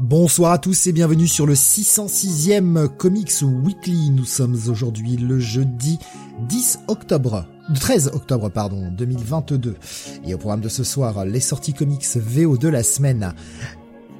Bonsoir 0.00 0.50
à 0.50 0.58
tous 0.58 0.88
et 0.88 0.92
bienvenue 0.92 1.28
sur 1.28 1.46
le 1.46 1.54
606e 1.54 2.88
Comics 2.88 3.42
Weekly. 3.42 4.10
Nous 4.10 4.24
sommes 4.24 4.58
aujourd'hui 4.68 5.16
le 5.16 5.38
jeudi 5.38 6.00
10 6.48 6.80
octobre, 6.88 7.46
13 7.74 8.10
octobre 8.12 8.48
pardon, 8.48 8.90
2022. 8.90 9.76
Et 10.26 10.34
au 10.34 10.38
programme 10.38 10.62
de 10.62 10.68
ce 10.68 10.82
soir, 10.82 11.24
les 11.24 11.38
sorties 11.38 11.74
comics 11.74 12.04
VO 12.16 12.56
de 12.56 12.68
la 12.68 12.82
semaine 12.82 13.34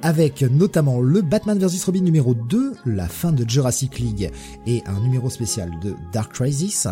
avec 0.01 0.43
notamment 0.43 1.01
le 1.01 1.21
Batman 1.21 1.59
vs 1.59 1.83
Robin 1.85 2.01
numéro 2.01 2.33
2, 2.33 2.73
la 2.85 3.07
fin 3.07 3.33
de 3.33 3.47
Jurassic 3.47 3.99
League 3.99 4.31
et 4.65 4.81
un 4.85 5.01
numéro 5.01 5.29
spécial 5.29 5.71
de 5.81 5.93
Dark 6.13 6.31
Crisis. 6.31 6.87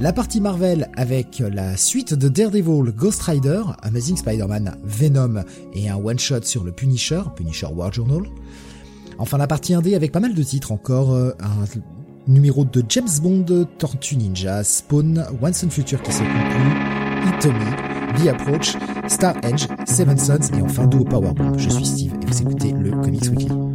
La 0.00 0.12
partie 0.12 0.40
Marvel 0.40 0.88
avec 0.96 1.40
la 1.40 1.76
suite 1.76 2.14
de 2.14 2.28
Daredevil, 2.28 2.92
Ghost 2.92 3.20
Rider, 3.22 3.62
Amazing 3.82 4.16
Spider-Man, 4.16 4.76
Venom 4.84 5.42
et 5.74 5.88
un 5.88 5.96
one-shot 5.96 6.42
sur 6.42 6.62
le 6.62 6.70
Punisher, 6.70 7.22
Punisher 7.34 7.66
War 7.66 7.92
Journal. 7.92 8.22
Enfin 9.18 9.38
la 9.38 9.48
partie 9.48 9.74
indé 9.74 9.96
avec 9.96 10.12
pas 10.12 10.20
mal 10.20 10.34
de 10.34 10.42
titres 10.44 10.70
encore, 10.70 11.12
euh, 11.12 11.32
un 11.40 11.64
numéro 12.28 12.64
de 12.64 12.84
James 12.88 13.08
Bond, 13.20 13.66
Tortue 13.78 14.16
Ninja, 14.16 14.62
Spawn, 14.62 15.26
Once 15.42 15.64
and 15.64 15.70
Future 15.70 16.00
qui 16.00 16.12
se 16.12 16.20
conclut, 16.20 17.34
Itomi, 17.36 18.22
The 18.22 18.28
Approach, 18.28 18.76
Star 19.08 19.34
Edge, 19.42 19.66
Seven 19.84 20.16
Sons 20.16 20.56
et 20.56 20.62
enfin 20.62 20.86
Duo 20.86 21.02
Power 21.02 21.32
Bomb. 21.32 21.58
Je 21.58 21.70
suis 21.70 21.86
Steve 21.86 22.12
et 22.22 22.26
vous 22.26 22.42
écoutez 22.42 22.70
le 22.70 22.92
Comics 22.92 23.30
Weekly. 23.30 23.67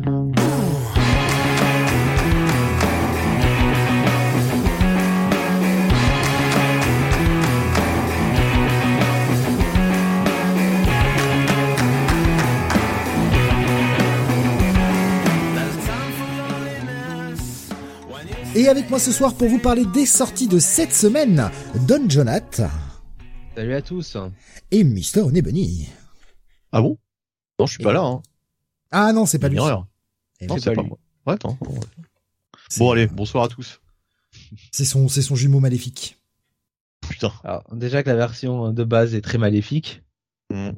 Et 18.55 18.67
avec 18.67 18.87
moi 18.91 18.99
ce 18.99 19.11
soir 19.11 19.35
pour 19.35 19.47
vous 19.47 19.57
parler 19.57 19.83
des 19.83 20.05
sorties 20.05 20.47
de 20.47 20.59
cette 20.59 20.93
semaine, 20.93 21.49
Don 21.87 22.07
Jonath. 22.07 22.61
Salut 23.55 23.73
à 23.73 23.81
tous. 23.81 24.15
Et 24.69 24.83
Mister 24.83 25.23
Bunny. 25.23 25.89
Ah 26.71 26.81
bon? 26.81 26.99
Non, 27.59 27.65
je 27.65 27.73
suis 27.73 27.83
pas 27.83 27.93
là. 27.93 28.01
Hein. 28.01 28.21
Ah 28.91 29.11
non, 29.11 29.25
c'est 29.25 29.39
pas 29.39 29.49
lui. 29.49 29.57
Erreur. 29.57 29.87
Non, 30.47 30.57
c'est 30.59 30.75
pas, 30.75 30.83
moi. 30.83 30.99
Ouais, 31.25 31.33
attends. 31.33 31.57
Bon, 32.77 32.91
allez, 32.91 33.07
bonsoir 33.07 33.45
à 33.45 33.47
tous. 33.47 33.81
C'est 34.71 34.85
son, 34.85 35.07
c'est 35.07 35.23
son 35.23 35.35
jumeau 35.35 35.59
maléfique. 35.59 36.19
Putain. 37.09 37.33
Alors, 37.43 37.63
déjà 37.73 38.03
que 38.03 38.09
la 38.09 38.15
version 38.15 38.71
de 38.71 38.83
base 38.83 39.15
est 39.15 39.21
très 39.21 39.39
maléfique. 39.39 40.03
Hmm. 40.51 40.73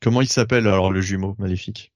Comment 0.00 0.22
il 0.22 0.28
s'appelle 0.28 0.66
alors 0.66 0.90
le 0.90 1.02
jumeau 1.02 1.36
maléfique? 1.38 1.92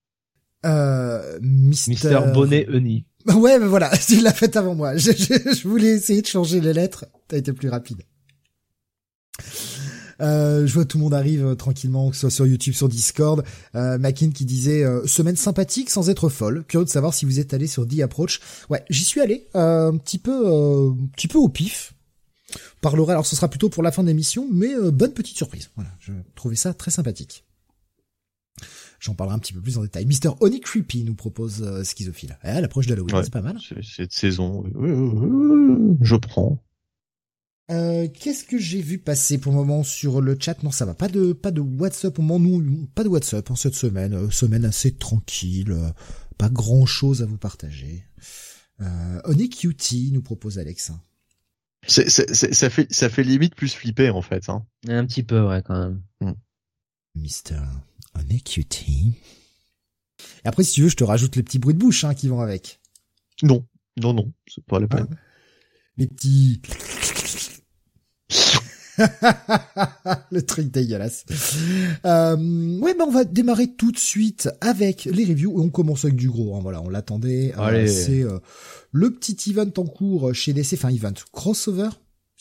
Euh, 0.66 1.38
Mister... 1.40 1.90
Mister 1.90 2.20
Bonnet 2.34 2.68
Honey. 2.68 3.06
Ouais, 3.34 3.58
mais 3.58 3.66
voilà, 3.66 3.90
il 4.10 4.22
l'a 4.22 4.32
fait 4.32 4.56
avant 4.56 4.74
moi. 4.74 4.96
Je, 4.96 5.68
voulais 5.68 5.88
essayer 5.88 6.22
de 6.22 6.26
changer 6.26 6.60
les 6.60 6.72
lettres. 6.72 7.06
T'as 7.28 7.38
été 7.38 7.52
plus 7.52 7.68
rapide. 7.68 8.02
Euh, 10.22 10.66
je 10.66 10.72
vois 10.72 10.86
tout 10.86 10.96
le 10.96 11.04
monde 11.04 11.12
arrive 11.12 11.44
euh, 11.44 11.54
tranquillement, 11.54 12.08
que 12.08 12.16
ce 12.16 12.22
soit 12.22 12.30
sur 12.30 12.46
YouTube, 12.46 12.72
sur 12.72 12.88
Discord. 12.88 13.44
Euh, 13.74 13.98
Makin 13.98 14.30
qui 14.30 14.46
disait 14.46 14.82
euh, 14.82 15.06
semaine 15.06 15.36
sympathique 15.36 15.90
sans 15.90 16.08
être 16.08 16.30
folle. 16.30 16.64
Curieux 16.68 16.86
de 16.86 16.90
savoir 16.90 17.12
si 17.12 17.26
vous 17.26 17.38
êtes 17.38 17.52
allé 17.52 17.66
sur 17.66 17.86
The 17.86 18.00
Approach. 18.00 18.40
Ouais, 18.70 18.82
j'y 18.88 19.04
suis 19.04 19.20
allé 19.20 19.46
euh, 19.56 19.90
un 19.90 19.96
petit 19.98 20.18
peu, 20.18 20.46
un 20.46 20.96
petit 21.14 21.28
peu 21.28 21.38
au 21.38 21.48
pif. 21.48 21.92
Parlerai 22.80 23.12
alors 23.12 23.26
ce 23.26 23.36
sera 23.36 23.48
plutôt 23.48 23.68
pour 23.68 23.82
la 23.82 23.92
fin 23.92 24.02
de 24.02 24.08
l'émission, 24.08 24.48
mais 24.50 24.72
bonne 24.92 25.12
petite 25.12 25.36
surprise. 25.36 25.68
Voilà, 25.74 25.90
je 25.98 26.12
trouvais 26.34 26.56
ça 26.56 26.72
très 26.72 26.92
sympathique. 26.92 27.45
J'en 29.06 29.14
parlerai 29.14 29.36
un 29.36 29.38
petit 29.38 29.52
peu 29.52 29.60
plus 29.60 29.78
en 29.78 29.82
détail. 29.82 30.04
Mister 30.04 30.30
Honey 30.40 30.58
Creepy 30.58 31.04
nous 31.04 31.14
propose 31.14 31.62
euh, 31.62 31.84
Schizophile. 31.84 32.36
Eh, 32.42 32.60
l'approche 32.60 32.88
d'Halloween, 32.88 33.14
ouais, 33.14 33.22
c'est 33.22 33.32
pas 33.32 33.40
mal. 33.40 33.56
Cette 33.82 34.12
saison, 34.12 34.64
je 36.00 36.16
prends. 36.16 36.60
Euh, 37.70 38.08
Qu'est-ce 38.08 38.44
que 38.44 38.58
j'ai 38.58 38.80
vu 38.80 38.98
passer 38.98 39.38
pour 39.38 39.52
le 39.52 39.58
moment 39.58 39.84
sur 39.84 40.20
le 40.20 40.36
chat? 40.38 40.60
Non, 40.64 40.72
ça 40.72 40.84
va. 40.86 40.94
Pas 40.94 41.08
de 41.08 41.32
pas 41.32 41.52
de 41.52 41.60
WhatsApp 41.60 42.18
au 42.18 42.22
moment 42.22 42.58
nous, 42.58 42.86
pas 42.94 43.04
de 43.04 43.08
WhatsApp 43.08 43.48
en 43.50 43.56
cette 43.56 43.74
semaine. 43.74 44.14
Euh, 44.14 44.30
semaine 44.30 44.64
assez 44.64 44.92
tranquille. 44.92 45.70
Euh, 45.70 45.90
pas 46.36 46.48
grand 46.48 46.84
chose 46.84 47.22
à 47.22 47.26
vous 47.26 47.38
partager. 47.38 48.04
Euh, 48.80 49.20
Honey 49.24 49.48
Cutie 49.48 50.10
nous 50.12 50.22
propose 50.22 50.58
Alex. 50.58 50.90
C'est, 51.86 52.10
c'est, 52.10 52.34
ça 52.34 52.70
fait 52.70 52.92
ça 52.92 53.08
fait 53.08 53.22
limite 53.22 53.54
plus 53.54 53.72
flipper 53.72 54.10
en 54.10 54.22
fait. 54.22 54.48
Hein. 54.48 54.66
Un 54.88 55.06
petit 55.06 55.22
peu 55.22 55.46
ouais 55.46 55.62
quand 55.64 55.78
même. 55.78 56.02
Mm. 56.20 56.32
Mister 57.14 57.62
Honey 58.16 58.40
Cutie. 58.40 59.14
Et 60.44 60.48
après, 60.48 60.64
si 60.64 60.74
tu 60.74 60.82
veux, 60.82 60.88
je 60.88 60.96
te 60.96 61.04
rajoute 61.04 61.36
les 61.36 61.42
petits 61.42 61.58
bruits 61.58 61.74
de 61.74 61.78
bouche 61.78 62.04
hein, 62.04 62.14
qui 62.14 62.28
vont 62.28 62.40
avec. 62.40 62.80
Non, 63.42 63.66
non, 63.96 64.12
non, 64.12 64.32
c'est 64.46 64.64
pas 64.64 64.78
la 64.78 64.88
peine. 64.88 65.08
Ah. 65.10 65.16
Les 65.96 66.06
petits... 66.06 66.60
le 70.30 70.40
truc 70.40 70.70
dégueulasse. 70.70 71.24
Euh, 72.04 72.78
ouais, 72.78 72.94
ben 72.94 73.04
on 73.06 73.10
va 73.10 73.24
démarrer 73.24 73.72
tout 73.74 73.92
de 73.92 73.98
suite 73.98 74.48
avec 74.60 75.04
les 75.04 75.24
reviews 75.24 75.52
on 75.60 75.68
commence 75.68 76.04
avec 76.04 76.16
du 76.16 76.30
gros. 76.30 76.56
Hein, 76.56 76.60
voilà, 76.62 76.82
on 76.82 76.88
l'attendait. 76.88 77.52
Euh, 77.58 77.86
c'est 77.86 78.22
euh, 78.22 78.38
le 78.92 79.12
petit 79.12 79.50
event 79.50 79.70
en 79.76 79.84
cours 79.84 80.34
chez 80.34 80.52
DC, 80.52 80.74
enfin 80.74 80.88
event 80.88 81.12
crossover. 81.32 81.90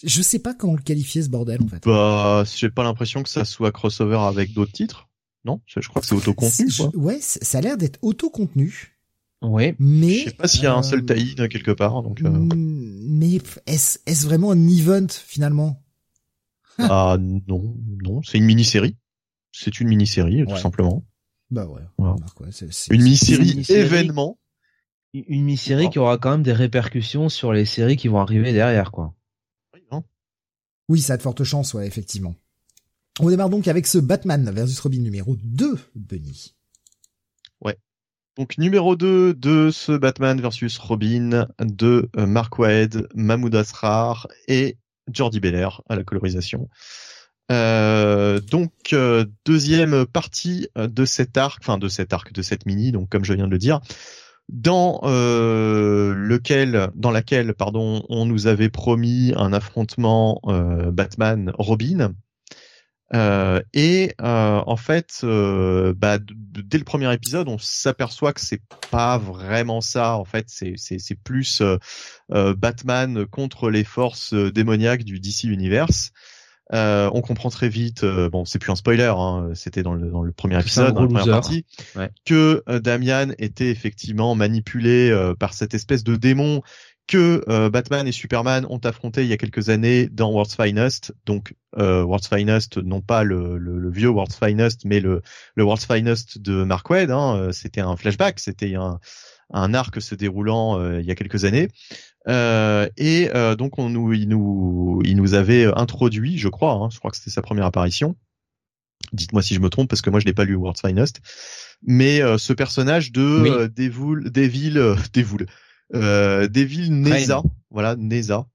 Je 0.04 0.22
sais 0.22 0.40
pas 0.40 0.54
comment 0.54 0.76
le 0.76 0.82
qualifier 0.82 1.24
ce 1.24 1.30
bordel 1.30 1.62
en 1.62 1.68
fait. 1.68 1.84
Bah, 1.86 2.44
j'ai 2.56 2.70
pas 2.70 2.84
l'impression 2.84 3.24
que 3.24 3.30
ça 3.30 3.46
soit 3.46 3.72
crossover 3.72 4.18
avec 4.18 4.54
d'autres 4.54 4.74
titres. 4.74 5.05
Non, 5.46 5.62
je 5.68 5.88
crois 5.88 6.02
que 6.02 6.08
c'est 6.08 6.16
autocontenu. 6.16 6.68
Ouais, 6.96 7.20
ça 7.22 7.60
a 7.60 7.62
l'air 7.62 7.78
d'être 7.78 8.00
autocontenu. 8.02 8.98
Ouais. 9.42 9.76
Mais 9.80 10.20
je 10.20 10.24
sais 10.30 10.36
pas 10.36 10.48
s'il 10.48 10.64
y 10.64 10.68
a 10.68 10.76
un 10.76 10.82
seul 10.82 11.02
euh, 11.02 11.06
taïd 11.06 11.48
quelque 11.50 11.72
part. 11.72 12.02
Donc. 12.02 12.22
Euh... 12.24 12.30
Mais 12.56 13.40
est-ce 13.68 14.26
vraiment 14.26 14.52
un 14.52 14.68
event 14.68 15.08
finalement? 15.10 15.82
Ah 16.80 17.18
non, 17.20 17.78
non, 18.04 18.22
c'est 18.24 18.38
une 18.38 18.46
mini-série. 18.46 18.98
C'est 19.52 19.80
une 19.80 19.88
mini-série 19.88 20.44
ouais. 20.44 20.54
tout 20.54 20.60
simplement. 20.60 21.06
Bah 21.52 21.66
ouais. 21.68 21.82
Voilà. 21.98 22.16
ouais 22.42 22.52
c 22.52 22.66
est, 22.66 22.74
c 22.74 22.92
est, 22.92 22.96
une 22.96 23.04
mini-série 23.04 23.46
mini 23.46 23.66
événement. 23.70 24.40
Une 25.14 25.44
mini-série 25.46 25.90
qui 25.90 26.00
aura 26.00 26.18
quand 26.18 26.32
même 26.32 26.44
des 26.44 26.52
répercussions 26.52 27.30
sur 27.30 27.54
les 27.54 27.64
séries 27.64 27.96
qui 27.96 28.10
vont 28.10 28.20
arriver 28.20 28.52
derrière, 28.52 28.92
quoi. 28.92 29.14
Oui, 29.74 29.82
non 29.92 30.04
oui, 30.90 31.02
ça 31.02 31.14
a 31.14 31.18
de 31.18 31.22
fortes 31.22 31.44
chances, 31.44 31.74
ouais, 31.74 31.88
effectivement. 31.88 32.36
On 33.20 33.30
démarre 33.30 33.50
donc 33.50 33.68
avec 33.68 33.88
ce 33.88 33.98
Batman 33.98 34.50
versus 34.52 34.80
Robin 34.80 35.00
numéro 35.00 35.38
2, 35.42 35.78
Benny. 35.96 36.54
Ouais. 37.62 37.78
Donc 38.38 38.58
numéro 38.58 38.96
2 38.96 39.34
de 39.34 39.70
ce 39.72 39.94
Batman 39.94 40.42
versus 40.42 40.78
Robin 40.78 41.48
de 41.60 42.10
euh, 42.18 42.26
Mark 42.26 42.60
Waid, 42.60 43.08
Mahmoud 43.16 43.56
Asrar 43.56 44.28
et 44.48 44.78
Jordi 45.12 45.40
Beller 45.40 45.70
à 45.88 45.96
la 45.96 46.04
colorisation. 46.04 46.70
Euh, 47.52 48.40
donc 48.40 48.72
euh, 48.94 49.26
deuxième 49.46 50.06
partie 50.06 50.68
de 50.76 51.06
cet 51.06 51.38
arc, 51.38 51.62
enfin 51.62 51.78
de 51.78 51.88
cet 51.88 52.14
arc, 52.14 52.34
de 52.34 52.42
cette 52.42 52.66
mini, 52.66 52.92
donc 52.92 53.10
comme 53.10 53.24
je 53.24 53.34
viens 53.34 53.46
de 53.46 53.52
le 53.52 53.58
dire, 53.58 53.82
dans 54.50 55.02
euh, 55.04 56.14
lequel, 56.16 56.90
dans 56.96 57.12
laquelle, 57.12 57.54
pardon, 57.54 58.04
on 58.10 58.26
nous 58.26 58.48
avait 58.48 58.70
promis 58.70 59.34
un 59.36 59.54
affrontement 59.54 60.42
Batman-Robin. 60.44 62.14
Euh, 63.14 63.62
et 63.74 64.14
euh, 64.22 64.62
en 64.66 64.78
fait, 64.78 65.22
euh, 65.24 65.94
bah, 65.96 66.18
dès 66.20 66.78
le 66.78 66.84
premier 66.84 67.14
épisode, 67.14 67.48
on 67.48 67.58
s'aperçoit 67.58 68.34
que 68.34 68.42
c'est 68.42 68.62
pas 68.92 69.18
vraiment 69.18 69.82
ça. 69.82 70.18
En 70.18 70.26
fait, 70.26 70.46
c'est 70.48 71.24
plus 71.24 71.62
euh, 71.62 72.56
Batman 72.56 73.26
contre 73.26 73.70
les 73.70 73.84
forces 73.84 74.34
démoniaques 74.34 75.04
du 75.04 75.20
DC 75.20 75.44
Universe. 75.44 76.12
Euh, 76.74 77.12
on 77.14 77.22
comprend 77.22 77.50
très 77.50 77.70
vite, 77.70 78.04
euh, 78.04 78.28
bon, 78.28 78.44
c'est 78.44 78.58
plus 78.58 78.72
un 78.72 78.76
spoiler, 78.76 79.14
hein, 79.16 79.52
c'était 79.54 79.84
dans 79.84 79.94
le, 79.94 80.10
dans 80.10 80.24
le 80.24 80.32
premier 80.32 80.60
épisode, 80.60 80.96
dans 80.96 81.02
la 81.02 81.08
première 81.08 81.26
partie, 81.28 81.64
ouais. 81.96 82.10
que 82.26 82.64
euh, 82.68 82.80
Damian 82.80 83.28
était 83.38 83.70
effectivement 83.70 84.34
manipulé 84.34 85.16
par 85.40 85.54
cette 85.54 85.76
espèce 85.76 86.04
de 86.04 86.16
démon 86.16 86.64
que 87.08 87.44
euh, 87.50 87.70
Batman 87.70 88.08
et 88.08 88.12
Superman 88.12 88.66
ont 88.70 88.80
affronté 88.80 89.24
il 89.24 89.28
y 89.28 89.34
a 89.34 89.38
quelques 89.38 89.70
années 89.70 90.08
dans 90.08 90.32
World's 90.32 90.56
Finest. 90.56 91.14
Donc 91.26 91.54
euh, 91.78 92.04
World's 92.04 92.28
Finest, 92.28 92.78
non 92.78 93.02
pas 93.02 93.24
le, 93.24 93.58
le, 93.58 93.92
vieux 93.92 94.10
World's 94.10 94.38
Finest, 94.38 94.86
mais 94.86 95.00
le, 95.00 95.22
le 95.56 95.64
World's 95.64 95.86
Finest 95.86 96.40
de 96.40 96.64
Mark 96.64 96.90
Waid. 96.90 97.12
Hein. 97.12 97.38
Euh, 97.38 97.52
c'était 97.52 97.82
un 97.82 97.96
flashback, 97.96 98.40
c'était 98.40 98.76
un, 98.76 99.00
un 99.54 99.74
arc 99.74 100.02
se 100.02 100.16
déroulant 100.16 100.80
euh, 100.80 101.00
il 101.00 101.06
y 101.06 101.12
a 101.12 101.16
quelques 101.16 101.46
années. 101.46 101.68
et 102.28 103.30
donc 103.58 103.78
on 103.78 103.90
nous, 103.90 104.14
il 104.14 104.28
nous, 104.28 105.02
il 105.06 105.16
nous 105.16 105.34
avait 105.36 105.66
introduit, 105.76 106.40
je 106.40 106.50
crois, 106.50 106.74
hein, 106.74 106.90
je 106.92 106.98
crois 106.98 107.12
que 107.12 107.18
c'était 107.18 107.32
sa 107.32 107.44
première 107.44 107.66
apparition. 107.66 108.16
Dites-moi 109.14 109.44
si 109.44 109.54
je 109.54 109.60
me 109.60 109.70
trompe 109.70 109.90
parce 109.90 110.02
que 110.02 110.10
moi 110.10 110.20
je 110.20 110.26
n'ai 110.26 110.34
pas 110.34 110.46
lu 110.46 110.56
World's 110.56 110.82
Finest. 110.82 111.22
Mais 111.84 112.22
ce 112.40 112.54
personnage 112.54 113.12
de 113.12 113.42
oui. 113.44 113.70
Devil, 113.70 114.32
Devil, 114.32 114.96
Devil, 115.14 115.46
euh, 115.94 116.48
Devil 116.48 116.92
Neza. 116.92 117.44
Voilà, 117.70 117.96
Neza. 117.96 118.48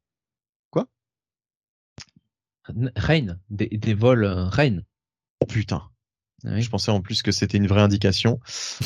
Quoi? 0.70 0.86
Reine. 2.96 3.38
Des, 3.50 3.68
des 3.68 3.94
vols 3.94 4.24
euh, 4.24 4.44
Reine. 4.46 4.84
Oh 5.40 5.46
putain. 5.46 5.82
Ah 6.46 6.58
Je 6.58 6.70
pensais 6.70 6.90
en 6.90 7.02
plus 7.02 7.22
que 7.22 7.32
c'était 7.32 7.58
une 7.58 7.66
vraie 7.66 7.82
indication. 7.82 8.40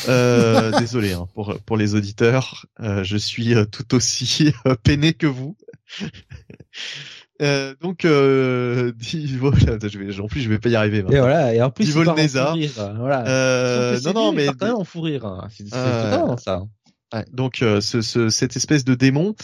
Euh, 0.09 0.73
désolé 0.79 1.13
hein, 1.13 1.29
pour 1.35 1.57
pour 1.61 1.77
les 1.77 1.95
auditeurs, 1.95 2.67
euh, 2.81 3.05
je 3.05 3.17
suis 3.17 3.55
euh, 3.55 3.65
tout 3.65 3.95
aussi 3.95 4.53
euh, 4.67 4.75
peiné 4.75 5.13
que 5.15 5.27
vous. 5.29 5.57
Euh, 7.43 7.75
donc, 7.81 8.05
euh, 8.05 8.93
je 9.01 9.99
vais, 9.99 10.21
en 10.21 10.27
plus, 10.27 10.41
je 10.41 10.49
vais 10.49 10.59
pas 10.59 10.69
y 10.69 10.77
arriver. 10.77 11.03
Maintenant. 11.03 11.17
Et 11.17 11.21
voilà, 11.21 11.55
et 11.55 11.63
en 11.63 11.71
plus, 11.71 11.85
Divol 11.85 12.15
Neza. 12.17 12.55
Voilà. 12.97 13.27
Euh, 13.27 14.01
non, 14.05 14.13
non, 14.13 14.33
mais 14.33 14.47
quand 14.47 14.67
même 14.67 14.77
en 14.77 14.85
fou 14.85 15.01
rire. 15.01 15.25
Hein. 15.25 15.49
C'est 15.51 15.73
euh, 15.75 16.37
ça 16.37 16.63
donc 17.33 17.63
euh, 17.63 17.81
ce, 17.81 18.01
ce, 18.03 18.29
cette 18.29 18.57
espèce 18.57 18.85
de 18.85 18.95
démon 18.95 19.35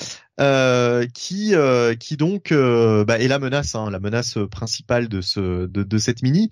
euh, 0.41 1.07
qui 1.15 1.55
euh, 1.55 1.95
qui 1.95 2.17
donc 2.17 2.51
euh, 2.51 3.05
bah, 3.05 3.19
est 3.19 3.29
la 3.29 3.39
menace, 3.39 3.75
hein, 3.75 3.91
la 3.91 4.01
menace 4.01 4.39
principale 4.51 5.09
de 5.09 5.21
ce 5.21 5.67
de, 5.67 5.83
de 5.83 5.99
cette 5.99 6.23
mini. 6.23 6.51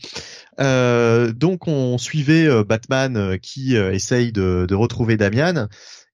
donc 0.59 1.67
on 1.69 1.99
suivait 1.99 2.65
Batman 2.65 3.39
qui 3.41 3.77
essaye 3.77 4.33
de, 4.33 4.67
de, 4.69 4.75
retrouver 4.75 5.17
Damian 5.17 5.69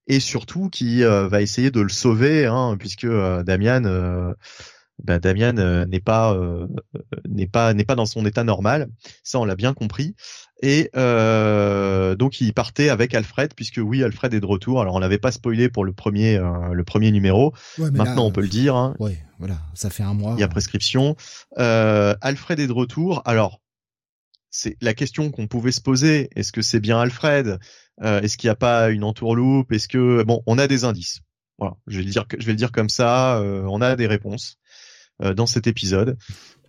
et 0.07 0.21
surtout 0.21 0.69
qui 0.69 1.03
va 1.03 1.43
essayer 1.43 1.71
de 1.71 1.81
le 1.81 1.89
sauver, 1.89 2.47
hein, 2.47 2.77
puisque 2.79 3.07
Damian 3.07 4.35
bah, 5.03 5.19
Damian 5.19 5.87
n'est 5.87 6.01
pas 6.01 6.37
n'est 7.29 7.49
pas 7.49 7.75
n'est 7.75 7.85
pas 7.85 7.97
dans 7.97 8.07
son 8.07 8.25
état 8.25 8.45
normal. 8.45 8.89
Ça 9.23 9.41
on 9.41 9.45
l'a 9.45 9.57
bien 9.57 9.75
compris. 9.75 10.15
Et 10.63 10.91
euh, 10.97 12.15
donc 12.15 12.41
il 12.41 12.55
partait 12.55 12.89
avec 12.89 13.15
Alfred, 13.15 13.53
puisque 13.55 13.81
oui, 13.83 14.03
Alfred 14.03 14.33
est 14.33 14.41
de 14.41 14.47
retour. 14.47 14.81
Alors 14.81 14.95
on 14.95 14.99
l'avait 14.99 15.19
pas 15.19 15.33
spoilé 15.33 15.69
pour 15.69 15.85
le 15.85 15.93
premier, 15.93 16.37
euh, 16.37 16.73
le 16.73 16.85
premier 16.85 17.11
numéro. 17.11 17.53
Maintenant 17.79 18.27
on 18.27 18.33
peut 18.33 18.41
le 18.41 18.49
dire. 18.49 18.77
Hein. 18.77 18.95
Ouais, 18.99 19.23
voilà, 19.39 19.59
ça 19.75 19.91
fait 19.91 20.05
un 20.05 20.15
mois. 20.15 20.35
Il 20.37 20.41
y 20.41 20.45
a 20.45 20.49
prescription. 20.49 21.17
Euh, 21.59 22.15
Alfred 22.21 22.61
est 22.61 22.67
de 22.67 22.73
retour. 22.73 23.23
Alors 23.25 23.61
c'est 24.51 24.77
la 24.81 24.95
question 24.95 25.31
qu'on 25.31 25.49
pouvait 25.49 25.73
se 25.73 25.81
poser. 25.81 26.31
Est-ce 26.37 26.53
que 26.53 26.63
c'est 26.63 26.81
bien 26.81 27.01
Alfred? 27.01 27.59
Euh, 28.03 28.21
Est-ce 28.21 28.37
qu'il 28.37 28.49
n'y 28.49 28.53
a 28.53 28.57
pas 28.57 28.91
une 28.91 29.05
entourloupe? 29.05 29.73
Est-ce 29.73 29.89
que 29.89 30.23
bon, 30.23 30.43
on 30.47 30.59
a 30.59 30.69
des 30.69 30.85
indices. 30.85 31.21
Voilà, 31.59 31.75
je 31.89 31.99
vais 31.99 32.05
le 32.05 32.11
dire, 32.11 32.25
je 32.39 32.47
vais 32.47 32.53
le 32.53 32.59
dire 32.59 32.73
comme 32.73 32.89
ça. 32.89 33.39
Euh, 33.39 33.65
on 33.69 33.81
a 33.81 33.97
des 33.97 34.07
réponses 34.07 34.57
euh, 35.23 35.35
dans 35.35 35.47
cet 35.47 35.67
épisode 35.67 36.17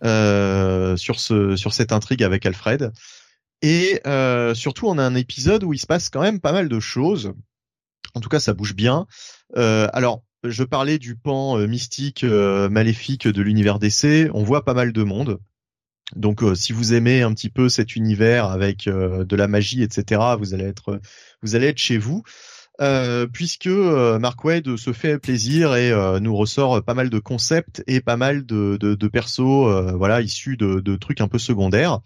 sur 0.02 1.20
ce, 1.20 1.56
sur 1.56 1.72
cette 1.72 1.92
intrigue 1.92 2.22
avec 2.22 2.44
Alfred. 2.44 2.92
Et 3.62 4.00
euh, 4.06 4.54
surtout, 4.54 4.86
on 4.86 4.98
a 4.98 5.02
un 5.02 5.14
épisode 5.14 5.64
où 5.64 5.72
il 5.72 5.78
se 5.78 5.86
passe 5.86 6.08
quand 6.08 6.20
même 6.20 6.40
pas 6.40 6.52
mal 6.52 6.68
de 6.68 6.80
choses. 6.80 7.32
En 8.14 8.20
tout 8.20 8.28
cas, 8.28 8.40
ça 8.40 8.54
bouge 8.54 8.74
bien. 8.74 9.06
Euh, 9.56 9.88
alors, 9.92 10.22
je 10.44 10.64
parlais 10.64 10.98
du 10.98 11.16
pan 11.16 11.58
euh, 11.58 11.66
mystique, 11.66 12.24
euh, 12.24 12.68
maléfique 12.68 13.26
de 13.28 13.42
l'univers 13.42 13.78
d'essai. 13.78 14.30
On 14.34 14.42
voit 14.42 14.64
pas 14.64 14.74
mal 14.74 14.92
de 14.92 15.02
monde. 15.02 15.38
Donc, 16.14 16.42
euh, 16.42 16.54
si 16.54 16.72
vous 16.72 16.94
aimez 16.94 17.22
un 17.22 17.32
petit 17.34 17.50
peu 17.50 17.68
cet 17.68 17.96
univers 17.96 18.46
avec 18.46 18.84
de 18.86 19.36
la 19.36 19.48
magie, 19.48 19.82
etc., 19.82 20.20
vous 20.38 20.54
allez 20.54 20.64
être, 20.64 21.00
vous 21.42 21.56
allez 21.56 21.66
être 21.66 21.78
chez 21.78 21.98
vous. 21.98 22.22
puisque 23.32 23.66
Mark 23.66 24.44
Wade 24.44 24.76
se 24.76 24.92
fait 24.92 25.18
plaisir 25.18 25.74
et 25.74 25.90
nous 26.20 26.36
ressort 26.36 26.84
pas 26.84 26.94
mal 26.94 27.10
de 27.10 27.18
concepts 27.18 27.82
et 27.86 28.00
pas 28.00 28.16
mal 28.16 28.44
de, 28.46 28.76
de, 28.78 28.94
de 28.94 29.08
persos, 29.08 29.94
voilà, 29.96 30.20
issus 30.20 30.56
de, 30.56 30.80
de 30.80 30.96
trucs 30.96 31.20
un 31.20 31.28
peu 31.28 31.38
secondaires. 31.38 32.00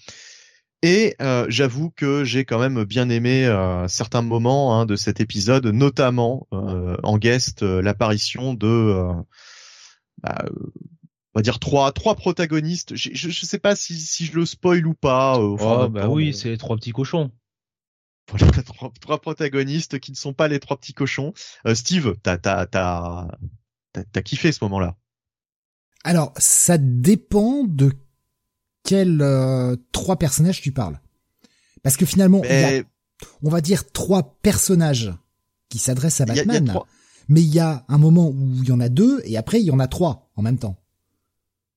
Et 0.82 1.14
euh, 1.20 1.44
j'avoue 1.48 1.90
que 1.90 2.24
j'ai 2.24 2.46
quand 2.46 2.58
même 2.58 2.84
bien 2.84 3.10
aimé 3.10 3.44
euh, 3.44 3.86
certains 3.86 4.22
moments 4.22 4.78
hein, 4.78 4.86
de 4.86 4.96
cet 4.96 5.20
épisode, 5.20 5.66
notamment 5.66 6.46
euh, 6.52 6.96
en 7.02 7.18
guest 7.18 7.62
l'apparition 7.62 8.54
de, 8.54 9.12
bah, 10.22 10.42
on 11.34 11.38
va 11.38 11.42
dire 11.42 11.58
trois 11.58 11.92
trois 11.92 12.14
protagonistes. 12.14 12.94
Je, 12.94 13.10
je, 13.12 13.44
sais 13.44 13.58
pas 13.58 13.76
si, 13.76 14.00
si 14.00 14.24
je 14.24 14.34
le 14.34 14.46
spoil 14.46 14.86
ou 14.86 14.94
pas. 14.94 15.38
oh, 15.38 15.88
bah 15.88 16.08
oui, 16.08 16.32
c'est 16.32 16.48
les 16.48 16.58
trois 16.58 16.76
petits 16.76 16.92
cochons. 16.92 17.30
Voilà, 18.30 18.46
trois, 18.62 18.90
trois, 19.00 19.20
protagonistes 19.20 19.98
qui 19.98 20.12
ne 20.12 20.16
sont 20.16 20.32
pas 20.32 20.48
les 20.48 20.60
trois 20.60 20.78
petits 20.78 20.94
cochons. 20.94 21.34
Steve, 21.74 22.14
t'as 22.22 22.38
t'as 22.38 22.64
t'as 22.64 23.28
t'as 23.92 24.22
kiffé 24.22 24.50
ce 24.50 24.64
moment-là? 24.64 24.96
Alors, 26.04 26.32
ça 26.38 26.78
dépend 26.78 27.64
de 27.64 27.92
quels 28.84 29.20
euh, 29.22 29.76
trois 29.92 30.16
personnages 30.16 30.60
tu 30.60 30.72
parles 30.72 31.00
Parce 31.82 31.96
que 31.96 32.06
finalement, 32.06 32.42
on 33.42 33.50
va 33.50 33.60
dire 33.60 33.90
trois 33.92 34.36
personnages 34.42 35.12
qui 35.68 35.78
s'adressent 35.78 36.20
à 36.20 36.26
Batman, 36.26 36.74
mais 37.28 37.42
il 37.42 37.54
y 37.54 37.60
a 37.60 37.84
un 37.88 37.98
moment 37.98 38.28
où 38.28 38.54
il 38.62 38.68
y 38.68 38.72
en 38.72 38.80
a 38.80 38.88
deux 38.88 39.20
et 39.24 39.36
après 39.36 39.60
il 39.60 39.66
y 39.66 39.70
en 39.70 39.78
a 39.78 39.86
trois 39.86 40.30
en 40.36 40.42
même 40.42 40.58
temps. 40.58 40.76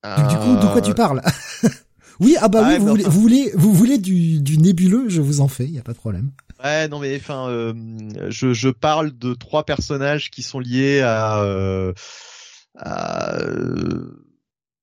du 0.04 0.38
coup, 0.38 0.56
de 0.56 0.72
quoi 0.72 0.82
tu 0.82 0.92
euh. 0.92 0.96
parles 0.96 1.22
Oui, 2.20 2.36
ah 2.40 2.48
bah 2.48 2.64
oui, 2.68 2.78
vous, 2.78 2.88
voulez, 2.88 3.04
vous 3.04 3.22
voulez, 3.22 3.52
vous 3.56 3.74
voulez 3.74 3.98
du, 3.98 4.40
du 4.40 4.60
nébuleux, 4.60 5.10
je 5.10 5.20
vous 5.20 5.42
en 5.42 5.48
fais, 5.48 5.66
il 5.66 5.72
y 5.72 5.80
a 5.80 5.82
pas 5.82 5.94
de 5.94 5.98
problème. 5.98 6.32
Ouais, 6.64 6.88
non 6.88 7.00
mais 7.00 7.16
enfin, 7.18 7.50
euh, 7.50 7.74
je, 8.30 8.54
je 8.54 8.70
parle 8.70 9.18
de 9.18 9.34
trois 9.34 9.66
personnages 9.66 10.30
qui 10.30 10.44
sont 10.44 10.60
liés 10.60 11.02
à, 11.02 11.44
à 12.78 13.38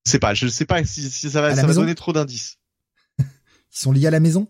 sais 0.05 0.19
pas, 0.19 0.33
je 0.33 0.47
sais 0.47 0.65
pas 0.65 0.83
si, 0.83 1.09
ça 1.09 1.41
va, 1.41 1.55
ça 1.55 1.65
va 1.65 1.73
donner 1.73 1.95
trop 1.95 2.13
d'indices. 2.13 2.57
Ils 3.19 3.25
sont 3.71 3.91
liés 3.91 4.07
à 4.07 4.11
la 4.11 4.19
maison? 4.19 4.47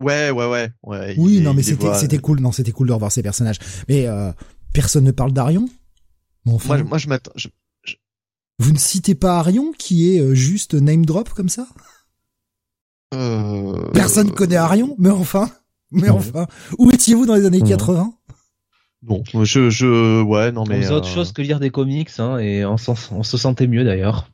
Ouais, 0.00 0.30
ouais, 0.30 0.46
ouais, 0.46 0.70
ouais. 0.82 1.14
Oui, 1.18 1.40
non, 1.40 1.54
mais 1.54 1.62
c'était, 1.62 1.94
c'était 1.94 2.18
cool, 2.18 2.40
non, 2.40 2.52
c'était 2.52 2.72
cool 2.72 2.88
de 2.88 2.92
revoir 2.92 3.12
ces 3.12 3.22
personnages. 3.22 3.58
Mais 3.88 4.06
euh, 4.06 4.32
personne 4.72 5.04
ne 5.04 5.12
parle 5.12 5.32
d'Arion? 5.32 5.68
Bon, 6.44 6.54
enfin, 6.56 6.76
moi, 6.76 6.84
moi, 6.84 6.98
je 6.98 7.08
m'attends. 7.08 7.32
Vous 8.58 8.72
ne 8.72 8.78
citez 8.78 9.14
pas 9.14 9.38
Arion 9.38 9.72
qui 9.76 10.14
est 10.14 10.20
euh, 10.20 10.34
juste 10.34 10.74
name 10.74 11.06
drop 11.06 11.28
comme 11.30 11.48
ça? 11.48 11.66
Euh... 13.14 13.90
Personne 13.92 14.30
connaît 14.30 14.56
Arion, 14.56 14.94
mais 14.98 15.10
enfin, 15.10 15.50
mais 15.90 16.08
enfin, 16.08 16.46
où 16.78 16.90
étiez-vous 16.90 17.26
dans 17.26 17.34
les 17.34 17.46
années 17.46 17.62
80 17.62 18.12
Bon, 19.06 19.22
je, 19.42 19.68
je, 19.68 20.22
ouais, 20.22 20.50
non 20.50 20.64
mais. 20.66 20.88
On 20.88 20.94
autre 20.94 21.08
euh, 21.08 21.14
chose 21.14 21.32
que 21.32 21.42
lire 21.42 21.60
des 21.60 21.68
comics, 21.70 22.08
hein, 22.18 22.38
et 22.38 22.64
on, 22.64 22.76
on 23.12 23.22
se 23.22 23.36
sentait 23.36 23.66
mieux 23.66 23.84
d'ailleurs. 23.84 24.30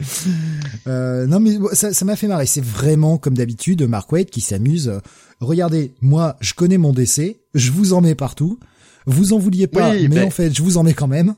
euh, 0.86 1.26
non 1.26 1.40
mais 1.40 1.56
ça 1.72 2.04
m'a 2.04 2.16
fait 2.16 2.28
marrer. 2.28 2.46
C'est 2.46 2.64
vraiment 2.64 3.18
comme 3.18 3.34
d'habitude 3.34 3.82
Mark 3.82 4.10
Waid 4.12 4.30
qui 4.30 4.40
s'amuse. 4.40 5.00
Regardez, 5.40 5.92
moi 6.00 6.36
je 6.40 6.54
connais 6.54 6.78
mon 6.78 6.92
décès, 6.92 7.40
je 7.54 7.70
vous 7.70 7.92
en 7.92 8.00
mets 8.00 8.14
partout. 8.14 8.58
Vous 9.06 9.32
en 9.32 9.38
vouliez 9.38 9.66
pas, 9.66 9.92
mais 9.94 10.22
en 10.22 10.30
fait 10.30 10.54
je 10.54 10.62
vous 10.62 10.78
en 10.78 10.84
mets 10.84 10.94
quand 10.94 11.08
même. 11.08 11.34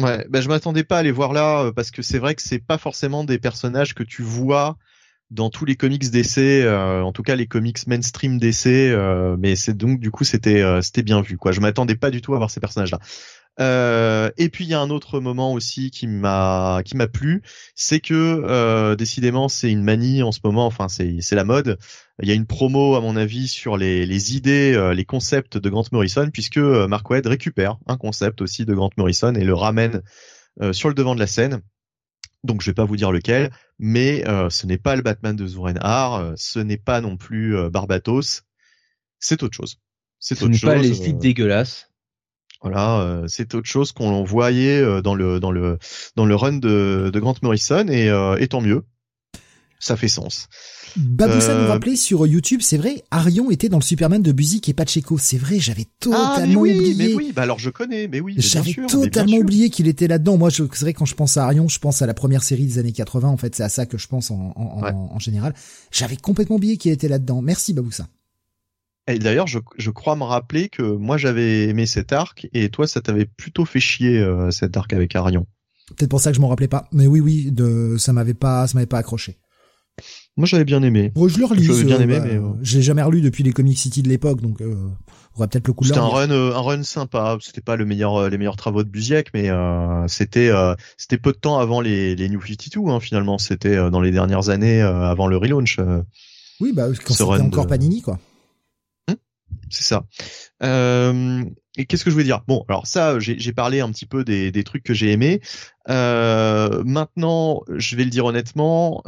Ouais, 0.00 0.26
ben 0.30 0.40
je 0.40 0.48
m'attendais 0.48 0.84
pas 0.84 0.98
à 0.98 1.02
les 1.02 1.10
voir 1.10 1.32
là 1.32 1.64
euh, 1.64 1.72
parce 1.72 1.90
que 1.90 2.02
c'est 2.02 2.18
vrai 2.18 2.34
que 2.34 2.42
c'est 2.42 2.60
pas 2.60 2.78
forcément 2.78 3.24
des 3.24 3.38
personnages 3.38 3.94
que 3.94 4.04
tu 4.04 4.22
vois 4.22 4.76
dans 5.30 5.50
tous 5.50 5.64
les 5.64 5.76
comics 5.76 6.10
d'essai, 6.10 6.62
euh, 6.62 7.02
en 7.02 7.12
tout 7.12 7.22
cas 7.22 7.36
les 7.36 7.46
comics 7.46 7.86
mainstream 7.86 8.38
d'essai, 8.38 8.90
euh, 8.90 9.36
mais 9.38 9.56
c'est 9.56 9.76
donc 9.76 10.00
du 10.00 10.10
coup 10.10 10.24
c'était 10.24 10.62
euh, 10.62 10.80
c'était 10.80 11.02
bien 11.02 11.20
vu 11.20 11.36
quoi. 11.36 11.52
Je 11.52 11.60
m'attendais 11.60 11.96
pas 11.96 12.10
du 12.10 12.22
tout 12.22 12.34
à 12.34 12.38
voir 12.38 12.50
ces 12.50 12.60
personnages 12.60 12.92
là. 12.92 14.30
et 14.38 14.48
puis 14.48 14.64
il 14.64 14.70
y 14.70 14.74
a 14.74 14.80
un 14.80 14.88
autre 14.88 15.20
moment 15.20 15.52
aussi 15.52 15.90
qui 15.90 16.06
m'a 16.06 16.80
qui 16.84 16.96
m'a 16.96 17.08
plu, 17.08 17.42
c'est 17.74 18.00
que 18.00 18.94
décidément 18.94 19.48
c'est 19.48 19.70
une 19.70 19.82
manie 19.82 20.22
en 20.22 20.32
ce 20.32 20.40
moment, 20.44 20.66
enfin 20.66 20.88
c'est 20.88 21.16
c'est 21.20 21.36
la 21.36 21.44
mode. 21.44 21.78
Il 22.22 22.28
y 22.28 22.32
a 22.32 22.34
une 22.34 22.46
promo 22.46 22.96
à 22.96 23.00
mon 23.00 23.16
avis 23.16 23.48
sur 23.48 23.76
les 23.76 24.06
les 24.06 24.36
idées, 24.36 24.92
les 24.94 25.04
concepts 25.04 25.58
de 25.58 25.68
Grant 25.68 25.84
Morrison 25.92 26.30
puisque 26.32 26.58
Mark 26.58 27.08
Wade 27.10 27.26
récupère 27.26 27.76
un 27.86 27.98
concept 27.98 28.40
aussi 28.40 28.64
de 28.64 28.74
Grant 28.74 28.90
Morrison 28.96 29.34
et 29.34 29.44
le 29.44 29.54
ramène 29.54 30.02
sur 30.72 30.88
le 30.88 30.94
devant 30.94 31.14
de 31.14 31.20
la 31.20 31.26
scène. 31.26 31.60
Donc 32.44 32.62
je 32.62 32.70
vais 32.70 32.74
pas 32.74 32.84
vous 32.84 32.96
dire 32.96 33.10
lequel, 33.10 33.50
mais 33.78 34.26
euh, 34.28 34.48
ce 34.50 34.66
n'est 34.66 34.78
pas 34.78 34.96
le 34.96 35.02
Batman 35.02 35.34
de 35.34 35.46
Zurenhar, 35.46 36.14
euh, 36.14 36.32
ce 36.36 36.60
n'est 36.60 36.76
pas 36.76 37.00
non 37.00 37.16
plus 37.16 37.56
euh, 37.56 37.68
Barbatos, 37.68 38.42
c'est 39.18 39.42
autre 39.42 39.56
chose. 39.56 39.80
C'est 40.20 40.36
ce 40.36 40.44
n'est 40.44 40.58
pas 40.58 40.76
les 40.76 40.94
sites 40.94 41.18
dégueulasses. 41.18 41.90
Voilà, 42.60 43.22
c'est 43.28 43.54
autre 43.54 43.68
chose 43.68 43.92
qu'on 43.92 44.24
voyait 44.24 45.00
dans 45.00 45.14
le 45.14 45.38
dans 45.38 45.52
le 45.52 45.78
dans 46.16 46.26
le 46.26 46.34
run 46.34 46.54
de, 46.54 47.08
de 47.12 47.20
Grant 47.20 47.36
Morrison 47.40 47.86
et, 47.86 48.08
et 48.40 48.48
tant 48.48 48.60
mieux. 48.60 48.84
Ça 49.80 49.96
fait 49.96 50.08
sens. 50.08 50.48
Baboussa 50.96 51.54
nous 51.60 51.68
rappelait 51.68 51.96
sur 51.96 52.26
YouTube, 52.26 52.60
c'est 52.62 52.76
vrai, 52.76 53.04
Arion 53.10 53.50
était 53.50 53.68
dans 53.68 53.78
le 53.78 53.84
Superman 53.84 54.22
de 54.22 54.32
Buzik 54.32 54.68
et 54.68 54.74
Pacheco. 54.74 55.18
C'est 55.18 55.38
vrai, 55.38 55.58
j'avais 55.58 55.86
totalement 56.00 56.34
ah, 56.34 56.46
mais 56.46 56.56
oui, 56.56 56.78
oublié. 56.78 56.94
Mais 57.08 57.14
oui, 57.14 57.32
bah 57.34 57.42
alors 57.42 57.58
je 57.58 57.70
connais, 57.70 58.08
mais 58.08 58.20
oui. 58.20 58.34
J'avais 58.38 58.74
totalement 58.88 59.36
oublié 59.36 59.70
qu'il 59.70 59.86
était 59.86 60.08
là-dedans. 60.08 60.36
Moi, 60.36 60.50
c'est 60.50 60.64
vrai 60.80 60.92
quand 60.92 61.04
je 61.04 61.14
pense 61.14 61.36
à 61.36 61.44
Arion, 61.44 61.68
je 61.68 61.78
pense 61.78 62.02
à 62.02 62.06
la 62.06 62.14
première 62.14 62.42
série 62.42 62.66
des 62.66 62.78
années 62.78 62.92
80. 62.92 63.28
En 63.28 63.36
fait, 63.36 63.54
c'est 63.54 63.62
à 63.62 63.68
ça 63.68 63.86
que 63.86 63.98
je 63.98 64.08
pense 64.08 64.30
en, 64.30 64.52
en, 64.56 64.82
en 64.84 65.18
général. 65.18 65.54
J'avais 65.92 66.16
complètement 66.16 66.56
oublié 66.56 66.76
qu'il 66.76 66.92
était 66.92 67.08
là-dedans. 67.08 67.42
Merci 67.42 67.74
Baboussa. 67.74 68.08
Et 69.08 69.18
d'ailleurs, 69.18 69.46
je, 69.46 69.58
je, 69.78 69.90
crois 69.90 70.16
me 70.16 70.24
rappeler 70.24 70.68
que 70.68 70.82
moi 70.82 71.16
j'avais 71.16 71.68
aimé 71.68 71.86
cet 71.86 72.12
arc 72.12 72.46
et 72.52 72.68
toi 72.68 72.86
ça 72.86 73.00
t'avait 73.00 73.24
plutôt 73.24 73.64
fait 73.64 73.80
chier 73.80 74.18
euh, 74.18 74.50
cet 74.50 74.76
arc 74.76 74.92
avec 74.92 75.16
Arion. 75.16 75.46
Peut-être 75.96 76.10
pour 76.10 76.20
ça 76.20 76.30
que 76.30 76.36
je 76.36 76.42
m'en 76.42 76.48
rappelais 76.48 76.68
pas. 76.68 76.86
Mais 76.92 77.06
oui, 77.06 77.20
oui, 77.20 77.50
de, 77.50 77.96
ça 77.98 78.12
m'avait 78.12 78.34
pas, 78.34 78.66
ça 78.66 78.74
m'avait 78.74 78.86
pas 78.86 78.98
accroché. 78.98 79.38
Moi 80.38 80.46
j'avais 80.46 80.64
bien 80.64 80.82
aimé. 80.84 81.10
Bon, 81.14 81.26
je 81.28 81.38
le 81.38 81.44
relis. 81.44 81.64
J'avais 81.64 81.84
bien 81.84 82.00
aimé, 82.00 82.20
bah, 82.20 82.24
mais 82.24 82.36
euh... 82.36 82.52
j'ai 82.62 82.80
jamais 82.80 83.02
relu 83.02 83.20
depuis 83.20 83.42
les 83.42 83.52
Comic 83.52 83.76
City 83.76 84.02
de 84.02 84.08
l'époque, 84.08 84.40
donc 84.40 84.60
euh, 84.60 84.74
on 85.36 85.40
va 85.40 85.48
peut-être 85.48 85.66
le 85.66 85.72
coup 85.72 85.84
C'était 85.84 85.98
un 85.98 86.06
run, 86.06 86.30
euh, 86.30 86.54
un 86.54 86.60
run 86.60 86.82
sympa. 86.84 87.36
C'était 87.40 87.60
pas 87.60 87.74
le 87.74 87.84
meilleur, 87.84 88.14
euh, 88.16 88.28
les 88.28 88.38
meilleurs 88.38 88.56
travaux 88.56 88.84
de 88.84 88.88
Busiek, 88.88 89.28
mais 89.34 89.50
euh, 89.50 90.06
c'était, 90.06 90.50
c'était 90.96 91.18
peu 91.18 91.32
de 91.32 91.38
temps 91.38 91.58
avant 91.58 91.80
les, 91.80 92.14
les 92.14 92.28
New 92.28 92.40
52. 92.40 92.88
Hein, 92.88 93.00
finalement, 93.00 93.38
c'était 93.38 93.90
dans 93.90 94.00
les 94.00 94.12
dernières 94.12 94.48
années 94.48 94.80
avant 94.80 95.26
le 95.26 95.36
relaunch. 95.36 95.78
oui, 96.60 96.72
bah 96.72 96.86
quand 97.04 97.14
c'était 97.14 97.42
encore 97.42 97.66
Panini, 97.66 98.00
quoi 98.00 98.18
c'est 99.70 99.84
ça. 99.84 100.04
Et 100.60 101.86
qu'est-ce 101.86 102.04
que 102.04 102.10
je 102.10 102.14
voulais 102.14 102.24
dire? 102.24 102.42
Bon, 102.48 102.64
alors 102.68 102.86
ça, 102.86 103.18
j'ai 103.20 103.52
parlé 103.52 103.80
un 103.80 103.90
petit 103.90 104.06
peu 104.06 104.24
des, 104.24 104.50
des 104.50 104.64
trucs 104.64 104.82
que 104.82 104.94
j'ai 104.94 105.12
aimés. 105.12 105.40
Maintenant, 105.86 107.62
je 107.68 107.96
vais 107.96 108.04
le 108.04 108.10
dire 108.10 108.24
honnêtement, 108.24 109.02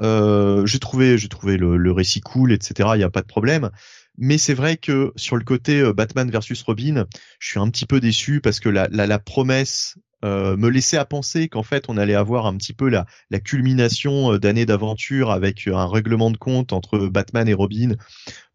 j'ai 0.64 0.79
trouvé, 0.79 1.19
j'ai 1.19 1.29
trouvé 1.29 1.57
le, 1.57 1.93
récit 1.93 2.21
cool, 2.21 2.52
etc. 2.52 2.90
Il 2.95 2.99
n'y 2.99 3.05
a 3.05 3.11
pas 3.11 3.23
de 3.23 3.26
problème. 3.26 3.71
Mais 4.19 4.38
c'est 4.38 4.55
vrai 4.55 4.76
que 4.76 5.12
sur 5.17 5.37
le 5.37 5.45
côté 5.45 5.83
Batman 5.95 6.31
versus 6.31 6.62
Robin, 6.62 7.07
je 7.38 7.49
suis 7.49 7.59
un 7.59 7.71
petit 7.71 7.87
peu 7.87 8.00
déçu 8.00 8.40
parce 8.40 8.61
que 8.61 8.69
la, 8.69 8.87
la 8.88 9.19
promesse 9.19 9.97
euh, 10.24 10.56
me 10.56 10.68
laissait 10.68 10.96
à 10.96 11.04
penser 11.04 11.48
qu'en 11.48 11.62
fait 11.62 11.86
on 11.88 11.96
allait 11.96 12.14
avoir 12.14 12.46
un 12.46 12.56
petit 12.56 12.72
peu 12.72 12.88
la, 12.88 13.06
la 13.30 13.40
culmination 13.40 14.32
euh, 14.32 14.38
d'années 14.38 14.66
d'aventure 14.66 15.30
avec 15.30 15.66
un 15.66 15.86
règlement 15.86 16.30
de 16.30 16.36
compte 16.36 16.72
entre 16.72 17.08
Batman 17.08 17.48
et 17.48 17.54
Robin, 17.54 17.94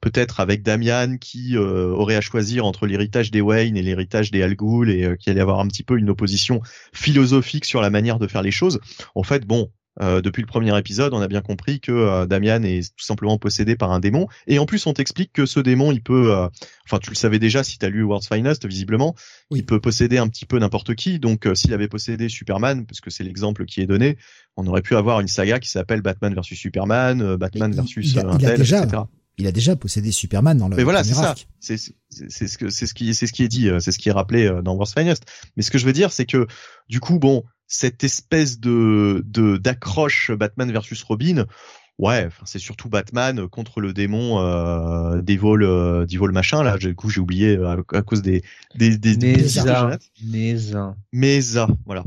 peut-être 0.02 0.40
avec 0.40 0.62
Damian 0.64 1.18
qui 1.18 1.58
euh, 1.58 1.90
aurait 1.90 2.16
à 2.16 2.22
choisir 2.22 2.66
entre 2.66 2.86
l'héritage 2.86 3.32
des 3.32 3.42
Wayne 3.42 3.78
et 3.78 3.82
l'héritage 3.82 4.32
des 4.32 4.44
Al 4.44 4.56
Ghul 4.56 4.90
et 4.90 5.16
qui 5.20 5.30
allait 5.30 5.42
avoir 5.42 5.60
un 5.60 5.68
petit 5.68 5.84
peu 5.84 5.98
une 5.98 6.10
opposition 6.10 6.62
philosophique 6.94 7.66
sur 7.66 7.82
la 7.82 7.90
manière 7.90 8.20
de 8.20 8.28
faire 8.28 8.42
les 8.42 8.52
choses. 8.52 8.80
En 9.16 9.24
fait, 9.24 9.46
bon, 9.46 9.70
euh, 10.02 10.22
depuis 10.22 10.42
le 10.42 10.48
premier 10.48 10.78
épisode, 10.78 11.14
on 11.14 11.22
a 11.22 11.28
bien 11.28 11.42
compris 11.42 11.80
que 11.80 11.92
euh, 11.92 12.26
Damian 12.26 12.64
est 12.64 12.94
tout 12.96 13.06
simplement 13.06 13.38
possédé 13.38 13.76
par 13.76 13.92
un 13.92 14.00
démon. 14.00 14.28
Et 14.48 14.60
en 14.60 14.66
plus, 14.66 14.86
on 14.88 14.94
t'explique 14.94 15.32
que 15.32 15.46
ce 15.46 15.60
démon, 15.60 15.92
il 15.92 16.02
peut, 16.02 16.34
euh, 16.34 16.48
enfin, 16.86 17.00
tu 17.00 17.10
le 17.10 17.16
savais 17.16 17.40
déjà 17.40 17.64
si 17.64 17.78
t'as 17.78 17.90
lu 17.90 18.04
World's 18.04 18.28
Finest, 18.28 18.66
visiblement, 18.66 19.16
il 19.52 19.66
peut 19.66 19.80
posséder 19.80 20.18
un 20.18 20.28
petit 20.28 20.46
peu 20.46 20.60
n'importe 20.60 20.96
qui. 20.96 21.20
Donc, 21.20 21.48
s'il 21.54 21.74
avait 21.74 21.88
possédé 21.88 22.30
Superman, 22.30 22.86
parce 22.86 23.00
que 23.00 23.10
c'est 23.10 23.24
l'exemple 23.24 23.66
qui 23.66 23.82
est 23.82 23.88
donné, 23.88 24.18
on 24.58 24.68
aurait 24.68 24.82
pu 24.82 24.96
avoir 24.96 25.20
une 25.20 25.28
saga 25.28 25.60
qui 25.60 25.70
s'appelle 25.70 26.02
Batman 26.02 26.34
versus 26.34 26.58
Superman, 26.58 27.36
Batman 27.38 27.72
versus 27.74 28.14
il, 28.14 28.20
a, 28.20 28.58
déjà, 28.58 28.84
etc. 28.84 29.04
Il 29.38 29.48
a 29.48 29.52
déjà 29.52 29.76
possédé 29.76 30.12
Superman 30.12 30.58
dans 30.58 30.70
le. 30.70 30.76
Mais 30.76 30.84
voilà, 30.84 31.04
c'est 31.04 31.14
ça. 31.14 31.36
C'est 31.60 31.78
c'est 32.10 32.48
ce 32.48 32.58
que 32.58 32.70
c'est 32.70 32.88
ce 32.88 32.94
qui 32.94 33.14
c'est 33.14 33.28
ce 33.28 33.34
qui 33.34 33.44
est 33.44 33.48
dit, 33.48 33.70
c'est 33.80 33.92
ce 33.92 34.00
qui 34.00 34.10
est 34.10 34.14
rappelé 34.14 34.50
dans 34.64 34.74
World's 34.76 34.94
Finest. 34.94 35.26
Mais 35.58 35.64
ce 35.64 35.72
que 35.72 35.78
je 35.78 35.86
veux 35.86 35.94
dire, 35.94 36.12
c'est 36.12 36.26
que 36.26 36.48
du 36.90 37.00
coup, 37.00 37.20
bon 37.20 37.44
cette 37.68 38.04
espèce 38.04 38.60
de 38.60 39.24
d'accroche 39.58 40.32
Batman 40.32 40.72
versus 40.72 41.02
Robin, 41.04 41.46
ouais, 41.98 42.30
c'est 42.46 42.60
surtout 42.60 42.90
Batman 42.90 43.48
contre 43.48 43.82
le 43.82 43.94
démon 43.94 44.40
euh, 44.40 45.22
d'Evol 45.22 45.64
euh, 45.64 46.32
machin 46.32 46.64
là. 46.64 46.78
Du 46.78 46.96
coup, 46.96 47.10
j'ai 47.10 47.22
oublié 47.22 47.58
euh, 47.58 47.82
à, 47.94 48.02
cause 48.02 48.22
des 48.22 48.44
des 48.76 48.98
des 48.98 49.18
Mesa, 49.18 49.98
Mesa, 50.24 50.96
Mesa, 51.12 51.68
voilà. 51.86 52.04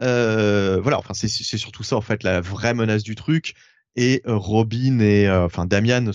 Euh, 0.00 0.80
voilà, 0.82 0.98
enfin 0.98 1.14
c'est 1.14 1.28
c'est 1.28 1.58
surtout 1.58 1.82
ça 1.82 1.96
en 1.96 2.00
fait 2.00 2.22
la 2.22 2.40
vraie 2.40 2.74
menace 2.74 3.02
du 3.02 3.14
truc. 3.14 3.54
Et 3.94 4.22
euh, 4.26 4.36
Robin 4.36 5.00
et 5.00 5.28
euh, 5.28 5.44
enfin 5.44 5.66
Damian 5.66 6.10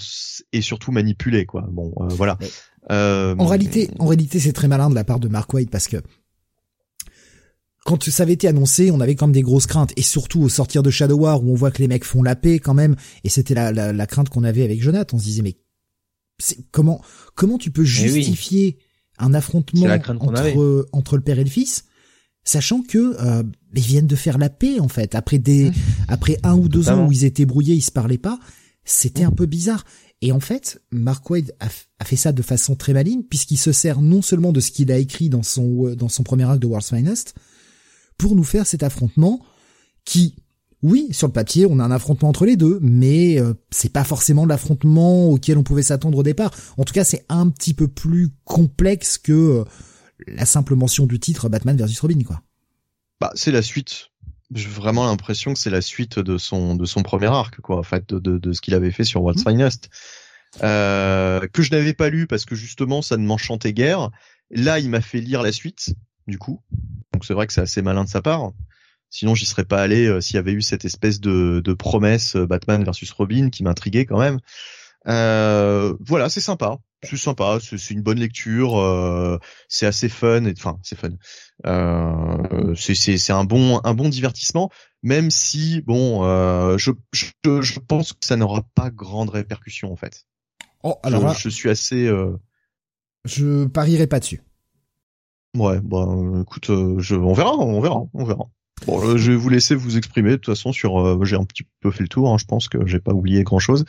est 0.52 0.62
surtout 0.62 0.92
manipulé 0.92 1.46
quoi. 1.46 1.68
Bon, 1.72 1.94
voilà. 2.10 2.38
en 2.90 3.46
réalité, 3.46 3.90
en 4.00 4.08
réalité, 4.08 4.40
c'est 4.40 4.54
très 4.54 4.68
malin 4.68 4.90
de 4.90 4.96
la 4.96 5.04
part 5.04 5.20
de 5.20 5.28
Mark 5.28 5.54
White 5.54 5.70
parce 5.70 5.88
que 5.88 5.98
quand 7.88 8.10
ça 8.10 8.24
avait 8.24 8.34
été 8.34 8.50
annoncé, 8.50 8.92
on 8.92 9.00
avait 9.00 9.16
quand 9.16 9.28
même 9.28 9.34
des 9.34 9.42
grosses 9.42 9.66
craintes, 9.66 9.94
et 9.96 10.02
surtout 10.02 10.42
au 10.42 10.50
sortir 10.50 10.84
de 10.84 10.90
Shadow 10.90 11.20
War 11.20 11.42
où 11.42 11.52
on 11.52 11.56
voit 11.56 11.72
que 11.72 11.82
les 11.82 11.88
mecs 11.88 12.04
font 12.04 12.22
la 12.22 12.36
paix 12.36 12.60
quand 12.60 12.74
même, 12.74 12.98
et 13.24 13.30
c'était 13.30 13.54
la, 13.54 13.72
la, 13.72 14.08
crainte 14.08 14.28
qu'on 14.28 14.44
avait 14.44 14.64
avec 14.64 14.82
Jonathan. 14.82 15.16
On 15.16 15.20
se 15.20 15.24
disait 15.24 15.42
mais 15.42 15.56
comment 16.72 17.02
comment 17.34 17.58
tu 17.58 17.72
peux 17.72 17.86
justifier 17.86 18.78
un 19.18 19.34
affrontement 19.34 19.88
entre 20.20 20.86
entre 20.92 21.16
le 21.16 21.24
père 21.24 21.40
et 21.40 21.46
le 21.46 21.50
fils, 21.50 21.86
sachant 22.48 22.82
que 22.82 23.16
euh, 23.20 23.44
ils 23.76 23.82
viennent 23.82 24.08
de 24.08 24.16
faire 24.16 24.38
la 24.38 24.50
paix 24.50 24.80
en 24.80 24.88
fait 24.88 25.16
après 25.16 25.38
des 25.38 25.70
mmh. 25.70 25.74
après 26.08 26.38
un 26.44 26.56
ou 26.56 26.70
deux 26.70 26.90
ans 26.90 27.08
où 27.08 27.12
ils 27.12 27.26
étaient 27.26 27.46
brouillés, 27.46 27.76
ils 27.76 27.82
se 27.82 27.92
parlaient 27.92 28.18
pas, 28.18 28.40
c'était 28.86 29.24
un 29.24 29.32
peu 29.32 29.46
bizarre. 29.46 29.86
Et 30.22 30.32
en 30.32 30.40
fait, 30.40 30.82
Mark 30.92 31.30
Wade 31.30 31.54
a, 31.60 31.68
a, 32.00 32.06
fait 32.06 32.16
ça 32.16 32.32
de 32.32 32.42
façon 32.42 32.76
très 32.76 32.94
maligne 32.94 33.22
puisqu'il 33.22 33.58
se 33.58 33.72
sert 33.72 34.02
non 34.02 34.24
seulement 34.24 34.52
de 34.52 34.60
ce 34.60 34.72
qu'il 34.72 34.92
a 34.92 34.98
écrit 34.98 35.30
dans 35.30 35.44
son 35.44 35.94
dans 35.96 36.10
son 36.10 36.24
premier 36.24 36.50
acte 36.50 36.62
de 36.62 36.68
World's 36.68 36.90
Finest, 36.90 37.36
pour 38.18 38.36
nous 38.36 38.44
faire 38.44 38.66
cet 38.66 38.84
affrontement 38.84 39.42
qui, 40.06 40.36
oui, 40.84 41.10
sur 41.12 41.28
le 41.28 41.34
papier, 41.34 41.66
on 41.66 41.80
a 41.80 41.84
un 41.84 41.92
affrontement 41.92 42.30
entre 42.30 42.46
les 42.46 42.56
deux, 42.56 42.80
mais 42.82 43.40
euh, 43.40 43.54
c'est 43.72 43.92
pas 43.92 44.04
forcément 44.04 44.46
l'affrontement 44.46 45.30
auquel 45.30 45.58
on 45.58 45.64
pouvait 45.64 45.84
s'attendre 45.84 46.18
au 46.18 46.24
départ. 46.24 46.52
En 46.78 46.84
tout 46.84 46.94
cas, 46.94 47.04
c'est 47.04 47.26
un 47.30 47.50
petit 47.50 47.74
peu 47.74 47.88
plus 47.88 48.30
complexe 48.46 49.18
que 49.18 49.32
euh, 49.34 49.64
la 50.26 50.46
simple 50.46 50.76
mention 50.76 51.06
du 51.06 51.20
titre 51.20 51.50
Batman 51.50 51.78
versus 51.78 52.00
Robin, 52.00 52.22
quoi. 52.24 52.42
Bah, 53.20 53.32
c'est 53.36 53.52
la 53.52 53.62
suite. 53.62 54.10
J'ai 54.54 54.68
vraiment 54.68 55.06
l'impression 55.06 55.54
que 55.54 55.60
c'est 55.60 55.70
la 55.70 55.82
suite 55.82 56.20
de 56.20 56.38
son 56.38 56.76
de 56.76 56.86
son 56.86 57.04
premier 57.04 57.28
arc, 57.28 57.60
quoi, 57.62 57.78
en 57.78 57.84
fait, 57.84 58.14
de, 58.14 58.38
de, 58.38 58.54
ce 58.54 58.62
qu'il 58.62 58.74
avait 58.74 58.92
fait 58.92 59.04
sur 59.04 59.22
What's 59.24 59.46
mmh. 59.46 59.50
Finest. 59.50 59.90
Euh, 60.64 61.46
que 61.48 61.62
je 61.62 61.72
n'avais 61.72 61.94
pas 61.94 62.10
lu 62.10 62.26
parce 62.26 62.46
que 62.46 62.56
justement 62.56 63.02
ça 63.02 63.18
ne 63.18 63.26
m'enchantait 63.26 63.74
guère. 63.74 64.10
Là, 64.50 64.80
il 64.80 64.90
m'a 64.90 65.02
fait 65.02 65.20
lire 65.20 65.44
la 65.44 65.52
suite 65.52 65.94
du 66.28 66.38
coup. 66.38 66.62
Donc 67.14 67.26
c'est 67.26 67.34
vrai 67.34 67.48
que 67.48 67.54
c'est 67.54 67.62
assez 67.62 67.82
malin 67.82 68.04
de 68.04 68.10
sa 68.10 68.22
part. 68.22 68.52
Sinon, 69.10 69.36
j'y 69.36 69.46
serais 69.46 69.66
pas 69.66 69.82
allé 69.82 70.06
euh, 70.08 70.20
s'il 70.20 70.36
y 70.36 70.40
avait 70.40 70.52
eu 70.52 70.62
cette 70.62 70.84
espèce 70.84 71.22
de, 71.22 71.62
de 71.64 71.74
promesse 71.74 72.36
euh, 72.36 72.46
Batman 72.46 72.84
versus 72.84 73.10
Robin 73.12 73.50
qui 73.50 73.64
m'intriguait 73.64 74.06
quand 74.06 74.20
même. 74.20 74.40
Euh, 75.08 75.96
voilà, 76.00 76.30
c'est 76.30 76.42
sympa, 76.42 76.80
c'est 77.04 77.18
sympa, 77.18 77.60
c'est 77.62 77.92
une 77.92 78.02
bonne 78.02 78.20
lecture, 78.20 78.78
euh, 78.78 79.40
c'est 79.70 79.86
assez 79.86 80.10
fun, 80.10 80.44
et, 80.46 80.54
enfin 80.58 80.78
c'est 80.84 80.98
fun. 80.98 81.12
Euh, 81.66 82.76
c'est 82.76 83.32
un 83.32 83.44
bon 83.44 83.80
un 83.84 83.94
bon 83.94 84.10
divertissement, 84.10 84.70
même 85.04 85.32
si 85.32 85.82
bon, 85.82 86.24
je, 86.78 86.92
je, 87.14 87.32
je 87.62 87.80
pense 87.80 88.14
que 88.14 88.26
ça 88.26 88.36
n'aura 88.36 88.64
pas 88.76 88.90
grande 88.90 89.30
répercussion 89.30 89.92
en 89.92 89.96
fait. 89.96 90.26
Oh 90.84 90.96
alors 91.04 91.34
je, 91.34 91.44
je 91.44 91.50
suis 91.50 91.70
assez. 91.70 92.12
Je 93.26 93.66
parierai 93.66 94.08
pas 94.08 94.20
dessus. 94.20 94.42
Ouais, 95.56 95.80
bah 95.82 96.06
écoute, 96.42 96.70
euh, 96.70 97.00
je, 97.00 97.16
on 97.16 97.34
verra, 97.34 97.56
on 97.58 97.82
verra, 97.82 98.04
on 98.14 98.26
verra. 98.26 98.48
Bon, 98.86 99.02
euh, 99.02 99.18
je 99.18 99.32
vais 99.32 99.38
vous 99.38 99.50
laisser 99.50 99.74
vous 99.74 99.98
exprimer. 99.98 100.32
De 100.32 100.36
toute 100.36 100.54
façon, 100.54 100.72
sur, 100.72 101.00
euh, 101.02 101.24
j'ai 101.26 101.36
un 101.36 101.46
petit 101.46 101.64
peu 101.80 101.90
fait 101.90 102.04
le 102.04 102.10
tour. 102.10 102.32
Hein, 102.32 102.38
je 102.38 102.46
pense 102.46 102.68
que 102.68 102.86
j'ai 102.86 103.00
pas 103.00 103.14
oublié 103.14 103.44
grand 103.44 103.60
chose. 103.60 103.86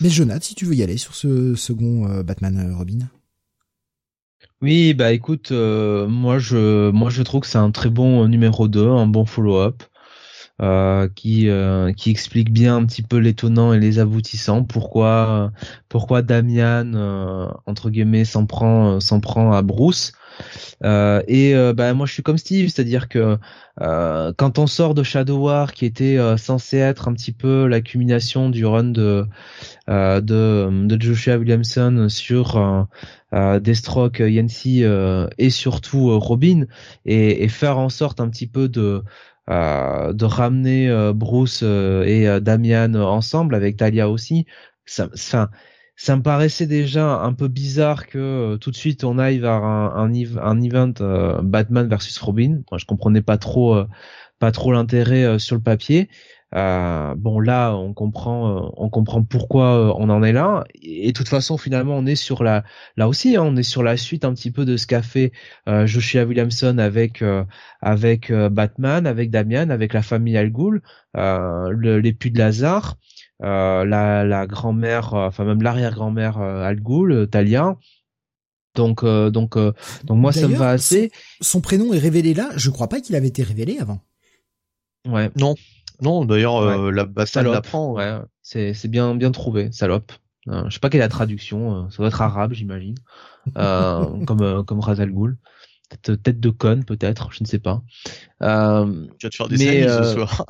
Mais 0.00 0.10
Jonathan, 0.10 0.40
si 0.40 0.54
tu 0.54 0.64
veux 0.64 0.74
y 0.74 0.82
aller 0.82 0.96
sur 0.96 1.14
ce 1.14 1.54
second 1.54 2.22
Batman 2.22 2.74
Robin. 2.76 2.98
Oui, 4.60 4.94
bah 4.94 5.12
écoute, 5.12 5.50
moi 5.52 6.38
je, 6.38 6.90
moi 6.90 7.10
je 7.10 7.22
trouve 7.22 7.40
que 7.42 7.46
c'est 7.46 7.58
un 7.58 7.70
très 7.70 7.90
bon 7.90 8.26
numéro 8.28 8.68
2, 8.68 8.88
un 8.88 9.06
bon 9.06 9.24
follow-up. 9.24 9.82
qui 11.14 11.48
qui 11.96 12.10
explique 12.10 12.52
bien 12.52 12.76
un 12.76 12.84
petit 12.86 13.02
peu 13.02 13.18
l'étonnant 13.18 13.72
et 13.72 13.80
les 13.80 13.98
aboutissants 13.98 14.64
pourquoi 14.64 15.52
pourquoi 15.88 16.22
Damian 16.22 16.92
entre 17.66 17.90
guillemets 17.90 18.24
s'en 18.24 18.46
prend 18.46 19.00
s'en 19.00 19.20
prend 19.20 19.52
à 19.52 19.62
Bruce? 19.62 20.12
Euh, 20.84 21.22
et 21.26 21.54
euh, 21.54 21.72
bah, 21.72 21.92
moi 21.94 22.06
je 22.06 22.12
suis 22.12 22.22
comme 22.22 22.38
Steve, 22.38 22.68
c'est-à-dire 22.68 23.08
que 23.08 23.38
euh, 23.80 24.32
quand 24.36 24.58
on 24.58 24.66
sort 24.66 24.94
de 24.94 25.02
Shadow 25.02 25.38
War, 25.38 25.72
qui 25.72 25.84
était 25.84 26.18
censé 26.36 26.78
être 26.78 27.08
un 27.08 27.14
petit 27.14 27.32
peu 27.32 27.66
l'accumulation 27.66 28.50
du 28.50 28.64
run 28.66 28.84
de 28.84 29.26
de, 29.88 30.98
Joshua 31.00 31.36
Williamson 31.36 32.06
sur 32.08 32.86
Deathstroke, 33.32 34.20
Yancy 34.20 34.84
et 35.38 35.50
surtout 35.50 36.18
Robin, 36.18 36.66
et, 37.06 37.44
et, 37.44 37.48
faire 37.48 37.78
en 37.78 37.88
sorte 37.88 38.20
un 38.20 38.28
petit 38.28 38.46
peu 38.46 38.68
de 38.68 39.02
de 39.48 40.24
ramener 40.24 41.12
Bruce 41.14 41.62
et 41.62 42.40
Damian 42.40 42.94
ensemble 42.94 43.54
avec 43.54 43.76
Talia 43.76 44.08
aussi. 44.08 44.46
Ça, 44.86 45.10
ça, 45.14 45.50
ça 45.98 46.16
me 46.16 46.22
paraissait 46.22 46.66
déjà 46.66 47.20
un 47.20 47.32
peu 47.32 47.48
bizarre 47.48 48.06
que 48.06 48.18
euh, 48.18 48.56
tout 48.56 48.70
de 48.70 48.76
suite 48.76 49.02
on 49.02 49.18
aille 49.18 49.38
vers 49.40 49.64
un, 49.64 49.92
un, 49.96 50.38
un 50.38 50.60
event 50.62 50.94
euh, 51.00 51.42
Batman 51.42 51.88
versus 51.88 52.16
Robin. 52.18 52.62
Moi, 52.70 52.78
je 52.78 52.86
comprenais 52.86 53.20
pas 53.20 53.36
trop, 53.36 53.74
euh, 53.74 53.86
pas 54.38 54.52
trop 54.52 54.72
l'intérêt 54.72 55.38
sur 55.40 55.56
le 55.56 55.62
papier. 55.62 56.08
Euh, 56.54 57.14
bon 57.16 57.40
là, 57.40 57.74
on 57.74 57.92
comprend, 57.92 58.66
euh, 58.66 58.70
on 58.76 58.88
comprend 58.88 59.22
pourquoi 59.22 59.90
euh, 59.90 59.92
on 59.98 60.08
en 60.08 60.22
est 60.22 60.32
là. 60.32 60.64
Et, 60.80 61.08
de 61.08 61.12
toute 61.12 61.28
façon, 61.28 61.58
finalement, 61.58 61.94
on 61.96 62.06
est 62.06 62.14
sur 62.14 62.42
la, 62.42 62.64
là 62.96 63.08
aussi, 63.08 63.36
hein, 63.36 63.42
on 63.44 63.56
est 63.56 63.62
sur 63.62 63.82
la 63.82 63.96
suite 63.96 64.24
un 64.24 64.32
petit 64.34 64.50
peu 64.50 64.64
de 64.64 64.76
ce 64.76 64.86
qu'a 64.86 65.02
fait 65.02 65.32
euh, 65.68 65.86
Joshua 65.86 66.24
Williamson 66.24 66.78
avec 66.78 67.22
avec 67.82 68.32
Batman, 68.32 69.06
avec 69.06 69.30
Damian, 69.30 69.70
avec 69.70 69.92
la 69.92 70.02
famille 70.02 70.36
Al 70.36 70.50
Ghul, 70.50 70.82
les 71.14 72.12
puits 72.12 72.30
de 72.30 72.38
Lazare, 72.38 72.96
la, 73.40 74.24
la 74.24 74.46
grand-mère, 74.46 75.14
enfin 75.14 75.44
même 75.44 75.62
l'arrière-grand-mère 75.62 76.38
Al 76.38 76.80
Ghul, 76.80 77.28
Talia. 77.30 77.76
Donc, 78.74 79.04
donc, 79.04 79.56
donc 79.56 80.18
moi, 80.18 80.32
ça 80.32 80.46
me 80.48 80.56
va 80.56 80.70
assez. 80.70 81.10
Son, 81.40 81.58
son 81.58 81.60
prénom 81.60 81.92
est 81.92 81.98
révélé 81.98 82.34
là. 82.34 82.50
Je 82.56 82.70
crois 82.70 82.88
pas 82.88 83.00
qu'il 83.00 83.16
avait 83.16 83.28
été 83.28 83.42
révélé 83.42 83.78
avant. 83.78 84.00
Ouais. 85.06 85.30
Non, 85.36 85.54
non, 86.00 86.24
d'ailleurs, 86.24 86.56
euh, 86.58 86.90
la 86.90 87.04
Batman 87.04 87.46
l'apprend. 87.50 87.92
Ouais, 87.92 88.18
c'est 88.42 88.74
c'est 88.74 88.88
bien 88.88 89.14
bien 89.14 89.30
trouvé, 89.30 89.72
salope. 89.72 90.12
Euh, 90.48 90.64
je 90.68 90.74
sais 90.74 90.80
pas 90.80 90.88
quelle 90.88 91.00
est 91.00 91.04
la 91.04 91.08
traduction, 91.08 91.74
euh, 91.74 91.90
ça 91.90 91.98
doit 91.98 92.08
être 92.08 92.22
arabe, 92.22 92.52
j'imagine. 92.52 92.94
Euh, 93.56 94.04
comme 94.26 94.42
euh, 94.42 94.62
comme 94.62 94.80
Razal 94.80 95.10
Ghoul. 95.10 95.36
Tête, 95.88 96.22
tête 96.22 96.40
de 96.40 96.50
conne 96.50 96.84
peut-être, 96.84 97.32
je 97.32 97.42
ne 97.42 97.46
sais 97.46 97.58
pas. 97.58 97.82
Euh, 98.42 99.06
tu 99.18 99.26
vas 99.26 99.30
te 99.30 99.36
faire 99.36 99.48
des 99.48 99.56
mais, 99.56 99.88
ce 99.88 100.04
soir. 100.14 100.44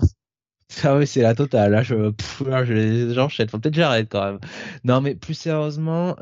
Ah 0.85 0.97
oui, 0.97 1.07
c'est 1.07 1.23
la 1.23 1.35
totale. 1.35 1.73
Là, 1.73 1.83
je, 1.83 2.11
pff, 2.11 2.43
là, 2.47 2.65
je 2.65 3.13
j'enchaîne. 3.15 3.49
Faut 3.49 3.59
peut-être 3.59 3.75
j'arrête 3.75 4.09
quand 4.11 4.25
même. 4.25 4.39
Non, 4.85 5.01
mais 5.01 5.15
plus 5.15 5.35
sérieusement, 5.35 6.17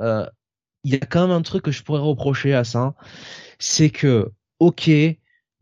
il 0.85 0.93
y 0.93 0.97
a 0.97 1.00
quand 1.07 1.23
même 1.23 1.37
un 1.37 1.43
truc 1.43 1.65
que 1.65 1.73
je 1.73 1.83
pourrais 1.83 2.00
reprocher 2.00 2.55
à 2.55 2.65
ça, 2.65 2.95
c'est 3.59 3.91
que, 3.91 4.33
ok, 4.61 4.91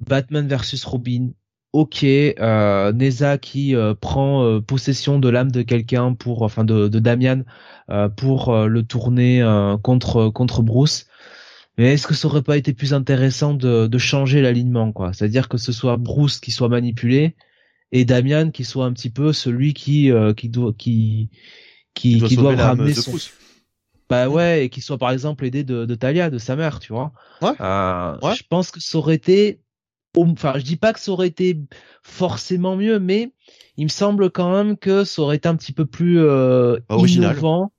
Batman 0.00 0.46
versus 0.48 0.84
Robin, 0.84 1.30
ok, 1.72 2.04
euh, 2.04 2.92
Neza 2.92 3.38
qui 3.38 3.74
euh, 3.76 3.94
prend 3.94 4.44
euh, 4.44 4.60
possession 4.60 5.18
de 5.18 5.28
l'âme 5.28 5.50
de 5.52 5.62
quelqu'un 5.62 6.14
pour, 6.14 6.42
enfin 6.42 6.64
de, 6.64 6.88
de 6.88 6.98
Damian 7.00 7.42
euh, 7.90 8.08
pour 8.08 8.54
le 8.68 8.82
tourner 8.84 9.42
contre 9.82 10.28
contre 10.30 10.62
Bruce. 10.62 11.06
Mais 11.78 11.94
est-ce 11.94 12.06
que 12.06 12.14
ça 12.14 12.28
aurait 12.28 12.42
pas 12.42 12.56
été 12.56 12.72
plus 12.74 12.94
intéressant 12.94 13.54
de, 13.54 13.86
de 13.88 13.98
changer 13.98 14.42
l'alignement, 14.42 14.92
quoi? 14.92 15.12
C'est-à-dire 15.12 15.48
que 15.48 15.58
ce 15.58 15.72
soit 15.72 15.96
Bruce 15.96 16.38
qui 16.40 16.50
soit 16.52 16.68
manipulé 16.68 17.36
et 17.94 18.04
Damian 18.04 18.50
qui 18.50 18.64
soit 18.64 18.84
un 18.84 18.92
petit 18.92 19.08
peu 19.08 19.32
celui 19.32 19.72
qui 19.72 20.10
qui 20.36 20.48
doit 20.50 20.74
qui 20.76 21.30
qui, 21.94 22.20
qui 22.20 22.36
doit, 22.36 22.54
ramener 22.54 22.92
son 22.92 23.16
bah 24.10 24.28
ouais 24.28 24.66
et 24.66 24.68
qui 24.68 24.82
soit 24.82 24.98
par 24.98 25.10
exemple 25.10 25.46
aidé 25.46 25.64
de, 25.64 25.86
de 25.86 25.94
Talia 25.94 26.28
de 26.28 26.36
sa 26.36 26.56
mère 26.56 26.80
tu 26.80 26.92
vois. 26.92 27.12
Ouais. 27.40 27.48
ouais. 27.58 28.34
je 28.36 28.42
pense 28.48 28.70
que 28.70 28.80
ça 28.80 28.98
aurait 28.98 29.14
été 29.14 29.60
enfin, 30.16 30.54
je 30.56 30.62
dis 30.62 30.76
pas 30.76 30.92
que 30.92 31.00
ça 31.00 31.12
aurait 31.12 31.28
été 31.28 31.58
forcément 32.02 32.76
mieux, 32.76 32.98
mais 32.98 33.32
il 33.76 33.84
me 33.84 33.90
semble 33.90 34.30
quand 34.30 34.52
même 34.52 34.76
que 34.76 35.04
ça 35.04 35.22
aurait 35.22 35.36
été 35.36 35.48
un 35.48 35.56
petit 35.56 35.72
peu 35.72 35.86
plus 35.86 36.20
euh, 36.20 36.78
innovant. 36.90 37.72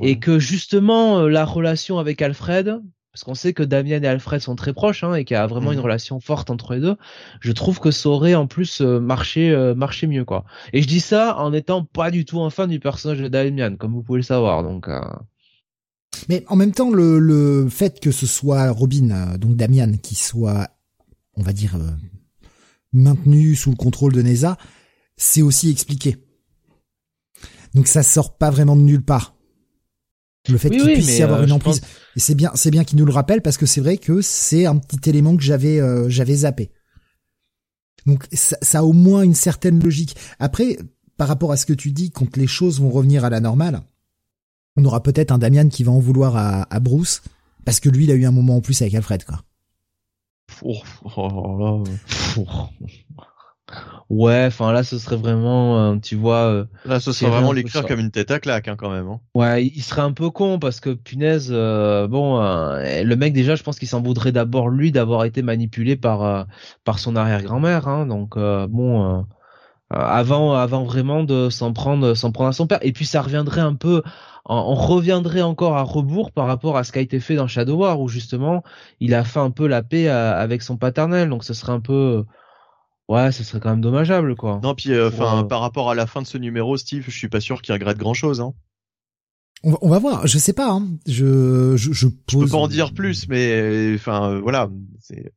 Et 0.00 0.18
que 0.18 0.40
justement 0.40 1.20
euh, 1.20 1.28
la 1.28 1.44
relation 1.44 2.00
avec 2.00 2.20
Alfred, 2.20 2.82
parce 3.12 3.24
qu'on 3.24 3.34
sait 3.34 3.52
que 3.52 3.62
Damien 3.62 4.02
et 4.02 4.06
Alfred 4.06 4.40
sont 4.40 4.56
très 4.56 4.72
proches 4.72 5.04
hein, 5.04 5.14
et 5.14 5.24
qu'il 5.24 5.34
y 5.34 5.38
a 5.38 5.46
vraiment 5.46 5.72
une 5.72 5.78
mhm. 5.78 5.84
relation 5.84 6.20
forte 6.20 6.50
entre 6.50 6.74
les 6.74 6.80
deux, 6.80 6.96
je 7.40 7.52
trouve 7.52 7.78
que 7.78 7.90
ça 7.90 8.08
aurait 8.08 8.34
en 8.34 8.46
plus 8.46 8.80
euh, 8.80 9.00
marché 9.00 9.50
euh, 9.50 9.74
marché 9.74 10.06
mieux 10.06 10.24
quoi. 10.24 10.44
Et 10.72 10.82
je 10.82 10.88
dis 10.88 11.00
ça 11.00 11.38
en 11.38 11.52
étant 11.52 11.84
pas 11.84 12.10
du 12.10 12.24
tout 12.24 12.40
un 12.40 12.50
fan 12.50 12.70
du 12.70 12.80
personnage 12.80 13.18
de 13.18 13.28
Damien, 13.28 13.76
comme 13.76 13.92
vous 13.92 14.02
pouvez 14.02 14.18
le 14.18 14.24
savoir, 14.24 14.62
donc. 14.62 14.88
Mais 16.28 16.44
en 16.48 16.56
même 16.56 16.72
temps, 16.72 16.90
le, 16.90 17.18
le 17.18 17.68
fait 17.68 17.98
que 17.98 18.10
ce 18.10 18.26
soit 18.26 18.70
Robin, 18.70 19.36
donc 19.38 19.56
Damian, 19.56 19.92
qui 20.02 20.14
soit 20.14 20.68
on 21.34 21.42
va 21.42 21.52
dire, 21.52 21.76
euh, 21.76 21.90
maintenu 22.92 23.54
sous 23.54 23.70
le 23.70 23.76
contrôle 23.76 24.12
de 24.12 24.22
Neza, 24.22 24.56
c'est 25.16 25.42
aussi 25.42 25.70
expliqué. 25.70 26.16
Donc 27.74 27.86
ça 27.86 28.02
sort 28.02 28.36
pas 28.36 28.50
vraiment 28.50 28.76
de 28.76 28.82
nulle 28.82 29.04
part. 29.04 29.34
Le 30.48 30.58
fait 30.58 30.70
qu'il 30.70 30.82
puisse 30.82 31.18
y 31.18 31.22
avoir 31.22 31.40
euh, 31.40 31.44
une 31.44 31.52
emprise, 31.52 31.80
et 32.16 32.20
c'est 32.20 32.34
bien, 32.34 32.50
c'est 32.54 32.70
bien 32.70 32.82
qu'il 32.82 32.98
nous 32.98 33.04
le 33.04 33.12
rappelle 33.12 33.42
parce 33.42 33.56
que 33.56 33.66
c'est 33.66 33.80
vrai 33.80 33.96
que 33.96 34.20
c'est 34.20 34.66
un 34.66 34.76
petit 34.76 35.08
élément 35.08 35.36
que 35.36 35.42
j'avais, 35.42 35.80
euh, 35.80 36.08
j'avais 36.08 36.34
zappé. 36.34 36.72
Donc 38.06 38.26
ça, 38.32 38.56
ça, 38.60 38.80
a 38.80 38.82
au 38.82 38.92
moins 38.92 39.22
une 39.22 39.36
certaine 39.36 39.80
logique. 39.82 40.16
Après, 40.40 40.78
par 41.16 41.28
rapport 41.28 41.52
à 41.52 41.56
ce 41.56 41.66
que 41.66 41.72
tu 41.72 41.92
dis, 41.92 42.10
quand 42.10 42.36
les 42.36 42.48
choses 42.48 42.80
vont 42.80 42.90
revenir 42.90 43.24
à 43.24 43.30
la 43.30 43.38
normale, 43.38 43.82
on 44.76 44.84
aura 44.84 45.02
peut-être 45.02 45.30
un 45.30 45.38
Damian 45.38 45.68
qui 45.68 45.84
va 45.84 45.92
en 45.92 46.00
vouloir 46.00 46.36
à, 46.36 46.66
à 46.74 46.80
Bruce 46.80 47.22
parce 47.64 47.80
que 47.80 47.88
lui, 47.88 48.04
il 48.04 48.10
a 48.10 48.14
eu 48.14 48.24
un 48.24 48.32
moment 48.32 48.56
en 48.56 48.60
plus 48.60 48.80
avec 48.82 48.94
Alfred, 48.94 49.24
quoi. 49.24 49.44
Oh, 50.62 50.76
oh, 51.16 51.84
ouais, 54.12 54.44
enfin 54.46 54.72
là, 54.72 54.84
ce 54.84 54.98
serait 54.98 55.16
vraiment, 55.16 55.78
euh, 55.78 55.96
tu 55.96 56.16
vois. 56.16 56.44
Euh, 56.44 56.64
là, 56.84 57.00
ce 57.00 57.12
serait 57.12 57.30
vraiment 57.30 57.52
l'écrire 57.52 57.86
comme 57.86 57.98
une 57.98 58.10
tête 58.10 58.30
à 58.30 58.38
claque, 58.38 58.68
hein, 58.68 58.76
quand 58.76 58.90
même. 58.90 59.08
Hein. 59.08 59.20
Ouais, 59.34 59.64
il 59.64 59.82
serait 59.82 60.02
un 60.02 60.12
peu 60.12 60.30
con 60.30 60.58
parce 60.58 60.80
que 60.80 60.90
punaise, 60.90 61.48
euh, 61.50 62.06
bon, 62.06 62.38
le 62.38 63.14
mec 63.14 63.32
déjà, 63.32 63.56
je 63.56 63.62
pense 63.62 63.78
qu'il 63.78 63.88
s'en 63.88 64.02
voudrait 64.02 64.32
d'abord 64.32 64.68
lui 64.68 64.92
d'avoir 64.92 65.24
été 65.24 65.42
manipulé 65.42 65.96
par 65.96 66.46
par 66.84 66.98
son 66.98 67.16
arrière-grand-mère, 67.16 67.88
hein, 67.88 68.06
donc 68.06 68.36
bon. 68.36 69.24
avant, 69.90 70.54
avant 70.54 70.84
vraiment 70.84 71.24
de 71.24 71.50
s'en 71.50 71.72
prendre, 71.72 72.14
s'en 72.14 72.32
prendre 72.32 72.50
à 72.50 72.52
son 72.52 72.66
père. 72.66 72.78
Et 72.82 72.92
puis 72.92 73.06
ça 73.06 73.22
reviendrait 73.22 73.60
un 73.60 73.74
peu 73.74 74.02
on 74.44 74.74
reviendrait 74.74 75.42
encore 75.42 75.76
à 75.76 75.82
rebours 75.82 76.32
par 76.32 76.46
rapport 76.46 76.76
à 76.76 76.84
ce 76.84 76.90
qui 76.90 76.98
a 76.98 77.02
été 77.02 77.20
fait 77.20 77.36
dans 77.36 77.46
Shadow 77.46 77.76
War 77.76 78.00
où 78.00 78.08
justement 78.08 78.64
il 78.98 79.14
a 79.14 79.22
fait 79.22 79.38
un 79.38 79.50
peu 79.50 79.68
la 79.68 79.82
paix 79.82 80.08
euh, 80.08 80.34
avec 80.34 80.62
son 80.62 80.76
paternel 80.76 81.28
donc 81.28 81.44
ce 81.44 81.54
serait 81.54 81.72
un 81.72 81.80
peu 81.80 82.24
ouais 83.12 83.32
ce 83.32 83.44
serait 83.44 83.60
quand 83.60 83.70
même 83.70 83.80
dommageable 83.80 84.36
quoi 84.36 84.60
non 84.62 84.74
puis 84.74 84.92
euh, 84.92 85.08
enfin 85.08 85.44
par 85.44 85.60
rapport 85.60 85.90
à 85.90 85.94
la 85.94 86.06
fin 86.06 86.22
de 86.22 86.26
ce 86.26 86.38
numéro 86.38 86.76
Steve 86.76 87.04
je 87.06 87.16
suis 87.16 87.28
pas 87.28 87.40
sûr 87.40 87.62
qu'il 87.62 87.72
regrette 87.72 87.98
grand 87.98 88.14
chose 88.14 88.40
hein 88.40 88.54
on 89.64 89.88
va, 89.88 90.00
voir, 90.00 90.26
je 90.26 90.38
sais 90.38 90.54
pas, 90.54 90.72
hein. 90.72 90.88
je, 91.06 91.76
je, 91.76 91.92
je, 91.92 92.08
pose... 92.08 92.16
je 92.32 92.38
peux 92.38 92.50
pas 92.50 92.56
en 92.56 92.66
dire 92.66 92.92
plus, 92.92 93.28
mais 93.28 93.92
enfin 93.94 94.32
euh, 94.32 94.40
voilà, 94.40 94.68
c'est 94.98 95.32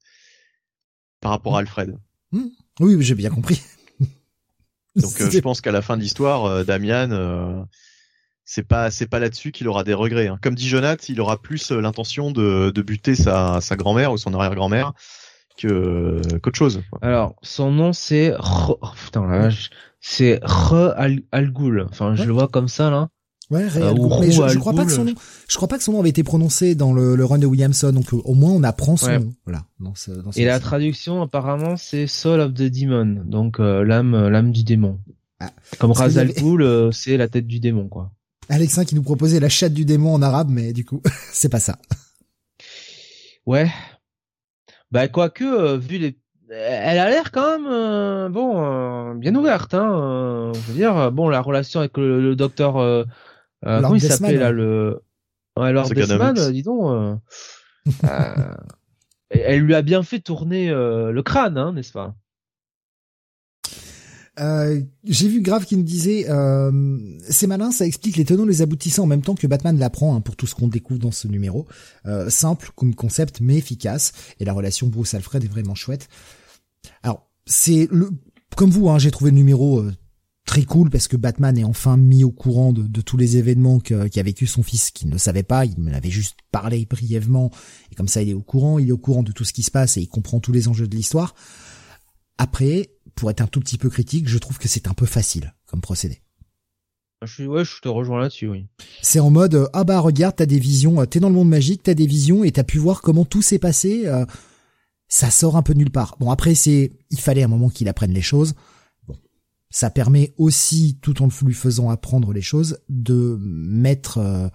par 1.22 1.30
rapport 1.30 1.56
à 1.56 1.60
Alfred. 1.60 1.96
Hmm. 2.32 2.48
Oui, 2.80 2.98
j'ai 3.02 3.14
bien 3.14 3.30
compris. 3.30 3.62
Donc 4.96 5.12
je 5.16 5.40
pense 5.42 5.62
qu'à 5.62 5.72
la 5.72 5.84
fin 5.84 5.96
de 5.96 6.02
l'histoire, 6.02 6.66
Damian, 6.66 7.68
c'est 8.46 8.68
pas 8.68 8.92
c'est 8.92 9.08
pas 9.08 9.20
là-dessus 9.20 9.52
qu'il 9.52 9.68
aura 9.68 9.84
des 9.84 9.96
regrets. 9.96 10.28
Hein. 10.28 10.38
Comme 10.42 10.56
dit 10.56 10.70
Jonath, 10.70 11.10
il 11.10 11.20
aura 11.20 11.42
plus 11.42 11.72
euh, 11.72 11.82
l'intention 11.82 12.32
de, 12.32 12.72
de 12.74 12.82
buter 12.82 13.16
sa, 13.16 13.60
sa 13.60 13.76
grand-mère 13.76 14.12
ou 14.14 14.18
son 14.18 14.34
arrière-grand-mère 14.34 14.94
que 15.58 16.22
qu'autre 16.40 16.58
chose. 16.58 16.82
Alors 17.02 17.36
son 17.42 17.72
nom 17.72 17.94
c'est 17.94 18.34
oh, 18.68 18.80
putain 19.04 19.26
la 19.28 19.50
c'est 20.00 20.40
Re 20.44 20.94
Al, 20.96 21.22
Al 21.32 21.54
Enfin 21.90 22.16
je 22.16 22.24
le 22.24 22.34
vois 22.34 22.48
comme 22.48 22.68
ça 22.68 22.90
là. 22.90 23.10
Ouais, 23.52 23.68
euh, 23.76 23.94
mais 24.22 24.32
je, 24.32 24.48
je 24.48 24.58
crois 24.58 24.74
pas 24.74 24.86
que 24.86 24.92
son 24.92 25.04
nom, 25.04 25.14
je 25.48 25.56
crois 25.56 25.68
pas 25.68 25.78
que 25.78 25.84
son 25.84 25.92
nom 25.92 26.00
avait 26.00 26.10
été 26.10 26.24
prononcé 26.24 26.74
dans 26.74 26.94
le, 26.94 27.16
le 27.16 27.26
run 27.26 27.38
de 27.38 27.46
Williamson, 27.46 27.92
donc 27.92 28.12
euh, 28.12 28.18
au 28.26 28.34
moins 28.34 28.50
on 28.50 28.64
apprend 28.64 28.98
son 28.98 29.20
nom. 29.20 29.34
Voilà. 29.46 29.66
Dans 29.80 29.94
ce, 29.94 30.10
dans 30.10 30.32
Et 30.32 30.46
la 30.46 30.60
traduction 30.60 31.22
apparemment 31.22 31.78
c'est 31.78 32.08
Soul 32.08 32.40
of 32.40 32.56
the 32.56 32.64
Demon, 32.64 33.24
donc 33.24 33.60
l'âme 33.60 34.30
l'âme 34.30 34.52
du 34.52 34.64
démon. 34.64 35.00
Ah, 35.40 35.52
Comme 35.78 35.92
Razal 35.92 36.34
Ghul, 36.34 36.90
c'est 36.92 37.18
la 37.18 37.28
tête 37.28 37.46
du 37.46 37.60
démon 37.60 37.88
quoi. 37.88 38.12
Alexin 38.50 38.86
qui 38.86 38.96
nous 38.96 39.04
proposait 39.04 39.40
la 39.40 39.50
chatte 39.50 39.74
du 39.74 39.86
démon 39.86 40.14
en 40.14 40.22
arabe, 40.22 40.50
mais 40.50 40.74
du 40.74 40.86
coup, 40.86 41.02
c'est 41.32 41.50
pas 41.50 41.60
ça. 41.60 41.78
Ouais. 43.46 43.70
Bah 44.92 45.08
quoique, 45.08 45.44
euh, 45.44 45.78
vu 45.78 45.98
les, 45.98 46.18
elle 46.50 47.00
a 47.00 47.10
l'air 47.10 47.32
quand 47.32 47.58
même 47.58 47.68
euh, 47.70 48.30
bon 48.30 48.64
euh, 48.64 49.14
bien 49.16 49.34
ouverte. 49.36 49.74
Hein, 49.74 50.52
je 50.54 50.60
veux 50.60 50.74
dire, 50.74 51.12
bon 51.12 51.30
la 51.30 51.42
relation 51.42 51.80
avec 51.80 51.98
le, 51.98 52.36
docteur, 52.36 52.74
comment 53.64 53.96
il 53.96 54.02
s'appelait 54.02 54.38
là 54.38 54.52
le, 54.52 55.02
ouais, 55.58 55.72
Lord 55.74 55.90
Desman, 55.90 56.52
dis 56.52 56.64
donc. 56.64 57.20
elle 59.30 59.60
lui 59.60 59.76
a 59.76 59.82
bien 59.82 60.04
fait 60.04 60.20
tourner 60.20 60.70
le 60.70 61.22
crâne, 61.22 61.58
hein, 61.58 61.74
n'est-ce 61.74 61.92
pas? 61.92 62.16
Euh, 64.40 64.82
j'ai 65.06 65.28
vu 65.28 65.42
Grave 65.42 65.66
qui 65.66 65.78
me 65.78 65.84
disait 65.84 66.26
euh, 66.30 66.72
c'est 67.30 67.48
malin, 67.48 67.72
ça 67.72 67.86
explique 67.86 68.18
les 68.18 68.26
tenants 68.26 68.46
les 68.46 68.62
aboutissants 68.62 69.04
en 69.04 69.08
même 69.08 69.22
temps 69.22 69.36
que 69.36 69.48
Batman 69.48 69.78
l'apprend 69.78 70.16
hein, 70.16 70.22
pour 70.22 70.36
tout 70.36 70.46
ce 70.46 70.56
qu'on 70.56 70.68
découvre 70.68 71.00
dans 71.00 71.12
ce 71.12 71.28
numéro. 71.28 71.68
Euh, 72.06 72.30
simple 72.30 72.72
comme 72.76 72.96
concept 72.96 73.40
mais 73.40 73.58
efficace 73.58 74.12
et 74.40 74.46
la 74.46 74.54
relation 74.54 74.88
Bruce 74.88 75.14
Alfred 75.14 75.44
est 75.44 75.48
vraiment 75.48 75.76
chouette. 75.76 76.10
Alors 77.04 77.30
c'est 77.46 77.88
le 77.92 78.10
comme 78.56 78.72
vous, 78.72 78.90
hein, 78.90 79.00
j'ai 79.00 79.12
trouvé 79.12 79.32
le 79.32 79.38
numéro 79.38 79.80
euh, 79.80 79.94
très 80.46 80.64
cool 80.64 80.90
parce 80.90 81.08
que 81.08 81.18
Batman 81.18 81.58
est 81.58 81.64
enfin 81.64 81.98
mis 81.98 82.24
au 82.24 82.32
courant 82.32 82.74
de, 82.74 82.84
de 82.84 83.02
tous 83.02 83.18
les 83.18 83.38
événements 83.38 83.80
qu'a 83.80 84.24
vécu 84.24 84.48
son 84.48 84.64
fils 84.64 84.92
qui 84.92 85.08
ne 85.08 85.18
savait 85.18 85.44
pas, 85.44 85.66
il 85.66 85.80
me 85.80 85.92
l'avait 85.92 86.10
juste 86.10 86.38
parlé 86.52 86.86
brièvement 86.86 87.52
et 87.92 87.96
comme 87.96 88.08
ça 88.08 88.22
il 88.22 88.30
est 88.30 88.34
au 88.34 88.42
courant, 88.42 88.80
il 88.80 88.90
est 88.90 88.94
au 88.94 88.98
courant 88.98 89.24
de 89.24 89.32
tout 89.32 89.44
ce 89.44 89.54
qui 89.54 89.64
se 89.64 89.72
passe 89.72 89.98
et 89.98 90.02
il 90.02 90.08
comprend 90.08 90.40
tous 90.40 90.52
les 90.52 90.68
enjeux 90.68 90.88
de 90.88 90.96
l'histoire. 90.96 91.36
Après, 92.38 92.95
pour 93.16 93.30
être 93.30 93.42
un 93.42 93.48
tout 93.48 93.60
petit 93.60 93.78
peu 93.78 93.90
critique, 93.90 94.28
je 94.28 94.38
trouve 94.38 94.58
que 94.58 94.68
c'est 94.68 94.88
un 94.88 94.94
peu 94.94 95.06
facile 95.06 95.54
comme 95.66 95.82
procédé. 95.82 96.22
Je 97.24 97.34
suis, 97.34 97.48
ouais, 97.48 97.66
je 97.66 97.82
te 97.82 97.88
rejoins 97.88 98.20
là-dessus, 98.20 98.48
oui. 98.48 98.68
C'est 99.02 99.20
en 99.20 99.32
mode, 99.32 99.56
euh, 99.56 99.68
ah 99.74 99.84
bah 99.84 100.00
regarde, 100.00 100.36
t'as 100.36 100.46
des 100.46 100.60
visions, 100.60 101.02
euh, 101.02 101.06
t'es 101.06 101.20
dans 101.20 101.30
le 101.30 101.36
monde 101.36 101.50
magique, 101.50 101.82
t'as 101.82 101.94
des 101.94 102.06
visions 102.06 102.44
et 102.44 102.52
t'as 102.52 102.64
pu 102.64 102.78
voir 102.78 103.02
comment 103.02 103.26
tout 103.26 103.42
s'est 103.42 103.58
passé. 103.58 104.04
Euh, 104.06 104.26
ça 105.08 105.30
sort 105.30 105.56
un 105.56 105.62
peu 105.62 105.74
nulle 105.74 105.92
part. 105.92 106.18
Bon 106.20 106.30
après 106.32 106.56
c'est, 106.56 106.92
il 107.10 107.20
fallait 107.20 107.44
un 107.44 107.48
moment 107.48 107.70
qu'il 107.70 107.88
apprenne 107.88 108.12
les 108.12 108.22
choses. 108.22 108.54
Bon, 109.08 109.16
Ça 109.70 109.90
permet 109.90 110.34
aussi, 110.38 110.98
tout 111.02 111.22
en 111.24 111.30
lui 111.44 111.54
faisant 111.54 111.90
apprendre 111.90 112.34
les 112.34 112.42
choses, 112.42 112.80
de 112.90 113.38
mettre 113.42 114.18
euh, 114.18 114.50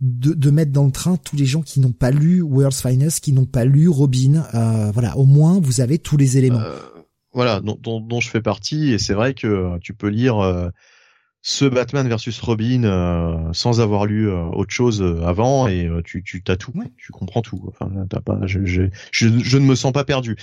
de, 0.00 0.34
de, 0.34 0.50
mettre 0.50 0.72
dans 0.72 0.84
le 0.84 0.90
train 0.90 1.16
tous 1.16 1.36
les 1.36 1.46
gens 1.46 1.62
qui 1.62 1.80
n'ont 1.80 1.92
pas 1.92 2.10
lu 2.10 2.42
World's 2.42 2.82
Finest, 2.82 3.20
qui 3.20 3.32
n'ont 3.32 3.46
pas 3.46 3.64
lu 3.64 3.88
Robin. 3.88 4.44
Euh, 4.54 4.90
voilà, 4.92 5.16
au 5.16 5.24
moins 5.24 5.60
vous 5.60 5.80
avez 5.80 5.98
tous 5.98 6.16
les 6.16 6.38
éléments. 6.38 6.62
Euh, 7.32 7.36
voilà, 7.36 7.60
dont, 7.60 7.78
dont, 7.80 8.00
dont, 8.00 8.20
je 8.20 8.28
fais 8.28 8.42
partie, 8.42 8.92
et 8.92 8.98
c'est 8.98 9.14
vrai 9.14 9.34
que 9.34 9.78
tu 9.80 9.94
peux 9.94 10.08
lire 10.08 10.70
ce 11.42 11.64
Batman 11.64 12.08
versus 12.08 12.40
Robin 12.40 12.84
euh, 12.84 13.52
sans 13.52 13.80
avoir 13.80 14.06
lu 14.06 14.28
euh, 14.28 14.44
autre 14.52 14.72
chose 14.72 15.02
euh, 15.02 15.22
avant 15.26 15.66
et 15.66 15.90
tu 16.04 16.22
tu 16.22 16.42
t'as 16.42 16.56
tout, 16.56 16.72
tu 16.96 17.10
comprends 17.10 17.42
tout. 17.42 17.60
Enfin, 17.68 17.90
t'as 18.08 18.20
pas, 18.20 18.38
je, 18.46 18.64
je, 18.64 18.82
je, 19.10 19.58
ne 19.58 19.64
me 19.64 19.74
sens 19.74 19.92
pas 19.92 20.04
perdu. 20.04 20.36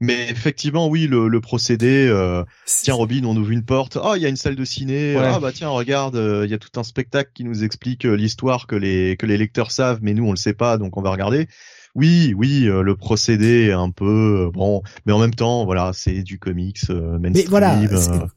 Mais 0.00 0.30
effectivement, 0.30 0.88
oui, 0.88 1.08
le, 1.08 1.28
le 1.28 1.40
procédé. 1.40 2.08
tiens, 2.64 2.94
Robin, 2.94 3.24
on 3.24 3.36
ouvre 3.36 3.50
une 3.50 3.64
porte. 3.64 3.98
Oh, 4.02 4.14
il 4.16 4.22
y 4.22 4.26
a 4.26 4.28
une 4.28 4.36
salle 4.36 4.54
de 4.54 4.64
ciné. 4.64 5.16
Ah 5.16 5.40
bah 5.40 5.50
tiens, 5.52 5.68
regarde, 5.68 6.14
il 6.44 6.50
y 6.50 6.54
a 6.54 6.58
tout 6.58 6.78
un 6.78 6.84
spectacle 6.84 7.32
qui 7.34 7.44
nous 7.44 7.64
explique 7.64 8.04
l'histoire 8.04 8.66
que 8.66 8.76
les 8.76 9.16
que 9.16 9.26
les 9.26 9.36
lecteurs 9.36 9.72
savent, 9.72 9.98
mais 10.00 10.14
nous 10.14 10.24
on 10.24 10.30
le 10.30 10.36
sait 10.36 10.54
pas, 10.54 10.78
donc 10.78 10.96
on 10.96 11.02
va 11.02 11.10
regarder 11.10 11.48
oui, 11.96 12.34
oui, 12.36 12.68
euh, 12.68 12.82
le 12.82 12.94
procédé 12.94 13.66
est 13.66 13.72
un 13.72 13.90
peu 13.90 14.46
euh, 14.46 14.50
bon, 14.52 14.82
mais 15.06 15.12
en 15.12 15.18
même 15.18 15.34
temps, 15.34 15.64
voilà, 15.64 15.90
c'est 15.92 16.22
du 16.22 16.38
comics 16.38 16.78
euh, 16.88 17.18
mainstream, 17.18 17.32
mais 17.32 17.50
voilà, 17.50 17.80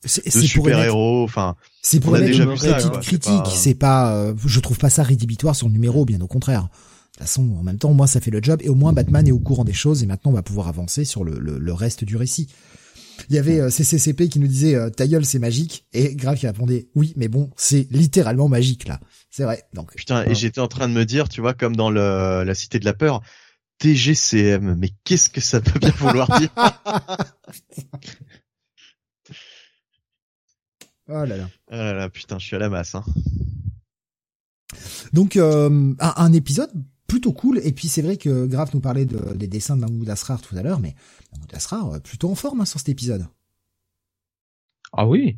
c'est, 0.04 0.26
de 0.26 0.42
super 0.42 0.80
héros. 0.80 1.24
Enfin, 1.24 1.56
c'est 1.82 2.00
pour 2.00 2.16
une 2.16 2.26
petite 2.26 3.00
critique. 3.02 3.48
C'est 3.54 3.76
pas, 3.76 4.34
je 4.44 4.60
trouve 4.60 4.78
pas 4.78 4.90
ça 4.90 5.04
rédhibitoire 5.04 5.56
sur 5.56 5.68
le 5.68 5.74
numéro, 5.74 6.06
bien 6.06 6.20
au 6.22 6.28
contraire. 6.28 6.64
De 6.64 7.20
toute 7.20 7.28
façon, 7.28 7.48
en 7.60 7.64
même 7.64 7.78
temps, 7.78 7.94
moi, 7.94 8.08
ça 8.08 8.20
fait 8.20 8.32
le 8.32 8.42
job, 8.42 8.60
et 8.64 8.70
au 8.70 8.76
moins 8.76 8.92
Batman 8.92 9.28
est 9.28 9.32
au 9.32 9.40
courant 9.40 9.66
des 9.66 9.74
choses, 9.74 10.02
et 10.02 10.08
maintenant 10.08 10.32
on 10.32 10.36
va 10.36 10.42
pouvoir 10.42 10.68
avancer 10.68 11.06
sur 11.06 11.24
le, 11.24 11.38
le, 11.38 11.74
reste 11.74 12.04
du 12.04 12.18
récit. 12.18 12.48
Il 13.30 13.36
y 13.36 13.38
avait 13.38 13.70
CCCP 13.70 14.28
qui 14.30 14.40
nous 14.40 14.48
disait 14.48 14.76
ta 14.90 15.06
gueule 15.06 15.24
c'est 15.24 15.38
magique 15.38 15.86
et 15.94 16.16
Grave 16.16 16.36
qui 16.36 16.48
répondait 16.48 16.88
oui 16.96 17.14
mais 17.16 17.28
bon 17.28 17.52
c'est 17.56 17.88
littéralement 17.92 18.50
magique 18.50 18.88
là 18.88 19.00
c'est 19.30 19.44
vrai 19.44 19.62
donc 19.72 19.94
putain 19.94 20.26
et 20.26 20.34
j'étais 20.34 20.60
en 20.60 20.68
train 20.68 20.90
de 20.90 20.94
me 20.94 21.06
dire 21.06 21.30
tu 21.30 21.40
vois 21.40 21.54
comme 21.54 21.76
dans 21.76 21.92
le, 21.92 22.44
la 22.44 22.56
cité 22.56 22.80
de 22.80 22.86
la 22.86 22.94
peur 22.94 23.22
TGCM, 23.84 24.76
mais 24.76 24.92
qu'est-ce 25.04 25.30
que 25.30 25.42
ça 25.42 25.60
peut 25.60 25.78
bien 25.78 25.92
vouloir 25.92 26.40
dire? 26.40 26.50
Oh 31.10 31.26
là 31.26 31.36
là. 31.36 31.50
Oh 31.68 31.76
là 31.76 31.94
là, 31.94 32.10
putain, 32.10 32.40
je 32.40 32.46
suis 32.46 32.56
à 32.56 32.60
la 32.60 32.70
masse. 32.70 32.96
Hein. 32.96 33.04
Donc 35.12 35.36
euh, 35.36 35.94
un, 36.00 36.32
épisode 36.32 36.72
plutôt 37.08 37.34
cool. 37.34 37.60
Et 37.62 37.74
puis 37.74 37.90
c'est 37.90 38.02
vrai 38.02 38.16
que 38.16 38.46
Graf 38.46 38.74
nous 38.74 38.80
parlait 38.80 39.06
des 39.06 39.48
dessins 39.48 39.76
de 39.76 39.82
Mahmoud 39.82 40.10
Asrar 40.10 40.42
tout 40.42 40.56
à 40.56 40.64
l'heure, 40.64 40.80
mais 40.80 40.96
Mahmoud 41.34 41.54
Asrar 41.54 41.92
euh, 41.92 42.00
plutôt 42.00 42.32
en 42.32 42.36
forme 42.36 42.62
hein, 42.62 42.66
sur 42.66 42.80
cet 42.80 42.88
épisode. 42.88 43.28
Ah 44.94 45.06
oui. 45.06 45.38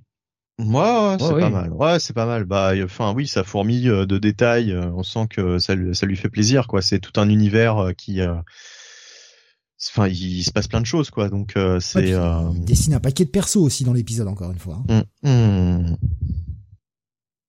Moi, 0.58 1.18
c'est 1.20 1.40
pas 1.40 1.50
mal. 1.50 1.72
Ouais, 1.74 2.00
c'est 2.00 2.14
pas 2.14 2.26
mal. 2.26 2.46
Bah, 2.46 2.72
enfin, 2.84 3.14
oui, 3.14 3.28
ça 3.28 3.44
fourmille 3.44 3.90
euh, 3.90 4.06
de 4.06 4.18
détails. 4.18 4.72
Euh, 4.72 4.90
on 4.96 5.04
sent 5.04 5.28
que 5.30 5.60
ça, 5.60 5.74
ça 5.94 6.06
lui 6.06 6.16
fait 6.16 6.30
plaisir, 6.30 6.68
quoi. 6.68 6.82
C'est 6.82 7.00
tout 7.00 7.20
un 7.20 7.28
univers 7.30 7.78
euh, 7.78 7.92
qui, 7.92 8.22
enfin, 8.22 10.08
il, 10.08 10.44
se 10.44 10.52
passe 10.52 10.68
plein 10.68 10.80
de 10.80 10.86
choses, 10.86 11.10
quoi. 11.10 11.30
Donc, 11.30 11.56
c'est. 11.82 12.10
il 12.10 12.66
dessine 12.66 12.94
un 12.94 13.00
paquet 13.02 13.26
de 13.26 13.32
persos 13.32 13.58
aussi 13.58 13.84
dans 13.84 13.94
l'épisode, 13.94 14.28
encore 14.28 14.52
une 14.52 14.60
fois. 14.60 14.82
Hein. 14.88 15.04
Mmh, 15.24 15.30
mmh. 15.30 15.98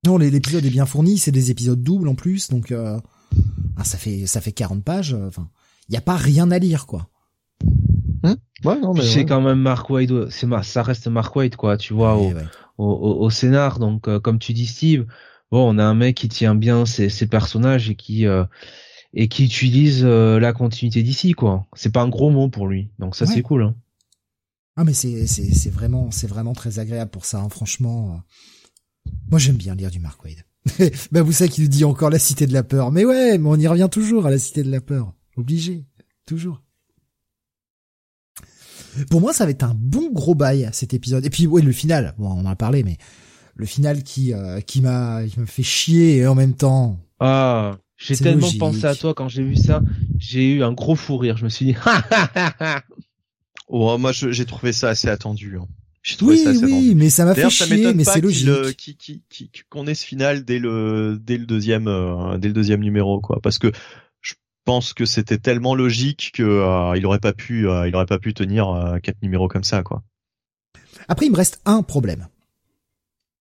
Non, 0.04 0.18
l'épisode 0.18 0.64
est 0.64 0.70
bien 0.70 0.86
fourni. 0.86 1.18
C'est 1.18 1.32
des 1.32 1.50
épisodes 1.50 1.82
doubles 1.82 2.08
en 2.08 2.14
plus, 2.14 2.48
donc 2.48 2.72
ah, 2.72 3.84
ça 3.84 3.98
fait 3.98 4.26
ça 4.26 4.40
fait 4.40 4.52
40 4.52 4.82
pages. 4.82 5.14
Enfin, 5.14 5.48
il 5.88 5.94
y 5.94 5.98
a 5.98 6.00
pas 6.00 6.16
rien 6.16 6.50
à 6.50 6.58
lire, 6.58 6.86
quoi. 6.86 7.08
Ouais, 8.64 8.80
non, 8.80 8.94
mais 8.94 9.02
c'est 9.02 9.24
quand 9.24 9.40
même 9.40 9.60
Mark 9.60 9.88
White. 9.90 10.30
C'est 10.30 10.48
ça 10.62 10.82
reste 10.82 11.06
Mark 11.06 11.34
White, 11.36 11.56
quoi. 11.56 11.76
Tu 11.76 11.92
vois 11.92 12.16
au, 12.16 12.32
au, 12.78 13.30
scénar. 13.30 13.78
Donc, 13.78 14.08
euh, 14.08 14.20
comme 14.20 14.38
tu 14.38 14.52
dis, 14.52 14.66
Steve, 14.66 15.06
bon, 15.50 15.74
on 15.74 15.78
a 15.78 15.84
un 15.84 15.94
mec 15.94 16.16
qui 16.16 16.28
tient 16.28 16.54
bien 16.54 16.86
ses, 16.86 17.08
ses 17.08 17.26
personnages 17.26 17.90
et 17.90 17.94
qui 17.94 18.26
euh, 18.26 18.44
et 19.14 19.28
qui 19.28 19.44
utilise 19.44 20.02
euh, 20.04 20.38
la 20.38 20.52
continuité 20.52 21.02
d'ici, 21.02 21.32
quoi. 21.32 21.66
C'est 21.74 21.92
pas 21.92 22.02
un 22.02 22.08
gros 22.08 22.30
mot 22.30 22.48
pour 22.48 22.66
lui. 22.66 22.90
Donc 22.98 23.16
ça, 23.16 23.26
c'est 23.26 23.42
cool. 23.42 23.62
Hein. 23.62 23.74
Ah, 24.76 24.84
mais 24.84 24.92
c'est 24.92 25.26
c'est 25.26 25.54
c'est 25.54 25.70
vraiment 25.70 26.10
c'est 26.10 26.26
vraiment 26.26 26.52
très 26.52 26.78
agréable 26.78 27.10
pour 27.10 27.24
ça. 27.24 27.40
Hein. 27.40 27.48
Franchement, 27.48 28.20
moi 29.30 29.38
j'aime 29.38 29.56
bien 29.56 29.74
lire 29.74 29.90
du 29.90 30.00
Mark 30.00 30.22
Wade. 30.24 30.44
ben 31.12 31.22
vous 31.22 31.32
savez 31.32 31.48
qu'il 31.48 31.64
nous 31.64 31.70
dit 31.70 31.84
encore 31.84 32.10
la 32.10 32.18
cité 32.18 32.46
de 32.46 32.52
la 32.52 32.62
peur. 32.62 32.90
Mais 32.90 33.04
ouais, 33.04 33.38
mais 33.38 33.48
on 33.48 33.56
y 33.56 33.66
revient 33.66 33.88
toujours 33.90 34.26
à 34.26 34.30
la 34.30 34.38
cité 34.38 34.62
de 34.62 34.70
la 34.70 34.80
peur. 34.80 35.14
Obligé, 35.36 35.86
toujours. 36.26 36.62
Pour 39.10 39.20
moi, 39.20 39.32
ça 39.32 39.44
va 39.44 39.50
être 39.50 39.62
un 39.62 39.74
bon 39.76 40.10
gros 40.12 40.34
bail 40.34 40.68
cet 40.72 40.94
épisode. 40.94 41.24
Et 41.24 41.30
puis, 41.30 41.46
ouais, 41.46 41.62
le 41.62 41.72
final. 41.72 42.14
Bon, 42.18 42.28
on 42.28 42.40
en 42.40 42.46
a 42.46 42.56
parlé, 42.56 42.82
mais 42.82 42.98
le 43.54 43.66
final 43.66 44.02
qui 44.02 44.32
euh, 44.32 44.60
qui 44.60 44.80
m'a 44.80 45.26
qui 45.26 45.40
me 45.40 45.46
fait 45.46 45.62
chier 45.62 46.18
et 46.18 46.26
en 46.26 46.34
même 46.34 46.54
temps. 46.54 46.98
Ah, 47.20 47.78
j'ai 47.96 48.16
tellement 48.16 48.50
pensé 48.58 48.84
à 48.84 48.94
toi 48.94 49.14
quand 49.14 49.28
j'ai 49.28 49.42
vu 49.42 49.56
ça. 49.56 49.82
J'ai 50.18 50.54
eu 50.54 50.62
un 50.62 50.72
gros 50.72 50.96
fou 50.96 51.16
rire. 51.16 51.36
Je 51.36 51.44
me 51.44 51.48
suis 51.48 51.66
dit. 51.66 51.76
oh, 53.68 53.96
moi, 53.98 54.12
j'ai 54.12 54.44
trouvé 54.44 54.72
ça 54.72 54.90
assez 54.90 55.08
attendu. 55.08 55.56
Hein. 55.58 55.66
Oui, 56.22 56.38
ça 56.38 56.50
oui, 56.50 56.94
mais 56.94 57.10
ça 57.10 57.24
m'a 57.24 57.34
fait 57.34 57.50
chier, 57.50 57.92
mais 57.92 58.04
c'est 58.04 58.20
logique. 58.20 58.94
Qu'on 59.70 59.86
ait 59.86 59.94
ce 59.94 60.06
final 60.06 60.44
dès 60.44 60.58
le 60.58 61.18
dès 61.20 61.36
le 61.36 61.46
deuxième 61.46 61.88
euh, 61.88 62.38
dès 62.38 62.48
le 62.48 62.54
deuxième 62.54 62.80
numéro, 62.80 63.20
quoi. 63.20 63.40
Parce 63.42 63.58
que 63.58 63.72
pense 64.66 64.92
que 64.92 65.06
c'était 65.06 65.38
tellement 65.38 65.74
logique 65.74 66.32
que 66.34 66.42
euh, 66.42 66.96
il 66.96 67.06
aurait 67.06 67.20
pas 67.20 67.32
pu 67.32 67.66
euh, 67.66 67.88
il 67.88 67.94
aurait 67.94 68.04
pas 68.04 68.18
pu 68.18 68.34
tenir 68.34 68.68
euh, 68.68 68.98
quatre 68.98 69.22
numéros 69.22 69.48
comme 69.48 69.64
ça 69.64 69.82
quoi. 69.82 70.02
Après 71.08 71.24
il 71.24 71.32
me 71.32 71.36
reste 71.36 71.62
un 71.64 71.82
problème. 71.82 72.28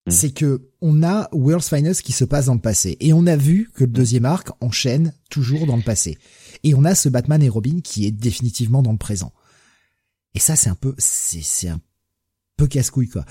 Hmm. 0.06 0.12
C'est 0.12 0.32
que 0.32 0.70
on 0.82 1.04
a 1.04 1.28
World's 1.34 1.68
Finest 1.68 2.04
qui 2.04 2.14
se 2.14 2.24
passe 2.24 2.46
dans 2.46 2.54
le 2.54 2.62
passé 2.62 2.96
et 3.02 3.12
on 3.12 3.26
a 3.28 3.36
vu 3.36 3.72
que 3.74 3.84
le 3.84 3.92
deuxième 3.92 4.24
arc 4.24 4.52
enchaîne 4.62 5.14
toujours 5.30 5.66
dans 5.66 5.76
le 5.76 5.82
passé. 5.82 6.18
Et 6.64 6.76
on 6.76 6.86
a 6.86 6.96
ce 6.96 7.10
Batman 7.10 7.42
et 7.42 7.50
Robin 7.50 7.80
qui 7.84 8.06
est 8.06 8.12
définitivement 8.12 8.84
dans 8.84 8.92
le 8.92 8.98
présent. 8.98 9.34
Et 10.36 10.40
ça 10.40 10.56
c'est 10.56 10.70
un 10.70 10.76
peu 10.76 10.94
c'est 11.00 11.42
c'est 11.42 11.70
un 11.70 11.82
peu 12.56 12.68
casse-couille 12.68 13.10
quoi. 13.10 13.26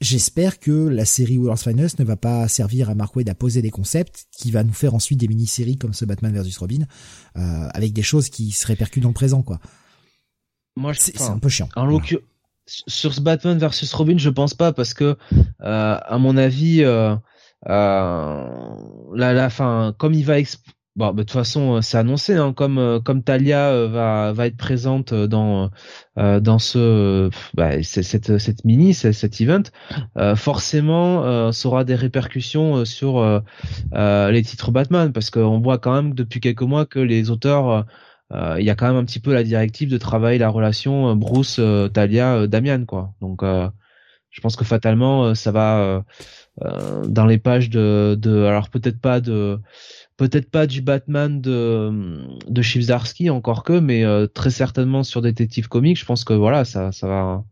J'espère 0.00 0.58
que 0.58 0.88
la 0.88 1.04
série 1.04 1.36
World's 1.36 1.62
Finest 1.62 1.98
ne 1.98 2.04
va 2.04 2.16
pas 2.16 2.48
servir 2.48 2.88
à 2.88 2.94
Mark 2.94 3.14
Waid 3.14 3.28
à 3.28 3.34
poser 3.34 3.60
des 3.60 3.70
concepts, 3.70 4.26
qui 4.32 4.50
va 4.50 4.64
nous 4.64 4.72
faire 4.72 4.94
ensuite 4.94 5.20
des 5.20 5.28
mini-séries 5.28 5.76
comme 5.76 5.92
ce 5.92 6.06
Batman 6.06 6.32
vs 6.32 6.56
Robin, 6.58 6.86
euh, 7.36 7.68
avec 7.74 7.92
des 7.92 8.02
choses 8.02 8.30
qui 8.30 8.50
se 8.50 8.66
répercutent 8.66 9.02
dans 9.02 9.10
le 9.10 9.14
présent, 9.14 9.42
quoi. 9.42 9.60
Moi, 10.76 10.94
c'est 10.94 11.20
un 11.20 11.38
peu 11.38 11.50
chiant. 11.50 11.68
En 11.76 11.86
sur 12.66 13.12
ce 13.14 13.20
Batman 13.20 13.58
vs 13.58 13.92
Robin, 13.92 14.16
je 14.16 14.30
pense 14.30 14.54
pas 14.54 14.72
parce 14.72 14.94
que, 14.94 15.16
euh, 15.34 15.98
à 16.00 16.18
mon 16.18 16.36
avis, 16.36 16.82
euh, 16.82 17.14
euh, 17.68 18.46
la, 19.14 19.32
la 19.32 19.50
fin, 19.50 19.94
comme 19.98 20.14
il 20.14 20.24
va 20.24 20.38
Bon, 21.00 21.06
bah, 21.06 21.12
de 21.14 21.22
toute 21.22 21.30
façon, 21.30 21.76
euh, 21.76 21.80
c'est 21.80 21.96
annoncé, 21.96 22.34
hein, 22.34 22.52
comme 22.52 22.76
euh, 22.78 23.00
comme 23.00 23.22
Talia 23.22 23.70
euh, 23.70 23.88
va 23.88 24.32
va 24.34 24.46
être 24.46 24.58
présente 24.58 25.14
dans 25.14 25.70
dans 26.16 26.58
ce 26.58 27.30
bah, 27.54 27.82
cette 27.82 28.36
cette 28.38 28.64
mini 28.66 28.92
cet 28.92 29.40
event, 29.40 29.62
forcément, 30.36 31.50
ça 31.52 31.68
aura 31.68 31.84
des 31.84 31.94
répercussions 31.94 32.84
sur 32.84 33.42
les 33.92 34.42
titres 34.42 34.70
Batman, 34.70 35.12
parce 35.12 35.30
qu'on 35.30 35.60
voit 35.60 35.78
quand 35.78 35.94
même 35.94 36.14
depuis 36.14 36.40
quelques 36.40 36.62
mois 36.62 36.84
que 36.84 36.98
les 36.98 37.30
auteurs 37.30 37.86
il 38.58 38.64
y 38.64 38.70
a 38.70 38.74
quand 38.74 38.86
même 38.88 38.96
un 38.96 39.04
petit 39.04 39.20
peu 39.20 39.32
la 39.32 39.42
directive 39.42 39.88
de 39.90 39.98
travailler 39.98 40.38
la 40.38 40.50
relation 40.50 41.16
Bruce 41.16 41.60
Talia 41.94 42.46
Damian 42.46 42.84
quoi. 42.84 43.14
Donc 43.22 43.40
je 43.42 44.40
pense 44.42 44.56
que 44.56 44.64
fatalement 44.64 45.34
ça 45.34 45.52
va 45.52 46.04
dans 47.06 47.24
les 47.26 47.38
pages 47.38 47.70
de 47.70 48.16
de 48.20 48.44
alors 48.44 48.68
peut-être 48.68 49.00
pas 49.00 49.20
de 49.20 49.58
peut-être 50.20 50.50
pas 50.50 50.66
du 50.66 50.82
Batman 50.82 51.40
de 51.40 52.20
de 52.46 52.62
Chivzarsky 52.62 53.30
encore 53.30 53.64
que 53.64 53.80
mais 53.80 54.04
euh, 54.04 54.26
très 54.26 54.50
certainement 54.50 55.02
sur 55.02 55.22
Detective 55.22 55.68
Comics 55.68 55.98
je 55.98 56.04
pense 56.04 56.24
que 56.24 56.34
voilà 56.34 56.64
ça 56.64 56.92
ça 56.92 57.08
va 57.08 57.44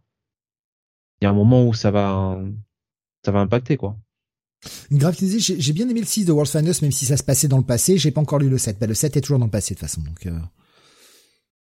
il 1.20 1.24
y 1.24 1.26
a 1.26 1.30
un 1.30 1.34
moment 1.34 1.66
où 1.66 1.74
ça 1.74 1.90
va 1.90 2.40
ça 3.24 3.32
va 3.32 3.40
impacter 3.40 3.76
quoi. 3.76 3.96
Grave 4.92 5.16
j'ai 5.18 5.72
bien 5.72 5.88
aimé 5.88 6.00
le 6.00 6.06
6 6.06 6.26
de 6.26 6.32
World's 6.32 6.52
Finest 6.52 6.82
même 6.82 6.92
si 6.92 7.06
ça 7.06 7.16
se 7.16 7.22
passait 7.22 7.48
dans 7.48 7.58
le 7.58 7.64
passé 7.64 7.96
j'ai 7.96 8.10
pas 8.10 8.20
encore 8.20 8.38
lu 8.38 8.50
le 8.50 8.58
7 8.58 8.78
bah 8.78 8.86
le 8.86 8.94
7 8.94 9.16
est 9.16 9.20
toujours 9.22 9.38
dans 9.38 9.46
le 9.46 9.50
passé 9.50 9.74
de 9.74 9.80
toute 9.80 9.88
façon 9.88 10.02
donc 10.02 10.26
euh, 10.26 10.38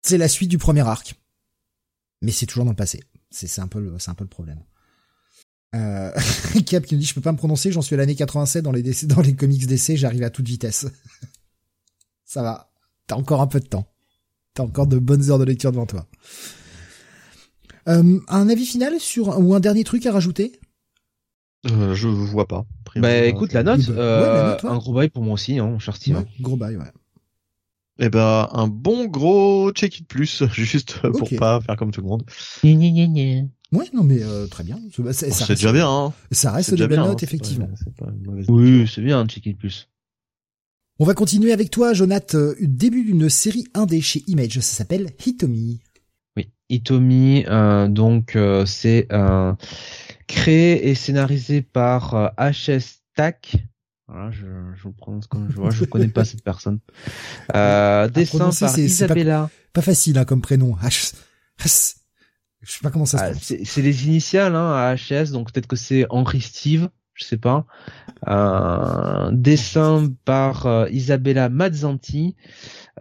c'est 0.01 0.17
la 0.17 0.27
suite 0.27 0.49
du 0.49 0.57
premier 0.57 0.87
arc. 0.87 1.15
Mais 2.21 2.31
c'est 2.31 2.45
toujours 2.45 2.65
dans 2.65 2.71
le 2.71 2.75
passé. 2.75 3.01
C'est 3.31 3.61
un 3.61 3.67
peu 3.67 3.97
c'est 3.99 4.09
un 4.09 4.15
peu 4.15 4.23
le 4.23 4.29
problème 4.29 4.63
euh, 5.75 6.11
Cap 6.65 6.85
qui 6.85 6.95
me 6.95 6.99
dit 6.99 7.05
je 7.05 7.13
peux 7.13 7.21
pas 7.21 7.31
me 7.31 7.37
prononcer, 7.37 7.71
j'en 7.71 7.81
suis 7.81 7.95
à 7.95 7.97
l'année 7.97 8.15
87 8.15 8.63
dans 8.63 8.71
les 8.71 8.83
dans 9.03 9.21
les 9.21 9.35
comics 9.35 9.65
d'essai, 9.67 9.97
j'arrive 9.97 10.23
à 10.23 10.29
toute 10.29 10.47
vitesse. 10.47 10.87
Ça 12.25 12.41
va, 12.43 12.71
t'as 13.07 13.15
encore 13.15 13.41
un 13.41 13.47
peu 13.47 13.59
de 13.59 13.67
temps. 13.67 13.87
T'as 14.53 14.63
encore 14.63 14.87
de 14.87 14.99
bonnes 14.99 15.29
heures 15.29 15.39
de 15.39 15.45
lecture 15.45 15.71
devant 15.71 15.85
toi. 15.85 16.07
Euh, 17.87 18.19
un 18.27 18.49
avis 18.49 18.65
final 18.65 18.99
sur 18.99 19.39
ou 19.39 19.55
un 19.55 19.59
dernier 19.59 19.83
truc 19.83 20.05
à 20.05 20.11
rajouter? 20.11 20.59
Euh, 21.69 21.93
Je 21.95 22.07
vois 22.07 22.47
pas. 22.47 22.65
Bah 22.95 23.25
écoute 23.25 23.53
la 23.53 23.63
note, 23.63 23.87
euh, 23.89 24.57
un 24.63 24.77
gros 24.77 24.93
bail 24.93 25.09
pour 25.09 25.23
moi 25.23 25.33
aussi, 25.35 25.59
hein, 25.59 25.77
cher 25.77 25.95
Steve. 25.95 26.25
gros 26.39 26.57
bail, 26.57 26.77
ouais. 26.77 26.91
Eh 27.99 28.09
ben 28.09 28.47
un 28.51 28.67
bon 28.67 29.05
gros 29.05 29.71
check 29.73 29.99
it 29.99 30.07
plus 30.07 30.43
juste 30.53 30.99
pour 31.01 31.29
pas 31.37 31.61
faire 31.61 31.75
comme 31.75 31.91
tout 31.91 32.01
le 32.01 32.07
monde. 32.07 32.23
Ouais, 33.71 33.85
non 33.93 34.03
mais 34.03 34.21
très 34.49 34.63
bien. 34.63 34.79
C'est 35.11 35.49
déjà 35.49 35.71
bien. 35.71 35.89
Hein. 35.89 36.13
Ça 36.31 36.51
reste 36.51 36.73
des 36.73 36.87
belles 36.87 36.99
notes, 36.99 37.23
effectivement. 37.23 37.69
oui, 38.47 38.89
c'est 38.93 39.01
bien, 39.01 39.25
check 39.25 39.45
it 39.45 39.57
plus. 39.57 39.87
On 41.01 41.05
va 41.05 41.13
continuer 41.13 41.53
avec 41.53 41.71
toi, 41.71 41.93
Jonathan. 41.93 42.51
Début 42.59 43.03
d'une 43.03 43.29
série 43.29 43.65
indé 43.73 44.01
chez 44.01 44.23
Image. 44.27 44.59
Ça 44.59 44.77
s'appelle 44.77 45.11
Hitomi. 45.25 45.79
Oui, 46.35 46.49
Hitomi. 46.69 47.45
Euh, 47.47 47.87
donc 47.87 48.37
c'est 48.65 49.07
créé 50.27 50.89
et 50.89 50.95
scénarisé 50.95 51.61
par 51.61 52.33
HS 52.37 53.01
TAC. 53.15 53.55
Voilà, 54.09 54.31
je, 54.31 54.45
je 54.75 54.87
le 54.87 54.93
prononce 54.93 55.27
comme 55.27 55.49
je 55.51 55.55
vois. 55.55 55.69
Je 55.69 55.83
connais 55.85 56.07
pas 56.07 56.25
cette 56.25 56.43
personne. 56.43 56.79
Euh, 57.55 58.07
dessin 58.07 58.49
par 58.59 58.79
Isabella. 58.79 59.49
Pas, 59.71 59.81
facile 59.83 60.17
hein, 60.17 60.25
comme 60.25 60.41
prénom. 60.41 60.75
H. 60.83 61.13
H. 61.59 61.95
Je 62.61 62.73
sais 62.73 62.79
pas 62.81 62.91
comment 62.91 63.05
ça 63.05 63.33
se 63.33 63.53
ah, 63.53 63.57
C'est 63.63 63.81
les 63.81 64.07
initiales 64.07 64.55
hein, 64.55 64.71
à 64.71 64.95
HS, 64.95 65.31
donc 65.31 65.51
peut-être 65.51 65.67
que 65.67 65.75
c'est 65.75 66.05
Henri 66.09 66.41
Steve, 66.41 66.89
je 67.13 67.25
sais 67.25 67.37
pas. 67.37 67.65
Euh, 68.27 69.29
dessin 69.31 70.09
par 70.25 70.65
euh, 70.65 70.89
Isabella 70.89 71.49
Mazzanti 71.49 72.35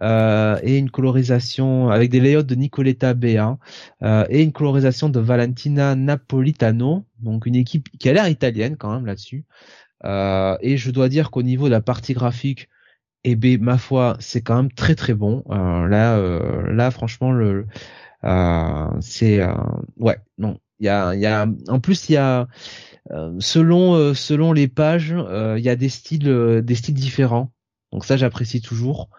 euh, 0.01 0.57
et 0.63 0.77
une 0.77 0.89
colorisation 0.89 1.89
avec 1.89 2.09
des 2.09 2.21
layouts 2.21 2.43
de 2.43 2.55
Nicoletta 2.55 3.13
Bea 3.13 3.57
euh, 4.01 4.25
et 4.29 4.43
une 4.43 4.53
colorisation 4.53 5.09
de 5.09 5.19
Valentina 5.19 5.95
Napolitano, 5.95 7.05
donc 7.19 7.45
une 7.45 7.55
équipe 7.55 7.89
qui 7.97 8.09
a 8.09 8.13
l'air 8.13 8.27
italienne 8.29 8.77
quand 8.77 8.93
même 8.93 9.05
là-dessus. 9.05 9.45
Euh, 10.05 10.57
et 10.61 10.77
je 10.77 10.91
dois 10.91 11.09
dire 11.09 11.31
qu'au 11.31 11.43
niveau 11.43 11.65
de 11.65 11.71
la 11.71 11.81
partie 11.81 12.13
graphique, 12.13 12.69
eh 13.25 13.35
ben, 13.35 13.61
ma 13.61 13.77
foi, 13.77 14.15
c'est 14.19 14.41
quand 14.41 14.55
même 14.55 14.71
très 14.71 14.95
très 14.95 15.13
bon. 15.13 15.43
Euh, 15.49 15.87
là, 15.87 16.17
euh, 16.17 16.71
là, 16.71 16.89
franchement, 16.91 17.31
le, 17.31 17.67
c'est 19.01 19.41
ouais, 19.97 20.17
non, 20.37 20.59
il 20.79 20.85
y 20.85 20.89
a, 20.89 21.15
y 21.15 21.25
a, 21.25 21.47
en 21.67 21.79
plus 21.79 22.09
il 22.09 22.13
y 22.13 22.17
a, 22.17 22.47
selon 23.39 24.13
selon 24.13 24.53
les 24.53 24.67
pages, 24.67 25.15
il 25.57 25.63
y 25.63 25.69
a 25.69 25.75
des 25.75 25.89
styles 25.89 26.61
des 26.63 26.75
styles 26.75 26.95
différents. 26.95 27.51
Donc 27.91 28.05
ça, 28.05 28.17
j'apprécie 28.17 28.61
toujours. 28.61 29.09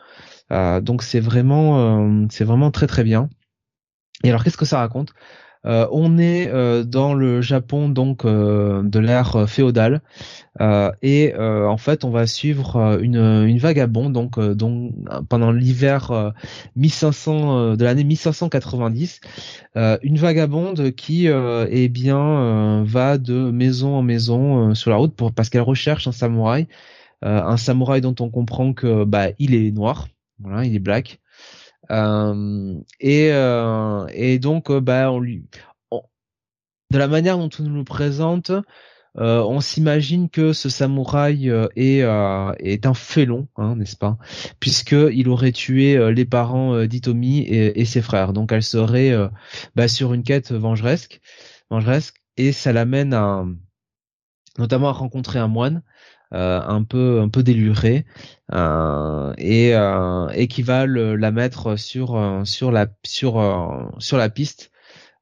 donc 0.50 1.02
c'est 1.02 1.20
vraiment 1.20 2.28
c'est 2.30 2.44
vraiment 2.44 2.70
très 2.70 2.86
très 2.86 3.04
bien. 3.04 3.28
Et 4.22 4.28
alors 4.28 4.44
qu'est-ce 4.44 4.58
que 4.58 4.64
ça 4.64 4.78
raconte? 4.78 5.14
Euh, 5.66 5.86
on 5.92 6.16
est 6.18 6.48
euh, 6.48 6.84
dans 6.84 7.12
le 7.12 7.42
Japon 7.42 7.90
donc 7.90 8.24
euh, 8.24 8.82
de 8.82 8.98
l'ère 8.98 9.48
féodale. 9.48 10.00
Et 11.02 11.32
en 11.38 11.76
fait 11.78 12.04
on 12.04 12.10
va 12.10 12.26
suivre 12.26 12.98
une, 13.00 13.16
une 13.16 13.58
vagabonde 13.58 14.12
donc, 14.12 14.38
pendant 15.28 15.52
l'hiver 15.52 16.34
1500 16.76 17.76
de 17.76 17.84
l'année 17.84 18.04
1590 18.04 19.20
une 20.02 20.18
vagabonde 20.18 20.90
qui 20.90 21.28
eh 21.28 21.88
bien 21.88 22.84
va 22.84 23.16
de 23.16 23.50
maison 23.50 23.94
en 23.94 24.02
maison 24.02 24.74
sur 24.74 24.90
la 24.90 24.96
route 24.96 25.14
pour 25.14 25.32
parce 25.32 25.48
qu'elle 25.48 25.62
recherche 25.62 26.06
un 26.06 26.12
samouraï 26.12 26.68
un 27.22 27.56
samouraï 27.56 28.02
dont 28.02 28.16
on 28.20 28.28
comprend 28.28 28.74
que 28.74 29.04
bah 29.04 29.28
il 29.38 29.54
est 29.54 29.70
noir. 29.70 30.08
Voilà 30.40 30.66
il 30.66 30.74
est 30.74 30.80
black 30.80 31.20
et, 31.90 33.32
euh, 33.32 34.06
et 34.12 34.38
donc, 34.38 34.70
euh, 34.70 34.80
bah, 34.80 35.10
on 35.10 35.18
lui, 35.18 35.44
de 36.90 36.98
la 36.98 37.08
manière 37.08 37.38
dont 37.38 37.50
on 37.58 37.62
nous 37.64 37.74
le 37.74 37.84
présente, 37.84 38.52
euh, 39.18 39.42
on 39.42 39.60
s'imagine 39.60 40.28
que 40.28 40.52
ce 40.52 40.68
samouraï 40.68 41.48
est, 41.48 42.02
euh, 42.02 42.52
est 42.58 42.86
un 42.86 42.94
félon, 42.94 43.48
hein, 43.56 43.76
n'est-ce 43.76 43.96
pas? 43.96 44.18
Puisque 44.60 44.92
il 44.92 45.28
aurait 45.28 45.52
tué 45.52 46.12
les 46.12 46.24
parents 46.24 46.84
d'Itomi 46.84 47.40
et, 47.40 47.84
ses 47.84 48.02
frères. 48.02 48.32
Donc 48.32 48.52
elle 48.52 48.62
serait 48.62 49.12
bah, 49.74 49.88
sur 49.88 50.14
une 50.14 50.22
quête 50.22 50.52
vengeresque, 50.52 51.20
vengeresque, 51.70 52.16
et 52.36 52.52
ça 52.52 52.72
l'amène 52.72 53.14
à 53.14 53.44
notamment 54.58 54.88
à 54.88 54.92
rencontrer 54.92 55.38
un 55.38 55.48
moine 55.48 55.76
euh, 55.78 55.80
un 56.32 56.84
peu 56.84 57.20
un 57.20 57.28
peu 57.28 57.42
déluré 57.42 58.06
euh, 58.52 59.32
et 59.38 59.74
euh, 59.74 60.28
et 60.28 60.48
qui 60.48 60.62
va 60.62 60.86
la 60.86 61.30
mettre 61.30 61.76
sur 61.76 62.42
sur 62.44 62.70
la 62.70 62.86
sur 63.04 63.92
sur 63.98 64.16
la 64.16 64.28
piste 64.28 64.70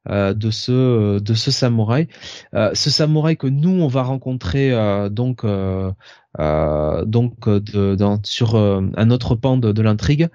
de 0.07 0.51
ce 0.51 1.19
de 1.19 1.33
ce 1.33 1.51
samouraï. 1.51 2.07
Ce 2.53 2.89
samouraï 2.89 3.37
que 3.37 3.47
nous 3.47 3.81
on 3.81 3.87
va 3.87 4.03
rencontrer 4.03 4.71
donc 5.09 5.45
donc 6.35 7.35
sur 8.23 8.55
un 8.55 9.11
autre 9.11 9.35
pan 9.35 9.57
de, 9.57 9.71
de 9.71 9.81
l'intrigue. 9.81 10.29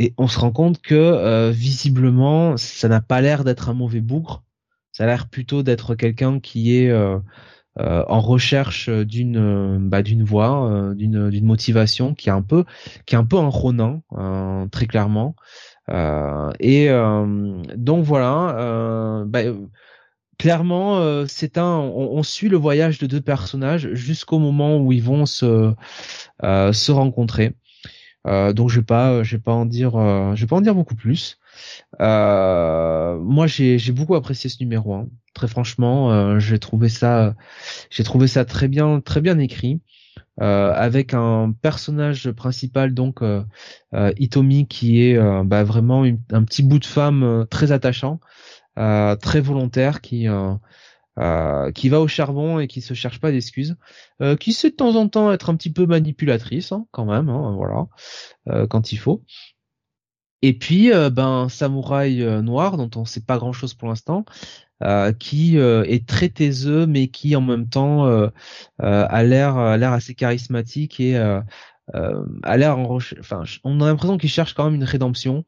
Et 0.00 0.14
on 0.16 0.28
se 0.28 0.38
rend 0.38 0.52
compte 0.52 0.80
que 0.80 1.50
visiblement 1.50 2.56
ça 2.56 2.88
n'a 2.88 3.00
pas 3.00 3.20
l'air 3.20 3.44
d'être 3.44 3.68
un 3.68 3.74
mauvais 3.74 4.00
bougre. 4.00 4.44
Ça 4.92 5.04
a 5.04 5.06
l'air 5.06 5.28
plutôt 5.28 5.62
d'être 5.62 5.94
quelqu'un 5.94 6.40
qui 6.40 6.76
est 6.76 6.92
euh, 7.80 8.04
en 8.08 8.20
recherche 8.20 8.88
d'une 8.88 9.36
euh, 9.36 9.78
bah, 9.80 10.02
d'une 10.02 10.26
euh, 10.32 10.94
d'une 10.94 11.30
d'une 11.30 11.44
motivation 11.44 12.12
qui 12.14 12.28
est 12.28 12.32
un 12.32 12.42
peu 12.42 12.64
qui 13.06 13.14
est 13.14 13.18
un 13.18 13.24
peu 13.24 13.36
Ronin 13.36 14.02
très 14.72 14.86
clairement. 14.86 15.36
et 15.88 16.88
donc 17.76 18.04
voilà. 18.04 19.24
Bah, 19.26 19.40
clairement, 20.38 21.26
c'est 21.26 21.58
un. 21.58 21.78
On, 21.78 22.22
suit 22.22 22.48
le 22.48 22.56
voyage 22.56 22.98
de 22.98 23.06
deux 23.06 23.20
personnages 23.20 23.92
jusqu'au 23.94 24.38
moment 24.38 24.78
où 24.78 24.92
ils 24.92 25.02
vont 25.02 25.26
se 25.26 25.72
se 26.42 26.92
rencontrer. 26.92 27.54
donc 28.24 28.70
je 28.70 28.80
vais 28.80 28.86
pas, 28.86 29.22
je 29.22 29.36
pas 29.36 29.52
en 29.52 29.66
dire, 29.66 29.92
je 30.34 30.40
vais 30.40 30.46
pas 30.48 30.56
en 30.56 30.60
dire 30.62 30.74
beaucoup 30.74 30.96
plus. 30.96 31.38
Moi, 31.98 33.46
j'ai 33.46 33.92
beaucoup 33.92 34.14
apprécié 34.14 34.50
ce 34.50 34.56
numéro 34.60 34.94
1. 34.94 35.08
Très 35.38 35.46
franchement, 35.46 36.10
euh, 36.12 36.40
j'ai 36.40 36.58
trouvé 36.58 36.88
ça, 36.88 37.34
très 38.44 38.66
bien, 38.66 39.00
écrit. 39.38 39.80
Euh, 40.40 40.72
avec 40.72 41.14
un 41.14 41.52
personnage 41.62 42.30
principal 42.30 42.94
donc 42.94 43.22
euh, 43.22 43.42
Itomi 44.18 44.68
qui 44.68 45.02
est 45.02 45.18
bah, 45.44 45.64
vraiment 45.64 46.04
un 46.04 46.44
petit 46.44 46.62
bout 46.62 46.78
de 46.78 46.84
femme 46.84 47.46
très 47.50 47.70
attachant, 47.70 48.18
très 48.76 49.40
volontaire 49.40 50.00
qui 50.00 50.26
va 50.26 50.60
au 51.16 52.08
charbon 52.08 52.58
et 52.58 52.66
qui 52.66 52.80
se 52.80 52.94
cherche 52.94 53.20
pas 53.20 53.30
d'excuses, 53.30 53.76
qui 54.40 54.52
sait 54.52 54.70
de 54.70 54.76
temps 54.76 54.96
en 54.96 55.08
temps 55.08 55.32
être 55.32 55.50
un 55.50 55.56
petit 55.56 55.72
peu 55.72 55.86
manipulatrice 55.86 56.72
hein, 56.72 56.86
quand 56.90 57.04
même, 57.04 57.28
hein, 57.28 57.54
voilà, 57.56 58.66
quand 58.66 58.90
il 58.90 58.96
faut. 58.96 59.22
Et 60.42 60.56
puis, 60.56 60.90
ben, 61.12 61.48
samouraï 61.48 62.22
noir 62.42 62.76
dont 62.76 62.90
on 62.96 63.04
sait 63.04 63.20
pas 63.20 63.38
grand 63.38 63.52
chose 63.52 63.74
pour 63.74 63.88
l'instant, 63.88 64.24
euh, 64.84 65.12
qui 65.12 65.58
euh, 65.58 65.82
est 65.88 66.06
très 66.06 66.28
taiseux 66.28 66.86
mais 66.86 67.08
qui 67.08 67.34
en 67.34 67.40
même 67.40 67.68
temps 67.68 68.06
euh, 68.06 68.28
a 68.78 69.24
l'air 69.24 69.56
a 69.56 69.76
l'air 69.76 69.92
assez 69.92 70.14
charismatique 70.14 71.00
et 71.00 71.16
a 71.16 72.56
l'air 72.56 72.78
enfin 72.78 73.42
on 73.64 73.80
a 73.80 73.86
l'impression 73.86 74.18
qu'il 74.18 74.30
cherche 74.30 74.54
quand 74.54 74.66
même 74.66 74.76
une 74.76 74.84
rédemption. 74.84 75.44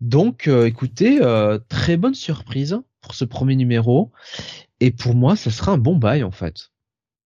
Donc 0.00 0.48
écoutez, 0.48 1.20
très 1.68 1.96
bonne 1.96 2.14
surprise 2.14 2.80
pour 3.02 3.14
ce 3.14 3.24
premier 3.24 3.54
numéro 3.54 4.10
et 4.80 4.90
pour 4.90 5.14
moi 5.14 5.36
ça 5.36 5.52
sera 5.52 5.72
un 5.72 5.78
bon 5.78 5.94
bail 5.94 6.24
en 6.24 6.32
fait. 6.32 6.70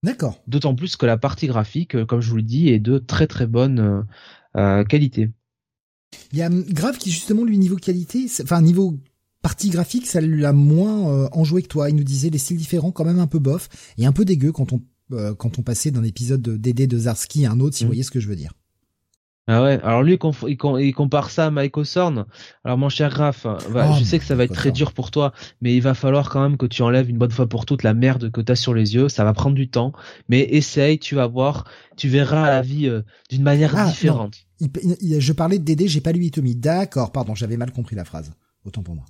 D'accord. 0.02 0.42
D'autant 0.46 0.74
plus 0.74 0.96
que 0.96 1.06
la 1.06 1.16
partie 1.16 1.46
graphique, 1.46 2.04
comme 2.04 2.20
je 2.20 2.28
vous 2.28 2.36
le 2.36 2.42
dis, 2.42 2.68
est 2.68 2.80
de 2.80 2.98
très 2.98 3.26
très 3.26 3.46
bonne 3.46 4.06
qualité. 4.54 5.30
Il 6.32 6.38
y 6.38 6.42
a 6.42 6.48
Grave 6.48 6.98
qui 6.98 7.10
justement 7.10 7.44
lui 7.44 7.58
niveau 7.58 7.76
qualité, 7.76 8.26
enfin 8.42 8.62
niveau 8.62 8.98
partie 9.42 9.68
graphique, 9.68 10.06
ça 10.06 10.20
l'a 10.20 10.52
moins 10.52 11.10
euh, 11.10 11.28
enjoué 11.32 11.62
que 11.62 11.68
toi. 11.68 11.90
Il 11.90 11.96
nous 11.96 12.04
disait 12.04 12.30
les 12.30 12.38
styles 12.38 12.56
différents, 12.56 12.92
quand 12.92 13.04
même 13.04 13.18
un 13.18 13.26
peu 13.26 13.38
bof 13.38 13.68
et 13.98 14.06
un 14.06 14.12
peu 14.12 14.24
dégueu 14.24 14.52
quand 14.52 14.72
on 14.72 14.80
euh, 15.12 15.34
quand 15.34 15.58
on 15.58 15.62
passait 15.62 15.90
d'un 15.90 16.02
épisode 16.02 16.40
de 16.40 16.56
DD 16.56 16.86
de 16.86 16.98
Zarski 16.98 17.44
à 17.44 17.52
un 17.52 17.60
autre, 17.60 17.76
si 17.76 17.84
vous 17.84 17.88
mm. 17.88 17.92
voyez 17.92 18.02
ce 18.02 18.10
que 18.10 18.20
je 18.20 18.28
veux 18.28 18.36
dire. 18.36 18.52
Ah 19.46 19.62
ouais, 19.62 19.78
alors 19.82 20.02
lui 20.02 20.18
il, 20.48 20.94
compare 20.94 21.28
ça 21.28 21.46
à 21.46 21.50
Mike 21.50 21.76
Osorn. 21.76 22.24
Alors 22.64 22.78
mon 22.78 22.88
cher 22.88 23.10
Graf, 23.10 23.46
bah, 23.70 23.90
oh, 23.90 23.96
je 23.98 24.02
sais 24.02 24.18
que 24.18 24.24
ça 24.24 24.34
va 24.34 24.44
être 24.44 24.54
très 24.54 24.72
dur 24.72 24.92
pour 24.92 25.10
toi, 25.10 25.34
mais 25.60 25.76
il 25.76 25.80
va 25.80 25.92
falloir 25.92 26.30
quand 26.30 26.40
même 26.40 26.56
que 26.56 26.64
tu 26.64 26.80
enlèves 26.80 27.10
une 27.10 27.18
bonne 27.18 27.30
fois 27.30 27.46
pour 27.46 27.66
toutes 27.66 27.82
la 27.82 27.92
merde 27.92 28.30
que 28.30 28.40
t'as 28.40 28.54
sur 28.54 28.72
les 28.72 28.94
yeux. 28.94 29.10
Ça 29.10 29.22
va 29.22 29.34
prendre 29.34 29.54
du 29.54 29.68
temps, 29.68 29.92
mais 30.30 30.40
essaye, 30.40 30.98
tu 30.98 31.14
vas 31.14 31.26
voir, 31.26 31.64
tu 31.98 32.08
verras 32.08 32.48
la 32.48 32.62
vie 32.62 32.88
euh, 32.88 33.02
d'une 33.28 33.42
manière 33.42 33.76
ah, 33.76 33.86
différente. 33.86 34.34
Je 34.60 35.32
parlais 35.32 35.58
de 35.58 35.64
DD, 35.64 35.88
j'ai 35.88 36.00
pas 36.00 36.12
lu 36.12 36.24
Itomi. 36.24 36.54
D'accord, 36.54 37.12
pardon, 37.12 37.34
j'avais 37.34 37.56
mal 37.56 37.72
compris 37.72 37.96
la 37.96 38.04
phrase. 38.04 38.32
Autant 38.64 38.82
pour 38.82 38.94
moi. 38.94 39.04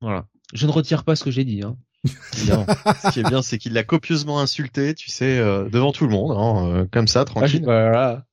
Voilà. 0.00 0.26
Je 0.52 0.66
ne 0.66 0.72
retire 0.72 1.04
pas 1.04 1.16
ce 1.16 1.24
que 1.24 1.30
j'ai 1.30 1.44
dit. 1.44 1.62
Hein. 1.62 1.76
ce 2.04 3.12
qui 3.12 3.20
est 3.20 3.28
bien, 3.28 3.42
c'est 3.42 3.58
qu'il 3.58 3.72
l'a 3.72 3.84
copieusement 3.84 4.40
insulté, 4.40 4.94
tu 4.94 5.10
sais, 5.10 5.38
euh, 5.38 5.68
devant 5.68 5.92
tout 5.92 6.04
le 6.04 6.10
monde, 6.10 6.32
hein, 6.32 6.68
euh, 6.68 6.86
comme 6.90 7.08
ça, 7.08 7.24
tranquille. 7.24 7.64
voilà. 7.64 8.26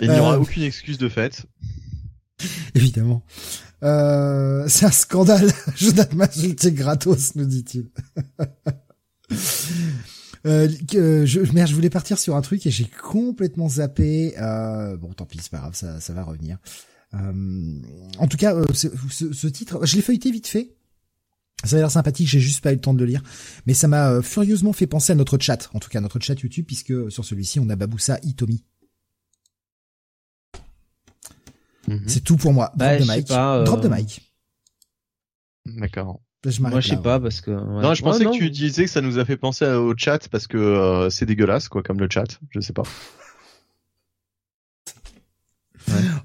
il 0.00 0.10
n'y 0.10 0.18
aura 0.18 0.34
euh. 0.34 0.40
aucune 0.40 0.62
excuse 0.62 0.98
de 0.98 1.08
fait. 1.08 1.46
Évidemment. 2.74 3.24
c'est 3.80 4.86
un 4.86 4.90
scandale. 4.90 5.52
Jonathan 5.76 6.20
insulté 6.20 6.72
gratos, 6.72 7.34
nous 7.36 7.46
dit-il. 7.46 7.90
Je, 10.44 11.52
merde, 11.52 11.68
je 11.68 11.74
voulais 11.74 11.90
partir 11.90 12.18
sur 12.18 12.36
un 12.36 12.42
truc 12.42 12.66
et 12.66 12.70
j'ai 12.70 12.86
complètement 12.86 13.68
zappé. 13.68 14.34
bon, 14.98 15.12
tant 15.12 15.26
pis, 15.26 15.38
c'est 15.40 15.50
pas 15.50 15.58
grave, 15.58 15.74
ça, 15.74 16.00
ça 16.00 16.12
va 16.12 16.24
revenir. 16.24 16.58
en 17.12 18.26
tout 18.28 18.36
cas, 18.36 18.54
ce, 18.72 18.88
ce, 19.08 19.46
titre, 19.46 19.84
je 19.84 19.96
l'ai 19.96 20.02
feuilleté 20.02 20.30
vite 20.30 20.46
fait. 20.46 20.74
Ça 21.64 21.76
a 21.76 21.78
l'air 21.78 21.90
sympathique, 21.92 22.26
j'ai 22.26 22.40
juste 22.40 22.60
pas 22.60 22.72
eu 22.72 22.74
le 22.74 22.80
temps 22.80 22.92
de 22.92 22.98
le 22.98 23.04
lire, 23.04 23.22
mais 23.66 23.74
ça 23.74 23.86
m'a 23.86 24.20
furieusement 24.20 24.72
fait 24.72 24.88
penser 24.88 25.12
à 25.12 25.14
notre 25.14 25.38
chat, 25.38 25.70
en 25.74 25.78
tout 25.78 25.90
cas 25.90 26.00
notre 26.00 26.18
chat 26.18 26.34
YouTube, 26.34 26.64
puisque 26.66 27.12
sur 27.12 27.24
celui-ci 27.24 27.60
on 27.60 27.68
a 27.68 27.76
Baboussa 27.76 28.18
Itomi. 28.24 28.64
Mhm. 31.88 32.02
C'est 32.06 32.20
tout 32.20 32.36
pour 32.36 32.52
moi. 32.52 32.72
Drop 32.76 32.78
bah, 32.78 32.98
de 32.98 33.04
mic. 33.04 33.28
Drop 33.28 33.80
de 33.80 33.88
mic. 33.88 34.32
D'accord. 35.66 36.20
Moi 36.60 36.80
je 36.80 36.88
sais 36.88 36.96
pas 36.96 37.20
parce 37.20 37.40
que. 37.40 37.50
Non, 37.50 37.94
je 37.94 38.02
pensais 38.02 38.24
que 38.24 38.36
tu 38.36 38.50
disais 38.50 38.84
que 38.84 38.90
ça 38.90 39.00
nous 39.00 39.18
a 39.18 39.24
fait 39.24 39.36
penser 39.36 39.66
au 39.66 39.94
chat 39.96 40.28
parce 40.28 40.46
que 40.46 40.56
euh, 40.56 41.10
c'est 41.10 41.26
dégueulasse 41.26 41.68
quoi, 41.68 41.82
comme 41.82 42.00
le 42.00 42.08
chat. 42.10 42.40
Je 42.50 42.60
sais 42.60 42.72
pas. 42.72 42.82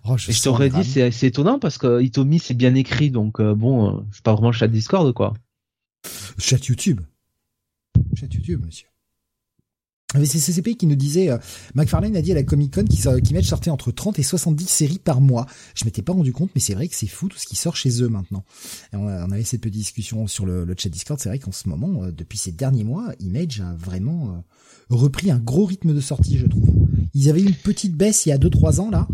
Oh, 0.10 0.17
je, 0.17 0.41
t'aurais 0.41 0.69
dit 0.69 0.84
c'est 0.84 1.23
étonnant 1.23 1.60
parce 1.60 1.77
que 1.77 2.01
Itomi 2.01 2.39
c'est 2.39 2.53
bien 2.53 2.75
écrit 2.75 3.12
donc 3.12 3.39
euh, 3.39 3.53
bon 3.53 3.97
euh, 3.97 4.01
c'est 4.12 4.23
pas 4.23 4.34
vraiment 4.34 4.51
chat 4.51 4.67
Discord 4.67 5.13
quoi. 5.13 5.34
Chat 6.38 6.65
YouTube. 6.67 7.01
Chat 8.15 8.34
YouTube 8.34 8.63
monsieur. 8.65 8.88
C'est 10.13 10.39
CCP 10.39 10.76
qui 10.76 10.88
nous 10.88 10.96
disait, 10.96 11.30
euh, 11.30 11.38
McFarlane 11.76 12.15
a 12.15 12.22
dit 12.22 12.32
à 12.32 12.36
la 12.36 12.43
Comic 12.43 12.74
Con 12.74 12.86
qu'Image 12.86 13.43
sortait 13.43 13.70
entre 13.70 13.91
30 13.91 14.17
et 14.20 14.24
70 14.24 14.65
séries 14.65 15.00
par 15.00 15.20
mois. 15.20 15.46
Je 15.76 15.84
m'étais 15.84 16.02
pas 16.02 16.13
rendu 16.13 16.32
compte, 16.32 16.50
mais 16.56 16.62
c'est 16.62 16.76
vrai 16.76 16.88
que 16.88 16.96
c'est 16.96 17.08
fou 17.08 17.28
tout 17.28 17.38
ce 17.38 17.46
qui 17.46 17.58
sort 17.58 17.76
chez 17.76 18.02
eux 18.02 18.08
maintenant. 18.08 18.46
on, 18.93 19.06
avait 19.06 19.43
cette 19.43 19.60
petite 19.60 19.76
discussion 19.76 20.26
sur 20.28 20.46
le, 20.46 20.65
chat 20.78 20.88
Discord. 20.88 21.20
C'est 21.20 21.28
vrai 21.28 21.39
qu'en 21.39 21.52
ce 21.52 21.67
moment, 21.67 22.06
euh, 22.06 22.12
depuis 22.13 22.38
ces 22.38 22.54
derniers 22.54 22.86
mois, 22.86 23.13
Image 23.20 23.60
a 23.60 23.74
vraiment 23.74 24.30
euh, 24.30 24.38
repris 24.89 25.30
un 25.30 25.39
gros 25.39 25.65
rythme 25.65 25.93
de 25.93 26.00
sortie, 26.00 26.38
je 26.38 26.48
trouve. 26.48 26.70
Ils 27.13 27.28
avaient 27.28 27.43
une 27.43 27.56
petite 27.56 27.93
baisse 27.98 28.26
il 28.26 28.30
y 28.30 28.32
a 28.32 28.38
2-3 28.38 28.80
ans 28.80 28.89
là, 28.89 29.10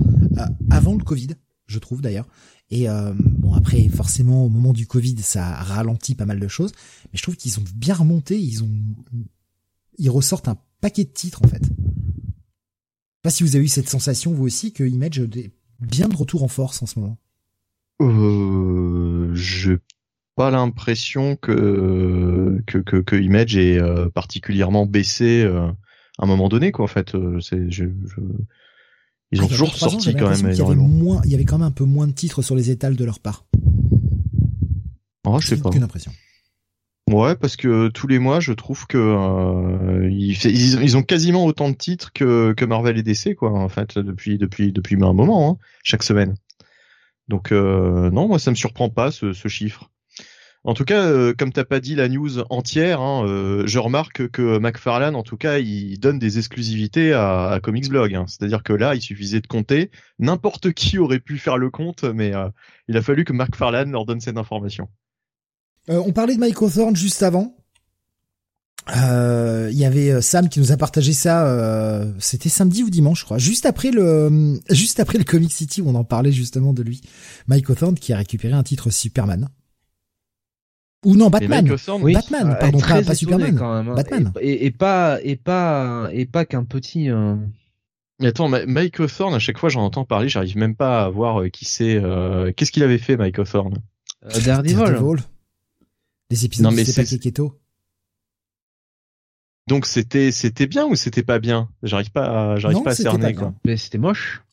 avant 0.69 0.93
le 0.95 1.03
Covid, 1.03 1.29
je 1.65 1.79
trouve 1.79 2.01
d'ailleurs. 2.01 2.27
Et 2.69 2.87
bon 3.15 3.53
après, 3.53 3.87
forcément, 3.87 4.45
au 4.45 4.49
moment 4.49 4.73
du 4.73 4.87
Covid, 4.87 5.15
ça 5.21 5.47
a 5.47 5.63
ralenti 5.63 6.15
pas 6.15 6.25
mal 6.25 6.39
de 6.39 6.47
choses, 6.47 6.71
mais 7.05 7.17
je 7.17 7.23
trouve 7.23 7.35
qu'ils 7.35 7.59
ont 7.59 7.63
bien 7.75 7.93
remonté. 7.93 8.39
Ils 8.39 8.63
ont, 8.63 8.71
ils 9.97 10.09
ressortent 10.09 10.47
un 10.47 10.57
paquet 10.83 11.05
de 11.05 11.09
titres 11.09 11.41
en 11.43 11.47
fait. 11.47 11.63
Pas 13.21 13.29
si 13.29 13.43
vous 13.43 13.55
avez 13.55 13.63
eu 13.63 13.69
cette 13.69 13.87
sensation 13.87 14.33
vous 14.33 14.43
aussi 14.43 14.73
que 14.73 14.83
Image 14.83 15.19
est 15.19 15.51
bien 15.79 16.09
de 16.09 16.15
retour 16.15 16.43
en 16.43 16.49
force 16.49 16.83
en 16.83 16.85
ce 16.85 16.99
moment. 16.99 17.17
Euh, 18.01 19.33
j'ai 19.33 19.77
pas 20.35 20.51
l'impression 20.51 21.37
que, 21.37 22.61
que, 22.67 22.79
que 22.79 23.15
Image 23.15 23.55
est 23.55 23.79
euh, 23.79 24.09
particulièrement 24.09 24.85
baissé 24.85 25.43
euh, 25.43 25.67
à 26.19 26.25
un 26.25 26.25
moment 26.25 26.49
donné 26.49 26.73
quoi 26.73 26.83
en 26.83 26.89
fait. 26.89 27.15
Euh, 27.15 27.39
c'est 27.39 27.71
je, 27.71 27.85
ils 29.31 29.41
ont 29.41 29.45
ah, 29.45 29.47
toujours 29.47 29.73
sorti 29.73 30.13
quand 30.15 30.29
même. 30.29 30.51
Il 30.51 30.57
y, 30.57 30.61
avait 30.61 30.75
moins, 30.75 31.21
il 31.23 31.31
y 31.31 31.35
avait 31.35 31.45
quand 31.45 31.59
même 31.59 31.67
un 31.67 31.71
peu 31.71 31.85
moins 31.85 32.07
de 32.07 32.11
titres 32.11 32.41
sur 32.41 32.55
les 32.55 32.71
étals 32.71 32.97
de 32.97 33.05
leur 33.05 33.21
part. 33.21 33.45
Oh, 35.25 35.39
je 35.39 35.47
sais 35.47 35.57
pas. 35.57 35.69
Aucune 35.69 35.83
impression. 35.83 36.11
Ouais, 37.09 37.35
parce 37.35 37.57
que 37.57 37.89
tous 37.89 38.07
les 38.07 38.17
mois, 38.17 38.39
je 38.39 38.53
trouve 38.53 38.87
que 38.87 38.97
euh, 38.97 40.09
ils, 40.09 40.97
ont 40.97 41.03
quasiment 41.03 41.45
autant 41.45 41.69
de 41.69 41.75
titres 41.75 42.13
que, 42.13 42.53
que 42.53 42.63
Marvel 42.63 42.97
et 42.97 43.03
DC, 43.03 43.35
quoi, 43.35 43.51
en 43.51 43.67
fait, 43.69 43.99
depuis 43.99 44.37
depuis 44.37 44.71
depuis 44.71 44.95
un 44.95 45.13
moment, 45.13 45.49
hein, 45.51 45.57
chaque 45.83 46.03
semaine. 46.03 46.35
Donc 47.27 47.51
euh, 47.51 48.09
non, 48.09 48.27
moi 48.27 48.39
ça 48.39 48.51
me 48.51 48.55
surprend 48.55 48.89
pas 48.89 49.11
ce, 49.11 49.33
ce 49.33 49.47
chiffre. 49.47 49.89
En 50.65 50.73
tout 50.73 50.85
cas, 50.85 51.05
euh, 51.07 51.33
comme 51.37 51.51
t'as 51.51 51.65
pas 51.65 51.81
dit 51.81 51.93
la 51.93 52.07
news 52.07 52.39
entière, 52.49 53.01
hein, 53.01 53.25
euh, 53.27 53.67
je 53.67 53.79
remarque 53.79 54.29
que 54.29 54.59
McFarlane, 54.59 55.15
en 55.15 55.23
tout 55.23 55.35
cas, 55.35 55.59
il 55.59 55.99
donne 55.99 56.19
des 56.19 56.37
exclusivités 56.37 57.11
à, 57.11 57.49
à 57.49 57.59
Comics 57.59 57.89
Blog. 57.89 58.15
Hein. 58.15 58.25
C'est-à-dire 58.27 58.63
que 58.63 58.71
là, 58.71 58.95
il 58.95 59.01
suffisait 59.01 59.41
de 59.41 59.47
compter. 59.47 59.91
N'importe 60.19 60.71
qui 60.71 60.99
aurait 60.99 61.19
pu 61.19 61.37
faire 61.37 61.57
le 61.57 61.69
compte, 61.69 62.05
mais 62.05 62.31
il 62.87 62.95
a 62.95 63.01
fallu 63.01 63.25
que 63.25 63.33
McFarlane 63.33 63.91
leur 63.91 64.05
donne 64.05 64.21
cette 64.21 64.37
information. 64.37 64.87
Euh, 65.89 66.01
on 66.05 66.13
parlait 66.13 66.35
de 66.35 66.39
Mike 66.39 66.61
Hawthorne 66.61 66.95
juste 66.95 67.23
avant. 67.23 67.55
Euh, 68.97 69.69
il 69.71 69.77
y 69.77 69.85
avait 69.85 70.11
euh, 70.11 70.21
Sam 70.21 70.49
qui 70.49 70.59
nous 70.59 70.71
a 70.73 70.77
partagé 70.77 71.13
ça. 71.13 72.05
C'était 72.19 72.49
samedi 72.49 72.83
ou 72.83 72.89
dimanche, 72.89 73.21
je 73.21 73.25
crois. 73.25 73.37
Juste 73.37 73.65
après 73.65 73.91
le, 73.91 74.59
juste 74.69 74.99
après 74.99 75.17
le 75.17 75.23
Comic 75.23 75.51
City 75.51 75.81
où 75.81 75.89
on 75.89 75.95
en 75.95 76.03
parlait 76.03 76.31
justement 76.31 76.73
de 76.73 76.83
lui. 76.83 77.01
Mike 77.47 77.69
Hawthorne 77.69 77.95
qui 77.95 78.13
a 78.13 78.17
récupéré 78.17 78.53
un 78.53 78.63
titre 78.63 78.89
Superman. 78.89 79.49
Ou 81.05 81.17
non, 81.17 81.29
Batman. 81.29 81.67
Batman, 81.67 82.57
pardon, 82.57 82.79
pas, 82.79 83.13
Superman. 83.13 83.57
Quand 83.57 83.83
même, 83.83 83.93
Batman. 83.93 84.31
Et, 84.39 84.71
pas, 84.71 85.19
et 85.21 85.35
pas, 85.35 86.07
et 86.13 86.25
pas 86.25 86.45
qu'un 86.45 86.63
petit. 86.63 87.09
Mais 88.21 88.27
attends, 88.27 88.47
Mike 88.47 89.01
Hawthorne, 89.01 89.33
à 89.33 89.39
chaque 89.39 89.57
fois 89.57 89.67
j'en 89.67 89.83
entends 89.83 90.05
parler, 90.05 90.29
j'arrive 90.29 90.55
même 90.55 90.75
pas 90.75 91.03
à 91.03 91.09
voir 91.09 91.43
qui 91.51 91.65
c'est. 91.65 92.01
Qu'est-ce 92.55 92.71
qu'il 92.71 92.83
avait 92.83 92.99
fait, 92.99 93.17
Mike 93.17 93.39
Hawthorne? 93.39 93.79
Daredevil. 94.45 95.23
Les 96.29 96.45
épisodes 96.45 96.65
non, 96.65 96.71
mais 96.71 96.85
c'est 96.85 97.19
Keto. 97.19 97.59
Donc 99.67 99.85
c'était 99.85 100.31
c'était 100.31 100.67
bien 100.67 100.85
ou 100.85 100.95
c'était 100.95 101.23
pas 101.23 101.39
bien? 101.39 101.69
J'arrive 101.83 102.11
pas 102.11 102.53
à, 102.53 102.55
j'arrive 102.57 102.83
pas 102.83 102.91
à 102.91 102.95
cerner 102.95 103.33
quoi. 103.33 103.53
Mais 103.65 103.77
c'était 103.77 103.97
moche. 103.97 104.43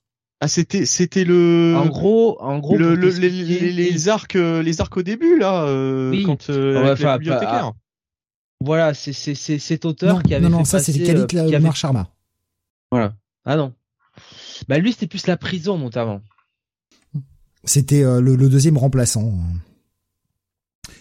Ah 0.40 0.48
c'était 0.48 0.86
c'était 0.86 1.24
le 1.24 1.74
en 1.76 1.86
gros 1.86 2.40
en 2.40 2.58
gros 2.60 2.78
le, 2.78 2.94
les, 2.94 3.28
les, 3.72 4.08
arcs 4.08 4.36
euh, 4.36 4.62
les 4.62 4.80
arcs 4.80 4.96
au 4.96 5.02
début 5.02 5.38
là 5.38 5.64
euh, 5.64 6.10
oui. 6.10 6.22
quand 6.24 6.48
euh, 6.48 6.94
enfin, 6.94 7.18
bibliothécaire. 7.18 7.72
voilà 8.62 8.94
c'est 8.94 9.12
c'est 9.12 9.34
c'est 9.34 9.58
cet 9.58 9.84
auteur 9.84 10.22
qui 10.22 10.34
avait 10.34 10.48
non 10.48 10.60
non 10.60 10.64
ça 10.64 10.78
c'est 10.78 10.94
Khalid 10.94 11.26
euh, 11.34 11.54
avait... 11.54 11.72
Sharma. 11.74 12.08
Voilà 12.90 13.14
ah 13.44 13.56
non 13.56 13.74
bah 14.66 14.78
lui 14.78 14.92
c'était 14.92 15.08
plus 15.08 15.26
la 15.26 15.36
prison 15.36 15.76
notamment. 15.76 16.22
C'était 17.64 18.02
euh, 18.02 18.22
le, 18.22 18.34
le, 18.36 18.48
deuxième 18.48 18.78
remplaçant 18.78 19.34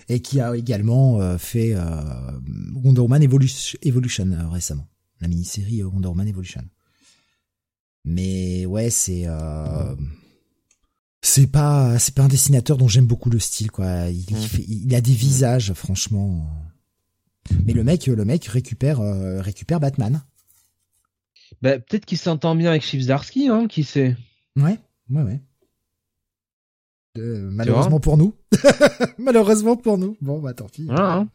et 0.09 0.21
qui 0.21 0.41
a 0.41 0.55
également 0.57 1.21
euh, 1.21 1.37
fait 1.37 1.73
euh, 1.75 1.81
Wonder 2.73 3.01
Woman 3.01 3.21
Evolution, 3.21 4.31
euh, 4.31 4.49
récemment, 4.49 4.87
la 5.21 5.27
mini-série 5.27 5.83
Wonder 5.83 6.07
Woman 6.07 6.27
Evolution. 6.27 6.63
Mais 8.03 8.65
ouais, 8.65 8.89
c'est 8.89 9.27
c'est 11.21 11.47
pas 11.47 11.99
c'est 11.99 12.15
pas 12.15 12.23
un 12.23 12.27
dessinateur 12.27 12.77
dont 12.77 12.87
j'aime 12.87 13.05
beaucoup 13.05 13.29
le 13.29 13.39
style 13.39 13.71
quoi. 13.71 14.09
Il, 14.09 14.21
mmh. 14.21 14.63
il 14.67 14.95
a 14.95 15.01
des 15.01 15.13
visages 15.13 15.73
franchement. 15.73 16.49
Mais 17.65 17.73
le 17.73 17.83
mec 17.83 18.07
le 18.07 18.25
mec 18.25 18.45
récupère 18.45 18.99
récupère 19.41 19.81
Batman. 19.81 20.23
Bah, 21.61 21.77
peut-être 21.77 22.05
qu'il 22.05 22.17
s'entend 22.17 22.55
bien 22.55 22.69
avec 22.69 22.83
Chivzarsky, 22.83 23.49
hein, 23.49 23.67
qui 23.67 23.83
sait? 23.83 24.15
Ouais, 24.55 24.79
ouais, 25.09 25.23
ouais. 25.23 25.41
Euh, 27.17 27.49
malheureusement 27.51 27.99
pour 27.99 28.17
nous. 28.17 28.35
malheureusement 29.17 29.75
pour 29.75 29.97
nous. 29.97 30.17
Bon, 30.21 30.39
bah 30.39 30.53
tant 30.53 30.67
pis. 30.67 30.87
Hein. 30.89 31.27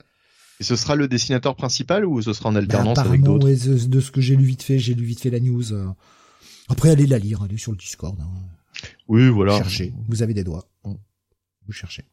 Et 0.60 0.64
ce 0.64 0.76
sera 0.76 0.94
le 0.94 1.08
dessinateur 1.08 1.56
principal 1.56 2.06
ou 2.06 2.22
ce 2.22 2.32
sera 2.32 2.48
en 2.48 2.54
alternance 2.54 2.98
avec 2.98 3.22
d'autres 3.22 3.48
De 3.48 4.00
ce 4.00 4.10
que 4.10 4.20
j'ai 4.20 4.36
lu 4.36 4.44
vite 4.44 4.62
fait, 4.62 4.78
j'ai 4.78 4.94
lu 4.94 5.04
vite 5.04 5.20
fait 5.20 5.30
la 5.30 5.40
news. 5.40 5.72
Euh. 5.72 5.88
Après, 6.68 6.90
allez 6.90 7.06
la 7.06 7.18
lire, 7.18 7.42
allez 7.42 7.58
sur 7.58 7.72
le 7.72 7.78
Discord. 7.78 8.16
Hein. 8.20 8.88
Oui, 9.08 9.28
voilà. 9.28 9.58
Cherchez. 9.58 9.92
Vous 10.08 10.22
avez 10.22 10.34
des 10.34 10.44
doigts. 10.44 10.64
Vous 10.84 11.72
cherchez. 11.72 12.04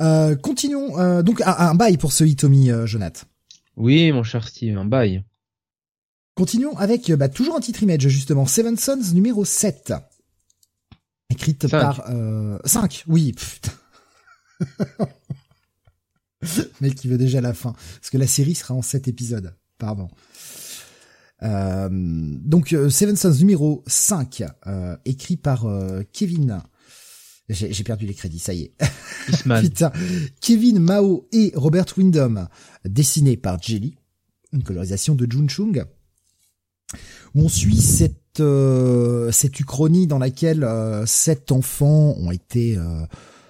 Euh, 0.00 0.34
continuons. 0.36 1.22
donc, 1.22 1.42
un, 1.44 1.74
bail 1.74 1.98
pour 1.98 2.12
ce 2.12 2.24
Hitomi, 2.24 2.70
Jonath. 2.84 3.26
Oui, 3.76 4.10
mon 4.12 4.22
cher 4.22 4.48
Steve, 4.48 4.78
un 4.78 4.84
bail. 4.84 5.22
Continuons 6.34 6.76
avec 6.78 7.12
bah, 7.12 7.28
toujours 7.28 7.56
un 7.56 7.60
titre 7.60 7.82
image, 7.82 8.08
justement. 8.08 8.46
Seven 8.46 8.76
Sons 8.76 9.12
numéro 9.12 9.44
7 9.44 9.92
écrite 11.30 11.68
par 11.68 12.04
euh, 12.10 12.58
5, 12.64 13.04
oui. 13.08 13.32
Putain. 13.32 13.72
Mec 16.80 16.94
qui 16.94 17.08
veut 17.08 17.18
déjà 17.18 17.40
la 17.40 17.54
fin, 17.54 17.72
parce 17.72 18.10
que 18.10 18.18
la 18.18 18.26
série 18.26 18.54
sera 18.54 18.74
en 18.74 18.82
7 18.82 19.08
épisodes. 19.08 19.56
Pardon. 19.78 20.08
Euh, 21.42 21.88
donc 21.90 22.72
euh, 22.72 22.88
Seven 22.88 23.16
Sons 23.16 23.34
numéro 23.38 23.82
5, 23.86 24.44
euh, 24.66 24.96
écrit 25.04 25.36
par 25.36 25.66
euh, 25.66 26.02
Kevin. 26.12 26.62
J'ai 27.50 27.84
perdu 27.84 28.06
les 28.06 28.14
crédits, 28.14 28.38
ça 28.38 28.54
y 28.54 28.62
est. 28.62 28.74
Putain. 29.60 29.92
Kevin 30.40 30.78
Mao 30.78 31.28
et 31.30 31.52
Robert 31.54 31.84
Windham, 31.98 32.48
dessiné 32.86 33.36
par 33.36 33.60
Jelly, 33.60 33.96
une 34.52 34.62
colorisation 34.62 35.14
de 35.14 35.30
Jun 35.30 35.46
Chung. 35.48 35.84
Où 37.34 37.42
on 37.42 37.48
suit 37.50 37.82
cette 37.82 38.23
euh, 38.40 39.30
cette 39.32 39.58
uchronie 39.60 40.06
dans 40.06 40.18
laquelle 40.18 40.64
euh, 40.64 41.06
sept 41.06 41.52
enfants 41.52 42.14
ont 42.18 42.30
été 42.30 42.76
euh, 42.76 43.04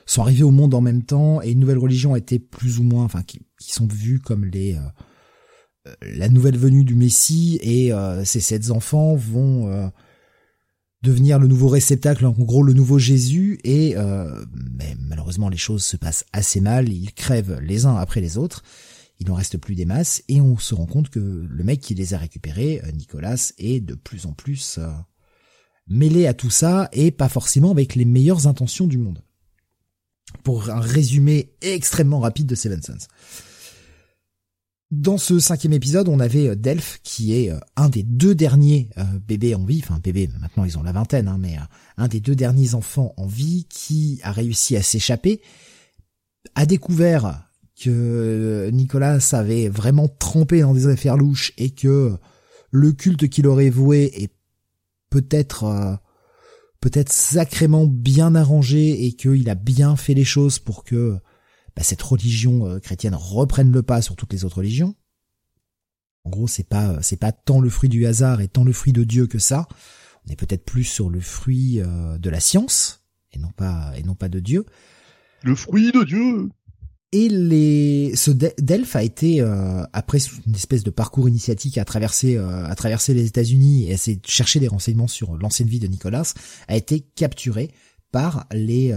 sont 0.06 0.22
arrivés 0.22 0.42
au 0.42 0.50
monde 0.50 0.74
en 0.74 0.80
même 0.80 1.02
temps 1.02 1.40
et 1.42 1.52
une 1.52 1.60
nouvelle 1.60 1.78
religion 1.78 2.14
a 2.14 2.18
été 2.18 2.38
plus 2.38 2.78
ou 2.78 2.82
moins, 2.82 3.04
enfin 3.04 3.22
qui, 3.22 3.40
sont 3.60 3.86
vus 3.86 4.20
comme 4.20 4.44
les 4.44 4.76
la 6.02 6.28
nouvelle 6.28 6.58
venue 6.58 6.84
du 6.84 6.94
Messie 6.94 7.58
et 7.62 7.92
ces 8.24 8.40
sept 8.40 8.70
enfants 8.70 9.14
vont 9.14 9.90
devenir 11.02 11.38
le 11.38 11.46
nouveau 11.46 11.68
réceptacle, 11.68 12.26
en 12.26 12.32
gros 12.32 12.62
le 12.62 12.74
nouveau 12.74 12.98
Jésus, 12.98 13.58
et 13.64 13.96
mais 14.78 14.94
malheureusement 15.00 15.48
les 15.48 15.56
choses 15.56 15.82
se 15.82 15.96
passent 15.96 16.26
assez 16.34 16.60
mal, 16.60 16.90
ils 16.90 17.14
crèvent 17.14 17.58
les 17.62 17.86
uns 17.86 17.96
après 17.96 18.20
les 18.20 18.36
autres, 18.36 18.62
il 19.20 19.28
n'en 19.28 19.34
reste 19.34 19.58
plus 19.58 19.74
des 19.74 19.84
masses 19.84 20.22
et 20.28 20.40
on 20.40 20.58
se 20.58 20.74
rend 20.74 20.86
compte 20.86 21.08
que 21.08 21.18
le 21.18 21.64
mec 21.64 21.80
qui 21.80 21.94
les 21.94 22.14
a 22.14 22.18
récupérés, 22.18 22.80
euh, 22.84 22.90
Nicolas, 22.90 23.52
est 23.58 23.80
de 23.80 23.94
plus 23.94 24.26
en 24.26 24.32
plus 24.32 24.78
euh, 24.78 24.90
mêlé 25.88 26.26
à 26.26 26.34
tout 26.34 26.50
ça 26.50 26.88
et 26.92 27.10
pas 27.10 27.28
forcément 27.28 27.70
avec 27.70 27.94
les 27.94 28.04
meilleures 28.04 28.46
intentions 28.46 28.86
du 28.86 28.98
monde. 28.98 29.22
Pour 30.42 30.68
un 30.70 30.80
résumé 30.80 31.52
extrêmement 31.60 32.20
rapide 32.20 32.46
de 32.46 32.54
Seven 32.54 32.82
Sons. 32.82 33.06
Dans 34.90 35.18
ce 35.18 35.38
cinquième 35.38 35.72
épisode, 35.72 36.08
on 36.08 36.18
avait 36.18 36.48
euh, 36.48 36.56
Delph, 36.56 36.98
qui 37.04 37.34
est 37.34 37.52
un 37.76 37.88
des 37.88 38.02
deux 38.02 38.34
derniers 38.34 38.90
bébés 39.26 39.54
en 39.54 39.64
vie, 39.64 39.80
enfin 39.82 40.00
bébés, 40.00 40.28
maintenant 40.40 40.64
ils 40.64 40.76
ont 40.76 40.82
la 40.82 40.92
vingtaine, 40.92 41.28
hein, 41.28 41.38
mais 41.38 41.56
un 41.96 42.08
des 42.08 42.20
deux 42.20 42.34
derniers 42.34 42.74
enfants 42.74 43.14
en 43.16 43.26
vie 43.26 43.66
qui 43.68 44.20
a 44.24 44.32
réussi 44.32 44.76
à 44.76 44.82
s'échapper, 44.82 45.40
a 46.54 46.66
découvert 46.66 47.48
que 47.80 48.70
Nicolas 48.72 49.18
avait 49.32 49.68
vraiment 49.68 50.08
trempé 50.08 50.60
dans 50.60 50.74
des 50.74 50.86
affaires 50.86 51.16
louches 51.16 51.52
et 51.58 51.70
que 51.70 52.16
le 52.70 52.92
culte 52.92 53.28
qu'il 53.28 53.46
aurait 53.46 53.70
voué 53.70 54.10
est 54.22 54.32
peut-être 55.10 55.98
peut-être 56.84 57.12
sacrément 57.12 57.86
bien 57.86 58.34
arrangé 58.34 59.06
et 59.06 59.14
qu'il 59.14 59.48
a 59.48 59.54
bien 59.54 59.96
fait 59.96 60.12
les 60.12 60.24
choses 60.24 60.58
pour 60.58 60.84
que 60.84 61.16
bah, 61.74 61.82
cette 61.82 62.02
religion 62.02 62.66
euh, 62.66 62.78
chrétienne 62.78 63.14
reprenne 63.14 63.72
le 63.72 63.82
pas 63.82 64.02
sur 64.02 64.16
toutes 64.16 64.34
les 64.34 64.44
autres 64.44 64.58
religions. 64.58 64.94
En 66.24 66.30
gros, 66.30 66.46
c'est 66.46 66.68
pas 66.68 67.00
c'est 67.00 67.16
pas 67.16 67.32
tant 67.32 67.60
le 67.60 67.70
fruit 67.70 67.88
du 67.88 68.04
hasard 68.04 68.42
et 68.42 68.48
tant 68.48 68.64
le 68.64 68.72
fruit 68.74 68.92
de 68.92 69.02
Dieu 69.02 69.26
que 69.26 69.38
ça. 69.38 69.66
On 70.26 70.32
est 70.32 70.36
peut-être 70.36 70.66
plus 70.66 70.84
sur 70.84 71.08
le 71.08 71.20
fruit 71.20 71.80
euh, 71.80 72.18
de 72.18 72.28
la 72.28 72.40
science 72.40 73.02
et 73.32 73.38
non 73.38 73.50
pas 73.50 73.92
et 73.96 74.02
non 74.02 74.14
pas 74.14 74.28
de 74.28 74.40
Dieu. 74.40 74.66
Le 75.42 75.54
fruit 75.54 75.90
de 75.90 76.04
Dieu. 76.04 76.50
Et 77.14 77.28
les 77.28 78.12
ce 78.16 78.30
Delphes 78.32 78.96
a 78.96 79.02
été 79.02 79.40
euh, 79.40 79.84
après 79.92 80.18
une 80.46 80.54
espèce 80.54 80.82
de 80.82 80.90
parcours 80.90 81.28
initiatique 81.28 81.78
à 81.78 81.84
traverser 81.84 82.36
à 82.36 82.74
traverser 82.74 83.14
les 83.14 83.26
États-Unis 83.26 83.84
et 83.84 83.90
à 83.90 83.94
essayer 83.94 84.16
de 84.16 84.26
chercher 84.26 84.58
des 84.58 84.68
renseignements 84.68 85.06
sur 85.06 85.36
l'ancienne 85.36 85.68
vie 85.68 85.78
de 85.78 85.86
Nicolas 85.86 86.34
a 86.66 86.76
été 86.76 87.00
capturé 87.00 87.70
par 88.10 88.46
les 88.52 88.92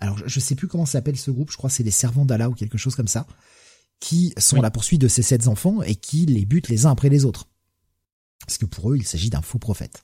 alors 0.00 0.18
je 0.26 0.40
sais 0.40 0.54
plus 0.54 0.68
comment 0.68 0.86
s'appelle 0.86 1.16
ce 1.16 1.30
groupe, 1.30 1.50
je 1.50 1.56
crois 1.56 1.70
que 1.70 1.76
c'est 1.76 1.82
les 1.82 1.90
servants 1.90 2.24
d'Allah 2.24 2.48
ou 2.48 2.54
quelque 2.54 2.78
chose 2.78 2.94
comme 2.94 3.08
ça, 3.08 3.26
qui 4.00 4.32
sont 4.38 4.58
à 4.58 4.62
la 4.62 4.70
poursuite 4.70 5.00
de 5.00 5.08
ces 5.08 5.22
sept 5.22 5.48
enfants 5.48 5.82
et 5.82 5.94
qui 5.94 6.26
les 6.26 6.44
butent 6.44 6.68
les 6.68 6.86
uns 6.86 6.90
après 6.90 7.08
les 7.08 7.24
autres. 7.24 7.48
Parce 8.46 8.58
que 8.58 8.66
pour 8.66 8.92
eux, 8.92 8.96
il 8.96 9.06
s'agit 9.06 9.30
d'un 9.30 9.42
faux 9.42 9.58
prophète. 9.58 10.02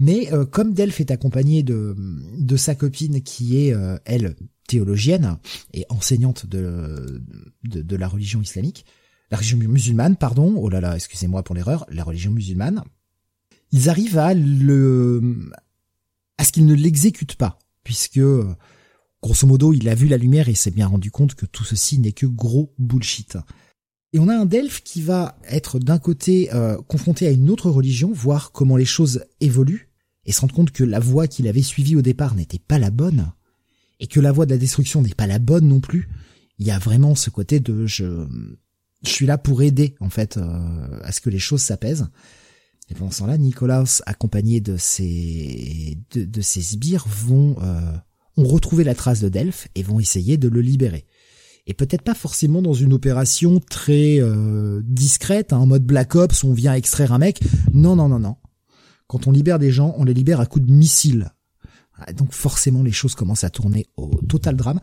Mais 0.00 0.32
euh, 0.32 0.44
comme 0.44 0.74
Delph 0.74 1.00
est 1.00 1.12
accompagné 1.12 1.62
de, 1.62 1.94
de 2.36 2.56
sa 2.56 2.74
copine 2.74 3.22
qui 3.22 3.58
est, 3.58 3.72
euh, 3.72 3.96
elle, 4.04 4.34
théologienne 4.66 5.38
et 5.72 5.84
enseignante 5.88 6.46
de, 6.46 7.22
de, 7.64 7.82
de, 7.82 7.96
la 7.96 8.08
religion 8.08 8.40
islamique, 8.40 8.86
la 9.30 9.36
religion 9.36 9.58
musulmane, 9.58 10.16
pardon, 10.16 10.54
oh 10.56 10.68
là 10.68 10.80
là, 10.80 10.96
excusez-moi 10.96 11.42
pour 11.42 11.54
l'erreur, 11.54 11.86
la 11.90 12.04
religion 12.04 12.32
musulmane, 12.32 12.82
ils 13.72 13.88
arrivent 13.88 14.18
à 14.18 14.34
le 14.34 15.50
à 16.36 16.44
ce 16.44 16.52
qu'ils 16.52 16.66
ne 16.66 16.74
l'exécutent 16.74 17.36
pas, 17.36 17.58
puisque 17.84 18.20
Grosso 19.24 19.46
modo, 19.46 19.72
il 19.72 19.88
a 19.88 19.94
vu 19.94 20.06
la 20.06 20.18
lumière 20.18 20.50
et 20.50 20.54
s'est 20.54 20.70
bien 20.70 20.86
rendu 20.86 21.10
compte 21.10 21.34
que 21.34 21.46
tout 21.46 21.64
ceci 21.64 21.98
n'est 21.98 22.12
que 22.12 22.26
gros 22.26 22.74
bullshit. 22.78 23.38
Et 24.12 24.18
on 24.18 24.28
a 24.28 24.36
un 24.36 24.44
Delphes 24.44 24.82
qui 24.82 25.00
va 25.00 25.38
être 25.48 25.78
d'un 25.78 25.98
côté 25.98 26.52
euh, 26.52 26.76
confronté 26.88 27.26
à 27.26 27.30
une 27.30 27.48
autre 27.48 27.70
religion, 27.70 28.12
voir 28.12 28.52
comment 28.52 28.76
les 28.76 28.84
choses 28.84 29.24
évoluent, 29.40 29.88
et 30.26 30.32
se 30.32 30.42
rendre 30.42 30.54
compte 30.54 30.72
que 30.72 30.84
la 30.84 31.00
voie 31.00 31.26
qu'il 31.26 31.48
avait 31.48 31.62
suivie 31.62 31.96
au 31.96 32.02
départ 32.02 32.34
n'était 32.34 32.58
pas 32.58 32.78
la 32.78 32.90
bonne, 32.90 33.32
et 34.00 34.06
que 34.06 34.20
la 34.20 34.32
voie 34.32 34.46
de 34.46 34.50
la 34.50 34.58
destruction 34.58 35.02
n'est 35.02 35.14
pas 35.14 35.26
la 35.26 35.38
bonne 35.38 35.68
non 35.68 35.80
plus. 35.80 36.08
Il 36.58 36.66
y 36.66 36.70
a 36.70 36.78
vraiment 36.78 37.14
ce 37.14 37.30
côté 37.30 37.60
de 37.60 37.86
je, 37.86 38.26
je 39.04 39.10
suis 39.10 39.26
là 39.26 39.38
pour 39.38 39.62
aider 39.62 39.94
en 40.00 40.10
fait 40.10 40.36
euh, 40.36 41.00
à 41.02 41.12
ce 41.12 41.20
que 41.20 41.30
les 41.30 41.38
choses 41.38 41.62
s'apaisent. 41.62 42.08
Et 42.90 42.94
pendant 42.94 43.10
ce 43.10 43.20
temps-là, 43.20 43.38
Nicolas, 43.38 43.84
accompagné 44.06 44.60
de 44.60 44.76
ses 44.76 45.98
de, 46.14 46.40
ses 46.40 46.60
sbires, 46.60 47.06
vont 47.08 47.56
euh, 47.62 47.96
ont 48.36 48.44
retrouvé 48.44 48.84
la 48.84 48.94
trace 48.94 49.20
de 49.20 49.28
Delphes 49.28 49.68
et 49.74 49.82
vont 49.82 50.00
essayer 50.00 50.36
de 50.36 50.48
le 50.48 50.60
libérer. 50.60 51.06
Et 51.66 51.72
peut-être 51.72 52.02
pas 52.02 52.14
forcément 52.14 52.60
dans 52.60 52.74
une 52.74 52.92
opération 52.92 53.58
très 53.58 54.20
euh, 54.20 54.82
discrète, 54.84 55.54
hein, 55.54 55.58
en 55.58 55.66
mode 55.66 55.84
Black 55.84 56.14
Ops, 56.14 56.44
on 56.44 56.52
vient 56.52 56.74
extraire 56.74 57.12
un 57.12 57.18
mec. 57.18 57.40
Non, 57.72 57.96
non, 57.96 58.08
non, 58.08 58.18
non. 58.18 58.36
Quand 59.06 59.26
on 59.26 59.32
libère 59.32 59.58
des 59.58 59.70
gens, 59.70 59.94
on 59.96 60.04
les 60.04 60.12
libère 60.12 60.40
à 60.40 60.46
coups 60.46 60.66
de 60.66 60.72
missiles. 60.72 61.30
Ah, 61.98 62.12
donc 62.12 62.32
forcément, 62.32 62.82
les 62.82 62.92
choses 62.92 63.14
commencent 63.14 63.44
à 63.44 63.50
tourner 63.50 63.86
au 63.96 64.10
total 64.28 64.56
drame. 64.56 64.80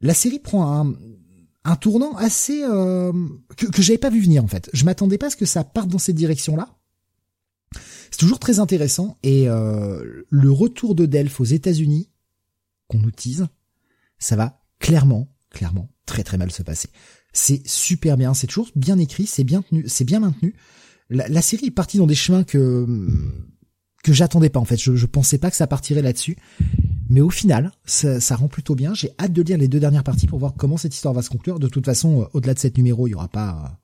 La 0.00 0.14
série 0.14 0.38
prend 0.38 0.80
un, 0.80 0.94
un 1.64 1.76
tournant 1.76 2.16
assez 2.16 2.62
euh, 2.64 3.12
que, 3.56 3.66
que 3.66 3.82
j'avais 3.82 3.98
pas 3.98 4.10
vu 4.10 4.20
venir 4.20 4.42
en 4.42 4.48
fait. 4.48 4.70
Je 4.72 4.84
m'attendais 4.84 5.18
pas 5.18 5.26
à 5.26 5.30
ce 5.30 5.36
que 5.36 5.46
ça 5.46 5.64
parte 5.64 5.88
dans 5.88 5.98
cette 5.98 6.16
direction-là. 6.16 6.76
C'est 8.10 8.18
toujours 8.18 8.38
très 8.38 8.58
intéressant 8.58 9.18
et 9.22 9.48
euh, 9.48 10.24
le 10.28 10.50
retour 10.50 10.94
de 10.94 11.06
Delphes 11.06 11.40
aux 11.40 11.44
États-Unis 11.44 12.10
qu'on 12.88 12.98
nous 12.98 13.10
tease, 13.10 13.46
ça 14.18 14.36
va 14.36 14.60
clairement, 14.78 15.28
clairement 15.50 15.88
très 16.04 16.22
très 16.22 16.36
mal 16.36 16.50
se 16.50 16.62
passer. 16.62 16.90
C'est 17.32 17.66
super 17.66 18.18
bien, 18.18 18.34
c'est 18.34 18.46
toujours 18.46 18.68
bien 18.76 18.98
écrit, 18.98 19.26
c'est 19.26 19.44
bien 19.44 19.62
tenu, 19.62 19.84
c'est 19.86 20.04
bien 20.04 20.20
maintenu. 20.20 20.54
La, 21.08 21.42
série 21.42 21.66
est 21.66 21.70
partie 21.70 21.98
dans 21.98 22.06
des 22.06 22.14
chemins 22.14 22.44
que 22.44 22.86
que 24.02 24.12
j'attendais 24.12 24.48
pas 24.48 24.60
en 24.60 24.64
fait. 24.64 24.76
Je, 24.76 24.96
je 24.96 25.06
pensais 25.06 25.38
pas 25.38 25.50
que 25.50 25.56
ça 25.56 25.66
partirait 25.66 26.02
là-dessus, 26.02 26.36
mais 27.08 27.20
au 27.20 27.30
final, 27.30 27.72
ça, 27.84 28.20
ça 28.20 28.36
rend 28.36 28.48
plutôt 28.48 28.74
bien. 28.74 28.94
J'ai 28.94 29.10
hâte 29.18 29.32
de 29.32 29.42
lire 29.42 29.58
les 29.58 29.68
deux 29.68 29.80
dernières 29.80 30.04
parties 30.04 30.26
pour 30.26 30.38
voir 30.38 30.54
comment 30.56 30.76
cette 30.76 30.94
histoire 30.94 31.14
va 31.14 31.22
se 31.22 31.30
conclure. 31.30 31.58
De 31.58 31.68
toute 31.68 31.84
façon, 31.84 32.22
euh, 32.22 32.24
au-delà 32.32 32.54
de 32.54 32.58
cette 32.58 32.76
numéro, 32.76 33.06
il 33.06 33.12
y 33.12 33.14
aura 33.14 33.28
pas 33.28 33.78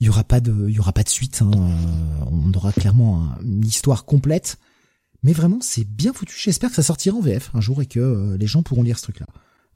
il 0.00 0.06
y 0.06 0.08
aura 0.08 0.24
pas 0.24 0.40
de 0.40 0.68
il 0.68 0.74
y 0.74 0.80
aura 0.80 0.92
pas 0.92 1.04
de 1.04 1.08
suite 1.08 1.42
hein. 1.42 1.50
on 2.28 2.52
aura 2.54 2.72
clairement 2.72 3.28
une 3.44 3.64
histoire 3.64 4.04
complète 4.04 4.58
mais 5.22 5.32
vraiment, 5.32 5.58
c'est 5.60 5.84
bien 5.84 6.12
foutu. 6.12 6.34
J'espère 6.36 6.70
que 6.70 6.76
ça 6.76 6.82
sortira 6.82 7.16
en 7.16 7.20
VF 7.20 7.50
un 7.54 7.60
jour 7.60 7.80
et 7.80 7.86
que 7.86 8.00
euh, 8.00 8.36
les 8.36 8.46
gens 8.46 8.62
pourront 8.62 8.82
lire 8.82 8.98
ce 8.98 9.04
truc-là. 9.04 9.26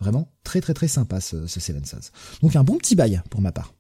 Vraiment 0.01 0.31
très 0.45 0.61
très 0.61 0.75
très 0.75 0.89
sympa 0.89 1.21
ce, 1.21 1.47
ce 1.47 1.61
Seven 1.61 1.85
Sons. 1.85 2.11
Donc 2.43 2.57
un 2.57 2.65
bon 2.65 2.77
petit 2.77 2.97
bail 2.97 3.23
pour 3.31 3.41
ma 3.41 3.53
part. 3.53 3.75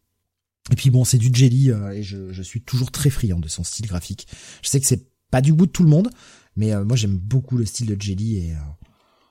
Et 0.70 0.76
puis 0.76 0.90
bon, 0.90 1.04
c'est 1.04 1.18
du 1.18 1.30
Jelly 1.32 1.70
euh, 1.70 1.92
et 1.92 2.02
je, 2.02 2.32
je, 2.32 2.42
suis 2.42 2.60
toujours 2.60 2.90
très 2.90 3.10
friand 3.10 3.38
de 3.38 3.48
son 3.48 3.64
style 3.64 3.86
graphique. 3.86 4.26
Je 4.62 4.68
sais 4.68 4.80
que 4.80 4.86
c'est 4.86 5.06
pas 5.36 5.42
du 5.42 5.52
goût 5.52 5.66
de 5.66 5.70
tout 5.70 5.82
le 5.82 5.90
monde, 5.90 6.08
mais 6.56 6.72
euh, 6.72 6.82
moi 6.82 6.96
j'aime 6.96 7.18
beaucoup 7.18 7.58
le 7.58 7.66
style 7.66 7.94
de 7.94 8.00
Jelly 8.00 8.38
et 8.38 8.54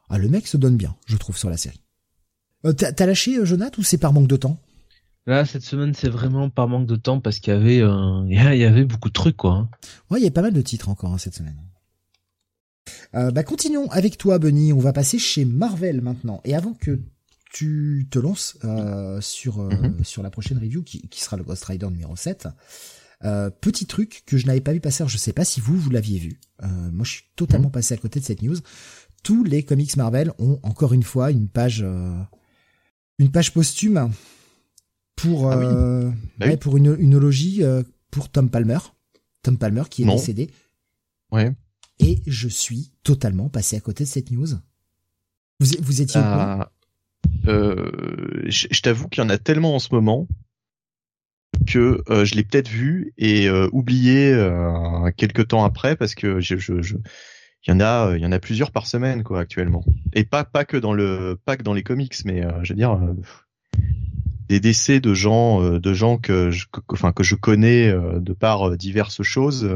ah, 0.09 0.19
le 0.19 0.29
mec 0.29 0.45
se 0.45 0.57
donne 0.57 0.77
bien, 0.77 0.95
je 1.07 1.17
trouve, 1.17 1.35
sur 1.35 1.49
la 1.49 1.57
série. 1.57 1.81
T'as 2.77 3.05
lâché 3.05 3.43
Jonathan 3.43 3.79
ou 3.79 3.83
c'est 3.83 3.97
par 3.97 4.13
manque 4.13 4.27
de 4.27 4.37
temps? 4.37 4.59
Là, 5.25 5.45
cette 5.45 5.63
semaine, 5.63 5.95
c'est 5.95 6.09
vraiment 6.09 6.51
par 6.51 6.67
manque 6.67 6.85
de 6.85 6.95
temps 6.95 7.19
parce 7.19 7.39
qu'il 7.39 7.53
y 7.53 7.55
avait, 7.55 7.77
il 8.27 8.59
y 8.59 8.65
avait 8.65 8.85
beaucoup 8.85 9.09
de 9.09 9.13
trucs, 9.13 9.37
quoi. 9.37 9.53
Hein. 9.53 9.69
Ouais, 10.11 10.19
il 10.19 10.23
y 10.23 10.27
a 10.27 10.31
pas 10.31 10.43
mal 10.43 10.53
de 10.53 10.61
titres 10.61 10.89
encore 10.89 11.11
hein, 11.11 11.17
cette 11.17 11.33
semaine. 11.33 11.57
Euh, 13.15 13.31
bah 13.31 13.43
continuons 13.43 13.89
avec 13.91 14.17
toi, 14.17 14.39
Benny. 14.39 14.73
On 14.73 14.79
va 14.79 14.93
passer 14.93 15.17
chez 15.17 15.45
Marvel 15.45 16.01
maintenant. 16.01 16.41
Et 16.43 16.55
avant 16.55 16.73
que 16.73 16.99
tu 17.51 18.07
te 18.11 18.19
lances 18.19 18.57
euh, 18.65 19.21
sur 19.21 19.59
euh, 19.59 19.69
mhm. 19.69 20.03
sur 20.03 20.21
la 20.23 20.29
prochaine 20.29 20.57
review 20.57 20.83
qui, 20.83 21.07
qui, 21.07 21.21
sera 21.21 21.37
le 21.37 21.43
Ghost 21.43 21.63
Rider 21.65 21.87
numéro 21.87 22.15
7. 22.15 22.47
Euh, 23.25 23.49
petit 23.49 23.85
truc 23.85 24.23
que 24.25 24.37
je 24.37 24.45
n'avais 24.45 24.61
pas 24.61 24.71
vu 24.71 24.79
passer, 24.79 25.03
je 25.07 25.17
sais 25.17 25.33
pas 25.33 25.45
si 25.45 25.59
vous 25.59 25.77
vous 25.77 25.89
l'aviez 25.89 26.19
vu. 26.19 26.39
Euh, 26.63 26.67
moi, 26.91 27.03
je 27.03 27.11
suis 27.11 27.23
totalement 27.35 27.67
mhm. 27.67 27.73
passé 27.73 27.93
à 27.93 27.97
côté 27.97 28.19
de 28.19 28.25
cette 28.25 28.41
news. 28.41 28.57
Tous 29.23 29.43
les 29.43 29.63
comics 29.63 29.97
Marvel 29.97 30.31
ont 30.37 30.59
encore 30.63 30.93
une 30.93 31.03
fois 31.03 31.31
une 31.31 31.47
page 31.47 31.83
une 33.17 33.31
page 33.31 33.53
posthume 33.53 34.11
pour 35.15 35.51
ah 35.51 35.57
bah 36.37 36.45
ouais, 36.45 36.57
pour 36.57 36.77
une, 36.77 36.95
une 36.99 37.17
logie 37.17 37.63
pour 38.11 38.29
Tom 38.29 38.49
Palmer. 38.49 38.77
Tom 39.41 39.57
Palmer 39.57 39.83
qui 39.89 40.03
est 40.03 40.05
décédé. 40.05 40.51
Ouais 41.31 41.55
et 41.99 42.21
je 42.27 42.47
suis 42.47 42.91
totalement 43.03 43.49
passé 43.49 43.75
à 43.75 43.79
côté 43.79 44.03
de 44.03 44.09
cette 44.09 44.31
news. 44.31 44.47
Vous, 45.59 45.67
vous 45.81 46.01
étiez 46.01 46.19
ah, 46.23 46.71
euh, 47.47 48.43
Je, 48.47 48.81
t'avoue 48.81 49.07
qu'il 49.07 49.23
y 49.23 49.25
en 49.25 49.29
a 49.29 49.37
tellement 49.37 49.75
en 49.75 49.79
ce 49.79 49.93
moment 49.93 50.27
que 51.65 52.03
euh, 52.09 52.25
je 52.25 52.35
l'ai 52.35 52.43
peut-être 52.43 52.69
vu 52.69 53.13
et 53.17 53.47
euh, 53.47 53.67
oublié 53.71 54.31
euh, 54.31 55.11
quelques 55.17 55.47
temps 55.47 55.65
après 55.65 55.95
parce 55.95 56.15
que 56.15 56.39
je, 56.39 56.57
je, 56.57 56.81
je 56.81 56.95
il 57.67 57.71
y 57.71 57.73
en 57.73 57.79
a 57.79 58.15
il 58.15 58.21
y 58.21 58.25
en 58.25 58.31
a 58.31 58.39
plusieurs 58.39 58.71
par 58.71 58.87
semaine 58.87 59.23
quoi 59.23 59.39
actuellement 59.39 59.83
et 60.13 60.23
pas 60.23 60.43
pas 60.43 60.65
que 60.65 60.77
dans 60.77 60.93
le 60.93 61.39
pas 61.45 61.57
que 61.57 61.63
dans 61.63 61.73
les 61.73 61.83
comics 61.83 62.15
mais 62.23 62.43
je 62.63 62.73
veux 62.73 62.77
dire 62.77 62.99
des 64.47 64.59
décès 64.59 64.99
de 64.99 65.13
gens 65.13 65.79
de 65.79 65.93
gens 65.93 66.17
que 66.17 66.51
je 66.51 66.65
enfin 66.89 67.11
que 67.11 67.23
je 67.23 67.35
connais 67.35 67.91
de 67.91 68.33
par 68.33 68.77
diverses 68.77 69.23
choses 69.23 69.67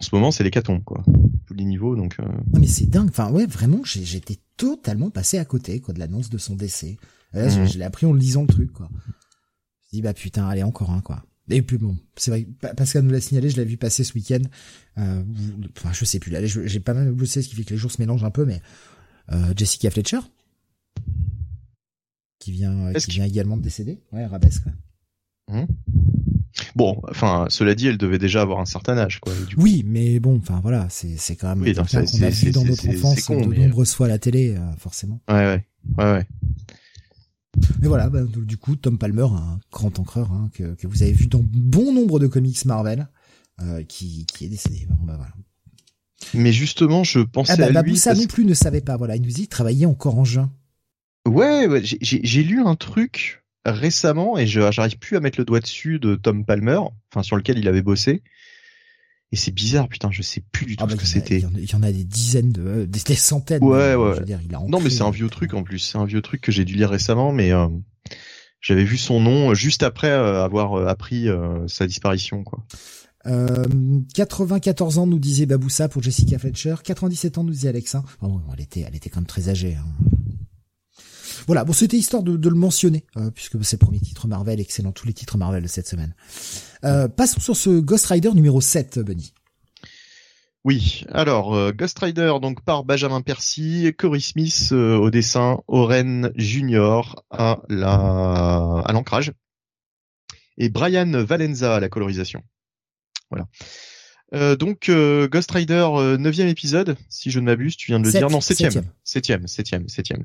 en 0.00 0.04
ce 0.04 0.14
moment, 0.14 0.32
c'est 0.32 0.42
l'hécatombe, 0.42 0.82
quoi. 0.82 1.02
Tous 1.46 1.54
les 1.54 1.64
niveaux, 1.64 1.94
donc. 1.94 2.18
Non, 2.18 2.60
mais 2.60 2.66
c'est 2.66 2.86
dingue. 2.86 3.08
Enfin, 3.10 3.30
ouais, 3.30 3.46
vraiment, 3.46 3.82
j'étais 3.84 4.38
totalement 4.56 5.10
passé 5.10 5.38
à 5.38 5.44
côté, 5.44 5.80
quoi, 5.80 5.94
de 5.94 6.00
l'annonce 6.00 6.30
de 6.30 6.38
son 6.38 6.56
décès. 6.56 6.96
Là, 7.32 7.48
je, 7.48 7.60
mhm. 7.60 7.66
l'ai 7.78 7.84
appris 7.84 8.06
en 8.06 8.12
lisant 8.12 8.42
le 8.42 8.48
truc, 8.48 8.72
quoi. 8.72 8.88
Bah 10.02 10.14
putain, 10.14 10.46
allez, 10.48 10.62
encore 10.62 10.90
un, 10.90 11.00
quoi. 11.00 11.24
Et 11.50 11.60
puis 11.60 11.76
bon, 11.76 11.96
c'est 12.16 12.30
vrai, 12.30 12.46
Pascal 12.74 13.02
nous 13.04 13.10
l'a 13.10 13.20
signalé, 13.20 13.50
je 13.50 13.56
l'ai 13.56 13.64
vu 13.66 13.76
passer 13.76 14.02
ce 14.02 14.14
week-end. 14.14 14.40
Euh, 14.98 15.22
enfin, 15.76 15.92
je 15.92 16.04
sais 16.06 16.18
plus. 16.18 16.30
Là, 16.30 16.40
j'ai 16.44 16.80
pas 16.80 16.94
mal 16.94 17.10
bossé, 17.12 17.42
ce 17.42 17.48
qui 17.48 17.54
fait 17.54 17.64
que 17.64 17.70
les 17.70 17.76
jours 17.76 17.90
se 17.92 18.00
mélangent 18.00 18.24
un 18.24 18.30
peu, 18.30 18.44
mais 18.46 18.62
euh, 19.32 19.52
Jessica 19.56 19.90
Fletcher, 19.90 20.20
qui 22.38 22.52
vient, 22.52 22.92
qui 22.94 23.10
vient 23.10 23.24
également 23.24 23.56
de 23.56 23.62
décéder. 23.62 24.00
Ouais, 24.12 24.24
Rabesque. 24.26 24.64
Mmh. 25.50 25.64
Bon, 26.76 27.00
enfin, 27.10 27.46
cela 27.50 27.74
dit, 27.74 27.88
elle 27.88 27.98
devait 27.98 28.18
déjà 28.18 28.40
avoir 28.42 28.60
un 28.60 28.64
certain 28.64 28.96
âge, 28.96 29.20
quoi. 29.20 29.32
Oui, 29.56 29.84
mais 29.86 30.20
bon, 30.20 30.36
enfin 30.38 30.60
voilà, 30.62 30.86
c'est 30.88 31.16
c'est 31.16 31.36
quand 31.36 31.48
même 31.48 31.60
Oui, 31.62 31.74
quelqu'un 31.74 32.04
qu'on 32.04 32.22
a 32.22 32.30
vu 32.30 32.50
dans 32.52 32.64
notre 32.64 32.88
enfance 32.88 33.22
con, 33.22 33.40
de 33.42 33.46
mais- 33.48 33.58
nombreuses 33.58 33.92
fois 33.92 34.06
à 34.06 34.08
la 34.10 34.18
télé, 34.18 34.54
euh, 34.56 34.72
forcément. 34.78 35.20
Ouais, 35.28 35.34
ouais, 35.34 35.64
ouais, 35.98 36.12
ouais. 36.12 36.26
Mais 37.80 37.88
voilà, 37.88 38.08
bah, 38.10 38.20
du 38.24 38.56
coup, 38.56 38.76
Tom 38.76 38.98
Palmer, 38.98 39.26
un 39.30 39.58
grand 39.72 39.98
encreur 39.98 40.32
hein, 40.32 40.50
que, 40.54 40.74
que 40.74 40.86
vous 40.86 41.02
avez 41.02 41.12
vu 41.12 41.26
dans 41.26 41.42
bon 41.42 41.92
nombre 41.92 42.18
de 42.18 42.26
comics 42.26 42.64
Marvel, 42.64 43.08
euh, 43.62 43.82
qui, 43.84 44.26
qui 44.26 44.46
est 44.46 44.48
décédé. 44.48 44.86
Bon, 44.88 44.96
bah, 45.04 45.14
voilà. 45.16 45.32
Mais 46.32 46.52
justement, 46.52 47.04
je 47.04 47.20
pensais 47.20 47.52
Ah 47.52 47.56
bah, 47.56 47.78
à 47.78 47.82
lui. 47.82 48.00
Parce- 48.02 48.18
non 48.18 48.26
plus 48.26 48.44
ne 48.44 48.54
savait 48.54 48.80
pas. 48.80 48.96
Voilà, 48.96 49.16
il 49.16 49.22
nous 49.22 49.28
dit 49.28 49.42
qu'il 49.42 49.48
travaillait 49.48 49.86
encore 49.86 50.18
en 50.18 50.24
juin. 50.24 50.52
Ouais, 51.26 51.66
ouais, 51.66 51.82
j'ai 51.82 52.42
lu 52.42 52.60
un 52.60 52.76
truc 52.76 53.44
récemment 53.64 54.36
et 54.36 54.46
je 54.46 54.60
j'arrive 54.70 54.98
plus 54.98 55.16
à 55.16 55.20
mettre 55.20 55.38
le 55.38 55.46
doigt 55.46 55.60
dessus 55.60 55.98
de 55.98 56.16
Tom 56.16 56.44
Palmer, 56.44 56.78
enfin 57.10 57.22
sur 57.22 57.36
lequel 57.36 57.58
il 57.58 57.66
avait 57.66 57.80
bossé. 57.82 58.22
Et 59.34 59.36
c'est 59.36 59.50
bizarre, 59.50 59.88
putain, 59.88 60.12
je 60.12 60.22
sais 60.22 60.44
plus 60.52 60.64
du 60.64 60.76
tout 60.76 60.84
Ah 60.84 60.86
bah, 60.86 60.92
ce 60.94 61.00
que 61.00 61.06
c'était. 61.06 61.40
il, 61.40 61.68
y 61.68 61.74
en 61.74 61.82
a, 61.82 61.90
des 61.90 62.04
dizaines, 62.04 62.52
de, 62.52 62.62
euh, 62.62 62.86
des, 62.86 63.00
des 63.00 63.14
centaines. 63.16 63.64
Ouais, 63.64 63.78
euh, 63.78 63.96
ouais. 63.96 64.14
Je 64.14 64.20
veux 64.20 64.24
dire, 64.26 64.38
il 64.48 64.54
a 64.54 64.60
Non, 64.68 64.78
mais 64.80 64.90
c'est 64.90 65.02
un 65.02 65.08
euh, 65.08 65.10
vieux 65.10 65.28
truc 65.28 65.54
en 65.54 65.64
plus. 65.64 65.80
C'est 65.80 65.98
un 65.98 66.04
vieux 66.04 66.22
truc 66.22 66.40
que 66.40 66.52
j'ai 66.52 66.64
dû 66.64 66.74
lire 66.76 66.88
récemment, 66.88 67.32
mais 67.32 67.50
euh, 67.50 67.66
j'avais 68.60 68.84
vu 68.84 68.96
son 68.96 69.18
nom 69.18 69.52
juste 69.52 69.82
après 69.82 70.08
avoir 70.12 70.86
appris 70.86 71.28
euh, 71.28 71.66
sa 71.66 71.88
disparition, 71.88 72.44
quoi. 72.44 72.64
Euh, 73.26 73.64
94 74.14 74.98
ans 74.98 75.08
nous 75.08 75.18
disait 75.18 75.46
Baboussa 75.46 75.88
pour 75.88 76.00
Jessica 76.00 76.38
Fletcher, 76.38 76.76
97 76.84 77.38
ans 77.38 77.42
nous 77.42 77.50
disait 77.50 77.70
Alexa. 77.70 78.04
Bon, 78.22 78.40
elle 78.54 78.60
était, 78.62 78.84
elle 78.86 78.94
était 78.94 79.10
quand 79.10 79.18
même 79.20 79.26
très 79.26 79.48
âgée. 79.48 79.74
hein. 79.74 80.13
Voilà, 81.46 81.64
bon 81.64 81.72
c'était 81.72 81.96
histoire 81.96 82.22
de, 82.22 82.36
de 82.36 82.48
le 82.48 82.54
mentionner 82.54 83.04
euh, 83.16 83.30
puisque 83.30 83.62
c'est 83.64 83.80
le 83.80 83.84
premier 83.84 84.00
titre 84.00 84.26
Marvel, 84.28 84.60
excellent 84.60 84.92
tous 84.92 85.06
les 85.06 85.12
titres 85.12 85.36
Marvel 85.36 85.62
de 85.62 85.68
cette 85.68 85.86
semaine. 85.86 86.14
Euh, 86.84 87.08
passons 87.08 87.40
sur 87.40 87.56
ce 87.56 87.80
Ghost 87.80 88.06
Rider 88.06 88.30
numéro 88.32 88.60
7, 88.60 88.98
Bunny. 89.00 89.32
Oui, 90.64 91.04
alors 91.12 91.54
euh, 91.54 91.72
Ghost 91.72 91.98
Rider 91.98 92.32
donc 92.40 92.62
par 92.62 92.84
Benjamin 92.84 93.20
Percy, 93.20 93.92
Corey 93.98 94.20
Smith 94.20 94.70
euh, 94.72 94.96
au 94.96 95.10
dessin, 95.10 95.60
Oren 95.68 96.32
Junior 96.36 97.22
à 97.30 97.60
la 97.68 98.82
à 98.86 98.92
l'ancrage 98.92 99.32
et 100.56 100.70
Brian 100.70 101.10
Valenza 101.24 101.76
à 101.76 101.80
la 101.80 101.90
colorisation. 101.90 102.42
Voilà. 103.30 103.46
Euh, 104.34 104.56
donc 104.56 104.88
euh, 104.88 105.28
Ghost 105.28 105.50
Rider 105.50 105.86
euh, 105.94 106.16
neuvième 106.16 106.48
épisode, 106.48 106.96
si 107.08 107.30
je 107.30 107.40
ne 107.40 107.46
m'abuse, 107.46 107.76
tu 107.76 107.92
viens 107.92 108.00
de 108.00 108.04
le 108.04 108.10
Sept, 108.10 108.20
dire, 108.20 108.30
non 108.30 108.40
septième, 108.40 108.70
septième. 109.04 109.46
septième, 109.46 109.88
septième. 109.88 110.24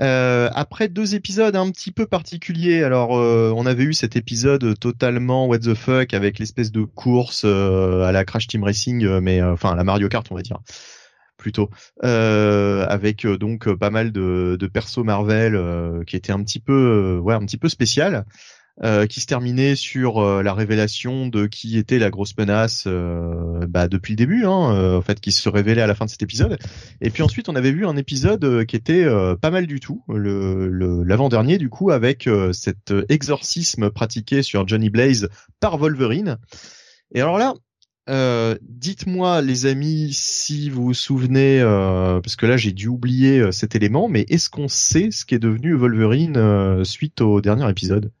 Euh, 0.00 0.50
après 0.54 0.88
deux 0.88 1.14
épisodes 1.14 1.56
un 1.56 1.70
petit 1.70 1.90
peu 1.90 2.06
particuliers, 2.06 2.84
alors 2.84 3.10
on 3.10 3.66
avait 3.66 3.84
eu 3.84 3.94
cet 3.94 4.16
épisode 4.16 4.78
totalement 4.78 5.46
what 5.46 5.60
the 5.60 5.74
fuck 5.74 6.14
avec 6.14 6.38
l'espèce 6.38 6.70
de 6.70 6.82
course 6.82 7.44
à 7.44 8.12
la 8.12 8.24
Crash 8.24 8.46
Team 8.46 8.64
Racing, 8.64 9.18
mais 9.20 9.42
enfin 9.42 9.72
à 9.72 9.76
la 9.76 9.84
Mario 9.84 10.08
Kart 10.08 10.26
on 10.30 10.34
va 10.34 10.42
dire 10.42 10.60
plutôt, 11.38 11.70
euh, 12.04 12.84
avec 12.88 13.24
euh, 13.24 13.38
donc 13.38 13.68
euh, 13.68 13.76
pas 13.76 13.88
mal 13.90 14.12
de, 14.12 14.56
de 14.60 14.66
persos 14.66 14.98
Marvel 14.98 15.58
qui 16.06 16.16
étaient 16.16 16.32
un 16.32 16.42
petit 16.42 16.60
peu, 16.60 17.18
ouais, 17.22 17.34
un 17.34 17.46
petit 17.46 17.56
peu 17.56 17.70
spécial. 17.70 18.26
Euh, 18.84 19.06
qui 19.06 19.20
se 19.20 19.26
terminait 19.26 19.74
sur 19.74 20.18
euh, 20.18 20.42
la 20.42 20.54
révélation 20.54 21.26
de 21.26 21.46
qui 21.46 21.78
était 21.78 21.98
la 21.98 22.10
grosse 22.10 22.36
menace 22.36 22.84
euh, 22.86 23.66
bah, 23.68 23.88
depuis 23.88 24.12
le 24.12 24.16
début, 24.16 24.44
hein, 24.44 24.72
euh, 24.72 24.98
en 24.98 25.02
fait, 25.02 25.20
qui 25.20 25.32
se 25.32 25.48
révélait 25.48 25.82
à 25.82 25.86
la 25.88 25.94
fin 25.96 26.04
de 26.04 26.10
cet 26.10 26.22
épisode. 26.22 26.58
Et 27.00 27.10
puis 27.10 27.22
ensuite, 27.22 27.48
on 27.48 27.56
avait 27.56 27.72
vu 27.72 27.86
un 27.86 27.96
épisode 27.96 28.44
euh, 28.44 28.64
qui 28.64 28.76
était 28.76 29.04
euh, 29.04 29.34
pas 29.34 29.50
mal 29.50 29.66
du 29.66 29.80
tout, 29.80 30.04
le 30.08 31.02
l'avant-dernier 31.02 31.58
du 31.58 31.68
coup, 31.68 31.90
avec 31.90 32.28
cet 32.52 32.92
exorcisme 33.08 33.90
pratiqué 33.90 34.42
sur 34.42 34.66
Johnny 34.66 34.90
Blaze 34.90 35.28
par 35.60 35.78
Wolverine. 35.78 36.38
Et 37.14 37.20
alors 37.20 37.38
là, 37.38 37.54
euh, 38.08 38.56
dites-moi 38.62 39.42
les 39.42 39.66
amis 39.66 40.10
si 40.12 40.70
vous 40.70 40.86
vous 40.86 40.94
souvenez, 40.94 41.60
euh, 41.60 42.20
parce 42.20 42.36
que 42.36 42.46
là 42.46 42.56
j'ai 42.56 42.72
dû 42.72 42.88
oublier 42.88 43.50
cet 43.52 43.74
élément, 43.74 44.08
mais 44.08 44.24
est-ce 44.28 44.48
qu'on 44.50 44.68
sait 44.68 45.10
ce 45.10 45.24
qui 45.24 45.34
est 45.34 45.38
devenu 45.38 45.74
Wolverine 45.74 46.84
suite 46.84 47.20
au 47.20 47.40
dernier 47.40 47.68
épisode? 47.68 48.12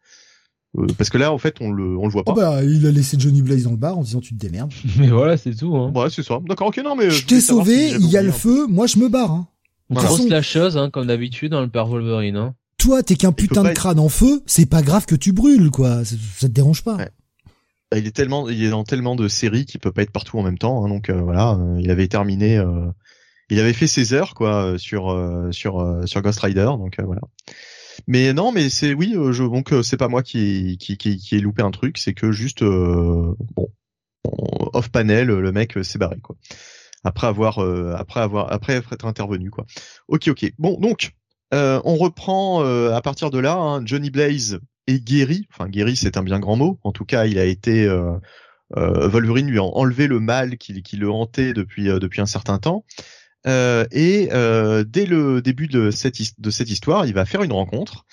Euh, 0.76 0.86
Parce 0.98 1.08
que 1.08 1.16
là 1.16 1.32
en 1.32 1.38
fait 1.38 1.56
on 1.60 1.70
le 1.70 1.96
on 1.96 2.04
le 2.04 2.10
voit 2.12 2.24
pas. 2.24 2.32
Oh 2.32 2.34
bah 2.34 2.62
il 2.62 2.86
a 2.86 2.90
laissé 2.90 3.16
Johnny 3.18 3.40
Blaze 3.40 3.62
dans 3.64 3.70
le 3.70 3.76
bar 3.78 3.96
en 3.96 4.02
disant 4.02 4.20
tu 4.20 4.34
te 4.34 4.38
démerdes. 4.38 4.72
Mais 4.98 5.08
voilà, 5.08 5.36
c'est 5.38 5.54
tout. 5.54 5.74
Hein. 5.76 5.90
Ouais 5.94 6.10
c'est 6.10 6.22
ça. 6.22 6.38
D'accord, 6.46 6.68
ok 6.68 6.80
non 6.84 6.94
mais 6.94 7.08
je 7.10 7.24
t'ai 7.24 7.40
sauvé, 7.40 7.90
si 7.90 7.94
il 7.96 8.10
y 8.10 8.16
a 8.18 8.22
le 8.22 8.30
peu. 8.30 8.36
feu, 8.36 8.66
moi 8.68 8.86
je 8.86 8.98
me 8.98 9.08
barre. 9.08 9.30
Hein. 9.32 9.48
Grosse 9.90 10.04
façon, 10.18 10.26
la 10.28 10.42
chose, 10.42 10.76
hein, 10.76 10.90
comme 10.90 11.06
d'habitude 11.06 11.52
dans 11.52 11.62
le 11.62 11.68
père 11.68 11.86
Wolverine. 11.86 12.36
Hein. 12.36 12.54
toi 12.76 13.02
t'es 13.02 13.14
qu'un 13.16 13.32
putain 13.32 13.62
de 13.62 13.68
être- 13.70 13.76
crâne 13.76 13.98
en 13.98 14.10
feu, 14.10 14.42
c'est 14.44 14.66
pas 14.66 14.82
grave 14.82 15.06
que 15.06 15.14
tu 15.14 15.32
brûles 15.32 15.70
quoi, 15.70 16.04
ça, 16.04 16.16
ça 16.36 16.48
te 16.48 16.52
dérange 16.52 16.84
pas. 16.84 16.96
Ouais. 16.96 17.08
Il 17.96 18.06
est 18.06 18.10
tellement, 18.14 18.50
il 18.50 18.62
est 18.62 18.68
dans 18.68 18.84
tellement 18.84 19.16
de 19.16 19.26
séries 19.28 19.64
qu'il 19.64 19.80
peut 19.80 19.92
pas 19.92 20.02
être 20.02 20.12
partout 20.12 20.38
en 20.38 20.42
même 20.42 20.58
temps. 20.58 20.84
hein, 20.84 20.88
donc 20.90 21.08
euh, 21.08 21.22
voilà, 21.22 21.52
euh, 21.52 21.78
il 21.80 21.90
avait 21.90 22.06
terminé, 22.08 22.58
euh, 22.58 22.84
il 23.48 23.58
avait 23.58 23.72
fait 23.72 23.86
ses 23.86 24.12
heures 24.12 24.34
quoi 24.34 24.62
euh, 24.62 24.76
sur 24.78 25.08
euh, 25.10 25.50
sur 25.52 25.80
euh, 25.80 26.04
sur 26.04 26.20
Ghost 26.20 26.40
Rider. 26.40 26.64
Donc 26.78 26.98
euh, 26.98 27.04
voilà. 27.06 27.22
Mais 28.06 28.32
non, 28.32 28.52
mais 28.52 28.70
c'est 28.70 28.94
oui, 28.94 29.14
euh, 29.16 29.32
je, 29.32 29.42
donc 29.42 29.72
euh, 29.72 29.82
c'est 29.82 29.96
pas 29.96 30.08
moi 30.08 30.22
qui 30.22 30.78
qui 30.78 31.28
ai 31.32 31.40
loupé 31.40 31.62
un 31.62 31.70
truc, 31.70 31.98
c'est 31.98 32.14
que 32.14 32.32
juste 32.32 32.62
euh, 32.62 33.34
bon 33.56 33.68
off 34.24 34.90
panel, 34.90 35.28
le 35.28 35.52
mec 35.52 35.78
s'est 35.82 35.98
barré 35.98 36.18
quoi. 36.20 36.36
Après 37.04 37.26
avoir 37.26 37.58
euh, 37.62 37.94
après 37.96 38.20
avoir 38.20 38.52
après 38.52 38.74
être 38.74 39.04
intervenu 39.04 39.50
quoi. 39.50 39.66
Ok 40.08 40.28
ok. 40.28 40.52
Bon 40.58 40.78
donc 40.78 41.12
on 41.52 41.96
reprend 41.96 42.62
à 42.62 43.00
partir 43.00 43.30
de 43.30 43.38
là. 43.38 43.54
hein, 43.54 43.82
Johnny 43.84 44.10
Blaze 44.10 44.60
est 44.86 45.02
guéri. 45.02 45.46
Enfin 45.52 45.68
guéri 45.68 45.96
c'est 45.96 46.16
un 46.16 46.22
bien 46.22 46.38
grand 46.40 46.56
mot. 46.56 46.78
En 46.84 46.92
tout 46.92 47.04
cas 47.04 47.26
il 47.26 47.38
a 47.38 47.44
été 47.44 47.88
Wolverine 48.76 49.48
lui 49.48 49.58
a 49.58 49.62
enlevé 49.62 50.06
le 50.08 50.20
mal 50.20 50.58
qui, 50.58 50.82
qui 50.82 50.96
le 50.96 51.10
hantait 51.10 51.54
depuis 51.54 51.84
depuis 51.84 52.20
un 52.20 52.26
certain 52.26 52.58
temps. 52.58 52.84
Euh, 53.46 53.86
et 53.92 54.28
euh, 54.32 54.84
dès 54.84 55.06
le 55.06 55.40
début 55.40 55.68
de 55.68 55.90
cette, 55.90 56.18
histoire, 56.18 57.06
il 57.06 57.14
va 57.14 57.24
faire 57.24 57.42
une 57.42 57.52
rencontre. 57.52 58.04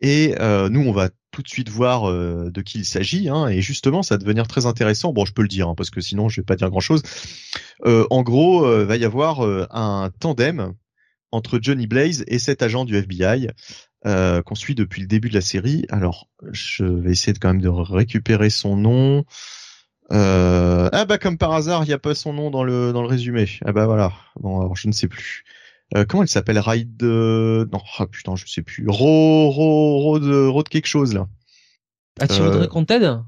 Et 0.00 0.34
euh, 0.40 0.68
nous, 0.68 0.80
on 0.80 0.92
va 0.92 1.10
tout 1.30 1.42
de 1.42 1.48
suite 1.48 1.68
voir 1.68 2.10
euh, 2.10 2.50
de 2.52 2.60
qui 2.60 2.80
il 2.80 2.84
s'agit. 2.84 3.28
Hein, 3.28 3.48
et 3.48 3.62
justement, 3.62 4.02
ça 4.02 4.14
va 4.14 4.18
devenir 4.18 4.48
très 4.48 4.66
intéressant. 4.66 5.12
Bon, 5.12 5.24
je 5.24 5.32
peux 5.32 5.42
le 5.42 5.48
dire, 5.48 5.68
hein, 5.68 5.74
parce 5.76 5.90
que 5.90 6.00
sinon, 6.00 6.28
je 6.28 6.40
vais 6.40 6.44
pas 6.44 6.56
dire 6.56 6.70
grand-chose. 6.70 7.02
Euh, 7.86 8.06
en 8.10 8.22
gros, 8.22 8.66
euh, 8.66 8.84
va 8.84 8.96
y 8.96 9.04
avoir 9.04 9.40
un 9.40 10.10
tandem 10.20 10.74
entre 11.30 11.58
Johnny 11.62 11.86
Blaze 11.86 12.24
et 12.26 12.38
cet 12.38 12.62
agent 12.62 12.84
du 12.84 12.96
FBI 12.96 13.48
qu'on 14.04 14.54
suit 14.56 14.74
depuis 14.74 15.00
le 15.00 15.06
début 15.06 15.28
de 15.28 15.34
la 15.34 15.40
série. 15.40 15.86
Alors, 15.88 16.28
je 16.50 16.84
vais 16.84 17.12
essayer 17.12 17.32
de 17.32 17.38
quand 17.38 17.48
même 17.48 17.62
de 17.62 17.68
récupérer 17.68 18.50
son 18.50 18.76
nom. 18.76 19.24
Euh, 20.10 20.88
ah 20.92 21.04
bah 21.04 21.18
comme 21.18 21.38
par 21.38 21.52
hasard, 21.52 21.84
il 21.84 21.88
n'y 21.88 21.92
a 21.92 21.98
pas 21.98 22.14
son 22.14 22.32
nom 22.32 22.50
dans 22.50 22.64
le 22.64 22.92
dans 22.92 23.02
le 23.02 23.08
résumé. 23.08 23.48
Ah 23.64 23.72
bah 23.72 23.86
voilà. 23.86 24.12
Bon, 24.40 24.60
alors 24.60 24.76
je 24.76 24.88
ne 24.88 24.92
sais 24.92 25.08
plus. 25.08 25.44
Euh, 25.96 26.04
comment 26.04 26.22
elle 26.22 26.28
s'appelle? 26.28 26.58
Ride 26.58 27.02
euh, 27.02 27.66
Non, 27.72 27.80
ah 27.98 28.06
putain, 28.06 28.34
je 28.36 28.46
sais 28.46 28.62
plus. 28.62 28.86
Ro 28.88 29.50
Ro 29.50 29.98
Road 30.02 30.24
Road 30.24 30.68
quelque 30.68 30.86
chose 30.86 31.14
là. 31.14 31.28
Ah, 32.20 32.26
tu 32.26 32.40
Euh, 32.40 32.50
voudrais 32.50 32.68
qu'on 32.68 32.84
t'aide 32.84 33.20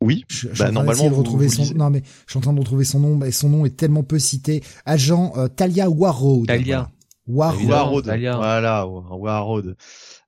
Oui. 0.00 0.24
Je, 0.28 0.48
je 0.48 0.54
suis 0.54 0.58
Bah, 0.58 0.70
normalement, 0.70 1.04
de 1.04 1.08
vous- 1.10 1.16
retrouver 1.16 1.46
vous 1.46 1.52
son 1.52 1.62
lisez. 1.62 1.74
non 1.74 1.90
mais 1.90 2.02
je 2.26 2.30
suis 2.32 2.38
en 2.38 2.42
train 2.42 2.52
de 2.52 2.58
retrouver 2.60 2.84
son 2.84 3.00
nom 3.00 3.22
et 3.24 3.32
son 3.32 3.48
nom 3.50 3.64
est 3.66 3.76
tellement 3.76 4.02
peu 4.02 4.18
cité. 4.18 4.62
Agent 4.86 5.32
euh, 5.36 5.48
Talia 5.48 5.90
Warroad. 5.90 6.46
Talia. 6.46 6.90
Warroad. 7.26 7.58
Évidemment, 7.60 7.80
Warroad. 7.82 8.04
Talia. 8.04 8.36
Voilà, 8.36 8.86
Warroad. 8.86 9.76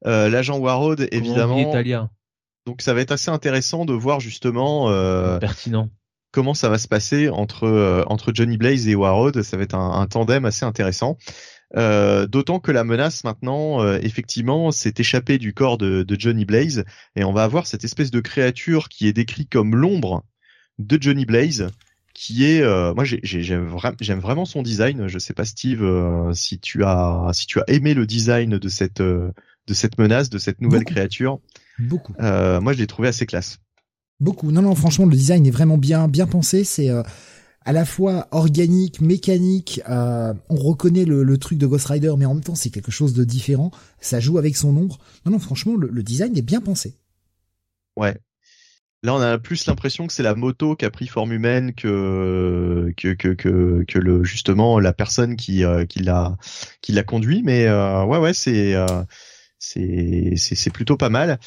Euh, 0.07 0.29
L'agent 0.31 0.59
Warroad, 0.59 1.07
évidemment. 1.13 1.71
Talia? 1.73 2.11
Donc 2.67 2.83
ça 2.83 2.95
va 2.95 3.01
être 3.01 3.13
assez 3.13 3.31
intéressant 3.31 3.85
de 3.85 3.93
voir 3.93 4.21
justement 4.21 4.91
euh, 4.91 5.39
Pertinent. 5.39 5.89
comment 6.33 6.53
ça 6.55 6.69
va 6.69 6.79
se 6.79 6.89
passer 6.89 7.29
entre 7.29 7.65
euh, 7.65 8.03
entre 8.09 8.33
Johnny 8.35 8.57
Blaze 8.57 8.89
et 8.89 8.95
Warroad. 8.95 9.41
Ça 9.43 9.57
va 9.57 9.63
être 9.63 9.75
un, 9.75 10.01
un 10.01 10.07
tandem 10.07 10.45
assez 10.45 10.65
intéressant. 10.65 11.17
Euh, 11.77 12.27
D'autant 12.27 12.59
que 12.61 12.73
la 12.73 12.85
menace 12.85 13.25
maintenant, 13.25 13.83
euh, 13.83 13.99
effectivement, 14.03 14.71
s'est 14.71 14.95
échappée 14.99 15.39
du 15.39 15.53
corps 15.55 15.79
de, 15.79 16.03
de 16.03 16.17
Johnny 16.21 16.45
Blaze 16.45 16.85
et 17.17 17.25
on 17.25 17.33
va 17.33 17.45
avoir 17.45 17.67
cette 17.67 17.85
espèce 17.85 18.11
de 18.11 18.21
créature 18.21 18.89
qui 18.89 19.07
est 19.07 19.13
décrite 19.13 19.51
comme 19.51 19.75
l'ombre 19.77 20.25
de 20.79 20.99
Johnny 21.01 21.25
Blaze, 21.25 21.69
qui 22.15 22.45
est, 22.45 22.63
euh, 22.63 22.95
moi 22.95 23.05
j'ai- 23.05 23.21
j'ai- 23.23 23.43
j'aime 23.43 23.69
vra- 23.69 23.95
j'aime 24.01 24.21
vraiment 24.21 24.45
son 24.45 24.63
design. 24.63 25.07
Je 25.09 25.19
sais 25.19 25.35
pas 25.35 25.45
Steve 25.45 25.83
euh, 25.83 26.33
si 26.35 26.59
tu 26.61 26.83
as 26.85 27.31
si 27.33 27.47
tu 27.47 27.61
as 27.61 27.65
aimé 27.69 27.95
le 27.95 28.07
design 28.07 28.59
de 28.59 28.69
cette 28.69 29.01
euh, 29.01 29.31
de 29.69 29.75
cette 29.75 29.99
menace, 29.99 30.31
de 30.31 30.39
cette 30.39 30.61
nouvelle 30.61 30.81
Beaucoup. 30.81 30.95
créature. 30.95 31.41
Beaucoup. 31.79 32.15
Euh, 32.21 32.61
moi 32.61 32.73
je 32.73 32.79
l'ai 32.79 32.87
trouvé 32.87 33.09
assez 33.09 33.27
classe. 33.27 33.59
Beaucoup. 34.19 34.51
Non, 34.51 34.63
non, 34.63 34.75
franchement, 34.75 35.05
le 35.05 35.15
design 35.15 35.47
est 35.47 35.51
vraiment 35.51 35.77
bien, 35.77 36.09
bien 36.09 36.27
pensé. 36.27 36.65
C'est 36.65 36.89
euh, 36.89 37.03
à 37.67 37.73
la 37.73 37.85
fois 37.85 38.29
organique, 38.31 39.03
mécanique. 39.03 39.83
euh, 39.91 40.33
on 40.49 40.57
reconnaît 40.57 41.05
le, 41.05 41.23
le 41.23 41.39
truc 41.39 41.59
de 41.59 41.67
Ghost 41.67 41.87
Rider, 41.87 42.15
mais 42.17 42.25
en 42.25 42.33
même 42.33 42.43
temps, 42.43 42.55
c'est 42.55 42.71
quelque 42.71 42.91
chose 42.91 43.13
de 43.13 43.25
différent. 43.25 43.71
Ça 44.01 44.19
joue 44.19 44.39
avec 44.39 44.57
son 44.57 44.75
ombre. 44.75 44.99
Non, 45.27 45.33
non, 45.33 45.39
franchement, 45.39 45.77
le, 45.77 45.89
le 45.89 46.03
design 46.03 46.35
est 46.37 46.43
bien 46.43 46.63
pensé. 46.63 46.97
Ouais. 47.95 48.17
Là, 49.03 49.15
on 49.15 49.21
a 49.21 49.39
plus 49.39 49.67
l'impression 49.67 50.07
que 50.07 50.15
c'est 50.15 50.23
la 50.23 50.35
moto 50.35 50.77
qui 50.77 50.87
a 50.87 50.91
pris 50.91 51.07
forme 51.07 51.33
humaine 51.33 51.75
que 51.75 52.93
que 52.97 53.13
que 53.13 53.29
que, 53.29 53.85
que 53.87 53.99
le 53.99 54.25
justement 54.25 54.81
la 54.81 54.95
personne 54.95 55.37
qui 55.37 55.63
qui 55.89 56.01
l'a 56.01 56.37
qui 56.81 56.93
l'a 56.93 57.03
conduit. 57.05 57.43
Mais 57.43 57.69
ouais, 57.71 58.19
ouais, 58.19 58.33
c'est 58.33 58.75
c'est 59.59 60.35
c'est 60.37 60.71
plutôt 60.71 60.97
pas 60.97 61.09
mal. 61.09 61.39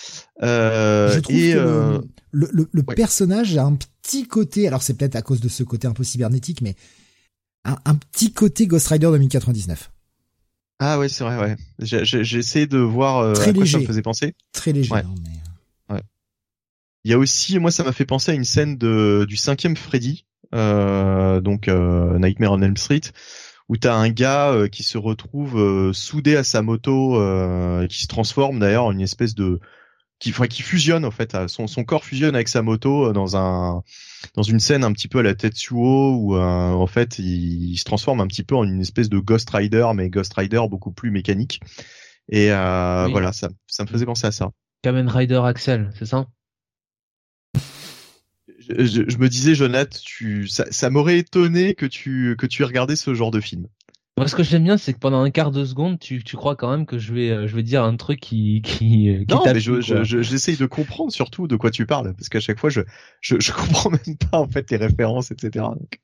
Euh, 0.41 1.14
je 1.14 1.20
trouve 1.20 1.36
que 1.36 1.55
euh, 1.57 1.99
le, 2.32 2.49
le, 2.51 2.70
le 2.72 2.84
personnage 2.84 3.55
a 3.57 3.64
un 3.64 3.76
petit 3.76 4.28
côté, 4.28 4.68
alors 4.68 4.82
c'est 4.82 4.95
peut-être 4.95 5.16
à 5.16 5.22
cause 5.22 5.39
de 5.41 5.49
ce 5.49 5.64
côté 5.64 5.88
un 5.88 5.93
peu 5.93 6.03
cybernétique, 6.03 6.62
mais 6.62 6.76
un, 7.66 7.78
un 7.86 7.95
petit 7.95 8.32
côté 8.34 8.68
Ghost 8.68 8.88
Rider 8.88 9.07
2099. 9.07 9.91
Ah 10.80 10.97
ouais, 10.97 11.10
c'est 11.10 11.24
vrai, 11.26 11.38
ouais. 11.38 11.55
J'ai 11.80 12.38
essayé 12.39 12.66
de 12.66 12.78
voir 12.78 13.18
euh, 13.18 13.34
Très 13.34 13.49
à 13.49 13.53
quoi 13.53 13.64
léger. 13.64 13.74
ça 13.74 13.80
me 13.80 13.86
faisait 13.86 14.01
penser. 14.01 14.34
Très 14.53 14.72
léger. 14.72 14.91
Ouais. 14.93 15.01
hein, 15.01 15.16
mais... 15.24 15.30
Il 17.05 17.12
y 17.12 17.14
a 17.14 17.18
aussi, 17.18 17.57
moi, 17.60 17.72
ça 17.72 17.86
m'a 17.86 17.93
fait 17.93 18.05
penser 18.05 18.32
à 18.32 18.34
une 18.34 18.43
scène 18.43 18.78
de 18.78 19.26
du 19.28 19.38
cinquième 19.38 19.78
Freddy, 19.78 20.26
euh, 20.53 21.39
donc 21.39 21.70
euh, 21.70 22.20
Nightmare 22.20 22.51
on 22.51 22.62
Elm 22.62 22.76
Street, 22.76 22.99
où 23.70 23.78
t'as 23.78 23.95
un 23.95 24.09
gars 24.09 24.51
euh, 24.51 24.67
qui 24.67 24.84
se 24.84 24.97
retrouve 24.97 25.57
euh, 25.59 25.93
soudé 25.93 26.36
à 26.36 26.43
sa 26.43 26.61
moto, 26.61 27.15
euh, 27.22 27.88
qui 27.88 28.01
se 28.01 28.07
transforme 28.07 28.59
d'ailleurs 28.59 28.86
en 28.86 28.91
une 28.91 29.01
espèce 29.01 29.36
de 29.36 29.59
qui, 30.20 30.32
enfin, 30.32 30.47
qui 30.47 30.63
fusionne 30.63 31.05
en 31.05 31.11
fait, 31.11 31.38
son, 31.47 31.67
son 31.67 31.86
corps 31.86 32.03
fusionne 32.03 32.36
avec 32.36 32.49
sa 32.49 32.61
moto 32.61 33.07
euh, 33.07 33.13
dans 33.13 33.38
un 33.38 33.84
dans 34.36 34.43
une 34.43 34.59
scène 34.59 34.84
un 34.84 34.91
petit 34.91 35.07
peu 35.07 35.20
à 35.20 35.24
la 35.24 35.34
Tetsuo 35.36 36.13
où 36.15 36.36
euh, 36.36 36.39
en 36.72 36.88
fait 36.88 37.20
il, 37.20 37.72
il 37.72 37.78
se 37.78 37.86
transforme 37.86 38.20
un 38.20 38.28
petit 38.28 38.43
peu 38.43 38.55
en 38.55 38.65
une 38.65 38.82
espèce 38.82 39.07
de 39.07 39.20
Ghost 39.20 39.49
Rider, 39.51 39.88
mais 39.95 40.09
Ghost 40.09 40.34
Rider 40.34 40.61
beaucoup 40.70 40.91
plus 40.91 41.11
mécanique. 41.11 41.61
Et 42.32 42.51
euh, 42.51 43.05
Oui. 43.05 43.11
voilà, 43.11 43.32
ça, 43.32 43.49
ça 43.67 43.84
me 43.84 43.88
faisait 43.89 44.05
penser 44.05 44.28
à 44.28 44.32
ça. 44.32 44.51
Kamen 44.82 45.07
Rider 45.07 45.41
Axel, 45.43 45.89
c'est 45.97 46.05
ça? 46.05 46.28
Je, 48.70 49.17
me 49.17 49.28
disais, 49.30 49.55
Jonathan, 49.55 49.97
tu, 50.03 50.47
ça, 50.47 50.65
ça 50.72 50.89
m'aurait 50.89 51.17
étonné 51.20 51.76
que 51.76 51.86
tu 51.86 52.36
que 52.38 52.45
tu 52.45 52.61
aies 52.61 52.65
regardé 52.65 52.95
ce 52.95 53.13
genre 53.13 53.32
de 53.32 53.41
film. 53.41 53.67
Moi, 54.17 54.28
ce 54.28 54.36
que 54.36 54.43
j'aime 54.43 54.65
bien, 54.65 54.78
c'est 54.78 54.93
que 54.93 54.99
pendant 54.99 55.22
un 55.22 55.30
quart 55.32 55.49
de 55.51 55.63
seconde, 55.63 55.97
tu, 55.97 56.22
tu 56.24 56.36
crois 56.36 56.57
quand 56.57 56.70
même 56.70 56.86
que 56.86 56.97
je 56.97 57.13
vais, 57.13 57.30
euh, 57.30 57.47
je 57.47 57.55
vais 57.55 57.63
dire 57.63 57.84
un 57.86 57.95
truc 57.95 58.20
qui, 58.20 58.61
qui, 58.61 59.09
euh, 59.09 59.24
qui 59.24 59.34
Non, 59.34 59.41
mais 59.45 59.61
je, 59.61 59.72
tout, 59.72 59.88
quoi. 59.88 59.95
je- 59.97 60.03
je- 60.03 60.22
j'essaye 60.22 60.57
de 60.57 60.65
comprendre 60.65 61.11
surtout 61.11 61.47
de 61.47 61.55
quoi 61.55 61.72
tu 61.72 61.86
parles, 61.86 62.13
parce 62.13 62.28
qu'à 62.28 62.41
chaque 62.41 62.59
fois, 62.59 62.70
je, 62.70 62.82
je 63.22 63.39
je 63.39 63.51
comprends 63.53 63.91
même 63.91 64.17
pas 64.30 64.39
en 64.39 64.47
fait 64.47 64.70
les 64.72 64.78
références, 64.78 65.32
etc. 65.32 65.63
Donc, 65.80 65.99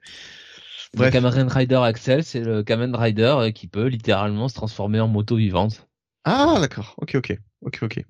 Le. 0.97 1.11
Kamen 1.11 1.47
Rider 1.49 1.76
Axel, 1.84 2.24
c'est 2.24 2.39
le 2.39 2.63
Kamen 2.63 2.95
Rider 2.95 3.36
euh, 3.38 3.51
qui 3.51 3.68
peut 3.68 3.88
littéralement 3.88 4.47
se 4.47 4.55
transformer 4.55 5.01
en 5.01 5.09
moto 5.09 5.36
vivante. 5.36 5.86
Ah, 6.24 6.57
d'accord. 6.59 6.95
Ok, 6.97 7.16
ok, 7.16 7.38
ok, 7.61 7.80
ok. 7.84 8.05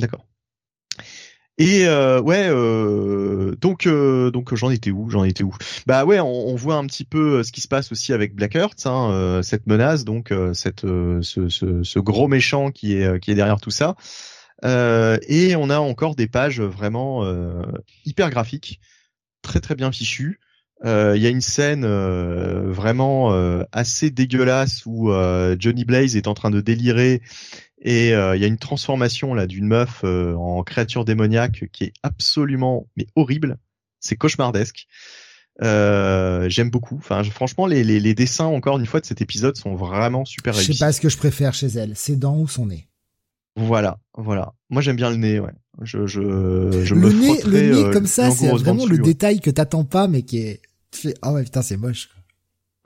D'accord. 0.00 0.26
Et 1.60 1.86
euh, 1.86 2.20
ouais, 2.20 2.46
euh, 2.48 3.56
donc 3.60 3.88
euh, 3.88 4.30
donc 4.30 4.54
j'en 4.54 4.70
étais 4.70 4.92
où 4.92 5.10
J'en 5.10 5.24
étais 5.24 5.42
où? 5.42 5.52
Bah 5.86 6.04
ouais, 6.04 6.20
on, 6.20 6.48
on 6.48 6.54
voit 6.54 6.76
un 6.76 6.86
petit 6.86 7.04
peu 7.04 7.38
euh, 7.38 7.42
ce 7.42 7.50
qui 7.50 7.60
se 7.60 7.66
passe 7.66 7.90
aussi 7.90 8.12
avec 8.12 8.34
Black 8.34 8.54
Earth, 8.54 8.86
hein, 8.86 9.10
euh, 9.10 9.42
cette 9.42 9.66
menace, 9.66 10.04
donc 10.04 10.30
euh, 10.30 10.54
cette 10.54 10.82
ce, 10.82 11.48
ce, 11.48 11.82
ce 11.82 11.98
gros 11.98 12.28
méchant 12.28 12.70
qui 12.70 12.94
est 12.94 13.20
qui 13.20 13.32
est 13.32 13.34
derrière 13.34 13.60
tout 13.60 13.70
ça. 13.70 13.96
Et 14.64 15.54
on 15.56 15.70
a 15.70 15.78
encore 15.78 16.14
des 16.14 16.26
pages 16.28 16.60
vraiment 16.60 17.24
hyper 18.04 18.30
graphiques, 18.30 18.80
très 19.42 19.60
très 19.60 19.74
bien 19.74 19.92
fichues. 19.92 20.40
Il 20.84 21.16
y 21.20 21.26
a 21.26 21.30
une 21.30 21.40
scène 21.40 21.86
vraiment 21.86 23.32
assez 23.72 24.10
dégueulasse 24.10 24.84
où 24.86 25.12
Johnny 25.58 25.84
Blaze 25.84 26.16
est 26.16 26.26
en 26.26 26.34
train 26.34 26.50
de 26.50 26.60
délirer 26.60 27.22
et 27.80 28.12
euh, 28.14 28.34
il 28.36 28.42
y 28.42 28.44
a 28.44 28.48
une 28.48 28.58
transformation 28.58 29.34
là 29.34 29.46
d'une 29.46 29.66
meuf 29.66 30.00
euh, 30.04 30.34
en 30.34 30.62
créature 30.62 31.04
démoniaque 31.04 31.64
qui 31.72 31.84
est 31.84 31.92
absolument 32.02 32.86
mais 32.96 33.06
horrible. 33.16 33.58
C'est 34.00 34.16
cauchemardesque. 34.16 34.86
Euh, 35.62 36.48
J'aime 36.48 36.70
beaucoup. 36.70 36.96
Enfin, 36.96 37.22
je- 37.22 37.30
franchement, 37.30 37.66
les, 37.66 37.82
les, 37.84 37.98
les 38.00 38.14
dessins 38.14 38.44
encore 38.46 38.78
une 38.78 38.86
fois 38.86 39.00
de 39.00 39.06
cet 39.06 39.20
épisode 39.20 39.56
sont 39.56 39.74
vraiment 39.74 40.24
super 40.24 40.52
Je 40.54 40.60
sais 40.60 40.66
réussis. 40.66 40.80
pas 40.80 40.92
ce 40.92 41.00
que 41.00 41.08
je 41.08 41.16
préfère 41.16 41.52
chez 41.54 41.66
elle, 41.68 41.96
ses 41.96 42.16
dents 42.16 42.38
ou 42.38 42.46
son 42.48 42.66
nez? 42.66 42.86
Voilà, 43.56 43.98
voilà. 44.16 44.54
Moi, 44.70 44.82
j'aime 44.82 44.94
bien 44.96 45.10
le 45.10 45.16
nez. 45.16 45.40
Ouais. 45.40 45.50
Je 45.82 46.06
je 46.06 46.20
je 46.84 46.94
le 46.94 47.00
me 47.00 47.12
nez, 47.12 47.42
le 47.42 47.60
nez 47.86 47.90
comme 47.92 48.06
ça, 48.06 48.30
c'est 48.30 48.48
vraiment 48.48 48.86
le 48.86 48.96
ouais. 48.96 49.02
détail 49.02 49.40
que 49.40 49.50
t'attends 49.50 49.84
pas, 49.84 50.06
mais 50.06 50.22
qui 50.22 50.38
est. 50.38 50.62
tu 50.92 51.00
fais, 51.08 51.14
Ah 51.22 51.32
ouais, 51.32 51.42
putain, 51.42 51.62
c'est 51.62 51.76
moche. 51.76 52.08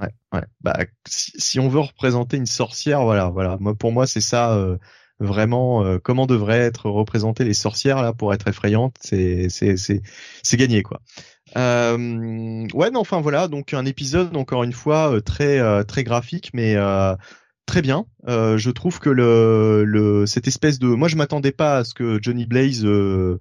Ouais, 0.03 0.09
ouais. 0.33 0.43
Bah, 0.61 0.77
si, 1.07 1.33
si 1.37 1.61
on 1.61 1.69
veut 1.69 1.81
représenter 1.81 2.37
une 2.37 2.47
sorcière, 2.47 3.03
voilà, 3.05 3.31
voilà. 3.31 3.57
Moi, 3.61 3.75
pour 3.75 3.93
moi, 3.93 4.07
c'est 4.07 4.21
ça 4.21 4.55
euh, 4.55 4.77
vraiment. 5.21 5.85
euh, 5.85 5.99
comment 6.03 6.27
devraient 6.27 6.61
être 6.61 6.91
représentées 6.91 7.45
les 7.45 7.55
sorcières 7.55 8.03
là 8.03 8.13
pour 8.13 8.35
être 8.35 8.49
effrayantes 8.49 8.97
C'est, 9.01 9.49
c'est, 9.49 9.77
c'est, 9.77 10.03
c'est 10.43 10.57
gagné 10.57 10.83
quoi. 10.83 11.01
Euh, 11.57 12.67
ouais, 12.75 12.91
non, 12.91 13.01
enfin 13.01 13.21
voilà. 13.21 13.49
Donc 13.49 13.75
un 13.75 13.85
épisode 13.85 14.37
encore 14.37 14.65
une 14.65 14.73
fois 14.73 15.15
euh, 15.15 15.21
très, 15.21 15.59
euh, 15.61 15.85
très 15.85 16.03
graphique, 16.05 16.51
mais 16.55 16.75
euh, 16.77 17.15
très 17.67 17.83
bien. 17.83 18.07
Euh, 18.29 18.59
je 18.59 18.71
trouve 18.71 18.99
que 18.99 19.11
le, 19.11 19.85
le, 19.85 20.27
cette 20.27 20.49
espèce 20.49 20.79
de, 20.79 20.87
moi, 20.89 21.09
je 21.09 21.17
m'attendais 21.17 21.53
pas 21.53 21.79
à 21.79 21.85
ce 21.85 21.95
que 21.95 22.19
Johnny 22.23 22.47
Blaze 22.47 22.85
euh, 22.85 23.39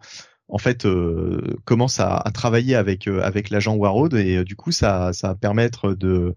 en 0.51 0.59
fait 0.59 0.85
euh, 0.85 1.41
commence 1.65 1.99
à, 1.99 2.17
à 2.17 2.29
travailler 2.31 2.75
avec 2.75 3.07
euh, 3.07 3.21
avec 3.23 3.49
l'agent 3.49 3.75
Warroad 3.75 4.13
et 4.13 4.37
euh, 4.37 4.43
du 4.43 4.55
coup 4.55 4.71
ça 4.71 5.13
ça 5.13 5.29
va 5.29 5.35
permettre 5.35 5.93
de 5.93 6.35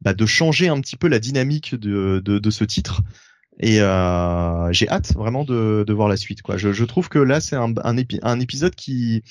bah, 0.00 0.14
de 0.14 0.26
changer 0.26 0.68
un 0.68 0.80
petit 0.80 0.96
peu 0.96 1.08
la 1.08 1.18
dynamique 1.18 1.74
de 1.74 2.22
de, 2.24 2.38
de 2.38 2.50
ce 2.50 2.64
titre. 2.64 3.02
Et 3.62 3.82
euh, 3.82 4.72
j'ai 4.72 4.88
hâte 4.88 5.12
vraiment 5.12 5.44
de, 5.44 5.84
de 5.86 5.92
voir 5.92 6.08
la 6.08 6.16
suite 6.16 6.40
quoi. 6.40 6.56
Je, 6.56 6.72
je 6.72 6.84
trouve 6.86 7.10
que 7.10 7.18
là 7.18 7.40
c'est 7.42 7.56
un 7.56 7.74
un, 7.84 7.96
épi- 7.98 8.20
un 8.22 8.40
épisode 8.40 8.74
qui 8.74 9.22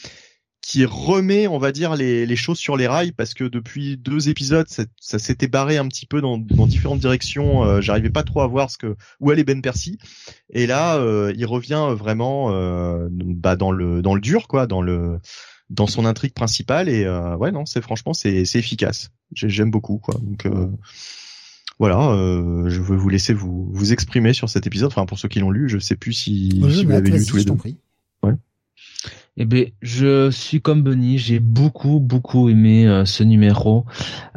qui 0.62 0.84
remet 0.86 1.48
on 1.48 1.58
va 1.58 1.72
dire 1.72 1.96
les, 1.96 2.26
les 2.26 2.36
choses 2.36 2.58
sur 2.60 2.76
les 2.78 2.86
rails 2.86 3.14
parce 3.14 3.34
que 3.34 3.46
depuis 3.46 3.96
deux 3.98 4.28
épisodes 4.30 4.68
ça, 4.68 4.84
ça 5.00 5.18
s'était 5.18 5.48
barré 5.48 5.78
un 5.78 5.88
petit 5.88 6.06
peu 6.06 6.20
dans, 6.22 6.38
dans 6.38 6.68
différentes 6.68 7.00
directions 7.00 7.64
euh, 7.64 7.82
j'arrivais 7.82 8.10
pas 8.10 8.24
trop 8.24 8.42
à 8.42 8.48
voir 8.48 8.70
ce 8.70 8.78
que 8.78 8.96
où 9.22 9.32
allait 9.32 9.46
Ben 9.46 9.62
Percy. 9.62 9.98
Et 10.52 10.68
là 10.68 10.98
euh, 10.98 11.34
il 11.38 11.46
revient 11.46 11.88
vraiment 11.98 12.52
euh, 12.52 13.08
bah, 13.12 13.56
dans 13.56 13.72
le 13.72 14.02
dans 14.02 14.14
le 14.16 14.22
dur 14.22 14.48
quoi 14.48 14.68
dans 14.68 14.82
le 14.82 15.20
dans 15.70 15.88
son 15.88 16.04
intrigue 16.06 16.34
principale. 16.34 16.90
Et 16.90 17.06
euh, 17.06 17.38
ouais 17.38 17.52
non 17.52 17.66
c'est 17.66 17.82
franchement 17.82 18.14
c'est 18.14 18.44
c'est 18.44 18.60
efficace. 18.60 19.12
J'ai- 19.34 19.50
j'aime 19.50 19.72
beaucoup 19.72 19.98
quoi. 19.98 20.16
Donc 20.22 20.46
euh, 20.46 20.68
voilà 21.80 22.12
euh, 22.12 22.70
je 22.70 22.82
veux 22.82 22.98
vous 22.98 23.10
laisser 23.10 23.34
vous 23.34 23.70
vous 23.72 23.94
exprimer 23.94 24.34
sur 24.34 24.50
cet 24.50 24.68
épisode. 24.68 24.88
Enfin 24.92 25.06
pour 25.06 25.18
ceux 25.18 25.30
qui 25.30 25.40
l'ont 25.40 25.52
lu 25.52 25.70
je 25.70 25.80
sais 25.80 25.96
plus 25.96 26.14
si, 26.14 26.50
si 26.50 26.84
vous 26.84 26.90
l'avez 26.92 27.10
lu 27.20 27.26
tous 27.26 27.38
les 27.38 27.44
deux. 27.46 27.54
Eh 29.42 29.46
ben, 29.46 29.72
je 29.82 30.30
suis 30.32 30.62
comme 30.62 30.84
Benny, 30.84 31.18
j'ai 31.18 31.40
beaucoup 31.40 32.02
beaucoup 32.02 32.50
aimé 32.50 32.86
euh, 32.86 33.06
ce 33.06 33.24
numéro. 33.24 33.86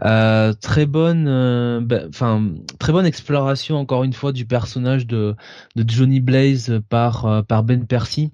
Euh, 0.05 0.53
très 0.53 0.87
bonne, 0.87 1.27
euh, 1.27 1.81
ben, 1.81 2.07
enfin 2.09 2.53
très 2.79 2.93
bonne 2.93 3.05
exploration 3.05 3.79
encore 3.79 4.05
une 4.05 4.13
fois 4.13 4.31
du 4.31 4.47
personnage 4.47 5.09
de 5.09 5.35
de 5.75 5.91
Johnny 5.91 6.21
Blaze 6.21 6.81
par 6.89 7.45
par 7.47 7.65
Ben 7.65 7.85
Percy 7.85 8.33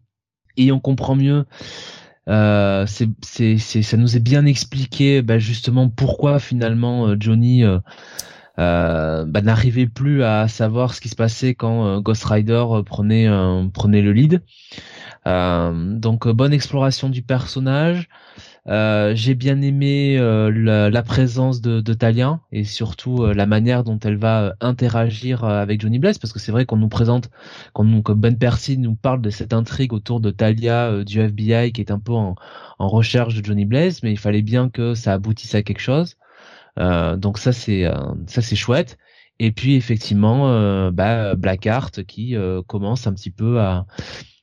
et 0.59 0.71
on 0.71 0.79
comprend 0.79 1.17
mieux. 1.17 1.47
C'est 2.27 3.09
c'est 3.23 3.57
ça 3.59 3.97
nous 3.97 4.17
est 4.17 4.21
bien 4.21 4.45
expliqué 4.45 5.23
ben, 5.23 5.39
justement 5.39 5.89
pourquoi 5.89 6.39
finalement 6.39 7.19
Johnny 7.19 7.65
euh, 7.65 7.79
ben, 9.25 9.41
n'arrivait 9.43 9.87
plus 9.87 10.23
à 10.23 10.49
savoir 10.49 10.93
ce 10.93 11.01
qui 11.01 11.09
se 11.09 11.17
passait 11.17 11.55
quand 11.55 12.03
Ghost 12.03 12.25
Rider 12.25 12.63
prenait 12.85 13.27
prenait 13.73 14.03
le 14.03 14.13
lead. 14.13 14.43
Euh, 15.27 15.73
donc 15.99 16.27
euh, 16.27 16.33
bonne 16.33 16.53
exploration 16.53 17.09
du 17.09 17.23
personnage. 17.23 18.09
Euh, 18.69 19.15
J'ai 19.15 19.35
bien 19.35 19.63
aimé 19.63 20.19
la, 20.19 20.91
la 20.91 21.03
présence 21.03 21.61
de, 21.61 21.81
de 21.81 21.95
Talia 21.95 22.41
et 22.53 22.65
surtout 22.65 23.25
la 23.25 23.47
manière 23.47 23.83
dont 23.83 23.99
elle 24.01 24.17
va 24.17 24.55
interagir 24.61 25.45
avec 25.45 25.81
Johnny 25.81 25.99
Blaze 25.99 26.19
parce 26.19 26.33
que 26.33 26.39
c'est 26.39 26.53
vrai 26.53 26.67
qu'on 26.67 26.77
nous 26.77 26.89
présente, 26.89 27.31
quand 27.73 27.85
nous, 27.85 28.03
que 28.03 28.13
Ben 28.13 28.37
Percy 28.37 28.77
nous 28.77 28.95
parle 28.95 29.23
de 29.23 29.31
cette 29.31 29.55
intrigue 29.55 29.93
autour 29.95 30.21
de 30.21 30.31
Talia 30.31 31.03
du 31.05 31.21
FBI 31.21 31.73
qui 31.73 31.81
est 31.81 31.91
un 31.91 31.99
peu 31.99 32.13
en, 32.13 32.35
en 32.79 32.89
recherche 32.89 33.35
de 33.35 33.45
Johnny 33.45 33.65
Blaze, 33.65 34.03
mais 34.03 34.13
il 34.13 34.19
fallait 34.19 34.43
bien 34.43 34.69
que 34.69 34.95
ça 34.95 35.15
aboutisse 35.15 35.55
à 35.55 35.63
quelque 35.63 35.81
chose. 35.81 36.17
Euh, 36.79 37.17
donc 37.17 37.39
ça 37.39 37.53
c'est 37.53 37.85
euh, 37.85 37.95
ça 38.27 38.43
c'est 38.43 38.57
chouette. 38.57 38.99
Et 39.41 39.53
puis 39.53 39.77
effectivement, 39.77 40.49
euh, 40.49 40.91
bah, 40.91 41.35
Blackheart 41.37 42.05
qui 42.05 42.35
commence 42.67 43.07
un 43.07 43.15
petit 43.15 43.31
peu 43.31 43.61
à 43.61 43.87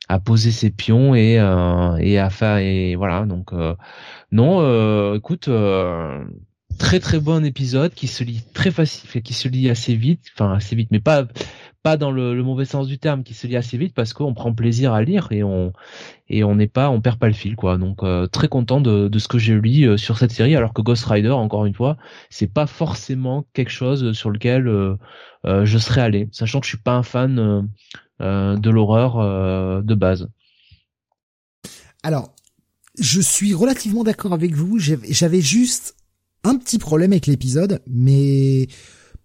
à 0.08 0.20
poser 0.20 0.52
ses 0.52 0.70
pions 0.70 1.16
et 1.16 1.40
euh, 1.40 1.98
et 1.98 2.20
à 2.20 2.30
faire 2.30 2.58
et 2.58 2.96
voilà. 2.96 3.26
Donc 3.26 3.54
euh, 3.54 3.76
non 4.32 4.62
euh, 4.62 5.16
écoute 5.16 5.48
euh, 5.48 6.24
très 6.78 7.00
très 7.00 7.20
bon 7.20 7.44
épisode 7.46 7.94
qui 7.94 8.08
se 8.08 8.24
lit 8.24 8.44
très 8.54 8.72
facile 8.72 9.22
qui 9.22 9.34
se 9.34 9.48
lit 9.48 9.70
assez 9.70 9.96
vite 9.96 10.22
enfin 10.34 10.54
assez 10.54 10.76
vite 10.76 10.90
mais 10.92 11.00
pas 11.00 11.26
pas 11.84 11.98
dans 11.98 12.10
le, 12.10 12.42
mauvais 12.42 12.66
sens 12.66 12.88
du 12.88 12.98
terme 12.98 13.24
qui 13.24 13.36
se 13.36 13.46
lit 13.46 13.56
assez 13.56 13.78
vite 13.78 13.94
parce 13.94 14.12
qu'on 14.14 14.34
prend 14.34 14.52
plaisir 14.52 14.94
à 14.94 15.04
lire 15.04 15.28
et 15.30 15.44
on 15.44 15.72
et 16.30 16.44
on 16.44 16.56
n'est 16.56 16.68
pas 16.68 16.90
on 16.90 17.00
perd 17.00 17.20
pas 17.20 17.28
le 17.28 17.34
fil 17.34 17.56
quoi. 17.56 17.78
Donc 17.78 18.04
très 18.32 18.48
content 18.48 18.82
de, 18.82 19.08
de 19.08 19.20
ce 19.20 19.28
que 19.28 19.38
j'ai 19.38 19.54
lu 19.54 19.96
sur 19.98 20.18
cette 20.18 20.32
série 20.32 20.56
alors 20.56 20.74
que 20.74 20.82
Ghost 20.82 21.06
Rider 21.06 21.30
encore 21.30 21.66
une 21.66 21.76
fois 21.76 21.98
c'est 22.32 22.52
pas 22.52 22.66
forcément 22.66 23.46
quelque 23.54 23.70
chose 23.70 24.14
sur 24.14 24.32
lequel 24.32 24.98
je 25.46 25.78
serais 25.78 26.02
allé. 26.02 26.28
Sachant 26.32 26.60
que 26.60 26.66
je 26.66 26.70
suis 26.70 26.82
pas 26.82 26.96
un 26.96 27.04
fan 27.04 27.70
de 28.20 28.70
l'horreur 28.70 29.20
euh, 29.20 29.82
de 29.82 29.96
base. 29.96 30.30
Alors, 32.04 32.34
je 33.00 33.20
suis 33.22 33.54
relativement 33.54 34.04
d'accord 34.04 34.34
avec 34.34 34.54
vous. 34.54 34.80
J'avais 34.80 35.12
j'avais 35.12 35.42
juste 35.42 35.96
un 36.44 36.56
petit 36.58 36.78
problème 36.78 37.12
avec 37.12 37.28
l'épisode, 37.28 37.82
mais 37.88 38.68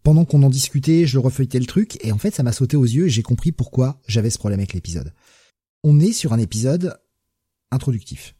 pendant 0.02 0.24
qu'on 0.24 0.42
en 0.42 0.48
discutait, 0.50 1.06
je 1.06 1.18
refeuilletais 1.18 1.58
le 1.60 1.66
truc 1.66 1.98
et 2.04 2.10
en 2.12 2.18
fait 2.18 2.34
ça 2.34 2.42
m'a 2.42 2.52
sauté 2.52 2.76
aux 2.76 2.84
yeux 2.84 3.06
et 3.06 3.10
j'ai 3.10 3.22
compris 3.22 3.52
pourquoi 3.52 4.00
j'avais 4.08 4.30
ce 4.30 4.38
problème 4.38 4.60
avec 4.60 4.72
l'épisode. 4.72 5.12
On 5.84 6.00
est 6.00 6.12
sur 6.12 6.32
un 6.32 6.38
épisode 6.38 6.98
introductif. 7.70 8.34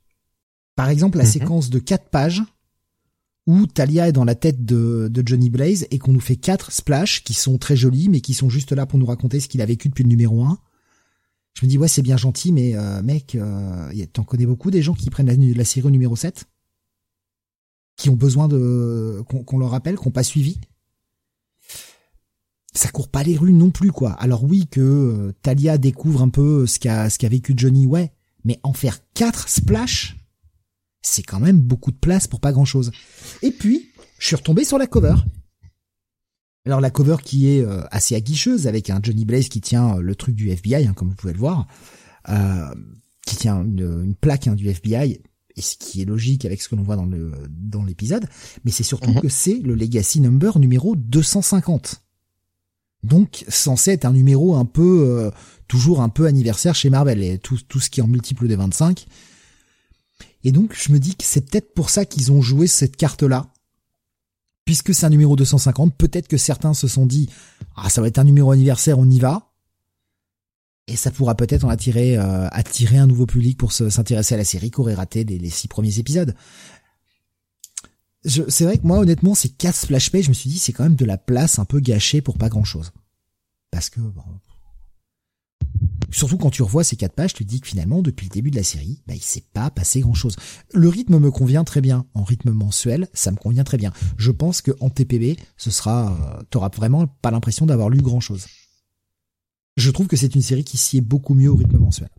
Par 0.77 0.89
exemple, 0.89 1.19
la 1.19 1.25
Mhm. 1.25 1.31
séquence 1.31 1.71
de 1.71 1.79
quatre 1.79 2.09
pages 2.09 2.43
où 3.51 3.67
Talia 3.67 4.09
est 4.09 4.13
dans 4.13 4.25
la 4.25 4.37
tête 4.37 4.65
de, 4.65 5.11
Johnny 5.27 5.51
Blaze 5.51 5.85
et 5.91 5.99
qu'on 5.99 6.13
nous 6.13 6.21
fait 6.21 6.37
quatre 6.37 6.71
splash 6.71 7.25
qui 7.25 7.35
sont 7.35 7.59
très 7.59 7.75
jolis 7.75 8.09
mais 8.09 8.21
qui 8.21 8.33
sont 8.33 8.49
juste 8.49 8.71
là 8.71 8.87
pour 8.87 8.99
nous 8.99 9.07
raconter 9.07 9.41
ce 9.41 9.49
qu'il 9.49 9.61
a 9.61 9.67
vécu 9.67 9.89
depuis 9.89 10.05
le 10.05 10.09
numéro 10.09 10.45
1. 10.45 10.57
Je 11.55 11.67
me 11.67 11.69
dis 11.69 11.77
ouais 11.77 11.89
c'est 11.89 12.03
bien 12.03 12.17
gentil 12.17 12.53
mais 12.53 12.77
euh, 12.77 13.03
mec, 13.03 13.35
euh, 13.35 13.93
t'en 14.13 14.23
connais 14.23 14.47
beaucoup 14.47 14.71
des 14.71 14.83
gens 14.83 14.95
qui 14.95 15.11
prennent 15.11 15.27
la, 15.27 15.35
la 15.35 15.65
série 15.65 15.91
numéro 15.91 16.15
7 16.15 16.45
Qui 17.97 18.09
ont 18.09 18.17
besoin 18.17 18.47
de 18.47 19.21
qu'on 19.27 19.59
leur 19.59 19.71
rappelle, 19.71 19.97
qu'on 19.97 20.13
pas 20.13 20.23
suivi? 20.23 20.61
Ça 22.73 22.89
court 22.91 23.09
pas 23.09 23.25
les 23.25 23.37
rues 23.37 23.53
non 23.53 23.71
plus 23.71 23.91
quoi. 23.91 24.13
Alors 24.13 24.45
oui 24.45 24.69
que 24.71 24.81
euh, 24.81 25.33
Talia 25.43 25.77
découvre 25.77 26.23
un 26.23 26.29
peu 26.29 26.67
ce 26.67 26.79
qu'a 26.79 27.11
ce 27.11 27.19
qu'a 27.19 27.29
vécu 27.29 27.55
Johnny, 27.57 27.87
ouais, 27.87 28.13
mais 28.45 28.61
en 28.63 28.75
faire 28.75 29.01
quatre 29.13 29.49
splash, 29.49 30.20
c'est 31.03 31.23
quand 31.23 31.41
même 31.41 31.61
beaucoup 31.61 31.91
de 31.91 31.97
place 31.97 32.27
pour 32.27 32.41
pas 32.41 32.53
grand 32.53 32.65
chose. 32.65 32.91
Et 33.43 33.51
puis 33.51 33.91
je 34.19 34.27
suis 34.27 34.37
retombé 34.37 34.65
sur 34.65 34.79
la 34.79 34.87
cover. 34.87 35.15
Alors 36.67 36.81
la 36.81 36.91
cover 36.91 37.17
qui 37.25 37.49
est 37.49 37.63
euh, 37.63 37.83
assez 37.91 38.15
aguicheuse 38.15 38.67
avec 38.67 38.91
un 38.91 39.01
Johnny 39.03 39.25
Blaze 39.25 39.49
qui 39.49 39.61
tient 39.61 39.97
euh, 39.97 40.01
le 40.01 40.15
truc 40.15 40.35
du 40.35 40.51
FBI, 40.51 40.87
hein, 40.87 40.93
comme 40.95 41.09
vous 41.09 41.15
pouvez 41.15 41.33
le 41.33 41.39
voir, 41.39 41.67
euh, 42.29 42.75
qui 43.27 43.37
tient 43.37 43.65
une, 43.65 44.03
une 44.05 44.15
plaque 44.15 44.47
hein, 44.47 44.55
du 44.55 44.69
FBI. 44.69 45.21
Et 45.57 45.63
ce 45.63 45.77
qui 45.77 46.01
est 46.01 46.05
logique 46.05 46.45
avec 46.45 46.63
ce 46.63 46.69
que 46.69 46.77
l'on 46.77 46.83
voit 46.83 46.97
dans 46.97 47.07
le 47.07 47.33
dans 47.49 47.83
l'épisode, 47.83 48.27
mais 48.65 48.71
c'est 48.71 48.85
surtout 48.85 49.11
Mhm. 49.11 49.21
que 49.21 49.29
c'est 49.29 49.59
le 49.59 49.75
Legacy 49.75 50.21
Number 50.21 50.59
numéro 50.59 50.95
250. 50.97 52.03
Donc 53.03 53.45
censé 53.49 53.93
être 53.93 54.05
un 54.05 54.13
numéro 54.13 54.55
un 54.55 54.65
peu 54.67 55.05
euh, 55.09 55.31
toujours 55.67 56.03
un 56.03 56.09
peu 56.09 56.27
anniversaire 56.27 56.75
chez 56.75 56.89
Marvel 56.91 57.23
et 57.23 57.39
tout 57.39 57.59
tout 57.69 57.81
ce 57.81 57.91
qui 57.91 58.01
est 58.01 58.03
en 58.03 58.07
multiple 58.09 58.47
des 58.47 58.57
25. 58.57 59.07
Et 60.45 60.53
donc 60.53 60.75
je 60.75 60.93
me 60.93 60.99
dis 60.99 61.15
que 61.17 61.25
c'est 61.25 61.43
peut-être 61.51 61.75
pour 61.75 61.91
ça 61.91 62.05
qu'ils 62.05 62.33
ont 62.33 62.41
joué 62.43 62.67
cette 62.67 62.97
carte 62.97 63.23
là. 63.23 63.53
Puisque 64.65 64.95
c'est 64.95 65.07
un 65.07 65.11
numéro 65.11 65.35
250, 65.37 65.97
peut-être 65.97 66.29
que 66.29 66.37
certains 66.37 66.75
se 66.75 66.87
sont 66.89 67.07
dit 67.07 67.29
ah 67.77 67.91
ça 67.91 68.01
va 68.01 68.09
être 68.09 68.19
un 68.19 68.25
numéro 68.25 68.51
anniversaire, 68.53 68.99
on 68.99 69.09
y 69.09 69.19
va. 69.19 69.53
Et 70.87 70.97
ça 70.97 71.11
pourra 71.11 71.35
peut-être 71.37 71.65
en 71.65 71.69
attirer 71.69 72.17
euh, 72.19 72.49
attirer 72.51 72.99
un 72.99 73.07
nouveau 73.07 73.27
public 73.27 73.57
pour 73.59 73.73
se- 73.73 73.91
s'intéresser 73.91 74.35
à 74.35 74.39
la 74.39 74.45
série 74.45 74.71
qu'aurait 74.71 74.95
raté 74.95 75.25
les, 75.25 75.51
six 75.51 75.69
premiers 75.69 75.99
épisodes. 75.99 76.35
C'est 78.25 78.65
vrai 78.65 78.77
que 78.77 78.87
moi 78.87 78.99
honnêtement 78.99 79.35
ces 79.35 79.49
quatre 79.49 79.77
splash 79.77 80.11
pages, 80.11 80.25
je 80.25 80.29
me 80.31 80.35
suis 80.35 80.51
dit 80.51 80.59
c'est 80.59 80.73
quand 80.73 80.83
même 80.83 80.97
de 80.97 81.05
la 81.07 81.17
place 81.17 81.59
un 81.59 81.65
peu 81.65 81.81
gâchée 81.81 82.21
pour 82.21 82.37
pas 82.39 82.49
grand 82.49 82.65
chose. 82.65 82.93
Parce 83.71 83.89
que 83.89 84.01
bon, 84.01 84.23
surtout 86.11 86.39
quand 86.39 86.51
tu 86.51 86.63
revois 86.63 86.85
ces 86.85 86.97
quatre 86.97 87.15
pages, 87.15 87.35
tu 87.35 87.45
te 87.45 87.49
dis 87.49 87.61
que 87.61 87.69
finalement 87.69 88.03
depuis 88.03 88.27
le 88.27 88.31
début 88.31 88.51
de 88.51 88.57
la 88.57 88.63
série, 88.63 89.03
bah, 89.07 89.15
il 89.15 89.23
s'est 89.23 89.45
pas 89.53 89.71
passé 89.71 90.01
grand 90.01 90.15
chose. 90.15 90.37
Le 90.73 90.89
rythme 90.89 91.19
me 91.19 91.31
convient 91.31 91.65
très 91.65 91.81
bien 91.81 92.07
en 92.15 92.23
rythme 92.23 92.51
mensuel, 92.51 93.09
ça 93.13 93.31
me 93.31 93.37
convient 93.37 93.65
très 93.65 93.79
bien. 93.79 93.93
Je 94.17 94.31
pense 94.31 94.63
que 94.63 94.73
en 94.81 94.91
TPB, 94.91 95.37
ce 95.57 95.71
sera, 95.71 96.13
euh, 96.13 96.43
t'auras 96.51 96.71
vraiment 96.75 97.07
pas 97.07 97.31
l'impression 97.31 97.67
d'avoir 97.67 97.89
lu 97.89 98.03
grand 98.03 98.21
chose. 98.21 98.47
Je 99.77 99.91
trouve 99.91 100.09
que 100.09 100.17
c'est 100.17 100.35
une 100.35 100.43
série 100.43 100.65
qui 100.65 100.77
sied 100.77 101.01
beaucoup 101.01 101.35
mieux 101.35 101.51
au 101.51 101.57
rythme 101.57 101.79
mensuel. 101.79 102.11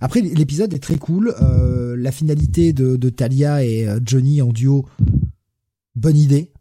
Après, 0.00 0.20
l'épisode 0.20 0.74
est 0.74 0.78
très 0.78 0.98
cool. 0.98 1.34
Euh, 1.40 1.96
la 1.96 2.12
finalité 2.12 2.72
de, 2.72 2.96
de 2.96 3.08
Talia 3.08 3.64
et 3.64 3.88
euh, 3.88 3.98
Johnny 4.04 4.42
en 4.42 4.52
duo, 4.52 4.86
bonne 5.94 6.16
idée. 6.16 6.52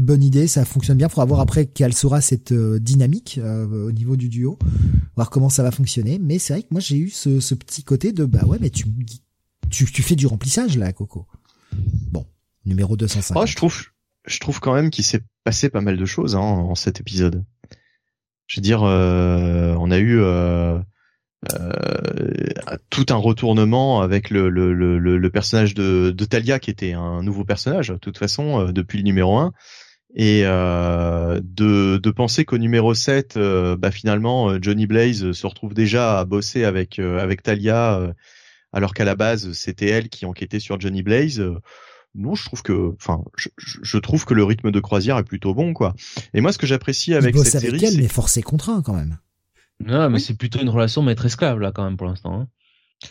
Bonne 0.00 0.22
idée, 0.22 0.46
ça 0.46 0.64
fonctionne 0.64 0.96
bien. 0.96 1.10
Faudra 1.10 1.26
voir 1.26 1.40
après 1.40 1.66
quelle 1.66 1.92
sera 1.92 2.22
cette 2.22 2.52
euh, 2.52 2.78
dynamique 2.78 3.38
euh, 3.42 3.66
au 3.88 3.92
niveau 3.92 4.16
du 4.16 4.30
duo, 4.30 4.58
voir 5.14 5.28
comment 5.28 5.50
ça 5.50 5.62
va 5.62 5.70
fonctionner. 5.70 6.18
Mais 6.18 6.38
c'est 6.38 6.54
vrai 6.54 6.62
que 6.62 6.68
moi 6.70 6.80
j'ai 6.80 6.96
eu 6.96 7.10
ce, 7.10 7.54
petit 7.54 7.84
côté 7.84 8.12
de 8.12 8.24
bah 8.24 8.46
ouais, 8.46 8.56
mais 8.62 8.70
tu, 8.70 8.86
tu 9.68 9.84
tu 9.84 10.02
fais 10.02 10.16
du 10.16 10.26
remplissage 10.26 10.78
là, 10.78 10.94
Coco. 10.94 11.26
Bon, 12.10 12.24
numéro 12.64 12.96
250. 12.96 13.42
Oh, 13.42 13.44
je 13.44 13.54
trouve, 13.56 13.88
je 14.24 14.38
trouve 14.38 14.58
quand 14.60 14.72
même 14.72 14.88
qu'il 14.88 15.04
s'est 15.04 15.20
passé 15.44 15.68
pas 15.68 15.82
mal 15.82 15.98
de 15.98 16.06
choses 16.06 16.34
hein, 16.34 16.40
en 16.40 16.74
cet 16.74 16.98
épisode. 16.98 17.44
Je 18.46 18.58
veux 18.58 18.62
dire, 18.62 18.82
euh, 18.84 19.76
on 19.78 19.90
a 19.90 19.98
eu 19.98 20.18
tout 22.88 23.06
un 23.10 23.16
retournement 23.16 24.00
avec 24.00 24.30
le, 24.30 24.48
le, 24.48 24.72
le, 24.72 25.30
personnage 25.30 25.74
de, 25.74 26.10
de 26.10 26.24
Talia 26.24 26.58
qui 26.58 26.70
était 26.70 26.94
un 26.94 27.22
nouveau 27.22 27.44
personnage, 27.44 27.88
de 27.88 27.98
toute 27.98 28.16
façon, 28.16 28.72
depuis 28.72 28.96
le 28.96 29.04
numéro 29.04 29.36
1. 29.36 29.52
Et 30.14 30.42
euh, 30.44 31.40
de, 31.42 31.98
de 31.98 32.10
penser 32.10 32.44
qu'au 32.44 32.58
numéro 32.58 32.94
7, 32.94 33.36
euh, 33.36 33.76
bah, 33.76 33.90
finalement, 33.92 34.50
euh, 34.50 34.58
Johnny 34.60 34.86
Blaze 34.86 35.32
se 35.32 35.46
retrouve 35.46 35.72
déjà 35.72 36.18
à 36.18 36.24
bosser 36.24 36.64
avec, 36.64 36.98
euh, 36.98 37.18
avec 37.20 37.42
Talia, 37.42 37.96
euh, 37.98 38.12
alors 38.72 38.92
qu'à 38.92 39.04
la 39.04 39.14
base, 39.14 39.52
c'était 39.52 39.86
elle 39.88 40.08
qui 40.08 40.26
enquêtait 40.26 40.58
sur 40.60 40.80
Johnny 40.80 41.02
Blaze. 41.02 41.38
euh, 41.40 41.54
non, 42.16 42.34
je 42.34 42.44
trouve 42.44 42.62
que, 42.62 42.92
enfin, 42.96 43.22
je, 43.36 43.48
je- 43.56 43.98
trouve 43.98 44.24
que 44.24 44.34
le 44.34 44.42
rythme 44.42 44.72
de 44.72 44.80
croisière 44.80 45.16
est 45.16 45.22
plutôt 45.24 45.54
bon, 45.54 45.72
quoi. 45.74 45.94
Et 46.34 46.40
moi, 46.40 46.52
ce 46.52 46.58
que 46.58 46.66
j'apprécie 46.66 47.14
avec 47.14 47.36
cette 47.38 47.54
avec 47.54 47.70
série, 47.78 47.84
elle, 47.94 48.02
mais 48.02 48.08
forcé 48.08 48.42
contraint 48.42 48.82
quand 48.82 48.94
même. 48.94 49.18
Non, 49.78 50.08
mais 50.10 50.16
Oui. 50.16 50.20
c'est 50.20 50.36
plutôt 50.36 50.60
une 50.60 50.68
relation 50.70 51.02
maître-esclave 51.02 51.60
là 51.60 51.70
quand 51.70 51.84
même 51.84 51.96
pour 51.96 52.08
l'instant. 52.08 52.34
hein. 52.40 52.48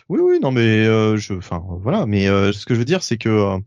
oui, 0.09 0.19
oui, 0.21 0.39
non, 0.41 0.51
mais 0.51 0.85
euh, 0.85 1.15
je, 1.15 1.33
enfin, 1.33 1.63
voilà. 1.81 2.05
Mais 2.05 2.27
euh, 2.27 2.51
ce 2.51 2.65
que 2.65 2.73
je 2.73 2.79
veux 2.79 2.85
dire, 2.85 3.03
c'est 3.03 3.17
que 3.17 3.57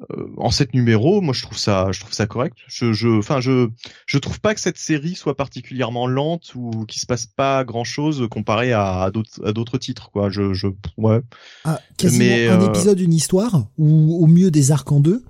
euh, 0.00 0.26
en 0.38 0.50
sept 0.50 0.74
numéros, 0.74 1.20
moi, 1.20 1.32
je 1.32 1.42
trouve 1.42 1.56
ça, 1.56 1.92
je 1.92 2.00
trouve 2.00 2.12
ça 2.12 2.26
correct. 2.26 2.56
Je, 2.66 2.92
je, 2.92 3.08
enfin, 3.08 3.40
je, 3.40 3.68
je 4.06 4.18
trouve 4.18 4.40
pas 4.40 4.54
que 4.54 4.60
cette 4.60 4.76
série 4.76 5.14
soit 5.14 5.36
particulièrement 5.36 6.08
lente 6.08 6.52
ou 6.56 6.84
qu'il 6.86 7.00
se 7.00 7.06
passe 7.06 7.26
pas 7.26 7.64
grand 7.64 7.84
chose 7.84 8.26
comparé 8.28 8.72
à, 8.72 9.02
à 9.02 9.10
d'autres, 9.10 9.46
à 9.46 9.52
d'autres 9.52 9.78
titres, 9.78 10.10
quoi. 10.10 10.30
Je, 10.30 10.52
je, 10.52 10.66
ouais. 10.96 11.20
Ah, 11.64 11.80
quasiment 11.96 12.24
Mais, 12.24 12.48
un 12.48 12.60
euh, 12.60 12.68
épisode, 12.68 12.98
une 12.98 13.14
histoire, 13.14 13.68
ou 13.78 14.22
au 14.22 14.26
mieux 14.26 14.50
des 14.50 14.72
arcs 14.72 14.90
en 14.90 14.98
deux, 14.98 15.22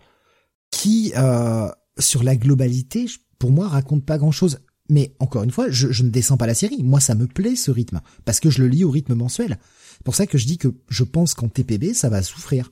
qui, 0.71 1.13
euh, 1.17 1.69
sur 1.99 2.23
la 2.23 2.35
globalité, 2.35 3.07
pour 3.39 3.51
moi, 3.51 3.69
raconte 3.69 4.05
pas 4.07 4.17
grand-chose. 4.17 4.61
Mais 4.89 5.15
encore 5.19 5.43
une 5.45 5.51
fois, 5.51 5.67
je, 5.69 5.93
je 5.93 6.03
ne 6.03 6.09
descends 6.11 6.37
pas 6.39 6.47
la 6.47 6.55
série. 6.55 6.83
Moi, 6.83 7.01
ça 7.01 7.15
me 7.15 7.27
plaît 7.27 7.57
ce 7.57 7.71
rythme, 7.71 8.01
parce 8.25 8.41
que 8.41 8.49
je 8.49 8.63
le 8.63 8.69
lis 8.69 8.85
au 8.85 8.91
rythme 8.91 9.15
mensuel. 9.15 9.59
C'est 9.93 10.05
pour 10.05 10.15
ça 10.15 10.27
que 10.27 10.39
je 10.39 10.47
dis 10.47 10.57
que 10.57 10.69
je 10.89 11.05
pense 11.05 11.35
qu'en 11.35 11.49
TPB, 11.49 11.93
ça 11.93 12.09
va 12.09 12.23
souffrir. 12.23 12.71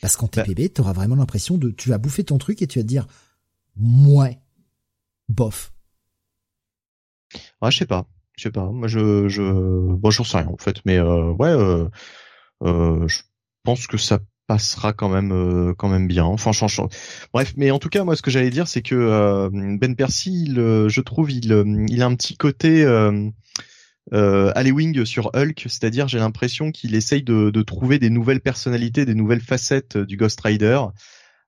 Parce 0.00 0.16
qu'en 0.16 0.26
Bah. 0.26 0.42
TPB, 0.44 0.72
tu 0.72 0.80
auras 0.80 0.92
vraiment 0.92 1.16
l'impression 1.16 1.58
de, 1.58 1.70
tu 1.70 1.88
vas 1.88 1.98
bouffer 1.98 2.24
ton 2.24 2.38
truc 2.38 2.62
et 2.62 2.66
tu 2.66 2.78
vas 2.78 2.82
te 2.82 2.88
dire, 2.88 3.06
ouais, 3.80 4.38
bof. 5.28 5.72
Ah, 7.60 7.70
je 7.70 7.78
sais 7.78 7.86
pas, 7.86 8.06
je 8.36 8.44
sais 8.44 8.50
pas. 8.50 8.70
Moi, 8.70 8.88
je, 8.88 9.28
je, 9.28 9.42
bon, 9.42 10.10
j'en 10.10 10.24
sais 10.24 10.38
rien 10.38 10.46
en 10.48 10.56
fait, 10.56 10.76
mais 10.84 10.96
euh, 10.98 11.32
ouais, 11.32 11.48
euh, 11.48 11.88
euh, 12.64 13.06
je 13.08 13.20
pense 13.64 13.86
que 13.86 13.98
ça 13.98 14.20
passera 14.46 14.92
quand 14.94 15.10
même, 15.10 15.32
euh, 15.32 15.74
quand 15.76 15.88
même 15.88 16.06
bien. 16.08 16.24
Enfin, 16.24 16.52
je- 16.52 16.66
je- 16.68 16.80
bref, 17.34 17.52
mais 17.56 17.70
en 17.70 17.78
tout 17.78 17.90
cas, 17.90 18.04
moi, 18.04 18.16
ce 18.16 18.22
que 18.22 18.30
j'allais 18.30 18.50
dire, 18.50 18.66
c'est 18.66 18.80
que 18.82 18.94
euh, 18.94 19.50
Ben 19.52 19.94
Percy, 19.94 20.44
il, 20.46 20.58
euh, 20.58 20.88
je 20.88 21.00
trouve, 21.02 21.30
il, 21.30 21.44
il 21.88 22.02
a 22.02 22.06
un 22.06 22.14
petit 22.14 22.36
côté. 22.36 22.82
Euh, 22.84 23.28
euh, 24.12 25.04
sur 25.04 25.30
Hulk, 25.34 25.66
c'est-à-dire 25.68 26.08
j'ai 26.08 26.18
l'impression 26.18 26.70
qu'il 26.70 26.94
essaye 26.94 27.22
de, 27.22 27.50
de 27.50 27.62
trouver 27.62 27.98
des 27.98 28.10
nouvelles 28.10 28.40
personnalités, 28.40 29.04
des 29.04 29.14
nouvelles 29.14 29.40
facettes 29.40 29.98
du 29.98 30.16
Ghost 30.16 30.40
Rider, 30.40 30.80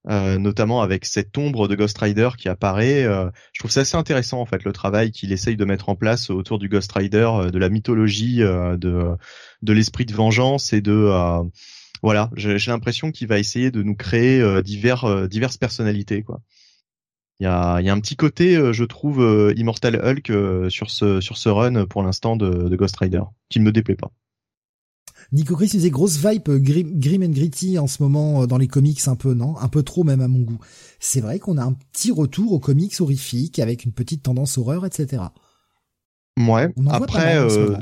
euh, 0.09 0.39
notamment 0.39 0.81
avec 0.81 1.05
cette 1.05 1.37
ombre 1.37 1.69
de 1.69 1.75
Ghost 1.75 1.99
Rider 1.99 2.31
qui 2.39 2.49
apparaît. 2.49 3.05
euh, 3.05 3.31
je 3.53 3.61
trouve 3.61 3.71
ça 3.71 3.81
assez 3.81 3.97
intéressant 3.97 4.41
en 4.41 4.47
fait 4.47 4.65
le 4.65 4.73
travail 4.73 5.11
qu'il 5.11 5.33
essaye 5.33 5.57
de 5.57 5.65
mettre 5.65 5.89
en 5.91 5.95
place 5.95 6.31
autour 6.31 6.59
du 6.59 6.69
Ghost 6.69 6.91
Rider, 6.93 7.29
euh, 7.33 7.51
de 7.51 7.59
la 7.59 7.69
mythologie, 7.69 8.43
euh, 8.43 8.77
de 8.77 9.11
de 9.63 9.73
l'esprit 9.73 10.07
de 10.07 10.15
vengeance 10.15 10.73
et 10.73 10.81
de 10.81 10.93
euh, 10.93 11.43
voilà. 12.03 12.31
J'ai 12.37 12.57
l'impression 12.71 13.11
qu'il 13.13 13.29
va 13.29 13.39
essayer 13.39 13.71
de 13.71 13.83
nous 13.83 13.95
créer 13.95 14.41
euh, 14.41 14.63
divers 14.63 15.05
euh, 15.05 15.27
diverses 15.29 15.59
personnalités 15.59 16.23
quoi. 16.23 16.41
Il 17.41 17.45
y 17.45 17.47
a, 17.47 17.81
il 17.81 17.87
y 17.87 17.89
a 17.89 17.93
un 17.95 18.01
petit 18.01 18.17
côté, 18.17 18.55
euh, 18.55 18.75
je 18.75 18.85
trouve, 18.85 19.23
euh, 19.23 19.55
Immortal 19.57 19.97
Hulk 19.97 20.29
euh, 20.29 20.69
sur 20.69 20.91
ce 20.91 21.23
sur 21.23 21.39
ce 21.39 21.49
run 21.49 21.87
pour 21.87 22.03
l'instant 22.03 22.37
de, 22.37 22.69
de 22.69 22.77
Ghost 22.77 22.97
Rider, 22.99 23.23
qui 23.49 23.61
ne 23.61 23.65
me 23.65 23.73
déplaît 23.73 23.97
pas. 23.97 24.11
Nico 25.33 25.57
Chris 25.57 25.69
faisait 25.69 25.91
grosse 25.91 26.19
vibe 26.19 26.49
grim, 26.63 26.91
grim 26.99 27.23
and 27.23 27.31
gritty 27.31 27.79
en 27.79 27.87
ce 27.87 28.03
moment 28.03 28.47
dans 28.47 28.59
les 28.59 28.67
comics 28.67 29.01
un 29.07 29.17
peu, 29.17 29.33
non? 29.33 29.57
Un 29.59 29.69
peu 29.69 29.83
trop 29.83 30.05
même 30.05 30.21
à 30.21 30.29
mon 30.29 30.41
goût. 30.41 30.59
C'est 30.99 31.21
vrai 31.21 31.39
qu'on 31.39 31.57
a 31.57 31.63
un 31.63 31.73
petit 31.93 32.11
retour 32.11 32.53
aux 32.53 32.59
comics 32.59 33.01
horrifiques 33.01 33.59
avec 33.59 33.85
une 33.85 33.93
petite 33.93 34.23
tendance 34.23 34.59
horreur, 34.59 34.85
etc. 34.85 35.23
Ouais. 36.37 36.73
On 36.77 36.87
en 36.87 36.99
voit 36.99 37.07
pas 37.07 37.15
Après, 37.15 37.35
mal 37.37 37.47
en 37.47 37.49
ce 37.49 37.59
euh. 37.59 37.77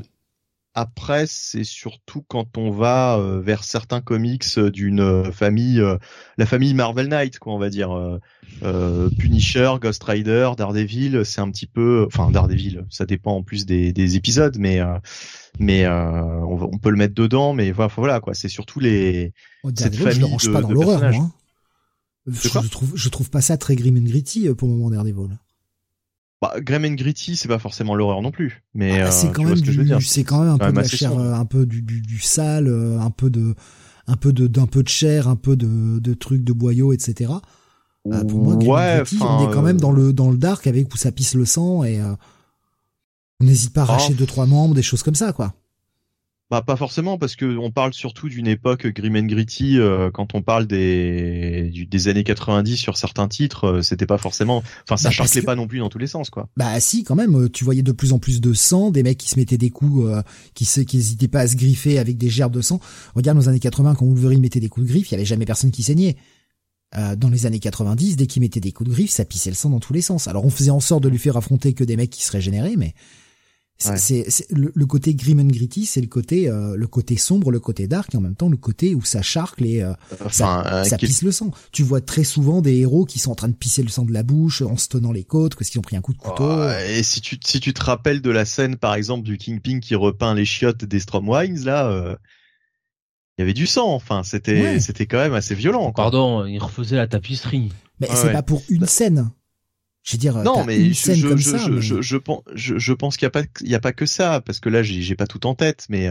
Après, 0.79 1.27
c'est 1.27 1.65
surtout 1.65 2.23
quand 2.23 2.57
on 2.59 2.71
va 2.71 3.19
euh, 3.19 3.41
vers 3.41 3.65
certains 3.65 4.01
comics 4.01 4.45
euh, 4.59 4.71
d'une 4.71 5.01
euh, 5.01 5.33
famille, 5.33 5.81
euh, 5.81 5.97
la 6.37 6.47
famille 6.47 6.75
Marvel 6.75 7.09
Knight, 7.09 7.39
quoi, 7.39 7.55
on 7.55 7.59
va 7.59 7.71
dire. 7.71 7.93
euh, 7.93 8.19
Punisher, 9.19 9.75
Ghost 9.81 10.03
Rider, 10.03 10.51
Daredevil, 10.57 11.25
c'est 11.25 11.41
un 11.41 11.49
petit 11.49 11.67
peu, 11.67 12.05
enfin 12.09 12.29
Daredevil, 12.33 12.85
ça 12.91 13.07
dépend 13.07 13.37
en 13.37 13.43
plus 13.45 13.67
des, 13.67 13.93
des 13.93 14.17
épisodes, 14.17 14.57
mais 14.59 14.81
mais 15.61 15.87
on, 15.87 16.77
peut 16.79 16.91
le 16.91 16.97
mettre 16.97 17.15
dedans, 17.15 17.53
mais 17.53 17.71
voilà, 17.71 17.93
voilà 17.97 18.19
quoi. 18.19 18.35
C'est 18.35 18.49
surtout 18.49 18.81
les 18.81 19.33
Oh, 19.63 19.71
cette 19.73 19.95
je 19.95 20.05
le 20.05 20.11
famille 20.11 20.25
range 20.33 20.45
de- 20.45 20.53
pas 20.53 20.61
dans 20.61 20.71
de 20.71 20.75
personnages. 20.75 21.15
moi. 21.15 21.31
hein. 22.27 22.31
Je, 22.33 22.69
trouve, 22.69 22.97
je 22.97 23.09
trouve 23.09 23.31
pas 23.31 23.41
ça 23.41 23.57
très 23.57 23.77
grim 23.77 23.97
and 23.97 24.09
gritty 24.09 24.49
pour 24.55 24.67
le 24.67 24.75
moment 24.75 24.91
Daredevil. 24.91 25.39
Bah, 26.41 26.55
Grim 26.61 26.85
and 26.85 26.95
Gritty, 26.95 27.37
c'est 27.37 27.49
pas 27.49 27.59
forcément 27.59 27.97
l'horreur 27.97 28.23
non 28.23 28.31
plus, 28.31 28.63
mais 28.73 29.01
ah, 29.01 29.11
c'est 29.11 29.33
quand, 29.33 29.43
même 29.43 29.61
du, 29.61 30.01
c'est 30.03 30.23
quand 30.23 30.41
même 30.41 30.51
un 30.51 30.59
peu 30.59 30.71
de 30.71 30.77
la 30.77 30.85
chair, 30.85 31.19
un 31.19 31.45
peu 31.45 31.67
du, 31.67 31.83
du, 31.83 32.01
du 32.01 32.21
sale, 32.21 32.69
un 33.01 33.11
peu 33.11 33.29
de, 33.29 33.57
un 34.07 34.17
peu 34.17 34.33
de, 34.33 34.47
d'un 34.47 34.67
peu 34.67 34.83
de 34.83 34.89
chair, 34.89 35.27
un 35.27 35.37
peu 35.37 35.57
de, 35.57 35.99
de 35.99 36.15
trucs 36.15 36.45
de 36.45 36.53
boyaux, 36.53 36.93
etc. 36.93 37.33
Euh, 38.07 38.25
pour 38.25 38.43
moi, 38.43 38.55
ouais, 38.55 39.03
Gritty, 39.05 39.19
on 39.21 39.49
est 39.49 39.53
quand 39.53 39.63
même 39.63 39.81
dans 39.81 39.93
le, 39.93 40.13
dans 40.13 40.31
le 40.31 40.39
dark 40.39 40.67
avec 40.67 40.93
où 40.93 40.97
ça 40.97 41.13
pisse 41.13 41.35
le 41.35 41.45
sang 41.45 41.85
et 41.85 42.01
euh, 42.01 42.15
on 43.41 43.45
n'hésite 43.45 43.73
pas 43.73 43.83
à 43.83 43.85
arracher 43.85 44.13
oh. 44.15 44.19
deux 44.19 44.27
trois 44.27 44.47
membres, 44.47 44.75
des 44.75 44.83
choses 44.83 45.03
comme 45.03 45.15
ça, 45.15 45.33
quoi. 45.33 45.55
Bah 46.51 46.63
pas 46.63 46.77
forcément 46.77 47.19
parce 47.19 47.37
que 47.37 47.59
on 47.59 47.71
parle 47.71 47.93
surtout 47.93 48.31
d'une 48.31 48.47
époque 48.47 48.87
grim 48.87 49.17
and 49.17 49.27
gritty 49.27 49.79
euh, 49.79 50.11
quand 50.11 50.35
on 50.35 50.41
parle 50.41 50.67
des 50.67 51.71
des 51.91 52.09
années 52.09 52.25
90 52.25 52.75
sur 52.79 52.97
certains 52.97 53.29
titres 53.29 53.65
euh, 53.65 53.83
c'était 53.83 54.07
pas 54.07 54.17
forcément 54.17 54.63
enfin 54.85 54.97
ça 54.97 55.11
bah, 55.11 55.43
pas 55.45 55.55
non 55.55 55.67
plus 55.67 55.81
dans 55.81 55.91
tous 55.91 55.99
les 55.99 56.07
sens 56.07 56.31
quoi. 56.31 56.49
Bah 56.57 56.81
si 56.81 57.05
quand 57.05 57.17
même 57.17 57.37
euh, 57.37 57.49
tu 57.51 57.65
voyais 57.65 57.83
de 57.83 57.93
plus 57.93 58.15
en 58.15 58.19
plus 58.19 58.41
de 58.41 58.55
sang 58.55 58.91
des 58.91 59.03
mecs 59.03 59.19
qui 59.19 59.29
se 59.29 59.39
mettaient 59.39 59.59
des 59.59 59.69
coups 59.69 60.11
qui 60.55 60.65
se 60.65 60.81
qui 60.81 60.97
hésitaient 60.97 61.29
pas 61.29 61.41
à 61.41 61.47
se 61.47 61.57
griffer 61.57 61.99
avec 61.99 62.17
des 62.17 62.31
gerbes 62.31 62.55
de 62.55 62.63
sang. 62.63 62.81
Regarde 63.15 63.37
nos 63.37 63.51
années 63.51 63.61
80 63.61 63.97
quand 63.97 64.07
Wolverine 64.07 64.41
mettait 64.41 64.61
des 64.61 64.71
coups 64.71 64.87
de 64.87 64.91
griffe 64.91 65.11
il 65.11 65.13
y 65.13 65.17
avait 65.17 65.27
jamais 65.27 65.45
personne 65.45 65.71
qui 65.71 65.83
saignait. 65.83 66.17
dans 67.19 67.29
les 67.29 67.45
années 67.45 67.59
90 67.59 68.17
dès 68.17 68.27
qu'il 68.27 68.41
mettait 68.41 68.61
des 68.61 68.73
coups 68.73 68.89
de 68.89 68.95
griffe 68.95 69.11
ça 69.11 69.27
pissait 69.27 69.51
le 69.51 69.57
sang 69.57 69.69
dans 69.69 69.81
tous 69.81 69.93
les 69.93 70.01
sens. 70.01 70.29
Alors 70.29 70.47
on 70.47 70.51
faisait 70.51 70.71
en 70.71 70.81
sorte 70.81 71.03
de 71.03 71.11
lui 71.11 71.19
faire 71.19 71.37
affronter 71.37 71.75
que 71.75 71.85
des 71.85 71.99
mecs 71.99 72.09
qui 72.09 72.25
se 72.25 72.33
régénéraient 72.33 72.77
mais 72.79 72.95
c'est 73.79 74.27
le, 74.51 74.87
côté 74.87 75.15
grim 75.15 75.39
and 75.39 75.47
gritty, 75.47 75.87
c'est 75.87 76.01
le 76.01 76.09
côté 76.09 76.49
euh, 76.49 76.77
le 76.77 76.87
côté 76.89 77.17
sombre, 77.17 77.53
le 77.53 77.61
côté 77.61 77.87
dark, 77.87 78.13
et 78.13 78.17
en 78.17 78.21
même 78.21 78.35
temps 78.35 78.49
le 78.49 78.57
côté 78.57 78.95
où 78.95 79.03
ça 79.03 79.23
charcle 79.23 79.65
et 79.65 79.83
euh, 79.83 79.93
ça, 80.31 80.83
euh, 80.83 80.97
pisse 80.99 81.23
le 81.23 81.31
sang. 81.31 81.53
Tu 81.71 81.85
vois 81.85 82.01
très 82.01 82.25
souvent 82.25 82.61
des 82.61 82.77
héros 82.77 83.05
qui 83.05 83.21
sont 83.21 83.31
en 83.31 83.37
train 83.37 83.49
de 83.49 83.55
pisser 83.55 83.83
le 83.83 83.89
sang 83.89 84.05
de 84.05 84.13
la 84.13 84.25
bouche 84.25 84.63
en 84.63 84.77
se 84.77 84.89
tenant 84.89 85.13
les 85.13 85.23
côtes 85.23 85.55
parce 85.55 85.71
qu'ils 85.71 85.79
ont 85.79 85.83
pris 85.83 85.97
un 85.97 86.01
coup 86.01 86.13
de 86.13 86.19
couteau. 86.19 86.45
Oh, 86.45 86.71
et 86.89 87.03
si 87.03 87.21
tu 87.21 87.39
si 87.45 87.61
tu 87.61 87.73
te 87.73 87.85
rappelles 87.85 88.21
de 88.21 88.31
la 88.31 88.45
scène 88.45 88.77
par 88.77 88.95
exemple 88.95 89.23
du 89.23 89.39
Kingpin 89.39 89.79
qui 89.79 89.95
repeint 89.95 90.35
les 90.35 90.45
chiottes 90.45 90.85
des 90.85 90.99
Stromwines 90.99 91.65
là. 91.65 92.17
il 93.39 93.43
y 93.43 93.45
avait 93.45 93.55
du 93.55 93.69
sang, 93.69 93.95
enfin 93.95 94.25
c'était 94.25 94.81
c'était 94.81 95.07
quand 95.07 95.19
même 95.19 95.35
assez 95.35 95.55
violent. 95.55 95.93
Pardon, 95.93 96.45
il 96.47 96.59
refaisait 96.59 96.97
la 96.97 97.07
tapisserie. 97.07 97.71
Mais 98.01 98.09
c'est 98.13 98.33
pas 98.33 98.43
pour 98.43 98.63
une 98.69 98.87
scène. 98.87 99.31
Je 100.09 100.15
veux 100.15 100.19
dire, 100.19 100.39
non, 100.39 100.65
mais 100.65 100.95
je, 100.95 101.13
je, 101.13 101.37
je, 101.37 101.81
je, 101.81 102.01
je, 102.01 102.17
pense, 102.17 102.41
je, 102.55 102.93
pense 102.95 103.19
qu'il 103.19 103.27
y 103.27 103.29
a 103.29 103.31
pas, 103.31 103.43
il 103.61 103.69
y 103.69 103.75
a 103.75 103.79
pas 103.79 103.93
que 103.93 104.07
ça, 104.07 104.41
parce 104.41 104.59
que 104.59 104.71
là, 104.71 104.83
j'ai 104.83 105.15
pas 105.17 105.27
tout 105.27 105.47
en 105.47 105.55
tête, 105.55 105.85
mais 105.91 106.11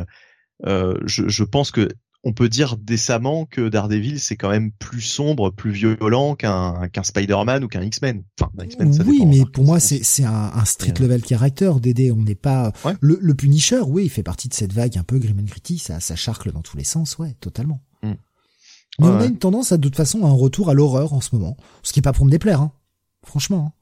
euh, 0.68 0.94
je, 1.08 1.28
je 1.28 1.44
pense 1.44 1.72
que 1.72 1.90
on 2.24 2.32
peut 2.32 2.48
dire 2.48 2.78
décemment 2.78 3.46
que 3.46 3.70
Daredevil 3.70 4.20
c'est 4.20 4.36
quand 4.36 4.52
même 4.52 4.72
plus 4.72 5.02
sombre, 5.02 5.50
plus 5.50 5.72
violent 5.72 6.36
qu'un 6.36 6.90
qu'un 6.90 7.02
Spider-Man 7.02 7.64
ou 7.64 7.68
qu'un 7.68 7.82
X-Men. 7.82 8.24
Enfin, 8.40 8.52
oui, 9.08 9.26
mais 9.26 9.46
pour 9.46 9.64
moi 9.64 9.80
c'est 9.80 10.04
c'est 10.04 10.26
un, 10.26 10.52
un 10.54 10.66
street 10.66 10.94
level 11.00 11.26
character. 11.26 11.72
Dédé, 11.82 12.12
on 12.12 12.22
n'est 12.22 12.36
pas 12.36 12.74
le, 13.02 13.18
le 13.20 13.34
Punisher. 13.34 13.82
Oui, 13.82 14.06
il 14.06 14.10
fait 14.10 14.24
partie 14.24 14.48
de 14.48 14.54
cette 14.54 14.74
vague 14.74 14.96
un 14.98 15.04
peu 15.04 15.18
grim 15.18 15.40
and 15.40 15.46
gritty. 15.46 15.80
Ça 15.80 16.00
ça 16.00 16.16
charcle 16.16 16.52
dans 16.52 16.62
tous 16.62 16.78
les 16.78 16.84
sens. 16.84 17.18
Ouais, 17.18 17.36
totalement. 17.40 17.82
Mm. 18.04 18.12
Mais 19.00 19.08
on 19.08 19.20
a 19.20 19.26
une 19.26 19.40
tendance 19.40 19.72
à 19.72 19.78
de 19.78 19.82
toute 19.82 19.96
façon 19.96 20.24
à 20.24 20.28
un 20.28 20.34
retour 20.34 20.70
à 20.70 20.76
l'horreur 20.76 21.14
en 21.14 21.22
ce 21.22 21.34
moment, 21.34 21.58
ce 21.82 21.94
qui 21.94 22.00
est 22.00 22.04
pas 22.04 22.14
pour 22.14 22.26
me 22.26 22.32
déplaire. 22.32 22.62
Hein. 22.62 22.72
Franchement. 23.24 23.74
Hein. 23.74 23.77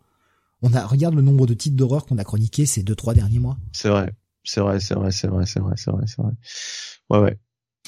On 0.67 0.73
a 0.73 0.83
regarde 0.83 1.13
le 1.13 1.21
nombre 1.21 1.45
de 1.45 1.53
titres 1.53 1.75
d'horreur 1.75 2.07
qu'on 2.07 2.17
a 2.17 2.23
chroniqués 2.23 2.65
ces 2.65 2.81
deux 2.81 2.95
trois 2.95 3.13
derniers 3.13 3.37
mois. 3.37 3.55
C'est 3.71 3.89
vrai, 3.89 4.11
c'est 4.43 4.61
vrai, 4.61 4.79
c'est 4.79 4.95
vrai, 4.95 5.11
c'est 5.11 5.27
vrai, 5.27 5.45
c'est 5.45 5.59
vrai, 5.59 5.75
c'est 5.77 5.91
vrai, 5.91 6.03
c'est 6.07 6.21
vrai. 6.23 6.31
Ouais, 7.11 7.19
ouais. 7.19 7.39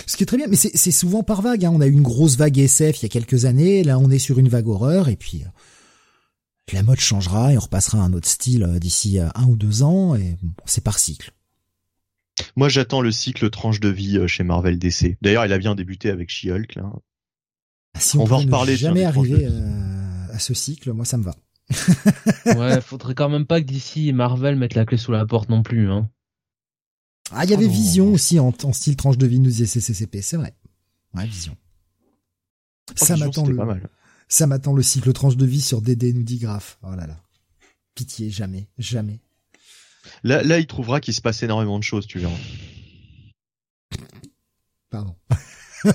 Ce 0.06 0.16
qui 0.16 0.22
est 0.22 0.28
très 0.28 0.38
bien, 0.38 0.46
mais 0.48 0.56
c'est 0.56 0.92
souvent 0.92 1.24
par 1.24 1.42
vague. 1.42 1.66
Hein. 1.66 1.72
On 1.74 1.82
a 1.82 1.88
eu 1.88 1.92
une 1.92 2.04
grosse 2.04 2.38
vague 2.38 2.60
SF 2.60 3.02
il 3.02 3.04
y 3.04 3.06
a 3.08 3.10
quelques 3.10 3.46
années. 3.46 3.84
Là, 3.84 3.98
on 3.98 4.12
est 4.12 4.20
sur 4.20 4.38
une 4.38 4.48
vague 4.48 4.68
horreur, 4.68 5.10
et 5.10 5.16
puis 5.16 5.42
euh, 5.44 5.48
la 6.72 6.84
mode 6.84 7.00
changera 7.00 7.52
et 7.52 7.58
on 7.58 7.62
repassera 7.62 7.98
à 7.98 8.02
un 8.02 8.14
autre 8.14 8.28
style 8.28 8.62
euh, 8.62 8.78
d'ici 8.78 9.18
euh, 9.18 9.28
un 9.34 9.46
ou 9.46 9.56
deux 9.56 9.82
ans. 9.82 10.14
Et 10.14 10.38
bon, 10.44 10.54
c'est 10.66 10.84
par 10.84 11.00
cycle. 11.00 11.34
Moi, 12.56 12.70
j'attends 12.70 13.02
le 13.02 13.12
cycle 13.12 13.50
tranche 13.50 13.80
de 13.80 13.90
vie 13.90 14.20
chez 14.28 14.44
Marvel 14.44 14.78
DC. 14.78 15.18
D'ailleurs, 15.24 15.48
il 15.48 15.52
a 15.52 15.58
bien 15.58 15.74
débuté 15.74 16.12
avec 16.12 16.30
She-Hulk. 16.30 16.78
Ah, 16.78 18.00
si 18.00 18.18
on, 18.18 18.26
va 18.26 18.36
en 18.36 18.40
reparler. 18.42 18.78
Jamais 18.78 19.04
arrivé 19.04 19.50
à 20.32 20.38
ce 20.38 20.54
cycle, 20.54 20.94
moi, 20.94 21.06
ça 21.06 21.18
me 21.18 21.24
va. 21.24 21.34
Ouais, 22.46 22.82
faudrait 22.82 23.16
quand 23.16 23.30
même 23.30 23.46
pas 23.46 23.60
que 23.60 23.66
d'ici 23.66 24.14
Marvel 24.14 24.56
mette 24.56 24.76
la 24.76 24.86
clé 24.86 24.98
sous 24.98 25.12
la 25.12 25.26
porte 25.26 25.50
non 25.50 25.64
plus. 25.64 25.92
Hein. 25.92 26.10
Ah, 27.32 27.44
il 27.44 27.52
y 27.52 27.54
avait 27.54 27.66
oh 27.66 27.70
Vision 27.70 28.14
aussi 28.14 28.40
en, 28.40 28.54
style 28.72 28.96
tranche 28.96 29.18
de 29.18 29.28
vie, 29.28 29.40
nous 29.40 29.52
CCCP, 29.52 30.22
c'est 30.22 30.38
vrai. 30.38 30.56
Ouais, 31.14 31.26
Vision. 31.26 31.58
Oh, 32.90 32.94
ça 32.96 33.18
m'attend 33.18 33.46
le, 33.46 33.82
ça 34.30 34.48
m'attend 34.48 34.74
le 34.74 34.82
cycle 34.82 35.12
tranche 35.12 35.36
de 35.36 35.46
vie 35.46 35.62
sur 35.62 35.82
DD, 35.82 36.14
nous 36.14 36.24
dit 36.24 36.38
Graf. 36.38 36.78
Oh 36.84 36.96
là 36.96 37.06
là. 37.06 37.18
Pitié, 37.96 38.30
jamais, 38.30 38.70
jamais. 38.78 39.20
Là, 40.24 40.42
là, 40.44 40.60
il 40.60 40.68
trouvera 40.68 41.02
qu'il 41.02 41.14
se 41.14 41.22
passe 41.22 41.44
énormément 41.44 41.80
de 41.80 41.84
choses, 41.84 42.08
tu 42.08 42.20
verras. 42.20 42.34
Pardon. 44.90 45.16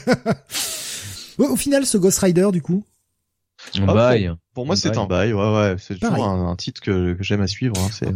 au 1.38 1.56
final, 1.56 1.86
ce 1.86 1.96
Ghost 1.96 2.18
Rider, 2.18 2.48
du 2.52 2.60
coup, 2.60 2.84
un 3.76 3.88
ah, 3.88 3.94
bail. 3.94 4.32
Pour, 4.54 4.66
moi, 4.66 4.76
c'est 4.76 4.96
un 4.96 5.06
bail. 5.06 5.32
Ouais, 5.32 5.54
ouais. 5.54 5.76
C'est 5.78 5.98
toujours 5.98 6.28
un, 6.28 6.56
titre 6.56 6.80
que, 6.80 7.16
j'aime 7.20 7.40
à 7.40 7.46
suivre. 7.46 7.76
Hein, 7.78 7.88
c'est. 7.92 8.08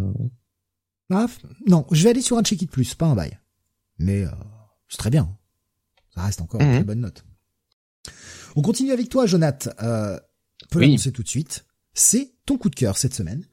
Ah, 1.11 1.26
non, 1.66 1.86
je 1.92 2.03
vais 2.03 2.11
aller 2.11 2.22
sur 2.22 2.36
un 2.36 2.42
check 2.42 2.62
it 2.62 2.70
plus, 2.70 2.94
pas 2.94 3.07
un 3.07 3.14
bail. 3.14 3.38
Mais 3.99 4.24
euh, 4.24 4.30
c'est 4.88 4.99
très 4.99 5.11
bien. 5.11 5.36
Ça 6.14 6.22
reste 6.22 6.40
encore 6.40 6.61
une 6.61 6.68
mhm. 6.68 6.74
très 6.74 6.84
bonne 6.84 7.01
note. 7.01 7.24
On 8.57 8.62
continue 8.62 8.92
avec 8.92 9.09
toi, 9.09 9.26
Jonath. 9.26 9.68
Euh, 9.82 10.18
peut 10.70 10.80
oui. 10.80 10.86
l'annoncer 10.86 11.12
tout 11.12 11.22
de 11.22 11.28
suite. 11.28 11.66
C'est 11.94 12.32
ton 12.44 12.59
coup 12.59 12.70
de 12.70 12.74
cœur 12.74 12.99
cette 12.99 13.14
semaine. 13.14 13.44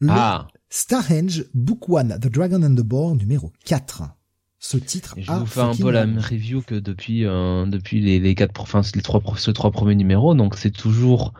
Le 0.00 0.08
ah. 0.10 0.48
Starhenge 0.68 1.44
Book 1.54 1.88
One, 1.88 2.18
The 2.20 2.28
Dragon 2.28 2.62
and 2.62 2.74
the 2.74 2.80
Boar 2.80 3.14
numéro 3.14 3.52
4 3.64 4.02
ce 4.64 4.78
titre. 4.78 5.14
je 5.18 5.30
vous 5.30 5.44
fais 5.44 5.60
un 5.60 5.74
peu 5.74 5.90
la 5.90 6.06
même 6.06 6.18
review 6.18 6.62
que 6.62 6.74
depuis 6.74 7.26
euh, 7.26 7.66
depuis 7.66 8.00
les, 8.00 8.18
les 8.18 8.34
quatre, 8.34 8.58
enfin 8.58 8.80
les 8.94 9.02
trois, 9.02 9.20
ce 9.36 9.50
trois 9.50 9.70
premiers 9.70 9.94
numéros. 9.94 10.34
Donc 10.34 10.54
c'est 10.56 10.70
toujours 10.70 11.34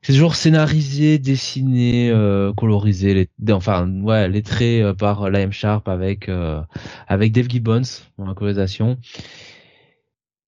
c'est 0.00 0.14
toujours 0.14 0.34
scénarisé, 0.34 1.18
dessiné, 1.18 2.08
euh, 2.10 2.54
colorisé, 2.54 3.12
les, 3.12 3.52
enfin 3.52 3.86
ouais, 4.00 4.26
lettré 4.26 4.80
euh, 4.80 4.94
par 4.94 5.28
Liam 5.28 5.52
Sharp 5.52 5.86
avec 5.86 6.30
euh, 6.30 6.62
avec 7.08 7.32
Dave 7.32 7.50
Gibbons 7.50 7.82
dans 8.16 8.24
la 8.24 8.32
colorisation. 8.32 8.96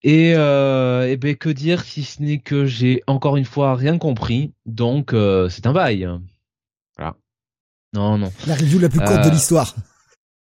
Et, 0.03 0.31
et 0.31 1.17
ben 1.17 1.37
que 1.39 1.51
dire 1.51 1.85
si 1.85 2.03
ce 2.03 2.23
n'est 2.23 2.39
que 2.39 2.65
j'ai 2.65 3.03
encore 3.07 3.37
une 3.37 3.45
fois 3.45 3.77
rien 3.77 3.99
compris. 3.99 4.53
Donc 4.65 5.15
c'est 5.51 5.67
un 5.67 5.73
bail. 5.73 6.09
Voilà. 6.97 7.17
Non 7.93 8.17
non. 8.19 8.33
La 8.47 8.57
review 8.57 8.81
la 8.81 8.89
plus 8.89 8.99
courte 8.99 9.25
de 9.25 9.31
l'histoire. 9.31 9.77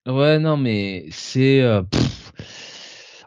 Ouais, 0.10 0.40
non, 0.40 0.58
mais 0.58 1.06
c'est. 1.12 1.62
Euh, 1.62 1.84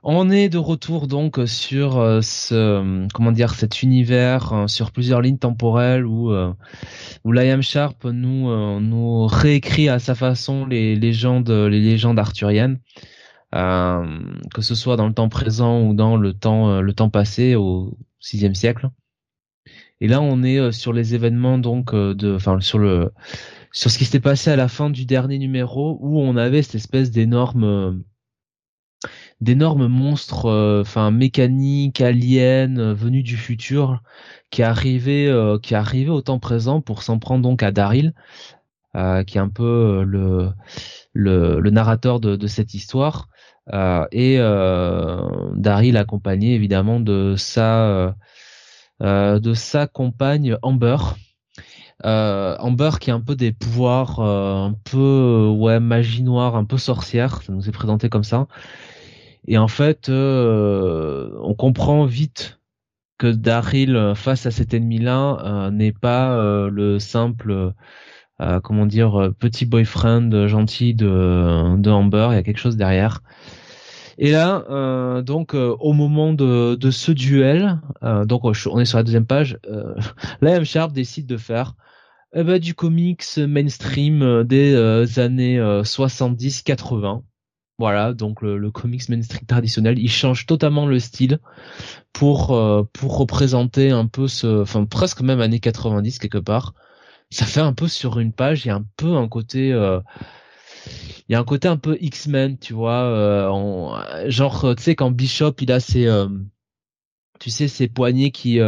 on 0.03 0.31
est 0.31 0.49
de 0.49 0.59
retour 0.59 1.07
donc 1.07 1.39
sur 1.47 1.99
euh, 1.99 2.21
ce 2.23 3.07
comment 3.15 3.31
dire 3.31 3.55
cet 3.55 3.83
univers 3.83 4.53
euh, 4.53 4.67
sur 4.67 4.91
plusieurs 4.91 5.21
lignes 5.21 5.39
temporelles 5.39 6.05
où 6.05 6.35
où 7.25 7.33
Liam 7.33 7.63
Sharp 7.63 8.05
nous 8.05 8.81
nous 8.81 9.27
réécrit 9.29 9.89
à 9.89 10.01
sa 10.01 10.17
façon 10.17 10.67
les 10.67 10.97
légendes 10.97 11.51
les 11.51 11.81
légendes 11.81 12.19
arthuriennes 12.19 12.81
que 13.53 14.61
ce 14.61 14.75
soit 14.75 14.97
dans 14.97 15.07
le 15.07 15.15
temps 15.15 15.29
présent 15.29 15.83
ou 15.83 15.95
dans 15.95 16.17
le 16.17 16.33
temps 16.33 16.81
le 16.81 16.93
temps 16.95 17.11
passé 17.11 17.55
au 17.55 17.97
sixième 18.19 18.57
siècle 18.57 18.91
et 20.01 20.09
là 20.09 20.21
on 20.21 20.43
est 20.43 20.73
sur 20.73 20.93
les 20.93 21.15
événements 21.15 21.59
donc 21.59 21.95
de 21.95 22.35
enfin 22.35 22.59
sur 22.59 22.81
le 22.81 23.13
sur 23.73 23.91
ce 23.91 23.99
qui 23.99 24.05
s'était 24.05 24.21
passé 24.21 24.51
à 24.51 24.57
la 24.57 24.69
fin 24.69 24.91
du 24.91 25.07
dernier 25.07 25.39
numéro 25.39 25.99
où 26.01 26.21
on 26.21 26.37
avait 26.37 26.63
cette 26.63 26.77
espèce 26.77 27.11
d'énorme 27.11 27.65
euh, 27.65 27.93
d'énormes 29.41 29.89
monstres 29.89 30.47
euh, 30.47 30.83
enfin 30.83 31.11
mécaniques 31.11 32.01
aliens 32.01 32.77
euh, 32.77 32.95
venus 32.95 33.25
du 33.25 33.37
futur 33.37 34.03
qui 34.51 34.63
arrivaient 34.63 35.31
qui 35.63 35.75
arrivaient 35.75 36.11
au 36.11 36.21
temps 36.21 36.39
présent 36.39 36.81
pour 36.83 37.03
s'en 37.03 37.19
prendre 37.19 37.43
donc 37.43 37.63
à 37.63 37.73
Daryl 37.73 38.13
qui 38.95 39.39
est 39.39 39.41
un 39.41 39.49
peu 39.49 40.05
le 40.07 40.51
le, 41.15 41.71
narrateur 41.71 42.21
de, 42.21 42.37
de, 42.37 42.47
cette 42.47 42.75
histoire. 42.75 43.29
Et 44.13 44.37
Daryl 44.37 45.97
accompagné 45.97 46.55
évidemment 46.55 47.01
de 47.01 47.35
sa 47.39 48.15
de 49.01 49.55
sa 49.55 49.87
compagne 49.87 50.59
Amber 50.61 50.99
euh, 52.05 52.57
Amber 52.59 52.91
qui 53.01 53.11
a 53.11 53.15
un 53.15 53.21
peu 53.21 53.35
des 53.37 53.53
pouvoirs 53.53 54.21
euh, 54.21 54.67
un 54.67 54.75
peu 54.85 54.99
euh, 54.99 55.51
ouais 55.51 55.81
magie 55.81 56.23
noire, 56.23 56.57
un 56.57 56.65
peu 56.65 56.79
sorcière, 56.79 57.43
ça 57.43 57.53
nous 57.53 57.69
est 57.69 57.73
présenté 57.73 58.09
comme 58.09 58.25
ça. 58.25 58.47
Et 59.47 59.59
en 59.59 59.69
fait, 59.69 60.09
euh, 60.09 61.31
on 61.43 61.55
comprend 61.55 62.05
vite 62.05 62.61
que 63.19 63.27
Daryl 63.27 64.13
face 64.17 64.47
à 64.47 64.51
cet 64.51 64.75
ennemi-là 64.75 65.71
n'est 65.73 65.93
pas 65.93 66.37
le 66.69 66.99
simple 66.99 67.73
comment 68.65 68.87
dire 68.87 69.31
petit 69.39 69.65
boyfriend 69.65 70.49
gentil 70.49 70.95
de, 70.95 71.77
de 71.77 71.91
Amber. 71.91 72.29
Il 72.33 72.35
y 72.35 72.39
a 72.39 72.43
quelque 72.43 72.59
chose 72.59 72.77
derrière. 72.77 73.23
Et 74.19 74.31
là, 74.31 74.65
euh, 74.71 75.23
donc 75.23 75.55
euh, 75.55 75.75
au 75.81 75.93
moment 75.93 76.33
de, 76.33 76.75
de 76.75 76.91
ce 76.91 77.13
duel, 77.13 77.81
euh, 78.03 78.25
donc 78.25 78.45
on 78.45 78.81
est 78.81 78.85
sur 78.85 78.99
la 78.99 79.03
deuxième 79.03 79.27
page, 79.27 79.59
euh, 79.69 79.95
M 80.43 80.65
Sharp 80.65 80.93
décide 80.93 81.27
de 81.27 81.37
faire 81.37 81.75
eh 82.35 82.45
ben, 82.45 82.59
du 82.59 82.75
comics 82.75 83.37
mainstream 83.37 84.45
des 84.45 85.19
années 85.19 85.59
70-80. 85.59 87.23
Voilà, 87.79 88.13
donc 88.13 88.43
le, 88.43 88.59
le, 88.59 88.71
comics 88.71 89.09
mainstream 89.09 89.45
traditionnel, 89.47 89.99
il 89.99 90.11
change 90.11 90.47
totalement 90.47 90.87
le 90.87 90.99
style 91.01 91.41
pour 92.13 92.49
pour 92.93 93.19
représenter 93.19 93.91
un 93.91 94.07
peu 94.07 94.29
ce, 94.29 94.63
enfin 94.63 94.85
presque 94.85 95.21
même 95.23 95.41
années 95.41 95.61
90 95.61 96.19
quelque 96.19 96.39
part. 96.39 96.75
Ça 97.31 97.47
fait 97.47 97.61
un 97.61 97.73
peu 97.73 97.89
sur 97.89 98.19
une 98.19 98.33
page, 98.33 98.65
il 98.65 98.69
y 98.69 98.71
a 98.71 98.77
un 98.77 98.87
peu 98.97 99.17
un 99.17 99.29
côté 99.29 99.73
il 101.29 101.33
y 101.33 101.35
a 101.35 101.41
un 101.41 101.45
côté 101.45 101.69
un 101.69 101.77
peu 101.77 101.97
X-Men, 102.01 102.59
tu 102.59 102.75
vois, 102.75 103.05
euh, 103.05 104.29
genre 104.29 104.65
euh, 104.65 104.75
tu 104.75 104.83
sais 104.83 104.95
quand 104.95 105.11
Bishop 105.11 105.55
il 105.61 105.73
a 105.73 105.81
ses 105.81 106.07
euh, 106.07 106.29
tu 107.41 107.51
sais 107.51 107.69
ses 107.69 107.89
poignets 107.89 108.31
qui 108.31 108.61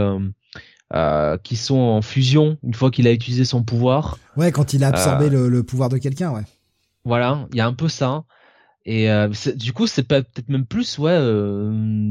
qui 1.43 1.57
sont 1.57 1.75
en 1.75 2.03
fusion 2.03 2.57
une 2.63 2.75
fois 2.75 2.91
qu'il 2.91 3.09
a 3.09 3.13
utilisé 3.13 3.45
son 3.45 3.65
pouvoir. 3.65 4.19
Ouais, 4.37 4.53
quand 4.53 4.75
il 4.75 4.85
a 4.85 4.89
absorbé 4.89 5.29
le, 5.29 5.63
pouvoir 5.63 5.89
de 5.89 5.99
quelqu'un, 5.99 6.31
ouais. 6.31 6.45
Voilà, 7.05 7.47
il 7.53 7.59
y 7.59 7.61
a 7.61 7.67
un 7.67 7.73
peu 7.73 7.89
ça. 7.89 8.25
Et 8.87 9.09
du 9.57 9.73
coup, 9.73 9.87
c'est 9.87 10.05
peut-être 10.05 10.49
même 10.49 10.67
plus 10.67 10.99
ouais 10.99 11.19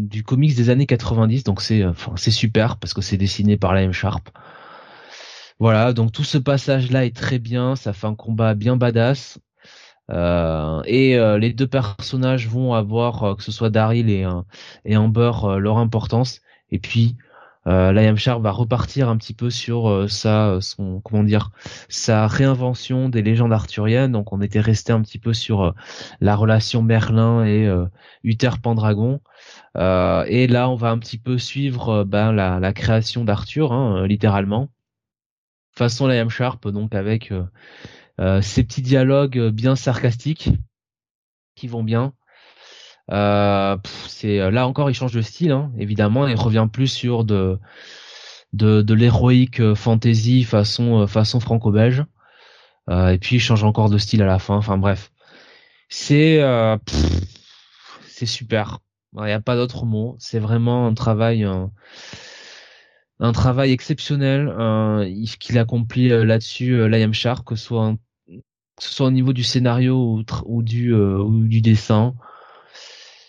du 0.07 0.23
comics 0.23 0.55
des 0.55 0.69
années 0.69 0.86
90, 0.86 1.43
donc 1.43 1.61
c'est 1.61 1.86
enfin 1.86 2.13
c'est 2.15 2.31
super 2.31 2.77
parce 2.77 2.93
que 2.93 3.01
c'est 3.01 3.17
dessiné 3.17 3.57
par 3.57 3.73
la 3.73 3.84
M 3.84 3.93
Sharp. 3.93 4.29
Voilà, 5.59 5.93
donc 5.93 6.11
tout 6.11 6.23
ce 6.23 6.38
passage 6.38 6.91
là 6.91 7.05
est 7.05 7.15
très 7.15 7.39
bien, 7.39 7.75
ça 7.75 7.93
fait 7.93 8.07
un 8.07 8.15
combat 8.15 8.53
bien 8.53 8.75
badass. 8.75 9.39
Euh, 10.11 10.81
et 10.86 11.17
euh, 11.17 11.38
les 11.38 11.53
deux 11.53 11.67
personnages 11.67 12.47
vont 12.47 12.73
avoir, 12.73 13.23
euh, 13.23 13.36
que 13.36 13.43
ce 13.43 13.51
soit 13.51 13.69
Daryl 13.69 14.09
et, 14.09 14.27
et 14.86 14.97
Amber, 14.97 15.31
leur 15.59 15.77
importance. 15.77 16.41
Et 16.69 16.79
puis, 16.79 17.15
euh, 17.68 17.91
Liam 17.91 18.18
Sharp 18.18 18.41
va 18.41 18.51
repartir 18.51 19.09
un 19.09 19.18
petit 19.18 19.34
peu 19.34 19.49
sur 19.49 20.09
sa, 20.09 20.57
son, 20.61 21.01
comment 21.01 21.24
dire, 21.24 21.51
sa 21.89 22.28
réinvention 22.28 23.09
des 23.09 23.22
légendes 23.22 23.53
arthuriennes. 23.53 24.11
Donc, 24.11 24.34
on 24.34 24.41
était 24.41 24.59
resté 24.59 24.93
un 24.93 25.01
petit 25.01 25.20
peu 25.20 25.34
sur 25.34 25.74
la 26.20 26.36
relation 26.36 26.82
Merlin 26.82 27.45
et 27.45 27.70
Uther 28.24 28.51
Pendragon. 28.61 29.22
et 29.76 30.47
là, 30.47 30.70
on 30.70 30.76
va 30.76 30.91
un 30.91 30.97
petit 30.99 31.18
peu 31.18 31.38
suivre 31.38 32.03
ben, 32.03 32.32
la, 32.32 32.74
création 32.74 33.24
d'Arthur, 33.24 33.72
hein, 33.72 34.05
littéralement. 34.07 34.70
Façon 35.76 36.07
Liam 36.07 36.30
Sharp, 36.30 36.68
donc 36.68 36.93
avec 36.93 37.32
euh, 38.20 38.41
ces 38.41 38.64
petits 38.64 38.82
dialogues 38.82 39.39
euh, 39.39 39.51
bien 39.51 39.76
sarcastiques 39.76 40.49
qui 41.55 41.68
vont 41.68 41.84
bien. 41.84 42.14
Euh, 43.12 43.78
c'est 44.08 44.49
là 44.51 44.66
encore 44.66 44.89
il 44.89 44.93
change 44.93 45.14
de 45.14 45.22
style 45.22 45.51
hein, 45.51 45.74
évidemment 45.78 46.26
il 46.26 46.38
revient 46.38 46.70
plus 46.72 46.88
sur 46.88 47.26
de 47.26 47.60
de, 48.54 48.82
de 48.82 48.93
l'héroïque 48.93 49.74
fantasy 49.74 50.43
façon 50.43 51.06
façon 51.08 51.39
franco-belge. 51.39 52.06
Et 52.89 53.18
puis 53.20 53.38
il 53.38 53.39
change 53.39 53.64
encore 53.64 53.89
de 53.89 53.97
style 53.97 54.22
à 54.22 54.26
la 54.26 54.39
fin. 54.39 54.56
Enfin 54.56 54.78
bref. 54.78 55.12
C'est 55.89 56.39
c'est 58.08 58.26
super. 58.26 58.80
Il 59.16 59.24
n'y 59.24 59.32
a 59.32 59.41
pas 59.41 59.56
d'autre 59.56 59.86
mot. 59.86 60.16
C'est 60.20 60.39
vraiment 60.39 60.86
un 60.86 60.93
travail 60.93 61.43
un, 61.43 63.32
travail 63.32 63.72
exceptionnel 63.72 64.54
qu'il 65.39 65.58
accomplit 65.58 66.10
là-dessus 66.10 66.88
Liam 66.88 67.14
Sharp 67.14 67.43
que 67.45 67.56
ce 67.56 67.66
soit 67.66 67.95
que 68.76 68.84
ce 68.84 68.93
soit 68.93 69.08
au 69.08 69.12
niveau 69.12 69.34
du 69.34 69.43
scénario 69.43 69.95
ou, 69.95 70.24
ou 70.45 70.64
du 70.64 70.93
euh, 70.93 71.18
ou 71.18 71.47
du 71.47 71.62
dessin. 71.62 72.16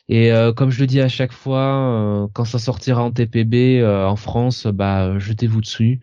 Et 0.08 0.32
euh, 0.32 0.52
comme 0.52 0.70
je 0.70 0.80
le 0.80 0.86
dis 0.86 1.00
à 1.00 1.08
chaque 1.08 1.32
fois, 1.32 2.24
euh, 2.24 2.28
quand 2.32 2.44
ça 2.44 2.58
sortira 2.58 3.02
en 3.02 3.10
TPB 3.10 3.84
en 3.84 4.16
France, 4.16 4.66
bah 4.66 5.18
jetez-vous 5.18 5.60
dessus. 5.60 6.00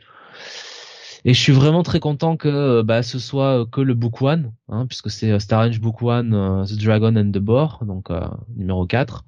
Et 1.23 1.33
je 1.35 1.39
suis 1.39 1.51
vraiment 1.51 1.83
très 1.83 1.99
content 1.99 2.35
que 2.35 2.81
bah, 2.81 3.03
ce 3.03 3.19
soit 3.19 3.67
que 3.71 3.81
le 3.81 3.93
Book 3.93 4.21
One, 4.23 4.53
hein, 4.69 4.87
puisque 4.87 5.11
c'est 5.11 5.39
Star 5.39 5.63
Range 5.63 5.79
Book 5.79 6.01
One, 6.01 6.65
The 6.67 6.81
Dragon 6.81 7.15
and 7.15 7.31
the 7.31 7.37
Boar, 7.37 7.85
donc 7.85 8.09
numéro 8.55 8.87
4. 8.87 9.23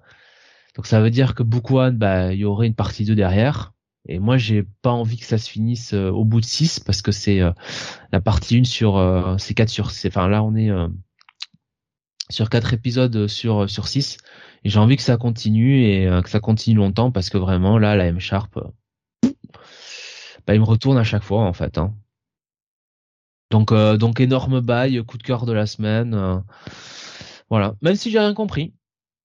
Donc 0.76 0.88
ça 0.88 1.01
veut 1.01 1.11
dire 1.11 1.36
que 1.36 1.43
Book 1.43 1.69
One, 1.71 1.97
bah 1.97 2.34
il 2.34 2.39
y 2.39 2.45
aurait 2.45 2.67
une 2.67 2.76
partie 2.76 3.05
2 3.05 3.15
derrière. 3.15 3.74
Et 4.07 4.19
moi, 4.19 4.38
j'ai 4.38 4.63
pas 4.82 4.91
envie 4.91 5.17
que 5.17 5.26
ça 5.26 5.38
se 5.38 5.49
finisse 5.49 5.93
euh, 5.93 6.09
au 6.09 6.26
bout 6.26 6.41
de 6.41 6.45
6 6.45 6.80
parce 6.82 7.01
que 7.01 7.11
c'est 7.11 7.39
euh, 7.39 7.51
la 8.11 8.19
partie 8.19 8.57
1 8.57 8.65
sur 8.65 8.97
euh, 8.97 9.38
c'est 9.38 9.53
4 9.53 9.69
sur 9.69 9.91
enfin 10.07 10.28
là 10.28 10.43
on 10.43 10.55
est 10.55 10.69
sur 12.30 12.49
quatre 12.49 12.74
épisodes 12.74 13.28
sur 13.28 13.69
sur 13.69 13.88
6 13.88 14.17
et 14.64 14.70
j'ai 14.70 14.80
envie 14.80 14.97
que 14.97 15.03
ça 15.03 15.18
continue 15.18 15.84
et 15.86 16.22
que 16.24 16.30
ça 16.30 16.39
continue 16.39 16.78
longtemps 16.78 17.11
parce 17.11 17.30
que 17.30 17.38
vraiment 17.38 17.78
là 17.78 17.95
la 17.95 18.05
M 18.05 18.20
Sharp 18.20 18.59
bah 20.45 20.55
il 20.55 20.59
me 20.59 20.66
retourne 20.66 20.97
à 20.97 21.03
chaque 21.03 21.24
fois 21.24 21.41
en 21.41 21.53
fait 21.53 21.78
hein. 21.78 21.93
Donc 23.51 23.72
donc 23.74 24.20
énorme 24.20 24.61
bail, 24.61 25.03
coup 25.05 25.18
de 25.18 25.24
cœur 25.24 25.45
de 25.45 25.53
la 25.53 25.68
semaine. 25.68 26.43
voilà, 27.49 27.76
même 27.82 27.95
si 27.95 28.09
j'ai 28.09 28.18
rien 28.18 28.34
compris, 28.34 28.74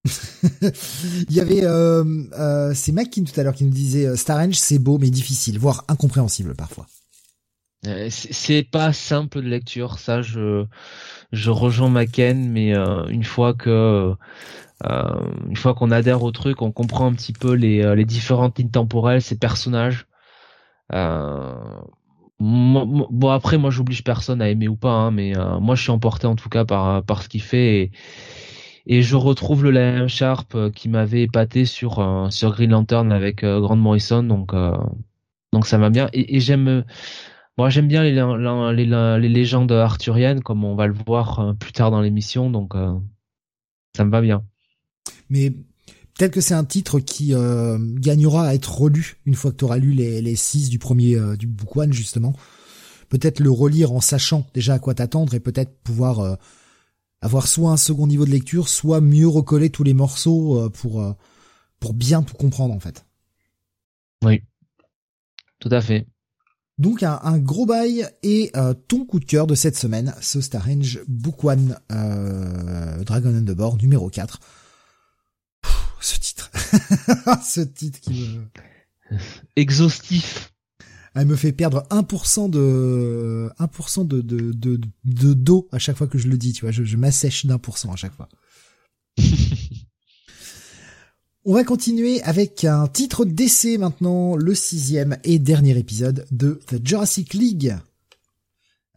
il 0.61 1.35
y 1.35 1.41
avait 1.41 1.63
euh, 1.63 2.03
euh, 2.39 2.71
c'est 2.73 2.91
Mackin 2.93 3.23
tout 3.23 3.37
à 3.37 3.43
l'heure 3.43 3.53
qui 3.53 3.65
nous 3.65 3.71
disait 3.71 4.05
euh, 4.05 4.15
Star 4.15 4.41
c'est 4.53 4.79
beau 4.79 4.97
mais 4.97 5.09
difficile, 5.09 5.59
voire 5.59 5.83
incompréhensible 5.87 6.55
parfois. 6.55 6.87
Euh, 7.85 8.07
c'est 8.09 8.63
pas 8.63 8.93
simple 8.93 9.41
de 9.41 9.47
lecture, 9.47 9.99
ça 9.99 10.21
je 10.21 10.65
je 11.31 11.49
rejoins 11.49 11.89
Macken, 11.89 12.49
mais 12.49 12.73
une 12.73 13.23
fois 13.23 13.53
que 13.53 14.13
une 14.83 15.55
fois 15.57 15.73
qu'on 15.73 15.91
adhère 15.91 16.23
au 16.23 16.31
truc, 16.31 16.61
on 16.61 16.71
comprend 16.71 17.07
un 17.07 17.13
petit 17.13 17.33
peu 17.33 17.53
les 17.53 17.95
les 17.95 18.05
différentes 18.05 18.57
lignes 18.59 18.69
temporelles, 18.69 19.21
ces 19.21 19.37
personnages. 19.37 20.07
bon 22.39 23.29
après 23.29 23.57
moi 23.57 23.69
j'oblige 23.69 24.03
personne 24.03 24.41
à 24.41 24.49
aimer 24.49 24.67
ou 24.67 24.75
pas, 24.75 24.91
hein, 24.91 25.11
mais 25.11 25.33
moi 25.59 25.75
je 25.75 25.81
suis 25.81 25.91
emporté 25.91 26.27
en 26.27 26.35
tout 26.35 26.49
cas 26.49 26.65
par 26.65 27.03
par 27.03 27.23
ce 27.23 27.29
qu'il 27.29 27.41
fait 27.41 27.81
et 27.81 27.91
et 28.89 29.03
je 29.03 29.15
retrouve 29.15 29.63
le 29.63 29.71
Lion 29.71 30.07
Sharp 30.07 30.55
euh, 30.55 30.71
qui 30.71 30.89
m'avait 30.89 31.21
épaté 31.21 31.65
sur 31.65 31.99
euh, 31.99 32.29
sur 32.31 32.51
Green 32.51 32.71
Lantern 32.71 33.11
avec 33.11 33.43
euh, 33.43 33.61
Grant 33.61 33.75
Morrison 33.75 34.23
donc 34.23 34.53
donc 35.53 35.65
ça 35.65 35.77
m'a 35.77 35.89
bien 35.89 36.09
et, 36.11 36.39
j'aime 36.39 36.83
moi 37.57 37.69
j'aime 37.69 37.87
bien 37.87 38.03
les, 38.03 38.13
les, 38.13 39.19
les, 39.19 39.29
légendes 39.29 39.71
arthuriennes 39.71 40.41
comme 40.41 40.63
on 40.63 40.75
va 40.75 40.87
le 40.87 40.93
voir 40.93 41.55
plus 41.59 41.71
tard 41.71 41.91
dans 41.91 42.01
l'émission 42.01 42.49
donc 42.49 42.73
ça 43.95 44.05
me 44.05 44.11
va 44.11 44.21
bien 44.21 44.43
mais 45.29 45.51
peut-être 45.51 46.33
que 46.33 46.41
c'est 46.41 46.53
un 46.53 46.65
titre 46.65 46.99
qui 46.99 47.33
gagnera 47.95 48.47
à 48.47 48.53
être 48.53 48.73
relu 48.73 49.17
une 49.25 49.35
fois 49.35 49.51
que 49.51 49.57
tu 49.57 49.65
auras 49.65 49.77
lu 49.77 49.93
les, 49.93 50.21
les 50.21 50.35
six 50.35 50.69
du 50.69 50.79
premier 50.79 51.17
du 51.37 51.47
book 51.47 51.75
one 51.75 51.93
justement 51.93 52.33
peut-être 53.07 53.39
le 53.39 53.49
relire 53.49 53.91
en 53.91 54.01
sachant 54.01 54.45
déjà 54.53 54.75
à 54.75 54.79
quoi 54.79 54.93
t'attendre 54.93 55.33
et 55.33 55.39
peut-être 55.39 55.73
pouvoir 55.83 56.37
avoir 57.21 57.47
soit 57.47 57.71
un 57.71 57.77
second 57.77 58.07
niveau 58.07 58.25
de 58.25 58.31
lecture, 58.31 58.69
soit 58.69 59.01
mieux 59.01 59.27
recoller 59.27 59.69
tous 59.69 59.83
les 59.83 59.93
morceaux 59.93 60.59
euh, 60.59 60.69
pour 60.69 61.01
euh, 61.01 61.13
pour 61.79 61.93
bien 61.93 62.23
tout 62.23 62.35
comprendre 62.35 62.73
en 62.73 62.79
fait. 62.79 63.05
Oui, 64.23 64.41
tout 65.59 65.69
à 65.71 65.81
fait. 65.81 66.07
Donc 66.77 67.03
un, 67.03 67.39
gros 67.39 67.65
bail 67.65 68.07
et 68.23 68.51
euh, 68.55 68.73
ton 68.73 69.05
coup 69.05 69.19
de 69.19 69.25
cœur 69.25 69.47
de 69.47 69.55
cette 69.55 69.75
semaine, 69.75 70.15
ce 70.21 70.39
Star 70.39 70.65
Range 70.65 71.01
Book 71.09 71.43
One 71.43 71.77
Dragon 71.89 73.35
and 73.37 73.43
the 73.43 73.55
Board 73.55 73.81
numéro 73.81 74.09
4. 74.09 74.39
ce 77.43 77.61
titre. 77.61 77.99
qui 77.99 78.13
me... 78.13 79.17
Exhaustif 79.55 80.51
elle 81.15 81.25
me 81.25 81.35
fait 81.35 81.51
perdre 81.51 81.85
1% 81.89 82.49
de 82.49 83.49
1% 83.59 84.07
de, 84.07 84.21
de, 84.21 84.51
de, 84.51 84.79
de 85.05 85.33
d'eau 85.33 85.67
à 85.71 85.79
chaque 85.79 85.97
fois 85.97 86.07
que 86.07 86.17
je 86.17 86.27
le 86.27 86.37
dis, 86.37 86.53
tu 86.53 86.61
vois, 86.61 86.71
je, 86.71 86.83
je 86.83 86.97
m'assèche 86.97 87.45
d'un 87.45 87.57
pour 87.57 87.77
cent 87.77 87.91
à 87.91 87.95
chaque 87.95 88.13
fois. 88.13 88.29
On 91.45 91.53
va 91.53 91.63
continuer 91.63 92.21
avec 92.21 92.63
un 92.63 92.87
titre 92.87 93.25
d'essai 93.25 93.77
maintenant, 93.77 94.35
le 94.35 94.53
sixième 94.53 95.17
et 95.23 95.39
dernier 95.39 95.77
épisode 95.77 96.27
de 96.31 96.59
The 96.67 96.85
Jurassic 96.85 97.33
League. 97.33 97.75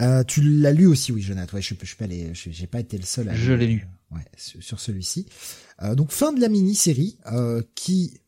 Euh, 0.01 0.25
tu 0.25 0.43
l'as 0.43 0.73
lu 0.73 0.87
aussi, 0.87 1.13
oui, 1.13 1.23
Jonathan. 1.23 1.57
Ouais, 1.57 1.63
je, 1.63 1.75
je, 1.81 1.95
je 2.35 2.51
j'ai 2.51 2.67
pas 2.67 2.81
été 2.81 2.99
le 2.99 3.05
seul 3.05 3.29
à. 3.29 3.35
Je 3.35 3.53
l'ai 3.53 3.69
lu. 3.69 3.87
Ouais, 4.15 4.25
sur, 4.37 4.79
celui-ci. 4.79 5.27
Euh, 5.83 5.95
donc 5.95 6.11
fin 6.11 6.33
de 6.33 6.41
la 6.41 6.49
mini-série 6.49 7.19
euh, 7.27 7.63
qui 7.75 8.19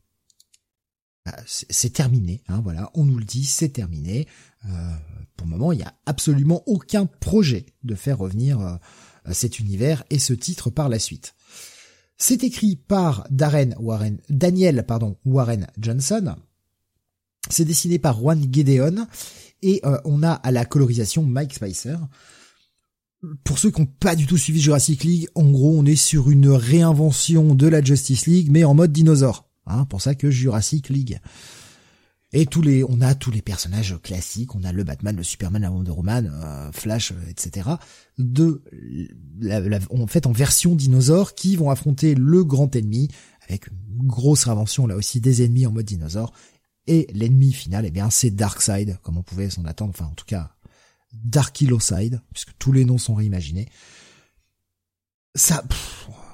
bah, 1.25 1.37
c'est 1.45 1.93
terminé. 1.93 2.43
Hein, 2.47 2.61
voilà, 2.63 2.91
on 2.93 3.03
nous 3.03 3.17
le 3.17 3.25
dit, 3.25 3.45
c'est 3.45 3.69
terminé. 3.69 4.27
Euh, 4.65 4.69
pour 5.37 5.47
le 5.47 5.51
moment, 5.51 5.71
il 5.71 5.77
n'y 5.77 5.83
a 5.83 5.93
absolument 6.05 6.63
aucun 6.67 7.05
projet 7.05 7.65
de 7.83 7.95
faire 7.95 8.19
revenir 8.19 8.79
cet 9.31 9.59
univers 9.59 10.03
et 10.09 10.19
ce 10.19 10.33
titre 10.33 10.69
par 10.69 10.87
la 10.87 10.99
suite. 10.99 11.35
C'est 12.17 12.43
écrit 12.43 12.75
par 12.75 13.27
Darren 13.29 13.75
Warren, 13.79 14.19
Daniel 14.29 14.85
pardon, 14.85 15.17
Warren 15.25 15.67
Johnson. 15.77 16.35
C'est 17.49 17.65
dessiné 17.65 17.99
par 17.99 18.17
Juan 18.17 18.41
Gedeon 18.49 19.07
et 19.61 19.81
on 20.05 20.23
a 20.23 20.31
à 20.31 20.51
la 20.51 20.63
colorisation 20.63 21.23
Mike 21.23 21.55
Spicer. 21.55 21.97
Pour 23.43 23.59
ceux 23.59 23.71
qui 23.71 23.81
n'ont 23.81 23.87
pas 23.87 24.15
du 24.15 24.25
tout 24.25 24.37
suivi 24.37 24.61
Jurassic 24.61 25.03
League, 25.03 25.27
en 25.35 25.49
gros, 25.49 25.77
on 25.77 25.85
est 25.85 25.95
sur 25.95 26.29
une 26.29 26.49
réinvention 26.49 27.55
de 27.55 27.67
la 27.67 27.83
Justice 27.83 28.25
League, 28.25 28.49
mais 28.51 28.63
en 28.63 28.73
mode 28.73 28.91
dinosaure. 28.91 29.49
Hein, 29.67 29.85
pour 29.85 30.01
ça 30.01 30.15
que 30.15 30.29
Jurassic 30.29 30.89
League. 30.89 31.19
Et 32.33 32.45
tous 32.45 32.61
les, 32.61 32.83
on 32.83 32.99
a 33.01 33.15
tous 33.15 33.31
les 33.31 33.41
personnages 33.41 33.97
classiques, 34.03 34.55
on 34.55 34.63
a 34.63 34.71
le 34.71 34.83
Batman, 34.83 35.15
le 35.15 35.23
Superman, 35.23 35.61
la 35.61 35.71
Wonder 35.71 35.91
Woman, 35.91 36.31
euh, 36.33 36.71
Flash, 36.73 37.11
euh, 37.11 37.29
etc. 37.29 37.69
De, 38.17 38.61
la, 39.39 39.79
en 39.89 40.07
fait, 40.07 40.27
en 40.27 40.33
version 40.33 40.75
dinosaure, 40.75 41.33
qui 41.33 41.55
vont 41.55 41.69
affronter 41.69 42.13
le 42.13 42.43
grand 42.43 42.75
ennemi 42.75 43.09
avec 43.47 43.67
une 43.67 44.07
grosse 44.07 44.45
réinvention 44.45 44.87
là 44.87 44.95
aussi 44.95 45.21
des 45.21 45.43
ennemis 45.43 45.65
en 45.65 45.71
mode 45.71 45.85
dinosaure. 45.85 46.33
Et 46.87 47.07
l'ennemi 47.13 47.53
final, 47.53 47.85
eh 47.85 47.91
bien, 47.91 48.09
c'est 48.09 48.31
Darkseid, 48.31 48.99
comme 49.01 49.17
on 49.17 49.23
pouvait 49.23 49.49
s'en 49.49 49.65
attendre. 49.65 49.91
Enfin, 49.91 50.05
en 50.11 50.13
tout 50.13 50.25
cas, 50.25 50.54
Dark 51.23 51.57
Side, 51.79 52.21
puisque 52.33 52.57
tous 52.57 52.71
les 52.71 52.85
noms 52.85 52.97
sont 52.97 53.15
réimaginés. 53.15 53.67
Ça, 55.35 55.63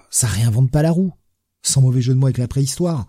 ça 0.09 0.27
réinvente 0.27 0.71
pas 0.71 0.81
la 0.81 0.91
roue. 0.91 1.13
Sans 1.63 1.81
mauvais 1.81 2.01
jeu 2.01 2.13
de 2.13 2.19
mots 2.19 2.27
avec 2.27 2.39
la 2.39 2.47
préhistoire. 2.47 3.07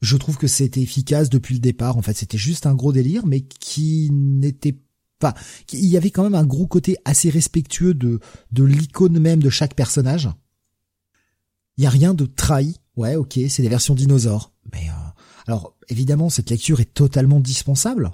Je 0.00 0.16
trouve 0.16 0.36
que 0.36 0.46
c'était 0.46 0.80
efficace 0.80 1.30
depuis 1.30 1.54
le 1.54 1.60
départ. 1.60 1.96
En 1.96 2.02
fait, 2.02 2.16
c'était 2.16 2.38
juste 2.38 2.66
un 2.66 2.74
gros 2.74 2.92
délire, 2.92 3.26
mais 3.26 3.42
qui 3.42 4.10
n'était 4.10 4.78
pas, 5.18 5.34
il 5.72 5.86
y 5.86 5.96
avait 5.96 6.10
quand 6.10 6.24
même 6.24 6.34
un 6.34 6.46
gros 6.46 6.66
côté 6.66 6.96
assez 7.04 7.30
respectueux 7.30 7.94
de, 7.94 8.18
de 8.50 8.64
l'icône 8.64 9.18
même 9.18 9.42
de 9.42 9.50
chaque 9.50 9.74
personnage. 9.74 10.28
Il 11.76 11.84
y 11.84 11.86
a 11.86 11.90
rien 11.90 12.14
de 12.14 12.26
trahi. 12.26 12.76
Ouais, 12.96 13.14
ok, 13.14 13.38
c'est 13.48 13.62
des 13.62 13.68
versions 13.68 13.94
dinosaures. 13.94 14.52
Mais, 14.72 14.88
euh, 14.88 15.10
alors, 15.46 15.76
évidemment, 15.88 16.30
cette 16.30 16.50
lecture 16.50 16.80
est 16.80 16.92
totalement 16.92 17.40
dispensable. 17.40 18.10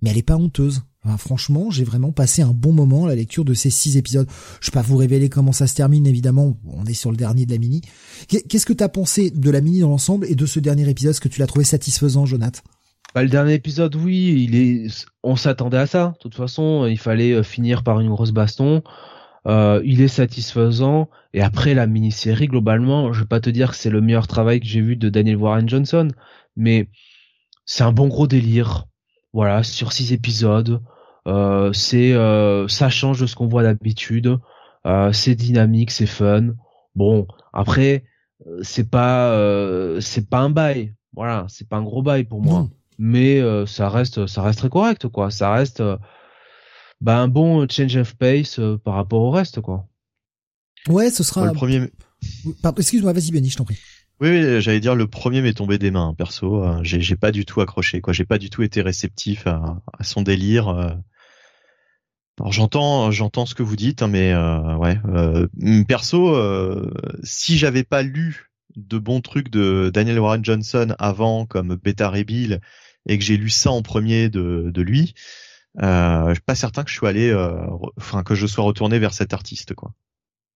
Mais 0.00 0.10
elle 0.10 0.18
est 0.18 0.22
pas 0.22 0.36
honteuse 0.36 0.82
franchement, 1.18 1.70
j'ai 1.70 1.84
vraiment 1.84 2.12
passé 2.12 2.42
un 2.42 2.52
bon 2.52 2.72
moment 2.72 3.06
à 3.06 3.08
la 3.08 3.14
lecture 3.16 3.44
de 3.44 3.54
ces 3.54 3.70
six 3.70 3.96
épisodes. 3.96 4.28
Je 4.60 4.70
vais 4.70 4.74
pas 4.74 4.82
vous 4.82 4.96
révéler 4.96 5.28
comment 5.28 5.52
ça 5.52 5.66
se 5.66 5.74
termine, 5.74 6.06
évidemment. 6.06 6.56
On 6.66 6.84
est 6.84 6.94
sur 6.94 7.10
le 7.10 7.16
dernier 7.16 7.46
de 7.46 7.52
la 7.52 7.58
mini. 7.58 7.82
Qu'est-ce 8.28 8.66
que 8.66 8.72
t'as 8.72 8.88
pensé 8.88 9.30
de 9.30 9.50
la 9.50 9.60
mini 9.60 9.80
dans 9.80 9.88
l'ensemble 9.88 10.26
et 10.28 10.34
de 10.34 10.46
ce 10.46 10.60
dernier 10.60 10.88
épisode? 10.88 11.10
Est-ce 11.10 11.20
que 11.20 11.28
tu 11.28 11.40
l'as 11.40 11.46
trouvé 11.46 11.64
satisfaisant, 11.64 12.24
Jonathan? 12.24 12.60
Bah, 13.14 13.22
le 13.22 13.28
dernier 13.28 13.54
épisode, 13.54 13.94
oui, 13.96 14.46
il 14.48 14.54
est, 14.54 15.06
on 15.22 15.36
s'attendait 15.36 15.76
à 15.76 15.86
ça. 15.86 16.14
De 16.14 16.18
toute 16.18 16.34
façon, 16.34 16.86
il 16.86 16.98
fallait 16.98 17.32
euh, 17.32 17.42
finir 17.42 17.82
par 17.82 18.00
une 18.00 18.08
grosse 18.08 18.32
baston. 18.32 18.82
Euh, 19.46 19.82
il 19.84 20.00
est 20.00 20.08
satisfaisant. 20.08 21.10
Et 21.34 21.42
après 21.42 21.74
la 21.74 21.86
mini-série, 21.86 22.46
globalement, 22.46 23.12
je 23.12 23.20
vais 23.20 23.26
pas 23.26 23.40
te 23.40 23.50
dire 23.50 23.72
que 23.72 23.76
c'est 23.76 23.90
le 23.90 24.00
meilleur 24.00 24.26
travail 24.28 24.60
que 24.60 24.66
j'ai 24.66 24.80
vu 24.80 24.96
de 24.96 25.08
Daniel 25.08 25.36
Warren 25.36 25.68
Johnson, 25.68 26.08
mais 26.56 26.88
c'est 27.66 27.84
un 27.84 27.92
bon 27.92 28.08
gros 28.08 28.26
délire. 28.26 28.86
Voilà, 29.32 29.62
sur 29.62 29.92
six 29.92 30.12
épisodes. 30.12 30.82
Euh, 31.26 31.72
c'est 31.72 32.12
euh, 32.12 32.66
ça 32.68 32.90
change 32.90 33.20
de 33.20 33.26
ce 33.26 33.36
qu'on 33.36 33.46
voit 33.46 33.62
d'habitude. 33.62 34.38
Euh, 34.86 35.12
c'est 35.12 35.34
dynamique, 35.34 35.90
c'est 35.90 36.06
fun. 36.06 36.54
Bon, 36.94 37.26
après 37.52 38.04
c'est 38.62 38.90
pas 38.90 39.30
c'est 40.00 40.28
pas 40.28 40.40
un 40.40 40.50
bail. 40.50 40.94
Voilà, 41.14 41.46
c'est 41.48 41.68
pas 41.68 41.76
un 41.76 41.82
gros 41.82 42.02
bail 42.02 42.24
pour 42.24 42.42
moi. 42.42 42.68
Mais 42.98 43.40
ça 43.66 43.88
reste 43.88 44.26
ça 44.26 44.42
reste 44.42 44.58
très 44.58 44.68
correct 44.68 45.08
quoi. 45.08 45.30
Ça 45.30 45.52
reste 45.52 45.82
bah, 47.00 47.18
un 47.18 47.28
bon 47.28 47.66
change 47.68 47.96
of 47.96 48.14
pace 48.16 48.60
par 48.84 48.94
rapport 48.94 49.22
au 49.22 49.30
reste 49.30 49.60
quoi. 49.60 49.86
Ouais, 50.88 51.10
ce 51.10 51.22
sera 51.22 51.46
le 51.46 51.52
premier. 51.52 51.88
Excuse-moi, 52.76 53.12
vas-y 53.12 53.30
Benny, 53.30 53.48
je 53.48 53.56
t'en 53.56 53.64
prie. 53.64 53.78
Oui, 54.22 54.60
j'allais 54.60 54.80
dire 54.80 54.94
le 54.94 55.08
premier 55.08 55.42
m'est 55.42 55.52
tombé 55.52 55.78
des 55.78 55.90
mains 55.90 56.14
perso. 56.16 56.64
J'ai 56.82 57.16
pas 57.16 57.32
du 57.32 57.44
tout 57.44 57.60
accroché 57.60 58.00
quoi. 58.00 58.12
J'ai 58.12 58.24
pas 58.24 58.38
du 58.38 58.50
tout 58.50 58.62
été 58.62 58.80
réceptif 58.80 59.46
à, 59.46 59.82
à 59.98 60.04
son 60.04 60.22
délire. 60.22 60.68
Alors 62.38 62.52
j'entends, 62.52 63.10
j'entends 63.10 63.46
ce 63.46 63.54
que 63.54 63.62
vous 63.62 63.76
dites, 63.76 64.02
hein, 64.02 64.08
mais 64.08 64.32
euh, 64.32 64.76
ouais, 64.76 64.98
euh, 65.06 65.46
perso, 65.86 66.34
euh, 66.34 66.90
si 67.22 67.58
j'avais 67.58 67.84
pas 67.84 68.02
lu 68.02 68.50
de 68.74 68.96
bons 68.96 69.20
trucs 69.20 69.50
de 69.50 69.90
Daniel 69.92 70.18
Warren 70.18 70.44
Johnson 70.44 70.94
avant, 70.98 71.44
comme 71.44 71.76
Beta 71.76 72.08
Rebill, 72.08 72.60
et 73.06 73.18
que 73.18 73.24
j'ai 73.24 73.36
lu 73.36 73.50
ça 73.50 73.70
en 73.70 73.82
premier 73.82 74.30
de, 74.30 74.70
de 74.72 74.82
lui, 74.82 75.14
euh, 75.82 76.28
je 76.28 76.34
suis 76.34 76.42
pas 76.42 76.54
certain 76.54 76.84
que 76.84 76.90
je 76.90 76.96
suis 76.96 77.06
allé, 77.06 77.28
euh, 77.28 77.66
enfin 77.98 78.22
que 78.22 78.34
je 78.34 78.46
sois 78.46 78.64
retourné 78.64 78.98
vers 78.98 79.12
cet 79.12 79.34
artiste, 79.34 79.74
quoi. 79.74 79.92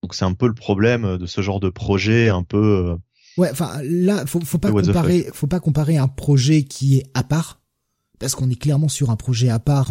Donc 0.02 0.14
c'est 0.14 0.24
un 0.24 0.34
peu 0.34 0.46
le 0.46 0.54
problème 0.54 1.18
de 1.18 1.26
ce 1.26 1.40
genre 1.42 1.60
de 1.60 1.68
projet, 1.68 2.30
un 2.30 2.42
peu. 2.42 2.96
Ouais, 3.36 3.50
enfin 3.50 3.80
là, 3.82 4.24
faut, 4.26 4.40
faut 4.40 4.58
pas 4.58 4.70
comparer, 4.70 5.28
faut 5.32 5.46
pas 5.46 5.60
comparer 5.60 5.96
un 5.96 6.08
projet 6.08 6.62
qui 6.64 6.98
est 6.98 7.06
à 7.14 7.22
part, 7.22 7.60
parce 8.18 8.34
qu'on 8.34 8.48
est 8.50 8.60
clairement 8.60 8.88
sur 8.88 9.10
un 9.10 9.16
projet 9.16 9.50
à 9.50 9.58
part 9.58 9.90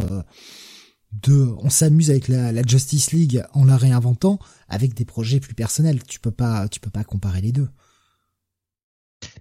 de, 1.22 1.56
on 1.60 1.70
s'amuse 1.70 2.10
avec 2.10 2.28
la, 2.28 2.62
Justice 2.64 3.12
League 3.12 3.44
en 3.54 3.66
la 3.66 3.78
réinventant 3.78 4.40
avec 4.68 4.94
des 4.94 5.06
projets 5.06 5.40
plus 5.40 5.54
personnels. 5.54 6.04
Tu 6.04 6.20
peux 6.20 6.32
pas, 6.32 6.68
tu 6.68 6.80
peux 6.80 6.90
pas 6.90 7.04
comparer 7.04 7.42
les 7.42 7.52
deux. 7.52 7.70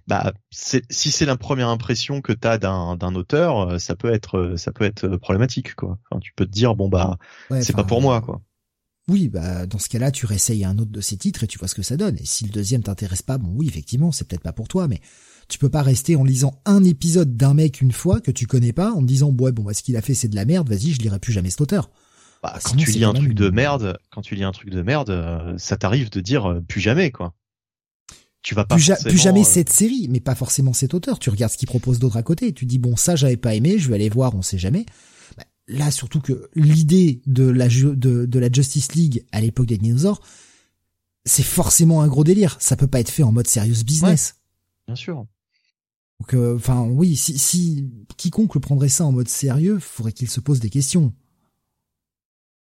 Bah, 0.07 0.33
si 0.51 1.11
c'est 1.11 1.25
la 1.25 1.37
première 1.37 1.69
impression 1.69 2.21
que 2.21 2.33
t'as 2.33 2.57
d'un 2.57 2.95
d'un 2.95 3.13
auteur, 3.15 3.59
euh, 3.59 3.77
ça 3.77 3.95
peut 3.95 4.11
être, 4.11 4.37
euh, 4.37 4.57
ça 4.57 4.71
peut 4.71 4.83
être 4.83 5.05
euh, 5.05 5.17
problématique, 5.17 5.75
quoi. 5.75 5.97
Enfin, 6.09 6.19
tu 6.19 6.31
peux 6.35 6.45
te 6.45 6.51
dire, 6.51 6.75
bon 6.75 6.89
bah, 6.89 7.17
c'est 7.61 7.75
pas 7.75 7.83
pour 7.83 8.01
moi, 8.01 8.21
quoi. 8.21 8.41
Oui, 9.07 9.29
bah 9.29 9.67
dans 9.67 9.77
ce 9.77 9.87
cas-là, 9.89 10.11
tu 10.11 10.25
réessayes 10.25 10.65
un 10.65 10.77
autre 10.79 10.91
de 10.91 11.01
ces 11.01 11.15
titres 11.15 11.43
et 11.43 11.47
tu 11.47 11.59
vois 11.59 11.67
ce 11.67 11.75
que 11.75 11.83
ça 11.83 11.95
donne. 11.95 12.17
Et 12.17 12.25
si 12.25 12.43
le 12.43 12.49
deuxième 12.49 12.81
t'intéresse 12.81 13.21
pas, 13.21 13.37
bon 13.37 13.51
oui, 13.53 13.67
effectivement, 13.67 14.11
c'est 14.11 14.27
peut-être 14.27 14.41
pas 14.41 14.53
pour 14.53 14.67
toi, 14.67 14.87
mais 14.87 14.99
tu 15.47 15.59
peux 15.59 15.69
pas 15.69 15.83
rester 15.83 16.15
en 16.15 16.23
lisant 16.23 16.59
un 16.65 16.83
épisode 16.83 17.37
d'un 17.37 17.53
mec 17.53 17.81
une 17.81 17.91
fois 17.91 18.19
que 18.19 18.31
tu 18.31 18.47
connais 18.47 18.73
pas 18.73 18.91
en 18.91 19.01
te 19.01 19.05
disant 19.05 19.29
ouais 19.31 19.51
bon 19.51 19.63
bah, 19.63 19.73
ce 19.73 19.83
qu'il 19.83 19.95
a 19.95 20.01
fait 20.01 20.15
c'est 20.15 20.27
de 20.27 20.35
la 20.35 20.45
merde, 20.45 20.67
vas-y 20.67 20.91
je 20.91 20.99
lirai 21.01 21.19
plus 21.19 21.33
jamais 21.33 21.51
cet 21.51 21.61
auteur. 21.61 21.91
Bah, 22.41 22.57
quand 22.63 22.75
tu 22.75 22.91
lis 22.91 23.03
un 23.03 23.13
truc 23.13 23.33
de 23.33 23.49
merde, 23.49 23.97
quand 24.11 24.21
tu 24.21 24.35
lis 24.35 24.43
un 24.43 24.51
truc 24.51 24.69
de 24.69 24.81
merde, 24.81 25.55
ça 25.57 25.77
t'arrive 25.77 26.09
de 26.09 26.19
dire 26.19 26.45
euh, 26.45 26.61
plus 26.61 26.81
jamais 26.81 27.11
quoi. 27.11 27.33
Tu 28.41 28.53
vas 28.53 28.65
pas 28.65 28.75
plus, 28.75 28.91
plus 29.03 29.17
jamais 29.17 29.41
euh, 29.41 29.43
cette 29.43 29.71
série, 29.71 30.07
mais 30.09 30.19
pas 30.19 30.35
forcément 30.35 30.73
cet 30.73 30.93
auteur. 30.93 31.17
Tu 31.17 31.31
regardes 31.31 31.51
ce 31.51 31.57
qu'il 31.57 31.67
propose 31.67 31.97
d'autre 31.97 32.17
à 32.17 32.23
côté, 32.23 32.53
tu 32.53 32.65
dis 32.65 32.79
bon 32.79 32.95
ça 32.95 33.15
j'avais 33.15 33.37
pas 33.37 33.53
aimé, 33.53 33.77
je 33.77 33.87
vais 33.89 33.95
aller 33.95 34.09
voir, 34.09 34.35
on 34.35 34.41
sait 34.41 34.57
jamais. 34.57 34.85
Là 35.67 35.89
surtout 35.91 36.21
que 36.21 36.49
l'idée 36.55 37.21
de 37.25 37.43
la 37.45 37.67
de, 37.67 38.25
de 38.25 38.39
la 38.39 38.49
Justice 38.51 38.93
League 38.93 39.25
à 39.31 39.41
l'époque 39.41 39.65
des 39.65 39.77
dinosaures, 39.77 40.21
c'est 41.25 41.43
forcément 41.43 42.01
un 42.01 42.07
gros 42.07 42.23
délire. 42.23 42.57
Ça 42.59 42.75
peut 42.75 42.87
pas 42.87 42.99
être 42.99 43.09
fait 43.09 43.23
en 43.23 43.31
mode 43.31 43.47
serious 43.47 43.83
business. 43.83 44.35
bien 44.87 44.95
sûr. 44.95 45.25
Donc, 46.19 46.33
euh, 46.33 46.55
enfin, 46.55 46.83
oui, 46.83 47.15
si, 47.15 47.37
si 47.37 47.89
quiconque 48.15 48.55
le 48.55 48.61
prendrait 48.61 48.89
ça 48.89 49.05
en 49.05 49.11
mode 49.11 49.27
sérieux, 49.27 49.79
faudrait 49.79 50.13
qu'il 50.13 50.29
se 50.29 50.39
pose 50.39 50.59
des 50.59 50.69
questions 50.69 51.13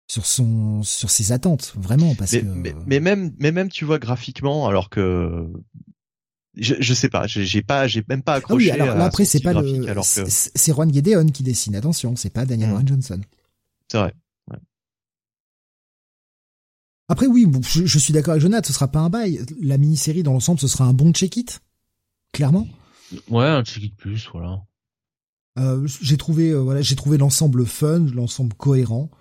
sur 0.08 0.26
son, 0.26 0.84
sur 0.84 1.10
ses 1.10 1.32
attentes, 1.32 1.74
vraiment, 1.78 2.16
parce 2.16 2.34
mais, 2.34 2.42
que. 2.42 2.74
Mais, 2.86 3.00
même, 3.00 3.34
mais 3.40 3.52
même, 3.52 3.70
tu 3.70 3.86
vois 3.86 4.00
graphiquement, 4.00 4.68
alors 4.68 4.90
que 4.90 5.50
je, 6.58 6.76
je 6.80 6.94
sais 6.94 7.10
pas, 7.10 7.28
j'ai 7.28 7.62
pas, 7.62 7.88
j'ai 7.88 8.04
même 8.10 8.24
pas 8.24 8.36
accroché. 8.36 8.72
Ah 8.72 8.76
oui, 8.76 8.82
alors 8.82 8.98
là, 8.98 9.06
après, 9.06 9.26
c'est 9.26 9.40
pas 9.40 9.54
le, 9.54 9.88
alors 9.88 10.04
que... 10.04 10.26
c'est 10.28 10.74
Juan 10.74 10.94
Gedeon 10.94 11.28
qui 11.28 11.44
dessine. 11.44 11.76
Attention, 11.76 12.16
c'est 12.16 12.30
pas 12.30 12.46
Daniel 12.46 12.72
mmh. 12.72 12.88
Johnson. 12.88 13.22
C'est 13.92 13.98
vrai. 13.98 14.14
Après, 17.08 17.28
oui, 17.28 17.46
je, 17.62 17.86
je 17.86 18.00
suis 18.00 18.14
d'accord 18.14 18.32
avec 18.32 18.42
Jonathan, 18.42 18.66
ce 18.66 18.72
sera 18.72 18.88
pas 18.88 19.00
un 19.00 19.10
bail. 19.10 19.46
La 19.62 19.78
mini-série, 19.78 20.24
dans 20.24 20.32
l'ensemble, 20.32 20.62
ce 20.62 20.70
sera 20.70 20.86
un 20.86 20.94
bon 20.94 21.12
check-it. 21.12 21.62
Clairement. 22.32 22.66
Ouais, 23.30 23.44
un 23.44 23.66
check 23.66 23.84
de 23.84 23.96
plus, 23.96 24.30
voilà. 24.32 24.62
Euh, 25.60 25.86
j'ai 25.86 26.16
trouvé, 26.16 26.52
euh, 26.52 26.60
voilà, 26.60 26.82
j'ai 26.82 26.96
trouvé 26.96 27.18
l'ensemble 27.18 27.66
fun, 27.66 28.06
l'ensemble 28.14 28.54
cohérent. 28.54 29.12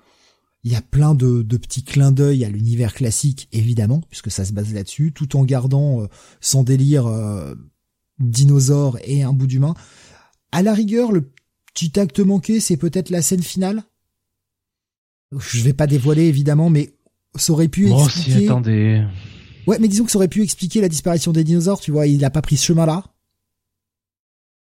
Il 0.62 0.72
y 0.72 0.76
a 0.76 0.82
plein 0.82 1.14
de, 1.14 1.42
de 1.42 1.56
petits 1.56 1.82
clins 1.82 2.12
d'œil 2.12 2.44
à 2.44 2.50
l'univers 2.50 2.92
classique, 2.92 3.48
évidemment, 3.52 4.02
puisque 4.08 4.30
ça 4.30 4.44
se 4.44 4.52
base 4.52 4.74
là-dessus, 4.74 5.12
tout 5.12 5.36
en 5.36 5.44
gardant 5.44 6.02
euh, 6.02 6.06
son 6.40 6.62
délire 6.62 7.06
euh, 7.06 7.54
dinosaure 8.18 8.98
et 9.04 9.22
un 9.22 9.32
bout 9.32 9.46
d'humain. 9.46 9.74
À 10.52 10.62
la 10.62 10.74
rigueur, 10.74 11.12
le 11.12 11.30
petit 11.72 11.98
acte 11.98 12.20
manqué, 12.20 12.60
c'est 12.60 12.76
peut-être 12.76 13.10
la 13.10 13.22
scène 13.22 13.42
finale? 13.42 13.84
Je 15.38 15.62
vais 15.62 15.72
pas 15.72 15.86
dévoiler 15.86 16.24
évidemment, 16.24 16.70
mais 16.70 16.92
ça 17.36 17.52
aurait 17.52 17.68
pu 17.68 17.90
expliquer. 17.90 18.46
attendez. 18.46 19.04
Ouais, 19.66 19.78
mais 19.78 19.88
disons 19.88 20.04
que 20.04 20.10
ça 20.10 20.18
aurait 20.18 20.28
pu 20.28 20.42
expliquer 20.42 20.80
la 20.80 20.88
disparition 20.88 21.32
des 21.32 21.44
dinosaures. 21.44 21.80
Tu 21.80 21.92
vois, 21.92 22.06
il 22.06 22.24
a 22.24 22.30
pas 22.30 22.42
pris 22.42 22.56
ce 22.56 22.66
chemin-là. 22.66 23.04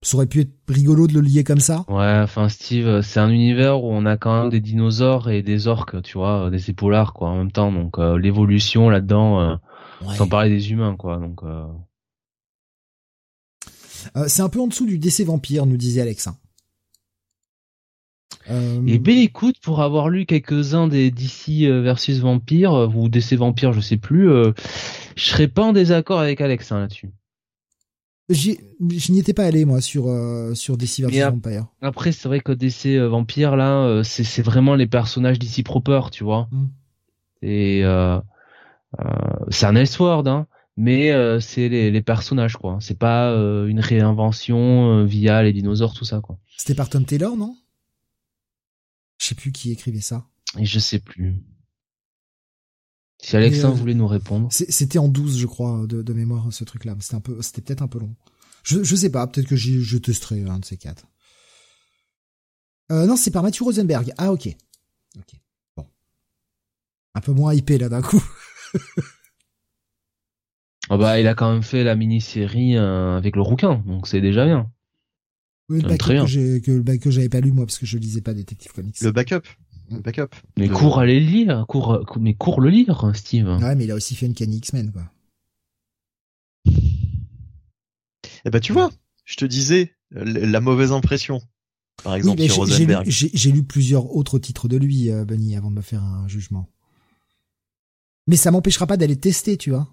Ça 0.03 0.17
aurait 0.17 0.27
pu 0.27 0.41
être 0.41 0.51
rigolo 0.67 1.07
de 1.07 1.13
le 1.13 1.21
lier 1.21 1.45
comme 1.45 1.61
ça. 1.61 1.85
Ouais, 1.87 2.19
enfin 2.21 2.49
Steve, 2.49 3.01
c'est 3.01 3.21
un 3.21 3.29
univers 3.29 3.81
où 3.81 3.87
on 3.89 4.05
a 4.05 4.17
quand 4.17 4.41
même 4.41 4.51
des 4.51 4.59
dinosaures 4.59 5.29
et 5.29 5.41
des 5.41 5.67
orques, 5.67 6.01
tu 6.01 6.17
vois, 6.17 6.49
des 6.49 6.69
épaulards 6.69 7.13
quoi 7.13 7.29
en 7.29 7.37
même 7.37 7.51
temps. 7.53 7.71
Donc 7.71 7.97
euh, 7.97 8.19
l'évolution 8.19 8.89
là-dedans, 8.89 9.39
euh, 9.39 9.55
sans 10.17 10.27
parler 10.27 10.49
des 10.49 10.71
humains 10.71 10.97
quoi. 10.97 11.17
Donc 11.17 11.41
euh... 11.43 11.65
euh 14.17 14.25
c'est 14.27 14.41
un 14.41 14.49
peu 14.49 14.59
en 14.59 14.67
dessous 14.67 14.85
du 14.85 14.99
décès 14.99 15.23
vampire, 15.23 15.65
nous 15.65 15.77
disait 15.77 16.01
Alex. 16.01 16.27
Et 18.85 18.99
ben 18.99 19.17
écoute, 19.19 19.55
pour 19.61 19.81
avoir 19.81 20.09
lu 20.09 20.25
quelques-uns 20.25 20.89
des 20.89 21.11
DC 21.11 21.61
versus 21.81 22.19
Vampire 22.19 22.91
ou 22.93 23.07
DC 23.07 23.35
Vampire, 23.35 23.71
je 23.71 23.79
sais 23.79 23.95
plus, 23.95 24.27
je 24.27 25.23
serais 25.23 25.47
pas 25.47 25.63
en 25.63 25.71
désaccord 25.71 26.19
avec 26.19 26.41
Alex 26.41 26.73
hein, 26.73 26.81
là-dessus 26.81 27.13
je 28.29 29.11
n'y 29.11 29.19
étais 29.19 29.33
pas 29.33 29.45
allé 29.45 29.65
moi 29.65 29.81
sur 29.81 30.07
euh, 30.07 30.53
sur 30.55 30.77
DC 30.77 31.01
Vampire. 31.01 31.67
Après 31.81 32.11
c'est 32.11 32.27
vrai 32.27 32.39
que 32.39 32.51
DC 32.51 32.85
euh, 32.85 33.07
Vampire 33.07 33.55
là 33.55 33.83
euh, 33.83 34.03
c'est 34.03 34.41
vraiment 34.41 34.75
les 34.75 34.87
personnages 34.87 35.39
d'ici 35.39 35.63
proper 35.63 36.01
tu 36.11 36.23
vois. 36.23 36.47
Mm. 36.51 36.67
Et 37.41 37.83
c'est 39.49 39.65
un 39.65 39.75
Elseworld, 39.75 40.27
hein, 40.27 40.47
mais 40.77 41.11
c'est 41.41 41.67
les, 41.67 41.91
les, 41.91 42.01
personnages 42.01 42.55
quoi. 42.55 42.77
C'est 42.79 42.97
pas 42.97 43.31
une 43.31 43.81
réinvention 43.81 45.03
via 45.03 45.43
les 45.43 45.51
dinosaures 45.51 45.93
tout 45.93 46.05
ça 46.05 46.21
quoi. 46.21 46.37
C'était 46.57 46.75
par 46.75 46.89
Tom 46.89 47.03
Taylor 47.03 47.35
non? 47.35 47.57
Je 49.19 49.27
sais 49.27 49.35
plus 49.35 49.51
qui 49.51 49.71
écrivait 49.71 49.99
ça. 49.99 50.25
Et 50.57 50.65
je 50.65 50.79
sais 50.79 50.99
plus. 50.99 51.35
Si 53.23 53.37
Alexa 53.37 53.69
voulait 53.69 53.93
nous 53.93 54.07
répondre. 54.07 54.49
C'était 54.51 54.99
en 54.99 55.07
12 55.07 55.39
je 55.39 55.47
crois 55.47 55.85
de, 55.87 56.01
de 56.01 56.13
mémoire 56.13 56.51
ce 56.51 56.65
truc 56.65 56.83
là. 56.83 56.93
C'était 56.99 57.15
un 57.15 57.21
peu, 57.21 57.41
c'était 57.41 57.61
peut-être 57.61 57.81
un 57.81 57.87
peu 57.87 57.99
long. 57.99 58.13
Je, 58.63 58.83
je 58.83 58.95
sais 58.95 59.09
pas, 59.09 59.25
peut-être 59.27 59.47
que 59.47 59.55
je 59.55 59.97
testerai 59.97 60.41
un 60.43 60.59
de 60.59 60.65
ces 60.65 60.75
quatre. 60.75 61.05
Euh, 62.91 63.05
non, 63.05 63.15
c'est 63.15 63.31
par 63.31 63.43
Matthew 63.43 63.61
Rosenberg. 63.63 64.13
Ah 64.17 64.33
ok. 64.33 64.49
Ok. 65.17 65.39
Bon. 65.77 65.87
Un 67.15 67.21
peu 67.21 67.31
moins 67.31 67.53
hypé 67.53 67.77
là 67.77 67.87
d'un 67.87 68.01
coup. 68.01 68.21
oh 70.89 70.97
bah, 70.97 71.19
il 71.19 71.27
a 71.27 71.33
quand 71.33 71.51
même 71.51 71.63
fait 71.63 71.85
la 71.85 71.95
mini-série 71.95 72.75
euh, 72.75 73.17
avec 73.17 73.37
le 73.37 73.41
rouquin, 73.41 73.81
donc 73.85 74.07
c'est 74.07 74.21
déjà 74.21 74.45
bien. 74.45 74.69
Oui, 75.69 75.81
le 75.81 75.87
backup 75.87 76.25
que, 76.25 76.59
que, 76.59 76.97
que 76.97 77.09
j'avais 77.09 77.29
pas 77.29 77.39
lu 77.39 77.53
moi 77.53 77.65
parce 77.65 77.79
que 77.79 77.85
je 77.85 77.97
lisais 77.97 78.21
pas 78.21 78.33
Detective 78.33 78.73
Comics. 78.73 78.99
Le 78.99 79.11
backup? 79.11 79.47
Backup. 80.01 80.35
Mais 80.57 80.69
cours 80.69 80.99
à 80.99 81.05
le 81.05 81.17
lire, 81.17 81.65
cours, 81.67 82.05
mais 82.19 82.33
cours 82.33 82.61
le 82.61 82.69
lire, 82.69 83.11
Steve. 83.13 83.47
Ouais, 83.47 83.75
mais 83.75 83.85
il 83.85 83.91
a 83.91 83.95
aussi 83.95 84.15
fait 84.15 84.25
une 84.25 84.33
canne 84.33 84.53
X-Men, 84.53 84.91
quoi. 84.91 85.03
Eh 88.45 88.49
ben, 88.49 88.59
tu 88.59 88.73
vois, 88.73 88.91
je 89.25 89.35
te 89.35 89.45
disais, 89.45 89.95
la 90.11 90.59
mauvaise 90.59 90.91
impression. 90.91 91.41
Par 92.03 92.15
exemple, 92.15 92.41
oui, 92.41 92.49
Rosenberg. 92.49 93.05
J'ai 93.07 93.51
lu 93.51 93.63
plusieurs 93.63 94.15
autres 94.15 94.39
titres 94.39 94.67
de 94.67 94.77
lui, 94.77 95.11
euh, 95.11 95.25
Bunny, 95.25 95.55
avant 95.55 95.69
de 95.69 95.75
me 95.75 95.81
faire 95.81 96.03
un 96.03 96.27
jugement. 96.27 96.69
Mais 98.27 98.35
ça 98.35 98.51
m'empêchera 98.51 98.87
pas 98.87 98.97
d'aller 98.97 99.17
tester, 99.17 99.57
tu 99.57 99.69
vois. 99.69 99.92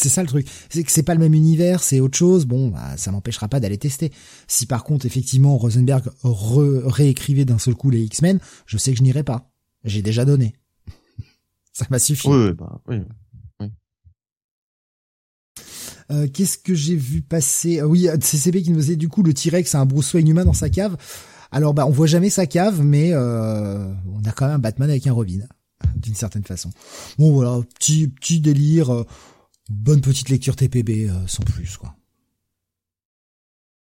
C'est 0.00 0.08
ça 0.08 0.22
le 0.22 0.28
truc. 0.28 0.46
C'est 0.70 0.84
que 0.84 0.92
c'est 0.92 1.02
pas 1.02 1.14
le 1.14 1.20
même 1.20 1.34
univers, 1.34 1.82
c'est 1.82 1.98
autre 1.98 2.16
chose. 2.16 2.44
Bon, 2.46 2.68
bah, 2.68 2.96
ça 2.96 3.10
m'empêchera 3.10 3.48
pas 3.48 3.58
d'aller 3.58 3.78
tester. 3.78 4.12
Si 4.46 4.66
par 4.66 4.84
contre, 4.84 5.06
effectivement, 5.06 5.58
Rosenberg 5.58 6.04
réécrivait 6.22 7.44
d'un 7.44 7.58
seul 7.58 7.74
coup 7.74 7.90
les 7.90 8.02
X-Men, 8.02 8.38
je 8.66 8.78
sais 8.78 8.92
que 8.92 8.98
je 8.98 9.02
n'irai 9.02 9.24
pas. 9.24 9.50
J'ai 9.84 10.02
déjà 10.02 10.24
donné. 10.24 10.54
ça 11.72 11.86
m'a 11.90 11.98
suffi. 11.98 12.28
Oui, 12.28 12.52
bah, 12.52 12.80
oui. 12.88 12.98
Euh, 16.10 16.26
Qu'est-ce 16.32 16.56
que 16.56 16.74
j'ai 16.74 16.96
vu 16.96 17.20
passer? 17.20 17.80
Euh, 17.80 17.86
Oui, 17.86 18.08
CCP 18.20 18.62
qui 18.62 18.70
nous 18.70 18.80
disait 18.80 18.96
du 18.96 19.08
coup 19.08 19.22
le 19.22 19.34
T-Rex 19.34 19.74
a 19.74 19.80
un 19.80 19.86
Bruce 19.86 20.14
Wayne 20.14 20.28
humain 20.28 20.44
dans 20.44 20.54
sa 20.54 20.70
cave. 20.70 20.96
Alors 21.50 21.74
bah 21.74 21.86
on 21.86 21.90
voit 21.90 22.06
jamais 22.06 22.30
sa 22.30 22.46
cave, 22.46 22.82
mais 22.82 23.10
euh, 23.12 23.92
on 24.06 24.22
a 24.26 24.32
quand 24.32 24.46
même 24.46 24.56
un 24.56 24.58
Batman 24.58 24.88
avec 24.88 25.06
un 25.06 25.12
Robin, 25.12 25.40
d'une 25.96 26.14
certaine 26.14 26.44
façon. 26.44 26.70
Bon 27.18 27.32
voilà, 27.32 27.60
petit 27.78 28.08
petit 28.08 28.40
délire, 28.40 28.90
euh, 28.94 29.06
bonne 29.68 30.00
petite 30.00 30.28
lecture 30.28 30.56
TPB 30.56 31.10
sans 31.26 31.42
plus 31.42 31.76
quoi. 31.76 31.94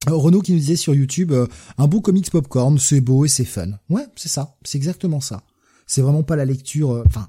Renaud 0.06 0.40
qui 0.40 0.52
nous 0.52 0.58
disait 0.58 0.76
sur 0.76 0.94
YouTube 0.94 1.32
un 1.76 1.86
beau 1.86 2.00
comics 2.00 2.30
popcorn, 2.30 2.78
c'est 2.78 3.00
beau 3.00 3.24
et 3.24 3.28
c'est 3.28 3.44
fun. 3.44 3.72
Ouais, 3.90 4.06
c'est 4.16 4.28
ça, 4.28 4.56
c'est 4.64 4.78
exactement 4.78 5.20
ça. 5.20 5.42
C'est 5.86 6.00
vraiment 6.00 6.22
pas 6.22 6.36
la 6.36 6.44
lecture, 6.44 7.02
enfin 7.06 7.26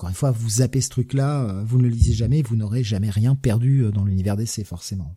encore 0.00 0.08
une 0.08 0.14
fois, 0.14 0.30
vous 0.30 0.48
zappez 0.48 0.80
ce 0.80 0.88
truc-là, 0.88 1.42
euh, 1.42 1.62
vous 1.62 1.76
ne 1.76 1.82
le 1.82 1.90
lisez 1.90 2.14
jamais, 2.14 2.40
vous 2.40 2.56
n'aurez 2.56 2.82
jamais 2.82 3.10
rien 3.10 3.34
perdu 3.34 3.80
euh, 3.80 3.90
dans 3.90 4.02
l'univers 4.02 4.34
d'essai, 4.34 4.64
forcément. 4.64 5.14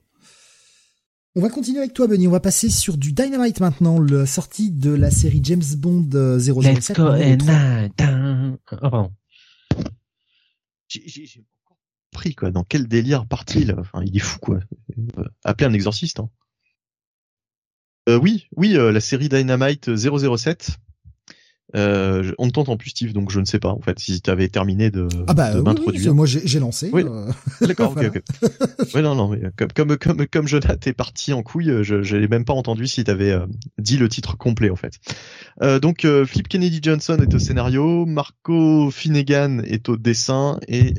On 1.37 1.41
va 1.41 1.47
continuer 1.47 1.79
avec 1.79 1.93
toi, 1.93 2.05
Benny. 2.05 2.27
On 2.27 2.31
va 2.31 2.41
passer 2.41 2.69
sur 2.69 2.97
du 2.97 3.13
Dynamite 3.13 3.61
maintenant, 3.61 3.97
la 4.01 4.25
sortie 4.25 4.71
de 4.71 4.91
la 4.91 5.09
série 5.09 5.39
James 5.41 5.63
Bond 5.77 6.09
007. 6.11 6.15
Euh, 6.15 6.37
Let's 6.37 6.91
go 6.91 7.07
and 7.07 8.57
oh, 8.67 8.75
pardon. 8.75 9.11
Pris 12.13 12.35
quoi. 12.35 12.51
Dans 12.51 12.63
quel 12.63 12.87
délire 12.87 13.25
part-il? 13.25 13.75
Enfin, 13.77 14.01
il 14.05 14.15
est 14.15 14.19
fou 14.19 14.39
quoi. 14.39 14.59
Appeler 15.43 15.69
un 15.69 15.73
exorciste. 15.73 16.21
Hein. 16.21 16.29
oui, 18.07 18.47
oui, 18.55 18.73
la 18.73 19.01
série 19.01 19.29
Dynamite 19.29 19.95
007 19.95 20.79
euh, 21.75 22.31
on 22.37 22.45
ne 22.45 22.51
t'entend 22.51 22.77
plus 22.77 22.91
Steve, 22.91 23.13
donc 23.13 23.31
je 23.31 23.39
ne 23.39 23.45
sais 23.45 23.59
pas 23.59 23.69
en 23.69 23.81
fait 23.81 23.97
si 23.97 24.21
tu 24.21 24.29
avais 24.29 24.47
terminé 24.47 24.91
de, 24.91 25.07
ah 25.27 25.33
bah, 25.33 25.59
m'introduire. 25.61 26.13
moi 26.13 26.25
j'ai 26.27 26.59
lancé. 26.59 26.89
Oui. 26.93 27.03
Euh, 27.03 27.31
D'accord, 27.61 27.95
ok, 27.97 28.03
ok. 28.79 28.95
non, 28.95 29.15
non, 29.15 29.27
mais 29.29 29.41
comme 29.57 29.71
comme 29.73 29.97
comme 29.97 30.27
comme 30.27 30.47
Jonathan 30.47 30.75
est 30.85 30.93
parti 30.93 31.33
en 31.33 31.41
couille, 31.41 31.83
je 31.83 32.15
n'ai 32.15 32.27
même 32.27 32.45
pas 32.45 32.53
entendu 32.53 32.85
si 32.85 33.03
tu 33.03 33.09
avais 33.09 33.31
euh, 33.31 33.47
dit 33.79 33.97
le 33.97 34.07
titre 34.07 34.37
complet 34.37 34.69
en 34.69 34.75
fait. 34.75 34.99
Euh, 35.63 35.79
donc 35.79 36.05
Flip 36.25 36.47
Kennedy 36.47 36.79
Johnson 36.81 37.17
est 37.21 37.33
au 37.33 37.39
scénario, 37.39 38.05
Marco 38.05 38.91
Finnegan 38.91 39.59
est 39.63 39.89
au 39.89 39.97
dessin 39.97 40.59
et 40.67 40.93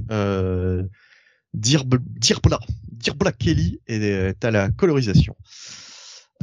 euh, 1.54 1.58
Dear, 1.58 3.14
Black 3.16 3.38
Kelly 3.38 3.80
est 3.86 4.44
à 4.44 4.50
la 4.50 4.70
colorisation. 4.70 5.36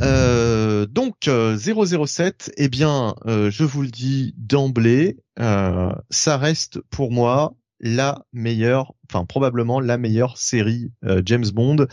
Euh, 0.01 0.85
donc 0.85 1.15
007, 1.25 1.29
euh, 1.29 2.53
eh 2.57 2.69
bien, 2.69 3.15
euh, 3.25 3.51
je 3.51 3.63
vous 3.63 3.81
le 3.81 3.89
dis 3.89 4.33
d'emblée, 4.37 5.17
ça 5.37 6.37
reste 6.37 6.79
pour 6.89 7.11
moi 7.11 7.55
la 7.79 8.23
meilleure, 8.31 8.93
enfin 9.09 9.25
probablement 9.25 9.79
la 9.79 9.97
meilleure 9.97 10.37
série 10.37 10.91
James 11.25 11.49
Bond 11.51 11.87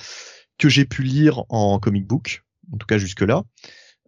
que 0.58 0.68
j'ai 0.68 0.84
pu 0.84 1.02
lire 1.02 1.44
en 1.48 1.78
comic 1.78 2.06
book, 2.06 2.44
en 2.72 2.76
tout 2.76 2.86
cas 2.86 2.98
jusque 2.98 3.22
là. 3.22 3.44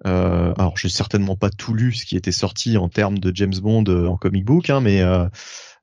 Euh, 0.07 0.55
alors 0.57 0.79
j'ai 0.79 0.89
certainement 0.89 1.37
pas 1.37 1.51
tout 1.51 1.75
lu 1.75 1.93
ce 1.93 2.07
qui 2.07 2.17
était 2.17 2.33
sorti 2.33 2.79
en 2.79 2.89
termes 2.89 3.19
de 3.19 3.35
James 3.35 3.59
Bond 3.63 3.85
en 3.87 4.17
comic 4.17 4.45
book, 4.45 4.69
hein, 4.71 4.81
mais 4.81 5.03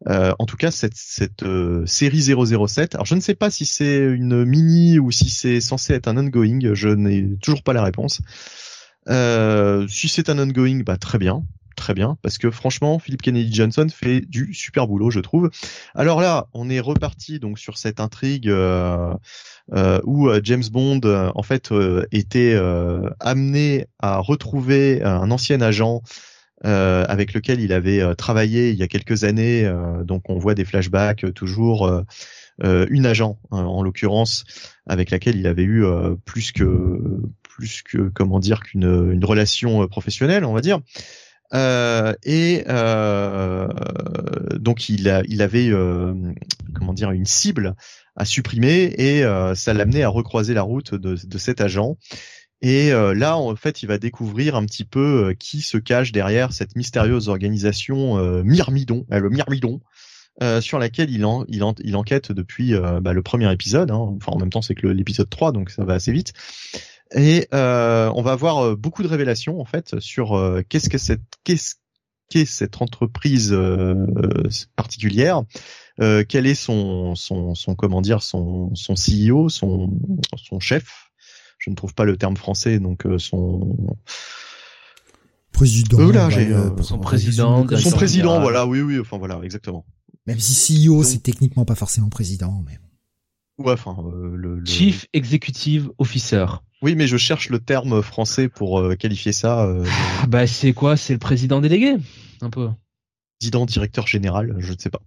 euh, 0.07 0.33
en 0.37 0.45
tout 0.45 0.57
cas, 0.57 0.71
cette, 0.71 0.95
cette 0.95 1.43
euh, 1.43 1.85
série 1.85 2.21
007, 2.21 2.95
alors 2.95 3.05
je 3.05 3.15
ne 3.15 3.19
sais 3.19 3.35
pas 3.35 3.49
si 3.49 3.65
c'est 3.65 3.97
une 3.97 4.45
mini 4.45 4.99
ou 4.99 5.11
si 5.11 5.29
c'est 5.29 5.59
censé 5.59 5.93
être 5.93 6.07
un 6.07 6.17
ongoing, 6.17 6.73
je 6.73 6.89
n'ai 6.89 7.27
toujours 7.41 7.63
pas 7.63 7.73
la 7.73 7.83
réponse. 7.83 8.21
Euh, 9.09 9.87
si 9.87 10.07
c'est 10.07 10.29
un 10.29 10.37
ongoing, 10.37 10.83
bah 10.83 10.97
très 10.97 11.17
bien, 11.17 11.43
très 11.75 11.95
bien, 11.95 12.17
parce 12.21 12.37
que 12.37 12.51
franchement, 12.51 12.99
Philip 12.99 13.21
Kennedy 13.21 13.51
Johnson 13.51 13.87
fait 13.91 14.21
du 14.21 14.53
super 14.53 14.87
boulot, 14.87 15.09
je 15.09 15.19
trouve. 15.19 15.49
Alors 15.95 16.21
là, 16.21 16.47
on 16.53 16.69
est 16.69 16.79
reparti 16.79 17.39
donc 17.39 17.57
sur 17.57 17.77
cette 17.77 17.99
intrigue 17.99 18.49
euh, 18.49 19.15
où 20.03 20.29
James 20.43 20.63
Bond, 20.71 21.01
en 21.33 21.43
fait, 21.43 21.73
était 22.11 22.55
amené 23.19 23.87
à 23.99 24.19
retrouver 24.19 25.01
un 25.01 25.31
ancien 25.31 25.61
agent 25.61 26.03
euh, 26.65 27.05
avec 27.07 27.33
lequel 27.33 27.61
il 27.61 27.71
avait 27.71 28.01
euh, 28.01 28.15
travaillé 28.15 28.71
il 28.71 28.77
y 28.77 28.83
a 28.83 28.87
quelques 28.87 29.23
années. 29.23 29.65
Euh, 29.65 30.03
donc 30.03 30.29
on 30.29 30.37
voit 30.37 30.55
des 30.55 30.65
flashbacks 30.65 31.33
toujours. 31.33 32.03
une 32.63 33.05
agent, 33.05 33.37
en 33.51 33.83
l'occurrence, 33.83 34.43
avec 34.87 35.11
laquelle 35.11 35.37
il 35.37 35.45
avait 35.45 35.63
eu 35.63 35.85
plus 36.25 36.51
que 36.51 36.99
plus 37.43 37.83
que 37.83 38.09
comment 38.09 38.39
dire 38.39 38.61
qu'une 38.61 39.11
une 39.11 39.23
relation 39.23 39.87
professionnelle, 39.87 40.43
on 40.43 40.53
va 40.53 40.61
dire. 40.61 40.79
Euh, 41.53 42.13
et 42.23 42.65
euh, 42.67 43.69
donc 44.59 44.89
il, 44.89 45.07
a, 45.07 45.21
il 45.27 45.41
avait 45.41 45.69
euh, 45.69 46.13
comment 46.75 46.93
dire 46.93 47.11
une 47.11 47.25
cible 47.25 47.75
à 48.17 48.25
supprimer 48.25 48.93
et 48.97 49.23
ça 49.53 49.73
l'amenait 49.73 50.01
à 50.01 50.09
recroiser 50.09 50.55
la 50.55 50.63
route 50.63 50.95
de, 50.95 51.15
de 51.23 51.37
cet 51.37 51.61
agent 51.61 51.97
et 52.61 52.91
euh, 52.91 53.13
là, 53.13 53.37
en 53.37 53.55
fait, 53.55 53.83
il 53.83 53.85
va 53.87 53.97
découvrir 53.97 54.55
un 54.55 54.65
petit 54.65 54.85
peu 54.85 55.27
euh, 55.27 55.33
qui 55.33 55.61
se 55.61 55.77
cache 55.77 56.11
derrière 56.11 56.53
cette 56.53 56.75
mystérieuse 56.75 57.29
organisation 57.29 58.17
euh, 58.17 58.41
Myrmidon, 58.43 59.05
le 59.09 59.29
Myrmidon, 59.29 59.81
sur 60.61 60.77
laquelle 60.77 61.09
il, 61.09 61.25
en, 61.25 61.45
il, 61.47 61.63
il 61.83 61.95
enquête 61.95 62.31
depuis 62.31 62.75
bah, 63.01 63.13
le 63.13 63.21
premier 63.23 63.51
épisode. 63.51 63.89
Hein. 63.89 64.15
Enfin, 64.17 64.33
en 64.33 64.37
même 64.37 64.51
temps, 64.51 64.61
c'est 64.61 64.75
que 64.75 64.85
l'épisode 64.85 65.29
3, 65.29 65.51
donc 65.51 65.71
ça 65.71 65.83
va 65.83 65.95
assez 65.95 66.11
vite. 66.11 66.33
Et 67.15 67.47
on 67.51 68.21
va 68.21 68.31
avoir 68.33 68.77
beaucoup 68.77 69.01
de 69.01 69.07
révélations 69.07 69.59
en 69.59 69.65
fait 69.65 69.99
sur 69.99 70.39
qu'est-ce 70.69 70.89
que 70.89 70.99
cette 70.99 71.23
qu'est-ce 71.43 71.77
qu'est 72.29 72.45
cette 72.45 72.79
entreprise 72.83 73.57
particulière, 74.75 75.41
quel 75.97 76.45
est 76.45 76.53
son, 76.53 77.15
son, 77.15 77.55
son 77.55 77.73
comment 77.73 78.01
dire 78.01 78.21
son, 78.21 78.75
son 78.75 78.93
CEO, 78.93 79.49
son, 79.49 79.89
son 80.35 80.59
chef, 80.59 81.06
je 81.57 81.69
ne 81.69 81.75
trouve 81.75 81.93
pas 81.93 82.05
le 82.05 82.17
terme 82.17 82.37
français, 82.37 82.79
donc 82.79 83.05
euh, 83.05 83.17
son 83.17 83.75
président. 85.51 85.99
Euh, 85.99 86.11
là, 86.11 86.29
j'ai 86.29 86.51
euh, 86.53 86.69
son 86.81 86.99
président. 86.99 87.65
Son 87.77 87.91
président, 87.91 88.39
voilà, 88.41 88.65
oui, 88.65 88.81
oui, 88.81 88.99
enfin 88.99 89.17
voilà, 89.17 89.39
exactement. 89.43 89.85
Même 90.25 90.39
si 90.39 90.87
CEO, 90.87 91.03
c'est 91.03 91.19
techniquement 91.19 91.65
pas 91.65 91.75
forcément 91.75 92.09
président, 92.09 92.63
mais. 92.65 92.77
Ouais, 93.57 93.73
enfin, 93.73 93.97
le, 94.13 94.63
Chief 94.65 95.07
Executive 95.13 95.89
Officer. 95.97 96.45
Oui, 96.83 96.93
mais 96.93 97.07
je 97.07 97.17
cherche 97.17 97.49
le 97.49 97.57
terme 97.57 98.03
français 98.03 98.49
pour 98.49 98.95
qualifier 98.97 99.31
ça. 99.31 99.67
bah, 100.27 100.45
c'est 100.45 100.73
quoi? 100.73 100.95
C'est 100.95 101.13
le 101.13 101.19
président 101.19 101.59
délégué, 101.59 101.95
un 102.41 102.51
peu 102.51 102.69
président, 103.39 103.65
directeur 103.65 104.07
général, 104.07 104.55
je 104.59 104.73
ne 104.73 104.77
sais 104.77 104.89
pas. 104.89 105.01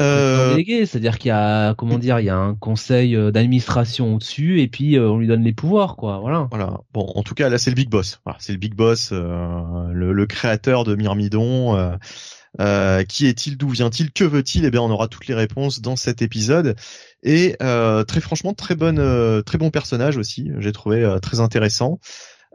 Euh... 0.00 0.50
Délégué, 0.50 0.86
c'est-à-dire 0.86 1.18
qu'il 1.18 1.28
y 1.28 1.32
a, 1.32 1.74
comment 1.74 1.98
dire, 1.98 2.20
il 2.20 2.26
y 2.26 2.30
a 2.30 2.36
un 2.36 2.54
conseil 2.54 3.16
euh, 3.16 3.30
d'administration 3.30 4.14
au-dessus 4.14 4.60
et 4.60 4.68
puis 4.68 4.96
euh, 4.96 5.10
on 5.10 5.18
lui 5.18 5.26
donne 5.26 5.42
les 5.42 5.54
pouvoirs, 5.54 5.96
quoi. 5.96 6.18
Voilà. 6.20 6.48
Voilà. 6.50 6.80
Bon, 6.92 7.10
en 7.14 7.22
tout 7.22 7.34
cas, 7.34 7.48
là, 7.48 7.58
c'est 7.58 7.70
le 7.70 7.76
big 7.76 7.88
boss. 7.88 8.20
Voilà, 8.24 8.38
c'est 8.40 8.52
le 8.52 8.58
big 8.58 8.74
boss, 8.74 9.10
euh, 9.12 9.88
le, 9.92 10.26
créateur 10.26 10.84
de 10.84 10.94
Myrmidon. 10.94 11.96
Euh, 12.60 13.02
qui 13.04 13.26
est-il 13.26 13.56
D'où 13.56 13.68
vient-il 13.68 14.12
Que 14.12 14.24
veut-il? 14.24 14.64
Eh 14.64 14.70
bien, 14.70 14.82
on 14.82 14.90
aura 14.90 15.08
toutes 15.08 15.26
les 15.26 15.34
réponses 15.34 15.80
dans 15.80 15.96
cet 15.96 16.22
épisode. 16.22 16.76
Et 17.22 17.56
euh, 17.62 18.04
très 18.04 18.20
franchement, 18.20 18.52
très 18.52 18.74
bonne, 18.74 18.98
euh, 18.98 19.42
très 19.42 19.58
bon 19.58 19.70
personnage 19.70 20.16
aussi. 20.16 20.50
J'ai 20.58 20.72
trouvé 20.72 21.02
euh, 21.02 21.18
très 21.18 21.40
intéressant. 21.40 21.98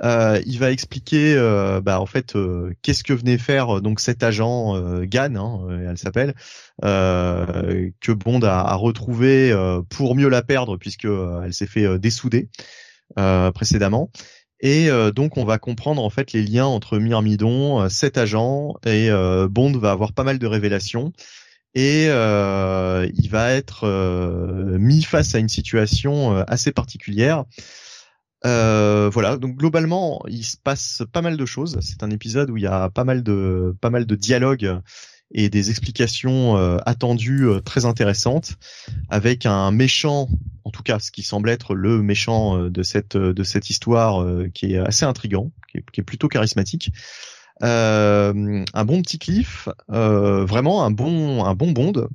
Euh, 0.04 0.40
il 0.46 0.60
va 0.60 0.72
expliquer, 0.72 1.36
bah, 1.84 2.00
en 2.00 2.06
fait, 2.06 2.38
qu'est-ce 2.82 3.04
que 3.04 3.14
venait 3.14 3.38
faire 3.38 3.82
donc 3.82 4.00
cet 4.00 4.24
agent 4.24 4.80
Gann, 5.04 5.38
hein, 5.38 5.68
elle 5.90 5.98
s'appelle, 5.98 6.34
que 6.82 8.12
Bond 8.12 8.42
a, 8.42 8.60
a 8.60 8.76
retrouvé 8.76 9.56
pour 9.90 10.16
mieux 10.16 10.30
la 10.30 10.42
perdre 10.42 10.78
puisque 10.78 11.06
elle 11.06 11.54
s'est 11.54 11.68
fait 11.68 12.00
dessouder 12.00 12.50
précédemment. 13.16 14.12
Et 14.60 14.90
euh, 14.90 15.12
donc 15.12 15.38
on 15.38 15.46
va 15.46 15.60
comprendre 15.60 16.04
en 16.04 16.10
fait 16.10 16.34
les 16.34 16.42
liens 16.42 16.66
entre 16.66 16.98
Myrmidon, 16.98 17.82
euh, 17.82 17.90
cet 17.90 18.18
agent 18.18 18.74
et 18.86 19.10
euh, 19.10 19.48
Bond 19.48 19.78
va 19.78 19.92
avoir 19.92 20.14
pas 20.14 20.24
mal 20.24 20.40
de 20.40 20.48
révélations 20.48 21.14
et 21.76 22.06
il 22.06 23.30
va 23.30 23.52
être 23.52 23.88
mis 24.80 25.04
face 25.04 25.36
à 25.36 25.38
une 25.38 25.50
situation 25.50 26.36
assez 26.48 26.72
particulière. 26.72 27.46
Voilà, 28.44 29.38
donc 29.38 29.56
globalement 29.56 30.22
il 30.28 30.44
se 30.44 30.58
passe 30.58 31.04
pas 31.12 31.22
mal 31.22 31.38
de 31.38 31.46
choses. 31.46 31.78
C'est 31.82 32.04
un 32.04 32.12
épisode 32.12 32.50
où 32.50 32.58
il 32.58 32.64
y 32.64 32.68
a 32.68 32.90
pas 32.90 33.04
mal 33.04 33.24
de 33.24 33.76
pas 33.82 33.90
mal 33.90 34.06
de 34.06 34.16
dialogues 34.16 34.80
et 35.32 35.50
des 35.50 35.70
explications 35.70 36.58
euh, 36.58 36.78
attendues 36.86 37.48
euh, 37.48 37.60
très 37.60 37.86
intéressantes 37.86 38.56
avec 39.10 39.46
un 39.46 39.72
méchant 39.72 40.30
en 40.64 40.72
tout 40.72 40.84
cas 40.84 41.00
ce 41.00 41.12
qui 41.12 41.24
semble 41.24 41.50
être 41.50 41.76
le 41.76 42.02
méchant 42.02 42.58
euh, 42.58 42.70
de 42.70 42.84
cette 42.84 43.18
de 43.18 43.44
cette 43.44 43.70
histoire 43.70 44.26
qui 44.54 44.74
est 44.74 44.78
assez 44.78 45.06
intrigant 45.06 45.52
qui 45.72 46.00
est, 46.00 46.04
plutôt 46.04 46.28
charismatique. 46.28 46.92
Un 47.62 48.86
bon 48.86 49.02
petit 49.02 49.20
cliff 49.20 49.68
vraiment 49.90 50.86
un 50.86 50.92
bon 50.92 51.44
un 51.44 51.56
bon 51.56 51.72
bond 51.72 52.08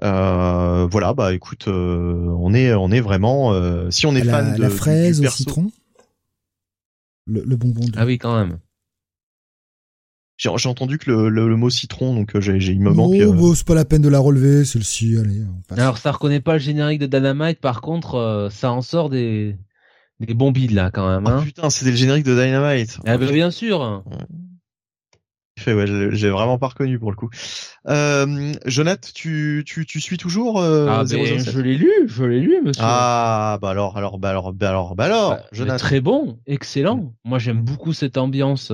voilà 0.00 1.14
bah 1.14 1.34
écoute 1.34 1.66
on 1.68 2.54
est 2.54 2.72
on 2.72 2.90
est 2.90 3.00
vraiment 3.00 3.52
si 3.90 4.06
on 4.06 4.14
est 4.14 4.24
fan 4.24 4.54
de 4.54 4.60
la 4.60 4.70
fraise 4.70 5.20
au 5.20 5.28
citron 5.28 5.70
le, 7.26 7.42
le 7.44 7.56
bonbon 7.56 7.84
ah 7.96 8.06
oui 8.06 8.18
quand 8.18 8.36
même 8.36 8.58
j'ai 10.38 10.68
entendu 10.68 10.98
que 10.98 11.10
le, 11.10 11.28
le, 11.28 11.56
mot 11.56 11.68
citron, 11.68 12.14
donc 12.14 12.36
euh, 12.36 12.40
j'ai, 12.40 12.60
j'ai 12.60 12.72
il 12.72 12.80
me 12.80 12.92
manque. 12.92 13.14
Oh, 13.18 13.50
euh... 13.50 13.54
c'est 13.56 13.66
pas 13.66 13.74
la 13.74 13.84
peine 13.84 14.02
de 14.02 14.08
la 14.08 14.20
relever, 14.20 14.64
celle-ci. 14.64 15.16
Allez. 15.18 15.42
Alors 15.70 15.98
ça 15.98 16.12
reconnaît 16.12 16.40
pas 16.40 16.54
le 16.54 16.58
générique 16.60 17.00
de 17.00 17.06
Dynamite, 17.06 17.60
par 17.60 17.80
contre, 17.80 18.14
euh, 18.14 18.48
ça 18.48 18.70
en 18.70 18.80
sort 18.80 19.10
des 19.10 19.56
des 20.20 20.34
bombides 20.34 20.70
là 20.70 20.90
quand 20.92 21.08
même. 21.08 21.24
Oh, 21.26 21.30
hein. 21.30 21.42
putain, 21.42 21.70
c'était 21.70 21.90
le 21.90 21.96
générique 21.96 22.24
de 22.24 22.34
Dynamite. 22.34 23.00
Ah 23.04 23.18
bah, 23.18 23.26
bien 23.26 23.50
sûr. 23.50 24.04
Ouais. 24.06 24.16
Ouais, 25.66 26.08
j'ai 26.12 26.30
vraiment 26.30 26.58
pas 26.58 26.68
reconnu 26.68 26.98
pour 26.98 27.10
le 27.10 27.16
coup. 27.16 27.30
Euh, 27.88 28.52
Jonath, 28.66 29.12
tu, 29.14 29.64
tu, 29.66 29.86
tu 29.86 30.00
suis 30.00 30.16
toujours 30.16 30.60
euh, 30.60 30.86
ah, 30.88 31.04
ben, 31.04 31.38
Je 31.38 31.60
l'ai 31.60 31.76
lu, 31.76 31.90
je 32.06 32.24
l'ai 32.24 32.40
lu, 32.40 32.60
monsieur. 32.64 32.82
Ah 32.84 33.58
bah 33.60 33.70
alors, 33.70 33.96
alors, 33.96 34.18
bah 34.18 34.30
alors, 34.30 34.52
bah 34.52 34.68
alors, 34.68 34.94
bah 34.94 35.04
alors, 35.04 35.36
bah. 35.52 35.78
Très 35.78 36.00
bon, 36.00 36.38
excellent. 36.46 37.12
Moi 37.24 37.38
j'aime 37.38 37.62
beaucoup 37.62 37.92
cette 37.92 38.18
ambiance. 38.18 38.72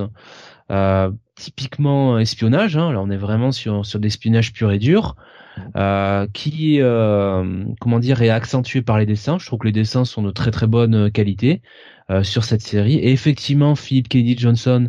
Euh, 0.70 1.10
typiquement 1.34 2.18
espionnage. 2.18 2.76
Hein, 2.76 2.92
là, 2.92 3.00
on 3.00 3.10
est 3.10 3.16
vraiment 3.16 3.52
sur 3.52 3.84
sur 3.84 3.98
l'espionnage 3.98 4.52
pur 4.52 4.72
et 4.72 4.78
dur, 4.78 5.16
euh, 5.76 6.26
qui 6.32 6.80
euh, 6.80 7.64
comment 7.80 7.98
dire 7.98 8.22
est 8.22 8.30
accentué 8.30 8.82
par 8.82 8.98
les 8.98 9.06
dessins. 9.06 9.38
Je 9.38 9.46
trouve 9.46 9.58
que 9.58 9.66
les 9.66 9.72
dessins 9.72 10.04
sont 10.04 10.22
de 10.22 10.30
très 10.30 10.50
très 10.50 10.66
bonne 10.66 11.10
qualité 11.10 11.62
euh, 12.10 12.22
sur 12.22 12.44
cette 12.44 12.62
série. 12.62 12.96
Et 12.96 13.12
effectivement, 13.12 13.74
Philip 13.74 14.08
Kennedy 14.08 14.38
Johnson 14.38 14.88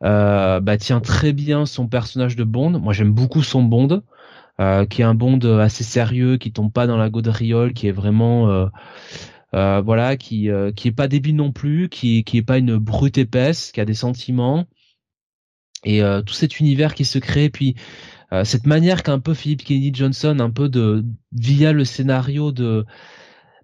bah, 0.00 0.76
tient 0.78 1.00
très 1.00 1.32
bien 1.32 1.66
son 1.66 1.88
personnage 1.88 2.36
de 2.36 2.44
Bond. 2.44 2.78
Moi, 2.78 2.92
j'aime 2.92 3.12
beaucoup 3.12 3.42
son 3.42 3.62
Bond. 3.62 4.02
Euh, 4.58 4.86
qui 4.86 5.02
est 5.02 5.04
un 5.04 5.14
Bond 5.14 5.40
assez 5.58 5.84
sérieux, 5.84 6.38
qui 6.38 6.50
tombe 6.50 6.72
pas 6.72 6.86
dans 6.86 6.96
la 6.96 7.10
gaudriole, 7.10 7.74
qui 7.74 7.88
est 7.88 7.92
vraiment 7.92 8.70
voilà, 9.52 10.16
qui 10.16 10.48
qui 10.74 10.88
est 10.88 10.92
pas 10.92 11.08
débile 11.08 11.36
non 11.36 11.52
plus, 11.52 11.88
qui 11.88 12.24
qui 12.24 12.38
est 12.38 12.42
pas 12.42 12.58
une 12.58 12.76
brute 12.76 13.18
épaisse, 13.18 13.70
qui 13.72 13.80
a 13.80 13.84
des 13.84 13.94
sentiments, 13.94 14.66
et 15.86 16.02
euh, 16.02 16.20
tout 16.20 16.34
cet 16.34 16.58
univers 16.60 16.94
qui 16.94 17.04
se 17.04 17.18
crée, 17.18 17.48
puis 17.48 17.76
euh, 18.32 18.44
cette 18.44 18.66
manière 18.66 19.02
qu'un 19.02 19.20
peu 19.20 19.34
Philippe 19.34 19.64
Kennedy 19.64 19.92
Johnson, 19.94 20.36
un 20.40 20.50
peu 20.50 20.68
de 20.68 21.04
via 21.32 21.72
le 21.72 21.84
scénario 21.84 22.52
de 22.52 22.84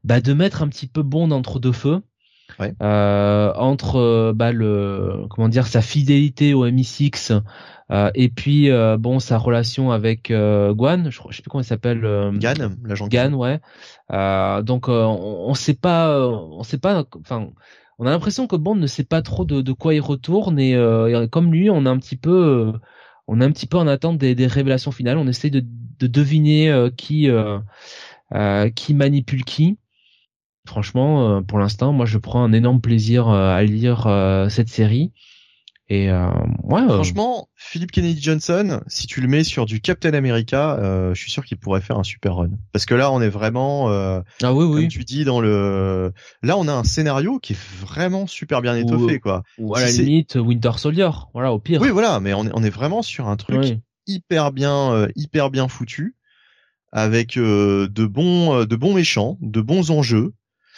bah, 0.04 0.20
de 0.20 0.32
mettre 0.32 0.62
un 0.62 0.68
petit 0.68 0.86
peu 0.86 1.02
Bond 1.02 1.32
entre 1.32 1.58
deux 1.58 1.72
feux. 1.72 2.00
Euh, 2.82 3.52
entre 3.56 4.32
bah, 4.36 4.52
le 4.52 5.26
comment 5.30 5.48
dire 5.48 5.66
sa 5.66 5.82
fidélité 5.82 6.54
au 6.54 6.66
MI6 6.66 7.40
et 8.14 8.28
puis 8.28 8.70
bon 8.98 9.18
sa 9.18 9.38
relation 9.38 9.90
avec 9.90 10.30
Guan 10.30 11.10
je, 11.10 11.20
je 11.30 11.36
sais 11.36 11.42
plus 11.42 11.50
comment 11.50 11.62
il 11.62 11.66
s'appelle 11.66 12.02
Gan 12.38 12.54
l'agent 12.84 13.08
Gan 13.08 13.32
ouais 13.32 13.60
donc 14.62 14.88
on, 14.88 15.44
on 15.48 15.54
sait 15.54 15.74
pas 15.74 16.28
on 16.28 16.62
sait 16.62 16.78
pas 16.78 17.04
enfin 17.18 17.48
on 18.02 18.06
a 18.06 18.10
l'impression 18.10 18.48
que 18.48 18.56
Bond 18.56 18.74
ne 18.74 18.88
sait 18.88 19.04
pas 19.04 19.22
trop 19.22 19.44
de, 19.44 19.72
quoi 19.72 19.94
il 19.94 20.00
retourne 20.00 20.58
euh, 20.58 21.22
et, 21.22 21.28
comme 21.28 21.52
lui, 21.52 21.70
on 21.70 21.86
a 21.86 21.90
un 21.90 21.98
petit 21.98 22.16
peu, 22.16 22.72
euh, 22.74 22.78
on 23.28 23.40
est 23.40 23.44
un 23.44 23.52
petit 23.52 23.68
peu 23.68 23.76
en 23.76 23.86
attente 23.86 24.18
des, 24.18 24.46
révélations 24.48 24.90
finales. 24.90 25.18
On 25.18 25.28
essaie 25.28 25.50
de, 25.50 25.64
deviner 26.00 26.68
euh, 26.68 26.90
qui 26.90 27.28
qui 28.74 28.94
manipule 28.94 29.44
qui. 29.44 29.78
Franchement, 30.66 31.42
pour 31.42 31.58
l'instant, 31.58 31.92
moi, 31.92 32.06
je 32.06 32.18
prends 32.18 32.44
un 32.44 32.52
énorme 32.52 32.80
plaisir 32.80 33.28
à 33.28 33.62
lire 33.62 34.06
cette 34.48 34.68
série. 34.68 35.12
Et 35.92 36.10
euh, 36.10 36.26
ouais, 36.62 36.80
euh, 36.80 36.88
franchement, 36.88 37.50
Philip 37.54 37.90
Kennedy 37.90 38.22
Johnson, 38.22 38.80
si 38.86 39.06
tu 39.06 39.20
le 39.20 39.28
mets 39.28 39.44
sur 39.44 39.66
du 39.66 39.82
Captain 39.82 40.14
America, 40.14 40.78
euh, 40.78 41.12
je 41.12 41.20
suis 41.20 41.30
sûr 41.30 41.44
qu'il 41.44 41.58
pourrait 41.58 41.82
faire 41.82 41.98
un 41.98 42.02
super 42.02 42.36
run. 42.36 42.48
Parce 42.72 42.86
que 42.86 42.94
là, 42.94 43.12
on 43.12 43.20
est 43.20 43.28
vraiment, 43.28 43.90
euh, 43.90 44.22
ah 44.42 44.54
oui, 44.54 44.64
oui. 44.64 44.80
comme 44.80 44.88
tu 44.88 45.04
dis 45.04 45.24
dans 45.24 45.42
le, 45.42 46.14
là, 46.42 46.56
on 46.56 46.66
a 46.66 46.72
un 46.72 46.84
scénario 46.84 47.38
qui 47.40 47.52
est 47.52 47.58
vraiment 47.80 48.26
super 48.26 48.62
bien 48.62 48.74
étoffé, 48.74 49.20
quoi. 49.20 49.42
Ou 49.58 49.74
à 49.74 49.82
la 49.82 49.90
limite 49.90 50.36
Winter 50.36 50.72
Soldier, 50.76 51.10
voilà, 51.34 51.52
au 51.52 51.58
pire. 51.58 51.82
Oui, 51.82 51.90
voilà, 51.90 52.20
mais 52.20 52.32
on 52.32 52.46
est, 52.46 52.52
on 52.54 52.62
est 52.62 52.70
vraiment 52.70 53.02
sur 53.02 53.28
un 53.28 53.36
truc 53.36 53.78
hyper 54.06 54.50
bien, 54.50 54.92
euh, 54.92 55.08
hyper 55.14 55.50
bien 55.50 55.68
foutu, 55.68 56.16
avec 56.90 57.36
de 57.36 58.06
bons, 58.06 58.64
de 58.64 58.76
bons 58.76 58.94
méchants, 58.94 59.36
de 59.42 59.60
bons 59.60 59.90
enjeux. 59.90 60.32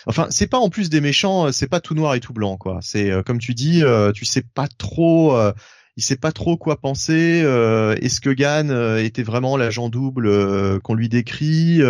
Enfin, 0.07 0.27
c'est 0.31 0.47
pas 0.47 0.59
en 0.59 0.69
plus 0.69 0.91
des 0.91 1.01
méchants, 1.01 1.47
euh, 1.47 1.53
c'est 1.53 1.69
pas 1.69 1.81
tout 1.81 1.95
noir 1.95 2.15
et 2.15 2.21
tout 2.21 2.33
blanc, 2.33 2.57
quoi. 2.57 2.79
C'est 2.83 3.11
euh, 3.11 3.23
comme 3.23 3.39
tu 3.39 3.55
dis, 3.55 3.83
euh, 3.83 4.13
tu 4.13 4.25
sais 4.25 4.43
pas 4.43 4.69
trop, 4.69 5.37
il 5.97 6.03
sait 6.03 6.17
pas 6.17 6.33
trop 6.33 6.57
quoi 6.57 6.81
penser. 6.81 7.45
Est-ce 8.01 8.21
que 8.21 8.31
Gann 8.31 8.71
était 8.99 9.23
vraiment 9.23 9.57
l'agent 9.57 9.89
double 9.89 10.81
qu'on 10.81 10.95
lui 10.95 11.09
décrit 11.09 11.81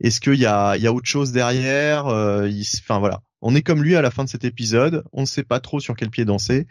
Est-ce 0.00 0.20
qu'il 0.20 0.34
y 0.34 0.46
a, 0.46 0.76
y 0.76 0.86
a 0.86 0.92
autre 0.92 1.06
chose 1.06 1.32
derrière 1.32 2.06
Enfin 2.06 2.98
voilà, 2.98 3.20
on 3.42 3.54
est 3.54 3.62
comme 3.62 3.82
lui 3.82 3.96
à 3.96 4.02
la 4.02 4.10
fin 4.10 4.24
de 4.24 4.30
cet 4.30 4.44
épisode. 4.44 5.04
On 5.12 5.22
ne 5.22 5.26
sait 5.26 5.42
pas 5.42 5.60
trop 5.60 5.78
sur 5.78 5.94
quel 5.94 6.08
pied 6.08 6.24
danser. 6.24 6.66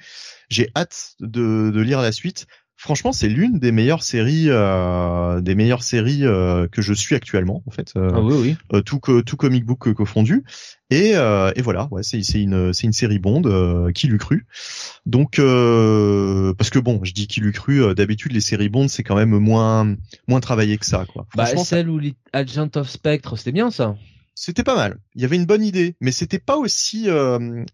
J'ai 0.49 0.69
hâte 0.76 1.14
de, 1.19 1.72
de 1.72 1.81
lire 1.81 2.01
la 2.01 2.11
suite 2.11 2.47
franchement, 2.77 3.11
c'est 3.11 3.29
l'une 3.29 3.59
des 3.59 3.71
meilleures 3.71 4.03
séries, 4.03 4.47
euh, 4.49 5.41
des 5.41 5.55
meilleures 5.55 5.83
séries 5.83 6.25
euh, 6.25 6.67
que 6.67 6.81
je 6.81 6.93
suis 6.93 7.15
actuellement, 7.15 7.63
en 7.65 7.71
fait. 7.71 7.93
Euh, 7.95 8.11
ah 8.13 8.21
oui, 8.21 8.35
oui. 8.39 8.57
Euh, 8.73 8.81
tout 8.81 8.99
que 8.99 9.21
tout 9.21 9.37
comic 9.37 9.65
book 9.65 9.93
confondu. 9.93 10.43
Et, 10.89 11.13
et 11.13 11.61
voilà, 11.63 11.87
ouais, 11.89 12.03
c'est 12.03 12.21
c'est 12.21 12.39
une 12.39 12.71
c'est 12.71 12.85
une 12.85 12.93
série 12.93 13.17
Bond 13.17 13.89
qui 13.95 14.05
l'eût 14.05 14.19
cru. 14.19 14.45
Donc 15.07 15.37
parce 15.37 16.69
que 16.69 16.77
bon, 16.77 16.99
je 17.03 17.13
dis 17.13 17.25
qui 17.25 17.39
l'eût 17.39 17.51
cru. 17.51 17.95
D'habitude, 17.95 18.31
les 18.31 18.41
séries 18.41 18.69
Bond, 18.69 18.87
c'est 18.87 19.01
quand 19.01 19.15
même 19.15 19.35
moins 19.39 19.95
moins 20.27 20.39
travaillé 20.39 20.77
que 20.77 20.85
ça, 20.85 21.05
quoi. 21.11 21.25
Bah 21.35 21.47
celle 21.47 21.89
où 21.89 21.99
Agent 22.31 22.69
of 22.75 22.89
Spectre, 22.89 23.37
c'était 23.37 23.53
bien 23.53 23.71
ça. 23.71 23.95
C'était 24.35 24.63
pas 24.63 24.75
mal. 24.75 24.99
Il 25.15 25.23
y 25.23 25.25
avait 25.25 25.35
une 25.35 25.47
bonne 25.47 25.63
idée, 25.63 25.95
mais 25.99 26.11
c'était 26.11 26.37
pas 26.37 26.57
aussi 26.57 27.07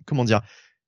comment 0.05 0.23
dire 0.23 0.39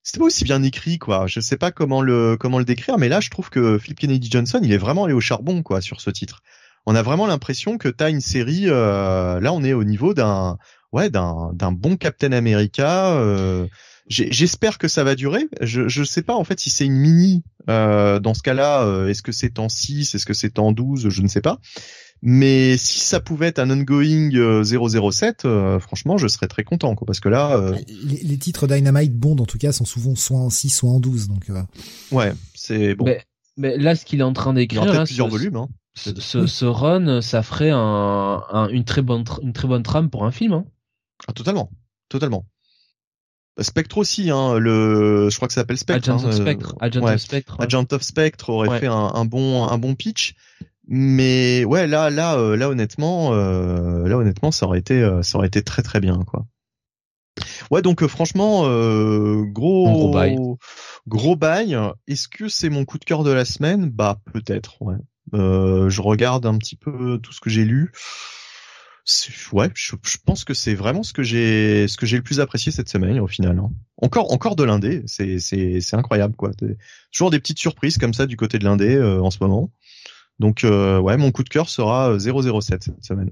c'était 0.03 0.19
pas 0.19 0.25
aussi 0.25 0.43
bien 0.43 0.63
écrit 0.63 0.97
quoi. 0.97 1.27
Je 1.27 1.39
sais 1.39 1.57
pas 1.57 1.71
comment 1.71 2.01
le 2.01 2.37
comment 2.37 2.59
le 2.59 2.65
décrire, 2.65 2.97
mais 2.97 3.09
là 3.09 3.19
je 3.19 3.29
trouve 3.29 3.49
que 3.49 3.77
Philip 3.77 3.99
Kennedy 3.99 4.29
Johnson 4.29 4.59
il 4.63 4.71
est 4.71 4.77
vraiment 4.77 5.05
allé 5.05 5.13
au 5.13 5.21
charbon 5.21 5.63
quoi 5.63 5.81
sur 5.81 6.01
ce 6.01 6.09
titre. 6.09 6.41
On 6.85 6.95
a 6.95 7.01
vraiment 7.03 7.27
l'impression 7.27 7.77
que 7.77 7.87
t'as 7.89 8.09
une 8.09 8.21
série. 8.21 8.65
Euh, 8.67 9.39
là 9.39 9.53
on 9.53 9.63
est 9.63 9.73
au 9.73 9.83
niveau 9.83 10.13
d'un 10.13 10.57
ouais 10.91 11.09
d'un 11.09 11.51
d'un 11.53 11.71
bon 11.71 11.97
Captain 11.97 12.31
America. 12.31 13.13
Euh, 13.13 13.67
J'espère 14.11 14.77
que 14.77 14.89
ça 14.89 15.05
va 15.05 15.15
durer. 15.15 15.47
Je 15.61 15.87
je 15.87 16.03
sais 16.03 16.21
pas 16.21 16.35
en 16.35 16.43
fait 16.43 16.59
si 16.59 16.69
c'est 16.69 16.85
une 16.85 16.97
mini. 16.97 17.43
Euh, 17.69 18.19
dans 18.19 18.33
ce 18.33 18.41
cas-là, 18.41 18.83
euh, 18.83 19.07
est-ce 19.07 19.21
que 19.21 19.31
c'est 19.31 19.57
en 19.57 19.69
6, 19.69 20.15
est-ce 20.15 20.25
que 20.25 20.33
c'est 20.33 20.59
en 20.59 20.73
12, 20.73 21.09
je 21.09 21.21
ne 21.21 21.27
sais 21.27 21.39
pas. 21.39 21.59
Mais 22.23 22.77
si 22.77 22.99
ça 22.99 23.19
pouvait 23.19 23.47
être 23.47 23.57
un 23.57 23.71
ongoing 23.71 24.29
007, 24.63 25.45
euh, 25.45 25.49
euh, 25.49 25.79
franchement, 25.79 26.17
je 26.17 26.27
serais 26.27 26.47
très 26.47 26.63
content, 26.63 26.93
quoi, 26.93 27.07
parce 27.07 27.19
que 27.19 27.29
là, 27.29 27.57
euh, 27.57 27.75
les, 27.87 28.37
titres 28.37 28.67
Dynamite 28.67 29.17
Bond, 29.17 29.37
en 29.39 29.45
tout 29.45 29.57
cas, 29.57 29.71
sont 29.71 29.85
souvent 29.85 30.15
soit 30.15 30.37
en 30.37 30.51
6, 30.51 30.69
soit 30.69 30.91
en 30.91 30.99
12, 30.99 31.29
donc. 31.29 31.51
Ouais, 32.11 32.33
c'est 32.53 32.93
bon. 32.93 33.05
Mais, 33.57 33.77
là, 33.77 33.95
ce 33.95 34.05
qu'il 34.05 34.19
est 34.19 34.23
en 34.23 34.33
train 34.33 34.53
d'écrire, 34.53 34.85
là, 34.85 35.03
plusieurs 35.03 35.29
volumes. 35.29 35.55
Hein. 35.55 35.67
Ce, 35.95 36.45
ce, 36.47 36.65
run, 36.65 37.21
ça 37.21 37.43
ferait 37.43 37.71
un, 37.71 38.69
une 38.71 38.85
très 38.85 39.01
bonne, 39.01 39.25
une 39.41 39.53
très 39.53 39.67
bonne 39.67 39.83
trame 39.83 40.09
pour 40.09 40.23
un 40.23 40.31
film. 40.31 40.53
Hein. 40.53 40.65
Ah, 41.27 41.33
totalement, 41.33 41.71
totalement. 42.07 42.45
Spectre 43.59 43.97
aussi, 43.97 44.29
hein, 44.29 44.57
le, 44.57 45.29
je 45.29 45.35
crois 45.35 45.47
que 45.47 45.53
ça 45.53 45.61
s'appelle 45.61 45.77
Spectre. 45.77 46.09
Agent 46.09 46.23
hein, 46.23 46.29
of 46.29 46.35
Spectre. 46.35 46.75
Agent 46.79 47.03
of 47.03 47.17
Spectre. 47.17 47.55
Agent 47.59 47.87
of 47.91 48.01
Spectre 48.01 48.49
aurait 48.49 48.79
fait 48.79 48.87
un, 48.87 49.11
un, 49.13 49.25
bon, 49.25 49.67
un 49.67 49.77
bon 49.77 49.95
pitch. 49.95 50.35
Mais 50.87 51.63
ouais, 51.65 51.87
là, 51.87 52.09
là, 52.09 52.35
euh, 52.35 52.55
là, 52.55 52.69
honnêtement, 52.69 53.33
euh, 53.33 54.07
là, 54.07 54.17
honnêtement, 54.17 54.51
ça 54.51 54.65
aurait 54.65 54.79
été, 54.79 55.01
euh, 55.01 55.21
ça 55.21 55.37
aurait 55.37 55.47
été 55.47 55.63
très, 55.63 55.81
très 55.83 55.99
bien, 55.99 56.23
quoi. 56.25 56.45
Ouais, 57.69 57.81
donc 57.81 58.05
franchement, 58.07 58.63
gros, 58.63 59.91
gros 59.91 60.11
bail. 60.11 60.37
Gros 61.07 61.35
bail. 61.37 61.77
Est-ce 62.07 62.27
que 62.27 62.49
c'est 62.49 62.69
mon 62.69 62.83
coup 62.83 62.99
de 62.99 63.05
cœur 63.05 63.23
de 63.23 63.31
la 63.31 63.45
semaine? 63.45 63.89
Bah, 63.89 64.19
peut-être. 64.33 64.81
Ouais. 64.81 64.97
je 65.33 66.01
regarde 66.01 66.45
un 66.45 66.57
petit 66.57 66.75
peu 66.75 67.17
tout 67.19 67.31
ce 67.31 67.39
que 67.39 67.49
j'ai 67.49 67.63
lu. 67.63 67.91
Ouais, 69.51 69.69
je, 69.73 69.95
pense 70.23 70.43
que 70.43 70.53
c'est 70.53 70.75
vraiment 70.75 71.03
ce 71.03 71.11
que 71.11 71.23
j'ai, 71.23 71.87
ce 71.87 71.97
que 71.97 72.05
j'ai 72.05 72.17
le 72.17 72.23
plus 72.23 72.39
apprécié 72.39 72.71
cette 72.71 72.89
semaine 72.89 73.19
au 73.19 73.27
final. 73.27 73.57
hein. 73.57 73.71
Encore, 73.97 74.31
encore 74.31 74.55
de 74.55 74.63
l'indé, 74.63 75.03
c'est, 75.07 75.39
c'est, 75.39 75.81
c'est 75.81 75.95
incroyable 75.95 76.35
quoi. 76.35 76.51
Toujours 77.11 77.31
des 77.31 77.39
petites 77.39 77.59
surprises 77.59 77.97
comme 77.97 78.13
ça 78.13 78.27
du 78.27 78.37
côté 78.37 78.59
de 78.59 78.63
l'indé 78.63 78.95
euh, 78.95 79.21
en 79.21 79.31
ce 79.31 79.39
moment. 79.41 79.71
Donc 80.39 80.63
euh, 80.63 80.99
ouais, 80.99 81.17
mon 81.17 81.31
coup 81.31 81.43
de 81.43 81.49
cœur 81.49 81.69
sera 81.69 82.11
euh, 82.11 82.19
007 82.19 82.83
cette 82.83 83.03
semaine. 83.03 83.31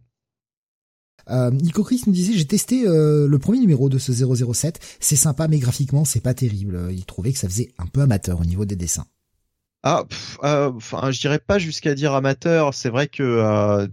Euh, 1.29 1.51
Nico 1.51 1.83
Chris 1.83 2.03
nous 2.07 2.13
disait 2.13 2.33
j'ai 2.33 2.45
testé 2.45 2.87
euh, 2.87 3.27
le 3.27 3.39
premier 3.39 3.59
numéro 3.59 3.89
de 3.89 3.97
ce 3.97 4.11
007, 4.11 4.79
c'est 4.99 5.15
sympa 5.15 5.47
mais 5.47 5.59
graphiquement 5.59 6.05
c'est 6.05 6.21
pas 6.21 6.33
terrible. 6.33 6.89
Il 6.91 7.05
trouvait 7.05 7.33
que 7.33 7.39
ça 7.39 7.47
faisait 7.47 7.71
un 7.77 7.85
peu 7.85 8.01
amateur 8.01 8.39
au 8.39 8.45
niveau 8.45 8.65
des 8.65 8.75
dessins. 8.75 9.05
Ah, 9.83 10.03
euh, 10.43 10.71
enfin, 10.75 11.11
je 11.11 11.19
dirais 11.19 11.39
pas 11.39 11.57
jusqu'à 11.57 11.95
dire 11.95 12.13
amateur. 12.13 12.73
C'est 12.73 12.89
vrai 12.89 13.07
que 13.07 13.23
euh, 13.23 13.87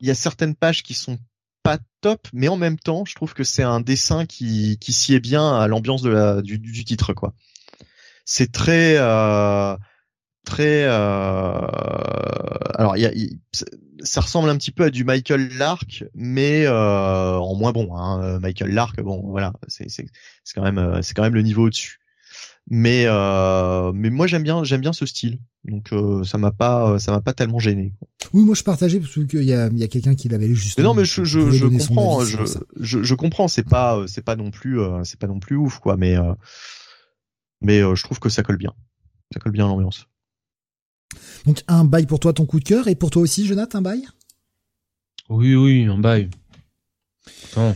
il 0.00 0.08
y 0.08 0.10
a 0.10 0.14
certaines 0.14 0.54
pages 0.54 0.82
qui 0.82 0.94
sont 0.94 1.18
pas 1.62 1.78
top, 2.00 2.26
mais 2.32 2.48
en 2.48 2.56
même 2.56 2.78
temps, 2.78 3.04
je 3.04 3.14
trouve 3.14 3.34
que 3.34 3.44
c'est 3.44 3.62
un 3.62 3.80
dessin 3.80 4.26
qui 4.26 4.78
qui 4.80 4.92
sied 4.92 5.20
bien 5.20 5.54
à 5.54 5.68
l'ambiance 5.68 6.02
de 6.02 6.10
la 6.10 6.42
du, 6.42 6.58
du 6.58 6.84
titre 6.84 7.12
quoi. 7.12 7.34
C'est 8.24 8.52
très 8.52 8.96
euh, 8.98 9.76
très 10.44 10.84
euh, 10.84 11.66
alors 12.74 12.96
il 12.96 13.02
y 13.02 13.06
a, 13.06 13.12
ça 14.02 14.20
ressemble 14.20 14.48
un 14.48 14.56
petit 14.56 14.72
peu 14.72 14.84
à 14.84 14.90
du 14.90 15.04
Michael 15.04 15.56
Lark, 15.56 16.04
mais 16.14 16.66
euh, 16.66 17.36
en 17.36 17.54
moins 17.54 17.72
bon. 17.72 17.96
Hein. 17.96 18.38
Michael 18.40 18.72
Lark, 18.72 19.00
bon 19.00 19.22
voilà, 19.30 19.52
c'est 19.68 19.88
c'est 19.88 20.06
c'est 20.44 20.54
quand 20.54 20.62
même 20.62 20.78
euh, 20.78 21.02
c'est 21.02 21.14
quand 21.14 21.22
même 21.22 21.34
le 21.34 21.42
niveau 21.42 21.66
au-dessus. 21.66 21.98
Mais 22.70 23.04
euh, 23.06 23.92
mais 23.92 24.10
moi 24.10 24.26
j'aime 24.26 24.44
bien 24.44 24.62
j'aime 24.62 24.80
bien 24.80 24.92
ce 24.92 25.04
style, 25.04 25.40
donc 25.64 25.92
euh, 25.92 26.22
ça 26.22 26.38
m'a 26.38 26.52
pas 26.52 26.98
ça 27.00 27.10
m'a 27.10 27.20
pas 27.20 27.32
tellement 27.32 27.58
gêné. 27.58 27.92
Oui, 28.32 28.44
moi 28.44 28.54
je 28.54 28.62
partageais 28.62 29.00
parce 29.00 29.12
qu'il 29.12 29.42
y 29.42 29.52
a, 29.52 29.66
il 29.66 29.78
y 29.78 29.82
a 29.82 29.88
quelqu'un 29.88 30.14
qui 30.14 30.28
l'avait 30.28 30.46
lu 30.46 30.54
juste. 30.54 30.78
Mais 30.78 30.84
non, 30.84 30.94
mais 30.94 31.04
je, 31.04 31.24
je, 31.24 31.50
je 31.50 31.66
comprends, 31.66 32.24
je, 32.24 32.38
je, 32.80 33.02
je 33.02 33.14
comprends, 33.14 33.48
c'est 33.48 33.68
pas, 33.68 33.98
euh, 33.98 34.06
c'est 34.06 34.22
pas 34.22 34.36
non 34.36 34.50
plus, 34.50 34.80
euh, 34.80 35.02
c'est 35.04 35.18
pas 35.18 35.26
non 35.26 35.40
plus 35.40 35.56
ouf, 35.56 35.80
quoi, 35.80 35.96
mais, 35.96 36.16
euh, 36.16 36.32
mais 37.60 37.82
euh, 37.82 37.94
je 37.94 38.04
trouve 38.04 38.20
que 38.20 38.28
ça 38.28 38.42
colle 38.42 38.56
bien. 38.56 38.72
Ça 39.34 39.40
colle 39.40 39.52
bien 39.52 39.66
à 39.66 39.68
l'ambiance. 39.68 40.06
Donc 41.46 41.62
un 41.68 41.84
bail 41.84 42.06
pour 42.06 42.20
toi, 42.20 42.32
ton 42.32 42.46
coup 42.46 42.60
de 42.60 42.64
cœur, 42.64 42.88
et 42.88 42.94
pour 42.94 43.10
toi 43.10 43.22
aussi, 43.22 43.46
Jonathan, 43.46 43.78
un 43.78 43.82
bail? 43.82 44.08
Oui, 45.28 45.54
oui, 45.54 45.84
un 45.84 45.98
bail. 45.98 46.28
Attends. 47.52 47.74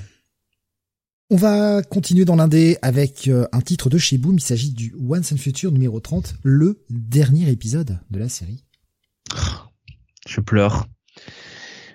On 1.29 1.37
va 1.37 1.83
continuer 1.83 2.25
dans 2.25 2.37
l'indé 2.37 2.79
avec 2.83 3.27
euh, 3.27 3.49
un 3.51 3.61
titre 3.61 3.91
de 3.91 3.99
chez 3.99 4.17
Boom. 4.17 4.37
Il 4.37 4.41
s'agit 4.41 4.73
du 4.73 4.95
Once 4.97 5.33
and 5.33 5.39
Future 5.39 5.73
numéro 5.73 5.99
30, 5.99 6.37
le 6.45 6.85
dernier 6.89 7.51
épisode 7.51 7.99
de 8.11 8.19
la 8.21 8.29
série. 8.29 8.65
Je 10.29 10.41
pleure. 10.41 10.87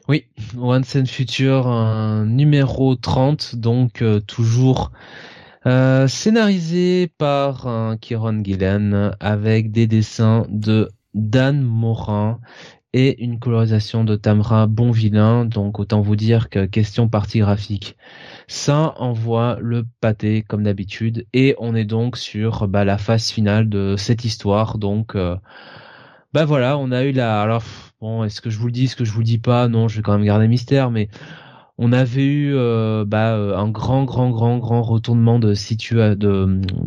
Oui, 0.10 0.26
Once 0.58 0.98
and 0.98 1.06
Future, 1.06 2.26
numéro 2.26 2.96
30, 2.96 3.56
donc 3.56 4.02
euh, 4.02 4.20
toujours 4.20 4.92
euh, 5.66 6.10
scénarisé 6.10 7.08
par 7.18 7.96
Kieron 8.02 8.44
Gillen 8.44 9.16
avec 9.22 9.72
des 9.72 9.88
dessins 9.88 10.46
de 10.50 10.90
Dan 11.14 11.62
Morin 11.62 12.40
et 12.94 13.24
une 13.24 13.40
colorisation 13.40 14.04
de 14.04 14.16
Tamra 14.16 14.68
Bonvillain. 14.68 15.46
Donc 15.46 15.80
autant 15.80 16.02
vous 16.02 16.16
dire 16.16 16.50
que 16.50 16.66
question 16.66 17.08
partie 17.08 17.40
graphique, 17.40 17.98
ça 18.48 18.94
envoie 18.98 19.58
le 19.62 19.86
pâté 20.02 20.42
comme 20.42 20.64
d'habitude 20.64 21.26
et 21.34 21.56
on 21.60 21.76
est 21.76 21.86
donc 21.86 22.18
sur 22.18 22.68
bah, 22.68 22.86
la 22.86 22.98
phase 22.98 23.30
finale 23.30 23.70
de 23.70 23.96
cette 23.98 24.26
histoire. 24.26 24.78
Donc 24.78 25.16
euh, 25.16 25.36
bah 26.34 26.46
voilà, 26.46 26.78
on 26.78 26.92
a 26.92 27.04
eu 27.04 27.12
la. 27.12 27.42
Alors 27.42 27.64
bon, 28.00 28.24
est-ce 28.24 28.42
que 28.42 28.50
je 28.50 28.58
vous 28.58 28.68
le 28.68 28.72
dis, 28.72 28.86
est-ce 28.86 28.96
que 28.96 29.06
je 29.06 29.12
vous 29.12 29.20
le 29.20 29.26
dis 29.26 29.38
pas? 29.40 29.68
Non, 29.68 29.88
je 29.88 29.98
vais 29.98 30.02
quand 30.02 30.14
même 30.14 30.26
garder 30.26 30.48
mystère, 30.48 30.92
mais 30.92 31.10
on 31.84 31.94
avait 31.94 32.24
eu 32.24 32.54
euh, 32.54 33.06
bah, 33.08 33.34
euh, 33.34 33.58
un 33.58 33.68
grand, 33.68 34.04
grand, 34.04 34.30
grand, 34.30 34.60
grand 34.60 34.84
retournement 34.84 35.40
de, 35.40 35.56
situa 35.56 36.16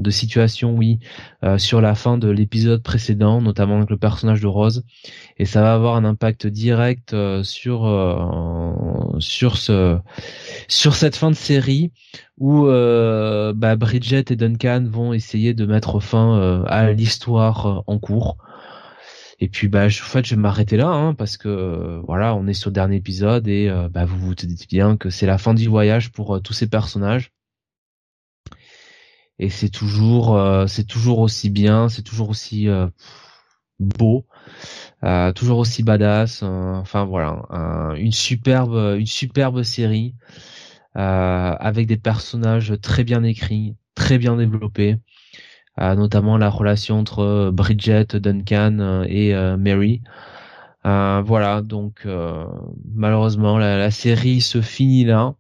situation, 0.09 0.77
oui, 0.77 1.01
euh, 1.43 1.59
sur 1.59 1.81
la 1.81 1.97
fin 1.97 2.17
de 2.17 2.29
l'épisode 2.31 2.81
précédent, 2.81 3.43
notamment 3.43 3.79
avec 3.79 3.91
le 3.91 3.97
personnage 3.97 4.41
de 4.41 4.47
Rose, 4.47 4.85
et 5.37 5.47
ça 5.47 5.63
va 5.63 5.75
avoir 5.75 5.97
un 5.97 6.05
impact 6.05 6.47
direct 6.47 7.13
euh, 7.13 7.43
sur 7.43 7.81
sur 9.19 9.57
ce 9.57 9.99
sur 10.69 10.95
cette 10.95 11.17
fin 11.17 11.31
de 11.31 11.37
série 11.37 11.91
où 12.39 12.67
bah, 12.67 13.75
Bridget 13.77 14.27
et 14.31 14.37
Duncan 14.37 14.85
vont 14.89 15.13
essayer 15.13 15.55
de 15.55 15.67
mettre 15.67 15.99
fin 15.99 16.63
à 16.69 16.93
l'histoire 16.93 17.83
en 17.89 17.99
cours. 17.99 18.37
Et 19.41 19.49
puis 19.49 19.69
bah 19.69 19.89
je, 19.89 20.03
en 20.03 20.07
fait 20.07 20.25
je 20.25 20.35
vais 20.35 20.41
m'arrêter 20.41 20.77
là 20.77 20.89
hein, 20.89 21.15
parce 21.15 21.37
que 21.37 21.49
euh, 21.49 22.01
voilà 22.07 22.35
on 22.35 22.47
est 22.47 22.55
sur 22.55 22.71
le 22.71 22.75
dernier 22.75 22.97
épisode 22.97 23.49
et 23.49 23.69
euh, 23.69 23.89
bah 23.89 24.05
vous 24.05 24.19
vous 24.19 24.35
dites 24.35 24.69
bien 24.69 24.97
que 24.97 25.11
c'est 25.11 25.27
la 25.27 25.39
fin 25.39 25.55
du 25.55 25.69
voyage 25.69 26.13
pour 26.13 26.37
euh, 26.37 26.41
tous 26.41 26.53
ces 26.53 26.69
personnages. 26.69 27.33
Et 29.39 29.51
c'est 29.51 29.69
toujours 29.69 30.39
c'est 30.69 30.85
toujours 30.87 31.19
aussi 31.19 31.51
bien 31.51 31.89
c'est 31.89 32.03
toujours 32.03 32.29
aussi 32.29 32.69
beau 33.81 34.27
toujours 35.35 35.59
aussi 35.59 35.83
badass 35.83 36.43
enfin 36.45 37.05
voilà 37.05 37.43
un- 37.51 37.95
une 37.97 38.13
superbe 38.13 38.97
une 38.99 39.07
superbe 39.07 39.65
série 39.65 40.15
avec 40.95 41.89
des 41.89 41.97
personnages 41.97 42.75
très 42.81 43.03
bien 43.03 43.25
écrits 43.25 43.75
très 43.97 44.19
bien 44.19 44.37
développés 44.37 44.99
notamment 45.79 46.39
la 46.39 46.51
relation 46.51 46.99
entre 46.99 47.21
euh, 47.21 47.51
Bridget, 47.51 48.07
Duncan 48.15 48.79
euh, 48.81 49.05
et 49.09 49.35
euh, 49.35 49.57
Mary. 49.57 50.03
Euh, 50.87 51.23
voilà, 51.25 51.63
donc 51.63 52.03
euh, 52.05 52.45
malheureusement 52.95 53.59
la, 53.59 53.79
la 53.79 53.91
série 53.91 54.41
se 54.41 54.61
finit 54.61 55.05
là. 55.05 55.35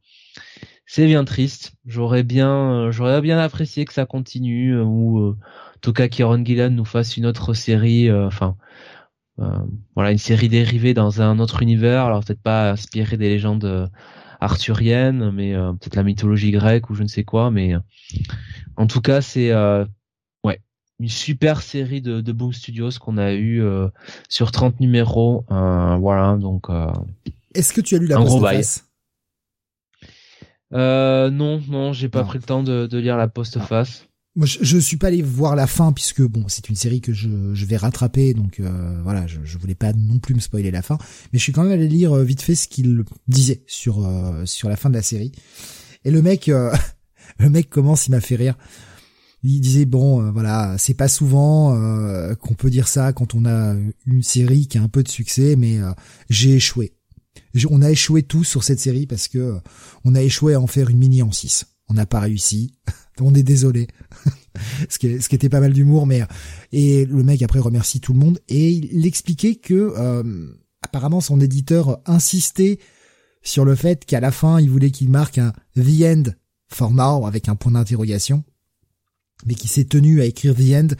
C'est 0.86 1.06
bien 1.06 1.24
triste. 1.24 1.74
J'aurais 1.86 2.22
bien, 2.22 2.50
euh, 2.86 2.92
j'aurais 2.92 3.20
bien 3.20 3.38
apprécié 3.38 3.84
que 3.84 3.92
ça 3.92 4.06
continue 4.06 4.74
euh, 4.74 4.84
ou 4.84 5.18
euh, 5.20 5.36
en 5.76 5.78
tout 5.80 5.92
cas 5.92 6.08
Kieron 6.08 6.44
Gillen 6.44 6.74
nous 6.74 6.84
fasse 6.84 7.16
une 7.16 7.26
autre 7.26 7.54
série, 7.54 8.08
euh, 8.08 8.26
enfin 8.26 8.56
euh, 9.40 9.58
voilà 9.94 10.12
une 10.12 10.18
série 10.18 10.48
dérivée 10.48 10.94
dans 10.94 11.20
un 11.20 11.38
autre 11.40 11.62
univers. 11.62 12.04
Alors 12.04 12.24
peut-être 12.24 12.42
pas 12.42 12.70
inspirée 12.72 13.16
des 13.16 13.28
légendes 13.28 13.64
euh, 13.64 13.86
arthuriennes, 14.40 15.30
mais 15.30 15.54
euh, 15.54 15.72
peut-être 15.72 15.96
la 15.96 16.02
mythologie 16.04 16.52
grecque 16.52 16.90
ou 16.90 16.94
je 16.94 17.02
ne 17.02 17.08
sais 17.08 17.24
quoi. 17.24 17.50
Mais 17.50 17.74
euh, 17.74 17.80
en 18.76 18.86
tout 18.86 19.00
cas 19.00 19.20
c'est 19.20 19.50
euh, 19.52 19.84
une 21.00 21.08
super 21.08 21.60
série 21.62 22.00
de, 22.00 22.20
de 22.20 22.32
Boom 22.32 22.52
Studios 22.52 22.90
qu'on 23.00 23.18
a 23.18 23.32
eu 23.32 23.62
euh, 23.62 23.88
sur 24.28 24.52
30 24.52 24.80
numéros. 24.80 25.44
Euh, 25.50 25.96
voilà, 25.96 26.36
donc 26.36 26.70
euh, 26.70 26.86
Est-ce 27.54 27.72
que 27.72 27.80
tu 27.80 27.94
as 27.94 27.98
lu 27.98 28.06
la 28.06 28.16
gros 28.16 28.40
bail. 28.40 28.58
postface 28.58 28.86
euh, 30.72 31.30
non, 31.30 31.60
non, 31.68 31.92
j'ai 31.92 32.08
pas 32.08 32.22
Non. 32.22 32.26
pris 32.26 32.38
le 32.38 32.44
temps 32.44 32.62
de, 32.62 32.86
de 32.86 32.98
lire 32.98 33.16
la 33.16 33.28
postface. 33.28 34.06
Moi, 34.36 34.46
je, 34.46 34.58
je 34.62 34.78
suis 34.78 34.96
pas 34.96 35.06
allé 35.08 35.22
voir 35.22 35.54
la 35.54 35.68
fin 35.68 35.92
puisque 35.92 36.22
bon, 36.22 36.44
c'est 36.48 36.68
une 36.68 36.74
série 36.74 37.00
que 37.00 37.12
je, 37.12 37.28
je 37.54 37.66
vais 37.66 37.76
rattraper, 37.76 38.34
donc 38.34 38.58
euh, 38.58 39.00
voilà, 39.02 39.28
je, 39.28 39.38
je 39.44 39.58
voulais 39.58 39.76
pas 39.76 39.92
non 39.92 40.18
plus 40.18 40.34
me 40.34 40.40
spoiler 40.40 40.72
la 40.72 40.82
fin, 40.82 40.98
mais 41.32 41.38
je 41.38 41.44
suis 41.44 41.52
quand 41.52 41.62
même 41.62 41.70
allé 41.70 41.86
lire 41.86 42.16
vite 42.16 42.42
fait 42.42 42.56
ce 42.56 42.66
qu'il 42.66 43.04
disait 43.28 43.62
sur 43.68 44.04
euh, 44.04 44.44
sur 44.46 44.68
la 44.68 44.74
fin 44.74 44.90
de 44.90 44.94
la 44.96 45.02
série. 45.02 45.30
Et 46.04 46.10
le 46.10 46.20
mec, 46.20 46.48
euh, 46.48 46.74
le 47.38 47.48
mec 47.48 47.70
commence, 47.70 48.08
il 48.08 48.10
m'a 48.10 48.20
fait 48.20 48.34
rire. 48.36 48.56
Il 49.46 49.60
disait 49.60 49.84
bon, 49.84 50.22
euh, 50.22 50.30
voilà, 50.30 50.76
c'est 50.78 50.94
pas 50.94 51.06
souvent 51.06 51.76
euh, 51.76 52.34
qu'on 52.34 52.54
peut 52.54 52.70
dire 52.70 52.88
ça 52.88 53.12
quand 53.12 53.34
on 53.34 53.44
a 53.44 53.76
une 54.06 54.22
série 54.22 54.66
qui 54.66 54.78
a 54.78 54.82
un 54.82 54.88
peu 54.88 55.02
de 55.02 55.08
succès, 55.08 55.54
mais 55.54 55.78
euh, 55.78 55.92
j'ai 56.30 56.54
échoué. 56.54 56.94
On 57.68 57.82
a 57.82 57.90
échoué 57.90 58.22
tous 58.22 58.44
sur 58.44 58.64
cette 58.64 58.80
série 58.80 59.06
parce 59.06 59.28
que 59.28 59.58
on 60.04 60.14
a 60.14 60.22
échoué 60.22 60.54
à 60.54 60.60
en 60.60 60.66
faire 60.66 60.88
une 60.88 60.96
mini 60.96 61.20
en 61.22 61.30
6. 61.30 61.66
On 61.88 61.94
n'a 61.94 62.06
pas 62.06 62.20
réussi. 62.20 62.72
on 63.20 63.34
est 63.34 63.42
désolé. 63.42 63.86
ce, 64.88 64.98
qui, 64.98 65.08
était 65.08 65.50
pas 65.50 65.60
mal 65.60 65.74
d'humour, 65.74 66.06
mais 66.06 66.22
et 66.72 67.04
le 67.04 67.22
mec 67.22 67.42
après 67.42 67.58
remercie 67.58 68.00
tout 68.00 68.14
le 68.14 68.20
monde 68.20 68.38
et 68.48 68.70
il 68.70 69.04
expliquait 69.04 69.56
que 69.56 69.94
apparemment 70.82 71.20
son 71.20 71.40
éditeur 71.40 72.00
insistait 72.06 72.78
sur 73.42 73.66
le 73.66 73.74
fait 73.74 74.04
qu'à 74.04 74.20
la 74.20 74.30
fin 74.30 74.58
il 74.58 74.70
voulait 74.70 74.90
qu'il 74.90 75.10
marque 75.10 75.38
un 75.38 75.52
the 75.76 76.02
end 76.02 76.22
for 76.68 76.92
now 76.92 77.26
avec 77.26 77.48
un 77.48 77.56
point 77.56 77.72
d'interrogation, 77.72 78.44
mais 79.46 79.54
qui 79.54 79.68
s'est 79.68 79.84
tenu 79.84 80.20
à 80.20 80.24
écrire 80.24 80.54
the 80.54 80.72
end, 80.74 80.94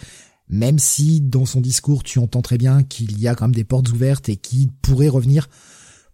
même 0.48 0.78
si 0.78 1.20
dans 1.20 1.46
son 1.46 1.60
discours 1.60 2.02
tu 2.02 2.18
entends 2.18 2.42
très 2.42 2.58
bien 2.58 2.82
qu'il 2.82 3.18
y 3.18 3.28
a 3.28 3.34
quand 3.34 3.46
même 3.46 3.54
des 3.54 3.64
portes 3.64 3.90
ouvertes 3.90 4.28
et 4.28 4.36
qu'il 4.36 4.72
pourrait 4.72 5.08
revenir 5.08 5.48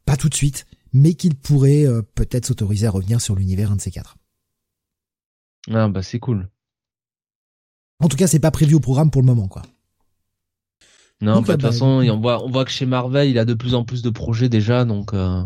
pas 0.04 0.16
tout 0.16 0.28
de 0.28 0.34
suite, 0.34 0.66
mais 0.92 1.14
qu'il 1.14 1.34
pourrait 1.34 1.86
euh, 1.86 2.02
peut-être 2.02 2.46
s'autoriser 2.46 2.86
à 2.86 2.90
revenir 2.90 3.20
sur 3.20 3.34
l'univers 3.34 3.72
un 3.72 3.76
de 3.76 3.80
ces 3.80 3.90
quatre. 3.90 4.16
Ah 5.70 5.88
bah 5.88 6.02
c'est 6.02 6.18
cool. 6.18 6.48
En 8.00 8.08
tout 8.08 8.16
cas, 8.16 8.26
c'est 8.26 8.40
pas 8.40 8.50
prévu 8.50 8.74
au 8.74 8.80
programme 8.80 9.10
pour 9.10 9.20
le 9.20 9.26
moment, 9.26 9.46
quoi. 9.46 9.62
Non, 11.20 11.42
bah, 11.42 11.48
de 11.48 11.52
toute 11.52 11.70
façon, 11.70 11.86
on 11.86 12.20
voit, 12.20 12.42
on 12.42 12.50
voit 12.50 12.64
que 12.64 12.70
chez 12.70 12.86
Marvel, 12.86 13.28
il 13.28 13.38
a 13.38 13.44
de 13.44 13.52
plus 13.52 13.74
en 13.74 13.84
plus 13.84 14.00
de 14.00 14.08
projets 14.08 14.48
déjà, 14.48 14.86
donc. 14.86 15.12
Euh... 15.12 15.44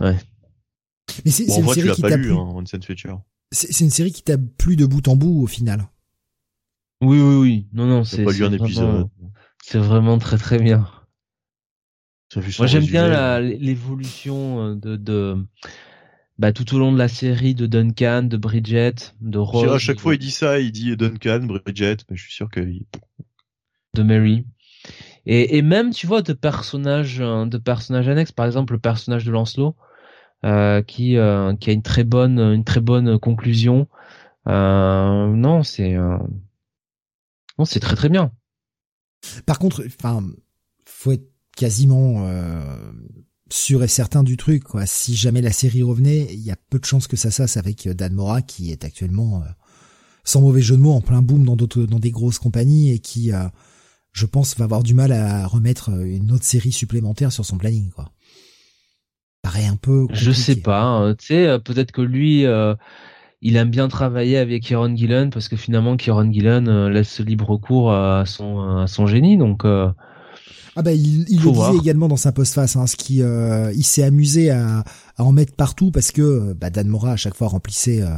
Ouais. 0.00 0.18
Mais 1.24 1.30
c'est 1.30 1.46
bon, 1.46 1.62
une 1.62 1.74
série 1.74 1.92
qui 1.92 2.02
t'a 2.02 2.18
plu. 2.18 2.32
Hein, 2.32 2.64
Future. 2.82 3.22
C'est 3.50 3.84
une 3.84 3.90
série 3.90 4.12
qui 4.12 4.22
t'a 4.22 4.36
plu 4.38 4.76
de 4.76 4.86
bout 4.86 5.06
en 5.08 5.16
bout 5.16 5.42
au 5.42 5.46
final. 5.46 5.88
Oui, 7.00 7.20
oui, 7.20 7.36
oui. 7.36 7.68
Non, 7.72 7.86
non, 7.86 8.04
c'est. 8.04 8.24
pas 8.24 8.32
lu 8.32 8.44
un 8.44 8.52
épisode. 8.52 9.08
C'est 9.62 9.78
vraiment 9.78 10.18
très 10.18 10.38
très 10.38 10.58
bien. 10.58 10.88
Moi, 12.36 12.66
j'aime 12.66 12.86
bien 12.86 13.40
l'évolution 13.40 14.60
euh, 14.60 14.74
de, 14.74 14.96
de, 14.96 15.36
bah, 16.38 16.52
tout 16.52 16.74
au 16.74 16.78
long 16.78 16.92
de 16.92 16.98
la 16.98 17.08
série 17.08 17.54
de 17.54 17.66
Duncan, 17.66 18.24
de 18.24 18.36
Bridget, 18.36 18.94
de 19.20 19.38
Rose. 19.38 19.70
À 19.72 19.78
chaque 19.78 20.00
fois, 20.00 20.14
il 20.14 20.18
dit 20.18 20.32
ça, 20.32 20.58
il 20.58 20.72
dit 20.72 20.96
Duncan, 20.96 21.40
Bridget, 21.46 21.98
mais 22.10 22.16
je 22.16 22.22
suis 22.22 22.32
sûr 22.34 22.50
que. 22.50 22.60
De 22.60 24.02
Mary. 24.02 24.44
Et, 25.26 25.56
et 25.56 25.62
même, 25.62 25.90
tu 25.90 26.06
vois, 26.06 26.22
de 26.22 26.32
personnages, 26.32 27.20
euh, 27.20 27.46
de 27.46 27.58
personnages 27.58 28.08
annexes, 28.08 28.32
par 28.32 28.46
exemple, 28.46 28.74
le 28.74 28.78
personnage 28.80 29.24
de 29.24 29.30
Lancelot, 29.30 29.76
euh, 30.44 30.82
qui, 30.82 31.16
euh, 31.16 31.56
qui 31.56 31.70
a 31.70 31.72
une 31.72 31.82
très 31.82 32.04
bonne, 32.04 33.18
conclusion. 33.18 33.88
Euh, 34.46 35.28
non, 35.28 35.62
c'est, 35.62 35.94
non, 35.94 37.64
c'est 37.64 37.80
très 37.80 37.96
très 37.96 38.10
bien. 38.10 38.30
Par 39.46 39.58
contre, 39.58 39.84
enfin, 39.86 40.22
faut 40.84 41.12
être 41.12 41.30
quasiment 41.56 42.28
sûr 43.50 43.82
et 43.82 43.88
certain 43.88 44.22
du 44.22 44.36
truc. 44.36 44.64
Quoi. 44.64 44.84
Si 44.84 45.16
jamais 45.16 45.40
la 45.40 45.52
série 45.52 45.82
revenait, 45.82 46.26
il 46.30 46.40
y 46.40 46.50
a 46.50 46.56
peu 46.68 46.78
de 46.78 46.84
chances 46.84 47.06
que 47.06 47.16
ça 47.16 47.30
sasse 47.30 47.56
avec 47.56 47.88
Dan 47.88 48.12
Mora, 48.12 48.42
qui 48.42 48.70
est 48.70 48.84
actuellement, 48.84 49.42
sans 50.24 50.42
mauvais 50.42 50.60
jeu 50.60 50.76
de 50.76 50.82
mots, 50.82 50.92
en 50.92 51.00
plein 51.00 51.22
boom 51.22 51.44
dans 51.44 51.56
d'autres, 51.56 51.84
dans 51.84 52.00
des 52.00 52.10
grosses 52.10 52.38
compagnies 52.38 52.90
et 52.90 52.98
qui, 52.98 53.32
je 54.12 54.26
pense, 54.26 54.58
va 54.58 54.64
avoir 54.64 54.82
du 54.82 54.92
mal 54.92 55.12
à 55.12 55.46
remettre 55.46 55.88
une 55.88 56.32
autre 56.32 56.44
série 56.44 56.72
supplémentaire 56.72 57.32
sur 57.32 57.46
son 57.46 57.56
planning. 57.56 57.90
Quoi. 57.92 58.13
Paraît 59.44 59.66
un 59.66 59.76
peu. 59.76 60.06
Compliqué. 60.06 60.24
Je 60.24 60.32
sais 60.32 60.56
pas. 60.56 60.82
Hein. 60.82 61.14
Tu 61.14 61.26
sais, 61.26 61.58
peut-être 61.60 61.92
que 61.92 62.02
lui 62.02 62.44
il 63.46 63.56
aime 63.56 63.70
bien 63.70 63.88
travailler 63.88 64.38
avec 64.38 64.64
Kieron 64.64 64.96
Gillen 64.96 65.30
parce 65.30 65.48
que 65.48 65.56
finalement 65.56 65.96
Kieron 65.96 66.32
Gillen 66.32 66.88
laisse 66.88 67.20
libre 67.20 67.56
cours 67.58 67.92
à 67.92 68.24
son 68.26 68.78
à 68.78 68.86
son 68.88 69.06
génie 69.06 69.36
donc 69.36 69.64
ah 70.76 70.82
bah 70.82 70.92
il, 70.92 71.24
il 71.28 71.40
le 71.40 71.52
disait 71.52 71.76
également 71.76 72.08
dans 72.08 72.16
sa 72.16 72.32
postface, 72.32 72.74
hein, 72.76 72.86
ce 72.86 72.96
qui 72.96 73.22
euh, 73.22 73.72
il 73.74 73.84
s'est 73.84 74.02
amusé 74.02 74.50
à, 74.50 74.84
à, 75.16 75.22
en 75.22 75.30
mettre 75.30 75.54
partout 75.54 75.90
parce 75.92 76.10
que 76.10 76.52
bah, 76.54 76.70
Dan 76.70 76.88
Mora 76.88 77.12
à 77.12 77.16
chaque 77.16 77.36
fois 77.36 77.46
remplissait 77.46 78.02
euh, 78.02 78.16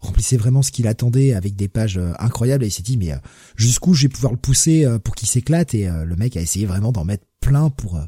remplissait 0.00 0.38
vraiment 0.38 0.62
ce 0.62 0.72
qu'il 0.72 0.86
attendait 0.86 1.34
avec 1.34 1.54
des 1.54 1.68
pages 1.68 1.98
euh, 1.98 2.12
incroyables 2.18 2.64
et 2.64 2.68
il 2.68 2.70
s'est 2.70 2.82
dit 2.82 2.96
mais 2.96 3.12
jusqu'où 3.56 3.92
je 3.92 4.02
vais 4.02 4.08
pouvoir 4.08 4.32
le 4.32 4.38
pousser 4.38 4.86
pour 5.04 5.14
qu'il 5.14 5.28
s'éclate? 5.28 5.74
Et 5.74 5.86
le 5.88 6.16
mec 6.16 6.36
a 6.36 6.40
essayé 6.40 6.64
vraiment 6.64 6.92
d'en 6.92 7.04
mettre 7.04 7.24
plein 7.40 7.68
pour 7.68 8.00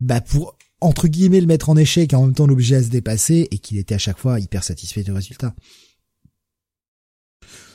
bah 0.00 0.20
pour 0.20 0.56
entre 0.80 1.08
guillemets 1.08 1.40
le 1.40 1.46
mettre 1.46 1.70
en 1.70 1.76
échec 1.76 2.12
en 2.14 2.26
même 2.26 2.34
temps 2.34 2.46
l'obliger 2.46 2.76
à 2.76 2.82
se 2.82 2.88
dépasser 2.88 3.48
et 3.50 3.58
qu'il 3.58 3.78
était 3.78 3.94
à 3.94 3.98
chaque 3.98 4.18
fois 4.18 4.38
hyper 4.40 4.64
satisfait 4.64 5.02
du 5.02 5.12
résultat. 5.12 5.54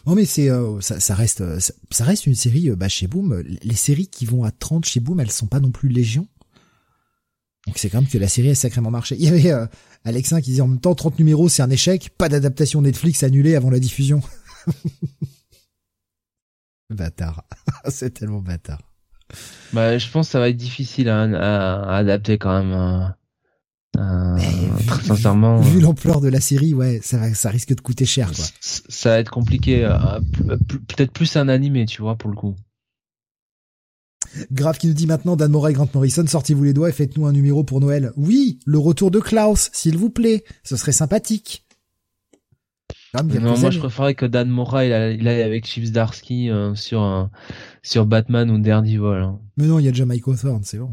Non 0.06 0.15
mais 0.15 0.26
c'est 0.26 0.49
euh, 0.49 0.82
ça, 0.82 0.99
ça, 0.99 1.14
reste 1.14 1.44
ça, 1.60 2.03
reste 2.03 2.26
une 2.26 2.36
série 2.36 2.69
euh, 2.69 2.76
bah 2.76 2.90
chez 2.90 3.07
Boom 3.07 3.44
les 3.61 3.76
séries 3.76 4.07
qui 4.07 4.26
vont 4.26 4.44
à 4.44 4.52
30 4.52 4.86
chez 4.86 4.99
Boom 4.99 5.19
elles 5.19 5.32
sont 5.32 5.48
pas 5.48 5.60
non 5.60 5.72
plus 5.72 5.90
légion. 5.90 6.28
Donc 7.68 7.78
c'est 7.78 7.90
quand 7.90 8.02
même 8.02 8.10
que 8.10 8.18
la 8.18 8.28
série 8.28 8.49
a 8.49 8.56
sacrément 8.56 8.90
marché. 8.90 9.15
Il 9.19 9.26
y 9.26 9.28
avait 9.28 9.52
euh, 9.52 9.68
Alexin 10.03 10.41
qui 10.41 10.49
disait 10.52 10.61
en 10.61 10.68
même 10.68 10.80
temps 10.80 10.95
30 10.95 11.19
numéros 11.19 11.49
c'est 11.49 11.61
un 11.61 11.69
échec, 11.69 12.10
pas 12.18 12.30
d'adaptation 12.30 12.82
Netflix 12.82 13.22
annulée 13.23 13.56
avant 13.56 13.69
la 13.69 13.80
diffusion. 13.80 14.22
bâtard. 16.90 17.45
c'est 17.90 18.11
tellement 18.11 18.41
bâtard. 18.41 18.91
Bah 19.74 19.98
je 19.98 20.10
pense 20.10 20.28
que 20.28 20.32
ça 20.32 20.40
va 20.40 20.49
être 20.49 20.58
difficile 20.58 21.10
à, 21.10 21.24
à, 21.24 21.98
adapter 21.98 22.38
quand 22.38 22.58
même. 22.58 22.74
Hein. 22.74 23.16
Euh, 23.98 24.38
très 24.88 25.03
sincèrement, 25.03 25.60
vu, 25.60 25.80
euh, 25.80 25.82
l'ampleur 25.82 26.22
de 26.22 26.30
la 26.30 26.40
série, 26.40 26.74
ouais, 26.74 27.02
ça, 27.03 27.34
ça 27.34 27.49
risque 27.49 27.76
de 27.76 27.82
coûter 27.82 28.06
cher, 28.06 28.32
quoi. 28.32 28.45
Ça 28.62 29.10
va 29.10 29.20
être 29.20 29.32
compliqué. 29.32 29.84
Euh, 29.84 30.20
peut-être 30.88 31.12
plus 31.12 31.36
un 31.36 31.49
animé, 31.49 31.86
tu 31.86 32.02
vois, 32.02 32.16
pour 32.16 32.30
le 32.30 32.36
coup. 32.38 32.56
Grave 34.52 34.78
qui 34.78 34.88
nous 34.88 34.94
dit 34.94 35.08
maintenant 35.08 35.36
Dan 35.36 35.52
Mora 35.52 35.72
et 35.72 35.74
Grant 35.74 35.90
Morrison, 35.94 36.26
sortez-vous 36.26 36.64
les 36.64 36.74
doigts 36.74 36.88
et 36.88 36.94
faites-nous 36.94 37.26
un 37.26 37.34
numéro 37.34 37.66
pour 37.66 37.82
Noël. 37.82 38.14
Oui, 38.16 38.60
le 38.66 38.78
retour 38.78 39.12
de 39.12 39.20
Klaus, 39.20 39.70
s'il 39.74 39.98
vous 39.98 40.10
plaît. 40.10 40.45
Ce 40.64 40.78
serait 40.78 40.94
sympathique. 40.94 41.66
Non, 43.14 43.58
moi 43.58 43.72
je 43.72 43.80
préférerais 43.80 44.16
que 44.16 44.26
Dan 44.26 44.50
Mora 44.50 44.86
il 44.86 44.94
aille 44.94 45.42
avec 45.42 45.66
Chips 45.66 45.92
Darsky 45.92 46.50
sur 46.76 47.30
sur 47.84 48.06
Batman 48.06 48.50
ou 48.50 48.60
Daredevil. 48.60 49.00
Hein. 49.00 49.40
Mais 49.58 49.66
non, 49.66 49.80
il 49.80 49.86
y 49.86 49.88
a 49.88 49.92
déjà 49.92 50.06
Mike 50.06 50.28
Hawthorne, 50.28 50.64
c'est 50.64 50.78
bon. 50.78 50.92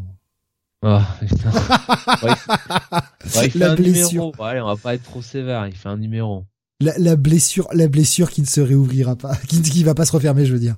Oh, 0.82 0.99
putain. 1.20 1.51
il 3.43 3.51
fait 3.51 3.65
un 3.65 3.74
numéro. 3.74 4.32
on 4.39 4.66
va 4.66 4.77
pas 4.77 4.95
être 4.95 5.03
trop 5.03 5.23
sévère. 5.23 5.66
Il 5.66 5.74
fait 5.74 5.89
un 5.89 5.97
numéro. 5.97 6.45
La, 6.81 6.97
la 6.99 7.16
blessure, 7.16 7.66
la 7.73 7.89
blessure 7.89 8.31
qui 8.31 8.40
ne 8.40 8.47
se 8.47 8.61
réouvrira 8.61 9.16
pas, 9.16 9.35
qui, 9.49 9.61
qui 9.62 9.82
va 9.82 9.95
pas 9.95 10.05
se 10.05 10.12
refermer, 10.12 10.47
je 10.47 10.53
veux 10.53 10.61
dire. 10.61 10.77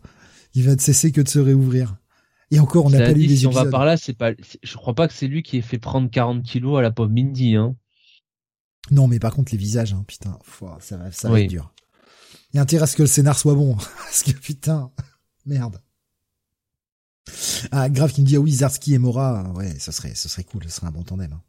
Il 0.55 0.65
va 0.65 0.75
ne 0.75 0.81
cesser 0.81 1.13
que 1.13 1.21
de 1.21 1.29
se 1.29 1.39
réouvrir. 1.39 1.97
Et 2.51 2.59
encore, 2.59 2.87
on 2.87 2.91
n'a 2.91 2.99
pas 2.99 3.13
lu 3.13 3.27
les 3.27 3.37
si 3.37 3.47
on 3.47 3.51
va 3.51 3.67
par 3.67 3.85
là, 3.85 3.97
c'est 3.97 4.15
pas, 4.15 4.33
je 4.63 4.77
crois 4.77 4.95
pas 4.95 5.07
que 5.07 5.15
c'est 5.15 5.29
lui 5.29 5.45
qui 5.45 5.59
ait 5.59 5.63
fait 5.63 5.79
prendre 5.79 6.11
40 6.11 6.43
kilos 6.43 6.79
à 6.79 6.83
la 6.83 6.91
pauvre 6.91 7.11
Mindy, 7.11 7.55
hein. 7.55 7.77
Non, 8.91 9.07
mais 9.07 9.19
par 9.19 9.35
contre, 9.35 9.53
les 9.53 9.59
visages, 9.59 9.93
hein, 9.93 10.05
putain, 10.07 10.39
ça 10.81 10.97
va, 10.97 11.13
ça 11.13 11.29
va 11.29 11.41
être 11.41 11.51
dur. 11.51 11.73
Il 12.53 12.57
y 12.57 12.59
a 12.59 12.63
intérêt 12.63 12.85
à 12.85 12.87
ce 12.87 12.97
que 12.97 13.03
le 13.03 13.09
scénar 13.09 13.39
soit 13.39 13.55
bon. 13.55 13.77
Parce 13.97 14.23
que 14.23 14.33
putain, 14.33 14.91
merde. 15.47 15.81
Ah, 17.71 17.89
grave 17.89 18.13
qui 18.13 18.23
me 18.23 18.27
dit, 18.27 18.37
ah 18.37 18.41
oui, 18.41 18.53
Zarski 18.53 18.95
et 18.95 18.99
Mora, 18.99 19.53
ouais, 19.55 19.79
ce 19.79 19.93
serait, 19.93 20.15
ce 20.15 20.29
serait 20.29 20.45
cool, 20.45 20.65
ce 20.65 20.71
serait 20.71 20.89
un 20.89 20.93
bon 20.93 21.05
tandem. 21.05 21.33
Hein. 21.33 21.43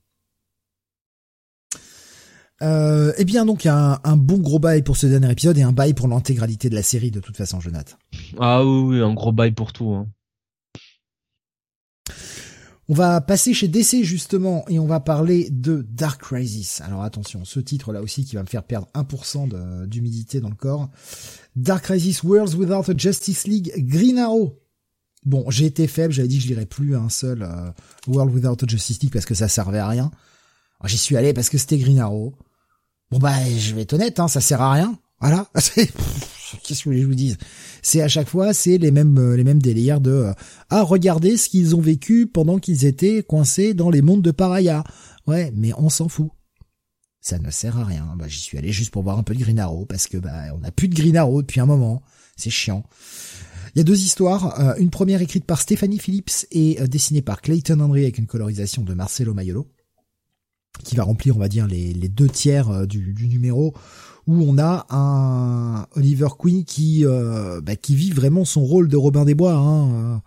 Euh, 2.62 3.14
eh 3.18 3.26
bien, 3.26 3.46
donc, 3.46 3.66
a 3.66 4.00
un, 4.04 4.18
bon 4.18 4.38
gros 4.38 4.60
bail 4.60 4.84
pour 4.84 4.96
ce 4.96 5.08
dernier 5.08 5.32
épisode 5.32 5.58
et 5.58 5.64
un 5.64 5.72
bail 5.72 5.96
pour 5.96 6.08
l'intégralité 6.08 6.70
de 6.70 6.76
la 6.76 6.84
série, 6.84 7.10
de 7.10 7.20
toute 7.20 7.36
façon, 7.36 7.60
Jonathan. 7.60 7.96
Ah 8.40 8.64
oui, 8.64 8.98
oui, 8.98 9.02
un 9.02 9.14
gros 9.14 9.32
bail 9.32 9.52
pour 9.52 9.74
tout. 9.74 9.92
Hein. 9.94 10.08
On 12.92 12.94
va 12.94 13.22
passer 13.22 13.54
chez 13.54 13.70
DC 13.70 14.04
justement 14.04 14.66
et 14.68 14.78
on 14.78 14.86
va 14.86 15.00
parler 15.00 15.50
de 15.50 15.88
Dark 15.92 16.24
Crisis. 16.24 16.82
Alors 16.82 17.04
attention, 17.04 17.46
ce 17.46 17.62
titre 17.62 17.94
là 17.94 18.02
aussi 18.02 18.26
qui 18.26 18.36
va 18.36 18.42
me 18.42 18.48
faire 18.48 18.64
perdre 18.64 18.90
1% 18.94 19.88
d'humidité 19.88 20.42
dans 20.42 20.50
le 20.50 20.56
corps. 20.56 20.90
Dark 21.56 21.86
Crisis 21.86 22.22
Worlds 22.22 22.58
Without 22.58 22.92
a 22.92 22.98
Justice 22.98 23.48
League 23.48 23.72
Green 23.78 24.20
Arrow. 24.20 24.60
Bon, 25.24 25.50
j'ai 25.50 25.68
été 25.68 25.88
faible, 25.88 26.12
j'avais 26.12 26.28
dit 26.28 26.40
que 26.40 26.44
je 26.44 26.50
lirais 26.50 26.66
plus 26.66 26.98
un 26.98 27.08
seul 27.08 27.44
euh, 27.44 27.72
World 28.08 28.36
Without 28.36 28.62
a 28.62 28.68
Justice 28.68 29.02
League 29.02 29.14
parce 29.14 29.26
que 29.26 29.36
ça 29.36 29.48
servait 29.48 29.80
à 29.80 29.88
rien. 29.88 30.12
J'y 30.84 30.98
suis 30.98 31.16
allé 31.16 31.32
parce 31.32 31.50
que 31.50 31.58
c'était 31.58 31.78
Green 31.78 32.00
Arrow. 32.00 32.36
Bon 33.10 33.20
bah, 33.20 33.38
je 33.58 33.74
vais 33.74 33.84
être 33.84 33.94
honnête, 33.94 34.20
hein, 34.20 34.28
ça 34.28 34.42
sert 34.42 34.60
à 34.60 34.74
rien. 34.74 35.00
Voilà. 35.22 35.48
Qu'est-ce 36.64 36.84
que 36.84 36.98
je 36.98 37.06
vous 37.06 37.16
dise? 37.16 37.38
C'est 37.82 38.02
à 38.02 38.08
chaque 38.08 38.28
fois, 38.28 38.54
c'est 38.54 38.78
les 38.78 38.92
mêmes 38.92 39.18
euh, 39.18 39.38
les 39.38 39.44
délires 39.54 40.02
de 40.02 40.12
euh, 40.12 40.34
ah 40.70 40.84
regardez 40.84 41.38
ce 41.38 41.50
qu'ils 41.50 41.76
ont 41.76 41.82
vécu 41.82 42.28
pendant 42.28 42.60
qu'ils 42.60 42.86
étaient 42.86 43.24
coincés 43.24 43.74
dans 43.74 43.90
les 43.90 44.02
mondes 44.02 44.22
de 44.22 44.32
Paraya. 44.32 44.84
Ouais, 45.28 45.54
mais 45.56 45.72
on 45.78 45.90
s'en 45.90 46.10
fout. 46.10 46.30
Ça 47.22 47.38
ne 47.40 47.52
sert 47.52 47.78
à 47.78 47.86
rien. 47.86 48.16
Bah, 48.18 48.28
j'y 48.28 48.40
suis 48.40 48.58
allé 48.58 48.72
juste 48.72 48.92
pour 48.92 49.04
voir 49.04 49.18
un 49.18 49.24
peu 49.24 49.36
de 49.36 49.40
Green 49.40 49.64
parce 49.88 50.08
que 50.08 50.18
bah 50.18 50.46
on 50.60 50.64
a 50.64 50.72
plus 50.72 50.88
de 50.88 50.96
Green 50.96 51.14
depuis 51.14 51.60
un 51.60 51.66
moment. 51.66 52.02
C'est 52.36 52.50
chiant. 52.50 52.84
Il 53.76 53.80
y 53.80 53.82
a 53.82 53.84
deux 53.84 54.02
histoires. 54.02 54.60
Euh, 54.60 54.76
une 54.78 54.90
première 54.90 55.22
écrite 55.22 55.46
par 55.46 55.62
Stéphanie 55.62 56.00
Phillips 56.00 56.48
et 56.52 56.76
dessinée 56.88 57.22
par 57.22 57.42
Clayton 57.42 57.80
Henry 57.80 58.02
avec 58.04 58.18
une 58.18 58.26
colorisation 58.26 58.82
de 58.82 58.94
Marcelo 58.94 59.34
Maiolo, 59.34 59.72
qui 60.84 60.96
va 60.96 61.04
remplir, 61.04 61.38
on 61.38 61.40
va 61.40 61.48
dire, 61.48 61.68
les, 61.68 61.94
deux 61.94 62.28
tiers 62.28 62.88
du, 62.88 63.28
numéro, 63.30 63.74
où 64.28 64.42
on 64.42 64.58
a 64.58 64.86
un 64.90 65.88
Oliver 65.96 66.30
Queen 66.38 66.64
qui, 66.64 67.04
bah, 67.64 67.76
qui 67.76 67.96
vit 67.96 68.12
vraiment 68.12 68.46
son 68.46 68.64
rôle 68.64 68.88
de 68.88 68.98
Robin 68.98 69.26
des 69.26 69.36
Bois. 69.36 69.56
Hein. 69.56 70.22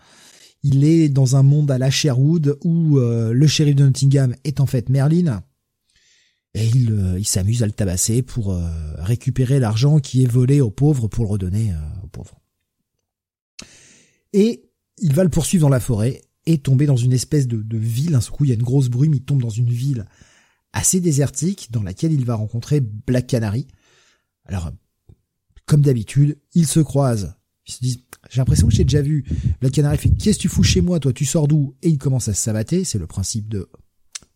Il 0.62 0.84
est 0.84 1.08
dans 1.08 1.36
un 1.36 1.42
monde 1.42 1.70
à 1.70 1.78
la 1.78 1.90
Sherwood 1.90 2.58
où 2.64 2.98
le 2.98 3.46
shérif 3.46 3.76
de 3.76 3.84
Nottingham 3.84 4.34
est 4.44 4.60
en 4.60 4.66
fait 4.66 4.88
Merlin. 4.88 5.42
Et 6.54 6.66
il, 6.66 7.16
il 7.18 7.26
s'amuse 7.26 7.62
à 7.62 7.66
le 7.66 7.72
tabasser 7.72 8.22
pour 8.22 8.56
récupérer 8.98 9.60
l'argent 9.60 9.98
qui 9.98 10.22
est 10.22 10.30
volé 10.30 10.60
aux 10.60 10.70
pauvres 10.70 11.08
pour 11.08 11.24
le 11.24 11.30
redonner 11.30 11.72
aux 12.02 12.08
pauvres. 12.08 12.40
Et 14.32 14.64
il 14.98 15.14
va 15.14 15.24
le 15.24 15.30
poursuivre 15.30 15.62
dans 15.62 15.70
la 15.70 15.80
forêt 15.80 16.22
et 16.46 16.58
tomber 16.58 16.86
dans 16.86 16.96
une 16.96 17.12
espèce 17.12 17.46
de, 17.46 17.78
ville. 17.78 18.14
Un 18.14 18.20
coup, 18.20 18.44
il 18.44 18.48
y 18.48 18.50
a 18.50 18.56
une 18.56 18.62
grosse 18.62 18.88
brume, 18.88 19.14
il 19.14 19.22
tombe 19.22 19.40
dans 19.40 19.48
une 19.48 19.70
ville 19.70 20.06
assez 20.72 21.00
désertique 21.00 21.68
dans 21.70 21.82
laquelle 21.82 22.12
il 22.12 22.24
va 22.24 22.34
rencontrer 22.34 22.80
Black 22.80 23.28
Canary. 23.28 23.68
Alors, 24.44 24.70
comme 25.66 25.82
d'habitude, 25.82 26.38
ils 26.54 26.66
se 26.66 26.80
croisent. 26.80 27.34
Ils 27.66 27.72
se 27.72 27.80
disent, 27.80 27.98
j'ai 28.30 28.40
l'impression 28.40 28.68
que 28.68 28.74
j'ai 28.74 28.84
déjà 28.84 29.02
vu. 29.02 29.24
Black 29.60 29.72
Canary 29.72 29.98
fait, 29.98 30.10
qu'est-ce 30.10 30.38
que 30.38 30.42
tu 30.42 30.48
fous 30.48 30.62
chez 30.62 30.80
moi, 30.80 31.00
toi, 31.00 31.12
tu 31.12 31.24
sors 31.24 31.48
d'où? 31.48 31.74
Et 31.82 31.88
il 31.88 31.98
commence 31.98 32.28
à 32.28 32.34
se 32.34 32.42
sabater. 32.42 32.84
C'est 32.84 32.98
le 32.98 33.06
principe 33.06 33.48
de, 33.48 33.68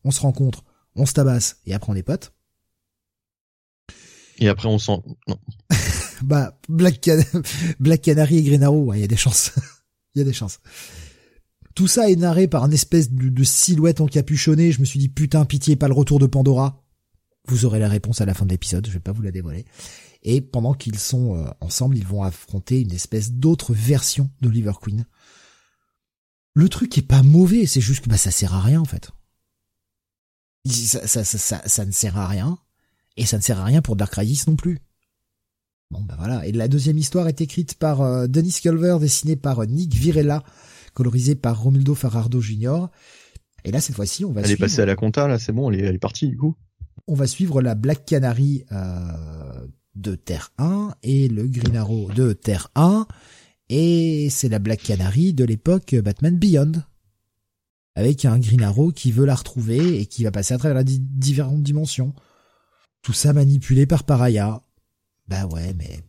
on 0.04 0.10
se 0.10 0.20
rencontre, 0.20 0.64
on 0.94 1.06
se 1.06 1.12
tabasse, 1.12 1.58
et 1.66 1.74
après 1.74 1.92
on 1.92 1.96
est 1.96 2.02
potes. 2.02 2.32
Et 4.38 4.48
après 4.48 4.68
on 4.68 4.78
s'en, 4.78 5.02
non. 5.26 5.38
bah, 6.22 6.58
Black, 6.68 7.08
Black 7.80 8.02
Canary 8.02 8.38
et 8.38 8.42
Green 8.42 8.62
Arrow, 8.62 8.92
il 8.94 9.00
y 9.00 9.04
a 9.04 9.08
des 9.08 9.16
chances. 9.16 9.52
Il 10.14 10.20
y 10.20 10.22
a 10.22 10.24
des 10.24 10.32
chances. 10.32 10.58
Tout 11.76 11.86
ça 11.86 12.10
est 12.10 12.16
narré 12.16 12.48
par 12.48 12.64
une 12.64 12.72
espèce 12.72 13.12
de, 13.12 13.28
de 13.28 13.44
silhouette 13.44 14.00
encapuchonnée. 14.00 14.72
Je 14.72 14.80
me 14.80 14.84
suis 14.84 14.98
dit 14.98 15.10
putain 15.10 15.44
pitié, 15.44 15.76
pas 15.76 15.86
le 15.86 15.94
retour 15.94 16.18
de 16.18 16.26
Pandora. 16.26 16.82
Vous 17.48 17.64
aurez 17.64 17.78
la 17.78 17.88
réponse 17.88 18.20
à 18.20 18.26
la 18.26 18.34
fin 18.34 18.44
de 18.44 18.50
l'épisode, 18.50 18.86
je 18.86 18.92
vais 18.92 19.00
pas 19.00 19.12
vous 19.12 19.22
la 19.22 19.30
dévoiler. 19.30 19.64
Et 20.22 20.40
pendant 20.40 20.74
qu'ils 20.74 20.98
sont 20.98 21.36
euh, 21.36 21.48
ensemble, 21.60 21.96
ils 21.96 22.06
vont 22.06 22.22
affronter 22.22 22.80
une 22.80 22.92
espèce 22.92 23.32
d'autre 23.32 23.72
version 23.72 24.30
d'Oliver 24.40 24.72
Queen. 24.80 25.06
Le 26.54 26.68
truc 26.68 26.98
est 26.98 27.02
pas 27.06 27.22
mauvais, 27.22 27.66
c'est 27.66 27.80
juste 27.80 28.04
que 28.04 28.10
bah, 28.10 28.16
ça 28.16 28.30
sert 28.30 28.54
à 28.54 28.60
rien 28.60 28.80
en 28.80 28.84
fait. 28.84 29.10
Ça, 30.66 31.06
ça, 31.06 31.24
ça, 31.24 31.62
ça, 31.64 31.86
ne 31.86 31.92
sert 31.92 32.18
à 32.18 32.26
rien, 32.26 32.58
et 33.16 33.24
ça 33.24 33.38
ne 33.38 33.42
sert 33.42 33.58
à 33.58 33.64
rien 33.64 33.80
pour 33.80 33.96
Dark 33.96 34.12
Crisis 34.12 34.46
non 34.48 34.56
plus. 34.56 34.80
Bon 35.90 36.02
bah 36.02 36.16
voilà, 36.18 36.44
et 36.46 36.52
la 36.52 36.68
deuxième 36.68 36.98
histoire 36.98 37.28
est 37.28 37.40
écrite 37.40 37.74
par 37.74 38.02
euh, 38.02 38.26
Dennis 38.26 38.58
Culver, 38.60 38.98
dessinée 39.00 39.36
par 39.36 39.60
euh, 39.60 39.66
Nick 39.66 39.94
Virella, 39.94 40.42
colorisée 40.92 41.36
par 41.36 41.62
Romildo 41.62 41.94
Farardo 41.94 42.40
Jr. 42.40 42.88
Et 43.64 43.70
là 43.70 43.80
cette 43.80 43.96
fois-ci 43.96 44.26
on 44.26 44.32
va. 44.32 44.42
Elle 44.42 44.50
est 44.50 44.56
passée 44.56 44.82
à 44.82 44.86
la 44.86 44.96
compta 44.96 45.28
là, 45.28 45.38
c'est 45.38 45.52
bon, 45.52 45.70
elle 45.70 45.80
est, 45.80 45.84
elle 45.84 45.94
est 45.94 45.98
partie 45.98 46.28
du 46.28 46.36
coup 46.36 46.56
on 47.08 47.14
va 47.14 47.26
suivre 47.26 47.62
la 47.62 47.74
Black 47.74 48.04
Canary 48.04 48.64
euh, 48.70 49.66
de 49.94 50.14
Terre 50.14 50.52
1 50.58 50.94
et 51.02 51.28
le 51.28 51.46
Green 51.46 51.76
Arrow 51.76 52.10
de 52.12 52.34
Terre 52.34 52.68
1. 52.74 53.06
Et 53.70 54.28
c'est 54.30 54.48
la 54.48 54.58
Black 54.58 54.82
Canary 54.82 55.32
de 55.32 55.44
l'époque 55.44 55.94
Batman 55.96 56.36
Beyond. 56.36 56.72
Avec 57.96 58.24
un 58.24 58.38
Green 58.38 58.62
Arrow 58.62 58.92
qui 58.92 59.10
veut 59.10 59.24
la 59.24 59.34
retrouver 59.34 60.00
et 60.00 60.06
qui 60.06 60.22
va 60.22 60.30
passer 60.30 60.54
à 60.54 60.58
travers 60.58 60.78
les 60.78 60.98
différentes 60.98 61.62
dimensions. 61.62 62.14
Tout 63.02 63.14
ça 63.14 63.32
manipulé 63.32 63.86
par 63.86 64.04
Paraya. 64.04 64.60
Bah 65.26 65.46
ouais, 65.46 65.74
mais... 65.76 66.00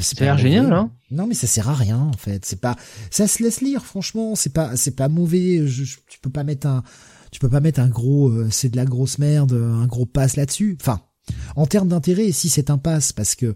C'est 0.00 0.20
l'air 0.20 0.36
génial, 0.38 0.72
hein 0.72 0.90
Non, 1.10 1.26
mais 1.26 1.34
ça 1.34 1.46
sert 1.46 1.68
à 1.68 1.74
rien 1.74 1.98
en 1.98 2.12
fait. 2.12 2.44
C'est 2.44 2.60
pas, 2.60 2.76
ça 3.10 3.26
se 3.26 3.42
laisse 3.42 3.60
lire. 3.60 3.84
Franchement, 3.84 4.36
c'est 4.36 4.52
pas, 4.52 4.76
c'est 4.76 4.94
pas 4.94 5.08
mauvais. 5.08 5.66
Je, 5.66 5.96
tu 6.06 6.18
peux 6.20 6.30
pas 6.30 6.44
mettre 6.44 6.66
un, 6.66 6.84
tu 7.30 7.40
peux 7.40 7.48
pas 7.48 7.60
mettre 7.60 7.80
un 7.80 7.88
gros, 7.88 8.28
euh, 8.28 8.48
c'est 8.50 8.68
de 8.68 8.76
la 8.76 8.84
grosse 8.84 9.18
merde, 9.18 9.52
un 9.52 9.86
gros 9.86 10.06
pass 10.06 10.36
là-dessus. 10.36 10.76
Enfin, 10.80 11.00
en 11.56 11.66
termes 11.66 11.88
d'intérêt, 11.88 12.32
si 12.32 12.48
c'est 12.48 12.70
un 12.70 12.78
pass, 12.78 13.12
parce 13.12 13.34
que 13.34 13.54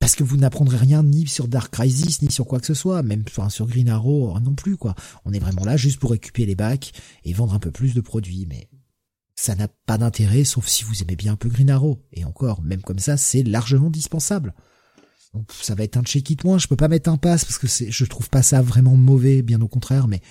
parce 0.00 0.14
que 0.14 0.24
vous 0.24 0.38
n'apprendrez 0.38 0.78
rien 0.78 1.02
ni 1.02 1.26
sur 1.26 1.46
Dark 1.46 1.70
Crisis 1.70 2.22
ni 2.22 2.30
sur 2.30 2.46
quoi 2.46 2.58
que 2.58 2.66
ce 2.66 2.74
soit, 2.74 3.02
même 3.02 3.22
sur 3.50 3.66
Green 3.66 3.90
Arrow 3.90 4.38
non 4.40 4.54
plus 4.54 4.78
quoi. 4.78 4.94
On 5.26 5.32
est 5.32 5.38
vraiment 5.38 5.64
là 5.64 5.76
juste 5.76 6.00
pour 6.00 6.10
récupérer 6.10 6.46
les 6.46 6.54
bacs 6.54 6.92
et 7.24 7.34
vendre 7.34 7.52
un 7.52 7.58
peu 7.58 7.70
plus 7.70 7.92
de 7.94 8.00
produits, 8.00 8.46
mais 8.48 8.68
ça 9.36 9.54
n'a 9.54 9.68
pas 9.68 9.98
d'intérêt 9.98 10.44
sauf 10.44 10.66
si 10.66 10.84
vous 10.84 11.02
aimez 11.02 11.16
bien 11.16 11.34
un 11.34 11.36
peu 11.36 11.50
Green 11.50 11.68
Arrow. 11.68 12.02
Et 12.12 12.24
encore, 12.24 12.62
même 12.62 12.80
comme 12.80 12.98
ça, 12.98 13.18
c'est 13.18 13.42
largement 13.42 13.90
dispensable. 13.90 14.54
Donc 15.34 15.52
ça 15.52 15.74
va 15.74 15.84
être 15.84 15.98
un 15.98 16.02
check 16.02 16.28
it 16.30 16.44
moins. 16.44 16.58
Je 16.58 16.66
peux 16.66 16.76
pas 16.76 16.88
mettre 16.88 17.10
un 17.10 17.18
pass 17.18 17.44
parce 17.44 17.58
que 17.58 17.66
c'est, 17.66 17.90
je 17.90 18.04
trouve 18.06 18.30
pas 18.30 18.42
ça 18.42 18.62
vraiment 18.62 18.96
mauvais, 18.96 19.42
bien 19.42 19.60
au 19.60 19.68
contraire, 19.68 20.08
mais 20.08 20.22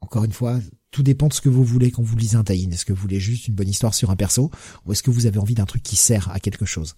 encore 0.00 0.24
une 0.24 0.32
fois, 0.32 0.60
tout 0.90 1.02
dépend 1.02 1.28
de 1.28 1.32
ce 1.32 1.40
que 1.40 1.48
vous 1.48 1.64
voulez 1.64 1.90
quand 1.90 2.02
vous 2.02 2.16
lisez 2.16 2.36
un 2.36 2.44
tie 2.44 2.68
Est-ce 2.70 2.84
que 2.84 2.92
vous 2.92 3.00
voulez 3.02 3.20
juste 3.20 3.48
une 3.48 3.54
bonne 3.54 3.68
histoire 3.68 3.94
sur 3.94 4.10
un 4.10 4.16
perso 4.16 4.50
ou 4.86 4.92
est-ce 4.92 5.02
que 5.02 5.10
vous 5.10 5.26
avez 5.26 5.38
envie 5.38 5.54
d'un 5.54 5.66
truc 5.66 5.82
qui 5.82 5.96
sert 5.96 6.30
à 6.30 6.40
quelque 6.40 6.64
chose? 6.64 6.96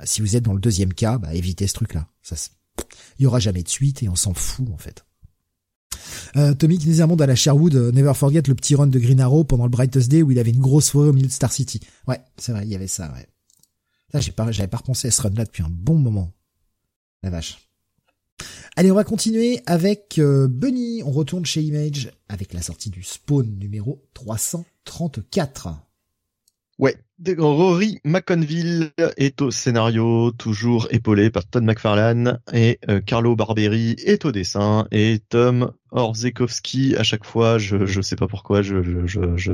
Euh, 0.00 0.04
Si 0.06 0.20
vous 0.20 0.36
êtes 0.36 0.44
dans 0.44 0.54
le 0.54 0.60
deuxième 0.60 0.94
cas, 0.94 1.18
bah, 1.18 1.34
évitez 1.34 1.66
ce 1.66 1.74
truc-là. 1.74 2.08
Ça, 2.22 2.36
il 3.18 3.24
y 3.24 3.26
aura 3.26 3.40
jamais 3.40 3.62
de 3.62 3.68
suite 3.68 4.02
et 4.02 4.08
on 4.08 4.16
s'en 4.16 4.34
fout 4.34 4.68
en 4.72 4.78
fait. 4.78 5.04
Euh, 6.36 6.54
Tommy 6.54 6.78
Kinesamond 6.78 7.16
à 7.16 7.26
la 7.26 7.34
Sherwood, 7.34 7.74
euh, 7.74 7.92
Never 7.92 8.14
Forget 8.14 8.42
le 8.46 8.54
petit 8.54 8.74
run 8.74 8.86
de 8.86 8.98
Green 8.98 9.20
Arrow 9.20 9.44
pendant 9.44 9.64
le 9.64 9.70
Brightest 9.70 10.10
Day 10.10 10.22
où 10.22 10.30
il 10.30 10.38
avait 10.38 10.50
une 10.50 10.60
grosse 10.60 10.86
soirée 10.86 11.08
au 11.08 11.12
milieu 11.12 11.26
de 11.26 11.32
Star 11.32 11.52
City. 11.52 11.80
Ouais, 12.08 12.20
c'est 12.38 12.52
vrai, 12.52 12.64
il 12.64 12.70
y 12.70 12.74
avait 12.74 12.88
ça, 12.88 13.12
ouais. 13.12 13.26
Là, 14.12 14.20
j'ai 14.20 14.32
pas, 14.32 14.50
j'avais 14.52 14.68
pas 14.68 14.78
repensé 14.78 15.08
à 15.08 15.10
ce 15.10 15.22
run-là 15.22 15.44
depuis 15.44 15.62
un 15.62 15.70
bon 15.70 15.98
moment. 15.98 16.32
La 17.22 17.30
vache. 17.30 17.58
Allez, 18.76 18.90
on 18.90 18.94
va 18.94 19.04
continuer 19.04 19.60
avec 19.66 20.18
euh, 20.18 20.48
Bunny. 20.48 21.02
On 21.04 21.10
retourne 21.10 21.44
chez 21.44 21.62
Image 21.62 22.10
avec 22.28 22.52
la 22.52 22.62
sortie 22.62 22.90
du 22.90 23.02
Spawn 23.02 23.58
numéro 23.58 24.02
334. 24.14 25.68
Ouais, 26.78 26.96
Rory 27.38 28.00
McConville 28.04 28.90
est 29.16 29.40
au 29.42 29.50
scénario, 29.50 30.32
toujours 30.32 30.88
épaulé 30.90 31.30
par 31.30 31.44
Todd 31.44 31.62
McFarlane, 31.62 32.40
et 32.52 32.80
euh, 32.88 33.00
Carlo 33.00 33.36
Barberi 33.36 33.94
est 34.04 34.24
au 34.24 34.32
dessin, 34.32 34.88
et 34.90 35.20
Tom 35.28 35.72
Orzekowski, 35.92 36.96
à 36.96 37.02
chaque 37.02 37.24
fois, 37.24 37.58
je 37.58 37.86
je 37.86 38.00
sais 38.00 38.16
pas 38.16 38.26
pourquoi, 38.26 38.62
je, 38.62 39.06
je, 39.06 39.52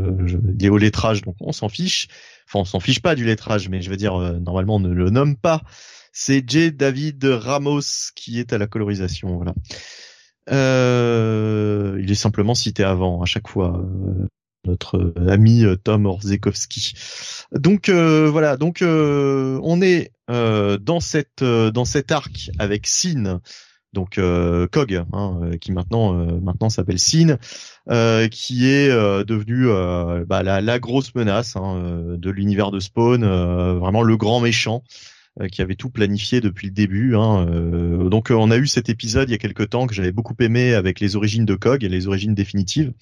il 0.59 0.65
est 0.65 0.71
au 0.71 0.79
lettrage, 0.79 1.23
donc 1.23 1.37
on 1.41 1.53
s'en 1.53 1.69
fiche. 1.69 2.09
Enfin, 2.47 2.61
on 2.61 2.65
s'en 2.65 2.81
fiche 2.81 3.03
pas 3.03 3.15
du 3.15 3.25
lettrage, 3.25 3.69
mais 3.69 3.83
je 3.83 3.91
veux 3.91 3.97
dire, 3.97 4.15
euh, 4.15 4.39
normalement, 4.39 4.77
on 4.77 4.81
ne 4.81 4.95
le 4.95 5.11
nomme 5.11 5.37
pas 5.37 5.63
c'est 6.21 6.43
J. 6.51 6.73
David 6.73 7.25
Ramos 7.25 8.11
qui 8.17 8.41
est 8.41 8.53
à 8.53 8.59
la 8.59 8.67
colorisation. 8.67 9.37
Voilà. 9.37 9.55
Euh, 10.51 11.97
il 12.03 12.11
est 12.11 12.17
simplement 12.17 12.57
cité 12.57 12.83
avant 12.83 13.23
à 13.23 13.25
chaque 13.25 13.47
fois. 13.47 13.79
Euh, 13.79 14.27
notre 14.67 15.15
ami 15.29 15.65
euh, 15.65 15.77
Tom 15.77 16.07
Orzekowski. 16.07 16.95
Donc 17.53 17.89
voilà, 17.89 18.57
donc 18.57 18.83
on 18.83 19.81
est 19.81 20.11
dans 20.29 21.01
cette 21.01 21.45
dans 21.45 21.85
cet 21.85 22.11
arc 22.11 22.51
avec 22.59 22.89
Sin, 22.89 23.41
donc 23.93 24.21
Cog, 24.73 25.05
hein, 25.13 25.41
qui 25.61 25.71
maintenant 25.71 26.13
maintenant 26.41 26.69
s'appelle 26.69 26.99
Sin, 26.99 27.39
qui 28.31 28.67
est 28.67 28.89
devenu 28.89 29.69
bah, 30.27 30.43
la, 30.43 30.61
la, 30.61 30.79
grosse 30.81 31.15
menace 31.15 31.55
hein, 31.57 32.17
de 32.19 32.31
l'univers 32.31 32.73
de 32.73 32.81
Spawn, 32.81 33.25
vraiment 33.25 34.03
le 34.03 34.17
grand 34.17 34.41
méchant. 34.41 34.83
Euh, 35.41 35.47
qui 35.47 35.63
avait 35.63 35.77
tout 35.77 35.91
planifié 35.91 36.41
depuis 36.41 36.67
le 36.67 36.73
début. 36.73 37.15
Hein, 37.15 37.47
euh, 37.49 38.09
donc 38.09 38.31
euh, 38.31 38.35
on 38.35 38.51
a 38.51 38.57
eu 38.57 38.67
cet 38.67 38.89
épisode 38.89 39.29
il 39.29 39.33
y 39.33 39.35
a 39.35 39.39
quelques 39.39 39.71
temps 39.71 39.87
que 39.87 39.95
j'avais 39.95 40.11
beaucoup 40.11 40.35
aimé 40.41 40.75
avec 40.75 40.99
les 40.99 41.15
origines 41.15 41.45
de 41.45 41.55
Cog 41.55 41.85
et 41.85 41.89
les 41.89 42.09
origines 42.09 42.35
définitives 42.35 42.93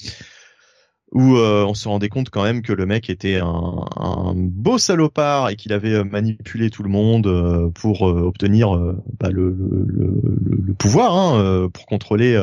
où 1.12 1.36
on 1.36 1.72
se 1.72 1.88
rendait 1.88 2.08
compte 2.08 2.30
quand 2.30 2.42
même 2.42 2.62
que 2.62 2.72
le 2.72 2.84
mec 2.84 3.08
était 3.08 3.38
un, 3.40 4.34
beau 4.34 4.76
salopard 4.76 5.48
et 5.48 5.56
qu'il 5.56 5.72
avait 5.72 6.02
manipulé 6.02 6.68
tout 6.68 6.82
le 6.82 6.90
monde 6.90 7.72
pour 7.74 8.02
obtenir 8.02 8.76
bah, 9.18 9.30
le, 9.30 9.56
le, 9.86 10.74
pouvoir 10.74 11.16
hein, 11.16 11.70
pour 11.72 11.86
contrôler 11.86 12.36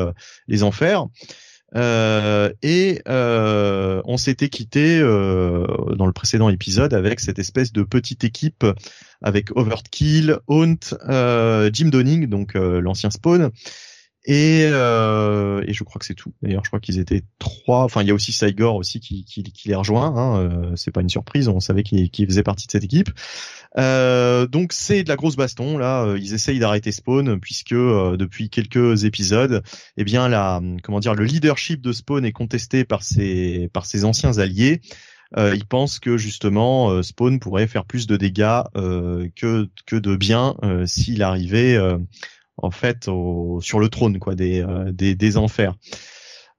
les 0.48 0.62
enfers. 0.62 1.06
Euh, 1.76 2.52
et 2.62 3.00
euh, 3.08 4.00
on 4.04 4.16
s'était 4.16 4.48
quitté 4.48 5.00
euh, 5.00 5.66
dans 5.96 6.06
le 6.06 6.12
précédent 6.12 6.48
épisode 6.48 6.94
avec 6.94 7.20
cette 7.20 7.38
espèce 7.38 7.72
de 7.72 7.82
petite 7.82 8.22
équipe 8.24 8.64
avec 9.22 9.56
Overkill, 9.56 10.38
Haunt, 10.46 10.76
Jim 11.72 11.88
Donning, 11.88 12.26
donc 12.26 12.54
l'ancien 12.54 13.10
Spawn, 13.10 13.50
et, 14.24 14.60
et 14.62 15.72
je 15.72 15.84
crois 15.84 15.98
que 15.98 16.06
c'est 16.06 16.14
tout. 16.14 16.32
D'ailleurs, 16.42 16.64
je 16.64 16.70
crois 16.70 16.80
qu'ils 16.80 16.98
étaient 16.98 17.22
trois. 17.38 17.84
Enfin, 17.84 18.02
il 18.02 18.08
y 18.08 18.10
a 18.10 18.14
aussi 18.14 18.32
Saigor 18.32 18.76
aussi 18.76 19.00
qui, 19.00 19.24
qui, 19.24 19.42
qui 19.42 19.68
les 19.68 19.74
rejoint. 19.74 20.14
Hein. 20.16 20.72
c'est 20.76 20.90
pas 20.90 21.00
une 21.02 21.08
surprise, 21.08 21.48
on 21.48 21.60
savait 21.60 21.82
qu'il 21.82 22.26
faisait 22.26 22.42
partie 22.42 22.66
de 22.66 22.72
cette 22.72 22.84
équipe. 22.84 23.10
Euh, 23.76 24.46
donc 24.46 24.72
c'est 24.72 25.02
de 25.02 25.08
la 25.08 25.16
grosse 25.16 25.36
baston 25.36 25.78
là. 25.78 26.04
Euh, 26.04 26.18
ils 26.18 26.34
essayent 26.34 26.58
d'arrêter 26.58 26.92
Spawn 26.92 27.40
puisque 27.40 27.72
euh, 27.72 28.16
depuis 28.16 28.48
quelques 28.48 29.04
épisodes, 29.04 29.62
eh 29.96 30.04
bien 30.04 30.28
la 30.28 30.60
comment 30.82 31.00
dire 31.00 31.14
le 31.14 31.24
leadership 31.24 31.80
de 31.80 31.92
Spawn 31.92 32.24
est 32.24 32.32
contesté 32.32 32.84
par 32.84 33.02
ses 33.02 33.68
par 33.72 33.86
ses 33.86 34.04
anciens 34.04 34.38
alliés. 34.38 34.80
Euh, 35.36 35.54
ils 35.56 35.66
pensent 35.66 35.98
que 35.98 36.16
justement 36.16 37.02
Spawn 37.02 37.40
pourrait 37.40 37.66
faire 37.66 37.84
plus 37.84 38.06
de 38.06 38.16
dégâts 38.16 38.62
que 38.74 39.68
que 39.86 39.96
de 39.96 40.16
bien 40.16 40.54
s'il 40.86 41.22
arrivait 41.22 41.76
en 42.56 42.70
fait 42.70 43.08
au, 43.08 43.60
sur 43.62 43.80
le 43.80 43.88
trône 43.88 44.18
quoi 44.18 44.34
des 44.34 44.64
des, 44.92 45.14
des 45.14 45.36
enfers. 45.36 45.74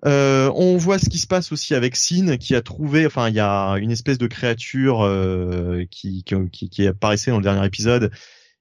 Euh, 0.06 0.52
on 0.56 0.78
voit 0.78 1.00
ce 1.00 1.10
qui 1.10 1.18
se 1.18 1.26
passe 1.26 1.52
aussi 1.52 1.74
avec 1.74 1.96
Sin 1.96 2.38
qui 2.38 2.54
a 2.54 2.62
trouvé, 2.62 3.06
enfin 3.08 3.30
il 3.30 3.36
y 3.36 3.40
a 3.40 3.74
une 3.76 3.92
espèce 3.92 4.20
de 4.20 4.28
créature 4.28 5.04
euh, 5.04 5.86
qui, 5.90 6.24
qui, 6.24 6.70
qui, 6.70 6.88
apparaissait 6.88 7.32
dans 7.32 7.38
le 7.38 7.44
dernier 7.44 7.66
épisode 7.66 8.12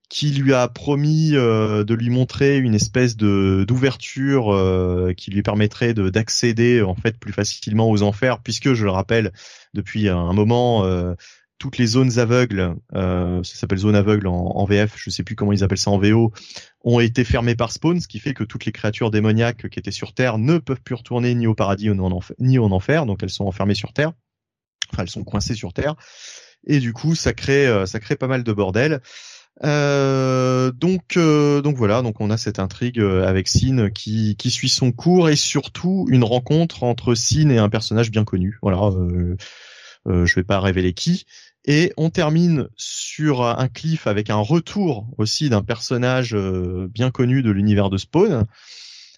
qui 0.09 0.31
lui 0.31 0.55
a 0.55 0.69
promis 0.69 1.33
euh, 1.35 1.83
de 1.85 1.95
lui 1.95 2.09
montrer 2.09 2.59
une 2.59 2.75
espèce 2.75 3.17
de 3.17 3.65
d'ouverture 3.67 4.55
qui 5.17 5.31
lui 5.33 5.43
permettrait 5.43 5.93
de 5.93 6.09
d'accéder 6.09 6.81
en 6.83 6.95
fait 6.95 7.19
plus 7.19 7.33
facilement 7.33 7.91
aux 7.91 8.03
enfers 8.03 8.41
puisque 8.41 8.73
je 8.73 8.85
le 8.85 8.91
rappelle 8.91 9.33
depuis 9.75 10.09
un 10.09 10.33
moment 10.33 10.85
toutes 11.65 11.79
les 11.79 11.87
zones 11.87 12.19
aveugles, 12.19 12.77
euh, 12.95 13.43
ça 13.43 13.55
s'appelle 13.55 13.79
zone 13.79 13.97
aveugle 13.97 14.27
en, 14.27 14.65
VF, 14.67 14.97
je 14.99 15.09
sais 15.09 15.23
plus 15.23 15.35
comment 15.35 15.51
ils 15.51 15.65
appellent 15.65 15.79
ça 15.79 15.91
en 15.91 15.97
VO, 15.97 16.31
ont 16.83 17.01
été 17.01 17.25
fermées 17.25 17.55
par 17.55 17.73
spawn, 17.73 18.03
ce 18.03 18.07
qui 18.07 18.19
fait 18.19 18.35
que 18.35 18.45
toutes 18.45 18.67
les 18.67 18.73
créatures 18.73 19.11
démoniaques 19.11 19.71
qui 19.71 19.79
étaient 19.79 19.91
sur 19.91 20.13
Terre 20.13 20.37
ne 20.37 20.59
peuvent 20.59 20.83
plus 20.83 20.95
retourner 20.95 21.35
ni 21.35 21.47
au 21.47 21.55
paradis 21.55 21.89
ni 22.39 22.59
en 22.59 22.71
enfer, 22.71 23.07
donc 23.07 23.23
elles 23.23 23.31
sont 23.31 23.47
enfermées 23.47 23.75
sur 23.75 23.95
Terre. 23.95 24.13
Enfin, 24.93 25.05
elles 25.05 25.09
sont 25.09 25.25
coincées 25.25 25.55
sur 25.55 25.73
Terre. 25.73 25.95
Et 26.67 26.81
du 26.81 26.93
coup, 26.93 27.15
ça 27.15 27.33
crée, 27.33 27.67
euh, 27.67 27.87
ça 27.87 27.99
crée 27.99 28.17
pas 28.17 28.29
mal 28.29 28.45
de 28.45 28.53
bordel. 28.53 29.01
Euh, 29.65 30.71
donc, 30.71 31.17
donc 31.17 31.77
voilà, 31.77 32.03
donc 32.03 32.21
on 32.21 32.29
a 32.29 32.37
cette 32.37 32.59
intrigue 32.59 33.01
avec 33.01 33.49
Sin 33.49 33.89
qui, 33.89 34.37
qui 34.37 34.51
suit 34.51 34.69
son 34.69 34.93
cours 34.93 35.31
et 35.31 35.37
surtout 35.37 36.05
une 36.11 36.25
rencontre 36.25 36.83
entre 36.83 37.15
Sin 37.15 37.49
et 37.49 37.57
un 37.57 37.71
personnage 37.71 38.11
bien 38.11 38.25
connu. 38.25 38.59
Voilà, 38.61 38.91
euh, 40.07 40.27
je 40.27 40.35
vais 40.35 40.45
pas 40.45 40.61
révéler 40.61 40.93
qui. 40.93 41.27
Et 41.67 41.93
on 41.97 42.11
termine 42.11 42.69
sur 42.77 43.43
un 43.43 43.69
cliff 43.69 44.07
avec 44.07 44.29
un 44.31 44.37
retour 44.37 45.07
aussi 45.17 45.49
d'un 45.49 45.63
personnage 45.63 46.35
euh, 46.35 46.89
bien 46.91 47.11
connu 47.11 47.43
de 47.43 47.51
l'univers 47.51 47.91
de 47.91 47.97
Spawn. 47.97 48.45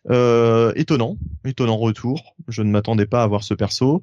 Euh, 0.09 0.73
étonnant, 0.77 1.17
étonnant 1.45 1.77
retour. 1.77 2.37
Je 2.47 2.63
ne 2.63 2.71
m'attendais 2.71 3.07
pas 3.07 3.25
à 3.25 3.27
voir 3.27 3.43
ce 3.43 3.55
perso. 3.55 4.03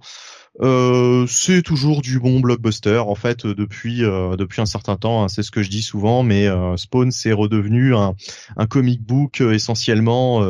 Euh, 0.62 1.26
c'est 1.28 1.62
toujours 1.62 2.02
du 2.02 2.20
bon 2.20 2.42
blockbuster 2.42 3.00
en 3.00 3.16
fait 3.16 3.48
depuis 3.48 4.04
euh, 4.04 4.36
depuis 4.36 4.62
un 4.62 4.66
certain 4.66 4.98
temps. 4.98 5.24
Hein, 5.24 5.30
c'est 5.30 5.44
ce 5.44 5.52
que 5.52 5.64
je 5.64 5.70
dis 5.70 5.82
souvent, 5.82 6.22
mais 6.22 6.48
euh, 6.48 6.76
Spawn 6.76 7.10
c'est 7.12 7.32
redevenu 7.32 7.96
un, 7.96 8.16
un 8.58 8.66
comic 8.68 9.02
book 9.02 9.40
essentiellement 9.40 10.42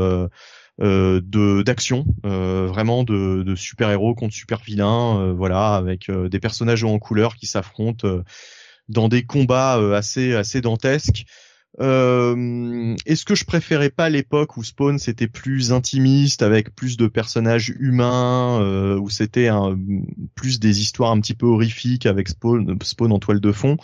de 0.83 1.63
d'action, 1.63 2.05
vraiment 2.23 3.03
de, 3.03 3.43
de 3.43 3.55
super 3.55 3.89
héros 3.89 4.13
contre 4.13 4.33
super 4.33 4.61
vilains, 4.61 5.33
voilà, 5.33 5.75
avec 5.75 6.11
des 6.11 6.39
personnages 6.39 6.83
en 6.83 6.99
couleur 6.99 7.35
qui 7.35 7.47
s'affrontent 7.47 8.07
dans 8.89 9.07
des 9.07 9.23
combats 9.23 9.75
assez 9.95 10.35
assez 10.35 10.61
dantesques. 10.61 11.25
Euh, 11.79 12.95
Est-ce 13.05 13.25
que 13.25 13.33
je 13.35 13.45
préférais 13.45 13.89
pas 13.89 14.09
l'époque 14.09 14.57
où 14.57 14.63
Spawn 14.63 14.99
c'était 14.99 15.27
plus 15.27 15.71
intimiste 15.71 16.43
avec 16.43 16.75
plus 16.75 16.97
de 16.97 17.07
personnages 17.07 17.73
humains, 17.79 18.61
euh, 18.61 18.97
où 18.99 19.09
c'était 19.09 19.49
plus 20.35 20.59
des 20.59 20.81
histoires 20.81 21.11
un 21.11 21.19
petit 21.19 21.33
peu 21.33 21.47
horrifiques 21.47 22.05
avec 22.05 22.29
Spawn, 22.29 22.77
Spawn 22.83 23.11
en 23.11 23.19
toile 23.19 23.39
de 23.39 23.51
fond? 23.51 23.77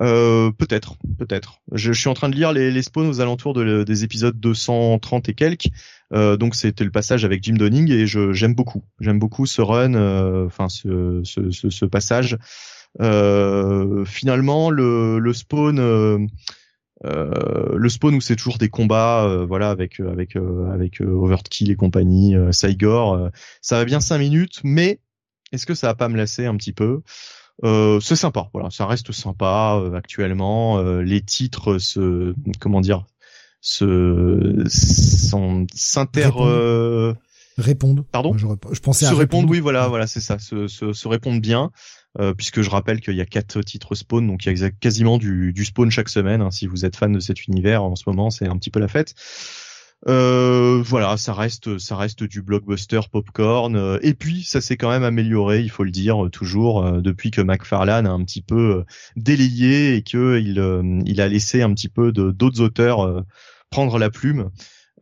Euh, 0.00 0.50
Peut-être, 0.50 0.96
peut-être. 1.18 1.60
Je, 1.72 1.92
suis 1.92 2.08
en 2.08 2.14
train 2.14 2.28
de 2.28 2.34
lire 2.34 2.52
les, 2.52 2.70
les 2.70 2.82
Spawns 2.82 3.08
aux 3.08 3.20
alentours 3.20 3.54
de, 3.54 3.84
des 3.84 4.04
épisodes 4.04 4.38
230 4.38 5.28
et 5.28 5.34
quelques. 5.34 5.68
Euh, 6.12 6.36
donc 6.36 6.54
c'était 6.54 6.84
le 6.84 6.90
passage 6.90 7.24
avec 7.24 7.42
Jim 7.42 7.54
Donning 7.54 7.90
et 7.90 8.06
je 8.06 8.32
j'aime 8.32 8.54
beaucoup. 8.54 8.84
J'aime 9.00 9.18
beaucoup 9.18 9.46
ce 9.46 9.60
run, 9.60 9.94
euh, 9.94 10.46
enfin 10.46 10.68
ce, 10.68 11.20
ce, 11.24 11.50
ce, 11.50 11.70
ce, 11.70 11.84
passage. 11.84 12.38
Euh, 13.00 14.04
finalement, 14.04 14.70
le, 14.70 15.18
le 15.18 15.32
Spawn 15.32 16.28
euh, 17.04 17.76
le 17.76 17.88
spawn 17.88 18.14
où 18.14 18.20
c'est 18.20 18.36
toujours 18.36 18.58
des 18.58 18.70
combats, 18.70 19.24
euh, 19.24 19.44
voilà, 19.44 19.70
avec 19.70 20.00
euh, 20.00 20.10
avec 20.10 20.36
avec 20.36 21.00
Overkill 21.00 21.70
et 21.70 21.76
compagnie, 21.76 22.34
Saigor, 22.52 23.30
ça 23.60 23.76
va 23.76 23.84
bien 23.84 24.00
cinq 24.00 24.18
minutes, 24.18 24.60
mais 24.64 25.00
est-ce 25.52 25.66
que 25.66 25.74
ça 25.74 25.88
va 25.88 25.94
pas 25.94 26.08
me 26.08 26.16
lasser 26.16 26.46
un 26.46 26.56
petit 26.56 26.72
peu? 26.72 27.02
C'est 27.62 28.16
sympa, 28.16 28.48
voilà, 28.52 28.70
ça 28.70 28.86
reste 28.86 29.12
sympa 29.12 29.82
actuellement. 29.94 30.80
les 31.00 31.20
titres 31.22 31.78
se, 31.78 32.34
comment 32.60 32.80
dire, 32.80 33.04
se 33.60 34.64
s'inter 34.68 36.30
répondent. 37.58 38.04
Pardon. 38.12 38.36
je, 38.36 38.46
je, 38.72 38.80
pensais 38.80 39.06
se 39.06 39.12
à 39.12 39.16
répondre. 39.16 39.48
Oui, 39.48 39.60
voilà, 39.60 39.88
voilà, 39.88 40.06
c'est 40.06 40.20
ça. 40.20 40.38
Se, 40.38 40.68
se, 40.68 40.92
se 40.92 41.08
répondent 41.08 41.40
bien. 41.40 41.70
Euh, 42.18 42.32
puisque 42.32 42.62
je 42.62 42.70
rappelle 42.70 43.00
qu'il 43.00 43.14
y 43.14 43.20
a 43.20 43.26
quatre 43.26 43.60
titres 43.60 43.94
Spawn, 43.94 44.26
donc 44.26 44.46
il 44.46 44.58
y 44.58 44.64
a 44.64 44.70
quasiment 44.70 45.18
du, 45.18 45.52
du 45.52 45.64
Spawn 45.66 45.90
chaque 45.90 46.08
semaine. 46.08 46.40
Hein, 46.40 46.50
si 46.50 46.66
vous 46.66 46.86
êtes 46.86 46.96
fan 46.96 47.12
de 47.12 47.20
cet 47.20 47.46
univers 47.46 47.82
en 47.82 47.94
ce 47.94 48.04
moment, 48.06 48.30
c'est 48.30 48.46
un 48.46 48.56
petit 48.56 48.70
peu 48.70 48.80
la 48.80 48.88
fête. 48.88 49.14
Euh, 50.08 50.82
voilà, 50.84 51.16
ça 51.16 51.32
reste, 51.32 51.78
ça 51.78 51.96
reste 51.96 52.22
du 52.22 52.42
blockbuster 52.42 53.00
popcorn. 53.10 53.76
Euh, 53.76 53.98
et 54.02 54.14
puis, 54.14 54.42
ça 54.42 54.60
s'est 54.60 54.76
quand 54.76 54.90
même 54.90 55.02
amélioré, 55.02 55.60
il 55.60 55.70
faut 55.70 55.84
le 55.84 55.90
dire, 55.90 56.28
toujours 56.30 57.00
depuis 57.00 57.30
que 57.30 57.40
McFarlane 57.40 58.06
a 58.06 58.10
un 58.10 58.22
petit 58.24 58.42
peu 58.42 58.84
délayé 59.16 59.96
et 59.96 60.02
que 60.02 60.38
il, 60.38 61.20
a 61.20 61.28
laissé 61.28 61.62
un 61.62 61.72
petit 61.72 61.88
peu 61.88 62.12
d'autres 62.12 62.60
auteurs 62.60 63.24
prendre 63.70 63.98
la 63.98 64.10
plume. 64.10 64.50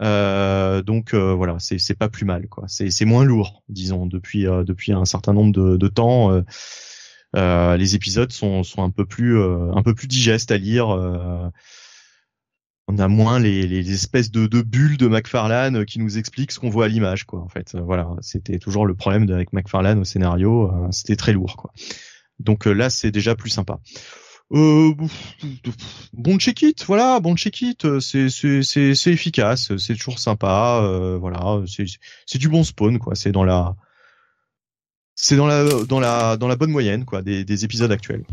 Euh, 0.02 0.82
donc 0.82 1.14
voilà, 1.14 1.56
c'est 1.58 1.78
c'est 1.78 1.94
pas 1.94 2.08
plus 2.08 2.24
mal 2.24 2.48
quoi. 2.48 2.64
C'est 2.66 3.04
moins 3.04 3.24
lourd, 3.24 3.62
disons, 3.68 4.06
depuis 4.06 4.44
depuis 4.44 4.92
un 4.92 5.04
certain 5.04 5.32
nombre 5.32 5.52
de, 5.52 5.88
temps. 5.88 6.42
Euh, 7.36 7.76
les 7.76 7.94
épisodes 7.94 8.32
sont, 8.32 8.62
sont 8.62 8.82
un 8.82 8.90
peu 8.90 9.04
plus 9.04 9.38
euh, 9.38 9.72
un 9.74 9.82
peu 9.82 9.94
plus 9.94 10.06
digestes 10.06 10.50
à 10.50 10.58
lire. 10.58 10.88
Euh, 12.90 12.94
on 12.94 12.98
a 12.98 13.08
moins 13.08 13.38
les, 13.38 13.92
espèces 13.92 14.30
de, 14.30 14.46
de, 14.46 14.62
bulles 14.62 14.96
de 14.96 15.08
McFarlane 15.08 15.84
qui 15.84 15.98
nous 15.98 16.18
expliquent 16.18 16.52
ce 16.52 16.60
qu'on 16.60 16.70
voit 16.70 16.86
à 16.86 16.88
l'image, 16.88 17.24
quoi. 17.24 17.40
En 17.40 17.48
fait, 17.48 17.76
voilà, 17.76 18.08
c'était 18.20 18.58
toujours 18.58 18.86
le 18.86 18.94
problème 18.94 19.30
avec 19.30 19.52
McFarlane 19.52 19.98
au 19.98 20.04
scénario, 20.04 20.72
c'était 20.90 21.16
très 21.16 21.32
lourd, 21.32 21.56
quoi. 21.56 21.72
Donc 22.40 22.66
là, 22.66 22.90
c'est 22.90 23.10
déjà 23.10 23.34
plus 23.34 23.50
sympa. 23.50 23.78
Euh, 24.52 24.92
bon 26.12 26.38
check 26.38 26.62
it, 26.62 26.84
voilà, 26.84 27.18
bon 27.18 27.34
check 27.34 27.62
it, 27.62 27.98
c'est 28.00 29.06
efficace, 29.06 29.76
c'est 29.78 29.94
toujours 29.94 30.18
sympa, 30.18 30.80
euh, 30.82 31.16
voilà, 31.18 31.62
c'est 31.66 32.38
du 32.38 32.48
bon 32.48 32.62
spawn 32.62 32.98
quoi, 32.98 33.14
c'est 33.14 33.32
dans 33.32 33.42
la 33.42 33.74
bonne 36.56 36.70
moyenne 36.70 37.04
quoi 37.06 37.22
des, 37.22 37.44
des 37.44 37.64
épisodes 37.64 37.90
actuels. 37.90 38.24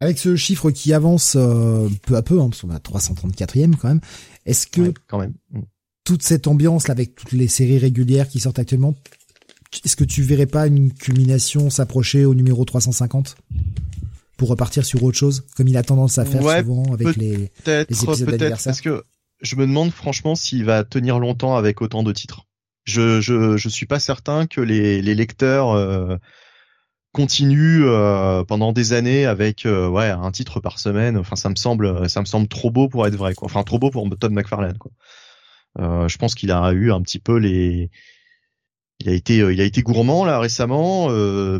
Avec 0.00 0.18
ce 0.18 0.36
chiffre 0.36 0.70
qui 0.70 0.92
avance 0.92 1.36
euh, 1.36 1.88
peu 2.02 2.16
à 2.16 2.22
peu, 2.22 2.40
hein, 2.40 2.50
parce 2.50 2.62
qu'on 2.62 2.70
a 2.70 2.78
334e 2.78 3.76
quand 3.76 3.88
même, 3.88 4.00
est-ce 4.44 4.66
que 4.66 4.92
quand 5.06 5.18
même. 5.18 5.34
Mm. 5.52 5.60
toute 6.04 6.22
cette 6.22 6.46
ambiance 6.46 6.88
là, 6.88 6.92
avec 6.92 7.14
toutes 7.14 7.32
les 7.32 7.48
séries 7.48 7.78
régulières 7.78 8.28
qui 8.28 8.40
sortent 8.40 8.58
actuellement, 8.58 8.94
est-ce 9.84 9.96
que 9.96 10.04
tu 10.04 10.22
verrais 10.22 10.46
pas 10.46 10.66
une 10.66 10.92
culmination 10.92 11.70
s'approcher 11.70 12.24
au 12.24 12.34
numéro 12.34 12.64
350 12.64 13.36
pour 14.36 14.48
repartir 14.48 14.84
sur 14.84 15.02
autre 15.02 15.16
chose, 15.16 15.46
comme 15.56 15.68
il 15.68 15.76
a 15.76 15.82
tendance 15.82 16.18
à 16.18 16.26
faire 16.26 16.42
souvent 16.42 16.92
avec 16.92 17.16
les, 17.16 17.50
les 17.66 17.80
épisodes 17.80 18.28
d'anniversaire? 18.28 18.72
Parce 18.72 18.82
que 18.82 19.02
je 19.40 19.56
me 19.56 19.66
demande 19.66 19.90
franchement 19.92 20.34
s'il 20.34 20.64
va 20.64 20.84
tenir 20.84 21.18
longtemps 21.18 21.56
avec 21.56 21.80
autant 21.80 22.02
de 22.02 22.12
titres 22.12 22.46
je, 22.86 23.20
je, 23.20 23.56
je 23.56 23.68
suis 23.68 23.86
pas 23.86 24.00
certain 24.00 24.46
que 24.46 24.60
les, 24.60 25.02
les 25.02 25.14
lecteurs 25.14 25.72
euh, 25.72 26.16
continuent 27.16 27.86
euh, 27.86 28.44
pendant 28.44 28.72
des 28.72 28.92
années 28.92 29.24
avec 29.24 29.64
euh, 29.64 29.88
ouais 29.88 30.10
un 30.10 30.30
titre 30.30 30.60
par 30.60 30.78
semaine. 30.78 31.16
Enfin, 31.16 31.34
ça 31.34 31.48
me 31.48 31.54
semble, 31.54 32.10
ça 32.10 32.20
me 32.20 32.26
semble 32.26 32.46
trop 32.46 32.70
beau 32.70 32.90
pour 32.90 33.06
être 33.06 33.16
vrai. 33.16 33.32
Enfin, 33.40 33.62
trop 33.62 33.78
beau 33.78 33.90
pour 33.90 34.06
Todd 34.18 34.32
McFarlane. 34.32 34.76
Euh, 35.78 36.08
je 36.08 36.18
pense 36.18 36.34
qu'il 36.34 36.52
a 36.52 36.72
eu 36.72 36.92
un 36.92 37.00
petit 37.00 37.18
peu 37.18 37.38
les, 37.38 37.90
il 39.00 39.08
a 39.08 39.12
été, 39.12 39.38
il 39.38 39.60
a 39.62 39.64
été 39.64 39.80
gourmand 39.80 40.26
là 40.26 40.38
récemment, 40.38 41.08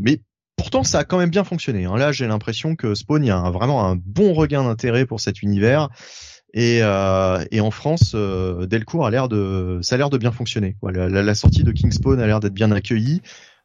mais 0.01 0.21
pourtant 0.57 0.85
ça 0.85 0.99
a 0.99 1.05
quand 1.05 1.19
même 1.19 1.31
bien 1.31 1.45
fonctionné. 1.45 1.87
Hein. 1.87 1.97
Là, 1.97 2.13
j'ai 2.13 2.27
l'impression 2.27 2.77
que 2.77 2.95
Spawn, 2.95 3.25
y 3.25 3.31
a 3.31 3.51
vraiment 3.51 3.87
un 3.87 3.97
bon 3.97 4.35
regain 4.35 4.63
d'intérêt 4.63 5.07
pour 5.07 5.21
cet 5.21 5.41
univers. 5.41 5.89
Et, 6.53 6.83
en 6.85 7.71
France, 7.71 8.15
Delcourt 8.15 9.07
a 9.07 9.11
l'air 9.11 9.29
de, 9.29 9.79
ça 9.81 9.95
a 9.95 9.99
l'air 9.99 10.11
de 10.11 10.19
bien 10.19 10.33
fonctionner. 10.33 10.77
La, 10.83 11.35
sortie 11.35 11.63
de 11.63 11.73
Kingspawn 11.73 12.21
a 12.21 12.27
l'air 12.27 12.41
d'être 12.41 12.55
bien 12.55 12.71
accueillie. 12.73 13.23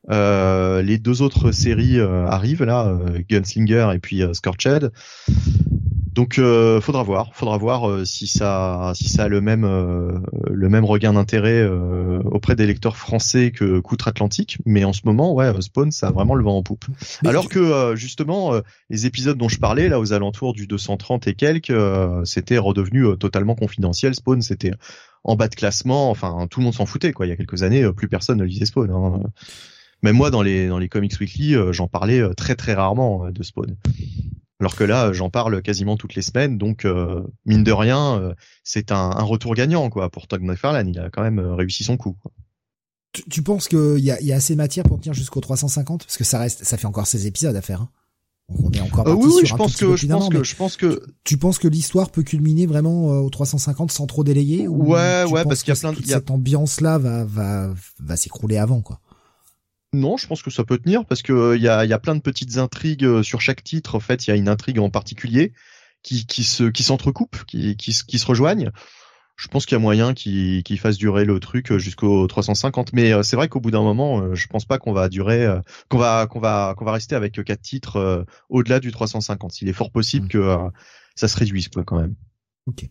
Euh, 0.10 0.82
les 0.82 0.98
deux 0.98 1.22
autres 1.22 1.52
séries 1.52 2.00
euh, 2.00 2.26
arrivent 2.26 2.64
là, 2.64 2.88
euh, 2.88 3.20
Gunslinger 3.30 3.92
et 3.94 4.00
puis 4.00 4.24
euh, 4.24 4.34
Scorched. 4.34 4.92
Donc 6.14 6.40
euh, 6.40 6.82
faudra 6.82 7.04
voir, 7.04 7.34
faudra 7.34 7.58
voir 7.58 7.90
euh, 7.90 8.04
si 8.04 8.28
ça 8.28 8.92
si 8.96 9.08
ça 9.08 9.24
a 9.24 9.28
le 9.30 9.40
même 9.40 9.64
euh, 9.64 10.20
le 10.50 10.68
même 10.68 10.84
regain 10.84 11.14
d'intérêt 11.14 11.62
euh, 11.62 12.20
auprès 12.26 12.56
des 12.56 12.68
lecteurs 12.68 12.98
français 12.98 13.52
que 13.52 13.80
Coutre-Atlantique, 13.80 14.58
mais 14.66 14.84
en 14.84 14.92
ce 14.92 15.02
moment 15.06 15.34
ouais 15.34 15.50
Spawn 15.62 15.90
ça 15.92 16.08
a 16.08 16.12
vraiment 16.12 16.36
le 16.36 16.44
vent 16.44 16.58
en 16.58 16.64
poupe. 16.64 16.84
Alors 17.26 17.48
que 17.48 17.96
justement 17.96 18.54
les 18.90 19.06
épisodes 19.06 19.38
dont 19.38 19.48
je 19.48 19.60
parlais 19.60 19.88
là 19.88 20.02
aux 20.02 20.12
alentours 20.12 20.52
du 20.52 20.68
230 20.68 21.28
et 21.28 21.34
quelques, 21.34 21.74
c'était 22.26 22.58
redevenu 22.58 23.18
totalement 23.18 23.56
confidentiel. 23.56 24.14
Spawn 24.14 24.42
c'était 24.42 24.74
en 25.24 25.38
bas 25.38 25.48
de 25.48 25.56
classement, 25.56 26.10
enfin 26.10 26.46
tout 26.50 26.60
le 26.60 26.66
monde 26.66 26.74
s'en 26.74 26.86
foutait 26.86 27.14
quoi. 27.14 27.26
Il 27.26 27.30
y 27.30 27.32
a 27.32 27.38
quelques 27.38 27.64
années, 27.64 27.90
plus 27.94 28.10
personne 28.10 28.40
ne 28.40 28.44
lisait 28.44 28.66
Spawn. 28.66 28.92
Hein. 28.92 29.22
Même 30.04 30.16
moi 30.16 30.32
dans 30.32 30.42
les 30.42 30.68
dans 30.68 30.80
les 30.80 30.90
comics 30.90 31.20
weekly, 31.20 31.56
j'en 31.72 31.88
parlais 31.88 32.22
très 32.36 32.56
très 32.56 32.74
rarement 32.74 33.30
de 33.30 33.44
Spawn. 33.44 33.76
Alors 34.62 34.76
que 34.76 34.84
là, 34.84 35.12
j'en 35.12 35.32
parle 35.32 35.64
quasiment 35.64 35.98
toutes 35.98 36.14
les 36.14 36.22
semaines, 36.22 36.60
donc 36.60 36.86
euh, 36.86 37.24
mine 37.48 37.64
de 37.64 37.72
rien, 37.72 38.20
euh, 38.22 38.36
c'est 38.64 38.92
un, 38.92 39.10
un, 39.10 39.24
retour 39.24 39.56
gagnant 39.56 39.90
quoi 39.90 40.12
pour 40.12 40.28
Todd 40.28 40.44
McFarlane. 40.44 40.88
Il 40.88 41.00
a 41.00 41.10
quand 41.10 41.24
même 41.24 41.40
euh, 41.40 41.56
réussi 41.56 41.84
son 41.84 41.98
coup. 41.98 42.16
Tu, 43.12 43.24
tu 43.28 43.42
penses 43.42 43.68
qu'il 43.68 43.98
y 43.98 44.12
a, 44.12 44.22
y 44.22 44.32
a 44.32 44.36
assez 44.36 44.56
matière 44.56 44.84
pour 44.84 45.00
tenir 45.00 45.16
jusqu'au 45.16 45.42
350 45.42 46.06
Parce 46.06 46.16
que 46.16 46.24
ça 46.24 46.38
reste, 46.38 46.64
ça 46.64 46.78
fait 46.78 46.86
encore 46.86 47.08
16 47.08 47.26
épisodes 47.26 47.56
à 47.56 47.62
faire. 47.64 47.82
Hein. 47.82 47.90
On 48.50 48.70
est 48.70 48.82
encore 48.82 49.08
euh, 49.08 49.16
oui, 49.16 49.32
oui, 49.34 49.46
je 49.46 49.56
pense 49.56 49.76
que 49.76 49.96
je 49.96 50.06
pense 50.06 50.30
que 50.30 50.44
je 50.44 50.56
pense 50.56 50.78
que 50.78 51.02
tu, 51.24 51.38
penses 51.40 51.58
que 51.58 51.68
l'histoire 51.68 52.12
peut 52.12 52.22
culminer 52.22 52.68
vraiment 52.68 53.08
au 53.08 53.30
350 53.32 53.92
sans 53.92 54.06
trop 54.06 54.24
délayer 54.24 54.68
Ouais, 54.68 55.24
ouais, 55.24 55.44
parce 55.44 55.64
qu'il 55.64 55.74
y 55.74 55.78
a 55.78 55.80
plein 55.80 55.94
de 55.94 56.06
cette 56.06 56.30
ambiance 56.30 56.82
là 56.82 57.00
va 57.00 57.24
va 57.26 57.74
va 58.00 58.16
s'écrouler 58.16 58.58
avant 58.58 58.82
quoi? 58.82 59.00
Non, 59.94 60.16
je 60.16 60.26
pense 60.26 60.42
que 60.42 60.52
ça 60.52 60.64
peut 60.64 60.78
tenir 60.78 61.06
parce 61.06 61.22
que 61.22 61.58
il 61.58 61.68
euh, 61.68 61.86
y 61.86 61.94
a, 61.94 62.00
plein 62.00 62.16
de 62.16 62.22
petites 62.22 62.58
intrigues 62.58 63.04
euh, 63.04 63.24
sur 63.24 63.42
chaque 63.42 63.64
titre. 63.64 63.96
En 63.96 64.00
fait, 64.00 64.26
il 64.26 64.30
y 64.30 64.34
a 64.34 64.38
une 64.38 64.48
intrigue 64.48 64.80
en 64.80 64.90
particulier 64.90 65.54
qui, 66.02 66.26
qui 66.26 66.44
se 66.44 66.64
qui 66.64 66.84
s'entrecoupent, 66.84 67.44
qui, 67.46 67.76
qui, 67.76 67.92
qui 68.08 68.20
se 68.20 68.26
rejoignent. 68.26 68.72
Je 69.36 69.48
pense 69.50 69.66
qu'il 69.66 69.76
y 69.76 69.80
a 69.80 69.82
moyen 69.82 70.14
qu'il 70.14 70.64
qu 70.64 70.78
fasse 70.78 70.98
durer 70.98 71.26
le 71.26 71.40
truc 71.42 71.72
euh, 71.72 71.78
jusqu'au 71.78 72.26
350. 72.26 72.94
Mais 72.94 73.22
c'est 73.24 73.36
vrai 73.36 73.50
qu'au 73.50 73.60
bout 73.60 73.72
d'un 73.72 73.82
moment, 73.82 74.34
je 74.34 74.48
pense 74.48 74.64
pas 74.66 74.78
qu'on 74.78 74.94
va 74.94 75.10
durer, 75.10 75.46
qu'on 75.90 75.98
va 75.98 76.26
qu'on 76.28 76.40
va 76.40 76.74
qu'on 76.78 76.86
va 76.86 76.94
rester 76.94 77.16
avec 77.16 77.44
quatre 77.44 77.62
titres 77.62 78.26
au-delà 78.50 78.80
du 78.80 78.92
350. 78.92 79.62
Il 79.62 79.68
est 79.68 79.74
fort 79.74 79.92
possible 79.92 80.28
mmh. 80.28 80.30
que 80.30 80.58
ça 81.16 81.28
se 81.28 81.38
réduise 81.38 81.68
quoi 81.68 81.84
quand 81.84 82.00
même. 82.00 82.16
Ok 82.68 82.86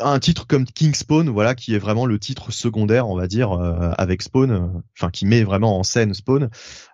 un 0.00 0.18
titre 0.18 0.46
comme 0.46 0.64
King 0.64 0.94
Spawn, 0.94 1.28
voilà, 1.28 1.54
qui 1.54 1.74
est 1.74 1.78
vraiment 1.78 2.06
le 2.06 2.18
titre 2.18 2.52
secondaire, 2.52 3.08
on 3.08 3.16
va 3.16 3.26
dire, 3.26 3.52
euh, 3.52 3.90
avec 3.98 4.22
Spawn, 4.22 4.50
euh, 4.50 4.66
enfin 4.96 5.10
qui 5.10 5.26
met 5.26 5.42
vraiment 5.42 5.78
en 5.78 5.82
scène 5.82 6.14
Spawn. 6.14 6.50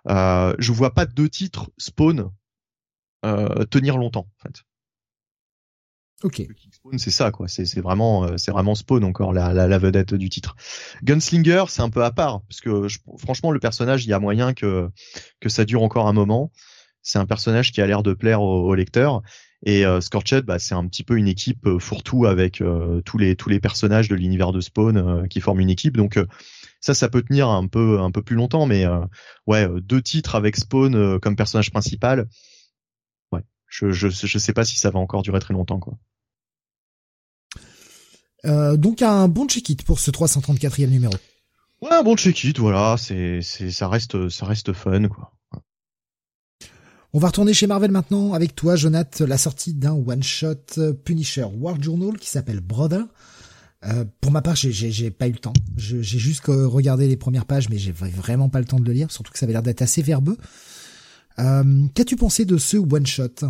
Euh, 0.07 0.55
je 0.59 0.71
vois 0.71 0.93
pas 0.93 1.05
deux 1.05 1.29
titres 1.29 1.69
Spawn 1.77 2.29
euh, 3.25 3.65
tenir 3.65 3.97
longtemps, 3.97 4.27
en 4.39 4.43
fait. 4.43 4.63
Ok. 6.23 6.41
Spawn, 6.71 6.97
c'est 6.97 7.11
ça, 7.11 7.31
quoi. 7.31 7.47
C'est 7.47 7.81
vraiment, 7.81 8.25
euh, 8.25 8.37
c'est 8.37 8.51
vraiment 8.51 8.75
Spawn 8.75 9.03
encore 9.03 9.33
la, 9.33 9.53
la, 9.53 9.67
la, 9.67 9.77
vedette 9.77 10.13
du 10.13 10.29
titre. 10.29 10.55
Gunslinger, 11.03 11.65
c'est 11.67 11.81
un 11.81 11.89
peu 11.89 12.03
à 12.03 12.11
part 12.11 12.41
parce 12.43 12.61
que 12.61 12.87
franchement, 13.17 13.51
le 13.51 13.59
personnage, 13.59 14.05
il 14.05 14.09
y 14.09 14.13
a 14.13 14.19
moyen 14.19 14.53
que 14.53 14.89
que 15.39 15.49
ça 15.49 15.65
dure 15.65 15.83
encore 15.83 16.07
un 16.07 16.13
moment. 16.13 16.51
C'est 17.01 17.19
un 17.19 17.25
personnage 17.25 17.71
qui 17.71 17.81
a 17.81 17.87
l'air 17.87 18.01
de 18.01 18.13
plaire 18.13 18.41
au, 18.41 18.67
au 18.67 18.75
lecteur. 18.75 19.21
Et 19.65 19.85
euh, 19.85 19.99
Scorched, 19.99 20.45
bah, 20.45 20.59
c'est 20.59 20.75
un 20.75 20.87
petit 20.87 21.03
peu 21.03 21.17
une 21.17 21.27
équipe 21.27 21.65
euh, 21.65 21.79
fourre-tout 21.79 22.25
avec 22.25 22.61
euh, 22.61 23.01
tous 23.01 23.17
les 23.17 23.35
tous 23.35 23.49
les 23.49 23.59
personnages 23.59 24.07
de 24.07 24.15
l'univers 24.15 24.51
de 24.51 24.61
Spawn 24.61 24.97
euh, 24.97 25.27
qui 25.27 25.41
forment 25.41 25.59
une 25.59 25.71
équipe. 25.71 25.97
Donc 25.97 26.19
ça, 26.81 26.93
ça 26.93 27.09
peut 27.09 27.23
tenir 27.23 27.49
un 27.49 27.67
peu 27.67 27.99
un 27.99 28.11
peu 28.11 28.21
plus 28.21 28.35
longtemps, 28.35 28.67
mais 28.67 28.85
ouais, 29.47 29.67
deux 29.81 30.01
titres 30.01 30.35
avec 30.35 30.55
Spawn 30.55 31.19
comme 31.19 31.35
personnage 31.35 31.71
principal. 31.71 32.27
Ouais, 33.31 33.41
je, 33.67 33.91
je 33.91 34.07
je 34.09 34.37
sais 34.37 34.53
pas 34.53 34.65
si 34.65 34.77
ça 34.77 34.91
va 34.91 34.99
encore 34.99 35.23
durer 35.23 35.39
très 35.39 35.53
longtemps 35.53 35.79
quoi. 35.79 35.97
Euh, 38.45 38.77
donc 38.77 39.01
un 39.01 39.27
bon 39.27 39.47
check-it 39.47 39.83
pour 39.83 39.99
ce 39.99 40.11
334e 40.11 40.89
numéro. 40.89 41.13
Ouais, 41.81 41.91
un 41.91 42.03
bon 42.03 42.15
check-it, 42.15 42.57
voilà, 42.59 42.95
c'est, 42.97 43.41
c'est, 43.41 43.71
ça 43.71 43.87
reste, 43.87 44.29
ça 44.29 44.45
reste 44.45 44.73
fun, 44.73 45.07
quoi. 45.07 45.34
On 47.15 47.19
va 47.19 47.27
retourner 47.27 47.53
chez 47.53 47.65
Marvel 47.65 47.91
maintenant 47.91 48.33
avec 48.33 48.55
toi, 48.55 48.75
Jonathan, 48.75 49.25
la 49.25 49.37
sortie 49.37 49.73
d'un 49.73 49.93
one-shot 49.93 50.93
Punisher 51.05 51.45
War 51.45 51.81
Journal 51.81 52.17
qui 52.19 52.27
s'appelle 52.27 52.59
Brother. 52.59 53.05
Euh, 53.85 54.03
pour 54.19 54.33
ma 54.33 54.41
part, 54.41 54.57
j'ai, 54.57 55.11
pas 55.11 55.29
eu 55.29 55.31
le 55.31 55.37
temps. 55.37 55.53
j'ai 55.77 56.01
juste 56.03 56.43
regardé 56.47 57.07
les 57.07 57.15
premières 57.15 57.45
pages, 57.45 57.69
mais 57.69 57.77
j'ai 57.77 57.93
vraiment 57.93 58.49
pas 58.49 58.59
le 58.59 58.65
temps 58.65 58.81
de 58.81 58.85
le 58.85 58.91
lire, 58.91 59.11
surtout 59.11 59.31
que 59.31 59.39
ça 59.39 59.45
avait 59.45 59.53
l'air 59.53 59.63
d'être 59.63 59.81
assez 59.81 60.01
verbeux. 60.01 60.35
Euh, 61.39 61.85
qu'as-tu 61.93 62.17
pensé 62.17 62.43
de 62.43 62.57
ce 62.57 62.75
one-shot? 62.75 63.47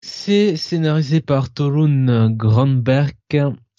C'est 0.00 0.56
scénarisé 0.56 1.20
par 1.20 1.48
Torun 1.48 2.28
Grandberg 2.28 3.14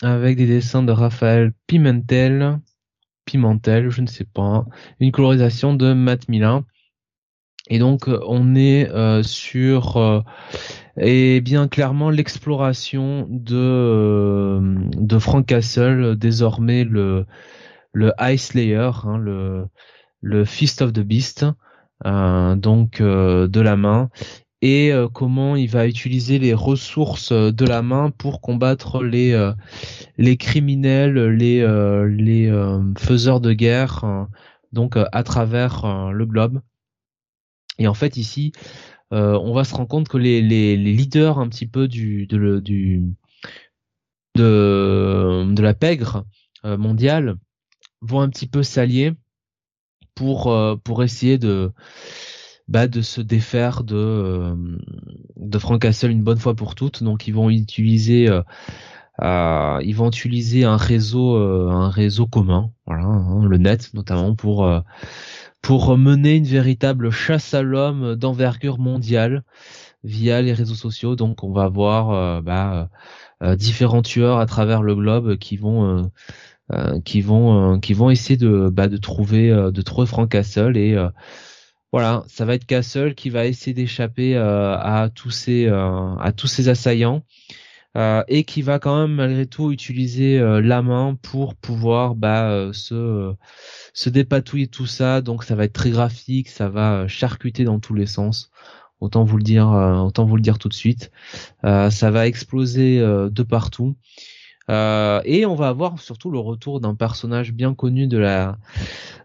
avec 0.01 0.37
des 0.37 0.47
dessins 0.47 0.83
de 0.83 0.93
Raphaël 0.93 1.51
Pimentel, 1.67 2.61
Pimentel, 3.25 3.89
je 3.89 3.99
ne 3.99 4.07
sais 4.07 4.23
pas, 4.23 4.65
une 5.01 5.11
colorisation 5.11 5.73
de 5.73 5.91
Matt 5.91 6.29
Milan. 6.29 6.63
Et 7.69 7.79
donc 7.79 8.09
on 8.27 8.55
est 8.55 8.89
euh, 8.89 9.23
sur 9.23 9.97
euh, 9.97 10.21
et 10.97 11.41
bien 11.41 11.67
clairement 11.67 12.09
l'exploration 12.09 13.25
de 13.29 13.55
euh, 13.55 14.75
de 14.97 15.19
Frank 15.19 15.45
Castle, 15.45 16.15
désormais 16.17 16.83
le 16.83 17.25
le 17.93 18.11
Ice 18.19 18.47
Slayer, 18.47 18.91
hein, 19.05 19.17
le 19.17 19.67
le 20.21 20.45
Fist 20.45 20.81
of 20.81 20.93
the 20.93 21.01
Beast, 21.01 21.45
donc 22.03 23.01
de 23.01 23.61
la 23.61 23.75
main 23.77 24.09
et 24.63 24.93
euh, 24.93 25.09
comment 25.09 25.57
il 25.57 25.69
va 25.69 25.87
utiliser 25.87 26.39
les 26.39 26.53
ressources 26.53 27.33
euh, 27.33 27.51
de 27.51 27.65
la 27.65 27.81
main 27.81 28.11
pour 28.11 28.39
combattre 28.39 29.03
les 29.03 29.33
euh, 29.33 29.51
les 30.17 30.37
criminels, 30.37 31.19
les 31.27 31.59
les 32.07 32.49
faiseurs 32.97 33.41
de 33.41 33.51
guerre, 33.51 34.27
donc 34.71 34.95
à 34.95 35.23
travers 35.23 36.11
le 36.13 36.25
globe. 36.25 36.61
Et 37.79 37.87
en 37.87 37.93
fait 37.93 38.17
ici, 38.17 38.51
on 39.11 39.53
va 39.53 39.63
se 39.63 39.75
rendre 39.75 39.87
compte 39.87 40.07
que 40.07 40.17
les, 40.17 40.41
les, 40.41 40.75
les 40.75 40.93
leaders 40.93 41.37
un 41.37 41.47
petit 41.47 41.67
peu 41.67 41.87
du 41.87 42.25
de, 42.25 42.59
du 42.59 43.03
de, 44.35 45.45
de 45.53 45.61
la 45.61 45.73
pègre 45.73 46.25
mondiale 46.63 47.35
vont 48.01 48.21
un 48.21 48.29
petit 48.29 48.47
peu 48.47 48.63
s'allier 48.63 49.13
pour 50.15 50.55
pour 50.83 51.03
essayer 51.03 51.37
de 51.37 51.71
bah, 52.67 52.87
de 52.87 53.01
se 53.01 53.21
défaire 53.21 53.83
de 53.83 53.95
euh, 53.95 54.55
de 55.35 55.59
Frank 55.59 55.81
Castle 55.81 56.11
une 56.11 56.23
bonne 56.23 56.39
fois 56.39 56.55
pour 56.55 56.75
toutes. 56.75 57.03
Donc 57.03 57.27
ils 57.27 57.33
vont 57.33 57.49
utiliser 57.49 58.29
euh, 58.29 58.41
euh, 59.21 59.79
ils 59.83 59.95
vont 59.95 60.07
utiliser 60.07 60.63
un 60.63 60.77
réseau 60.77 61.35
un 61.35 61.89
réseau 61.89 62.25
commun, 62.25 62.71
voilà, 62.85 63.03
hein, 63.05 63.45
le 63.45 63.57
net 63.57 63.93
notamment 63.93 64.35
pour 64.35 64.67
pour 65.63 65.97
mener 65.97 66.35
une 66.35 66.45
véritable 66.45 67.09
chasse 67.09 67.55
à 67.55 67.63
l'homme 67.63 68.15
d'envergure 68.15 68.77
mondiale 68.77 69.43
via 70.03 70.43
les 70.43 70.53
réseaux 70.53 70.75
sociaux. 70.75 71.15
Donc 71.15 71.43
on 71.43 71.51
va 71.51 71.63
avoir 71.63 72.43
bah, 72.43 72.89
différents 73.55 74.03
tueurs 74.03 74.37
à 74.37 74.45
travers 74.45 74.83
le 74.83 74.93
globe 74.93 75.37
qui 75.37 75.57
vont 75.57 76.11
qui 77.05 77.21
vont 77.21 77.79
qui 77.79 77.93
vont 77.93 78.11
essayer 78.11 78.37
de 78.37 78.69
bah, 78.71 78.87
de 78.87 78.97
trouver 78.97 79.49
de 79.49 79.81
trouver 79.81 80.05
Frank 80.05 80.29
Castle 80.29 80.77
et 80.77 80.95
voilà, 81.93 82.23
ça 82.27 82.43
va 82.43 82.55
être 82.55 82.65
Castle 82.65 83.13
qui 83.13 83.29
va 83.29 83.45
essayer 83.45 83.75
d'échapper 83.75 84.35
euh, 84.35 84.75
à 84.75 85.11
tous 85.13 85.29
ces 85.29 85.67
euh, 85.67 86.15
à 86.15 86.31
tous 86.31 86.47
ces 86.47 86.67
assaillants 86.67 87.21
euh, 87.97 88.23
et 88.27 88.43
qui 88.43 88.61
va 88.61 88.79
quand 88.79 89.01
même 89.01 89.15
malgré 89.15 89.45
tout 89.45 89.71
utiliser 89.71 90.39
la 90.39 90.81
main 90.81 91.15
pour 91.21 91.55
pouvoir 91.55 92.15
bah, 92.15 92.69
se 92.73 93.33
se 93.93 94.09
dépatouiller 94.09 94.67
tout 94.67 94.87
ça. 94.87 95.21
Donc 95.21 95.43
ça 95.43 95.55
va 95.55 95.65
être 95.65 95.73
très 95.73 95.91
graphique, 95.91 96.49
ça 96.49 96.69
va 96.69 97.07
charcuter 97.07 97.63
dans 97.63 97.79
tous 97.79 97.93
les 97.93 98.07
sens. 98.07 98.51
Autant 98.99 99.23
vous 99.23 99.37
le 99.37 99.43
dire, 99.43 99.67
autant 99.67 100.25
vous 100.25 100.37
le 100.37 100.41
dire 100.41 100.59
tout 100.59 100.69
de 100.69 100.73
suite. 100.73 101.11
ça 101.63 102.11
va 102.11 102.27
exploser 102.27 102.99
de 102.99 103.43
partout. 103.43 103.95
Euh, 104.69 105.21
et 105.25 105.45
on 105.45 105.55
va 105.55 105.67
avoir 105.67 105.99
surtout 105.99 106.31
le 106.31 106.39
retour 106.39 106.79
d'un 106.79 106.95
personnage 106.95 107.51
bien 107.51 107.73
connu 107.73 108.07
de 108.07 108.17
la 108.17 108.57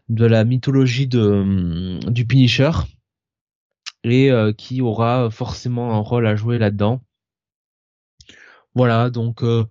de 0.09 0.25
la 0.25 0.45
mythologie 0.45 1.07
de 1.07 1.21
hum, 1.21 2.01
du 2.01 2.27
Punisher 2.27 2.71
et 4.05 4.31
euh, 4.31 4.53
qui 4.53 4.81
aura 4.81 5.31
forcément 5.31 5.95
un 5.95 5.99
rôle 5.99 6.27
à 6.27 6.35
jouer 6.35 6.59
là-dedans. 6.59 7.01
Voilà, 8.79 9.11
donc 9.11 9.43
euh, 9.43 9.65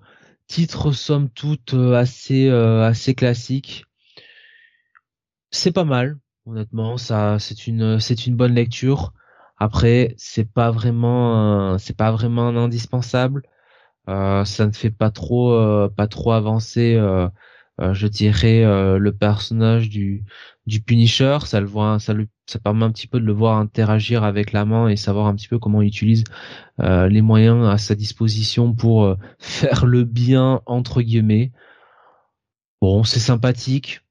titre 0.48 0.92
somme 0.92 1.30
toute 1.30 1.74
assez 1.74 2.50
assez 2.50 3.16
classique. 3.16 3.86
C'est 5.52 5.72
pas 5.72 5.84
mal, 5.86 6.18
honnêtement, 6.46 6.98
ça 6.98 7.40
c'est 7.40 7.68
une 7.68 8.00
c'est 8.02 8.28
une 8.28 8.36
bonne 8.36 8.54
lecture. 8.54 9.14
Après, 9.58 10.14
c'est 10.18 10.52
pas 10.52 10.72
vraiment 10.72 11.78
c'est 11.78 11.96
pas 11.96 12.12
vraiment 12.12 12.50
indispensable. 12.50 13.44
Euh, 14.10 14.46
ça 14.46 14.68
ne 14.68 14.74
fait 14.74 14.92
pas 14.92 15.12
trop 15.12 15.54
euh, 15.54 15.90
pas 15.90 16.08
trop 16.08 16.34
avancer 16.34 16.96
euh, 16.96 17.30
je 17.80 18.08
dirais 18.08 18.64
le 18.64 19.12
personnage 19.12 19.90
du 19.90 20.24
du 20.66 20.82
Punisher 20.82 21.38
ça 21.46 21.60
le 21.60 21.68
voit 21.68 22.00
ça 22.00 22.14
lui 22.14 22.28
ça 22.48 22.60
permet 22.60 22.86
un 22.86 22.92
petit 22.92 23.08
peu 23.08 23.20
de 23.20 23.26
le 23.26 23.34
voir 23.34 23.58
interagir 23.58 24.24
avec 24.24 24.52
la 24.52 24.66
main 24.66 24.88
et 24.88 24.96
savoir 24.96 25.28
un 25.28 25.36
petit 25.36 25.48
peu 25.48 25.60
comment 25.60 25.82
il 25.82 25.88
utilise 25.88 26.24
les 26.80 27.22
moyens 27.22 27.68
à 27.68 27.78
sa 27.78 27.94
disposition 27.96 28.74
pour 28.74 29.16
faire 29.40 29.86
le 29.86 30.04
bien 30.04 30.62
entre 30.66 31.02
guillemets. 31.02 31.52
Bon 32.82 33.04
c'est 33.04 33.20
sympathique. 33.20 34.02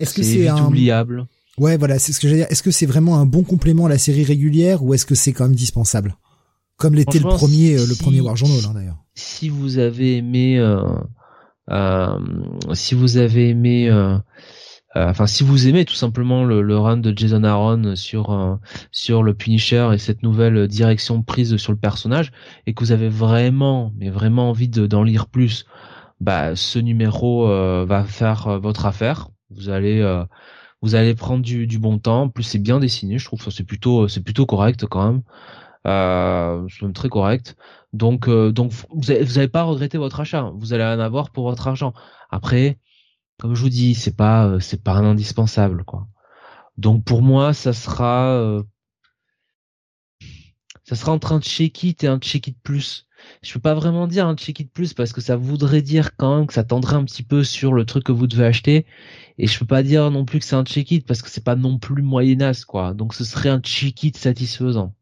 Est-ce 0.00 0.14
que 0.14 0.22
c'est 0.22 0.50
oubliable. 0.50 1.26
Ouais 1.58 1.76
voilà 1.76 1.98
c'est 1.98 2.12
ce 2.12 2.20
que 2.20 2.26
j'allais 2.28 2.40
dire. 2.40 2.50
Est-ce 2.50 2.62
que 2.62 2.70
c'est 2.70 2.86
vraiment 2.86 3.18
un 3.18 3.26
bon 3.26 3.42
complément 3.42 3.86
à 3.86 3.88
la 3.88 3.98
série 3.98 4.24
régulière 4.24 4.82
ou 4.82 4.94
est-ce 4.94 5.06
que 5.06 5.14
c'est 5.14 5.32
quand 5.32 5.44
même 5.44 5.54
dispensable? 5.54 6.16
Comme 6.82 6.96
l'était 6.96 7.20
le 7.20 7.28
premier, 7.28 7.76
le 7.76 7.94
premier 7.94 8.20
War 8.20 8.34
Journal, 8.34 8.58
hein, 8.66 8.74
d'ailleurs. 8.74 9.04
Si 9.14 9.48
vous 9.48 9.78
avez 9.78 10.16
aimé, 10.16 10.58
euh, 10.58 10.82
euh, 10.82 10.98
si 12.74 12.94
vous 12.94 13.16
avez 13.16 13.48
aimé, 13.50 13.88
euh, 13.88 14.16
euh, 14.96 15.08
enfin 15.08 15.26
si 15.26 15.42
vous 15.42 15.68
aimez 15.68 15.84
tout 15.84 15.94
simplement 15.94 16.44
le, 16.44 16.78
run 16.78 16.98
de 16.98 17.16
Jason 17.16 17.44
Aaron 17.44 17.96
sur 17.96 18.30
euh, 18.30 18.56
sur 18.90 19.22
le 19.22 19.34
Punisher 19.34 19.90
et 19.94 19.98
cette 19.98 20.22
nouvelle 20.22 20.68
direction 20.68 21.22
prise 21.22 21.56
sur 21.56 21.72
le 21.72 21.78
personnage 21.78 22.32
et 22.66 22.74
que 22.74 22.84
vous 22.84 22.92
avez 22.92 23.08
vraiment, 23.08 23.92
mais 23.96 24.10
vraiment 24.10 24.50
envie 24.50 24.68
d'en 24.68 25.02
lire 25.02 25.26
plus, 25.26 25.66
bah 26.20 26.56
ce 26.56 26.78
numéro 26.78 27.46
va 27.86 28.04
faire 28.04 28.60
votre 28.60 28.86
affaire. 28.86 29.28
Vous 29.50 29.68
allez 29.70 30.02
vous 30.82 30.94
allez 30.96 31.14
prendre 31.14 31.42
du, 31.42 31.66
du 31.66 31.78
bon 31.78 31.98
temps. 31.98 32.22
En 32.22 32.28
plus, 32.28 32.42
c'est 32.42 32.58
bien 32.58 32.80
dessiné. 32.80 33.18
Je 33.18 33.24
trouve 33.24 33.44
que 33.44 33.50
c'est 33.50 33.64
plutôt, 33.64 34.08
c'est 34.08 34.22
plutôt 34.22 34.46
correct 34.46 34.84
quand 34.86 35.12
même 35.12 35.22
euh, 35.86 36.66
c'est 36.68 36.82
même 36.82 36.92
très 36.92 37.08
correct. 37.08 37.56
Donc, 37.92 38.28
euh, 38.28 38.52
donc 38.52 38.72
vous 38.90 39.12
n'allez 39.12 39.48
pas 39.48 39.64
regretter 39.64 39.98
votre 39.98 40.20
achat. 40.20 40.50
Vous 40.56 40.72
allez 40.72 40.84
en 40.84 41.00
avoir 41.00 41.30
pour 41.30 41.44
votre 41.44 41.68
argent. 41.68 41.92
Après, 42.30 42.78
comme 43.38 43.54
je 43.54 43.62
vous 43.62 43.68
dis, 43.68 43.94
c'est 43.94 44.16
pas, 44.16 44.46
euh, 44.46 44.60
c'est 44.60 44.82
pas 44.82 44.94
un 44.94 45.04
indispensable, 45.04 45.84
quoi. 45.84 46.06
Donc 46.78 47.04
pour 47.04 47.22
moi, 47.22 47.52
ça 47.52 47.72
sera, 47.72 48.30
euh, 48.34 48.62
ça 50.84 50.96
sera 50.96 51.12
entre 51.12 51.32
un 51.32 51.40
check-it 51.40 52.02
et 52.04 52.06
un 52.06 52.18
check-it 52.18 52.56
plus. 52.62 53.06
Je 53.42 53.52
peux 53.52 53.60
pas 53.60 53.74
vraiment 53.74 54.06
dire 54.06 54.26
un 54.26 54.36
check-it 54.36 54.72
plus 54.72 54.94
parce 54.94 55.12
que 55.12 55.20
ça 55.20 55.36
voudrait 55.36 55.82
dire 55.82 56.16
quand 56.16 56.38
même 56.38 56.46
que 56.46 56.54
ça 56.54 56.64
tendrait 56.64 56.96
un 56.96 57.04
petit 57.04 57.22
peu 57.22 57.44
sur 57.44 57.72
le 57.72 57.84
truc 57.84 58.04
que 58.04 58.12
vous 58.12 58.26
devez 58.26 58.46
acheter. 58.46 58.86
Et 59.38 59.46
je 59.46 59.58
peux 59.58 59.66
pas 59.66 59.82
dire 59.82 60.10
non 60.10 60.24
plus 60.24 60.38
que 60.38 60.44
c'est 60.44 60.56
un 60.56 60.64
check-it 60.64 61.06
parce 61.06 61.22
que 61.22 61.30
c'est 61.30 61.44
pas 61.44 61.56
non 61.56 61.78
plus 61.78 62.02
moyenasse, 62.02 62.64
quoi. 62.64 62.94
Donc 62.94 63.14
ce 63.14 63.24
serait 63.24 63.48
un 63.48 63.60
check-it 63.60 64.16
satisfaisant. 64.16 64.94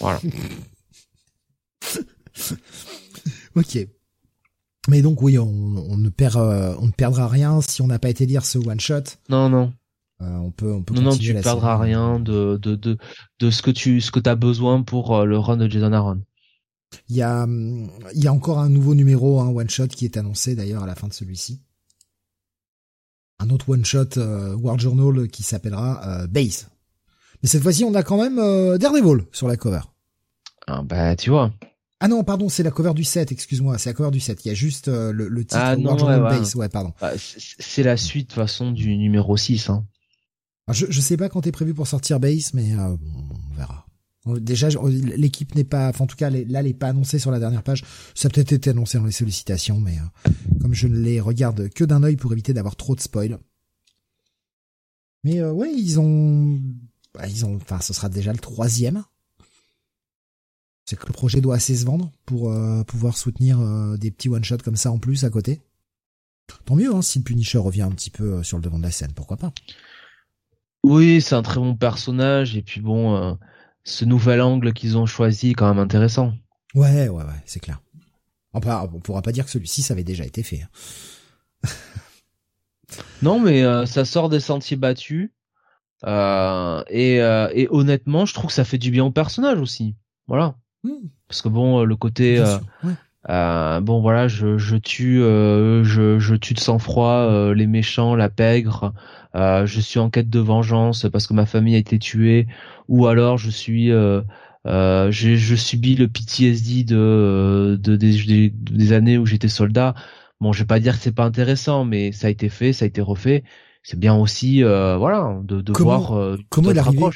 Voilà. 0.00 0.20
ok. 3.56 3.86
Mais 4.88 5.00
donc 5.00 5.22
oui, 5.22 5.38
on, 5.38 5.96
ne 5.96 6.08
perd, 6.08 6.36
euh, 6.36 6.74
on 6.80 6.86
ne 6.86 6.92
perdra 6.92 7.28
rien 7.28 7.60
si 7.60 7.82
on 7.82 7.86
n'a 7.86 7.98
pas 7.98 8.08
été 8.08 8.26
lire 8.26 8.44
ce 8.44 8.58
one 8.58 8.80
shot. 8.80 9.02
Non, 9.28 9.48
non. 9.48 9.72
Euh, 10.22 10.36
on 10.36 10.50
peut, 10.50 10.72
on 10.72 10.82
peut. 10.82 10.94
Non, 10.94 11.02
non, 11.02 11.16
tu 11.16 11.34
ne 11.34 11.40
perdras 11.40 11.78
rien 11.78 12.20
de, 12.20 12.56
de, 12.56 12.76
de, 12.76 12.96
de 13.40 13.50
ce 13.50 13.62
que 13.62 13.70
tu, 13.70 14.00
ce 14.00 14.10
que 14.10 14.20
t'as 14.20 14.34
besoin 14.34 14.82
pour 14.82 15.16
euh, 15.16 15.24
le 15.24 15.38
run 15.38 15.56
de 15.56 15.68
Jason 15.68 15.92
Aaron. 15.92 16.22
Il 17.08 17.16
y 17.16 17.22
a, 17.22 17.46
il 18.14 18.22
y 18.22 18.26
a 18.26 18.32
encore 18.32 18.58
un 18.58 18.68
nouveau 18.68 18.94
numéro, 18.94 19.40
un 19.40 19.48
one 19.48 19.70
shot 19.70 19.88
qui 19.88 20.04
est 20.04 20.16
annoncé 20.16 20.54
d'ailleurs 20.54 20.82
à 20.82 20.86
la 20.86 20.94
fin 20.94 21.08
de 21.08 21.12
celui-ci. 21.12 21.62
Un 23.38 23.50
autre 23.50 23.70
one 23.70 23.84
shot 23.84 24.18
euh, 24.18 24.54
War 24.56 24.78
Journal 24.78 25.28
qui 25.28 25.42
s'appellera 25.42 26.26
Base. 26.28 26.68
Mais 27.42 27.48
cette 27.48 27.62
fois-ci, 27.62 27.84
on 27.84 27.94
a 27.94 28.02
quand 28.02 28.18
même 28.18 28.36
Daredevil 28.78 29.24
sur 29.32 29.48
la 29.48 29.56
cover. 29.56 29.80
Ah 30.68 30.82
bah 30.82 31.16
tu 31.16 31.30
vois. 31.30 31.50
Ah 32.04 32.08
non, 32.08 32.24
pardon, 32.24 32.48
c'est 32.48 32.64
la 32.64 32.72
cover 32.72 32.94
du 32.94 33.04
7, 33.04 33.30
excuse-moi, 33.30 33.78
c'est 33.78 33.90
la 33.90 33.94
cover 33.94 34.10
du 34.10 34.18
7. 34.18 34.44
Il 34.44 34.48
y 34.48 34.50
a 34.50 34.54
juste 34.54 34.88
euh, 34.88 35.12
le, 35.12 35.28
le, 35.28 35.44
titre 35.44 35.60
ah, 35.62 35.76
War 35.76 35.96
Journal 35.96 36.20
Base, 36.20 36.56
ouais, 36.56 36.68
pardon. 36.68 36.92
Bah, 37.00 37.12
c'est 37.16 37.84
la 37.84 37.96
suite 37.96 38.30
de 38.30 38.34
façon 38.34 38.72
du 38.72 38.96
numéro 38.96 39.36
6. 39.36 39.70
Hein. 39.70 39.86
je, 40.68 40.86
je 40.88 41.00
sais 41.00 41.16
pas 41.16 41.28
quand 41.28 41.46
est 41.46 41.52
prévu 41.52 41.74
pour 41.74 41.86
sortir 41.86 42.18
Base, 42.18 42.54
mais 42.54 42.74
on 42.74 42.98
verra. 43.56 43.86
Déjà, 44.26 44.68
l'équipe 45.16 45.54
n'est 45.54 45.62
pas, 45.62 45.88
enfin, 45.90 46.04
en 46.04 46.06
tout 46.08 46.16
cas, 46.16 46.28
là, 46.28 46.38
elle 46.40 46.66
n'est 46.66 46.74
pas 46.74 46.88
annoncée 46.88 47.20
sur 47.20 47.30
la 47.30 47.38
dernière 47.38 47.62
page. 47.62 47.84
Ça 48.16 48.26
a 48.26 48.30
peut-être 48.30 48.52
été 48.52 48.70
annoncé 48.70 48.98
dans 48.98 49.04
les 49.04 49.12
sollicitations, 49.12 49.78
mais 49.78 49.98
euh, 49.98 50.30
comme 50.60 50.74
je 50.74 50.88
ne 50.88 50.96
les 50.98 51.20
regarde 51.20 51.68
que 51.70 51.84
d'un 51.84 52.02
œil 52.02 52.16
pour 52.16 52.32
éviter 52.32 52.52
d'avoir 52.52 52.74
trop 52.74 52.96
de 52.96 53.00
spoil. 53.00 53.38
Mais 55.22 55.40
euh, 55.40 55.52
ouais, 55.52 55.72
ils 55.72 56.00
ont, 56.00 56.60
bah, 57.14 57.28
ils 57.28 57.44
ont, 57.44 57.56
enfin, 57.56 57.80
ce 57.80 57.92
sera 57.92 58.08
déjà 58.08 58.32
le 58.32 58.38
troisième. 58.38 59.04
C'est 60.84 60.98
que 60.98 61.06
le 61.06 61.12
projet 61.12 61.40
doit 61.40 61.56
assez 61.56 61.76
se 61.76 61.84
vendre 61.84 62.10
pour 62.26 62.50
euh, 62.50 62.82
pouvoir 62.84 63.16
soutenir 63.16 63.58
des 63.98 64.10
petits 64.10 64.28
one 64.28 64.44
shots 64.44 64.58
comme 64.58 64.76
ça 64.76 64.90
en 64.90 64.98
plus 64.98 65.24
à 65.24 65.30
côté. 65.30 65.60
Tant 66.64 66.74
mieux, 66.74 66.94
hein, 66.94 67.02
si 67.02 67.18
le 67.18 67.24
Punisher 67.24 67.58
revient 67.58 67.82
un 67.82 67.90
petit 67.92 68.10
peu 68.10 68.42
sur 68.42 68.58
le 68.58 68.62
devant 68.62 68.78
de 68.78 68.82
la 68.82 68.90
scène, 68.90 69.12
pourquoi 69.14 69.36
pas. 69.36 69.52
Oui, 70.84 71.22
c'est 71.22 71.36
un 71.36 71.42
très 71.42 71.60
bon 71.60 71.76
personnage 71.76 72.56
et 72.56 72.62
puis 72.62 72.80
bon 72.80 73.38
ce 73.84 74.04
nouvel 74.04 74.40
angle 74.40 74.72
qu'ils 74.72 74.96
ont 74.96 75.06
choisi 75.06 75.50
est 75.50 75.54
quand 75.54 75.68
même 75.68 75.82
intéressant. 75.82 76.32
Ouais, 76.74 77.08
ouais, 77.08 77.24
ouais, 77.24 77.42
c'est 77.46 77.60
clair. 77.60 77.80
On 78.54 78.60
pourra, 78.60 78.84
on 78.84 79.00
pourra 79.00 79.22
pas 79.22 79.32
dire 79.32 79.44
que 79.44 79.50
celui-ci, 79.50 79.82
ça 79.82 79.94
avait 79.94 80.04
déjà 80.04 80.24
été 80.24 80.42
fait. 80.42 80.62
Hein. 80.62 81.68
non, 83.22 83.40
mais 83.40 83.62
euh, 83.62 83.86
ça 83.86 84.04
sort 84.04 84.28
des 84.28 84.40
sentiers 84.40 84.76
battus. 84.76 85.30
Euh, 86.04 86.82
et, 86.88 87.20
euh, 87.20 87.48
et, 87.54 87.68
honnêtement, 87.70 88.26
je 88.26 88.34
trouve 88.34 88.48
que 88.48 88.54
ça 88.54 88.64
fait 88.64 88.78
du 88.78 88.90
bien 88.90 89.04
au 89.04 89.10
personnage 89.10 89.58
aussi. 89.60 89.94
Voilà. 90.26 90.56
Hmm. 90.84 91.08
Parce 91.28 91.42
que 91.42 91.48
bon, 91.48 91.84
le 91.84 91.96
côté... 91.96 92.42
bon 93.28 94.00
voilà, 94.00 94.28
je, 94.28 94.58
je 94.58 94.76
tue, 94.76 95.18
je, 95.18 96.16
je 96.18 96.34
tue 96.34 96.54
de 96.54 96.60
sang-froid 96.60 97.52
les 97.54 97.66
méchants, 97.66 98.14
la 98.14 98.28
pègre. 98.28 98.92
je 99.34 99.80
suis 99.80 100.00
en 100.00 100.10
quête 100.10 100.30
de 100.30 100.40
vengeance 100.40 101.06
parce 101.12 101.26
que 101.26 101.34
ma 101.34 101.46
famille 101.46 101.74
a 101.74 101.78
été 101.78 101.98
tuée 101.98 102.46
ou 102.88 103.06
alors 103.06 103.38
je 103.38 103.50
suis 103.50 103.90
euh, 103.90 104.20
euh, 104.66 105.10
je 105.10 105.56
subis 105.56 105.96
le 105.96 106.08
PTSD 106.08 106.84
de, 106.84 107.78
de 107.80 107.96
des, 107.96 108.50
des, 108.50 108.92
années 108.92 109.18
où 109.18 109.26
j'étais 109.26 109.48
soldat. 109.48 109.94
Bon, 110.40 110.52
je 110.52 110.60
vais 110.60 110.66
pas 110.66 110.80
dire 110.80 110.96
que 110.96 111.02
c'est 111.02 111.14
pas 111.14 111.24
intéressant, 111.24 111.84
mais 111.84 112.12
ça 112.12 112.28
a 112.28 112.30
été 112.30 112.48
fait, 112.48 112.72
ça 112.72 112.84
a 112.84 112.88
été 112.88 113.00
refait. 113.00 113.44
C'est 113.82 113.98
bien 113.98 114.14
aussi, 114.14 114.62
euh, 114.62 114.96
voilà, 114.96 115.40
de, 115.42 115.60
de 115.60 115.72
voir 115.72 116.16
euh, 116.16 116.38
comment 116.50 116.70
il 116.70 116.78
arrivait, 116.78 117.06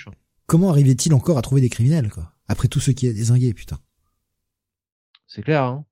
comment 0.47 0.70
arrivait-il 0.70 1.14
encore 1.14 1.38
à 1.38 1.43
trouver 1.43 1.60
des 1.60 1.68
criminels, 1.68 2.10
quoi, 2.10 2.32
après 2.48 2.68
tout 2.68 2.81
ce 2.81 2.90
qui 2.90 3.06
est 3.06 3.12
désingué, 3.12 3.52
putain. 3.55 3.78
C'est 5.27 5.43
clair. 5.43 5.62
Hein 5.64 5.85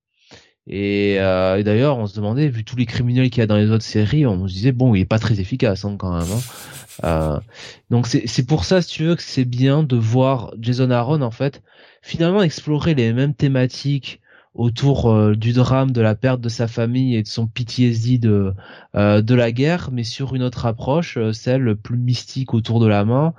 et, 0.66 1.16
euh, 1.20 1.59
et 1.59 1.64
d'ailleurs, 1.64 1.98
on 1.98 2.06
se 2.06 2.16
demandait, 2.16 2.48
vu 2.48 2.64
tous 2.64 2.76
les 2.76 2.86
criminels 2.86 3.28
qu'il 3.31 3.40
y 3.40 3.43
a 3.43 3.47
dans 3.47 3.56
les 3.56 3.70
autres 3.70 3.85
séries, 3.85 4.26
on 4.26 4.48
se 4.48 4.55
disait 4.55 4.72
bon, 4.72 4.94
il 4.94 5.02
est 5.02 5.06
pas 5.06 5.18
très 5.18 5.40
efficace 5.40 5.85
hein, 5.85 5.97
quand 5.98 6.16
même. 6.16 6.31
Hein. 6.31 6.40
Euh, 7.02 7.40
donc 7.90 8.06
c'est 8.06 8.47
pour 8.47 8.64
ça, 8.64 8.81
si 8.81 8.89
tu 8.89 9.05
veux, 9.05 9.16
que 9.16 9.22
c'est 9.22 9.44
bien 9.44 9.82
de 9.82 9.97
voir 9.97 10.55
Jason 10.60 10.90
Aaron 10.90 11.22
en 11.22 11.32
fait 11.32 11.62
finalement 12.02 12.43
explorer 12.43 12.94
les 12.94 13.12
mêmes 13.12 13.35
thématiques 13.35 14.20
autour 14.55 15.10
euh, 15.10 15.35
du 15.35 15.52
drame 15.52 15.90
de 15.90 16.01
la 16.01 16.14
perte 16.14 16.40
de 16.40 16.48
sa 16.48 16.68
famille 16.68 17.16
et 17.16 17.22
de 17.22 17.28
son 17.28 17.47
PTSD 17.47 18.18
de 18.18 18.55
euh, 18.94 19.20
de 19.20 19.35
la 19.35 19.51
guerre, 19.52 19.90
mais 19.93 20.05
sur 20.05 20.35
une 20.35 20.43
autre 20.43 20.66
approche, 20.66 21.16
euh, 21.16 21.32
celle 21.32 21.74
plus 21.76 21.97
mystique 21.98 22.55
autour 22.55 22.78
de 22.78 22.86
la 22.86 23.05
main 23.05 23.35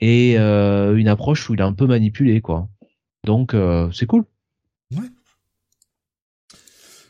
et 0.00 0.36
une 0.36 1.08
approche 1.08 1.48
où 1.48 1.54
il 1.54 1.60
est 1.60 1.64
un 1.64 1.72
peu 1.72 1.86
manipulé 1.86 2.40
quoi. 2.40 2.68
Donc 3.24 3.54
c'est 3.92 4.06
cool. 4.06 4.24
Ouais. 4.94 5.08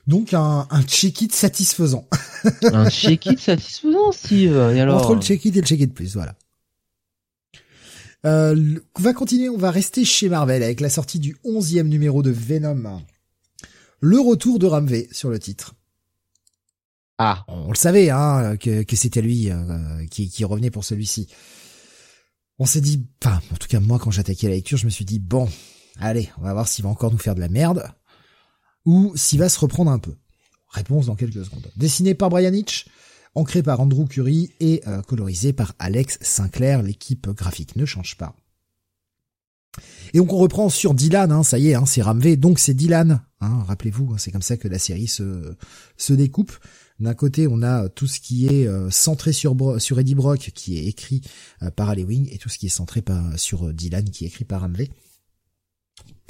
Donc 0.06 0.34
un, 0.34 0.66
un 0.70 0.82
check-it 0.82 1.32
satisfaisant. 1.32 2.08
un 2.72 2.90
check-it 2.90 3.38
satisfaisant, 3.38 4.12
Steve. 4.12 4.56
Et 4.74 4.80
alors 4.80 5.02
Entre 5.02 5.14
le 5.14 5.20
check-it 5.20 5.56
et 5.56 5.60
le 5.60 5.66
check-it 5.66 5.94
plus, 5.94 6.14
voilà. 6.14 6.34
Euh, 8.26 8.78
on 8.98 9.02
va 9.02 9.12
continuer, 9.12 9.48
on 9.48 9.56
va 9.56 9.70
rester 9.70 10.04
chez 10.04 10.28
Marvel 10.28 10.62
avec 10.62 10.80
la 10.80 10.90
sortie 10.90 11.18
du 11.18 11.36
onzième 11.44 11.88
numéro 11.88 12.22
de 12.22 12.30
Venom. 12.30 13.02
Le 14.00 14.20
retour 14.20 14.58
de 14.58 14.66
Ramvé 14.66 15.08
sur 15.12 15.30
le 15.30 15.38
titre. 15.38 15.74
Ah. 17.18 17.44
On, 17.48 17.68
le 17.68 17.76
savait, 17.76 18.10
hein, 18.10 18.56
que, 18.56 18.82
que 18.82 18.96
c'était 18.96 19.20
lui 19.20 19.50
euh, 19.50 20.06
qui, 20.10 20.30
qui 20.30 20.44
revenait 20.44 20.70
pour 20.70 20.84
celui-ci. 20.84 21.28
On 22.61 22.66
s'est 22.66 22.82
dit, 22.82 23.09
enfin, 23.24 23.41
en 23.53 23.57
tout 23.57 23.69
cas 23.69 23.81
moi 23.81 23.99
quand 23.99 24.11
j'attaquais 24.11 24.47
la 24.47 24.55
lecture, 24.55 24.77
je 24.77 24.85
me 24.85 24.91
suis 24.91 25.07
dit, 25.07 25.19
bon, 25.19 25.49
allez, 25.99 26.28
on 26.37 26.43
va 26.43 26.53
voir 26.53 26.69
s'il 26.69 26.85
va 26.85 26.91
encore 26.91 27.11
nous 27.11 27.19
faire 27.19 27.35
de 27.35 27.41
la 27.41 27.49
merde 27.49 27.91
ou 28.85 29.16
s'il 29.16 29.39
va 29.39 29.49
se 29.49 29.59
reprendre 29.59 29.91
un 29.91 29.99
peu. 29.99 30.15
Réponse 30.69 31.07
dans 31.07 31.16
quelques 31.16 31.43
secondes. 31.43 31.70
Dessiné 31.77 32.15
par 32.15 32.28
Brian 32.28 32.53
Hitch, 32.53 32.87
ancré 33.35 33.62
par 33.62 33.81
Andrew 33.81 34.07
Curry 34.07 34.53
et 34.61 34.82
euh, 34.87 35.01
colorisé 35.01 35.55
par 35.55 35.73
Alex 35.78 36.19
Sinclair, 36.20 36.82
l'équipe 36.82 37.31
graphique 37.31 37.77
ne 37.77 37.87
change 37.87 38.19
pas. 38.19 38.37
Et 40.12 40.19
donc 40.19 40.31
on 40.35 40.37
reprend 40.37 40.69
sur 40.69 40.93
Dylan, 40.93 41.32
hein, 41.32 41.43
ça 41.43 41.59
y 41.59 41.70
est, 41.70 41.74
hein, 41.74 41.87
c'est 41.87 42.03
Ramvé, 42.03 42.37
donc 42.37 42.59
c'est 42.59 42.74
Dylan. 42.74 43.23
Hein, 43.41 43.65
Rappelez-vous, 43.69 44.12
hein, 44.12 44.16
c'est 44.19 44.32
comme 44.32 44.43
ça 44.43 44.59
que 44.59 44.69
la 44.69 44.78
série 44.78 45.07
se, 45.07 45.57
se 45.97 46.12
découpe. 46.12 46.53
D'un 47.01 47.14
côté, 47.14 47.48
on 47.48 47.62
a 47.62 47.89
tout 47.89 48.06
ce 48.06 48.20
qui 48.20 48.47
est 48.47 48.66
euh, 48.66 48.90
centré 48.90 49.32
sur, 49.32 49.55
Eddie 49.98 50.14
Brock, 50.14 50.51
qui 50.55 50.78
est 50.78 50.85
écrit 50.85 51.22
euh, 51.62 51.70
par 51.70 51.94
Wing, 51.97 52.28
et 52.31 52.39
tout 52.39 52.48
ce 52.48 52.59
qui 52.59 52.66
est 52.66 52.70
centré 52.70 53.02
sur 53.36 53.72
Dylan, 53.72 54.05
qui 54.05 54.24
est 54.24 54.28
écrit 54.28 54.44
par 54.44 54.60
Ramvé 54.60 54.90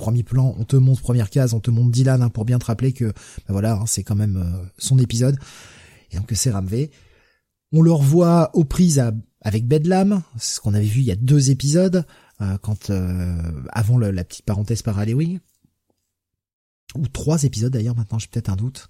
premier 0.00 0.22
plan, 0.22 0.54
on 0.58 0.64
te 0.64 0.76
montre 0.76 1.02
première 1.02 1.30
case, 1.30 1.52
on 1.52 1.60
te 1.60 1.70
montre 1.70 1.90
Dylan 1.90 2.22
hein, 2.22 2.30
pour 2.30 2.44
bien 2.44 2.58
te 2.58 2.64
rappeler 2.64 2.92
que 2.92 3.04
bah 3.04 3.50
voilà, 3.50 3.74
hein, 3.74 3.84
c'est 3.86 4.02
quand 4.02 4.16
même 4.16 4.36
euh, 4.36 4.66
son 4.78 4.98
épisode. 4.98 5.38
Et 6.10 6.16
donc 6.16 6.32
c'est 6.34 6.50
Ramvé. 6.50 6.90
On 7.72 7.82
le 7.82 7.92
revoit 7.92 8.50
aux 8.54 8.64
prises 8.64 9.02
avec 9.42 9.68
Bedlam, 9.68 10.22
ce 10.38 10.58
qu'on 10.58 10.74
avait 10.74 10.84
vu 10.86 11.00
il 11.00 11.06
y 11.06 11.12
a 11.12 11.16
deux 11.16 11.50
épisodes, 11.50 12.04
euh, 12.40 12.58
quand 12.58 12.90
euh, 12.90 13.42
avant 13.70 13.98
la 13.98 14.24
petite 14.24 14.46
parenthèse 14.46 14.82
par 14.82 14.98
Halloween. 14.98 15.40
Ou 16.96 17.06
trois 17.06 17.44
épisodes 17.44 17.72
d'ailleurs 17.72 17.94
maintenant, 17.94 18.18
j'ai 18.18 18.26
peut-être 18.26 18.50
un 18.50 18.56
doute. 18.56 18.88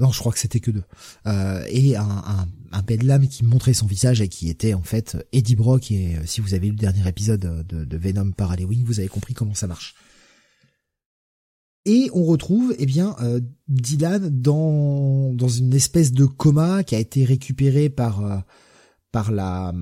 Non, 0.00 0.10
je 0.10 0.18
crois 0.18 0.32
que 0.32 0.38
c'était 0.38 0.60
que 0.60 0.72
deux. 0.72 0.82
Euh, 1.26 1.64
et 1.68 1.96
un, 1.96 2.02
un, 2.02 2.48
un 2.72 2.82
Bedlam 2.82 3.28
qui 3.28 3.44
montrait 3.44 3.74
son 3.74 3.86
visage 3.86 4.20
et 4.20 4.28
qui 4.28 4.48
était 4.48 4.74
en 4.74 4.82
fait 4.82 5.16
Eddie 5.32 5.54
Brock. 5.54 5.92
Et 5.92 6.16
euh, 6.16 6.26
si 6.26 6.40
vous 6.40 6.54
avez 6.54 6.66
lu 6.66 6.72
le 6.72 6.78
dernier 6.78 7.08
épisode 7.08 7.64
de, 7.68 7.84
de 7.84 7.96
Venom 7.96 8.32
par 8.32 8.50
Halloween, 8.50 8.82
vous 8.84 8.98
avez 8.98 9.08
compris 9.08 9.34
comment 9.34 9.54
ça 9.54 9.68
marche. 9.68 9.94
Et 11.86 12.10
on 12.14 12.24
retrouve, 12.24 12.74
eh 12.78 12.86
bien, 12.86 13.14
euh, 13.20 13.40
Dylan 13.68 14.30
dans 14.30 15.32
dans 15.34 15.48
une 15.48 15.74
espèce 15.74 16.12
de 16.12 16.24
coma 16.24 16.82
qui 16.82 16.96
a 16.96 16.98
été 16.98 17.24
récupéré 17.24 17.88
par 17.88 18.24
euh, 18.24 18.38
par 19.12 19.30
la 19.30 19.72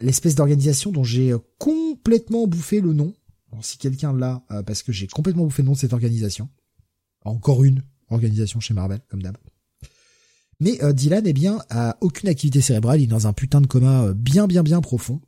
l'espèce 0.00 0.34
d'organisation 0.34 0.90
dont 0.90 1.04
j'ai 1.04 1.34
complètement 1.58 2.46
bouffé 2.46 2.80
le 2.80 2.92
nom. 2.92 3.14
si 3.60 3.78
quelqu'un 3.78 4.12
l'a, 4.12 4.44
parce 4.64 4.84
que 4.84 4.92
j'ai 4.92 5.08
complètement 5.08 5.44
bouffé 5.44 5.62
le 5.62 5.66
nom 5.66 5.72
de 5.72 5.78
cette 5.78 5.92
organisation. 5.92 6.48
Encore 7.24 7.64
une, 7.64 7.82
organisation 8.10 8.60
chez 8.60 8.74
Marvel, 8.74 9.00
comme 9.08 9.22
d'hab. 9.22 9.36
Mais 10.60 10.82
euh, 10.82 10.92
Dylan, 10.92 11.26
eh 11.26 11.32
bien, 11.32 11.60
a 11.70 11.96
aucune 12.00 12.28
activité 12.28 12.60
cérébrale, 12.60 13.00
il 13.00 13.04
est 13.04 13.06
dans 13.06 13.26
un 13.26 13.32
putain 13.32 13.60
de 13.60 13.66
coma 13.66 14.04
euh, 14.04 14.14
bien, 14.14 14.46
bien, 14.46 14.62
bien 14.62 14.80
profond. 14.80 15.20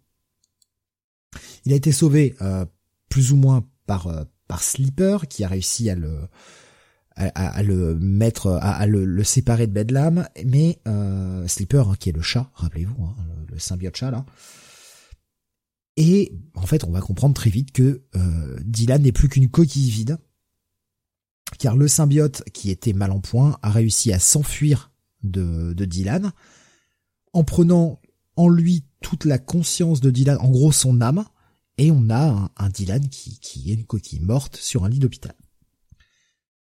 Il 1.65 1.73
a 1.73 1.77
été 1.77 1.93
sauvé 1.93 2.35
euh, 2.41 2.65
plus 3.09 3.33
ou 3.33 3.37
moins 3.37 3.67
par 3.87 4.27
par 4.49 4.63
Sleeper, 4.63 5.29
qui 5.29 5.45
a 5.45 5.49
réussi 5.49 5.91
à 5.91 5.95
le 5.95 6.29
à, 7.17 7.63
le 7.63 7.97
mettre, 7.97 8.59
à, 8.63 8.87
le, 8.87 9.23
séparer 9.25 9.67
de 9.67 9.73
Bedlam, 9.73 10.27
mais 10.47 10.81
Sleeper, 11.47 11.91
hein, 11.91 11.97
qui 11.99 12.09
est 12.09 12.13
le 12.13 12.23
chat, 12.23 12.51
rappelez-vous, 12.55 13.05
hein, 13.05 13.15
le, 13.51 13.59
symbiote 13.59 13.97
chat 13.97 14.11
là. 14.11 14.25
Et 15.99 16.33
en 16.55 16.65
fait, 16.65 16.83
on 16.85 16.91
va 16.91 17.03
comprendre 17.03 17.35
très 17.35 17.51
vite 17.51 17.73
que 17.73 18.03
Dylan 18.65 19.03
n'est 19.03 19.13
plus 19.13 19.29
qu'une 19.29 19.51
coquille 19.51 19.91
vide 19.91 20.19
car 21.59 21.77
le 21.77 21.89
symbiote 21.89 22.43
qui 22.53 22.71
était 22.71 22.93
mal 22.93 23.11
en 23.11 23.21
point 23.21 23.59
a 23.63 23.71
réussi 23.71 24.13
à 24.13 24.19
s'enfuir 24.19 24.91
de, 25.23 25.75
Dylan 25.75 26.33
en 27.33 27.45
prenant 27.45 28.01
en 28.37 28.49
lui 28.49 28.85
toute 29.01 29.25
la 29.25 29.39
conscience 29.39 30.01
de 30.01 30.11
Dylan, 30.11 30.39
en 30.41 30.51
gros 30.51 30.73
son 30.73 31.01
âme, 31.01 31.25
et 31.79 31.91
on 31.91 32.11
a 32.11 32.51
un, 32.57 32.69
Dylan 32.69 33.09
qui, 33.09 33.39
qui 33.41 33.71
est 33.71 33.75
une 33.75 33.85
coquille 33.85 34.21
morte 34.21 34.57
sur 34.57 34.85
un 34.85 34.89
lit 34.89 34.99
d'hôpital. 34.99 35.35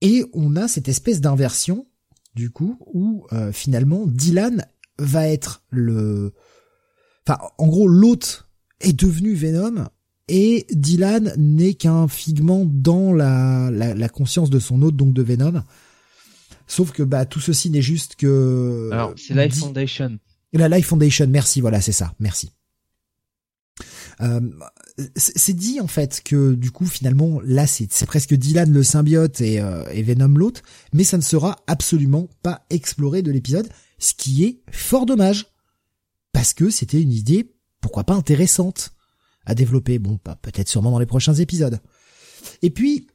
Et 0.02 0.26
on 0.34 0.56
a 0.56 0.68
cette 0.68 0.90
espèce 0.90 1.22
d'inversion, 1.22 1.88
du 2.36 2.50
coup, 2.50 2.78
où 2.94 3.26
euh, 3.32 3.52
finalement 3.52 4.06
Dylan 4.06 4.66
va 4.98 5.28
être 5.28 5.64
le... 5.70 6.34
Enfin, 7.26 7.40
en 7.58 7.68
gros, 7.68 7.88
l'hôte 7.88 8.50
est 8.82 8.94
devenu 8.94 9.34
Venom, 9.34 9.88
et 10.28 10.66
Dylan 10.72 11.34
n'est 11.38 11.74
qu'un 11.74 12.08
figment 12.08 12.66
dans 12.66 13.14
la, 13.14 13.70
la, 13.72 14.10
conscience 14.10 14.50
de 14.50 14.60
son 14.60 14.82
hôte, 14.82 14.96
donc 14.96 15.14
de 15.14 15.22
Venom. 15.22 15.64
Sauf 16.68 16.92
que 16.92 17.04
bah 17.04 17.26
tout 17.26 17.42
ceci 17.42 17.70
n'est 17.70 17.82
juste 17.82 18.16
que. 18.16 18.90
Alors 18.92 19.14
c'est 19.18 19.34
Life 19.34 19.60
Foundation. 19.60 20.18
La 20.54 20.70
Life 20.70 20.88
Foundation, 20.88 21.28
merci, 21.28 21.62
voilà, 21.62 21.82
c'est 21.82 21.92
ça, 21.92 22.14
merci. 22.20 22.52
Euh, 24.22 24.42
c'est 25.16 25.54
dit 25.54 25.82
en 25.82 25.88
fait 25.88 26.22
que 26.24 26.54
du 26.54 26.70
coup 26.70 26.86
finalement 26.86 27.42
là 27.44 27.66
c'est 27.66 28.06
presque 28.06 28.36
Dylan 28.36 28.72
le 28.72 28.84
symbiote 28.84 29.42
et, 29.42 29.60
euh, 29.60 29.84
et 29.92 30.04
Venom 30.04 30.38
l'autre, 30.38 30.62
mais 30.94 31.04
ça 31.04 31.18
ne 31.18 31.24
sera 31.24 31.58
absolument 31.66 32.30
pas 32.44 32.64
exploré 32.70 33.24
de 33.24 33.32
l'épisode, 33.32 33.68
ce 33.98 34.14
qui 34.14 34.44
est 34.44 34.62
fort 34.72 35.08
dommage 35.08 35.48
parce 36.32 36.54
que 36.54 36.70
c'était 36.70 37.02
une 37.02 37.12
idée 37.12 37.56
pourquoi 37.82 38.04
pas 38.04 38.14
intéressante 38.14 38.93
à 39.46 39.56
développer. 39.56 40.00
Bon, 40.00 40.20
peut-être 40.42 40.68
sûrement 40.68 40.92
dans 40.92 41.00
les 41.00 41.06
prochains 41.06 41.34
épisodes. 41.34 41.80
Et 42.62 42.70
puis, 42.70 43.08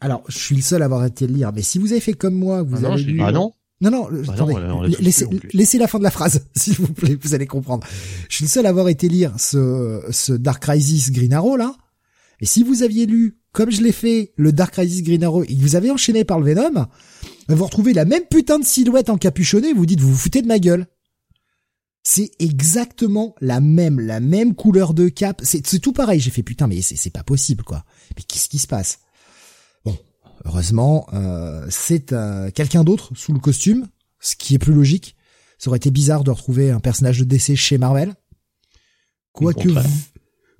alors, 0.00 0.22
je 0.28 0.38
suis 0.38 0.56
le 0.56 0.62
seul 0.62 0.82
à 0.82 0.86
avoir 0.86 1.04
été 1.04 1.26
le 1.26 1.34
lire, 1.34 1.52
mais 1.52 1.62
si 1.62 1.78
vous 1.78 1.92
avez 1.92 2.00
fait 2.00 2.12
comme 2.12 2.34
moi, 2.34 2.62
vous 2.62 2.84
ah 2.84 2.92
avez 2.92 3.02
lu... 3.02 3.20
Ah 3.22 3.32
non 3.32 3.52
non, 3.80 3.92
non, 3.92 4.08
bah 4.10 4.32
attendez, 4.32 4.56
laissez, 5.52 5.78
la 5.78 5.86
fin 5.86 5.98
de 5.98 6.02
la 6.02 6.10
phrase, 6.10 6.44
s'il 6.56 6.74
vous 6.74 6.92
plaît, 6.92 7.16
vous 7.22 7.34
allez 7.34 7.46
comprendre. 7.46 7.86
Je 8.28 8.34
suis 8.34 8.44
le 8.44 8.48
seul 8.48 8.66
à 8.66 8.70
avoir 8.70 8.88
été 8.88 9.08
lire 9.08 9.32
ce, 9.38 10.02
ce 10.10 10.32
Dark 10.32 10.60
Crisis 10.60 11.12
Green 11.12 11.32
Arrow, 11.32 11.56
là. 11.56 11.76
Et 12.40 12.46
si 12.46 12.64
vous 12.64 12.82
aviez 12.82 13.06
lu, 13.06 13.38
comme 13.52 13.70
je 13.70 13.80
l'ai 13.80 13.92
fait, 13.92 14.32
le 14.34 14.50
Dark 14.52 14.72
Crisis 14.72 15.04
Green 15.04 15.22
Arrow, 15.22 15.44
et 15.44 15.54
que 15.54 15.60
vous 15.60 15.76
avez 15.76 15.92
enchaîné 15.92 16.24
par 16.24 16.40
le 16.40 16.52
Venom, 16.52 16.86
vous 17.48 17.64
retrouvez 17.64 17.92
la 17.92 18.04
même 18.04 18.24
putain 18.28 18.58
de 18.58 18.64
silhouette 18.64 19.10
encapuchonnée, 19.10 19.72
vous 19.72 19.86
dites, 19.86 20.00
vous 20.00 20.10
vous 20.10 20.16
foutez 20.16 20.42
de 20.42 20.48
ma 20.48 20.58
gueule. 20.58 20.86
C'est 22.10 22.30
exactement 22.38 23.34
la 23.42 23.60
même, 23.60 24.00
la 24.00 24.18
même 24.18 24.54
couleur 24.54 24.94
de 24.94 25.10
cap. 25.10 25.42
C'est 25.44 25.78
tout 25.78 25.92
pareil. 25.92 26.20
J'ai 26.20 26.30
fait 26.30 26.42
putain, 26.42 26.66
mais 26.66 26.80
c'est 26.80 27.12
pas 27.12 27.22
possible, 27.22 27.64
quoi. 27.64 27.84
Mais 28.16 28.22
qu'est-ce 28.22 28.48
qui 28.48 28.58
se 28.58 28.66
passe? 28.66 29.00
Bon, 29.84 29.94
heureusement, 30.46 31.06
euh, 31.12 31.66
c'est 31.68 32.14
euh, 32.14 32.50
quelqu'un 32.50 32.82
d'autre 32.82 33.10
sous 33.14 33.34
le 33.34 33.38
costume, 33.38 33.88
ce 34.20 34.36
qui 34.36 34.54
est 34.54 34.58
plus 34.58 34.72
logique. 34.72 35.16
Ça 35.58 35.68
aurait 35.68 35.76
été 35.76 35.90
bizarre 35.90 36.24
de 36.24 36.30
retrouver 36.30 36.70
un 36.70 36.80
personnage 36.80 37.18
de 37.18 37.24
DC 37.24 37.56
chez 37.56 37.76
Marvel. 37.76 38.14
Quoique, 39.32 39.68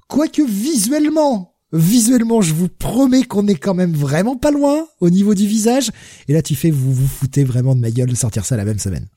quoique 0.06 0.42
visuellement, 0.42 1.54
visuellement, 1.72 2.42
je 2.42 2.52
vous 2.52 2.68
promets 2.68 3.22
qu'on 3.22 3.46
est 3.46 3.54
quand 3.54 3.72
même 3.72 3.94
vraiment 3.94 4.36
pas 4.36 4.50
loin 4.50 4.86
au 5.00 5.08
niveau 5.08 5.32
du 5.32 5.46
visage. 5.46 5.92
Et 6.28 6.34
là, 6.34 6.42
tu 6.42 6.54
fais, 6.54 6.70
vous 6.70 6.92
vous 6.92 7.08
foutez 7.08 7.44
vraiment 7.44 7.74
de 7.74 7.80
ma 7.80 7.90
gueule 7.90 8.10
de 8.10 8.14
sortir 8.14 8.44
ça 8.44 8.58
la 8.58 8.66
même 8.66 8.78
semaine. 8.78 9.08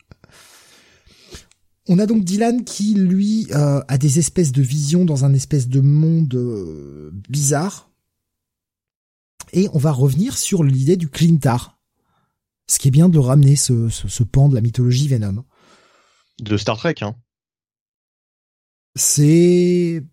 On 1.88 2.00
a 2.00 2.06
donc 2.06 2.24
Dylan 2.24 2.64
qui, 2.64 2.94
lui, 2.94 3.48
euh, 3.52 3.82
a 3.88 3.98
des 3.98 4.20
espèces 4.20 4.52
de 4.52 4.62
visions 4.62 5.04
dans 5.04 5.26
un 5.26 5.34
espèce 5.34 5.68
de 5.68 5.82
monde 5.82 6.36
euh, 6.36 7.12
bizarre. 7.30 7.90
Et 9.54 9.68
on 9.74 9.80
va 9.80 9.92
revenir 9.92 10.38
sur 10.38 10.64
l'idée 10.64 10.96
du 10.96 11.10
Clintar. 11.10 11.80
Ce 12.68 12.80
qui 12.80 12.88
est 12.88 12.92
bien 12.92 13.10
de 13.10 13.20
ramener 13.20 13.56
ce, 13.56 13.90
ce, 13.90 14.24
pan 14.24 14.48
de 14.48 14.56
la 14.56 14.62
mythologie 14.62 15.08
Venom. 15.08 15.44
De 16.40 16.56
Star 16.56 16.78
Trek, 16.78 16.96
hein. 17.02 17.16
C'est 18.96 20.04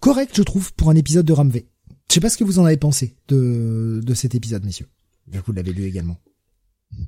correct, 0.00 0.32
je 0.36 0.42
trouve, 0.42 0.72
pour 0.74 0.90
un 0.90 0.96
épisode 0.96 1.26
de 1.26 1.32
Ramvé. 1.32 1.68
Je 2.08 2.14
sais 2.14 2.20
pas 2.20 2.30
ce 2.30 2.36
que 2.36 2.44
vous 2.44 2.58
en 2.58 2.64
avez 2.64 2.76
pensé 2.76 3.16
de, 3.28 4.00
de 4.02 4.14
cet 4.14 4.34
épisode, 4.34 4.64
messieurs. 4.64 4.88
Vous 5.26 5.52
l'avez 5.52 5.72
lu 5.72 5.84
également. 5.84 6.18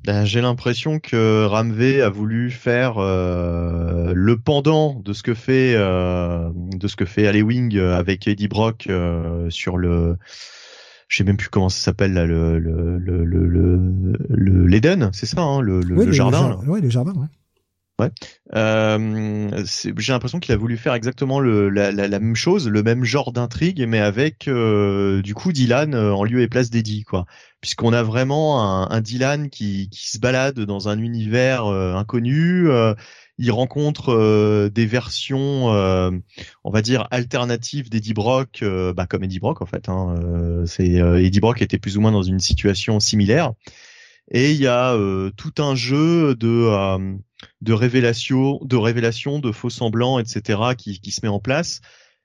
Ben, 0.05 0.23
j'ai 0.23 0.41
l'impression 0.41 0.99
que 0.99 1.45
Ramvé 1.45 2.01
a 2.01 2.09
voulu 2.09 2.49
faire 2.49 2.97
euh, 2.97 4.13
le 4.15 4.37
pendant 4.37 4.99
de 4.99 5.13
ce 5.13 5.21
que 5.21 5.33
fait 5.33 5.73
euh, 5.75 6.49
de 6.55 6.87
ce 6.87 6.95
que 6.95 7.05
fait 7.05 7.41
Wing 7.41 7.77
avec 7.77 8.27
Eddie 8.27 8.47
Brock 8.47 8.87
euh, 8.89 9.49
sur 9.49 9.77
le 9.77 10.17
je 11.09 11.17
sais 11.17 11.23
même 11.23 11.37
plus 11.37 11.49
comment 11.49 11.69
ça 11.69 11.79
s'appelle 11.79 12.13
là 12.13 12.25
le 12.25 12.57
le 12.59 12.97
le 12.99 13.23
le 13.25 14.67
l'Eden, 14.67 15.09
c'est 15.13 15.25
ça 15.25 15.41
hein, 15.41 15.61
le, 15.61 15.81
le, 15.81 16.11
jardin. 16.11 16.59
ouais, 16.67 16.81
le 16.81 16.89
jardin, 16.89 17.13
ouais. 17.13 17.27
Ouais. 17.99 18.11
Euh, 18.53 19.63
j'ai 19.97 20.13
l'impression 20.13 20.39
qu'il 20.39 20.53
a 20.53 20.57
voulu 20.57 20.77
faire 20.77 20.93
exactement 20.93 21.39
le, 21.39 21.69
la, 21.69 21.91
la, 21.91 22.07
la, 22.07 22.19
même 22.19 22.35
chose, 22.35 22.67
le 22.67 22.83
même 22.83 23.03
genre 23.03 23.31
d'intrigue, 23.33 23.83
mais 23.87 23.99
avec 23.99 24.47
euh, 24.47 25.23
du 25.23 25.33
coup 25.33 25.51
Dylan 25.51 25.95
euh, 25.95 26.13
en 26.13 26.23
lieu 26.23 26.41
et 26.41 26.47
place 26.47 26.69
d'Eddie, 26.69 27.03
quoi. 27.05 27.25
Puisqu'on 27.59 27.93
a 27.93 28.03
vraiment 28.03 28.61
un, 28.61 28.91
un, 28.91 29.01
Dylan 29.01 29.49
qui, 29.49 29.89
qui 29.89 30.11
se 30.11 30.19
balade 30.19 30.59
dans 30.59 30.89
un 30.89 30.99
univers 30.99 31.65
euh, 31.65 31.95
inconnu. 31.95 32.69
il 33.39 33.51
rencontre 33.51 34.69
des 34.69 34.85
versions, 34.85 35.67
on 35.67 36.71
va 36.71 36.81
dire 36.83 37.07
alternatives 37.09 37.89
d'Eddie 37.89 38.13
Brock, 38.13 38.63
bah, 38.95 39.07
comme 39.07 39.23
Eddie 39.23 39.39
Brock 39.39 39.63
en 39.63 39.65
fait. 39.65 39.89
Hein, 39.89 40.63
c'est 40.67 40.87
Eddie 40.87 41.39
Brock 41.39 41.63
était 41.63 41.79
plus 41.79 41.97
ou 41.97 42.01
moins 42.01 42.11
dans 42.11 42.23
une 42.23 42.39
situation 42.39 42.99
similaire. 42.99 43.53
Et 44.31 44.51
il 44.51 44.57
y 44.57 44.67
a 44.67 44.97
tout 45.37 45.53
un 45.59 45.75
jeu 45.75 46.35
de 46.35 47.17
de 47.61 47.73
révélation, 47.73 48.59
de 48.63 48.75
révélation, 48.75 49.39
de 49.39 49.51
faux 49.51 49.69
semblants, 49.69 50.19
etc. 50.19 50.59
qui, 50.77 50.99
qui 50.99 51.11
se 51.11 51.21
met 51.23 51.27
en 51.27 51.39
place. 51.39 51.81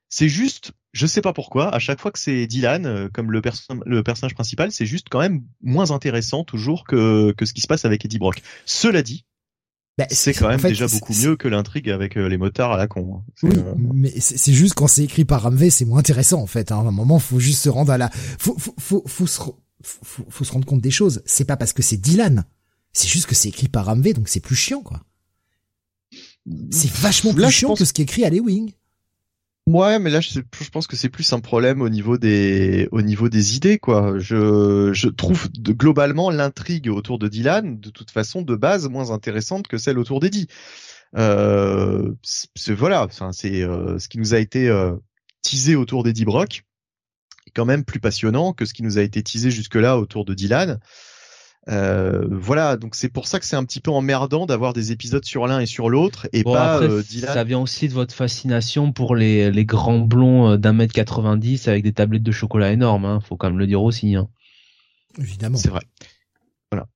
C'est 0.09 0.29
juste, 0.29 0.73
je 0.93 1.07
sais 1.07 1.23
pas 1.23 1.33
pourquoi, 1.33 1.75
à 1.75 1.79
chaque 1.79 2.01
fois 2.01 2.11
que 2.11 2.19
c'est 2.19 2.47
Dylan 2.47 2.85
euh, 2.85 3.09
comme 3.11 3.33
le, 3.33 3.41
le 3.87 4.03
personnage 4.03 4.35
principal, 4.35 4.71
c'est 4.71 4.85
juste 4.85 5.07
quand 5.11 5.21
même 5.21 5.43
moins 5.63 5.91
intéressant 5.91 6.45
toujours 6.45 6.85
que, 6.85 7.33
que 7.33 7.47
ce 7.47 7.55
qui 7.55 7.63
se 7.63 7.67
passe 7.67 7.87
avec 7.87 8.05
Eddie 8.05 8.19
Brock. 8.19 8.43
Cela 8.67 9.03
dit, 9.03 9.25
bah, 9.97 10.07
c'est 10.11 10.35
quand 10.35 10.49
même 10.49 10.61
déjà 10.61 10.87
beaucoup 10.87 11.15
mieux 11.15 11.37
que 11.37 11.49
l'intrigue 11.49 11.89
avec 11.89 12.19
euh, 12.19 12.29
les 12.29 12.37
motards 12.37 12.73
à 12.73 12.77
la 12.77 12.89
con. 12.89 13.17
Hein. 13.17 13.33
Oui, 13.43 13.55
euh, 13.57 13.75
mais 13.77 14.13
c'est 14.19 14.53
juste 14.53 14.75
quand 14.75 14.87
c'est 14.87 15.05
écrit 15.05 15.25
par 15.25 15.43
Ramvé, 15.43 15.71
c'est 15.71 15.87
moins 15.87 16.01
intéressant 16.01 16.43
en 16.43 16.47
fait. 16.47 16.73
Hein. 16.73 16.77
À 16.85 16.89
un 16.89 16.91
moment, 16.91 17.19
faut 17.19 17.41
juste 17.41 17.63
se 17.63 17.71
rendre 17.71 17.93
à 17.93 17.97
la, 17.97 18.11
faut, 18.11 18.57
faut, 18.59 18.75
faut, 18.79 19.03
faut 19.07 19.27
se, 19.27 19.41
faut, 19.83 20.27
faut 20.29 20.45
se 20.45 20.53
rendre 20.53 20.67
compte 20.67 20.81
des 20.81 20.91
choses. 20.91 21.23
C'est 21.27 21.45
pas 21.45 21.57
parce 21.57 21.73
que 21.73 21.83
c'est 21.83 21.97
Dylan, 21.97 22.45
c'est 22.93 23.09
juste 23.09 23.27
que 23.27 23.35
c'est 23.35 23.49
écrit 23.49 23.69
par 23.69 23.87
Ramvé, 23.87 24.13
donc 24.15 24.29
c'est 24.29 24.41
plus 24.41 24.57
chiant 24.57 24.83
quoi. 24.83 25.03
C'est 26.71 26.91
vachement 26.91 27.33
plus 27.33 27.51
chiant 27.51 27.75
que 27.75 27.85
ce 27.85 27.93
qui 27.93 28.03
est 28.03 28.05
écrit 28.05 28.25
à 28.25 28.31
Lewing. 28.31 28.73
Ouais, 29.69 30.01
mais 30.01 30.11
là, 30.11 30.21
je, 30.21 30.41
pense 30.73 30.89
que 30.89 30.97
c'est 30.97 31.09
plus 31.09 31.33
un 31.33 31.39
problème 31.39 31.83
au 31.83 31.89
niveau 31.89 32.19
des, 32.19 32.89
au 32.91 33.01
niveau 33.01 33.29
des 33.29 33.55
idées, 33.55 33.79
quoi. 33.79 34.19
Je, 34.19 34.91
je 34.93 35.09
trouve 35.09 35.49
globalement 35.53 36.31
l'intrigue 36.31 36.89
autour 36.89 37.21
de 37.21 37.29
Dylan, 37.29 37.79
de 37.79 37.91
toute 37.91 38.11
façon, 38.11 38.43
de 38.43 38.57
base, 38.57 38.89
moins 38.89 39.13
intéressante 39.13 39.69
que 39.69 39.79
celle 39.79 40.01
autour 40.01 40.19
d'Eddie. 40.19 40.49
Euh, 41.17 42.13
voilà, 42.71 43.07
c'est 43.33 43.63
euh, 43.63 43.99
ce 44.01 44.09
qui 44.09 44.19
nous 44.19 44.35
a 44.35 44.39
été 44.39 44.69
euh, 44.69 44.97
teasé 45.43 45.77
autour 45.77 46.03
d'Eddie 46.03 46.25
Brock, 46.25 46.65
est 47.47 47.51
quand 47.55 47.65
même 47.65 47.85
plus 47.85 48.01
passionnant 48.01 48.53
que 48.53 48.65
ce 48.65 48.75
qui 48.75 48.83
nous 48.83 48.99
a 48.99 49.03
été 49.03 49.23
teasé 49.23 49.51
jusque-là 49.51 49.99
autour 49.99 50.25
de 50.25 50.35
Dylan. 50.35 50.79
Euh, 51.69 52.27
voilà, 52.29 52.77
donc 52.77 52.97
c'est 52.97 53.09
pour 53.09 53.29
ça 53.29 53.39
que 53.39 53.47
c'est 53.47 53.55
un 53.55 53.65
petit 53.65 53.81
peu 53.81 53.93
emmerdant 53.93 54.47
d'avoir 54.47 54.73
des 54.73 54.91
épisodes 54.91 55.25
sur 55.25 55.47
l'un 55.47 55.61
et 55.61 55.67
sur 55.67 55.91
l'autre 55.91 56.29
et 56.33 56.43
pas 56.43 56.83
euh, 56.83 57.03
Ça 57.03 57.45
vient 57.45 57.61
aussi 57.61 57.87
de 57.87 57.93
votre 57.93 58.15
fascination 58.15 58.93
pour 58.93 59.15
les, 59.15 59.53
les 59.53 59.65
grands 59.65 60.01
blonds 60.01 60.51
euh, 60.51 60.57
d'un 60.57 60.73
mètre 60.73 60.93
90 60.93 61.69
avec 61.69 61.85
des 61.85 61.93
tablettes 61.93 62.25
de 62.25 62.33
chocolat 62.33 62.73
énormes, 62.73 63.05
hein, 63.05 63.21
faut 63.21 63.37
quand 63.37 63.49
même 63.49 63.61
le 63.61 63.69
dire 63.69 63.83
aussi. 63.83 64.17
Hein. 64.17 64.29
Évidemment. 65.19 65.57
C'est 65.57 65.69
vrai. 65.69 65.83
Voilà. 66.73 66.89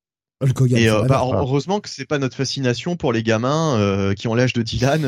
et 0.70 0.90
euh, 0.90 1.02
bah, 1.04 1.22
heureusement 1.22 1.78
que 1.78 1.88
c'est 1.88 2.04
pas 2.04 2.18
notre 2.18 2.34
fascination 2.34 2.96
pour 2.96 3.12
les 3.12 3.22
gamins 3.22 4.14
qui 4.16 4.26
ont 4.26 4.34
l'âge 4.34 4.52
de 4.52 4.62
Dylan, 4.62 5.02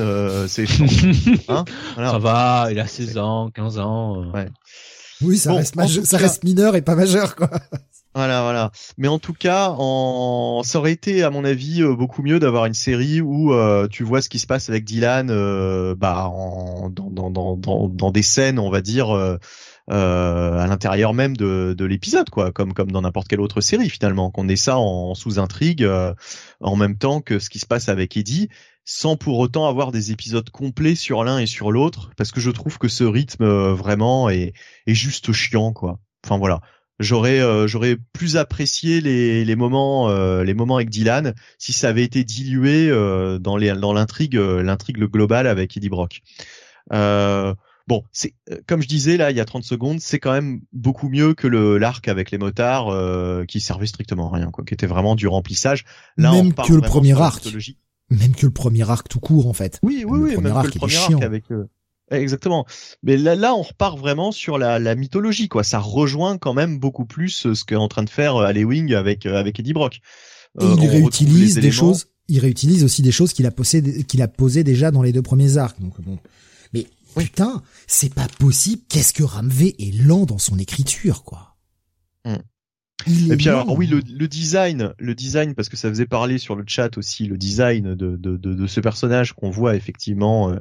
c'est 0.46 0.66
hein 1.48 1.64
Ça 1.96 2.18
va, 2.18 2.68
il 2.70 2.78
a 2.78 2.86
16 2.86 3.18
ans, 3.18 3.50
15 3.50 3.78
ans. 3.80 4.30
Ouais. 4.30 4.46
Oui, 5.22 5.38
ça, 5.38 5.54
reste, 5.54 5.74
ça 6.04 6.16
reste 6.16 6.44
mineur 6.44 6.76
et 6.76 6.82
pas 6.82 6.94
majeur, 6.94 7.36
quoi. 7.36 7.50
Voilà, 8.14 8.42
voilà. 8.42 8.72
Mais 8.96 9.06
en 9.06 9.20
tout 9.20 9.32
cas, 9.32 9.68
en... 9.78 10.62
ça 10.64 10.78
aurait 10.80 10.90
été, 10.90 11.22
à 11.22 11.30
mon 11.30 11.44
avis, 11.44 11.82
euh, 11.82 11.94
beaucoup 11.94 12.22
mieux 12.22 12.40
d'avoir 12.40 12.66
une 12.66 12.74
série 12.74 13.20
où 13.20 13.52
euh, 13.52 13.86
tu 13.86 14.02
vois 14.02 14.22
ce 14.22 14.28
qui 14.28 14.40
se 14.40 14.46
passe 14.48 14.68
avec 14.70 14.84
Dylan, 14.84 15.28
euh, 15.30 15.94
bah, 15.94 16.26
en... 16.26 16.90
dans, 16.90 17.30
dans, 17.30 17.56
dans, 17.56 17.88
dans, 17.88 18.10
des 18.10 18.22
scènes, 18.22 18.58
on 18.58 18.70
va 18.70 18.80
dire, 18.80 19.10
à 19.88 20.66
l'intérieur 20.66 21.14
même 21.14 21.36
de, 21.36 21.76
de 21.78 21.84
l'épisode, 21.84 22.28
quoi, 22.30 22.50
comme 22.50 22.72
comme 22.72 22.90
dans 22.90 23.02
n'importe 23.02 23.28
quelle 23.28 23.40
autre 23.40 23.60
série 23.60 23.88
finalement, 23.88 24.32
qu'on 24.32 24.48
ait 24.48 24.56
ça 24.56 24.78
en, 24.78 25.14
sous-intrigue 25.14 25.88
en 26.60 26.76
même 26.76 26.96
temps 26.96 27.20
que 27.20 27.38
ce 27.38 27.50
qui 27.50 27.60
se 27.60 27.66
passe 27.66 27.88
avec 27.88 28.16
Eddie, 28.16 28.48
sans 28.90 29.16
pour 29.16 29.38
autant 29.38 29.68
avoir 29.68 29.92
des 29.92 30.12
épisodes 30.12 30.48
complets 30.48 30.94
sur 30.94 31.22
l'un 31.22 31.38
et 31.38 31.46
sur 31.46 31.72
l'autre, 31.72 32.10
parce 32.16 32.32
que 32.32 32.40
je 32.40 32.50
trouve 32.50 32.78
que 32.78 32.88
ce 32.88 33.04
rythme 33.04 33.46
vraiment 33.72 34.30
est, 34.30 34.54
est 34.86 34.94
juste 34.94 35.32
chiant, 35.32 35.72
quoi. 35.72 35.98
Enfin 36.24 36.38
voilà 36.38 36.60
j'aurais 36.98 37.40
euh, 37.40 37.66
j'aurais 37.66 37.96
plus 38.12 38.36
apprécié 38.36 39.00
les, 39.00 39.44
les 39.44 39.56
moments 39.56 40.08
euh, 40.08 40.44
les 40.44 40.54
moments 40.54 40.76
avec 40.76 40.90
Dylan 40.90 41.34
si 41.58 41.72
ça 41.72 41.88
avait 41.88 42.04
été 42.04 42.24
dilué 42.24 42.88
euh, 42.90 43.38
dans 43.38 43.56
les 43.56 43.72
dans 43.72 43.92
l'intrigue 43.92 44.34
l'intrigue 44.34 44.98
globale 44.98 45.46
avec 45.46 45.76
Eddie 45.76 45.88
Brock. 45.88 46.22
bon, 46.90 48.02
c'est 48.12 48.34
comme 48.66 48.82
je 48.82 48.88
disais 48.88 49.16
là 49.16 49.30
il 49.30 49.36
y 49.36 49.40
a 49.40 49.44
30 49.44 49.64
secondes, 49.64 50.00
c'est 50.00 50.18
quand 50.18 50.32
même 50.32 50.60
beaucoup 50.72 51.08
mieux 51.08 51.34
que 51.34 51.46
le 51.46 51.78
l'arc 51.78 52.06
avec 52.08 52.30
les 52.30 52.38
motards 52.38 52.92
qui 53.46 53.60
servait 53.60 53.86
strictement 53.86 54.32
à 54.32 54.36
rien 54.36 54.50
quoi, 54.50 54.64
qui 54.64 54.74
était 54.74 54.86
vraiment 54.86 55.14
du 55.14 55.28
remplissage. 55.28 55.84
Là 56.16 56.32
même 56.32 56.52
que 56.54 56.72
le 56.72 56.80
premier 56.80 57.20
arc. 57.20 57.46
Même 58.10 58.34
que 58.34 58.46
le 58.46 58.52
premier 58.52 58.88
arc 58.88 59.08
tout 59.08 59.20
court 59.20 59.46
en 59.48 59.52
fait. 59.52 59.78
Oui 59.82 60.04
oui 60.06 60.18
oui, 60.18 60.36
même, 60.36 60.54
que 60.62 60.66
le 60.66 60.78
premier 60.78 60.96
arc 60.96 61.22
avec 61.22 61.44
Exactement. 62.10 62.66
Mais 63.02 63.16
là, 63.16 63.34
là, 63.34 63.54
on 63.54 63.62
repart 63.62 63.98
vraiment 63.98 64.32
sur 64.32 64.58
la, 64.58 64.78
la 64.78 64.94
mythologie, 64.94 65.48
quoi. 65.48 65.62
Ça 65.62 65.78
rejoint 65.78 66.38
quand 66.38 66.54
même 66.54 66.78
beaucoup 66.78 67.04
plus 67.04 67.46
euh, 67.46 67.54
ce 67.54 67.64
qu'est 67.64 67.76
en 67.76 67.88
train 67.88 68.02
de 68.02 68.10
faire 68.10 68.36
Wing 68.36 68.94
avec 68.94 69.26
avec 69.26 69.60
Eddie 69.60 69.72
Brock. 69.72 70.00
Et 70.60 70.64
il 70.64 70.88
réutilise 70.88 71.56
des 71.56 71.70
choses. 71.70 72.06
Il 72.28 72.40
réutilise 72.40 72.84
aussi 72.84 73.02
des 73.02 73.12
choses 73.12 73.32
qu'il 73.32 73.46
a 73.46 73.50
posé 73.50 74.04
qu'il 74.04 74.22
a 74.22 74.28
posé 74.28 74.64
déjà 74.64 74.90
dans 74.90 75.02
les 75.02 75.12
deux 75.12 75.22
premiers 75.22 75.56
arcs. 75.56 75.80
Donc 75.80 76.00
bon. 76.00 76.18
Mais 76.72 76.86
putain, 77.16 77.62
c'est 77.86 78.12
pas 78.12 78.28
possible. 78.38 78.82
Qu'est-ce 78.88 79.12
que 79.12 79.22
Ramvé 79.22 79.74
est 79.78 79.94
lent 79.94 80.24
dans 80.24 80.38
son 80.38 80.58
écriture, 80.58 81.24
quoi? 81.24 81.56
Et 83.06 83.36
puis 83.36 83.48
alors 83.48 83.76
oui 83.78 83.86
le, 83.86 84.00
le, 84.00 84.28
design, 84.28 84.92
le 84.98 85.14
design 85.14 85.54
parce 85.54 85.68
que 85.68 85.76
ça 85.76 85.88
faisait 85.88 86.06
parler 86.06 86.38
sur 86.38 86.56
le 86.56 86.64
chat 86.66 86.98
aussi 86.98 87.26
le 87.26 87.38
design 87.38 87.94
de 87.94 88.16
de, 88.16 88.36
de, 88.36 88.54
de 88.54 88.66
ce 88.66 88.80
personnage 88.80 89.32
qu'on 89.34 89.50
voit 89.50 89.76
effectivement 89.76 90.50
euh, 90.50 90.56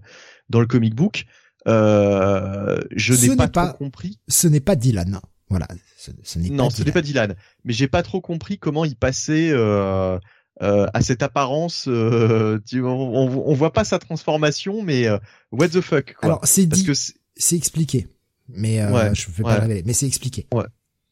dans 0.49 0.59
le 0.59 0.67
comic 0.67 0.95
book. 0.95 1.25
Euh, 1.67 2.79
je 2.95 3.13
n'ai 3.13 3.35
pas, 3.35 3.47
pas, 3.47 3.67
trop 3.69 3.77
compris. 3.77 4.19
Ce 4.27 4.47
n'est 4.47 4.59
pas 4.61 4.75
Dylan. 4.75 5.19
Voilà. 5.49 5.67
Ce, 5.97 6.11
ce 6.23 6.39
n'est 6.39 6.49
non, 6.49 6.69
ce 6.69 6.83
n'est 6.83 6.91
pas 6.91 7.01
Dylan. 7.01 7.35
Mais 7.65 7.73
j'ai 7.73 7.87
pas 7.87 8.03
trop 8.03 8.21
compris 8.21 8.59
comment 8.59 8.85
il 8.85 8.95
passait 8.95 9.49
euh, 9.51 10.17
euh, 10.61 10.87
à 10.93 11.01
cette 11.01 11.23
apparence. 11.23 11.89
Tu, 12.65 12.81
on, 12.81 13.49
on, 13.49 13.53
voit 13.53 13.73
pas 13.73 13.83
sa 13.83 13.99
transformation, 13.99 14.83
mais 14.83 15.07
what 15.51 15.69
the 15.69 15.81
fuck. 15.81 16.13
Quoi. 16.13 16.29
Alors 16.29 16.41
c'est 16.43 16.67
dit. 16.67 16.87
C'est 17.35 17.55
expliqué. 17.55 18.07
Mais 18.49 18.81
euh, 18.81 18.91
ouais, 18.91 19.15
je 19.15 19.29
vais 19.29 19.43
pas 19.43 19.59
révéler. 19.59 19.83
Mais 19.85 19.93
c'est 19.93 20.07
expliqué. 20.07 20.47
Ouais. 20.53 20.65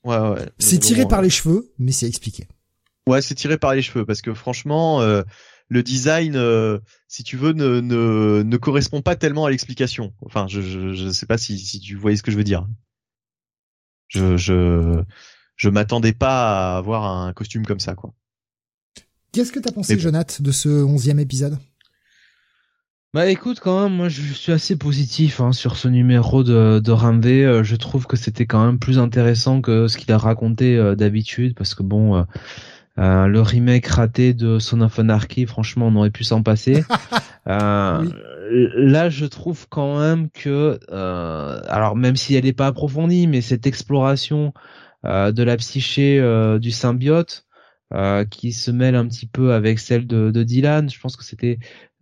Ouais, 0.06 0.18
ouais. 0.18 0.50
C'est 0.60 0.78
tiré 0.78 1.06
par 1.08 1.22
les 1.22 1.30
cheveux, 1.30 1.74
mais 1.80 1.92
c'est 1.92 2.08
expliqué. 2.08 2.48
Ouais, 3.08 3.22
c'est 3.22 3.36
tiré 3.36 3.58
par 3.58 3.74
les 3.74 3.82
cheveux 3.82 4.06
parce 4.06 4.22
que 4.22 4.34
franchement, 4.34 5.02
euh, 5.02 5.24
le 5.68 5.84
design, 5.84 6.36
euh, 6.36 6.80
si 7.08 7.24
tu 7.24 7.38
veux, 7.38 7.54
ne, 7.54 7.80
ne, 7.80 8.44
ne 8.44 8.58
correspond 8.58 9.02
pas 9.02 9.16
tellement 9.16 9.46
à 9.46 9.50
l'explication. 9.50 10.14
Enfin, 10.22 10.46
je, 10.48 10.62
je 10.62 10.94
je 10.94 11.10
sais 11.10 11.26
pas 11.26 11.38
si 11.38 11.58
si 11.60 11.80
tu 11.80 11.96
voyez 11.96 12.18
ce 12.18 12.24
que 12.24 12.32
je 12.32 12.38
veux 12.38 12.44
dire. 12.44 12.68
Je 14.08 14.38
je 14.38 15.04
je 15.56 15.70
m'attendais 15.70 16.14
pas 16.14 16.76
à 16.76 16.78
avoir 16.78 17.06
un 17.06 17.34
costume 17.34 17.66
comme 17.66 17.80
ça, 17.80 17.96
quoi. 17.96 18.14
Qu'est-ce 19.32 19.52
que 19.52 19.60
t'as 19.60 19.72
pensé, 19.72 20.00
Jonath, 20.00 20.42
de 20.42 20.52
ce 20.52 20.70
onzième 20.70 21.20
épisode? 21.20 21.58
Bah 23.16 23.28
écoute, 23.28 23.62
quand 23.62 23.82
même, 23.82 23.94
moi 23.94 24.10
je 24.10 24.22
suis 24.34 24.52
assez 24.52 24.78
positif 24.78 25.40
hein, 25.40 25.54
sur 25.54 25.78
ce 25.78 25.88
numéro 25.88 26.44
de, 26.44 26.82
de 26.84 26.92
Ramvé. 26.92 27.46
Euh, 27.46 27.64
je 27.64 27.78
trouve 27.78 28.08
que 28.08 28.18
c'était 28.18 28.46
quand 28.46 28.66
même 28.66 28.78
plus 28.78 29.00
intéressant 29.00 29.62
que 29.62 29.88
ce 29.88 29.98
qu'il 29.98 30.12
a 30.12 30.18
raconté 30.18 30.76
euh, 30.76 30.96
d'habitude, 30.96 31.56
parce 31.56 31.76
que 31.76 31.82
bon, 31.82 32.26
euh, 32.98 33.26
le 33.28 33.42
remake 33.42 33.88
raté 33.88 34.34
de 34.34 34.60
Son 34.60 34.82
of 34.82 35.00
Anarchy, 35.00 35.46
franchement, 35.46 35.88
on 35.88 35.96
aurait 35.96 36.10
pu 36.10 36.26
s'en 36.26 36.44
passer. 36.44 36.84
Là, 37.46 39.10
je 39.10 39.26
trouve 39.26 39.66
quand 39.70 39.98
même 39.98 40.30
que, 40.30 40.78
alors 40.92 41.96
même 41.96 42.18
si 42.18 42.36
elle 42.36 42.44
n'est 42.44 42.52
pas 42.52 42.68
approfondie, 42.68 43.28
mais 43.28 43.40
cette 43.40 43.66
exploration 43.66 44.52
de 45.06 45.42
la 45.42 45.56
psyché 45.56 46.20
du 46.60 46.72
symbiote, 46.72 47.45
qui 48.30 48.52
se 48.52 48.72
mêle 48.72 48.96
un 48.96 49.08
petit 49.08 49.28
peu 49.28 49.54
avec 49.54 49.80
celle 49.80 50.08
de, 50.08 50.44
Dylan. 50.44 50.90
Je 50.90 51.00
pense 51.00 51.16
que 51.16 51.24
c'était 51.24 51.60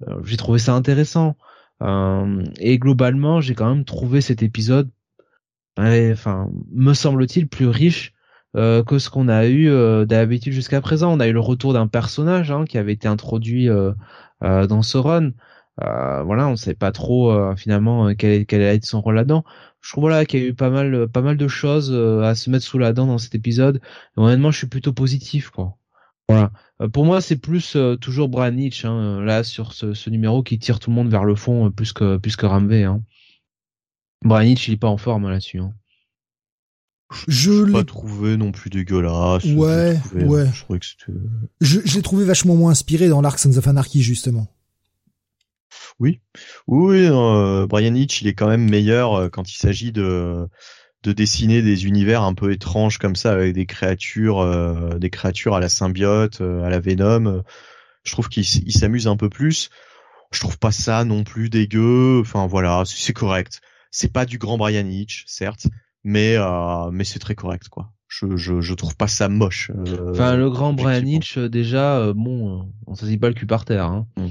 euh, 0.07 0.22
j'ai 0.23 0.38
trouvé 0.38 0.60
ça 0.60 0.73
intéressant. 0.73 1.35
Euh, 1.81 2.43
et 2.60 2.77
globalement, 2.80 3.41
j'ai 3.41 3.55
quand 3.55 3.69
même 3.69 3.85
trouvé 3.85 4.22
cet 4.22 4.43
épisode, 4.43 4.89
enfin, 5.77 6.49
me 6.72 6.93
semble-t-il, 6.93 7.47
plus 7.47 7.68
riche 7.68 8.14
euh, 8.55 8.84
que 8.84 8.99
ce 8.99 9.10
qu'on 9.10 9.27
a 9.27 9.47
eu 9.47 9.69
d'habitude 10.05 10.53
jusqu'à 10.53 10.81
présent. 10.81 11.14
On 11.14 11.19
a 11.19 11.27
eu 11.27 11.34
le 11.34 11.39
retour 11.39 11.73
d'un 11.73 11.88
personnage 11.88 12.51
hein, 12.51 12.65
qui 12.65 12.77
avait 12.77 12.93
été 12.93 13.07
introduit 13.07 13.68
dans 14.41 14.81
ce 14.81 14.97
run. 14.97 15.31
voilà, 15.77 16.47
on 16.47 16.51
ne 16.51 16.55
sait 16.55 16.76
pas 16.76 16.91
trop 16.91 17.55
finalement 17.55 18.14
quel, 18.15 18.45
quel 18.45 18.61
allait 18.61 18.80
son 18.84 19.01
rôle 19.01 19.15
là-dedans. 19.15 19.43
Je 19.84 19.91
trouve 19.91 20.05
voilà 20.05 20.26
qu'il 20.26 20.39
y 20.39 20.43
a 20.43 20.47
eu 20.47 20.53
pas 20.55 20.72
mal, 20.72 21.07
pas 21.10 21.22
mal 21.22 21.38
de 21.38 21.47
choses 21.47 21.93
à 21.93 22.34
se 22.34 22.49
mettre 22.49 22.65
sous 22.65 22.80
la 22.80 22.93
dent 22.93 23.05
dans 23.05 23.19
cet 23.19 23.35
épisode. 23.35 23.81
Et 24.18 24.19
honnêtement, 24.19 24.49
je 24.49 24.57
suis 24.57 24.68
plutôt 24.68 24.93
positif, 24.93 25.51
quoi. 25.51 25.77
Voilà. 26.30 26.51
Euh, 26.81 26.88
pour 26.88 27.05
moi, 27.05 27.22
c'est 27.22 27.35
plus 27.35 27.76
euh, 27.76 27.95
toujours 27.95 28.30
Branich 28.30 28.85
hein, 28.85 28.93
euh, 28.93 29.23
là 29.23 29.43
sur 29.43 29.73
ce, 29.73 30.10
numéro 30.10 30.43
qui 30.43 30.60
tire 30.60 30.80
tout 30.80 30.89
le 30.89 30.95
monde 30.95 31.10
vers 31.10 31.23
le 31.23 31.35
fond 31.35 31.72
plus 31.72 31.93
que 31.93 32.18
plus 32.18 32.35
que 32.35 32.45
Ramvé. 32.45 32.84
Hein. 32.84 33.01
Branich, 34.23 34.68
il 34.68 34.76
est 34.76 34.77
pas 34.77 34.88
en 34.88 34.97
forme 34.97 35.30
là-dessus. 35.30 35.60
Hein. 35.60 35.73
Je 37.27 37.65
l'ai 37.65 37.73
pas 37.73 37.84
trouvé 37.84 38.38
non 38.38 38.51
plus 38.51 38.69
dégueulasse. 38.69 39.43
Ouais, 39.45 39.99
ouais. 40.15 40.49
Je 41.61 41.95
l'ai 41.95 42.01
trouvé 42.01 42.26
vachement 42.26 42.55
moins 42.55 42.72
inspiré 42.72 43.07
dans 43.07 43.22
l'arc 43.22 43.38
Sons 43.38 43.57
of 43.57 43.68
Anarchy 43.68 44.01
justement. 44.01 44.47
Oui, 45.99 46.22
oui, 46.68 47.06
euh, 47.10 47.68
Brian 47.68 47.94
Hitch, 47.94 48.22
il 48.22 48.28
est 48.28 48.34
quand 48.34 48.48
même 48.48 48.70
meilleur 48.70 49.30
quand 49.32 49.52
il 49.52 49.57
s'agit 49.57 49.91
de 49.91 50.48
de 51.03 51.11
dessiner 51.11 51.61
des 51.61 51.86
univers 51.86 52.24
un 52.24 52.34
peu 52.34 52.52
étranges 52.52 52.98
comme 52.98 53.15
ça 53.15 53.34
avec 53.34 53.53
des 53.53 53.65
créatures 53.65 54.40
euh, 54.40 54.98
des 54.98 55.10
créatures 55.10 55.53
à 55.53 55.60
la 55.60 55.70
symbiote 55.70 56.41
euh, 56.41 56.64
à 56.64 56.70
la 56.70 56.80
Venom. 56.80 57.44
Je 58.03 58.11
trouve 58.11 58.30
qu'il 58.30 58.45
s'amuse 58.45 59.07
un 59.07 59.18
peu 59.18 59.30
plus. 59.30 59.70
Je 60.32 60.40
trouve 60.40 60.57
pas 60.57 60.72
ça 60.72 61.03
non 61.03 61.24
plus 61.24 61.49
dégueu. 61.49 62.20
Enfin 62.22 62.48
voilà 62.48 62.84
c'est 62.86 63.14
correct. 63.14 63.61
C'est 63.91 64.11
pas 64.11 64.26
du 64.26 64.38
grand 64.38 64.57
Brian 64.57 64.88
Hitch 64.88 65.26
certes 65.28 65.68
mais 66.03 66.36
euh, 66.38 66.91
mais 66.91 67.03
c'est 67.03 67.20
très 67.20 67.36
correct 67.36 67.70
quoi 67.70 67.91
je, 68.22 68.38
je, 68.38 68.61
je 68.61 68.73
trouve 68.73 68.95
pas 68.95 69.07
ça 69.07 69.30
moche 69.30 69.72
enfin 70.10 70.35
le 70.35 70.49
grand 70.49 70.73
Brian 70.73 71.06
Hitch 71.06 71.38
déjà 71.38 72.14
bon 72.14 72.72
on 72.85 72.95
se 72.95 73.06
dit 73.06 73.18
pas 73.18 73.30
le 73.30 73.34
cul 73.34 73.48
par 73.48 73.65
terre 73.65 73.85
hein. 73.85 74.07
Mm. 74.18 74.27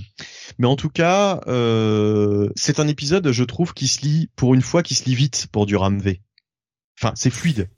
mais 0.59 0.67
en 0.67 0.77
tout 0.77 0.91
cas 0.91 1.41
c'est 2.57 2.81
un 2.81 2.89
épisode 2.89 3.33
je 3.33 3.45
trouve 3.45 3.75
qui 3.75 3.89
se 3.89 4.03
lit 4.03 4.31
pour 4.37 4.55
une 4.55 4.63
fois 4.63 4.83
qui 4.83 4.95
se 4.95 5.05
lit 5.05 5.15
vite 5.15 5.49
pour 5.51 5.67
du 5.67 5.77
Ram 5.77 5.99
V 5.99 6.21
Enfin, 7.03 7.13
c'est 7.17 7.31
fluide. 7.31 7.69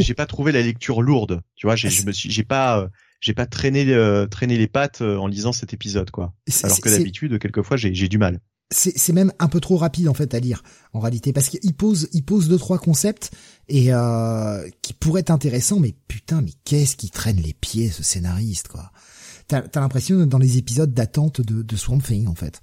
J'ai 0.00 0.14
pas 0.14 0.26
trouvé 0.26 0.52
la 0.52 0.62
lecture 0.62 1.02
lourde. 1.02 1.42
Tu 1.54 1.66
vois, 1.66 1.76
j'ai 1.76 1.90
je 1.90 2.04
me 2.06 2.12
suis, 2.12 2.30
j'ai 2.30 2.42
pas, 2.42 2.80
euh, 2.80 2.88
j'ai 3.20 3.34
pas 3.34 3.46
traîné, 3.46 3.86
euh, 3.88 4.26
traîné 4.26 4.56
les 4.56 4.66
pattes 4.66 5.00
euh, 5.02 5.16
en 5.16 5.28
lisant 5.28 5.52
cet 5.52 5.72
épisode, 5.72 6.10
quoi. 6.10 6.34
Alors 6.62 6.80
que 6.80 6.88
d'habitude, 6.88 7.38
quelquefois, 7.38 7.76
j'ai, 7.76 7.94
j'ai 7.94 8.08
du 8.08 8.18
mal. 8.18 8.40
C'est 8.70 9.12
même 9.12 9.32
un 9.38 9.48
peu 9.48 9.60
trop 9.60 9.76
rapide 9.76 10.08
en 10.08 10.14
fait 10.14 10.34
à 10.34 10.40
lire 10.40 10.62
en 10.92 11.00
réalité. 11.00 11.32
Parce 11.32 11.48
qu'il 11.48 11.74
pose 11.74 12.08
il 12.12 12.24
pose 12.24 12.48
deux 12.48 12.58
trois 12.58 12.78
concepts 12.78 13.30
et 13.68 13.92
euh, 13.92 14.68
qui 14.82 14.94
pourraient 14.94 15.20
être 15.20 15.30
intéressants 15.30 15.78
mais 15.78 15.94
putain 16.08 16.42
mais 16.42 16.52
qu'est-ce 16.64 16.96
qui 16.96 17.10
traîne 17.10 17.40
les 17.40 17.52
pieds 17.52 17.90
ce 17.90 18.02
scénariste 18.02 18.68
quoi. 18.68 18.90
T'as 19.46 19.60
as, 19.60 19.80
l'impression 19.80 20.26
dans 20.26 20.38
les 20.38 20.56
épisodes 20.56 20.92
d'attente 20.92 21.40
de, 21.40 21.62
de 21.62 21.76
Swamp 21.76 22.00
Thing 22.00 22.26
en 22.26 22.34
fait. 22.34 22.60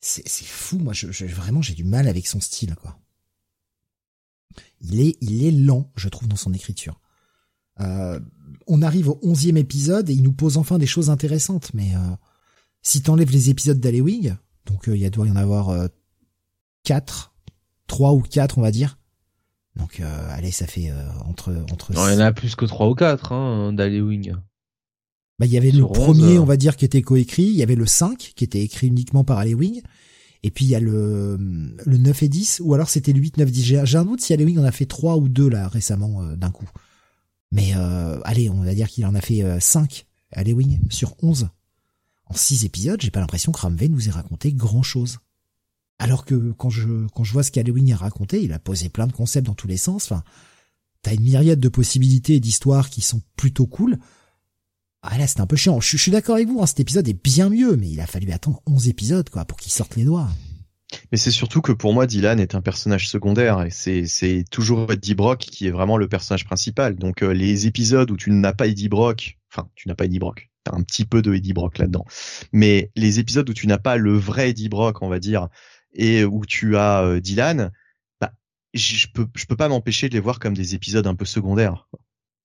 C'est 0.00 0.26
fou. 0.26 0.78
Moi 0.78 0.94
vraiment 1.28 1.62
j'ai 1.62 1.74
du 1.74 1.84
mal 1.84 2.08
avec 2.08 2.26
son 2.26 2.40
style 2.40 2.74
quoi. 2.74 2.98
Il 4.80 5.00
est, 5.00 5.16
il 5.20 5.44
est 5.44 5.50
lent, 5.50 5.90
je 5.96 6.08
trouve, 6.08 6.28
dans 6.28 6.36
son 6.36 6.52
écriture. 6.52 7.00
Euh, 7.80 8.20
on 8.66 8.82
arrive 8.82 9.08
au 9.08 9.18
onzième 9.22 9.56
épisode 9.56 10.10
et 10.10 10.12
il 10.12 10.22
nous 10.22 10.32
pose 10.32 10.56
enfin 10.56 10.78
des 10.78 10.86
choses 10.86 11.10
intéressantes, 11.10 11.72
mais 11.74 11.94
euh, 11.94 12.16
si 12.82 13.02
t'enlèves 13.02 13.30
les 13.30 13.50
épisodes 13.50 13.80
d'Halloween, 13.80 14.38
donc 14.66 14.88
euh, 14.88 14.96
il 14.96 15.10
doit 15.10 15.26
y 15.26 15.30
en 15.30 15.36
avoir 15.36 15.70
euh, 15.70 15.88
quatre, 16.82 17.34
trois 17.86 18.12
ou 18.12 18.20
quatre, 18.20 18.58
on 18.58 18.62
va 18.62 18.70
dire. 18.70 18.98
Donc 19.76 20.00
euh, 20.00 20.28
allez, 20.30 20.50
ça 20.50 20.66
fait 20.66 20.92
entre 21.26 21.52
entre. 21.72 21.92
Non, 21.92 22.08
il 22.08 22.14
y 22.14 22.16
en 22.16 22.20
a 22.20 22.32
plus 22.32 22.54
que 22.54 22.64
trois 22.64 22.88
ou 22.88 22.94
quatre 22.94 23.32
hein, 23.32 23.72
d'Halloween. 23.72 24.40
Bah 25.38 25.46
il 25.46 25.52
y 25.52 25.56
avait 25.56 25.72
le 25.72 25.84
premier, 25.84 26.38
on 26.38 26.44
va 26.44 26.56
dire, 26.56 26.76
qui 26.76 26.84
était 26.84 27.02
coécrit. 27.02 27.42
Il 27.42 27.56
y 27.56 27.62
avait 27.64 27.74
le 27.74 27.86
5 27.86 28.16
qui 28.36 28.44
était 28.44 28.62
écrit 28.62 28.86
uniquement 28.86 29.24
par 29.24 29.38
Halloween. 29.38 29.82
Et 30.44 30.50
puis 30.50 30.66
il 30.66 30.68
y 30.68 30.74
a 30.74 30.80
le, 30.80 31.38
le 31.38 31.96
9 31.96 32.22
et 32.22 32.28
10, 32.28 32.60
ou 32.62 32.74
alors 32.74 32.90
c'était 32.90 33.14
le 33.14 33.18
8, 33.18 33.38
9, 33.38 33.50
10. 33.50 33.84
J'ai 33.84 33.98
un 33.98 34.04
doute 34.04 34.20
si 34.20 34.34
Halloween 34.34 34.58
en 34.60 34.64
a 34.64 34.72
fait 34.72 34.84
3 34.84 35.16
ou 35.16 35.28
2 35.28 35.48
là 35.48 35.68
récemment 35.68 36.22
euh, 36.22 36.36
d'un 36.36 36.50
coup. 36.50 36.68
Mais 37.50 37.72
euh, 37.74 38.20
allez, 38.24 38.50
on 38.50 38.62
va 38.62 38.74
dire 38.74 38.88
qu'il 38.88 39.06
en 39.06 39.14
a 39.14 39.22
fait 39.22 39.42
euh, 39.42 39.58
5 39.58 40.06
Halloween 40.32 40.80
sur 40.90 41.16
11. 41.22 41.48
En 42.26 42.34
6 42.34 42.64
épisodes, 42.64 43.00
j'ai 43.00 43.10
pas 43.10 43.20
l'impression 43.20 43.52
que 43.52 43.60
Ramvé 43.60 43.88
nous 43.88 44.08
ait 44.08 44.12
raconté 44.12 44.52
grand 44.52 44.82
chose. 44.82 45.18
Alors 45.98 46.24
que 46.24 46.52
quand 46.52 46.70
je 46.70 47.06
quand 47.14 47.24
je 47.24 47.32
vois 47.32 47.42
ce 47.42 47.52
qu'Halloween 47.52 47.92
a 47.92 47.96
raconté, 47.96 48.42
il 48.42 48.52
a 48.52 48.58
posé 48.58 48.88
plein 48.88 49.06
de 49.06 49.12
concepts 49.12 49.46
dans 49.46 49.54
tous 49.54 49.68
les 49.68 49.76
sens. 49.76 50.10
Enfin, 50.10 50.24
t'as 51.02 51.14
une 51.14 51.22
myriade 51.22 51.60
de 51.60 51.68
possibilités 51.68 52.34
et 52.34 52.40
d'histoires 52.40 52.90
qui 52.90 53.00
sont 53.00 53.22
plutôt 53.36 53.66
cool. 53.66 53.98
Ah 55.02 55.18
là, 55.18 55.26
c'est 55.26 55.40
un 55.40 55.46
peu 55.46 55.56
chiant. 55.56 55.80
Je, 55.80 55.96
suis 55.96 56.10
d'accord 56.10 56.36
avec 56.36 56.48
vous, 56.48 56.62
hein, 56.62 56.66
cet 56.66 56.80
épisode 56.80 57.06
est 57.06 57.22
bien 57.22 57.50
mieux, 57.50 57.76
mais 57.76 57.90
il 57.90 58.00
a 58.00 58.06
fallu 58.06 58.32
attendre 58.32 58.62
11 58.66 58.88
épisodes 58.88 59.28
quoi 59.28 59.44
pour 59.44 59.58
qu'il 59.58 59.70
sorte 59.70 59.96
les 59.96 60.04
doigts. 60.04 60.30
Mais 61.12 61.18
c'est 61.18 61.30
surtout 61.30 61.60
que 61.60 61.72
pour 61.72 61.92
moi, 61.92 62.06
Dylan 62.06 62.40
est 62.40 62.54
un 62.54 62.62
personnage 62.62 63.08
secondaire 63.08 63.62
et 63.62 63.70
c'est 63.70 64.44
toujours 64.50 64.90
Eddie 64.90 65.14
Brock 65.14 65.40
qui 65.40 65.66
est 65.66 65.70
vraiment 65.70 65.96
le 65.96 66.08
personnage 66.08 66.44
principal. 66.44 66.96
Donc 66.96 67.22
euh, 67.22 67.32
les 67.32 67.66
épisodes 67.66 68.10
où 68.10 68.16
tu 68.16 68.30
n'as 68.30 68.52
pas 68.52 68.66
Eddie 68.66 68.88
Brock, 68.88 69.38
enfin 69.52 69.68
tu 69.74 69.88
n'as 69.88 69.94
pas 69.94 70.06
Eddie 70.06 70.18
Brock, 70.18 70.50
un 70.72 70.82
petit 70.82 71.04
peu 71.04 71.22
de 71.22 71.34
Eddie 71.34 71.52
Brock 71.52 71.78
là-dedans. 71.78 72.04
Mais 72.52 72.90
les 72.96 73.18
épisodes 73.20 73.48
où 73.48 73.54
tu 73.54 73.66
n'as 73.66 73.78
pas 73.78 73.96
le 73.96 74.16
vrai 74.16 74.50
Eddie 74.50 74.68
Brock, 74.68 75.02
on 75.02 75.08
va 75.08 75.18
dire, 75.18 75.48
et 75.94 76.24
où 76.24 76.44
tu 76.44 76.76
as 76.76 77.02
euh, 77.02 77.20
Dylan, 77.20 77.70
bah 78.20 78.32
je 78.74 79.06
peux 79.12 79.26
je 79.34 79.46
peux 79.46 79.56
pas 79.56 79.68
m'empêcher 79.68 80.08
de 80.08 80.14
les 80.14 80.20
voir 80.20 80.38
comme 80.38 80.54
des 80.54 80.74
épisodes 80.74 81.06
un 81.06 81.14
peu 81.14 81.24
secondaires 81.24 81.88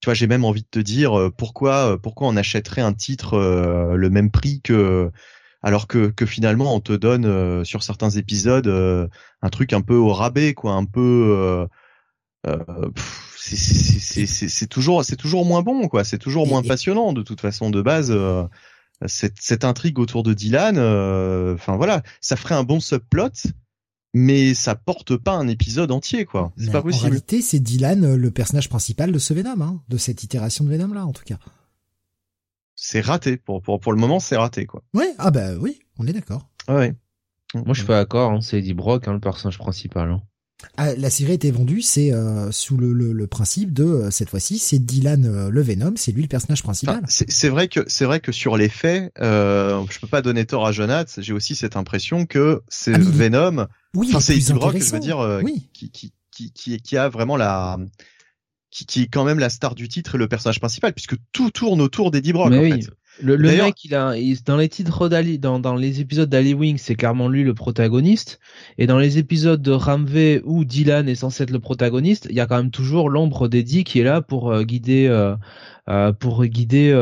tu 0.00 0.06
vois, 0.06 0.14
j'ai 0.14 0.26
même 0.26 0.46
envie 0.46 0.62
de 0.62 0.68
te 0.70 0.78
dire 0.78 1.18
euh, 1.18 1.30
pourquoi 1.30 1.92
euh, 1.92 1.96
pourquoi 1.98 2.28
on 2.28 2.36
achèterait 2.36 2.80
un 2.80 2.94
titre 2.94 3.36
le 3.94 4.10
même 4.10 4.30
prix 4.30 4.62
que 4.62 5.10
alors 5.62 5.86
que, 5.86 6.08
que 6.08 6.24
finalement 6.24 6.74
on 6.74 6.80
te 6.80 6.94
donne 6.94 7.64
sur 7.66 7.82
certains 7.82 8.08
épisodes 8.10 8.68
un 9.42 9.48
truc 9.50 9.74
un 9.74 9.82
peu 9.82 9.94
au 9.94 10.12
rabais, 10.12 10.54
quoi, 10.54 10.72
un 10.72 10.86
peu 10.86 11.68
c'est 13.36 14.68
toujours 14.68 15.04
c'est 15.04 15.16
toujours 15.16 15.44
moins 15.44 15.62
bon 15.62 15.88
quoi. 15.88 16.04
C'est 16.04 16.18
toujours 16.18 16.46
moins 16.46 16.62
passionnant 16.62 17.12
de 17.12 17.22
toute 17.22 17.40
façon 17.40 17.70
de 17.70 17.82
base 17.82 18.10
euh, 18.10 18.44
cette, 19.06 19.40
cette 19.40 19.64
intrigue 19.64 19.98
autour 19.98 20.22
de 20.22 20.34
Dylan 20.34 20.76
euh, 20.78 21.54
enfin 21.54 21.76
voilà. 21.76 22.02
Ça 22.20 22.36
ferait 22.36 22.54
un 22.54 22.64
bon 22.64 22.80
subplot 22.80 23.30
mais 24.12 24.54
ça 24.54 24.74
porte 24.74 25.16
pas 25.16 25.34
un 25.34 25.46
épisode 25.48 25.92
entier 25.92 26.24
quoi. 26.24 26.52
C'est 26.56 26.72
pas 26.72 26.82
possible. 26.82 27.06
en 27.06 27.10
réalité 27.10 27.42
c'est 27.42 27.60
Dylan 27.60 28.04
euh, 28.04 28.16
le 28.16 28.30
personnage 28.30 28.68
principal 28.68 29.12
de 29.12 29.18
ce 29.18 29.34
Venom 29.34 29.60
hein, 29.60 29.82
de 29.88 29.96
cette 29.96 30.22
itération 30.22 30.64
de 30.64 30.70
Venom 30.70 30.92
là 30.92 31.06
en 31.06 31.12
tout 31.12 31.24
cas. 31.24 31.38
C'est 32.74 33.02
raté. 33.02 33.36
Pour 33.36 33.62
pour 33.62 33.80
pour 33.80 33.92
le 33.92 33.98
moment 33.98 34.20
c'est 34.20 34.36
raté 34.36 34.66
quoi. 34.66 34.82
Ouais 34.94 35.14
ah 35.18 35.30
bah 35.30 35.54
oui 35.60 35.80
on 35.98 36.06
est 36.06 36.12
d'accord. 36.12 36.48
Ouais 36.68 36.94
moi 37.54 37.72
je 37.72 37.80
suis 37.80 37.86
pas 37.86 37.96
d'accord 37.96 38.32
hein, 38.32 38.40
c'est 38.40 38.58
Eddie 38.58 38.74
Brock 38.74 39.08
hein, 39.08 39.12
le 39.12 39.20
personnage 39.20 39.58
principal 39.58 40.10
hein. 40.10 40.22
Ah, 40.76 40.94
la 40.94 41.10
série 41.10 41.32
a 41.32 41.34
été 41.34 41.50
vendue, 41.50 41.82
c'est 41.82 42.12
euh, 42.12 42.50
sous 42.52 42.76
le, 42.76 42.92
le, 42.92 43.26
principe 43.26 43.72
de 43.72 43.84
euh, 43.84 44.10
cette 44.10 44.30
fois-ci, 44.30 44.58
c'est 44.58 44.78
Dylan 44.78 45.24
euh, 45.24 45.50
le 45.50 45.62
Venom, 45.62 45.92
c'est 45.96 46.12
lui 46.12 46.22
le 46.22 46.28
personnage 46.28 46.62
principal. 46.62 47.02
c'est 47.06 47.48
vrai 47.48 47.68
que 47.68 47.80
c'est 47.86 48.04
vrai 48.04 48.20
que 48.20 48.32
sur 48.32 48.56
les 48.56 48.68
faits, 48.68 49.12
euh, 49.20 49.82
je 49.90 49.98
peux 49.98 50.06
pas 50.06 50.22
donner 50.22 50.44
tort 50.46 50.66
à 50.66 50.72
Jonathan. 50.72 51.10
J'ai 51.18 51.32
aussi 51.32 51.54
cette 51.54 51.76
impression 51.76 52.26
que 52.26 52.62
c'est 52.68 52.94
ah, 52.94 52.98
Venom. 52.98 53.66
Oui, 53.94 54.08
enfin 54.10 54.20
c'est 54.20 54.36
Eddie 54.36 54.52
Brock, 54.52 54.78
je 54.78 54.90
veux 54.90 55.00
dire, 55.00 55.40
qui, 55.72 55.90
qui, 55.90 56.12
qui, 56.30 56.52
qui, 56.52 56.80
qui 56.80 56.96
a 56.96 57.08
vraiment 57.08 57.36
la 57.36 57.78
qui, 58.70 58.86
qui 58.86 59.02
est 59.02 59.06
quand 59.08 59.24
même 59.24 59.38
la 59.38 59.50
star 59.50 59.74
du 59.74 59.88
titre 59.88 60.14
et 60.14 60.18
le 60.18 60.28
personnage 60.28 60.60
principal, 60.60 60.92
puisque 60.92 61.16
tout 61.32 61.50
tourne 61.50 61.80
autour 61.80 62.10
d'Eddie 62.10 62.32
Brock. 62.32 62.52
en 62.52 62.62
fait. 62.62 62.90
Le, 63.22 63.36
le 63.36 63.50
mec, 63.50 63.84
il 63.84 63.94
a, 63.94 64.14
dans 64.46 64.56
les 64.56 64.68
titres 64.68 65.08
d'Ali, 65.08 65.38
dans, 65.38 65.58
dans 65.58 65.74
les 65.74 66.00
épisodes 66.00 66.28
d'Ali 66.28 66.54
Wing, 66.54 66.78
c'est 66.78 66.94
clairement 66.94 67.28
lui 67.28 67.44
le 67.44 67.54
protagoniste. 67.54 68.40
Et 68.78 68.86
dans 68.86 68.98
les 68.98 69.18
épisodes 69.18 69.60
de 69.60 69.72
Ramvé 69.72 70.40
où 70.44 70.64
Dylan 70.64 71.08
est 71.08 71.14
censé 71.14 71.42
être 71.42 71.50
le 71.50 71.60
protagoniste, 71.60 72.26
il 72.30 72.36
y 72.36 72.40
a 72.40 72.46
quand 72.46 72.56
même 72.56 72.70
toujours 72.70 73.10
l'ombre 73.10 73.48
d'Eddie 73.48 73.84
qui 73.84 74.00
est 74.00 74.04
là 74.04 74.22
pour 74.22 74.50
euh, 74.52 74.62
guider, 74.62 75.06
euh, 75.08 75.36
euh, 75.88 76.12
pour 76.12 76.44
guider 76.44 76.92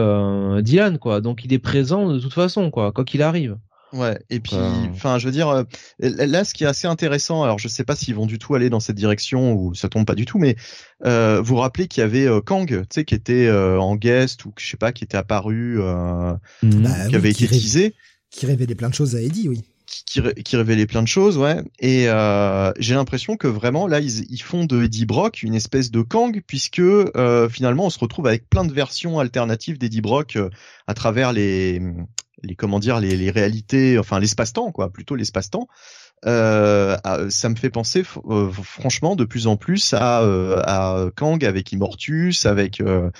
Dylan, 0.62 0.98
quoi. 0.98 1.20
Donc 1.20 1.44
il 1.44 1.52
est 1.52 1.58
présent 1.58 2.08
de 2.08 2.18
toute 2.18 2.34
façon, 2.34 2.70
quoi, 2.70 2.92
quoi 2.92 3.04
qu'il 3.04 3.22
arrive. 3.22 3.56
Ouais, 3.92 4.18
et 4.28 4.40
puis, 4.40 4.56
enfin, 4.90 5.18
je 5.18 5.26
veux 5.26 5.32
dire, 5.32 5.48
euh, 5.48 5.64
là, 6.00 6.44
ce 6.44 6.52
qui 6.52 6.64
est 6.64 6.66
assez 6.66 6.86
intéressant, 6.86 7.42
alors 7.42 7.58
je 7.58 7.68
sais 7.68 7.84
pas 7.84 7.96
s'ils 7.96 8.14
vont 8.14 8.26
du 8.26 8.38
tout 8.38 8.54
aller 8.54 8.68
dans 8.68 8.80
cette 8.80 8.96
direction 8.96 9.54
ou 9.54 9.74
ça 9.74 9.88
tombe 9.88 10.04
pas 10.04 10.14
du 10.14 10.26
tout, 10.26 10.38
mais 10.38 10.56
euh, 11.06 11.40
vous 11.40 11.56
rappelez 11.56 11.88
qu'il 11.88 12.02
y 12.02 12.04
avait 12.04 12.26
euh, 12.26 12.40
Kang, 12.40 12.68
tu 12.68 12.86
sais, 12.90 13.04
qui 13.04 13.14
était 13.14 13.46
euh, 13.46 13.80
en 13.80 13.96
guest 13.96 14.44
ou 14.44 14.52
je 14.58 14.68
sais 14.68 14.76
pas, 14.76 14.92
qui 14.92 15.04
était 15.04 15.16
apparu, 15.16 15.78
mhm. 15.78 16.82
bah 16.82 17.08
qui 17.08 17.16
avait 17.16 17.30
été 17.30 17.48
teasé, 17.48 17.94
qui 18.30 18.46
révélait 18.46 18.74
plein 18.74 18.90
de 18.90 18.94
choses 18.94 19.16
à 19.16 19.22
Eddie, 19.22 19.48
oui. 19.48 19.62
Qui, 20.04 20.20
qui, 20.44 20.56
révélait 20.56 20.86
plein 20.86 21.02
de 21.02 21.08
choses, 21.08 21.38
ouais. 21.38 21.62
Et 21.80 22.08
j'ai 22.78 22.94
l'impression 22.94 23.38
que 23.38 23.46
vraiment 23.46 23.86
là, 23.86 24.00
ils, 24.00 24.30
ils, 24.30 24.42
font 24.42 24.66
de 24.66 24.82
Eddie 24.82 25.06
Brock 25.06 25.42
une 25.42 25.54
espèce 25.54 25.90
de 25.90 26.02
Kang, 26.02 26.42
puisque 26.46 26.82
finalement, 27.50 27.86
on 27.86 27.90
se 27.90 27.98
retrouve 27.98 28.26
avec 28.26 28.50
plein 28.50 28.66
de 28.66 28.72
versions 28.72 29.18
alternatives 29.18 29.78
d'Eddie 29.78 30.02
Brock 30.02 30.36
à 30.86 30.92
travers 30.92 31.32
les 31.32 31.80
les 32.42 32.54
comment 32.54 32.78
dire 32.78 33.00
les, 33.00 33.16
les 33.16 33.30
réalités, 33.30 33.98
enfin 33.98 34.20
l'espace-temps 34.20 34.72
quoi, 34.72 34.90
plutôt 34.90 35.14
l'espace-temps. 35.14 35.68
Euh, 36.26 36.96
ça 37.30 37.48
me 37.48 37.54
fait 37.54 37.70
penser 37.70 38.02
euh, 38.28 38.50
franchement 38.50 39.14
de 39.14 39.24
plus 39.24 39.46
en 39.46 39.56
plus 39.56 39.94
à, 39.94 40.22
euh, 40.22 40.60
à 40.64 41.10
Kang 41.14 41.44
avec 41.44 41.70
Immortus, 41.70 42.44
avec 42.44 42.80
euh, 42.80 43.10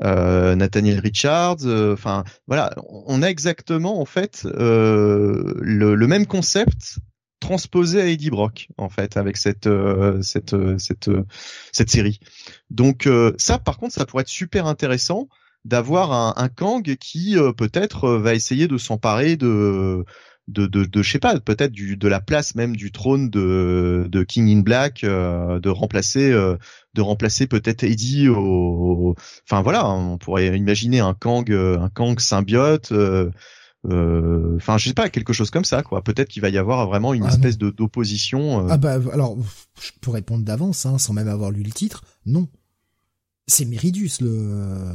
Nathaniel 0.00 0.98
Richards. 0.98 1.66
Enfin 1.66 2.24
voilà, 2.46 2.74
on 2.88 3.22
a 3.22 3.28
exactement 3.28 4.00
en 4.00 4.04
fait 4.04 4.44
le, 4.44 5.54
le, 5.60 6.06
même 6.06 6.26
concept 6.26 6.98
transposé 7.40 8.00
à 8.00 8.06
Eddie 8.06 8.30
Brock 8.30 8.68
en 8.76 8.88
fait 8.88 9.16
avec 9.16 9.36
cette 9.36 9.68
cette 10.22 10.56
cette 10.78 11.10
cette 11.72 11.90
série. 11.90 12.18
Donc 12.70 13.08
ça 13.36 13.58
par 13.58 13.78
contre 13.78 13.94
ça 13.94 14.04
pourrait 14.04 14.22
être 14.22 14.28
super 14.28 14.66
intéressant 14.66 15.28
d'avoir 15.64 16.12
un, 16.12 16.34
un, 16.36 16.48
Kang 16.48 16.96
qui 16.96 17.36
euh, 17.36 17.52
peut-être 17.52 18.04
euh, 18.04 18.18
va 18.18 18.34
essayer 18.34 18.68
de 18.68 18.78
s'emparer 18.78 19.36
de 19.36 20.04
de, 20.46 20.66
de, 20.66 20.84
de 20.84 21.02
je 21.02 21.12
sais 21.12 21.18
pas 21.18 21.38
peut-être 21.40 21.72
du 21.72 21.96
de 21.98 22.08
la 22.08 22.20
place 22.20 22.54
même 22.54 22.74
du 22.74 22.90
trône 22.90 23.28
de, 23.28 24.06
de 24.08 24.22
King 24.22 24.48
in 24.48 24.60
Black 24.60 25.04
euh, 25.04 25.60
de 25.60 25.68
remplacer 25.68 26.30
de 26.30 27.00
remplacer 27.02 27.46
peut-être 27.46 27.84
Eddie 27.84 28.28
au, 28.28 29.14
enfin 29.44 29.60
voilà 29.60 29.86
on 29.90 30.16
pourrait 30.16 30.56
imaginer 30.56 31.00
un 31.00 31.12
Kang 31.12 31.52
un 31.52 31.90
Kang 31.90 32.18
symbiote 32.18 32.92
enfin 33.84 34.78
je 34.78 34.88
sais 34.88 34.94
pas 34.94 35.10
quelque 35.10 35.34
chose 35.34 35.50
comme 35.50 35.66
ça 35.66 35.82
quoi. 35.82 36.02
Peut-être 36.02 36.28
qu'il 36.28 36.40
va 36.40 36.48
y 36.48 36.56
avoir 36.56 36.86
vraiment 36.86 37.12
une 37.12 37.24
ah 37.24 37.28
espèce 37.28 37.58
de 37.58 37.68
d'opposition 37.68 38.66
ah 38.70 38.78
bah 38.78 38.98
alors 39.12 39.36
je 39.82 39.90
peux 40.00 40.10
répondre 40.10 40.44
d'avance 40.46 40.86
hein, 40.86 40.96
sans 40.96 41.12
même 41.12 41.28
avoir 41.28 41.50
lu 41.50 41.62
le 41.62 41.72
titre. 41.72 42.04
Non 42.24 42.48
c'est 43.48 43.64
Meridius 43.64 44.20
le 44.20 44.92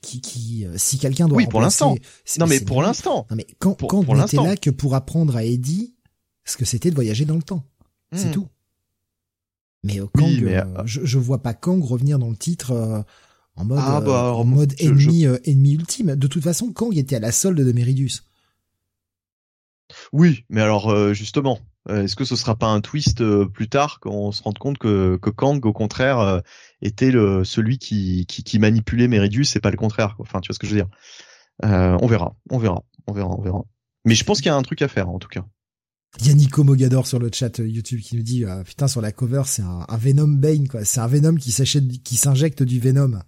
qui 0.00 0.20
qui 0.20 0.64
euh, 0.64 0.74
si 0.76 0.98
quelqu'un 0.98 1.26
doit 1.28 1.36
oui 1.36 1.46
pour 1.46 1.60
l'instant. 1.60 1.96
non 2.38 2.46
mais 2.46 2.60
pour 2.60 2.80
l'instant. 2.80 3.26
Non 3.30 3.36
mais 3.36 3.46
quand 3.58 3.74
quand 3.74 4.04
on 4.08 4.24
était 4.24 4.36
là 4.36 4.56
que 4.56 4.70
pour 4.70 4.94
apprendre 4.94 5.36
à 5.36 5.44
Eddie 5.44 5.94
ce 6.44 6.56
que 6.56 6.64
c'était 6.64 6.90
de 6.90 6.94
voyager 6.94 7.24
dans 7.24 7.34
le 7.34 7.42
temps. 7.42 7.64
C'est 8.12 8.28
hmm. 8.28 8.32
tout. 8.32 8.48
Mais 9.82 10.00
euh, 10.00 10.06
Kang 10.14 10.42
euh, 10.44 10.64
je, 10.84 11.04
je 11.04 11.18
vois 11.18 11.42
pas 11.42 11.52
Kang 11.52 11.82
revenir 11.82 12.18
dans 12.18 12.30
le 12.30 12.36
titre 12.36 13.04
en 13.56 13.64
mode 13.64 13.78
ah, 13.82 14.00
bah, 14.00 14.32
en 14.32 14.44
mode 14.44 14.74
ennemi 14.78 15.24
ennemi 15.44 15.74
ultime. 15.74 16.14
De 16.14 16.26
toute 16.28 16.44
façon 16.44 16.72
Kang 16.72 16.96
était 16.96 17.16
à 17.16 17.20
la 17.20 17.32
solde 17.32 17.60
de 17.60 17.72
Meridius 17.72 18.22
oui 20.12 20.44
mais 20.48 20.60
alors 20.60 21.14
justement 21.14 21.60
est-ce 21.88 22.16
que 22.16 22.24
ce 22.24 22.36
sera 22.36 22.56
pas 22.56 22.66
un 22.66 22.80
twist 22.80 23.20
euh, 23.20 23.46
plus 23.46 23.68
tard 23.68 24.00
quand 24.00 24.10
on 24.10 24.32
se 24.32 24.42
rende 24.42 24.58
compte 24.58 24.78
que, 24.78 25.18
que 25.22 25.30
Kang, 25.30 25.64
au 25.64 25.72
contraire, 25.72 26.18
euh, 26.18 26.40
était 26.82 27.10
le, 27.10 27.44
celui 27.44 27.78
qui, 27.78 28.26
qui, 28.26 28.42
qui 28.42 28.58
manipulait 28.58 29.08
Meridius 29.08 29.54
et 29.56 29.60
pas 29.60 29.70
le 29.70 29.76
contraire. 29.76 30.16
Enfin, 30.18 30.40
tu 30.40 30.48
vois 30.48 30.54
ce 30.54 30.58
que 30.58 30.66
je 30.66 30.74
veux 30.74 30.80
dire 30.80 30.88
On 31.60 32.06
verra, 32.06 32.34
on 32.50 32.58
verra, 32.58 32.82
on 33.06 33.12
verra, 33.12 33.30
on 33.30 33.42
verra. 33.42 33.62
Mais 34.04 34.14
je 34.14 34.24
pense 34.24 34.38
qu'il 34.38 34.46
y 34.46 34.50
a 34.50 34.56
un 34.56 34.62
truc 34.62 34.82
à 34.82 34.88
faire 34.88 35.08
en 35.08 35.18
tout 35.18 35.28
cas. 35.28 35.44
Il 36.20 36.28
y 36.28 36.30
a 36.30 36.34
Nico 36.34 36.64
Mogador 36.64 37.06
sur 37.06 37.18
le 37.18 37.30
chat 37.32 37.58
YouTube 37.58 38.00
qui 38.00 38.16
nous 38.16 38.22
dit 38.22 38.44
putain 38.64 38.88
sur 38.88 39.02
la 39.02 39.12
cover 39.12 39.42
c'est 39.44 39.62
un, 39.62 39.84
un, 39.86 39.96
Venom 39.96 40.28
Bane 40.28 40.66
quoi, 40.66 40.84
c'est 40.84 41.00
un 41.00 41.06
Venom 41.06 41.34
qui 41.34 41.52
s'achète 41.52 42.02
qui 42.02 42.16
s'injecte 42.16 42.62
du 42.62 42.80
Venom. 42.80 43.20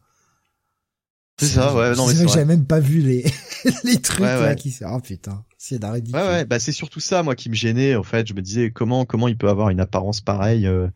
C'est 1.38 1.46
ça, 1.46 1.74
ouais, 1.74 1.94
non 1.94 2.06
mais 2.06 2.14
c'est 2.14 2.28
j'avais 2.28 2.44
même 2.44 2.64
pas 2.64 2.80
vu 2.80 3.00
les 3.00 3.24
les 3.84 4.00
trucs 4.00 4.20
là 4.20 4.54
qui 4.54 4.74
oh 4.86 5.00
putain. 5.00 5.44
C'est 5.60 5.84
Ouais, 5.84 6.00
ouais, 6.12 6.44
bah 6.44 6.60
c'est 6.60 6.72
surtout 6.72 7.00
ça, 7.00 7.24
moi, 7.24 7.34
qui 7.34 7.50
me 7.50 7.54
gênait. 7.54 7.96
En 7.96 8.04
fait, 8.04 8.28
je 8.28 8.32
me 8.32 8.40
disais 8.40 8.70
comment 8.70 9.04
comment 9.04 9.26
il 9.26 9.36
peut 9.36 9.48
avoir 9.48 9.70
une 9.70 9.80
apparence 9.80 10.20
pareille, 10.20 10.68
euh, 10.68 10.86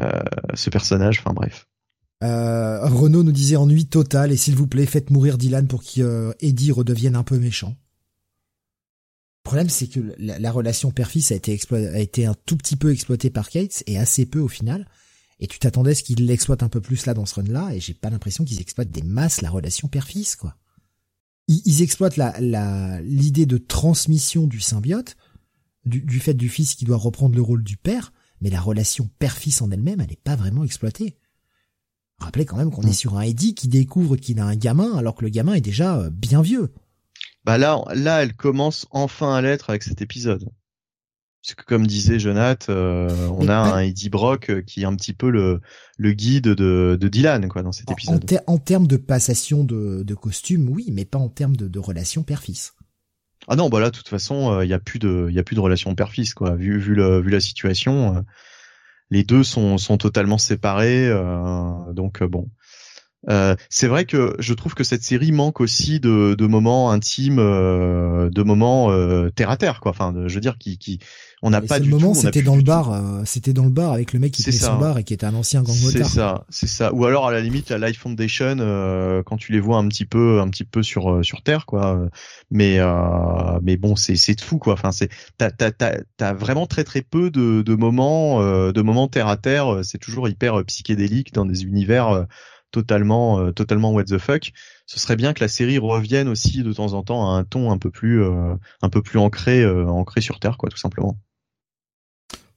euh, 0.00 0.22
ce 0.54 0.70
personnage? 0.70 1.18
Enfin 1.18 1.34
bref. 1.34 1.66
Euh, 2.22 2.86
Renaud 2.86 3.24
nous 3.24 3.32
disait 3.32 3.56
ennui 3.56 3.86
total 3.86 4.30
et 4.30 4.36
s'il 4.36 4.54
vous 4.54 4.68
plaît, 4.68 4.86
faites 4.86 5.10
mourir 5.10 5.36
Dylan 5.36 5.66
pour 5.66 5.82
qu'Eddie 5.82 6.70
redevienne 6.70 7.16
un 7.16 7.24
peu 7.24 7.36
méchant. 7.38 7.74
Le 9.44 9.48
problème, 9.48 9.68
c'est 9.68 9.88
que 9.88 10.14
la, 10.16 10.52
relation 10.52 10.92
père-fils 10.92 11.32
a 11.32 11.34
été 11.34 11.58
a 11.72 11.98
été 11.98 12.26
un 12.26 12.36
tout 12.46 12.56
petit 12.56 12.76
peu 12.76 12.92
exploitée 12.92 13.30
par 13.30 13.50
Kate 13.50 13.82
et 13.88 13.98
assez 13.98 14.24
peu 14.24 14.38
au 14.38 14.46
final. 14.46 14.86
Et 15.40 15.48
tu 15.48 15.58
t'attendais 15.58 15.90
à 15.90 15.94
ce 15.96 16.04
qu'ils 16.04 16.24
l'exploitent 16.24 16.62
un 16.62 16.68
peu 16.68 16.80
plus 16.80 17.04
là 17.06 17.14
dans 17.14 17.26
ce 17.26 17.34
run-là, 17.34 17.74
et 17.74 17.80
j'ai 17.80 17.94
pas 17.94 18.10
l'impression 18.10 18.44
qu'ils 18.44 18.60
exploitent 18.60 18.92
des 18.92 19.02
masses 19.02 19.40
la 19.40 19.50
relation 19.50 19.88
père-fils, 19.88 20.36
quoi 20.36 20.54
ils, 21.48 21.82
exploitent 21.82 22.16
la 22.16 23.00
l'idée 23.02 23.46
de 23.46 23.58
transmission 23.58 24.46
du 24.46 24.60
symbiote, 24.60 25.16
du, 25.84 26.20
fait 26.20 26.34
du 26.34 26.48
fils 26.48 26.74
qui 26.74 26.84
doit 26.84 26.96
reprendre 26.96 27.34
le 27.34 27.42
rôle 27.42 27.62
du 27.62 27.76
père, 27.76 28.12
mais 28.40 28.50
la 28.50 28.60
relation 28.60 29.10
père-fils 29.18 29.62
en 29.62 29.70
elle-même, 29.70 30.00
elle 30.00 30.10
n'est 30.10 30.16
pas 30.16 30.36
vraiment 30.36 30.64
exploitée. 30.64 31.16
Rappelez 32.18 32.44
quand 32.44 32.56
même 32.56 32.70
qu'on 32.70 32.82
est 32.82 32.90
mm. 32.90 32.94
sur 32.94 33.18
un 33.18 33.22
Eddie 33.22 33.54
qui 33.54 33.68
découvre 33.68 34.16
qu'il 34.16 34.38
a 34.38 34.46
un 34.46 34.54
gamin 34.54 34.96
alors 34.96 35.14
que 35.14 35.24
le 35.24 35.30
gamin 35.30 35.54
est 35.54 35.60
déjà 35.60 35.98
euh, 35.98 36.10
bien 36.10 36.42
vieux. 36.42 36.72
Bah 37.44 37.58
là, 37.58 37.82
là, 37.94 38.22
elle 38.22 38.34
commence 38.34 38.86
enfin 38.90 39.34
à 39.34 39.42
l'être 39.42 39.70
avec 39.70 39.82
cet 39.82 40.00
épisode. 40.02 40.48
Parce 41.44 41.56
que 41.56 41.64
comme 41.64 41.88
disait 41.88 42.20
Jonath, 42.20 42.68
euh, 42.68 43.28
on 43.36 43.48
a 43.48 43.56
un 43.56 43.80
Eddie 43.80 44.10
Brock 44.10 44.48
euh, 44.48 44.62
qui 44.62 44.82
est 44.82 44.84
un 44.84 44.94
petit 44.94 45.12
peu 45.12 45.28
le, 45.28 45.60
le 45.98 46.12
guide 46.12 46.46
de, 46.46 46.96
de 47.00 47.08
Dylan 47.08 47.48
quoi 47.48 47.62
dans 47.62 47.72
cet 47.72 47.90
épisode. 47.90 48.24
En, 48.46 48.58
termes 48.58 48.86
de 48.86 48.96
passation 48.96 49.64
de, 49.64 50.04
de 50.04 50.14
costume, 50.14 50.68
oui, 50.68 50.90
mais 50.92 51.04
pas 51.04 51.18
en 51.18 51.28
termes 51.28 51.56
de, 51.56 51.66
de 51.66 51.78
relation 51.80 52.22
père-fils. 52.22 52.74
Ah 53.48 53.56
non, 53.56 53.70
bah 53.70 53.80
là, 53.80 53.90
de 53.90 53.96
toute 53.96 54.06
façon, 54.06 54.60
il 54.60 54.66
euh, 54.66 54.66
y 54.66 54.72
a 54.72 54.78
plus 54.78 55.00
de, 55.00 55.26
il 55.30 55.34
y 55.34 55.40
a 55.40 55.42
plus 55.42 55.56
de 55.56 55.60
relation 55.60 55.92
père-fils 55.96 56.32
quoi. 56.32 56.54
Vu 56.54 56.78
vu 56.78 56.94
le, 56.94 57.20
vu 57.20 57.30
la 57.30 57.40
situation, 57.40 58.24
les 59.10 59.24
deux 59.24 59.42
sont 59.42 59.78
sont 59.78 59.98
totalement 59.98 60.38
séparés, 60.38 61.10
donc 61.92 62.22
bon. 62.22 62.48
Euh, 63.28 63.54
c'est 63.70 63.86
vrai 63.86 64.04
que 64.04 64.34
je 64.38 64.52
trouve 64.54 64.74
que 64.74 64.84
cette 64.84 65.04
série 65.04 65.32
manque 65.32 65.60
aussi 65.60 66.00
de, 66.00 66.34
de 66.36 66.46
moments 66.46 66.90
intimes, 66.90 67.38
euh, 67.38 68.30
de 68.30 68.42
moments 68.42 68.90
euh, 68.90 69.30
terre 69.30 69.50
à 69.50 69.56
terre, 69.56 69.80
quoi. 69.80 69.90
Enfin, 69.90 70.12
je 70.26 70.34
veux 70.34 70.40
dire, 70.40 70.58
qui, 70.58 70.76
qui 70.78 70.98
on 71.44 71.50
n'a 71.50 71.60
pas 71.60 71.80
du 71.80 71.90
moment, 71.90 72.14
c'était 72.14 72.42
dans 72.42 72.54
le 72.54 72.62
bar, 72.62 72.92
euh, 72.92 73.22
c'était 73.24 73.52
dans 73.52 73.64
le 73.64 73.70
bar 73.70 73.92
avec 73.92 74.12
le 74.12 74.20
mec 74.20 74.30
qui 74.30 74.44
tenait 74.44 74.56
son 74.56 74.78
bar 74.78 74.98
et 74.98 75.04
qui 75.04 75.12
était 75.12 75.26
un 75.26 75.34
ancien 75.34 75.62
gang 75.62 75.74
C'est 75.74 76.04
ça, 76.04 76.44
c'est 76.50 76.68
ça. 76.68 76.92
Ou 76.94 77.04
alors 77.04 77.26
à 77.26 77.32
la 77.32 77.40
limite 77.40 77.70
la 77.70 77.88
Life 77.88 77.98
Foundation 77.98 78.58
euh, 78.60 79.24
quand 79.24 79.38
tu 79.38 79.50
les 79.50 79.58
vois 79.58 79.78
un 79.78 79.88
petit 79.88 80.04
peu, 80.04 80.40
un 80.40 80.48
petit 80.48 80.62
peu 80.64 80.84
sur 80.84 81.24
sur 81.24 81.42
terre 81.42 81.66
quoi. 81.66 82.08
Mais 82.52 82.78
mais 83.60 83.76
bon, 83.76 83.96
c'est 83.96 84.14
c'est 84.14 84.40
fou 84.40 84.58
quoi. 84.58 84.74
Enfin 84.74 84.92
c'est 84.92 85.08
t'as 85.36 85.50
t'as 85.50 85.72
t'as 86.16 86.32
vraiment 86.32 86.66
très 86.66 86.84
très 86.84 87.02
peu 87.02 87.28
de 87.28 87.62
de 87.62 87.74
moments 87.74 88.40
de 88.40 88.82
moments 88.82 89.08
terre 89.08 89.26
à 89.26 89.36
terre. 89.36 89.80
C'est 89.82 89.98
toujours 89.98 90.28
hyper 90.28 90.64
psychédélique 90.64 91.32
dans 91.32 91.44
des 91.44 91.64
univers 91.64 92.26
totalement 92.72 93.52
totalement 93.52 93.92
what 93.92 94.04
the 94.04 94.18
fuck. 94.18 94.50
Ce 94.86 94.98
serait 94.98 95.16
bien 95.16 95.32
que 95.32 95.40
la 95.40 95.48
série 95.48 95.78
revienne 95.78 96.28
aussi 96.28 96.64
de 96.64 96.72
temps 96.72 96.94
en 96.94 97.04
temps 97.04 97.30
à 97.30 97.38
un 97.38 97.44
ton 97.44 97.70
un 97.70 97.78
peu 97.78 97.90
plus 97.90 98.24
un 98.24 98.88
peu 98.90 99.02
plus 99.02 99.18
ancré 99.18 99.64
ancré 99.66 100.20
sur 100.20 100.40
terre 100.40 100.56
quoi 100.58 100.68
tout 100.68 100.78
simplement. 100.78 101.16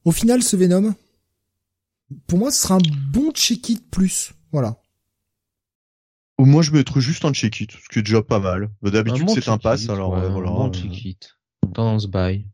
Au 0.05 0.11
final, 0.11 0.43
ce 0.43 0.55
Venom, 0.55 0.93
pour 2.27 2.37
moi, 2.37 2.51
ce 2.51 2.61
sera 2.61 2.75
un 2.75 2.81
bon 3.11 3.31
check-it 3.31 3.89
plus. 3.89 4.33
Voilà. 4.51 4.77
Moi, 6.37 6.61
je 6.61 6.71
mettrais 6.71 7.01
juste 7.01 7.25
un 7.25 7.33
check-it, 7.33 7.71
ce 7.71 7.89
qui 7.89 7.99
est 7.99 8.03
déjà 8.03 8.21
pas 8.21 8.39
mal. 8.39 8.69
D'habitude, 8.83 9.29
c'est 9.31 9.49
un 9.49 9.57
pass, 9.57 9.89
alors 9.89 10.15
euh, 10.15 10.29
voilà. 10.29 10.49
Un 10.49 10.53
bon 10.53 10.71
check-it. 10.71 11.35
Tendance 11.73 12.07
buy. 12.07 12.45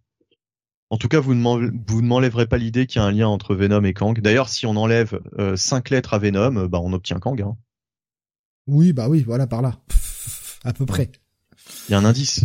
En 0.92 0.98
tout 0.98 1.08
cas, 1.08 1.22
vous 1.22 1.34
ne 1.34 2.02
m'enlèverez 2.02 2.48
pas 2.48 2.58
l'idée 2.58 2.86
qu'il 2.86 3.00
y 3.00 3.04
a 3.04 3.08
un 3.08 3.14
lien 3.14 3.30
entre 3.30 3.56
Venom 3.56 3.82
et 3.86 3.94
Kang. 3.94 4.20
D'ailleurs, 4.20 4.50
si 4.50 4.66
on 4.66 4.76
enlève 4.76 5.22
5 5.56 5.90
euh, 5.90 5.96
lettres 5.96 6.14
à 6.14 6.20
Venom, 6.20 6.68
bah 6.68 6.82
on 6.84 6.92
obtient 6.92 7.18
Kang. 7.18 7.42
Hein. 7.42 7.56
Oui, 8.68 8.92
bah 8.92 9.08
oui, 9.08 9.24
voilà, 9.26 9.48
par 9.48 9.62
là. 9.62 9.80
à 10.66 10.74
peu 10.74 10.86
près. 10.86 11.10
Il 11.88 11.94
y 11.94 11.96
a 11.96 11.98
un 11.98 12.04
indice. 12.04 12.44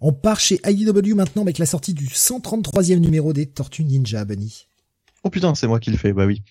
On 0.00 0.14
part 0.14 0.40
chez 0.40 0.58
IDW 0.64 1.14
maintenant 1.14 1.42
avec 1.42 1.58
la 1.58 1.66
sortie 1.66 1.92
du 1.92 2.06
133e 2.06 3.00
numéro 3.00 3.34
des 3.34 3.44
Tortues 3.44 3.84
Ninja, 3.84 4.24
Bunny. 4.24 4.66
Oh 5.24 5.30
putain, 5.30 5.54
c'est 5.54 5.66
moi 5.66 5.78
qui 5.78 5.90
le 5.90 5.98
fais, 5.98 6.14
bah 6.14 6.24
oui. 6.24 6.42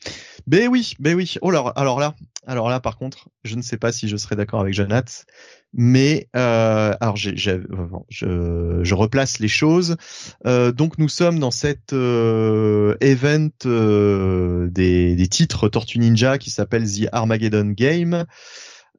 Ben 0.48 0.68
oui, 0.68 0.94
ben 1.00 1.16
oui. 1.16 1.36
Oh 1.42 1.50
là, 1.50 1.74
alors 1.76 2.00
là, 2.00 2.16
alors 2.46 2.70
là, 2.70 2.80
par 2.80 2.98
contre, 2.98 3.30
je 3.44 3.56
ne 3.56 3.64
sais 3.64 3.78
pas 3.78 3.92
si 3.92 4.08
je 4.08 4.16
serai 4.16 4.36
d'accord 4.36 4.60
avec 4.62 4.74
Jonath, 4.76 5.26
mais 5.74 6.30
euh, 6.36 6.94
alors 7.02 7.18
je, 7.18 7.32
je 7.36 8.94
replace 8.94 9.40
les 9.40 9.48
choses. 9.48 9.98
Euh, 10.46 10.72
donc 10.72 11.00
nous 11.00 11.10
sommes 11.10 11.40
dans 11.40 11.52
cet 11.52 11.94
euh, 11.94 12.96
event 13.02 13.50
euh, 13.66 14.68
des, 14.70 15.16
des 15.16 15.28
titres 15.28 15.68
Tortue 15.68 15.98
Ninja 16.00 16.38
qui 16.38 16.52
s'appelle 16.52 16.84
The 16.84 17.08
Armageddon 17.12 17.72
Game. 17.72 18.26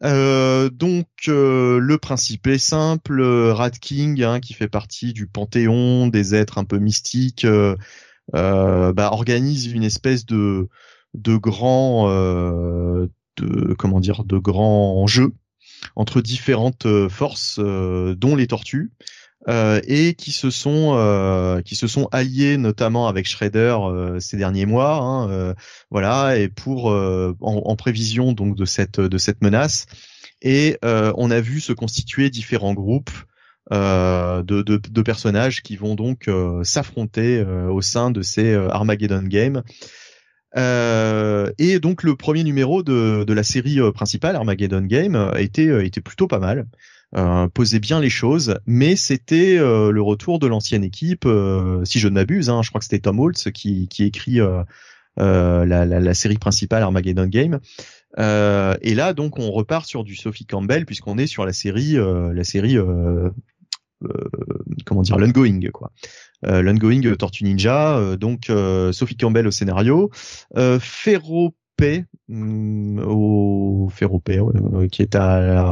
Euh, 0.02 0.68
donc 0.68 1.06
euh, 1.28 1.78
le 1.78 1.98
principe 1.98 2.48
est 2.48 2.58
simple, 2.58 3.22
Rat 3.22 3.70
King, 3.70 4.22
hein, 4.24 4.40
qui 4.40 4.52
fait 4.52 4.68
partie 4.68 5.12
du 5.12 5.26
panthéon 5.26 6.08
des 6.08 6.34
êtres 6.34 6.58
un 6.58 6.64
peu 6.64 6.78
mystiques, 6.78 7.46
euh, 7.46 7.76
bah, 8.32 9.10
organise 9.12 9.66
une 9.66 9.84
espèce 9.84 10.26
de 10.26 10.68
de 11.16 11.36
grand, 11.36 12.08
de 12.08 13.74
comment 13.78 14.00
dire, 14.00 14.24
de 14.24 14.38
grands 14.38 15.06
jeux 15.06 15.34
entre 15.94 16.20
différentes 16.20 16.86
forces, 17.08 17.58
dont 17.58 18.36
les 18.36 18.46
tortues. 18.46 18.92
Euh, 19.48 19.80
et 19.86 20.14
qui 20.14 20.32
se 20.32 20.50
sont 20.50 20.94
euh, 20.96 21.62
qui 21.62 21.76
se 21.76 21.86
sont 21.86 22.08
alliés 22.10 22.56
notamment 22.56 23.06
avec 23.06 23.28
Shredder 23.28 23.76
euh, 23.80 24.18
ces 24.18 24.36
derniers 24.36 24.66
mois, 24.66 24.96
hein, 24.96 25.54
voilà, 25.88 26.36
et 26.36 26.48
pour 26.48 26.86
en, 26.86 27.36
en, 27.40 27.76
prévision 27.76 28.32
donc 28.32 28.56
de 28.56 28.64
cette 28.64 28.98
de 28.98 29.18
cette 29.18 29.42
menace. 29.42 29.86
Et 30.42 30.78
on 30.82 31.30
a 31.30 31.40
vu 31.40 31.60
se 31.60 31.72
constituer 31.72 32.30
différents 32.30 32.74
groupes. 32.74 33.10
De, 33.68 34.42
de, 34.42 34.62
de, 34.62 35.02
personnages 35.02 35.60
qui 35.60 35.74
vont 35.74 35.96
donc 35.96 36.30
s'affronter 36.62 37.42
au 37.42 37.82
sein 37.82 38.12
de 38.12 38.22
ces 38.22 38.54
Armageddon 38.54 39.24
Games. 39.24 39.64
Euh, 40.56 41.50
et 41.58 41.80
donc 41.80 42.02
le 42.02 42.16
premier 42.16 42.44
numéro 42.44 42.82
de, 42.82 43.24
de 43.24 43.32
la 43.32 43.42
série 43.42 43.78
principale, 43.92 44.36
Armageddon 44.36 44.82
Game, 44.82 45.32
était, 45.36 45.86
était 45.86 46.00
plutôt 46.00 46.26
pas 46.26 46.38
mal 46.38 46.66
euh, 47.16 47.48
posait 47.48 47.78
bien 47.78 48.00
les 48.00 48.10
choses, 48.10 48.58
mais 48.66 48.96
c'était 48.96 49.58
euh, 49.58 49.90
le 49.90 50.02
retour 50.02 50.38
de 50.38 50.46
l'ancienne 50.46 50.84
équipe, 50.84 51.24
euh, 51.26 51.84
si 51.84 51.98
je 51.98 52.08
ne 52.08 52.14
m'abuse, 52.14 52.50
hein, 52.50 52.62
je 52.62 52.68
crois 52.70 52.78
que 52.80 52.84
c'était 52.84 52.98
Tom 52.98 53.20
Holtz 53.20 53.50
qui, 53.52 53.88
qui 53.88 54.04
écrit 54.04 54.40
euh, 54.40 54.62
euh, 55.18 55.64
la, 55.64 55.86
la, 55.86 56.00
la, 56.00 56.14
série 56.14 56.36
principale 56.36 56.82
Armageddon 56.82 57.26
Game. 57.26 57.60
et 58.18 58.94
là, 58.94 59.12
donc, 59.14 59.38
on 59.38 59.50
repart 59.50 59.86
sur 59.86 60.04
du 60.04 60.16
Sophie 60.16 60.46
Campbell 60.46 60.84
puisqu'on 60.84 61.16
est 61.18 61.26
sur 61.26 61.46
la 61.46 61.52
série, 61.52 61.94
la 61.94 62.44
série, 62.44 62.76
comment 64.84 65.02
dire, 65.02 65.18
l'ongoing, 65.18 65.70
quoi. 65.72 65.92
L'ongoing 66.42 67.14
Tortue 67.16 67.44
Ninja. 67.44 68.16
donc, 68.16 68.50
Sophie 68.92 69.16
Campbell 69.16 69.46
au 69.46 69.50
scénario, 69.50 70.10
Ferro 70.80 71.54
Mm, 72.28 72.98
au 73.06 73.88
Ferropé, 73.92 74.40
qui 74.90 75.02
est 75.02 75.14
à, 75.14 75.64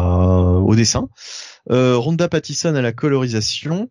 au 0.65 0.75
dessin. 0.77 1.09
Euh, 1.71 1.97
Rhonda 1.97 2.29
Pattison 2.29 2.75
à 2.75 2.83
la 2.83 2.93
colorisation. 2.93 3.89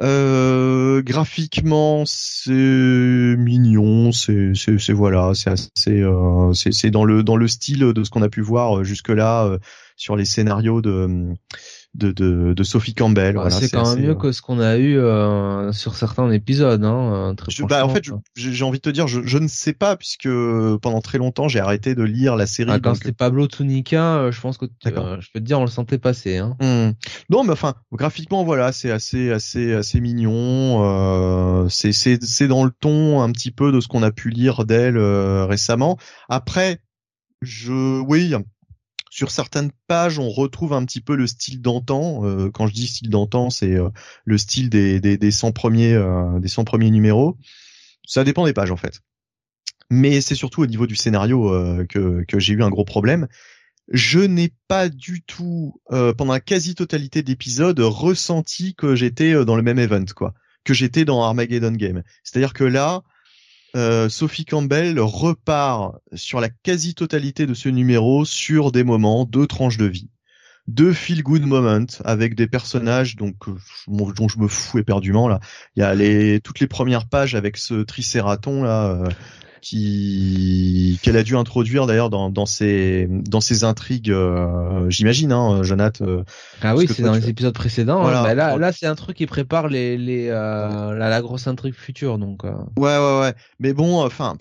Euh, 0.00 1.02
graphiquement, 1.02 2.04
c'est 2.06 2.52
mignon, 2.52 4.12
c'est 4.12 4.54
voilà, 4.92 5.32
c'est 5.34 5.50
assez 5.50 6.00
euh, 6.00 6.52
c'est 6.54 6.90
dans 6.90 7.04
le 7.04 7.22
dans 7.22 7.36
le 7.36 7.48
style 7.48 7.80
de 7.80 8.04
ce 8.04 8.08
qu'on 8.08 8.22
a 8.22 8.30
pu 8.30 8.40
voir 8.40 8.82
jusque 8.82 9.10
là 9.10 9.44
euh, 9.44 9.58
sur 9.96 10.16
les 10.16 10.24
scénarios 10.24 10.80
de 10.80 11.34
de, 11.94 12.12
de, 12.12 12.52
de 12.54 12.62
Sophie 12.62 12.94
Campbell. 12.94 13.34
Bah, 13.34 13.50
c'est 13.50 13.68
quand 13.68 13.94
même 13.94 14.04
mieux 14.04 14.10
euh, 14.10 14.14
que 14.14 14.30
ce 14.30 14.42
qu'on 14.42 14.60
a 14.60 14.76
eu 14.76 14.96
euh, 14.96 15.72
sur 15.72 15.96
certains 15.96 16.30
épisodes. 16.30 16.84
Hein, 16.84 17.34
très 17.36 17.52
bah, 17.64 17.84
en 17.84 17.88
fait, 17.88 18.04
j'ai 18.36 18.64
envie 18.64 18.78
de 18.78 18.82
te 18.82 18.90
dire, 18.90 19.08
je, 19.08 19.20
je, 19.24 19.38
ne 19.38 19.48
sais 19.48 19.72
pas 19.72 19.96
puisque 19.96 20.28
pendant 20.82 21.00
très 21.00 21.18
longtemps 21.18 21.48
j'ai 21.48 21.58
arrêté 21.58 21.94
de 21.94 22.04
lire 22.04 22.36
la 22.36 22.46
série. 22.46 22.70
Ah, 22.72 22.78
quand 22.78 22.94
c'était 22.94 23.12
Pablo 23.12 23.48
Tunica, 23.48 24.16
euh, 24.18 24.32
je 24.32 24.40
pense 24.40 24.56
que 24.56 24.66
je 24.84 24.90
peux 24.90 25.40
te 25.40 25.44
dire, 25.44 25.58
on 25.58 25.64
le 25.64 25.70
sentait 25.70 25.98
passer. 25.98 26.38
Hein. 26.38 26.56
Mmh. 26.60 26.92
Non, 27.30 27.42
mais 27.42 27.52
enfin, 27.52 27.74
graphiquement, 27.92 28.44
voilà, 28.44 28.70
c'est 28.70 28.90
assez, 28.90 29.30
assez, 29.32 29.72
assez 29.72 30.00
mignon. 30.00 30.84
Euh, 30.84 31.68
c'est, 31.68 31.92
c'est, 31.92 32.22
c'est 32.22 32.48
dans 32.48 32.64
le 32.64 32.70
ton 32.70 33.20
un 33.20 33.32
petit 33.32 33.50
peu 33.50 33.72
de 33.72 33.80
ce 33.80 33.88
qu'on 33.88 34.04
a 34.04 34.12
pu 34.12 34.30
lire 34.30 34.64
d'elle 34.64 34.98
récemment. 34.98 35.98
Après, 36.28 36.80
je, 37.42 38.00
oui, 38.00 38.34
sur 39.10 39.32
certaines 39.32 39.72
pages, 39.88 40.20
on 40.20 40.30
retrouve 40.30 40.72
un 40.72 40.84
petit 40.84 41.00
peu 41.00 41.16
le 41.16 41.26
style 41.26 41.60
d'antan. 41.60 42.24
Euh, 42.24 42.48
quand 42.50 42.68
je 42.68 42.72
dis 42.72 42.86
style 42.86 43.10
d'antan, 43.10 43.50
c'est 43.50 43.74
euh, 43.74 43.90
le 44.24 44.38
style 44.38 44.70
des, 44.70 45.00
des, 45.00 45.18
des 45.18 45.30
100 45.32 45.50
premiers 45.50 45.92
euh, 45.92 46.38
des 46.38 46.48
100 46.48 46.64
premiers 46.64 46.90
numéros. 46.90 47.36
Ça 48.06 48.22
dépend 48.22 48.46
des 48.46 48.52
pages 48.52 48.70
en 48.70 48.76
fait. 48.76 49.00
Mais 49.90 50.20
c'est 50.20 50.36
surtout 50.36 50.62
au 50.62 50.66
niveau 50.66 50.86
du 50.86 50.94
scénario 50.94 51.50
que, 51.88 52.24
que 52.28 52.38
j'ai 52.38 52.54
eu 52.54 52.62
un 52.62 52.70
gros 52.70 52.84
problème. 52.84 53.26
Je 53.92 54.20
n'ai 54.20 54.52
pas 54.68 54.88
du 54.88 55.22
tout, 55.22 55.80
pendant 55.88 56.32
la 56.32 56.38
quasi-totalité 56.38 57.24
d'épisodes, 57.24 57.80
ressenti 57.80 58.76
que 58.76 58.94
j'étais 58.94 59.44
dans 59.44 59.56
le 59.56 59.62
même 59.62 59.80
event, 59.80 60.04
quoi, 60.14 60.32
que 60.62 60.74
j'étais 60.74 61.04
dans 61.04 61.24
Armageddon 61.24 61.72
Game. 61.72 62.04
C'est-à-dire 62.22 62.52
que 62.52 62.62
là, 62.62 63.02
euh, 63.76 64.08
Sophie 64.08 64.44
Campbell 64.44 64.98
repart 64.98 65.96
sur 66.14 66.40
la 66.40 66.48
quasi-totalité 66.48 67.46
de 67.46 67.54
ce 67.54 67.68
numéro 67.68 68.24
sur 68.24 68.72
des 68.72 68.84
moments, 68.84 69.24
deux 69.24 69.46
tranches 69.46 69.76
de 69.76 69.86
vie, 69.86 70.10
deux 70.66 70.92
feel 70.92 71.22
good 71.22 71.44
moments 71.44 71.86
avec 72.04 72.34
des 72.34 72.46
personnages 72.46 73.16
euh, 73.20 73.54
dont 73.88 74.28
je 74.28 74.38
me 74.38 74.48
fous 74.48 74.78
éperdument 74.78 75.28
là. 75.28 75.40
Il 75.76 75.80
y 75.80 75.82
a 75.82 75.94
les 75.94 76.40
toutes 76.40 76.60
les 76.60 76.66
premières 76.66 77.08
pages 77.08 77.34
avec 77.34 77.56
ce 77.56 77.82
tricératon 77.82 78.62
là. 78.62 78.88
Euh, 78.88 79.08
qui 79.60 80.98
qu'elle 81.02 81.16
a 81.16 81.22
dû 81.22 81.36
introduire 81.36 81.86
d'ailleurs 81.86 82.10
dans, 82.10 82.30
dans 82.30 82.46
ses 82.46 83.06
dans 83.08 83.40
ses 83.40 83.64
intrigues 83.64 84.10
euh, 84.10 84.88
j'imagine 84.88 85.32
hein 85.32 85.62
Jonath 85.62 86.00
euh, 86.02 86.24
ah 86.62 86.76
oui 86.76 86.86
c'est 86.88 87.02
dans 87.02 87.14
les 87.14 87.28
épisodes 87.28 87.54
précédents 87.54 88.06
hein. 88.06 88.22
bah 88.22 88.34
là 88.34 88.56
là 88.56 88.72
c'est 88.72 88.86
un 88.86 88.94
truc 88.94 89.16
qui 89.16 89.26
prépare 89.26 89.68
les 89.68 89.96
les 89.96 90.28
euh, 90.28 90.94
la, 90.94 91.08
la, 91.08 91.20
grosse 91.20 91.46
intrigue 91.46 91.74
future 91.74 92.18
donc 92.18 92.44
ouais 92.44 92.52
ouais 92.76 93.20
ouais 93.20 93.34
mais 93.58 93.72
bon 93.72 94.02
enfin 94.04 94.36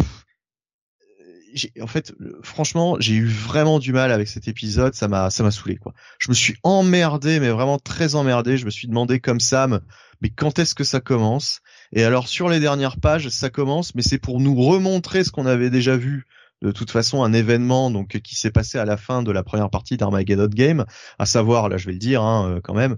en 1.82 1.88
fait, 1.88 2.14
franchement, 2.44 2.98
j'ai 3.00 3.16
eu 3.16 3.26
vraiment 3.26 3.80
du 3.80 3.94
mal 3.94 4.12
avec 4.12 4.28
cet 4.28 4.48
épisode. 4.48 4.94
Ça 4.94 5.08
m'a, 5.08 5.30
ça 5.30 5.44
m'a 5.44 5.52
saoulé, 5.52 5.78
quoi. 5.78 5.94
Je 6.20 6.30
me 6.30 6.34
suis 6.34 6.56
emmerdé, 6.64 7.40
mais 7.40 7.50
vraiment 7.50 7.80
très 7.80 8.16
emmerdé. 8.16 8.58
Je 8.58 8.66
me 8.66 8.70
suis 8.70 8.88
demandé 8.88 9.20
comme 9.20 9.40
Sam, 9.40 9.82
mais 10.22 10.30
quand 10.30 10.60
est-ce 10.60 10.76
que 10.76 10.84
ça 10.84 11.00
commence? 11.00 11.62
Et 11.94 12.04
alors 12.04 12.28
sur 12.28 12.50
les 12.50 12.60
dernières 12.60 12.98
pages, 12.98 13.30
ça 13.30 13.50
commence, 13.50 13.96
mais 13.96 14.02
c'est 14.02 14.20
pour 14.20 14.40
nous 14.40 14.56
remontrer 14.56 15.24
ce 15.24 15.32
qu'on 15.32 15.46
avait 15.46 15.70
déjà 15.70 15.98
vu. 15.98 16.26
De 16.62 16.72
toute 16.74 16.92
façon, 16.92 17.24
un 17.24 17.32
événement 17.32 17.90
donc 17.90 18.20
qui 18.20 18.36
s'est 18.36 18.52
passé 18.52 18.78
à 18.78 18.84
la 18.84 18.98
fin 18.98 19.24
de 19.24 19.32
la 19.32 19.44
première 19.44 19.70
partie 19.70 19.96
d'Armageddon 19.96 20.48
Game, 20.48 20.86
à 21.18 21.26
savoir, 21.26 21.70
là 21.70 21.78
je 21.78 21.86
vais 21.86 21.94
le 21.94 22.00
dire 22.00 22.22
hein, 22.22 22.50
euh, 22.50 22.60
quand 22.62 22.74
même, 22.74 22.98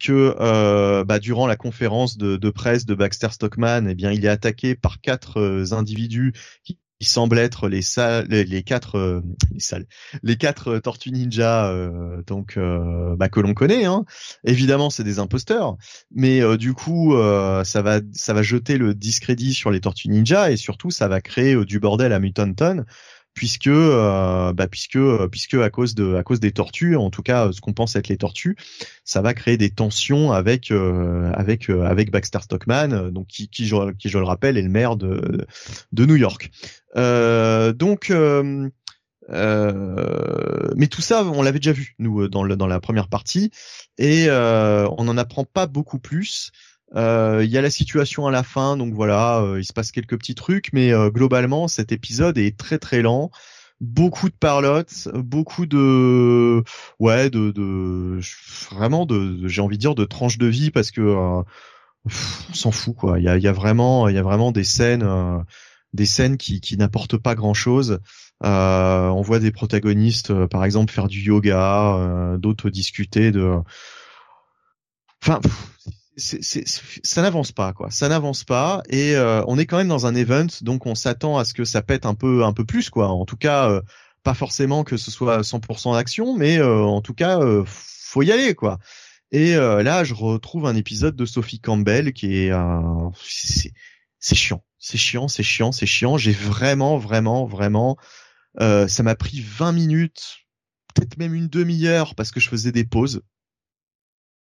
que 0.00 0.34
euh, 0.40 1.04
bah, 1.04 1.18
durant 1.18 1.46
la 1.46 1.56
conférence 1.56 2.16
de, 2.16 2.50
presse 2.50 2.86
de 2.86 2.94
Baxter 2.94 3.28
Stockman, 3.30 3.86
eh 3.86 3.94
bien 3.94 4.12
il 4.12 4.24
est 4.24 4.28
attaqué 4.28 4.74
par 4.74 5.02
quatre 5.02 5.40
euh, 5.40 5.74
individus 5.74 6.32
qui 6.64 6.78
semblent 7.04 7.38
être 7.38 7.68
les 7.68 7.82
salles, 7.82 8.26
les, 8.28 8.62
quatre, 8.62 8.98
euh, 8.98 10.34
quatre 10.38 10.78
Tortues 10.78 11.10
Ninja, 11.12 11.68
euh, 11.70 12.22
donc 12.26 12.58
bah, 13.16 13.28
que 13.28 13.40
l'on 13.40 13.54
connaît. 13.54 13.84
Hein. 13.84 14.04
Évidemment, 14.44 14.90
c'est 14.90 15.04
des 15.04 15.18
imposteurs, 15.18 15.76
mais 16.14 16.56
du 16.56 16.74
coup, 16.74 17.14
ça 17.64 17.82
va, 17.82 18.00
ça 18.12 18.32
va 18.32 18.42
jeter 18.42 18.78
le 18.78 18.94
discrédit 18.94 19.54
sur 19.54 19.70
les 19.70 19.80
Tortues 19.80 20.08
Ninja 20.08 20.50
et 20.50 20.56
surtout, 20.56 20.90
ça 20.90 21.08
va 21.08 21.20
créer 21.20 21.64
du 21.64 21.80
bordel 21.80 22.12
à 22.12 22.18
Mutanton 22.18 22.84
puisque 23.34 23.66
euh, 23.66 24.52
bah, 24.52 24.68
puisque 24.68 24.96
euh, 24.96 25.28
puisque 25.28 25.54
à 25.54 25.70
cause 25.70 25.94
de 25.94 26.14
à 26.14 26.22
cause 26.22 26.40
des 26.40 26.52
tortues 26.52 26.96
en 26.96 27.10
tout 27.10 27.22
cas 27.22 27.50
ce 27.52 27.60
qu'on 27.60 27.72
pense 27.72 27.96
être 27.96 28.08
les 28.08 28.16
tortues 28.16 28.56
ça 29.04 29.22
va 29.22 29.34
créer 29.34 29.56
des 29.56 29.70
tensions 29.70 30.32
avec 30.32 30.70
euh, 30.70 31.32
avec 31.34 31.70
avec 31.70 32.10
Baxter 32.10 32.40
Stockman 32.42 33.10
donc 33.10 33.28
qui 33.28 33.48
qui 33.48 33.66
je, 33.66 33.92
qui 33.92 34.08
je 34.08 34.18
le 34.18 34.24
rappelle 34.24 34.58
est 34.58 34.62
le 34.62 34.68
maire 34.68 34.96
de 34.96 35.46
de 35.92 36.06
New 36.06 36.16
York. 36.16 36.50
Donc 36.94 38.12
mais 40.76 40.86
tout 40.88 41.02
ça 41.02 41.24
on 41.24 41.42
l'avait 41.42 41.58
déjà 41.58 41.72
vu 41.72 41.94
nous 41.98 42.28
dans 42.28 42.44
le, 42.44 42.56
dans 42.56 42.66
la 42.66 42.80
première 42.80 43.08
partie 43.08 43.50
et 43.98 44.28
on 44.30 45.04
n'en 45.04 45.16
apprend 45.16 45.44
pas 45.44 45.66
beaucoup 45.66 45.98
plus 45.98 46.52
euh, 46.52 46.71
il 46.94 47.50
y 47.50 47.58
a 47.58 47.62
la 47.62 47.70
situation 47.70 48.26
à 48.26 48.30
la 48.30 48.42
fin, 48.42 48.76
donc 48.76 48.92
voilà, 48.94 49.40
euh, 49.40 49.60
il 49.60 49.64
se 49.64 49.72
passe 49.72 49.92
quelques 49.92 50.18
petits 50.18 50.34
trucs, 50.34 50.72
mais 50.72 50.92
euh, 50.92 51.10
globalement 51.10 51.68
cet 51.68 51.92
épisode 51.92 52.38
est 52.38 52.56
très 52.56 52.78
très 52.78 53.02
lent. 53.02 53.30
Beaucoup 53.80 54.28
de 54.28 54.34
parlottes, 54.34 55.08
beaucoup 55.14 55.66
de 55.66 56.62
ouais 57.00 57.30
de, 57.30 57.50
de 57.50 58.20
vraiment 58.70 59.06
de, 59.06 59.48
j'ai 59.48 59.60
envie 59.60 59.76
de 59.76 59.80
dire 59.80 59.94
de 59.94 60.04
tranches 60.04 60.38
de 60.38 60.46
vie 60.46 60.70
parce 60.70 60.90
que 60.90 61.00
on 61.00 61.44
s'en 62.54 62.70
fout 62.70 62.94
quoi. 62.94 63.18
Il 63.18 63.24
y 63.24 63.28
a, 63.28 63.38
y 63.38 63.48
a 63.48 63.52
vraiment 63.52 64.08
il 64.08 64.14
y 64.14 64.18
a 64.18 64.22
vraiment 64.22 64.52
des 64.52 64.64
scènes 64.64 65.04
des 65.94 66.06
scènes 66.06 66.36
qui, 66.36 66.60
qui 66.60 66.76
n'apportent 66.76 67.16
pas 67.16 67.34
grand 67.34 67.54
chose. 67.54 67.98
on 68.42 69.22
voit 69.22 69.38
des 69.40 69.50
protagonistes, 69.50 70.46
par 70.46 70.64
exemple, 70.64 70.92
faire 70.92 71.08
du 71.08 71.20
yoga, 71.20 72.36
d'autres 72.38 72.70
discuter 72.70 73.32
de. 73.32 73.56
Enfin, 75.22 75.40
c'est, 76.16 76.64
ça 76.66 77.22
n'avance 77.22 77.52
pas 77.52 77.72
quoi. 77.72 77.90
Ça 77.90 78.08
n'avance 78.08 78.44
pas 78.44 78.82
et 78.88 79.16
euh, 79.16 79.42
on 79.46 79.58
est 79.58 79.66
quand 79.66 79.78
même 79.78 79.88
dans 79.88 80.06
un 80.06 80.14
event 80.14 80.46
donc 80.60 80.86
on 80.86 80.94
s'attend 80.94 81.38
à 81.38 81.44
ce 81.44 81.54
que 81.54 81.64
ça 81.64 81.82
pète 81.82 82.06
un 82.06 82.14
peu 82.14 82.44
un 82.44 82.52
peu 82.52 82.64
plus 82.64 82.90
quoi. 82.90 83.08
En 83.08 83.24
tout 83.24 83.36
cas, 83.36 83.70
euh, 83.70 83.80
pas 84.22 84.34
forcément 84.34 84.84
que 84.84 84.96
ce 84.96 85.10
soit 85.10 85.40
100% 85.40 85.94
d'action, 85.94 86.36
mais 86.36 86.58
euh, 86.58 86.82
en 86.82 87.00
tout 87.00 87.14
cas 87.14 87.40
faut 87.66 88.22
y 88.22 88.30
aller 88.32 88.54
quoi. 88.54 88.78
Et 89.34 89.54
là, 89.54 90.04
je 90.04 90.12
retrouve 90.12 90.66
un 90.66 90.76
épisode 90.76 91.16
de 91.16 91.24
Sophie 91.24 91.58
Campbell 91.58 92.12
qui 92.12 92.36
est 92.36 92.52
c'est, 93.24 93.72
c'est 94.18 94.34
chiant, 94.34 94.62
c'est 94.78 94.98
chiant, 94.98 95.26
c'est 95.26 95.42
chiant, 95.42 95.72
c'est 95.72 95.86
chiant. 95.86 96.18
J'ai 96.18 96.32
vraiment 96.32 96.98
vraiment 96.98 97.46
vraiment 97.46 97.96
ça 98.58 99.02
m'a 99.02 99.14
pris 99.14 99.40
20 99.40 99.72
minutes, 99.72 100.40
peut-être 100.94 101.16
même 101.16 101.34
une 101.34 101.48
demi-heure 101.48 102.14
parce 102.14 102.30
que 102.30 102.40
je 102.40 102.50
faisais 102.50 102.72
des 102.72 102.84
pauses 102.84 103.22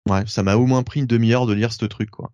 Ouais, 0.09 0.23
ça 0.27 0.43
m'a 0.43 0.57
au 0.57 0.67
moins 0.67 0.83
pris 0.83 1.01
une 1.01 1.07
demi-heure 1.07 1.47
de 1.47 1.55
lire 1.55 1.73
ce 1.73 1.85
truc, 1.87 2.11
quoi. 2.11 2.31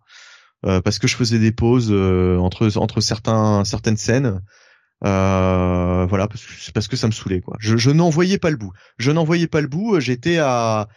Euh, 0.65 0.81
parce 0.81 0.99
que 0.99 1.07
je 1.07 1.15
faisais 1.15 1.39
des 1.39 1.51
pauses 1.51 1.89
euh, 1.91 2.37
entre 2.37 2.77
entre 2.77 3.01
certains 3.01 3.63
certaines 3.65 3.97
scènes. 3.97 4.41
Euh, 5.03 6.05
voilà, 6.07 6.27
parce 6.27 6.87
que, 6.87 6.95
ça 6.95 7.07
me 7.07 7.11
saoulait, 7.11 7.41
quoi. 7.41 7.57
Je, 7.59 7.75
je 7.77 7.89
n'en 7.89 8.09
voyais 8.09 8.37
pas 8.37 8.51
le 8.51 8.57
bout. 8.57 8.71
Je 8.97 9.11
n'en 9.11 9.23
voyais 9.23 9.47
pas 9.47 9.61
le 9.61 9.67
bout. 9.67 9.99
J'étais 9.99 10.37
à, 10.37 10.87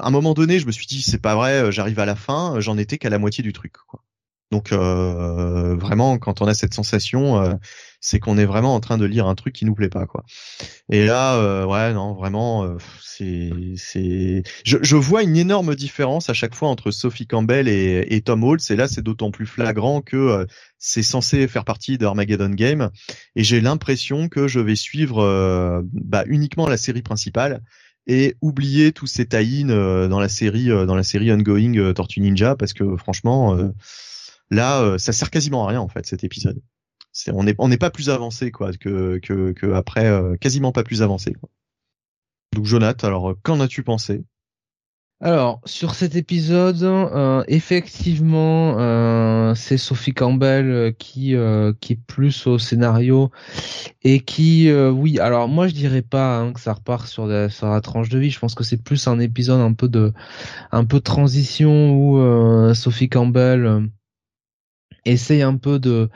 à 0.00 0.06
un 0.06 0.10
moment 0.10 0.34
donné, 0.34 0.58
je 0.58 0.66
me 0.66 0.72
suis 0.72 0.86
dit 0.86 1.02
c'est 1.02 1.20
pas 1.20 1.36
vrai. 1.36 1.70
J'arrive 1.70 2.00
à 2.00 2.06
la 2.06 2.16
fin, 2.16 2.58
j'en 2.58 2.78
étais 2.78 2.98
qu'à 2.98 3.10
la 3.10 3.18
moitié 3.18 3.44
du 3.44 3.52
truc, 3.52 3.74
quoi. 3.86 4.02
Donc 4.50 4.72
vraiment, 4.72 6.18
quand 6.18 6.42
on 6.42 6.46
a 6.46 6.54
cette 6.54 6.74
sensation, 6.74 7.58
c'est 8.02 8.18
qu'on 8.18 8.36
est 8.36 8.44
vraiment 8.44 8.74
en 8.74 8.80
train 8.80 8.98
de 8.98 9.06
lire 9.06 9.26
un 9.26 9.34
truc 9.34 9.54
qui 9.54 9.64
nous 9.64 9.74
plaît 9.74 9.88
pas, 9.88 10.06
quoi. 10.06 10.24
Et 10.90 11.06
là, 11.06 11.36
euh, 11.36 11.64
ouais, 11.64 11.94
non, 11.94 12.12
vraiment, 12.12 12.76
c'est, 13.00 13.50
c'est, 13.76 14.42
je, 14.64 14.96
vois 14.96 15.22
une 15.22 15.36
énorme 15.36 15.74
différence 15.74 16.28
à 16.28 16.34
chaque 16.34 16.54
fois 16.54 16.68
entre 16.68 16.90
Sophie 16.90 17.26
Campbell 17.26 17.68
et, 17.68 18.20
Tom 18.22 18.44
Holtz. 18.44 18.70
Et 18.70 18.76
là, 18.76 18.88
c'est 18.88 19.02
d'autant 19.02 19.30
plus 19.30 19.46
flagrant 19.46 20.02
que 20.02 20.46
c'est 20.78 21.02
censé 21.02 21.48
faire 21.48 21.64
partie 21.64 21.96
d'Armageddon 21.96 22.50
Game. 22.50 22.90
Et 23.36 23.44
j'ai 23.44 23.60
l'impression 23.60 24.28
que 24.28 24.48
je 24.48 24.60
vais 24.60 24.76
suivre 24.76 25.82
bah, 25.92 26.24
uniquement 26.26 26.68
la 26.68 26.76
série 26.76 27.02
principale 27.02 27.62
et 28.06 28.34
oublier 28.40 28.92
tous 28.92 29.06
ces 29.06 29.26
tie 29.26 29.64
dans 29.64 30.20
la 30.20 30.28
série, 30.28 30.66
dans 30.66 30.96
la 30.96 31.04
série 31.04 31.32
ongoing 31.32 31.92
Tortue 31.94 32.20
Ninja, 32.20 32.56
parce 32.56 32.74
que 32.74 32.96
franchement 32.96 33.56
Là, 34.52 34.82
euh, 34.82 34.98
ça 34.98 35.14
sert 35.14 35.30
quasiment 35.30 35.64
à 35.64 35.70
rien 35.70 35.80
en 35.80 35.88
fait 35.88 36.04
cet 36.06 36.24
épisode. 36.24 36.60
On 37.32 37.44
n'est 37.44 37.54
on 37.58 37.68
n'est 37.68 37.78
pas 37.78 37.90
plus 37.90 38.10
avancé 38.10 38.50
quoi 38.50 38.72
que 38.72 39.18
que, 39.18 39.52
que 39.52 39.72
après 39.72 40.06
euh, 40.06 40.36
quasiment 40.36 40.72
pas 40.72 40.84
plus 40.84 41.02
avancé. 41.02 41.34
Donc 42.54 42.64
Jonathan, 42.64 43.06
alors 43.06 43.30
euh, 43.30 43.38
qu'en 43.42 43.60
as-tu 43.60 43.82
pensé? 43.82 44.24
Alors 45.24 45.60
sur 45.66 45.94
cet 45.94 46.16
épisode, 46.16 46.84
effectivement, 47.46 49.54
c'est 49.54 49.78
Sophie 49.78 50.14
Campbell 50.14 50.96
qui 50.98 51.36
qui 51.80 51.92
est 51.92 52.00
plus 52.08 52.48
au 52.48 52.58
scénario 52.58 53.30
et 54.02 54.18
qui, 54.18 54.68
oui, 54.72 55.20
alors 55.20 55.46
moi 55.46 55.68
je 55.68 55.74
dirais 55.74 56.02
pas 56.02 56.38
hein, 56.38 56.52
que 56.52 56.58
ça 56.58 56.72
repart 56.72 57.06
sur 57.06 57.28
la, 57.28 57.48
sur 57.50 57.68
la 57.68 57.80
tranche 57.80 58.08
de 58.08 58.18
vie. 58.18 58.30
Je 58.30 58.40
pense 58.40 58.56
que 58.56 58.64
c'est 58.64 58.82
plus 58.82 59.06
un 59.06 59.20
épisode 59.20 59.60
un 59.60 59.74
peu 59.74 59.88
de 59.88 60.12
un 60.72 60.84
peu 60.84 60.96
de 60.96 61.04
transition 61.04 61.92
où 61.92 62.74
Sophie 62.74 63.08
Campbell 63.08 63.90
essaye 65.04 65.42
un 65.42 65.56
peu 65.56 65.78
de 65.78 66.10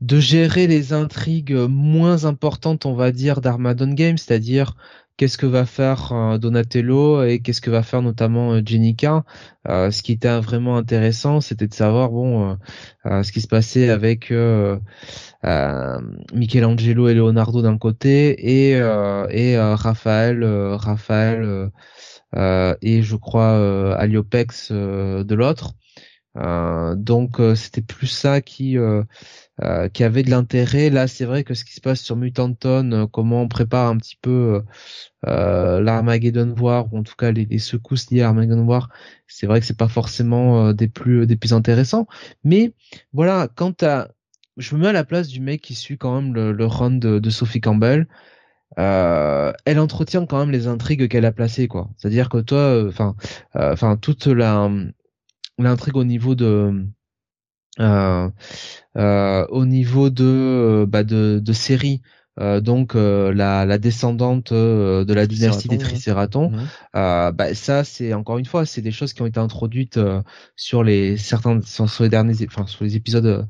de 0.00 0.20
gérer 0.20 0.66
les 0.66 0.92
intrigues 0.92 1.54
moins 1.68 2.24
importantes, 2.24 2.86
on 2.86 2.94
va 2.94 3.12
dire, 3.12 3.40
d'Armageddon 3.40 3.92
Game, 3.92 4.18
c'est-à-dire 4.18 4.74
qu'est-ce 5.18 5.36
que 5.36 5.46
va 5.46 5.66
faire 5.66 6.12
euh, 6.12 6.38
Donatello 6.38 7.24
et 7.24 7.40
qu'est-ce 7.40 7.60
que 7.60 7.70
va 7.70 7.82
faire 7.82 8.00
notamment 8.02 8.52
euh, 8.54 8.62
Jenica. 8.64 9.24
Euh, 9.68 9.90
ce 9.90 10.02
qui 10.02 10.12
était 10.12 10.38
vraiment 10.38 10.76
intéressant, 10.78 11.40
c'était 11.42 11.66
de 11.66 11.74
savoir 11.74 12.10
bon 12.10 12.56
ce 13.04 13.32
qui 13.32 13.40
se 13.42 13.48
passait 13.48 13.90
avec 13.90 14.32
Michelangelo 16.32 17.08
et 17.08 17.14
Leonardo 17.14 17.60
d'un 17.60 17.76
côté 17.76 18.70
et 18.70 18.70
et 19.30 19.58
Raphaël, 19.58 20.44
Raphaël 20.44 21.70
et 22.34 23.02
je 23.02 23.16
crois 23.16 23.96
Aliopex 23.98 24.72
de 24.72 25.34
l'autre. 25.34 25.74
Euh, 26.36 26.94
donc 26.94 27.40
euh, 27.40 27.54
c'était 27.54 27.82
plus 27.82 28.06
ça 28.06 28.40
qui 28.40 28.76
euh, 29.62 29.88
qui 29.88 30.04
avait 30.04 30.22
de 30.22 30.30
l'intérêt. 30.30 30.90
Là, 30.90 31.06
c'est 31.08 31.24
vrai 31.24 31.44
que 31.44 31.54
ce 31.54 31.64
qui 31.64 31.74
se 31.74 31.80
passe 31.80 32.00
sur 32.00 32.16
Mutanton, 32.16 33.08
comment 33.12 33.42
on 33.42 33.48
prépare 33.48 33.88
un 33.88 33.96
petit 33.96 34.18
peu 34.20 34.62
l'Armageddon 35.24 36.54
War, 36.58 36.92
ou 36.92 36.98
en 36.98 37.02
tout 37.02 37.16
cas 37.16 37.32
les, 37.32 37.58
secousses 37.58 38.10
liées 38.10 38.22
à 38.22 38.28
Armageddon 38.28 38.64
War, 38.64 38.88
c'est 39.26 39.46
vrai 39.46 39.60
que 39.60 39.66
c'est 39.66 39.76
pas 39.76 39.88
forcément 39.88 40.72
des 40.72 40.88
plus 40.88 41.26
des 41.26 41.36
plus 41.36 41.52
intéressants. 41.52 42.06
Mais 42.44 42.72
voilà, 43.12 43.48
quand 43.54 43.82
à 43.82 44.08
je 44.58 44.74
me 44.74 44.82
mets 44.82 44.88
à 44.88 44.92
la 44.92 45.04
place 45.04 45.28
du 45.28 45.40
mec 45.40 45.60
qui 45.62 45.74
suit 45.74 45.98
quand 45.98 46.20
même 46.20 46.34
le, 46.34 46.52
le 46.52 46.66
run 46.66 46.92
de, 46.92 47.18
de 47.18 47.30
Sophie 47.30 47.60
Campbell. 47.60 48.08
Euh, 48.78 49.52
elle 49.64 49.80
entretient 49.80 50.26
quand 50.26 50.38
même 50.38 50.50
les 50.50 50.66
intrigues 50.66 51.08
qu'elle 51.08 51.24
a 51.24 51.32
placées, 51.32 51.68
quoi. 51.68 51.88
C'est-à-dire 51.96 52.28
que 52.28 52.38
toi, 52.38 52.84
enfin, 52.86 53.16
enfin 53.54 53.96
toute 53.96 54.26
la 54.26 54.70
l'intrigue 55.58 55.96
au 55.96 56.04
niveau 56.04 56.34
de 56.34 56.44
euh, 56.44 56.72
euh, 56.72 56.82
au 57.78 59.64
niveau 59.66 60.10
de 60.10 60.86
bah 60.88 61.04
de, 61.04 61.40
de 61.42 61.52
série 61.52 62.02
euh, 62.40 62.60
donc 62.60 62.94
euh, 62.94 63.32
la, 63.32 63.64
la, 63.64 63.78
descendante 63.78 64.52
euh, 64.52 65.04
de 65.04 65.12
la 65.12 65.26
dynastie 65.26 65.68
des 65.68 65.78
Tricératons. 65.78 66.52
bah, 66.92 67.54
ça, 67.54 67.84
c'est 67.84 68.14
encore 68.14 68.38
une 68.38 68.44
fois, 68.44 68.64
c'est 68.64 68.82
des 68.82 68.92
choses 68.92 69.12
qui 69.12 69.22
ont 69.22 69.26
été 69.26 69.40
introduites 69.40 69.98
sur 70.56 70.84
les 70.84 71.16
certains 71.16 71.60
sur, 71.62 71.88
les 72.00 72.08
derniers, 72.08 72.34
enfin 72.46 72.66
sur 72.66 72.84
les 72.84 72.96
épisodes, 72.96 73.46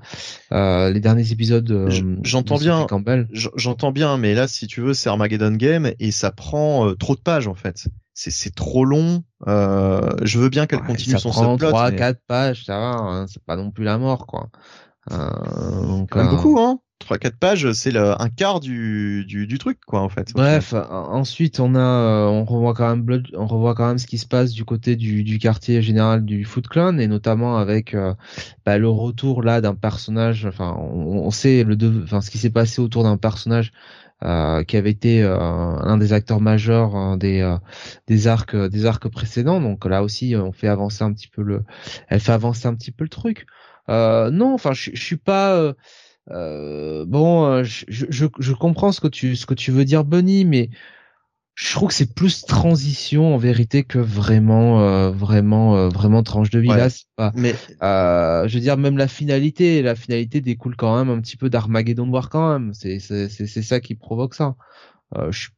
les 0.51 1.01
derniers 1.01 1.33
épisodes. 1.33 1.89
J'entends 2.23 2.59
bien, 2.59 2.87
j'entends 3.33 3.93
bien, 3.93 4.17
mais 4.17 4.35
là, 4.35 4.49
si 4.49 4.67
tu 4.67 4.81
veux, 4.81 4.95
c'est 4.95 5.09
Armageddon 5.09 5.53
Game 5.53 5.93
et 5.99 6.11
ça 6.11 6.31
prend 6.31 6.95
trop 6.95 7.15
de 7.15 7.21
pages 7.21 7.49
en 7.49 7.55
fait. 7.55 7.89
C'est 8.31 8.55
trop 8.55 8.85
long. 8.85 9.23
je 9.47 10.39
veux 10.39 10.49
bien 10.49 10.67
qu'elle 10.67 10.83
continue 10.83 11.19
son 11.19 11.33
subplot. 11.33 11.69
3, 11.69 11.93
4 11.93 12.21
pages, 12.27 12.65
ça 12.65 12.79
va, 12.79 12.97
hein, 12.97 13.27
c'est 13.29 13.43
pas 13.45 13.57
non 13.57 13.71
plus 13.71 13.85
la 13.85 13.99
mort, 13.99 14.27
quoi. 14.27 14.49
donc, 15.11 16.17
beaucoup, 16.17 16.59
hein. 16.59 16.81
3-4 17.01 17.39
pages, 17.39 17.73
c'est 17.73 17.97
un 17.97 18.29
quart 18.29 18.61
du, 18.61 19.25
du, 19.27 19.47
du, 19.47 19.59
truc, 19.59 19.79
quoi, 19.87 20.01
en 20.01 20.09
fait. 20.09 20.33
Bref, 20.35 20.75
ensuite, 20.91 21.61
on 21.61 21.75
a, 21.75 21.79
euh, 21.79 22.27
on 22.27 22.45
revoit 22.45 22.75
quand 22.75 22.89
même 22.89 23.03
Blood, 23.03 23.29
on 23.35 23.47
revoit 23.47 23.75
quand 23.75 23.87
même 23.87 23.99
ce 23.99 24.07
qui 24.07 24.19
se 24.19 24.27
passe 24.27 24.53
du 24.53 24.65
côté 24.65 24.97
du, 24.97 25.23
du 25.23 25.39
quartier 25.39 25.81
général 25.81 26.25
du 26.25 26.45
Foot 26.45 26.69
Clan, 26.69 26.99
et 26.99 27.07
notamment 27.07 27.57
avec 27.57 27.95
euh, 27.95 28.15
bah, 28.67 28.79
le 28.79 28.89
retour 28.89 29.43
là 29.43 29.61
d'un 29.61 29.75
personnage. 29.75 30.45
Enfin, 30.47 30.77
on, 30.79 31.19
on 31.19 31.31
sait 31.31 31.65
le, 31.65 31.77
enfin, 32.03 32.21
ce 32.21 32.31
qui 32.31 32.39
s'est 32.39 32.51
passé 32.51 32.81
autour 32.81 33.05
d'un 33.05 33.17
personnage 33.17 33.73
euh, 34.25 34.65
qui 34.65 34.77
avait 34.77 34.91
été 34.91 35.23
euh, 35.23 35.37
un 35.39 35.97
des 35.97 36.13
acteurs 36.13 36.41
majeurs 36.41 37.17
des 37.17 37.57
des 38.07 38.27
arcs 38.27 38.57
des 38.57 38.87
arcs 38.87 39.09
précédents. 39.09 39.61
Donc 39.61 39.85
là 39.85 40.03
aussi, 40.03 40.35
on 40.37 40.53
fait 40.53 40.69
avancer 40.69 41.05
un 41.05 41.13
petit 41.13 41.29
peu 41.29 41.43
le, 41.43 41.65
elle 42.09 42.21
fait 42.21 42.33
avancer 42.33 42.67
un 42.67 42.75
petit 42.75 42.93
peu 42.93 43.05
le 43.05 43.11
truc. 43.11 43.47
non, 43.89 44.55
enfin, 44.55 44.73
je, 44.73 44.91
je 44.95 45.03
suis 45.03 45.17
pas 45.17 45.75
bon, 46.29 47.63
je, 47.65 47.85
je, 47.89 48.27
je, 48.39 48.53
comprends 48.53 48.93
ce 48.93 49.01
que 49.01 49.09
tu 49.09 49.37
ce 49.37 49.47
que 49.47 49.55
tu 49.55 49.71
veux 49.71 49.85
dire, 49.85 50.05
Bunny, 50.05 50.45
mais 50.45 50.71
je 51.59 51.73
trouve 51.73 51.89
que 51.89 51.95
c'est 51.95 52.15
plus 52.15 52.47
transition 52.47 53.35
en 53.35 53.37
vérité 53.37 53.83
que 53.83 53.99
vraiment 53.99 54.81
euh, 54.81 55.11
vraiment 55.11 55.77
euh, 55.77 55.89
vraiment 55.89 56.23
tranche 56.23 56.51
de 56.51 56.61
vie. 56.61 56.69
Là 56.69 56.87
pas 57.17 57.33
mais 57.35 57.53
euh, 57.83 58.47
je 58.47 58.55
veux 58.55 58.61
dire 58.61 58.77
même 58.77 58.97
la 58.97 59.09
finalité 59.09 59.83
la 59.83 59.97
finalité 59.97 60.41
découle 60.41 60.77
quand 60.77 60.97
même 60.97 61.11
un 61.11 61.21
petit 61.21 61.37
peu 61.37 61.51
d'Armageddon 61.51 62.09
War 62.11 62.31
quand 62.31 62.53
même. 62.53 62.75
C'est 62.75 63.01
c'est 63.01 63.29
c'est 63.29 63.63
ça 63.63 63.81
qui 63.81 63.97
provoque 63.97 64.37
ça. 64.37 64.55
Euh, 65.17 65.33
je 65.33 65.49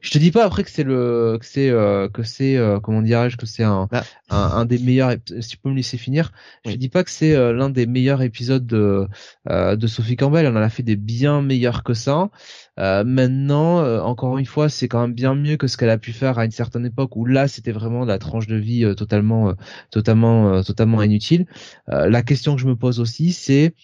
je 0.00 0.10
te 0.10 0.18
dis 0.18 0.30
pas 0.30 0.44
après 0.44 0.64
que 0.64 0.70
c'est 0.70 0.82
le 0.84 1.38
que 1.40 1.46
c'est 1.46 1.70
euh, 1.70 2.08
que 2.08 2.22
c'est 2.22 2.56
euh, 2.56 2.78
comment 2.80 3.02
dirais-je 3.02 3.36
que 3.36 3.46
c'est 3.46 3.62
un, 3.62 3.88
bah. 3.90 4.04
un, 4.30 4.36
un 4.36 4.64
des 4.64 4.78
meilleurs 4.78 5.14
si 5.40 5.48
tu 5.48 5.56
peux 5.56 5.70
me 5.70 5.74
laisser 5.76 5.96
finir 5.96 6.32
je 6.66 6.74
dis 6.76 6.88
pas 6.88 7.04
que 7.04 7.10
c'est 7.10 7.34
euh, 7.34 7.52
l'un 7.52 7.70
des 7.70 7.86
meilleurs 7.86 8.22
épisodes 8.22 8.66
de 8.66 9.08
de 9.48 9.86
Sophie 9.86 10.16
Campbell. 10.16 10.46
On 10.46 10.56
en 10.56 10.62
a 10.62 10.68
fait 10.68 10.82
des 10.82 10.96
bien 10.96 11.42
meilleurs 11.42 11.82
que 11.82 11.94
ça. 11.94 12.30
Maintenant 12.78 13.82
encore 14.04 14.38
une 14.38 14.46
fois 14.46 14.68
c'est 14.68 14.88
quand 14.88 15.00
même 15.00 15.14
bien 15.14 15.34
mieux 15.34 15.56
que 15.56 15.66
ce 15.66 15.76
qu'elle 15.76 15.90
a 15.90 15.98
pu 15.98 16.12
faire 16.12 16.38
à 16.38 16.44
une 16.44 16.50
certaine 16.50 16.86
époque 16.86 17.16
où 17.16 17.24
là 17.24 17.48
c'était 17.48 17.72
vraiment 17.72 18.04
la 18.04 18.18
tranche 18.18 18.46
de 18.46 18.56
vie 18.56 18.94
totalement 18.96 19.54
totalement 19.90 20.62
totalement 20.62 21.02
inutile. 21.02 21.46
La 21.86 22.22
question 22.22 22.54
que 22.54 22.60
je 22.60 22.66
me 22.66 22.76
pose 22.76 23.00
aussi 23.00 23.32
c'est 23.32 23.74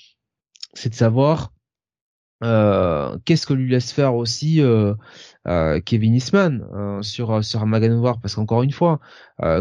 c'est 0.75 0.91
de 0.91 0.95
savoir 0.95 1.53
euh, 2.45 3.19
qu'est-ce 3.25 3.47
que 3.47 3.55
lui 3.55 3.69
laisse 3.71 3.91
faire 3.93 4.15
aussi 4.15 4.61
euh, 5.49 5.77
euh, 5.77 5.81
Kevin 5.81 6.15
Eastman 6.15 6.65
euh, 6.75 7.03
sur 7.03 7.45
sur 7.45 7.61
Armageddon 7.61 7.99
War 8.01 8.21
parce 8.21 8.35
qu'encore 8.35 8.63
une 8.63 8.73
fois 8.73 9.01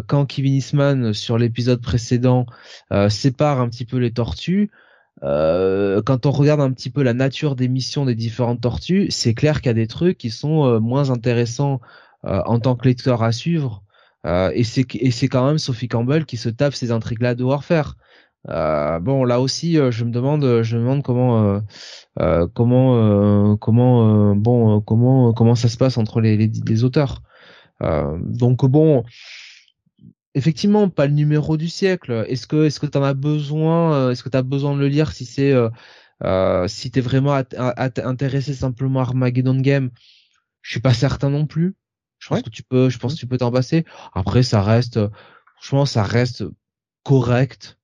quand 0.07 0.25
Kevin 0.25 0.53
Eastman 0.53 1.13
sur 1.13 1.37
l'épisode 1.37 1.81
précédent 1.81 2.45
sépare 3.09 3.59
un 3.61 3.69
petit 3.69 3.85
peu 3.85 3.97
les 3.97 4.11
tortues 4.11 4.71
quand 5.21 6.25
on 6.25 6.31
regarde 6.31 6.61
un 6.61 6.71
petit 6.71 6.89
peu 6.89 7.03
la 7.03 7.13
nature 7.13 7.55
des 7.55 7.67
missions 7.67 8.05
des 8.05 8.15
différentes 8.15 8.61
tortues 8.61 9.07
c'est 9.09 9.33
clair 9.33 9.61
qu'il 9.61 9.67
y 9.67 9.69
a 9.69 9.73
des 9.73 9.87
trucs 9.87 10.17
qui 10.17 10.29
sont 10.29 10.79
moins 10.79 11.11
intéressants 11.11 11.79
en 12.23 12.59
tant 12.59 12.75
que 12.75 12.87
lecteur 12.87 13.23
à 13.23 13.31
suivre. 13.31 13.83
Et 14.25 14.63
c'est 14.63 14.85
et 14.95 15.11
c'est 15.11 15.27
quand 15.27 15.45
même 15.45 15.59
Sophie 15.59 15.87
Campbell 15.87 16.25
qui 16.25 16.37
se 16.37 16.49
tape 16.49 16.73
ces 16.73 16.91
intrigues 16.91 17.21
là 17.21 17.35
de 17.35 17.43
Warfare 17.43 17.95
euh, 18.49 18.99
bon, 18.99 19.25
là 19.25 19.41
aussi, 19.41 19.77
euh, 19.77 19.91
je 19.91 20.05
me 20.05 20.11
demande, 20.11 20.61
je 20.63 20.77
me 20.77 20.81
demande 20.81 21.03
comment, 21.03 21.61
euh, 22.19 22.47
comment, 22.53 23.57
comment, 23.57 24.35
bon, 24.35 24.81
comment, 24.81 25.33
comment 25.33 25.55
ça 25.55 25.69
se 25.69 25.77
passe 25.77 25.97
entre 25.97 26.21
les, 26.21 26.37
les, 26.37 26.83
auteurs. 26.83 27.21
donc 27.81 28.65
bon, 28.65 29.03
effectivement, 30.33 30.89
pas 30.89 31.07
le 31.07 31.13
numéro 31.13 31.57
du 31.57 31.67
siècle. 31.67 32.25
Est-ce 32.29 32.47
que, 32.47 32.65
est-ce 32.65 32.79
que 32.79 32.85
t'en 32.85 33.03
as 33.03 33.13
besoin 33.13 34.11
Est-ce 34.11 34.23
que 34.23 34.29
t'as 34.29 34.43
besoin 34.43 34.75
de 34.75 34.79
le 34.79 34.87
lire 34.87 35.11
si 35.11 35.25
c'est, 35.25 35.53
si 36.67 36.91
t'es 36.91 37.01
vraiment 37.01 37.33
intéressé 37.33 38.53
simplement 38.53 38.99
à 39.01 39.03
Armageddon 39.03 39.59
Game? 39.59 39.91
Je 40.61 40.71
suis 40.71 40.81
pas 40.81 40.93
certain 40.93 41.29
non 41.29 41.45
plus. 41.45 41.75
Je 42.19 42.29
pense 42.29 42.41
que 42.41 42.49
tu 42.49 42.63
peux, 42.63 42.89
je 42.89 42.97
pense 42.97 43.13
que 43.13 43.19
tu 43.19 43.27
peux 43.27 43.37
t'en 43.37 43.51
passer. 43.51 43.85
Après, 44.13 44.41
ça 44.41 44.61
reste, 44.61 44.99
franchement, 45.57 45.85
ça 45.85 46.03
reste 46.03 46.43
correct 47.03 47.76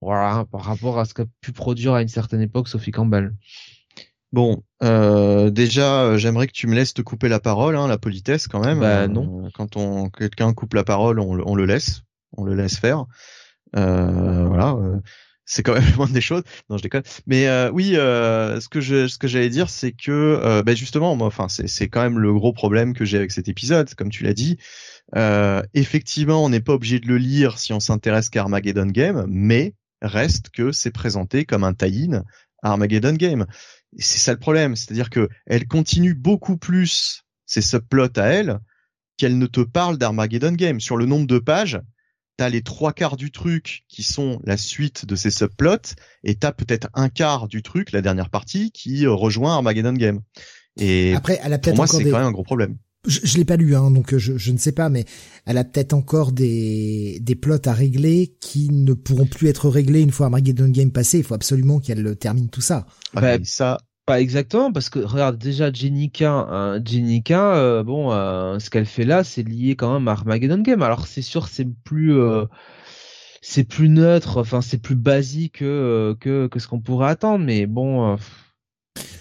voilà, 0.00 0.46
par 0.50 0.62
rapport 0.62 0.98
à 0.98 1.04
ce 1.04 1.14
qu'a 1.14 1.26
pu 1.40 1.52
produire 1.52 1.94
à 1.94 2.02
une 2.02 2.08
certaine 2.08 2.40
époque 2.40 2.68
Sophie 2.68 2.90
Campbell. 2.90 3.34
Bon, 4.32 4.62
euh, 4.82 5.50
déjà, 5.50 6.16
j'aimerais 6.16 6.46
que 6.46 6.52
tu 6.52 6.68
me 6.68 6.74
laisses 6.74 6.94
te 6.94 7.02
couper 7.02 7.28
la 7.28 7.40
parole, 7.40 7.76
hein, 7.76 7.88
la 7.88 7.98
politesse 7.98 8.46
quand 8.46 8.64
même. 8.64 8.80
Bah 8.80 9.08
non. 9.08 9.44
Euh, 9.44 9.48
quand 9.54 9.76
on 9.76 10.08
quelqu'un 10.08 10.52
coupe 10.52 10.74
la 10.74 10.84
parole, 10.84 11.18
on, 11.18 11.42
on, 11.44 11.54
le 11.56 11.66
laisse, 11.66 12.02
on 12.36 12.44
le 12.44 12.54
laisse 12.54 12.76
faire. 12.76 13.06
Euh, 13.76 14.46
voilà, 14.46 14.72
euh, 14.72 14.98
c'est 15.44 15.64
quand 15.64 15.74
même 15.74 15.82
loin 15.96 16.08
des 16.08 16.20
choses. 16.20 16.44
Non, 16.68 16.76
je 16.76 16.82
déconne. 16.82 17.02
Mais 17.26 17.48
euh, 17.48 17.70
oui, 17.72 17.94
ce 17.94 18.68
que 18.68 18.80
je, 18.80 19.08
ce 19.08 19.18
que 19.18 19.26
j'allais 19.26 19.50
dire, 19.50 19.68
c'est 19.68 19.92
que, 19.92 20.62
ben 20.64 20.76
justement, 20.76 21.16
moi, 21.16 21.26
enfin, 21.26 21.48
c'est, 21.48 21.66
c'est 21.66 21.88
quand 21.88 22.02
même 22.02 22.20
le 22.20 22.32
gros 22.32 22.52
problème 22.52 22.94
que 22.94 23.04
j'ai 23.04 23.16
avec 23.16 23.32
cet 23.32 23.48
épisode, 23.48 23.92
comme 23.94 24.10
tu 24.10 24.22
l'as 24.22 24.34
dit. 24.34 24.58
effectivement, 25.74 26.44
on 26.44 26.50
n'est 26.50 26.60
pas 26.60 26.74
obligé 26.74 27.00
de 27.00 27.08
le 27.08 27.18
lire 27.18 27.58
si 27.58 27.72
on 27.72 27.80
s'intéresse 27.80 28.28
qu'à 28.28 28.42
Armageddon 28.42 28.86
Game, 28.86 29.26
mais 29.28 29.74
reste 30.02 30.50
que 30.50 30.72
c'est 30.72 30.90
présenté 30.90 31.44
comme 31.44 31.64
un 31.64 31.74
tie-in 31.74 32.22
à 32.62 32.70
Armageddon 32.70 33.14
Game. 33.14 33.46
Et 33.96 34.02
c'est 34.02 34.18
ça 34.18 34.32
le 34.32 34.38
problème, 34.38 34.76
c'est-à-dire 34.76 35.10
que 35.10 35.28
elle 35.46 35.66
continue 35.66 36.14
beaucoup 36.14 36.56
plus 36.56 37.24
ses 37.46 37.62
subplots 37.62 38.16
à 38.16 38.26
elle 38.26 38.58
qu'elle 39.16 39.38
ne 39.38 39.46
te 39.46 39.60
parle 39.60 39.98
d'Armageddon 39.98 40.52
Game. 40.52 40.80
Sur 40.80 40.96
le 40.96 41.06
nombre 41.06 41.26
de 41.26 41.38
pages, 41.38 41.80
t'as 42.36 42.48
les 42.48 42.62
trois 42.62 42.92
quarts 42.92 43.16
du 43.16 43.30
truc 43.30 43.84
qui 43.88 44.02
sont 44.02 44.40
la 44.44 44.56
suite 44.56 45.04
de 45.04 45.16
ces 45.16 45.30
subplots 45.30 45.94
et 46.24 46.36
t'as 46.36 46.52
peut-être 46.52 46.88
un 46.94 47.08
quart 47.08 47.48
du 47.48 47.62
truc, 47.62 47.92
la 47.92 48.00
dernière 48.00 48.30
partie, 48.30 48.70
qui 48.70 49.06
rejoint 49.06 49.54
Armageddon 49.54 49.92
Game. 49.92 50.20
Et 50.78 51.14
après, 51.14 51.40
elle 51.42 51.52
a 51.52 51.58
peut-être 51.58 51.76
pour 51.76 51.84
moi, 51.84 51.86
c'est 51.86 52.04
quand 52.04 52.18
même 52.18 52.28
un 52.28 52.32
gros 52.32 52.44
problème 52.44 52.78
je, 53.06 53.20
je 53.22 53.38
l'ai 53.38 53.44
pas 53.44 53.56
lu, 53.56 53.74
hein, 53.74 53.90
donc 53.90 54.16
je, 54.16 54.36
je, 54.36 54.52
ne 54.52 54.58
sais 54.58 54.72
pas, 54.72 54.88
mais 54.88 55.04
elle 55.46 55.58
a 55.58 55.64
peut-être 55.64 55.92
encore 55.92 56.32
des, 56.32 57.18
des 57.20 57.34
plots 57.34 57.66
à 57.66 57.72
régler 57.72 58.34
qui 58.40 58.68
ne 58.70 58.92
pourront 58.92 59.26
plus 59.26 59.48
être 59.48 59.68
réglés 59.68 60.02
une 60.02 60.10
fois 60.10 60.26
Armageddon 60.26 60.68
Game 60.68 60.92
passé. 60.92 61.18
Il 61.18 61.24
faut 61.24 61.34
absolument 61.34 61.80
qu'elle 61.80 62.16
termine 62.16 62.50
tout 62.50 62.60
ça. 62.60 62.86
Ah, 63.16 63.20
bah, 63.20 63.38
ça, 63.42 63.78
pas 64.06 64.20
exactement, 64.20 64.72
parce 64.72 64.90
que 64.90 64.98
regarde 64.98 65.38
déjà 65.38 65.72
Jenica, 65.72 66.32
hein, 66.32 66.82
Jenica, 66.84 67.54
euh, 67.54 67.82
bon, 67.82 68.12
euh, 68.12 68.58
ce 68.58 68.68
qu'elle 68.68 68.86
fait 68.86 69.04
là, 69.04 69.24
c'est 69.24 69.42
lié 69.42 69.76
quand 69.76 69.92
même 69.94 70.08
à 70.08 70.12
Armageddon 70.12 70.58
Game. 70.58 70.82
Alors 70.82 71.06
c'est 71.06 71.22
sûr, 71.22 71.48
c'est 71.48 71.66
plus, 71.84 72.18
euh, 72.18 72.44
c'est 73.40 73.64
plus 73.64 73.88
neutre, 73.88 74.38
enfin 74.38 74.62
c'est 74.62 74.82
plus 74.82 74.96
basique 74.96 75.58
que 75.58 76.16
que, 76.20 76.48
que 76.48 76.58
ce 76.58 76.66
qu'on 76.66 76.80
pourrait 76.80 77.10
attendre, 77.10 77.44
mais 77.44 77.66
bon. 77.66 78.16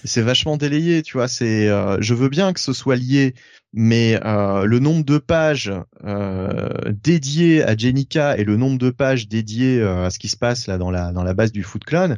c'est 0.04 0.22
vachement 0.22 0.58
délayé, 0.58 1.04
tu 1.04 1.18
vois. 1.18 1.28
C'est, 1.28 1.68
je 2.00 2.14
veux 2.14 2.30
bien 2.30 2.52
que 2.54 2.60
ce 2.60 2.74
soit 2.74 2.96
lié 2.96 3.36
mais 3.74 4.20
euh, 4.26 4.66
le 4.66 4.80
nombre 4.80 5.06
de 5.06 5.18
pages 5.18 5.72
euh, 6.04 6.70
dédiées 7.04 7.64
à 7.64 7.78
Jenica 7.78 8.38
et 8.38 8.44
le 8.44 8.58
nombre 8.58 8.78
de 8.78 8.90
pages 8.90 9.28
dédiées 9.28 9.80
euh, 9.80 10.06
à 10.06 10.10
ce 10.10 10.20
qui 10.20 10.28
se 10.28 10.38
passe 10.38 10.68
là 10.68 10.78
dans 10.78 10.90
la 10.90 11.12
dans 11.12 11.24
la 11.24 11.34
base 11.34 11.52
du 11.52 11.64
Foot 11.64 11.84
Clan, 11.84 12.16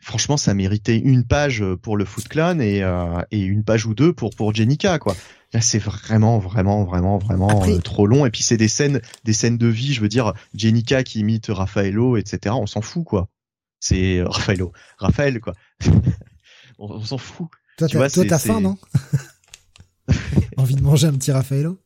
franchement, 0.00 0.36
ça 0.36 0.54
méritait 0.54 0.96
une 0.96 1.24
page 1.24 1.64
pour 1.82 1.96
le 1.96 2.04
Foot 2.04 2.28
Clan 2.28 2.58
et 2.60 2.82
euh, 2.82 3.20
et 3.30 3.40
une 3.40 3.64
page 3.64 3.86
ou 3.86 3.94
deux 3.94 4.12
pour 4.12 4.30
pour 4.34 4.54
Jenica 4.54 4.98
quoi. 4.98 5.14
Là, 5.54 5.62
c'est 5.62 5.78
vraiment, 5.78 6.38
vraiment, 6.38 6.84
vraiment, 6.84 7.16
vraiment 7.16 7.64
trop 7.82 8.06
long. 8.06 8.26
Et 8.26 8.30
puis 8.30 8.42
c'est 8.42 8.58
des 8.58 8.68
scènes, 8.68 9.00
des 9.24 9.32
scènes 9.32 9.56
de 9.56 9.66
vie. 9.66 9.94
Je 9.94 10.02
veux 10.02 10.08
dire, 10.08 10.34
Jenica 10.54 11.02
qui 11.02 11.20
imite 11.20 11.46
Raffaello, 11.48 12.18
etc. 12.18 12.54
On 12.58 12.66
s'en 12.66 12.82
fout 12.82 13.04
quoi. 13.04 13.28
C'est 13.80 14.22
Raffaello, 14.26 14.72
Raphaël 14.98 15.40
quoi. 15.40 15.54
on, 16.78 16.90
on 16.90 17.02
s'en 17.02 17.16
fout. 17.16 17.48
Toi, 17.78 17.88
t'as 17.88 18.38
faim, 18.38 18.60
non? 18.60 18.76
Envie 20.56 20.76
de 20.76 20.82
manger 20.82 21.06
un 21.06 21.12
petit 21.12 21.32
Raffaello? 21.32 21.78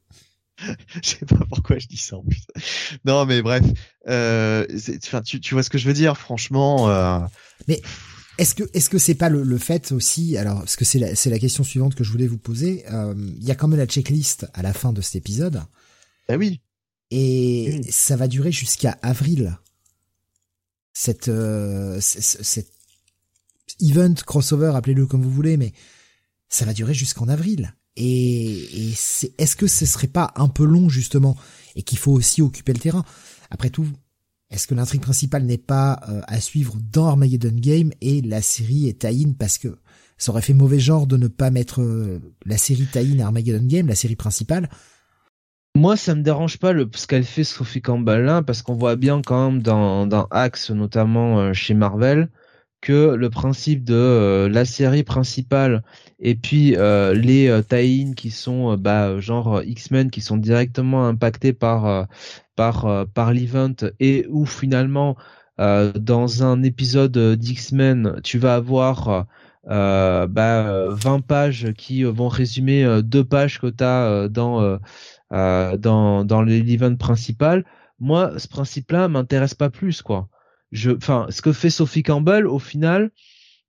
Je 1.02 1.09
sais 1.09 1.26
pas 1.26 1.44
pourquoi 1.49 1.78
je 1.78 1.86
dis 1.86 1.97
ça 1.97 2.17
en 2.17 2.23
plus. 2.23 2.47
Non, 3.05 3.25
mais 3.26 3.42
bref, 3.42 3.65
euh, 4.09 4.67
tu, 5.25 5.41
tu 5.41 5.55
vois 5.55 5.62
ce 5.62 5.70
que 5.70 5.78
je 5.78 5.86
veux 5.86 5.94
dire, 5.94 6.17
franchement. 6.17 6.89
Euh... 6.91 7.18
Mais 7.68 7.81
est-ce 8.39 8.55
que 8.55 8.65
est-ce 8.73 8.91
que 8.91 8.99
c'est 8.99 9.15
pas 9.15 9.28
le, 9.28 9.42
le, 9.42 9.59
fait 9.59 9.92
aussi 9.92 10.36
Alors, 10.36 10.60
parce 10.60 10.76
que 10.76 10.84
c'est 10.84 10.99
la, 10.99 11.15
c'est 11.15 11.31
la 11.31 11.39
question 11.39 11.65
suivante 11.65 11.94
que 11.94 12.05
je 12.05 12.10
voulais 12.10 12.26
vous 12.26 12.39
poser. 12.39 12.84
Euh, 12.91 13.15
il 13.17 13.44
y 13.44 13.51
a 13.51 13.55
quand 13.55 13.68
même 13.68 13.78
la 13.78 13.86
checklist 13.86 14.47
à 14.55 14.62
la 14.62 14.73
fin 14.73 14.92
de 14.92 15.01
cet 15.01 15.17
épisode. 15.17 15.62
Ah 16.28 16.36
oui. 16.36 16.60
Et 17.10 17.81
ça 17.91 18.17
va 18.17 18.28
durer 18.28 18.52
jusqu'à 18.52 18.99
avril. 19.02 19.59
Cette 20.94 21.28
euh, 21.28 21.99
cette 22.01 22.73
event 23.81 24.15
crossover, 24.26 24.73
appelez-le 24.75 25.07
comme 25.07 25.23
vous 25.23 25.31
voulez, 25.31 25.57
mais 25.57 25.73
ça 26.49 26.65
va 26.65 26.73
durer 26.73 26.94
jusqu'en 26.94 27.28
avril. 27.28 27.75
Et, 27.96 28.90
est-ce 29.38 29.56
que 29.56 29.66
ce 29.66 29.86
serait 29.86 30.06
pas 30.06 30.32
un 30.36 30.48
peu 30.48 30.64
long 30.64 30.88
justement 30.88 31.36
et 31.76 31.82
qu'il 31.82 31.98
faut 31.98 32.12
aussi 32.12 32.42
occuper 32.42 32.72
le 32.72 32.78
terrain? 32.78 33.04
Après 33.50 33.70
tout, 33.70 33.86
est-ce 34.50 34.66
que 34.66 34.74
l'intrigue 34.74 35.02
principale 35.02 35.44
n'est 35.44 35.58
pas 35.58 36.00
euh, 36.08 36.20
à 36.26 36.40
suivre 36.40 36.76
dans 36.92 37.08
Armageddon 37.08 37.54
Game 37.54 37.90
et 38.00 38.20
la 38.22 38.42
série 38.42 38.88
est 38.88 39.00
tie 39.00 39.26
parce 39.38 39.58
que 39.58 39.78
ça 40.18 40.30
aurait 40.30 40.42
fait 40.42 40.54
mauvais 40.54 40.78
genre 40.78 41.06
de 41.06 41.16
ne 41.16 41.28
pas 41.28 41.50
mettre 41.50 41.82
euh, 41.82 42.20
la 42.46 42.56
série 42.56 42.86
tie-in 42.86 43.18
à 43.20 43.26
Armageddon 43.26 43.66
Game, 43.66 43.88
la 43.88 43.94
série 43.94 44.16
principale? 44.16 44.68
Moi, 45.74 45.96
ça 45.96 46.14
me 46.14 46.22
dérange 46.22 46.58
pas 46.58 46.72
le 46.72 46.88
ce 46.94 47.06
qu'elle 47.06 47.24
fait 47.24 47.44
Sophie 47.44 47.80
Campbell 47.80 48.24
là, 48.24 48.42
parce 48.42 48.60
qu'on 48.60 48.74
voit 48.74 48.96
bien 48.96 49.22
quand 49.22 49.50
même 49.50 49.62
dans, 49.62 50.06
dans 50.06 50.26
Axe, 50.30 50.70
notamment 50.70 51.40
euh, 51.40 51.52
chez 51.54 51.72
Marvel, 51.72 52.28
que 52.82 53.14
le 53.14 53.30
principe 53.30 53.84
de 53.84 53.94
euh, 53.94 54.48
la 54.50 54.66
série 54.66 55.04
principale 55.04 55.82
et 56.18 56.34
puis 56.34 56.76
euh, 56.76 57.14
les 57.14 57.48
euh, 57.48 57.62
tie 57.62 58.12
qui 58.14 58.30
sont 58.30 58.76
bah, 58.76 59.18
genre 59.20 59.62
X-Men 59.64 60.10
qui 60.10 60.20
sont 60.20 60.36
directement 60.36 61.06
impactés 61.06 61.54
par 61.54 62.08
par 62.56 63.32
l'event 63.32 63.74
et 64.00 64.26
où 64.28 64.44
finalement 64.44 65.16
dans 65.58 66.42
un 66.42 66.62
épisode 66.62 67.16
d'X-Men 67.38 68.20
tu 68.22 68.38
vas 68.38 68.56
avoir 68.56 69.26
bah, 69.64 70.86
20 70.88 71.20
pages 71.20 71.72
qui 71.76 72.02
vont 72.04 72.28
résumer 72.28 73.00
deux 73.02 73.24
pages 73.24 73.60
que 73.60 73.68
tu 73.68 73.84
as 73.84 74.28
dans 74.28 74.78
dans 75.30 76.24
dans 76.24 76.42
l'event 76.42 76.96
principal. 76.96 77.64
Moi 78.00 78.38
ce 78.38 78.48
principe 78.48 78.90
là 78.90 79.08
m'intéresse 79.08 79.54
pas 79.54 79.70
plus 79.70 80.02
quoi 80.02 80.28
je, 80.73 80.91
enfin, 80.91 81.26
ce 81.31 81.42
que 81.42 81.52
fait 81.52 81.70
Sophie 81.70 82.02
Campbell, 82.02 82.47
au 82.47 82.59
final, 82.59 83.10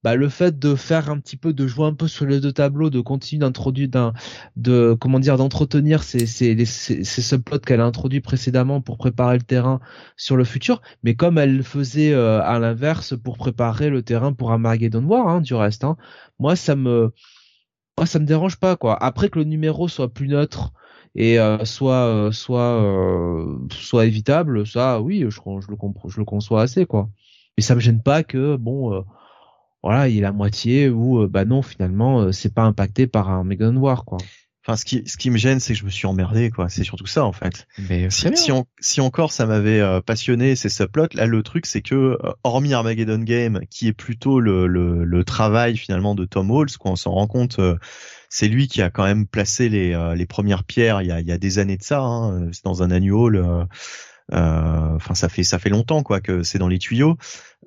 bah, 0.04 0.16
le 0.16 0.28
fait 0.28 0.60
de 0.60 0.76
faire 0.76 1.10
un 1.10 1.20
petit 1.20 1.38
peu, 1.38 1.54
de 1.54 1.66
jouer 1.66 1.86
un 1.88 1.94
peu 1.94 2.08
sur 2.08 2.26
les 2.26 2.42
deux 2.42 2.52
tableaux, 2.52 2.90
de 2.90 3.00
continuer 3.00 3.40
d'introduire, 3.40 4.14
de 4.58 4.98
comment 5.00 5.20
dire, 5.20 5.38
d'entretenir 5.38 6.04
ces 6.04 6.26
ces, 6.26 6.66
ces, 6.66 7.04
ces 7.04 7.22
subplots 7.22 7.60
qu'elle 7.60 7.80
a 7.82 7.86
introduits 7.86 8.20
précédemment 8.22 8.82
pour 8.82 8.98
préparer 8.98 9.38
le 9.38 9.44
terrain 9.44 9.80
sur 10.18 10.36
le 10.36 10.44
futur, 10.44 10.82
mais 11.04 11.16
comme 11.16 11.38
elle 11.38 11.58
le 11.58 11.64
faisait 11.64 12.12
euh, 12.14 12.42
à 12.42 12.60
l'inverse 12.60 13.16
pour 13.18 13.38
préparer 13.38 13.90
le 13.90 14.02
terrain 14.04 14.34
pour 14.34 14.52
Armageddon 14.52 15.04
War, 15.06 15.28
hein, 15.28 15.42
du 15.42 15.54
reste. 15.54 15.86
Hein. 15.86 15.96
Moi, 16.40 16.56
ça 16.58 16.76
me, 16.76 17.14
moi, 17.98 18.06
ça 18.06 18.20
me 18.20 18.26
dérange 18.26 18.58
pas 18.58 18.76
quoi. 18.76 19.02
Après 19.02 19.30
que 19.30 19.40
le 19.40 19.46
numéro 19.46 19.88
soit 19.88 20.14
plus 20.14 20.28
neutre 20.28 20.74
et 21.16 21.40
euh, 21.40 21.64
soit 21.66 22.08
euh, 22.08 22.32
soit 22.32 22.82
euh, 22.82 23.58
soit 23.72 24.06
évitable, 24.06 24.66
ça, 24.66 25.02
oui, 25.02 25.26
je, 25.30 25.30
je 25.30 25.68
le 25.70 25.76
comprends, 25.76 26.10
je 26.10 26.20
le 26.20 26.26
conçois 26.26 26.62
assez 26.62 26.86
quoi. 26.86 27.10
Mais 27.58 27.64
ça 27.64 27.76
me 27.76 27.80
gêne 27.80 28.02
pas 28.02 28.24
que 28.24 28.56
bon 28.56 29.04
voilà, 29.84 30.08
il 30.08 30.18
est 30.18 30.22
la 30.22 30.32
moitié 30.32 30.90
ou 30.90 31.22
euh, 31.22 31.28
bah 31.28 31.44
non, 31.44 31.62
finalement, 31.62 32.22
euh, 32.22 32.32
c'est 32.32 32.54
pas 32.54 32.64
impacté 32.64 33.06
par 33.06 33.30
un 33.30 33.44
Megan 33.44 33.78
War, 33.78 34.06
quoi. 34.06 34.18
Enfin, 34.66 34.78
ce 34.78 34.86
qui, 34.86 35.04
ce 35.06 35.18
qui 35.18 35.30
me 35.30 35.38
gêne, 35.38 35.60
c'est 35.60 35.74
que 35.74 35.80
je 35.80 35.84
me 35.84 35.90
suis 35.90 36.08
emmerdé, 36.08 36.50
quoi. 36.50 36.70
C'est 36.70 36.86
surtout 36.86 37.06
ça, 37.06 37.26
en 37.26 37.34
fait. 37.34 37.68
Mais 37.90 38.10
si, 38.10 38.30
si, 38.38 38.52
si, 38.80 39.02
encore 39.02 39.34
ça 39.34 39.46
m'avait 39.46 39.82
euh, 39.82 40.00
passionné 40.00 40.56
ces 40.56 40.70
subplots, 40.70 41.10
là, 41.16 41.26
le 41.26 41.44
truc, 41.44 41.66
c'est 41.66 41.82
que, 41.82 42.18
hormis 42.46 42.74
Armageddon 42.74 43.20
Game, 43.20 43.60
qui 43.70 43.90
est 43.90 43.94
plutôt 43.94 44.40
le, 44.40 44.68
le, 44.68 45.04
le 45.04 45.24
travail 45.26 45.76
finalement 45.76 46.16
de 46.16 46.24
Tom 46.24 46.50
Halls, 46.50 46.78
quoi, 46.80 46.92
on 46.92 46.96
s'en 46.96 47.12
rend 47.12 47.28
compte, 47.28 47.60
c'est 48.36 48.48
lui 48.48 48.68
qui 48.68 48.82
a 48.82 48.90
quand 48.90 49.04
même 49.04 49.28
placé 49.28 49.70
les, 49.70 49.96
les 50.16 50.26
premières 50.26 50.64
pierres 50.64 51.02
il 51.02 51.08
y 51.08 51.12
a, 51.12 51.22
y 51.22 51.32
a 51.32 51.38
des 51.38 51.60
années 51.60 51.78
de 51.78 51.84
ça. 51.84 52.00
Hein, 52.00 52.50
c'est 52.52 52.64
dans 52.64 52.82
un 52.82 52.90
annual. 52.90 53.68
Enfin, 54.32 55.14
ça 55.14 55.30
fait 55.30 55.44
ça 55.44 55.60
fait 55.60 55.70
longtemps, 55.70 56.02
quoi, 56.02 56.20
que 56.20 56.42
c'est 56.42 56.58
dans 56.58 56.68
les 56.68 56.80
tuyaux. 56.80 57.18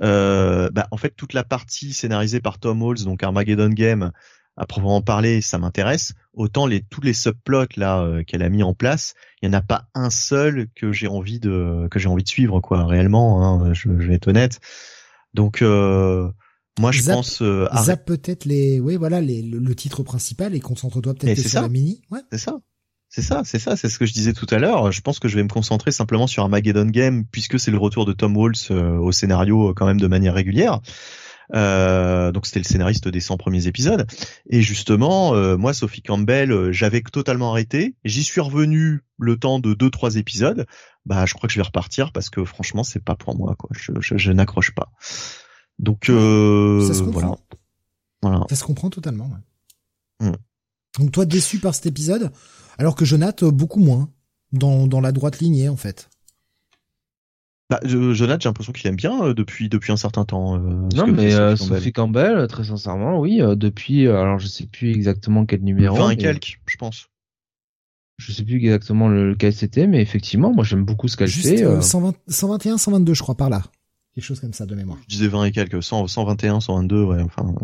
Euh, 0.03 0.71
bah, 0.73 0.89
en 0.91 0.97
fait, 0.97 1.11
toute 1.11 1.33
la 1.33 1.45
partie 1.45 1.93
scénarisée 1.93 2.41
par 2.41 2.59
Tom 2.59 2.83
Halls, 2.83 3.05
donc 3.05 3.23
Armageddon 3.23 3.71
Game, 3.71 4.13
à 4.57 4.67
proprement 4.67 5.03
parler, 5.03 5.41
ça 5.41 5.59
m'intéresse. 5.59 6.15
Autant 6.33 6.67
les 6.67 6.83
tous 6.83 7.03
les 7.03 7.13
subplots 7.13 7.67
là 7.77 8.01
euh, 8.01 8.23
qu'elle 8.25 8.43
a 8.43 8.49
mis 8.49 8.63
en 8.63 8.75
place, 8.75 9.15
il 9.43 9.47
y 9.47 9.49
en 9.51 9.53
a 9.53 9.63
pas 9.63 9.89
un 9.95 10.11
seul 10.11 10.69
que 10.75 10.93
j'ai 10.93 11.09
envie 11.09 11.41
de 11.41 11.89
que 11.91 11.99
j'ai 11.99 12.09
envie 12.09 12.25
de 12.25 12.29
suivre 12.29 12.61
quoi. 12.61 12.85
Réellement, 12.85 13.63
hein, 13.63 13.73
je, 13.75 13.89
vais 13.91 14.15
être 14.15 14.29
honnête. 14.29 14.61
Donc 15.35 15.63
euh, 15.63 16.31
moi, 16.79 16.93
je 16.93 17.03
pense. 17.03 17.41
Euh, 17.43 17.67
zap 17.83 18.05
peut-être 18.05 18.45
les, 18.45 18.81
oui, 18.81 18.97
voilà, 18.97 19.21
les, 19.21 19.43
le, 19.43 19.75
titre 19.75 20.03
principal 20.03 20.55
et 20.55 20.61
concentre-toi 20.61 21.15
peut-être 21.15 21.49
sur 21.49 21.63
la 21.63 21.69
mini. 21.69 22.03
Ouais. 22.11 22.21
C'est 22.31 22.39
ça. 22.39 22.59
C'est 23.09 23.23
ça, 23.23 23.43
c'est 23.45 23.59
ça, 23.59 23.77
c'est 23.77 23.89
ce 23.89 23.99
que 23.99 24.05
je 24.05 24.13
disais 24.13 24.33
tout 24.33 24.47
à 24.51 24.59
l'heure. 24.59 24.93
Je 24.93 25.01
pense 25.01 25.19
que 25.19 25.29
je 25.29 25.37
vais 25.37 25.43
me 25.43 25.49
concentrer 25.49 25.91
simplement 25.91 26.27
sur 26.27 26.43
Armageddon 26.43 26.87
Game 26.87 27.25
puisque 27.25 27.59
c'est 27.59 27.71
le 27.71 27.79
retour 27.79 28.05
de 28.05 28.13
Tom 28.13 28.37
Walls 28.37 28.55
euh, 28.71 28.99
au 28.99 29.13
scénario 29.13 29.71
euh, 29.71 29.75
quand 29.75 29.87
même 29.87 30.01
de 30.01 30.07
manière 30.07 30.35
régulière. 30.35 30.81
Euh, 31.55 32.33
donc 32.33 32.45
c'était 32.45 32.59
le 32.59 32.65
scénariste 32.65 33.07
des 33.07 33.21
100 33.21 33.37
premiers 33.37 33.69
épisodes. 33.69 34.07
Et 34.51 34.61
justement, 34.61 35.33
moi, 35.57 35.73
Sophie 35.73 36.03
Campbell, 36.03 36.73
j'avais 36.73 37.01
totalement 37.01 37.53
arrêté. 37.53 37.95
J'y 38.05 38.25
suis 38.25 38.41
revenu 38.41 39.03
le 39.19 39.39
temps 39.39 39.61
de 39.61 39.73
deux 39.73 39.91
trois 39.91 40.17
épisodes. 40.17 40.67
Bah, 41.07 41.25
je 41.25 41.35
crois 41.35 41.47
que 41.47 41.53
je 41.55 41.61
vais 41.61 41.65
repartir 41.67 42.11
parce 42.13 42.29
que 42.29 42.45
franchement, 42.45 42.83
c'est 42.83 43.03
pas 43.03 43.15
pour 43.15 43.37
moi. 43.37 43.55
Quoi. 43.57 43.71
Je, 43.73 43.93
je, 44.01 44.33
n'accroche 44.33 44.75
pas. 44.75 44.91
Donc 45.79 46.07
ça 46.07 46.13
se 46.13 47.03
voilà. 47.03 47.37
voilà. 48.23 48.45
Ça 48.49 48.57
se 48.57 48.65
comprend 48.65 48.91
totalement. 48.91 49.31
Ouais. 50.21 50.29
Hmm. 50.29 50.37
Donc 50.99 51.13
toi, 51.13 51.27
déçu 51.27 51.59
par 51.59 51.75
cet 51.75 51.87
épisode 51.87 52.33
alors 52.79 52.95
que 52.95 53.05
Jonathan, 53.05 53.49
beaucoup 53.49 53.81
moins, 53.81 54.11
dans, 54.53 54.87
dans 54.87 55.01
la 55.01 55.13
droite 55.13 55.41
lignée, 55.41 55.69
en 55.69 55.77
fait. 55.77 56.09
Bah, 57.69 57.81
Jonathan, 57.85 58.39
j'ai 58.41 58.49
l'impression 58.49 58.73
qu'il 58.73 58.87
aime 58.87 58.97
bien 58.97 59.25
euh, 59.25 59.35
depuis 59.35 59.69
depuis 59.69 59.91
un 59.91 59.97
certain 59.97 60.25
temps. 60.25 60.57
Euh, 60.57 60.89
non, 60.95 61.09
mais 61.09 61.35
euh, 61.35 61.57
Sophie, 61.57 61.93
Campbell. 61.93 62.47
très 62.47 62.65
sincèrement, 62.65 63.19
oui, 63.19 63.41
depuis, 63.57 64.07
alors 64.07 64.39
je 64.39 64.47
sais 64.47 64.67
plus 64.67 64.91
exactement 64.91 65.47
quel 65.47 65.63
numéro. 65.63 65.97
20 65.97 66.11
et 66.11 66.17
quelques, 66.17 66.61
je 66.67 66.77
pense. 66.77 67.09
Je 68.19 68.33
sais 68.33 68.45
plus 68.45 68.57
exactement 68.57 69.09
lequel 69.09 69.53
c'était, 69.53 69.87
mais 69.87 70.01
effectivement, 70.01 70.53
moi 70.53 70.65
j'aime 70.65 70.85
beaucoup 70.85 71.09
ce 71.09 71.17
qu'elle 71.17 71.29
fait. 71.29 71.83
120, 71.83 72.15
121, 72.29 72.79
122, 72.79 73.15
je 73.15 73.23
crois, 73.23 73.35
par 73.35 73.51
là. 73.51 73.63
Quelque 74.17 74.25
chose 74.25 74.41
comme 74.41 74.53
ça 74.53 74.67
de 74.67 74.75
mémoire. 74.75 74.99
Je 75.03 75.15
disais 75.15 75.29
20 75.29 75.45
et 75.45 75.53
quelques, 75.53 75.83
100, 75.83 76.09
121, 76.09 76.61
122, 76.61 77.05
ouais, 77.05 77.23
enfin. 77.23 77.55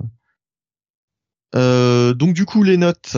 donc 2.15 2.35
du 2.35 2.45
coup, 2.45 2.63
les 2.63 2.77
notes. 2.77 3.17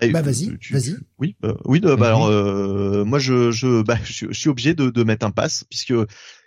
Bah 0.00 0.20
vas-y, 0.20 0.56
vas-y. 0.70 0.96
Oui, 1.18 1.36
euh, 1.44 1.54
oui. 1.64 1.80
bah, 1.80 1.94
alors 2.06 2.26
euh, 2.26 3.04
moi 3.04 3.18
je 3.18 3.50
je, 3.50 3.82
bah, 3.82 3.96
je, 4.04 4.30
suis 4.32 4.48
obligé 4.50 4.74
de, 4.74 4.90
de 4.90 5.04
mettre 5.04 5.24
un 5.24 5.30
pass 5.30 5.64
puisque 5.70 5.94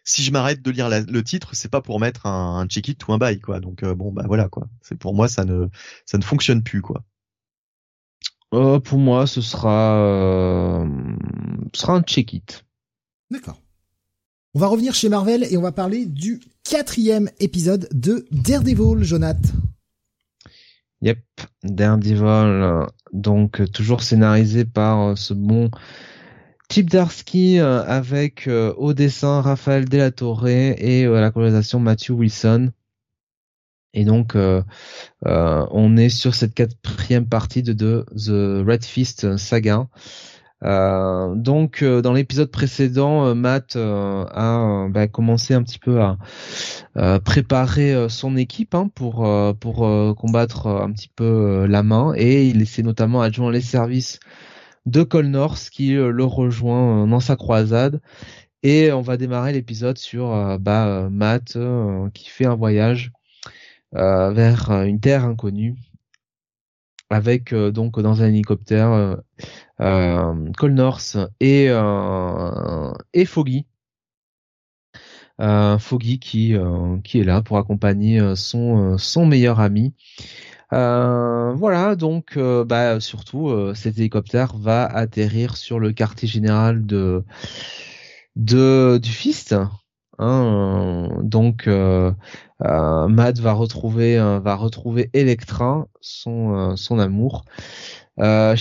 si 0.03 0.23
je 0.23 0.31
m'arrête 0.31 0.61
de 0.61 0.71
lire 0.71 0.89
le 0.89 1.23
titre, 1.23 1.55
c'est 1.55 1.69
pas 1.69 1.81
pour 1.81 1.99
mettre 1.99 2.27
un, 2.27 2.59
un 2.59 2.67
check 2.67 2.87
it 2.87 3.07
ou 3.07 3.13
un 3.13 3.17
buy 3.17 3.39
quoi. 3.39 3.59
Donc 3.59 3.81
euh, 3.81 3.95
bon 3.95 4.11
bah 4.11 4.23
voilà 4.27 4.49
quoi. 4.49 4.67
C'est 4.81 4.97
pour 4.97 5.15
moi 5.15 5.27
ça 5.27 5.45
ne 5.45 5.67
ça 6.05 6.19
ne 6.19 6.23
fonctionne 6.23 6.61
plus 6.61 6.81
quoi. 6.81 7.03
Euh, 8.53 8.79
pour 8.79 8.99
moi 8.99 9.25
ce 9.25 9.41
sera 9.41 10.85
ce 11.73 11.81
sera 11.81 11.93
un 11.93 12.03
check 12.03 12.33
it. 12.33 12.65
D'accord. 13.31 13.59
On 14.55 14.59
va 14.59 14.67
revenir 14.67 14.95
chez 14.95 15.09
Marvel 15.09 15.43
et 15.43 15.57
on 15.57 15.61
va 15.61 15.71
parler 15.71 16.07
du 16.07 16.39
quatrième 16.63 17.29
épisode 17.39 17.87
de 17.91 18.25
Daredevil, 18.31 19.03
Jonath. 19.03 19.53
Yep, 21.03 21.19
Daredevil, 21.63 22.87
donc 23.13 23.71
toujours 23.71 24.01
scénarisé 24.01 24.65
par 24.65 25.01
euh, 25.01 25.15
ce 25.15 25.35
bon 25.35 25.69
Chip 26.71 26.89
Darsky 26.89 27.59
euh, 27.59 27.83
avec 27.83 28.47
euh, 28.47 28.73
au 28.77 28.93
dessin 28.93 29.41
Raphaël 29.41 29.87
Delatorre 29.87 30.47
et 30.47 31.05
à 31.05 31.21
la 31.21 31.29
colorisation 31.29 31.79
Matthew 31.79 32.11
Wilson. 32.11 32.71
Et 33.93 34.03
donc 34.03 34.35
on 35.25 35.97
est 35.97 36.09
sur 36.09 36.35
cette 36.35 36.53
quatrième 36.53 37.27
partie 37.27 37.63
de 37.63 37.73
The 37.73 38.67
Red 38.67 38.83
Fist 38.83 39.37
saga. 39.37 39.87
Euh, 40.63 41.35
donc 41.35 41.81
euh, 41.83 42.01
dans 42.01 42.11
l'épisode 42.13 42.51
précédent, 42.51 43.27
euh, 43.27 43.33
Matt 43.33 43.75
a 43.77 44.87
bah, 44.89 45.07
commencé 45.07 45.53
un 45.53 45.63
petit 45.63 45.79
peu 45.79 46.01
à 46.01 46.17
préparer 47.19 48.09
son 48.09 48.35
équipe 48.35 48.75
hein, 48.75 48.89
pour 48.93 49.27
pour 49.59 50.15
combattre 50.17 50.67
un 50.67 50.91
petit 50.91 51.09
peu 51.13 51.65
la 51.65 51.83
main. 51.83 52.13
Et 52.15 52.47
il 52.47 52.67
s'est 52.67 52.83
notamment 52.83 53.21
adjoint 53.21 53.51
les 53.51 53.61
services 53.61 54.19
de 54.85 55.03
Col 55.03 55.27
North 55.27 55.69
qui 55.69 55.91
le 55.93 56.23
rejoint 56.23 57.07
dans 57.07 57.19
sa 57.19 57.35
croisade. 57.35 58.01
Et 58.63 58.91
on 58.91 59.01
va 59.01 59.17
démarrer 59.17 59.53
l'épisode 59.53 59.97
sur 59.97 60.59
bah, 60.59 61.07
Matt 61.09 61.57
qui 62.13 62.29
fait 62.29 62.45
un 62.45 62.55
voyage 62.55 63.11
vers 63.93 64.71
une 64.71 64.99
terre 64.99 65.25
inconnue 65.25 65.75
avec 67.09 67.53
donc 67.53 67.99
dans 67.99 68.21
un 68.21 68.27
hélicoptère 68.27 69.17
euh, 69.81 70.33
Cole 70.57 70.73
North 70.73 71.17
et 71.39 71.67
euh, 71.69 72.91
Foggy. 73.25 73.65
Euh, 75.39 75.77
Foggy 75.77 76.19
qui 76.19 76.55
qui 77.03 77.19
est 77.19 77.23
là 77.23 77.41
pour 77.41 77.57
accompagner 77.57 78.35
son 78.35 79.25
meilleur 79.25 79.59
ami. 79.59 79.93
voilà, 80.71 81.95
donc 81.95 82.37
bah 82.37 82.99
surtout 82.99 83.73
cet 83.73 83.97
hélicoptère 83.97 84.55
va 84.57 84.85
atterrir 84.85 85.55
sur 85.55 85.79
le 85.79 85.93
quartier 85.93 86.27
général 86.27 86.85
de 86.85 87.23
du 88.35 89.09
Fist. 89.09 89.55
Hein, 90.21 91.07
donc 91.21 91.67
euh, 91.67 92.11
Matt 92.59 93.39
va 93.39 93.53
retrouver 93.53 94.17
va 94.17 94.55
retrouver 94.55 95.09
Electra, 95.13 95.87
son 96.01 96.75
son 96.75 96.99
amour, 96.99 97.45
euh, 98.19 98.55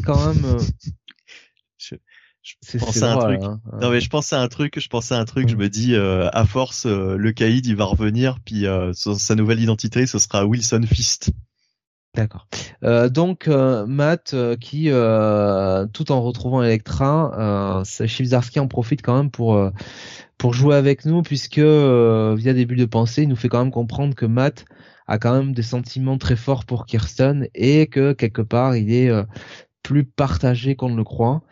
quand 0.00 0.26
même. 0.26 0.44
Euh, 0.44 0.58
je, 1.78 1.94
je 2.42 2.78
pensais 2.78 3.04
à 3.04 3.14
un 3.14 3.18
truc. 3.18 3.40
Hein. 3.42 3.60
Non 3.80 3.90
mais 3.90 4.00
je 4.00 4.08
pensais 4.08 4.36
à 4.36 4.40
un 4.40 4.48
truc. 4.48 4.78
Je 4.78 4.88
à 5.14 5.18
un 5.18 5.24
truc. 5.24 5.48
Je 5.48 5.56
me 5.56 5.68
dis, 5.68 5.94
euh, 5.94 6.28
à 6.32 6.46
force, 6.46 6.86
euh, 6.86 7.16
le 7.16 7.32
caïd 7.32 7.66
il 7.66 7.76
va 7.76 7.84
revenir, 7.84 8.38
puis 8.44 8.66
sa 8.92 9.34
nouvelle 9.34 9.60
identité, 9.60 10.06
ce 10.06 10.18
sera 10.18 10.46
Wilson 10.46 10.82
Fist. 10.86 11.30
D'accord. 12.14 12.48
Euh, 12.82 13.08
donc 13.08 13.48
Matt 13.48 14.34
qui, 14.60 14.84
tout 14.86 16.12
en 16.12 16.22
retrouvant 16.22 16.62
Electra, 16.62 17.78
euh, 17.78 17.84
en 18.60 18.66
profite 18.66 19.02
quand 19.02 19.16
même 19.16 19.30
pour 19.30 19.60
pour 20.38 20.54
jouer 20.54 20.76
avec 20.76 21.04
nous 21.04 21.22
puisque 21.22 21.58
via 21.58 22.52
des 22.54 22.64
bulles 22.64 22.78
de 22.78 22.84
pensée, 22.86 23.22
il 23.22 23.28
nous 23.28 23.36
fait 23.36 23.48
quand 23.48 23.62
même 23.62 23.72
comprendre 23.72 24.14
que 24.14 24.26
Matt 24.26 24.64
a 25.08 25.18
quand 25.18 25.32
même 25.32 25.54
des 25.54 25.62
sentiments 25.62 26.18
très 26.18 26.36
forts 26.36 26.64
pour 26.64 26.86
Kirsten 26.86 27.48
et 27.54 27.86
que 27.86 28.12
quelque 28.12 28.42
part 28.42 28.76
il 28.76 28.92
est 28.92 29.08
euh, 29.08 29.24
plus 29.82 30.04
partagé 30.04 30.76
qu'on 30.76 30.90
ne 30.90 30.96
le 30.96 31.04
croit. 31.04 31.42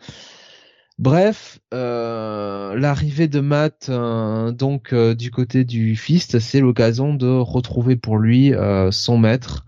Bref, 0.99 1.59
euh, 1.73 2.75
l'arrivée 2.75 3.27
de 3.27 3.39
Matt 3.39 3.87
euh, 3.89 4.51
donc 4.51 4.93
du 4.93 5.31
côté 5.31 5.63
du 5.63 5.95
Fist, 5.95 6.39
c'est 6.39 6.59
l'occasion 6.59 7.13
de 7.13 7.27
retrouver 7.27 7.95
pour 7.95 8.17
lui 8.17 8.53
son 8.91 9.17
maître, 9.17 9.65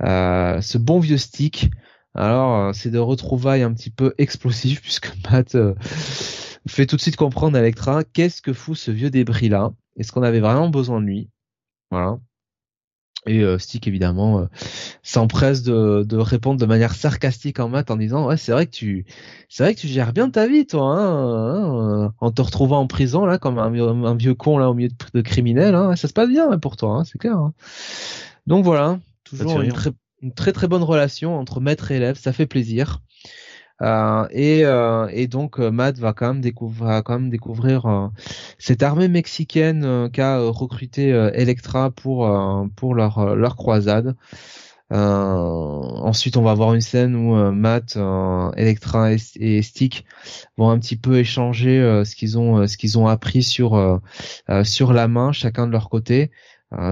ce 0.00 0.78
bon 0.78 1.00
vieux 1.00 1.18
stick. 1.18 1.70
Alors 2.14 2.74
c'est 2.74 2.90
de 2.90 2.98
retrouvailles 2.98 3.62
un 3.62 3.72
petit 3.72 3.90
peu 3.90 4.14
explosif 4.18 4.80
puisque 4.82 5.12
Matt 5.30 5.56
fait 6.66 6.86
tout 6.86 6.96
de 6.96 7.00
suite 7.00 7.16
comprendre 7.16 7.56
à 7.56 7.60
Electra 7.60 8.04
qu'est-ce 8.04 8.42
que 8.42 8.52
fout 8.52 8.76
ce 8.76 8.90
vieux 8.90 9.10
débris 9.10 9.48
là. 9.48 9.72
Est-ce 9.96 10.12
qu'on 10.12 10.22
avait 10.22 10.40
vraiment 10.40 10.68
besoin 10.68 11.00
de 11.00 11.06
lui? 11.06 11.30
Voilà. 11.90 12.18
Et 13.26 13.40
euh, 13.40 13.58
Stick 13.58 13.86
évidemment 13.86 14.40
euh, 14.40 14.46
s'empresse 15.02 15.62
de, 15.62 16.04
de 16.08 16.16
répondre 16.16 16.58
de 16.58 16.64
manière 16.64 16.94
sarcastique 16.94 17.60
en 17.60 17.68
maths 17.68 17.90
en 17.90 17.96
disant 17.96 18.26
ouais 18.26 18.38
c'est 18.38 18.52
vrai 18.52 18.64
que 18.64 18.70
tu 18.70 19.04
c'est 19.50 19.62
vrai 19.62 19.74
que 19.74 19.80
tu 19.80 19.88
gères 19.88 20.14
bien 20.14 20.30
ta 20.30 20.46
vie 20.46 20.66
toi 20.66 20.84
hein, 20.84 22.04
hein, 22.06 22.14
en 22.18 22.30
te 22.30 22.40
retrouvant 22.40 22.80
en 22.80 22.86
prison 22.86 23.26
là 23.26 23.36
comme 23.36 23.58
un, 23.58 23.74
un, 23.74 24.14
vieux 24.14 24.34
con 24.34 24.56
là 24.56 24.70
au 24.70 24.74
milieu 24.74 24.88
de, 24.88 24.94
de 25.12 25.20
criminels 25.20 25.74
hein, 25.74 25.96
ça 25.96 26.08
se 26.08 26.14
passe 26.14 26.30
bien 26.30 26.58
pour 26.58 26.78
toi 26.78 26.96
hein, 26.96 27.04
c'est 27.04 27.18
clair. 27.18 27.36
Hein. 27.36 27.52
Donc 28.46 28.64
voilà 28.64 28.98
toujours 29.24 29.60
une 29.60 29.72
très, 29.72 29.90
une 30.22 30.32
très 30.32 30.52
très 30.52 30.66
bonne 30.66 30.82
relation 30.82 31.38
entre 31.38 31.60
maître 31.60 31.90
et 31.90 31.96
élève 31.96 32.18
ça 32.18 32.32
fait 32.32 32.46
plaisir. 32.46 33.00
Euh, 33.82 34.26
et, 34.30 34.64
euh, 34.64 35.08
et, 35.10 35.26
donc 35.26 35.58
euh, 35.58 35.70
Matt 35.70 35.98
va 35.98 36.12
quand 36.12 36.28
même 36.28 36.40
découvrir, 36.40 37.02
quand 37.02 37.14
même 37.14 37.30
découvrir 37.30 38.10
cette 38.58 38.82
armée 38.82 39.08
mexicaine 39.08 40.10
qu'a 40.12 40.38
recruté 40.40 41.08
Electra 41.34 41.90
pour 41.90 42.28
pour 42.76 42.94
leur 42.94 43.34
leur 43.36 43.56
croisade. 43.56 44.16
ensuite, 44.90 46.36
on 46.36 46.42
va 46.42 46.50
avoir 46.52 46.74
une 46.74 46.80
scène 46.80 47.14
où 47.16 47.34
Matt, 47.52 47.96
Electra 48.56 49.12
et, 49.12 49.62
Stick 49.62 50.04
vont 50.58 50.70
un 50.70 50.78
petit 50.78 50.96
peu 50.96 51.18
échanger 51.18 52.02
ce 52.04 52.14
qu'ils 52.14 52.38
ont 52.38 52.66
ce 52.66 52.76
qu'ils 52.76 52.98
ont 52.98 53.06
appris 53.06 53.42
sur 53.42 54.00
sur 54.64 54.92
la 54.92 55.08
main, 55.08 55.32
chacun 55.32 55.66
de 55.66 55.72
leur 55.72 55.88
côté. 55.88 56.30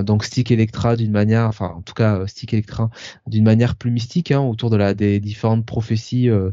Donc 0.02 0.24
Stick 0.24 0.50
Electra 0.50 0.96
d'une 0.96 1.12
manière, 1.12 1.46
enfin 1.46 1.72
en 1.76 1.82
tout 1.82 1.94
cas 1.94 2.26
Stick 2.26 2.52
Electra 2.52 2.90
d'une 3.26 3.44
manière 3.44 3.76
plus 3.76 3.90
mystique 3.90 4.32
hein, 4.32 4.40
autour 4.40 4.70
de 4.70 4.76
la 4.76 4.94
des 4.94 5.20
différentes 5.20 5.64
prophéties 5.64 6.28
euh, 6.28 6.50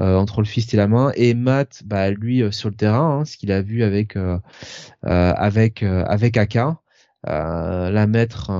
euh, 0.00 0.16
entre 0.16 0.40
le 0.40 0.46
fist 0.46 0.74
et 0.74 0.76
la 0.76 0.88
main. 0.88 1.12
Et 1.14 1.34
Matt 1.34 1.82
bah 1.84 2.10
lui 2.10 2.42
euh, 2.42 2.50
sur 2.50 2.68
le 2.68 2.74
terrain 2.74 3.20
hein, 3.20 3.24
ce 3.24 3.36
qu'il 3.36 3.52
a 3.52 3.62
vu 3.62 3.84
avec 3.84 4.16
euh, 4.16 4.38
avec 5.02 5.82
avec 5.84 6.36
Aka 6.36 6.80
la 7.26 8.06
maître 8.06 8.50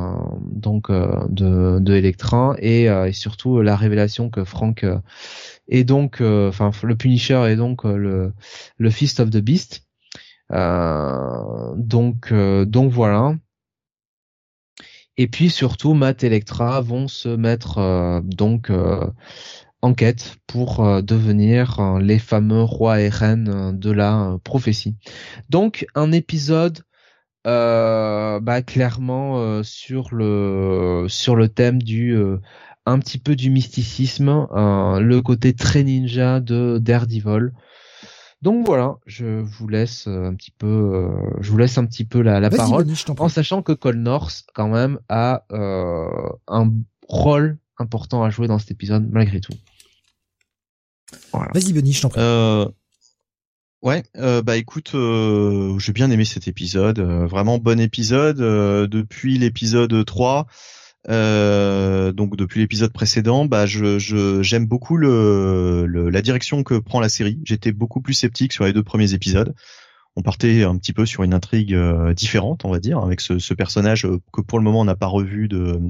donc 0.40 0.90
de 0.90 1.78
de 1.80 1.94
Electra 1.94 2.54
et, 2.60 2.84
et, 2.84 3.12
surtout 3.12 3.60
la 3.62 3.76
révélation 3.76 4.30
que 4.30 4.44
Frank 4.44 4.86
est 5.68 5.84
donc 5.84 6.20
enfin 6.22 6.70
le 6.82 6.96
Punisher 6.96 7.44
est 7.48 7.56
donc 7.56 7.84
le 7.84 8.32
le 8.78 8.90
Fist 8.90 9.20
of 9.20 9.30
the 9.30 9.38
Beast. 9.38 9.86
Donc 10.50 12.32
donc 12.32 12.92
voilà 12.92 13.34
et 15.16 15.28
puis 15.28 15.50
surtout 15.50 15.94
Matt 15.94 16.24
et 16.24 16.26
Electra 16.26 16.80
vont 16.80 17.08
se 17.08 17.28
mettre 17.28 18.22
donc 18.24 18.70
en 19.84 19.92
quête 19.92 20.36
pour 20.46 20.80
euh, 20.80 21.02
devenir 21.02 21.78
euh, 21.78 22.00
les 22.00 22.18
fameux 22.18 22.62
rois 22.62 23.02
et 23.02 23.10
reines 23.10 23.50
euh, 23.50 23.72
de 23.72 23.90
la 23.90 24.38
prophétie. 24.42 24.96
Donc 25.50 25.86
un 25.94 26.10
épisode 26.10 26.80
bah, 27.44 28.62
clairement 28.66 29.62
sur 29.62 30.14
le 30.14 31.04
sur 31.08 31.36
le 31.36 31.48
thème 31.50 31.82
du 31.82 32.16
un 32.86 32.98
petit 32.98 33.18
peu 33.18 33.36
du 33.36 33.50
mysticisme, 33.50 34.46
le 34.54 35.20
côté 35.20 35.52
très 35.52 35.82
ninja 35.82 36.40
de 36.40 36.78
Daredevil. 36.80 37.52
Donc 38.44 38.64
voilà, 38.66 38.98
je 39.06 39.40
vous 39.40 39.66
laisse 39.66 40.06
un 40.06 40.34
petit 40.34 40.52
peu, 40.52 41.10
je 41.40 41.50
vous 41.50 41.56
laisse 41.56 41.78
un 41.78 41.86
petit 41.86 42.04
peu 42.04 42.20
la, 42.20 42.38
la 42.38 42.50
parole, 42.50 42.86
en 43.18 43.28
sachant 43.28 43.62
que 43.62 43.72
Cole 43.72 43.96
North 43.96 44.44
quand 44.54 44.68
même 44.68 45.00
a 45.08 45.44
un 45.50 46.72
rôle 47.08 47.58
important 47.78 48.22
à 48.22 48.30
jouer 48.30 48.46
dans 48.46 48.58
cet 48.58 48.70
épisode 48.70 49.08
malgré 49.10 49.40
tout. 49.40 49.54
Vas-y 51.32 51.72
Benny, 51.72 51.92
je 51.92 52.02
t'en 52.02 52.08
prie. 52.08 52.20
Euh, 52.20 52.66
ouais, 53.82 54.02
euh, 54.16 54.42
bah 54.42 54.56
écoute, 54.56 54.92
euh, 54.94 55.78
j'ai 55.78 55.92
bien 55.92 56.10
aimé 56.10 56.24
cet 56.24 56.48
épisode, 56.48 57.00
vraiment 57.00 57.58
bon 57.58 57.80
épisode. 57.80 58.38
depuis 58.38 59.38
l'épisode 59.38 60.04
3, 60.04 60.46
donc 61.08 62.36
depuis 62.36 62.60
l'épisode 62.60 62.92
précédent, 62.92 63.46
bah 63.46 63.66
je 63.66 63.98
j'aime 64.42 64.66
beaucoup 64.66 64.96
le, 64.96 65.86
la 65.86 66.22
direction 66.22 66.62
que 66.62 66.74
prend 66.78 67.00
la 67.00 67.08
série. 67.08 67.40
J'étais 67.44 67.72
beaucoup 67.72 68.00
plus 68.00 68.14
sceptique 68.14 68.52
sur 68.52 68.64
les 68.64 68.72
deux 68.72 68.82
premiers 68.82 69.14
épisodes. 69.14 69.54
On 70.16 70.22
partait 70.22 70.62
un 70.62 70.76
petit 70.76 70.92
peu 70.92 71.06
sur 71.06 71.24
une 71.24 71.34
intrigue 71.34 71.76
différente, 72.14 72.64
on 72.64 72.70
va 72.70 72.78
dire, 72.78 72.98
avec 73.00 73.20
ce, 73.20 73.38
ce 73.38 73.52
personnage 73.54 74.06
que 74.32 74.40
pour 74.40 74.58
le 74.58 74.64
moment 74.64 74.80
on 74.80 74.84
n'a 74.84 74.96
pas 74.96 75.06
revu 75.06 75.48
de 75.48 75.80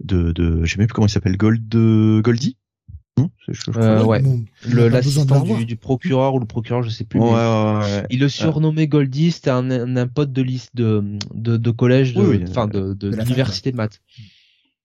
de, 0.00 0.32
de 0.32 0.64
je 0.64 0.72
sais 0.72 0.78
même 0.78 0.88
plus 0.88 0.94
comment 0.94 1.06
il 1.06 1.10
s'appelle, 1.10 1.36
Gold 1.36 1.68
Goldie? 2.22 2.56
Euh, 3.76 4.04
ouais. 4.04 4.22
le 4.68 4.88
l'assistant 4.88 5.40
du, 5.42 5.66
du, 5.66 5.76
procureur 5.76 6.34
ou 6.34 6.38
le 6.38 6.46
procureur, 6.46 6.82
je 6.82 6.90
sais 6.90 7.04
plus. 7.04 7.20
Ouais, 7.20 7.30
ouais, 7.30 8.06
il 8.10 8.20
le 8.20 8.28
surnommait 8.28 8.86
Goldie, 8.86 9.32
c'était 9.32 9.50
un, 9.50 9.70
un, 9.70 10.06
pote 10.06 10.32
de 10.32 10.42
liste 10.42 10.70
de 10.74 11.04
de, 11.34 11.56
de 11.56 11.70
collège, 11.70 12.14
de, 12.14 12.44
enfin 12.48 12.66
de, 12.66 12.94
de, 12.94 13.08
l'université 13.08 13.70
de 13.70 13.76
maths. 13.76 14.00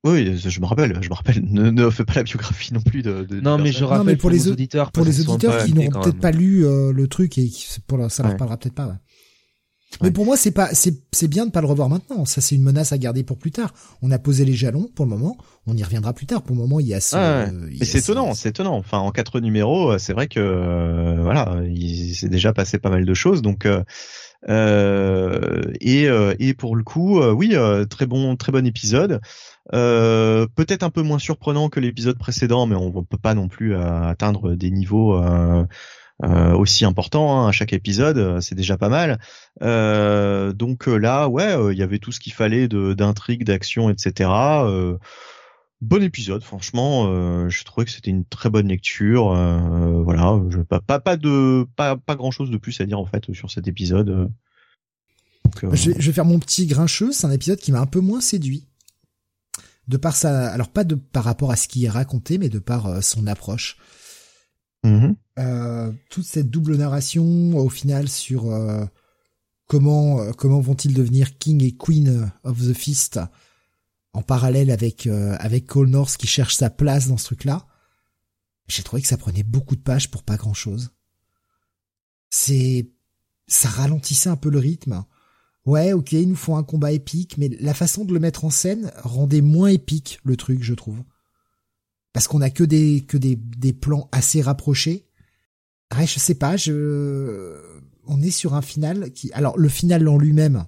Oui, 0.03 0.37
je 0.37 0.59
me 0.59 0.65
rappelle, 0.65 0.97
je 1.01 1.09
me 1.09 1.13
rappelle. 1.13 1.43
Ne, 1.43 1.69
ne 1.69 1.89
fais 1.89 2.05
pas 2.05 2.13
la 2.15 2.23
biographie 2.23 2.73
non 2.73 2.81
plus 2.81 3.01
de. 3.01 3.23
de 3.23 3.39
non, 3.39 3.57
mais 3.57 3.71
je 3.71 3.83
rappelle 3.83 3.97
non, 3.99 4.03
mais 4.05 4.15
pour, 4.15 4.29
les 4.29 4.47
auditeurs, 4.47 4.91
pour 4.91 5.05
les 5.05 5.21
auditeurs 5.21 5.65
qui 5.65 5.73
n'ont 5.73 5.89
peut-être 5.89 6.19
pas 6.19 6.31
lu 6.31 6.65
euh, 6.65 6.91
le 6.91 7.07
truc 7.07 7.37
et 7.37 7.47
qui, 7.47 7.67
pour 7.87 8.11
ça 8.11 8.23
leur 8.23 8.37
parlera 8.37 8.57
peut-être 8.57 8.75
pas. 8.75 8.97
Ouais. 9.93 9.97
Mais 10.07 10.11
pour 10.11 10.25
moi, 10.25 10.37
c'est 10.37 10.51
pas, 10.51 10.69
c'est, 10.73 11.27
bien 11.27 11.45
de 11.45 11.51
pas 11.51 11.61
le 11.61 11.67
revoir 11.67 11.89
maintenant. 11.89 12.25
Ça, 12.25 12.41
c'est 12.41 12.55
une 12.55 12.61
menace 12.61 12.91
à 12.91 12.97
garder 12.97 13.23
pour 13.23 13.37
plus 13.37 13.51
tard. 13.51 13.73
On 14.01 14.11
a 14.11 14.19
posé 14.19 14.45
les 14.45 14.53
jalons 14.53 14.89
pour 14.93 15.05
le 15.05 15.09
moment. 15.09 15.37
On 15.65 15.75
y 15.75 15.83
reviendra 15.83 16.13
plus 16.13 16.25
tard. 16.25 16.43
Pour 16.43 16.55
le 16.55 16.61
moment, 16.61 16.79
il 16.79 16.87
y 16.87 16.93
a 16.93 17.01
ce. 17.01 17.15
mais 17.51 17.85
c'est 17.85 17.99
étonnant, 17.99 18.33
c'est 18.33 18.49
étonnant. 18.49 18.75
Enfin, 18.75 18.99
en 18.99 19.11
quatre 19.11 19.39
numéros, 19.39 19.93
euh, 19.93 19.97
c'est 19.97 20.13
vrai 20.13 20.27
que 20.27 20.39
euh, 20.39 21.21
voilà, 21.21 21.61
il 21.67 22.15
s'est 22.15 22.29
déjà 22.29 22.53
passé 22.53 22.77
pas 22.77 22.89
mal 22.89 23.05
de 23.05 23.13
choses. 23.13 23.41
Donc, 23.41 23.65
euh, 23.65 23.83
euh 24.49 25.63
et 25.81 26.07
et 26.39 26.53
pour 26.53 26.75
le 26.75 26.83
coup, 26.83 27.21
oui, 27.21 27.55
très 27.89 28.05
bon, 28.05 28.35
très 28.35 28.51
bon 28.51 28.67
épisode. 28.67 29.19
peut-être 29.71 30.83
un 30.83 30.89
peu 30.89 31.01
moins 31.01 31.19
surprenant 31.19 31.69
que 31.69 31.79
l'épisode 31.79 32.19
précédent, 32.19 32.67
mais 32.67 32.75
on 32.75 33.03
peut 33.03 33.17
pas 33.17 33.33
non 33.33 33.47
plus 33.47 33.75
atteindre 33.75 34.53
des 34.53 34.69
niveaux 34.69 35.17
euh, 35.17 35.65
aussi 36.23 36.83
important 36.85 37.39
hein, 37.39 37.47
à 37.47 37.51
chaque 37.51 37.73
épisode, 37.73 38.17
euh, 38.17 38.41
c'est 38.41 38.55
déjà 38.55 38.77
pas 38.77 38.89
mal. 38.89 39.19
Euh, 39.61 40.51
donc 40.51 40.87
là, 40.87 41.27
ouais, 41.27 41.55
il 41.73 41.77
y 41.77 41.83
avait 41.83 41.99
tout 41.99 42.11
ce 42.11 42.19
qu'il 42.19 42.33
fallait 42.33 42.67
d'intrigue, 42.67 43.43
d'action, 43.43 43.89
etc. 43.89 44.29
bon 45.81 46.01
épisode, 46.01 46.43
franchement, 46.43 47.05
je 47.49 47.63
trouvais 47.63 47.85
que 47.85 47.91
c'était 47.91 48.09
une 48.09 48.25
très 48.25 48.49
bonne 48.49 48.67
lecture. 48.67 49.27
voilà, 50.03 50.41
je, 50.49 50.59
pas, 50.59 50.79
pas, 50.79 50.99
pas 50.99 51.17
de 51.17 51.67
pas, 51.75 51.95
pas 51.95 52.15
grand 52.15 52.31
chose 52.31 52.49
de 52.49 52.57
plus 52.57 52.79
à 52.81 52.85
dire 52.85 52.99
en 52.99 53.05
fait 53.05 53.31
sur 53.33 53.51
cet 53.51 53.67
épisode. 53.67 54.31
je, 55.61 55.67
vais, 55.67 55.95
je 55.99 56.07
vais 56.07 56.13
faire 56.13 56.25
mon 56.25 56.39
petit 56.39 56.65
grincheux. 56.65 57.11
C'est 57.11 57.27
un 57.27 57.31
épisode 57.31 57.59
qui 57.59 57.71
m'a 57.71 57.79
un 57.79 57.85
peu 57.85 57.99
moins 57.99 58.21
séduit 58.21 58.67
de 59.87 59.97
par 59.97 60.15
sa, 60.15 60.51
alors 60.51 60.69
pas 60.69 60.83
de 60.83 60.95
par 60.95 61.23
rapport 61.23 61.51
à 61.51 61.55
ce 61.55 61.67
qui 61.67 61.85
est 61.85 61.89
raconté, 61.89 62.37
mais 62.37 62.49
de 62.49 62.59
par 62.59 63.03
son 63.03 63.27
approche. 63.27 63.77
Mm-hmm. 64.87 65.15
Euh, 65.39 65.91
toute 66.09 66.25
cette 66.25 66.49
double 66.49 66.77
narration 66.77 67.57
au 67.57 67.69
final 67.69 68.07
sur 68.07 68.49
euh, 68.51 68.85
comment 69.67 70.21
euh, 70.21 70.31
comment 70.31 70.61
vont-ils 70.61 70.93
devenir 70.93 71.37
King 71.37 71.63
et 71.63 71.75
Queen 71.75 72.31
of 72.43 72.57
the 72.59 72.73
Fist 72.73 73.19
en 74.13 74.21
parallèle 74.21 74.71
avec 74.71 75.05
avec 75.07 75.67
Cole 75.67 75.89
North 75.89 76.17
qui 76.17 76.25
cherche 76.25 76.55
sa 76.55 76.69
place 76.69 77.07
dans 77.07 77.17
ce 77.17 77.25
truc-là. 77.25 77.67
J'ai 78.67 78.81
trouvé 78.81 79.01
que 79.01 79.07
ça 79.07 79.17
prenait 79.17 79.43
beaucoup 79.43 79.75
de 79.75 79.81
pages 79.81 80.09
pour 80.09 80.23
pas 80.23 80.37
grand-chose. 80.37 80.89
C'est 82.29 82.89
ça 83.47 83.69
ralentissait 83.69 84.29
un 84.29 84.35
peu 84.35 84.49
le 84.49 84.59
rythme. 84.59 85.03
Ouais, 85.65 85.93
ok, 85.93 86.13
ils 86.13 86.29
nous 86.29 86.35
font 86.35 86.57
un 86.57 86.63
combat 86.63 86.93
épique, 86.93 87.37
mais 87.37 87.49
la 87.59 87.73
façon 87.73 88.05
de 88.05 88.13
le 88.13 88.19
mettre 88.19 88.45
en 88.45 88.49
scène 88.49 88.91
rendait 89.03 89.41
moins 89.41 89.69
épique 89.69 90.19
le 90.23 90.37
truc, 90.37 90.63
je 90.63 90.73
trouve. 90.73 91.03
Parce 92.13 92.27
qu'on 92.27 92.41
a 92.41 92.49
que 92.49 92.63
des 92.63 93.05
que 93.05 93.17
des, 93.17 93.35
des 93.35 93.73
plans 93.73 94.09
assez 94.11 94.41
rapprochés 94.41 95.07
Ouais, 95.95 96.05
je 96.05 96.19
sais 96.19 96.35
pas, 96.35 96.57
je, 96.57 97.57
on 98.05 98.21
est 98.21 98.31
sur 98.31 98.53
un 98.53 98.61
final 98.61 99.11
qui, 99.11 99.31
alors 99.33 99.57
le 99.57 99.69
final 99.69 100.07
en 100.07 100.17
lui-même, 100.17 100.65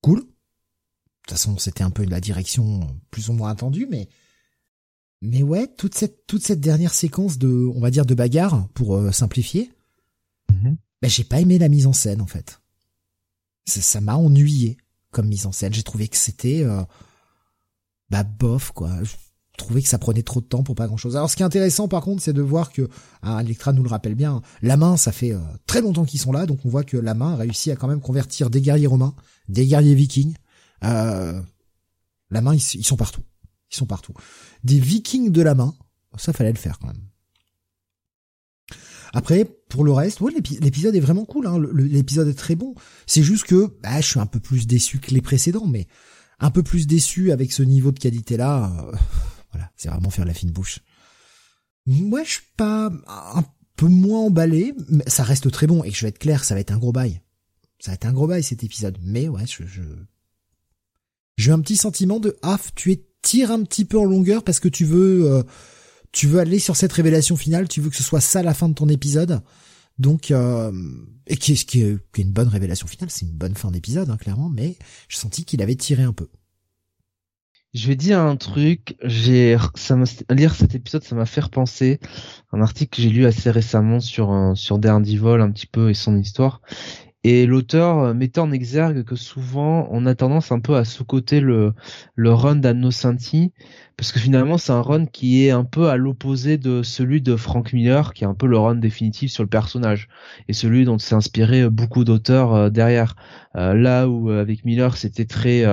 cool. 0.00 0.20
De 0.20 0.24
toute 0.24 1.38
façon, 1.38 1.56
c'était 1.56 1.84
un 1.84 1.90
peu 1.90 2.04
la 2.04 2.20
direction 2.20 2.80
plus 3.10 3.28
ou 3.28 3.32
moins 3.32 3.50
attendue, 3.50 3.86
mais, 3.88 4.08
mais 5.22 5.42
ouais, 5.42 5.68
toute 5.68 5.94
cette, 5.94 6.26
toute 6.26 6.44
cette 6.44 6.60
dernière 6.60 6.92
séquence 6.92 7.38
de, 7.38 7.48
on 7.48 7.80
va 7.80 7.90
dire 7.90 8.04
de 8.04 8.14
bagarre, 8.14 8.68
pour 8.74 8.96
euh, 8.96 9.12
simplifier, 9.12 9.70
mm 10.50 10.74
j'ai 11.06 11.24
pas 11.24 11.38
aimé 11.38 11.58
la 11.58 11.68
mise 11.68 11.86
en 11.86 11.92
scène, 11.92 12.22
en 12.22 12.26
fait. 12.26 12.62
Ça, 13.66 14.00
m'a 14.00 14.14
ennuyé 14.16 14.78
comme 15.10 15.28
mise 15.28 15.44
en 15.44 15.52
scène. 15.52 15.74
J'ai 15.74 15.82
trouvé 15.82 16.08
que 16.08 16.16
c'était, 16.16 16.62
euh, 16.62 16.82
bah, 18.08 18.24
bof, 18.24 18.72
quoi 18.72 18.90
trouvé 19.56 19.82
que 19.82 19.88
ça 19.88 19.98
prenait 19.98 20.22
trop 20.22 20.40
de 20.40 20.46
temps 20.46 20.62
pour 20.62 20.74
pas 20.74 20.86
grand 20.86 20.96
chose. 20.96 21.16
Alors 21.16 21.30
ce 21.30 21.36
qui 21.36 21.42
est 21.42 21.46
intéressant 21.46 21.88
par 21.88 22.02
contre 22.02 22.22
c'est 22.22 22.32
de 22.32 22.42
voir 22.42 22.72
que 22.72 22.88
ah, 23.22 23.40
Electra 23.40 23.72
nous 23.72 23.82
le 23.82 23.88
rappelle 23.88 24.14
bien, 24.14 24.42
la 24.62 24.76
main 24.76 24.96
ça 24.96 25.12
fait 25.12 25.32
euh, 25.32 25.38
très 25.66 25.80
longtemps 25.80 26.04
qu'ils 26.04 26.20
sont 26.20 26.32
là 26.32 26.46
donc 26.46 26.60
on 26.64 26.68
voit 26.68 26.84
que 26.84 26.96
la 26.96 27.14
main 27.14 27.34
a 27.34 27.36
réussi 27.36 27.70
à 27.70 27.76
quand 27.76 27.88
même 27.88 28.00
convertir 28.00 28.50
des 28.50 28.60
guerriers 28.60 28.86
romains, 28.86 29.14
des 29.48 29.66
guerriers 29.66 29.94
vikings. 29.94 30.34
Euh, 30.82 31.40
la 32.30 32.40
main 32.40 32.54
ils, 32.54 32.60
sont 32.60 32.96
partout, 32.96 33.22
ils 33.70 33.76
sont 33.76 33.86
partout. 33.86 34.12
Des 34.64 34.78
vikings 34.78 35.30
de 35.30 35.42
la 35.42 35.54
main, 35.54 35.74
ça 36.16 36.32
fallait 36.32 36.52
le 36.52 36.58
faire 36.58 36.78
quand 36.78 36.88
même. 36.88 37.02
Après, 39.16 39.44
pour 39.68 39.84
le 39.84 39.92
reste, 39.92 40.20
ouais, 40.20 40.32
l'épisode 40.60 40.96
est 40.96 41.00
vraiment 41.00 41.24
cool. 41.24 41.46
Hein. 41.46 41.62
L'épisode 41.72 42.26
est 42.26 42.34
très 42.34 42.56
bon. 42.56 42.74
C'est 43.06 43.22
juste 43.22 43.44
que 43.44 43.72
bah, 43.80 44.00
je 44.00 44.06
suis 44.08 44.18
un 44.18 44.26
peu 44.26 44.40
plus 44.40 44.66
déçu 44.66 44.98
que 44.98 45.14
les 45.14 45.20
précédents, 45.20 45.68
mais 45.68 45.86
un 46.40 46.50
peu 46.50 46.64
plus 46.64 46.88
déçu 46.88 47.30
avec 47.30 47.52
ce 47.52 47.62
niveau 47.62 47.92
de 47.92 48.00
qualité 48.00 48.36
là. 48.36 48.72
Voilà, 49.54 49.70
c'est 49.76 49.88
vraiment 49.88 50.10
faire 50.10 50.24
la 50.24 50.34
fine 50.34 50.50
bouche. 50.50 50.80
Moi, 51.86 52.24
je 52.24 52.30
suis 52.30 52.42
pas 52.56 52.90
un 53.06 53.44
peu 53.76 53.86
moins 53.86 54.26
emballé, 54.26 54.74
mais 54.88 55.04
ça 55.06 55.22
reste 55.22 55.50
très 55.50 55.66
bon 55.66 55.84
et 55.84 55.90
je 55.90 56.02
vais 56.02 56.08
être 56.08 56.18
clair, 56.18 56.44
ça 56.44 56.54
va 56.54 56.60
être 56.60 56.72
un 56.72 56.78
gros 56.78 56.92
bail. 56.92 57.20
Ça 57.78 57.90
va 57.90 57.94
être 57.94 58.06
un 58.06 58.12
gros 58.12 58.26
bail 58.26 58.42
cet 58.42 58.64
épisode. 58.64 58.98
Mais 59.02 59.28
ouais, 59.28 59.46
je, 59.46 59.64
je... 59.66 59.82
j'ai 61.36 61.52
un 61.52 61.60
petit 61.60 61.76
sentiment 61.76 62.20
de 62.20 62.36
ah, 62.42 62.58
tu 62.74 62.96
tires 63.22 63.50
un 63.50 63.62
petit 63.62 63.84
peu 63.84 63.98
en 63.98 64.04
longueur 64.04 64.42
parce 64.42 64.60
que 64.60 64.68
tu 64.68 64.84
veux, 64.84 65.30
euh, 65.30 65.42
tu 66.12 66.26
veux 66.26 66.40
aller 66.40 66.58
sur 66.58 66.76
cette 66.76 66.92
révélation 66.92 67.36
finale, 67.36 67.68
tu 67.68 67.80
veux 67.80 67.90
que 67.90 67.96
ce 67.96 68.02
soit 68.02 68.20
ça 68.20 68.42
la 68.42 68.54
fin 68.54 68.68
de 68.68 68.74
ton 68.74 68.88
épisode. 68.88 69.42
Donc, 69.98 70.30
euh, 70.30 70.72
et 71.26 71.36
qui 71.36 71.52
est, 71.52 71.64
qui, 71.64 71.82
est, 71.82 71.98
qui 72.12 72.20
est 72.20 72.24
une 72.24 72.32
bonne 72.32 72.48
révélation 72.48 72.86
finale, 72.86 73.10
c'est 73.10 73.26
une 73.26 73.32
bonne 73.32 73.54
fin 73.54 73.70
d'épisode, 73.70 74.10
hein, 74.10 74.16
clairement, 74.16 74.48
mais 74.48 74.76
je 75.08 75.16
senti 75.16 75.44
qu'il 75.44 75.62
avait 75.62 75.76
tiré 75.76 76.02
un 76.02 76.12
peu. 76.12 76.28
Je 77.74 77.88
vais 77.88 77.96
dire 77.96 78.20
un 78.20 78.36
truc, 78.36 78.96
j'ai 79.02 79.56
lire 80.30 80.54
cet 80.54 80.76
épisode, 80.76 81.02
ça 81.02 81.16
m'a 81.16 81.26
fait 81.26 81.40
repenser 81.40 81.98
un 82.52 82.62
article 82.62 82.96
que 82.96 83.02
j'ai 83.02 83.10
lu 83.10 83.26
assez 83.26 83.50
récemment 83.50 83.98
sur 83.98 84.32
euh, 84.32 84.54
sur 84.54 84.78
Daredevil 84.78 85.40
un 85.40 85.50
petit 85.50 85.66
peu 85.66 85.90
et 85.90 85.94
son 85.94 86.16
histoire 86.16 86.62
et 87.24 87.46
l'auteur 87.46 87.98
euh, 88.00 88.14
mettait 88.14 88.40
en 88.40 88.52
exergue 88.52 89.02
que 89.02 89.16
souvent 89.16 89.88
on 89.90 90.04
a 90.06 90.14
tendance 90.14 90.52
un 90.52 90.60
peu 90.60 90.76
à 90.76 90.84
sous-coter 90.84 91.40
le, 91.40 91.72
le 92.14 92.32
run 92.32 92.56
d'Anno 92.56 92.90
Santi, 92.90 93.52
parce 93.96 94.12
que 94.12 94.20
finalement 94.20 94.58
c'est 94.58 94.72
un 94.72 94.82
run 94.82 95.06
qui 95.06 95.46
est 95.46 95.50
un 95.50 95.64
peu 95.64 95.88
à 95.88 95.96
l'opposé 95.96 96.58
de 96.58 96.82
celui 96.82 97.22
de 97.22 97.34
Frank 97.34 97.72
Miller, 97.72 98.12
qui 98.12 98.24
est 98.24 98.26
un 98.26 98.34
peu 98.34 98.46
le 98.46 98.58
run 98.58 98.74
définitif 98.74 99.30
sur 99.30 99.42
le 99.42 99.48
personnage, 99.48 100.08
et 100.48 100.52
celui 100.52 100.84
dont 100.84 100.98
s'est 100.98 101.14
inspiré 101.14 101.68
beaucoup 101.70 102.04
d'auteurs 102.04 102.54
euh, 102.54 102.70
derrière. 102.70 103.16
Euh, 103.56 103.72
là 103.72 104.08
où 104.08 104.30
avec 104.30 104.64
Miller 104.64 104.96
c'était 104.96 105.24
très 105.24 105.64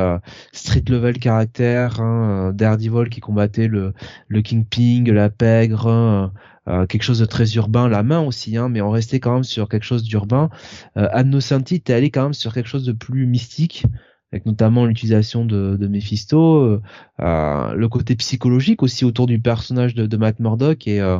street 0.53 0.83
level 0.87 1.17
caractère, 1.19 1.99
hein, 1.99 2.53
Daredevil 2.53 3.09
qui 3.09 3.19
combattait 3.19 3.67
le, 3.67 3.93
le 4.27 4.41
Kingpin, 4.41 5.03
la 5.07 5.29
pègre, 5.29 5.87
hein, 5.87 6.31
euh, 6.67 6.85
quelque 6.85 7.03
chose 7.03 7.19
de 7.19 7.25
très 7.25 7.55
urbain, 7.55 7.87
la 7.87 8.03
main 8.03 8.21
aussi, 8.21 8.57
hein, 8.57 8.69
mais 8.69 8.81
on 8.81 8.91
restait 8.91 9.19
quand 9.19 9.33
même 9.33 9.43
sur 9.43 9.69
quelque 9.69 9.83
chose 9.83 10.03
d'urbain. 10.03 10.49
Euh, 10.97 11.07
Anno 11.11 11.39
Santi, 11.39 11.81
t'es 11.81 11.93
allé 11.93 12.11
quand 12.11 12.23
même 12.23 12.33
sur 12.33 12.53
quelque 12.53 12.69
chose 12.69 12.85
de 12.85 12.91
plus 12.91 13.25
mystique, 13.25 13.85
avec 14.31 14.45
notamment 14.45 14.85
l'utilisation 14.85 15.43
de, 15.43 15.75
de 15.75 15.87
Mephisto, 15.87 16.61
euh, 16.61 16.81
euh, 17.19 17.73
le 17.73 17.89
côté 17.89 18.15
psychologique 18.15 18.83
aussi 18.83 19.03
autour 19.03 19.27
du 19.27 19.39
personnage 19.39 19.93
de, 19.93 20.05
de 20.05 20.17
Matt 20.17 20.39
Murdock 20.39 20.87
et 20.87 21.01
euh, 21.01 21.19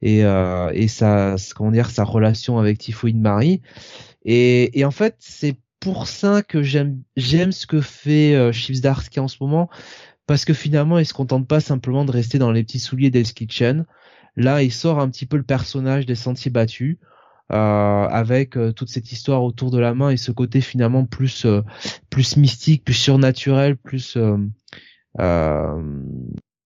et, 0.00 0.20
et 0.20 0.88
sa 0.88 1.36
comment 1.56 1.72
dire 1.72 1.90
sa 1.90 2.04
relation 2.04 2.58
avec 2.58 2.78
Typhoid 2.78 3.16
Marie. 3.16 3.60
Et, 4.24 4.78
et 4.78 4.84
en 4.84 4.92
fait, 4.92 5.16
c'est 5.18 5.56
pour 5.82 6.06
ça 6.06 6.42
que 6.42 6.62
j'aime 6.62 7.02
j'aime 7.16 7.50
ce 7.50 7.66
que 7.66 7.80
fait 7.80 8.36
euh, 8.36 8.52
Chiefs 8.52 8.84
en 9.18 9.26
ce 9.26 9.36
moment 9.40 9.68
parce 10.28 10.44
que 10.44 10.54
finalement 10.54 11.00
il 11.00 11.04
se 11.04 11.12
contente 11.12 11.48
pas 11.48 11.58
simplement 11.58 12.04
de 12.04 12.12
rester 12.12 12.38
dans 12.38 12.52
les 12.52 12.62
petits 12.62 12.78
souliers 12.78 13.10
d'Hell's 13.10 13.32
Kitchen 13.32 13.84
Là, 14.36 14.62
il 14.62 14.72
sort 14.72 14.98
un 14.98 15.08
petit 15.08 15.26
peu 15.26 15.36
le 15.36 15.42
personnage 15.42 16.06
des 16.06 16.14
sentiers 16.14 16.50
battus. 16.50 16.98
Euh, 17.52 18.06
avec 18.08 18.56
euh, 18.56 18.72
toute 18.72 18.88
cette 18.88 19.12
histoire 19.12 19.42
autour 19.42 19.70
de 19.70 19.78
la 19.78 19.92
main 19.92 20.08
et 20.08 20.16
ce 20.16 20.32
côté 20.32 20.62
finalement 20.62 21.04
plus 21.04 21.44
euh, 21.44 21.60
plus 22.08 22.38
mystique, 22.38 22.82
plus 22.82 22.94
surnaturel, 22.94 23.76
plus 23.76 24.16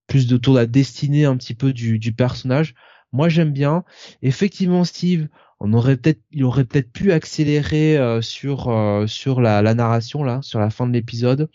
plus 0.07 0.29
de 0.29 0.37
tour 0.37 0.55
de 0.55 0.61
la 0.61 0.67
destinée 0.67 1.25
un 1.25 1.37
petit 1.37 1.55
peu 1.55 1.73
du, 1.73 1.99
du 1.99 2.13
personnage. 2.13 2.75
Moi, 3.13 3.29
j'aime 3.29 3.53
bien. 3.53 3.83
Effectivement, 4.23 4.85
Steve, 4.85 5.27
on 5.59 5.73
aurait 5.73 5.97
peut-être, 5.97 6.21
il 6.31 6.45
aurait 6.45 6.65
peut-être 6.65 6.93
pu 6.93 7.11
accélérer 7.11 7.99
sur 8.23 8.73
sur 9.09 9.41
la, 9.41 9.63
la, 9.63 9.75
narration 9.75 10.23
là, 10.23 10.41
sur 10.43 10.61
la 10.61 10.71
fin 10.71 10.87
de 10.87 10.93
l'épisode. 10.93 11.49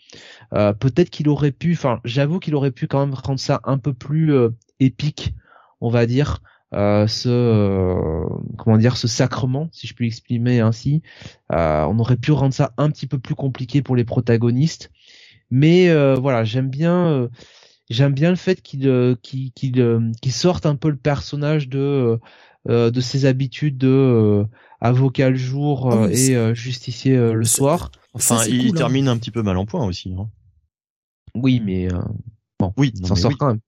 peut-être 0.50 1.08
qu'il 1.08 1.30
aurait 1.30 1.52
pu, 1.52 1.72
enfin, 1.72 2.00
j'avoue 2.04 2.38
qu'il 2.38 2.54
aurait 2.54 2.72
pu 2.72 2.86
quand 2.86 3.00
même 3.00 3.14
rendre 3.14 3.40
ça 3.40 3.60
un 3.64 3.78
peu 3.78 3.94
plus 3.94 4.34
épique 4.80 5.34
on 5.82 5.90
va 5.90 6.06
dire, 6.06 6.40
euh, 6.74 7.06
ce 7.06 7.28
euh, 7.28 8.24
comment 8.56 8.78
dire 8.78 8.96
ce 8.96 9.06
sacrement 9.06 9.68
si 9.72 9.86
je 9.86 9.92
puis 9.92 10.06
l'exprimer 10.06 10.60
ainsi 10.60 11.02
euh, 11.52 11.82
on 11.82 11.98
aurait 11.98 12.16
pu 12.16 12.32
rendre 12.32 12.54
ça 12.54 12.72
un 12.78 12.88
petit 12.90 13.06
peu 13.06 13.18
plus 13.18 13.34
compliqué 13.34 13.82
pour 13.82 13.94
les 13.94 14.04
protagonistes 14.04 14.90
mais 15.50 15.92
voilà 16.14 16.44
j'aime 16.44 16.70
bien 16.70 17.28
j'aime 17.90 18.14
bien 18.14 18.30
le 18.30 18.36
fait 18.36 18.62
qu'il 18.62 19.16
qu'il 19.22 19.52
qu'il 19.52 20.32
sorte 20.32 20.64
un 20.64 20.76
peu 20.76 20.88
le 20.88 20.96
personnage 20.96 21.68
de 21.68 22.18
de 22.66 23.00
ses 23.02 23.26
habitudes 23.26 23.76
de 23.76 24.46
avocat 24.80 25.28
le 25.28 25.36
jour 25.36 25.92
ah 25.92 26.08
et 26.10 26.54
justicier 26.54 27.18
le 27.18 27.44
soir 27.44 27.90
enfin 28.14 28.46
il 28.46 28.70
hein. 28.70 28.74
termine 28.74 29.08
un 29.08 29.18
petit 29.18 29.30
peu 29.30 29.42
mal 29.42 29.58
en 29.58 29.66
point 29.66 29.84
aussi 29.84 30.14
hein. 30.18 30.30
oui 31.34 31.60
mais 31.62 31.88
oui, 32.76 32.92
s'en 33.04 33.16
sort 33.16 33.36
quand 33.38 33.48
même. 33.48 33.60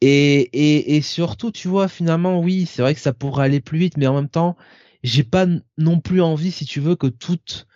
Et, 0.00 0.40
et, 0.52 0.96
et 0.96 1.02
surtout, 1.02 1.50
tu 1.50 1.68
vois, 1.68 1.88
finalement, 1.88 2.40
oui, 2.40 2.66
c'est 2.66 2.82
vrai 2.82 2.94
que 2.94 3.00
ça 3.00 3.12
pourrait 3.12 3.44
aller 3.44 3.60
plus 3.60 3.78
vite, 3.78 3.96
mais 3.96 4.06
en 4.06 4.14
même 4.14 4.28
temps, 4.28 4.56
j'ai 5.02 5.24
pas 5.24 5.46
non 5.78 6.00
plus 6.00 6.22
envie, 6.22 6.50
si 6.50 6.64
tu 6.64 6.80
veux, 6.80 6.96
que 6.96 7.06
toute 7.06 7.66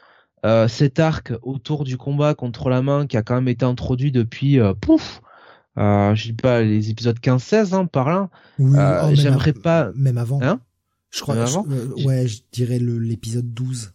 euh, 0.44 0.68
cet 0.68 1.00
arc 1.00 1.32
autour 1.42 1.84
du 1.84 1.96
combat 1.96 2.34
contre 2.34 2.68
la 2.68 2.82
main 2.82 3.06
qui 3.06 3.16
a 3.16 3.22
quand 3.22 3.34
même 3.34 3.48
été 3.48 3.64
introduit 3.64 4.12
depuis 4.12 4.60
euh, 4.60 4.74
pouf, 4.74 5.22
euh, 5.78 6.14
je 6.14 6.24
dis 6.24 6.32
pas 6.34 6.62
les 6.62 6.90
épisodes 6.90 7.18
15-16 7.18 7.74
hein, 7.74 7.86
par 7.86 8.08
là. 8.08 8.30
Oui, 8.58 8.76
euh, 8.76 9.08
oh, 9.08 9.14
j'aimerais 9.14 9.52
pas 9.52 9.90
même 9.94 10.18
avant. 10.18 10.40
Hein? 10.42 10.60
Je 11.10 11.20
crois. 11.20 11.36
avant? 11.36 11.64
ouais, 12.04 12.28
je 12.28 12.42
dirais 12.52 12.78
l'épisode 12.78 13.52
12 13.54 13.92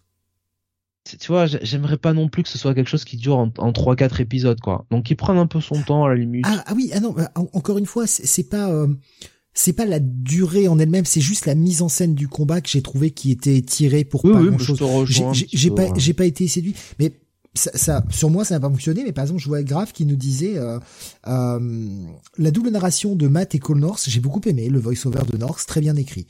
tu 1.03 1.27
vois, 1.27 1.45
j'aimerais 1.45 1.97
pas 1.97 2.13
non 2.13 2.29
plus 2.29 2.43
que 2.43 2.49
ce 2.49 2.57
soit 2.57 2.73
quelque 2.73 2.89
chose 2.89 3.05
qui 3.05 3.17
dure 3.17 3.37
en, 3.37 3.51
en 3.57 3.71
3-4 3.71 4.21
épisodes, 4.21 4.59
quoi. 4.59 4.85
Donc, 4.91 5.09
ils 5.09 5.15
prennent 5.15 5.37
un 5.37 5.47
peu 5.47 5.61
son 5.61 5.81
temps 5.81 6.05
à 6.05 6.09
la 6.09 6.15
limite. 6.15 6.45
Ah, 6.47 6.63
ah 6.67 6.73
oui, 6.75 6.91
ah 6.93 6.99
non, 6.99 7.15
encore 7.53 7.77
une 7.77 7.85
fois, 7.85 8.05
c'est 8.07 8.49
pas, 8.49 8.69
euh, 8.69 8.87
c'est 9.53 9.73
pas 9.73 9.85
la 9.85 9.99
durée 9.99 10.67
en 10.67 10.77
elle-même, 10.79 11.05
c'est 11.05 11.21
juste 11.21 11.45
la 11.45 11.55
mise 11.55 11.81
en 11.81 11.89
scène 11.89 12.15
du 12.15 12.27
combat 12.27 12.61
que 12.61 12.69
j'ai 12.69 12.81
trouvé 12.81 13.11
qui 13.11 13.31
était 13.31 13.61
tirée 13.61 14.03
pour 14.03 14.21
pas 14.21 14.41
grand 14.41 14.57
chose. 14.57 14.79
J'ai 15.51 15.71
pas, 15.71 15.87
j'ai 15.97 16.13
pas 16.13 16.25
été 16.25 16.47
séduit, 16.47 16.75
mais 16.99 17.13
ça, 17.55 17.71
ça, 17.73 18.03
sur 18.09 18.29
moi, 18.29 18.45
ça 18.45 18.55
n'a 18.55 18.59
pas 18.59 18.69
fonctionné, 18.69 19.03
mais 19.03 19.11
par 19.11 19.23
exemple, 19.23 19.41
je 19.41 19.47
vois 19.47 19.63
Graf 19.63 19.91
qui 19.91 20.05
nous 20.05 20.15
disait 20.15 20.57
euh, 20.57 20.79
euh, 21.27 21.89
la 22.37 22.51
double 22.51 22.69
narration 22.69 23.15
de 23.15 23.27
Matt 23.27 23.55
et 23.55 23.59
Cole 23.59 23.79
North, 23.79 24.05
j'ai 24.07 24.19
beaucoup 24.19 24.41
aimé 24.45 24.69
le 24.69 24.79
voice-over 24.79 25.23
de 25.31 25.37
North, 25.37 25.65
très 25.65 25.81
bien 25.81 25.95
écrit. 25.95 26.27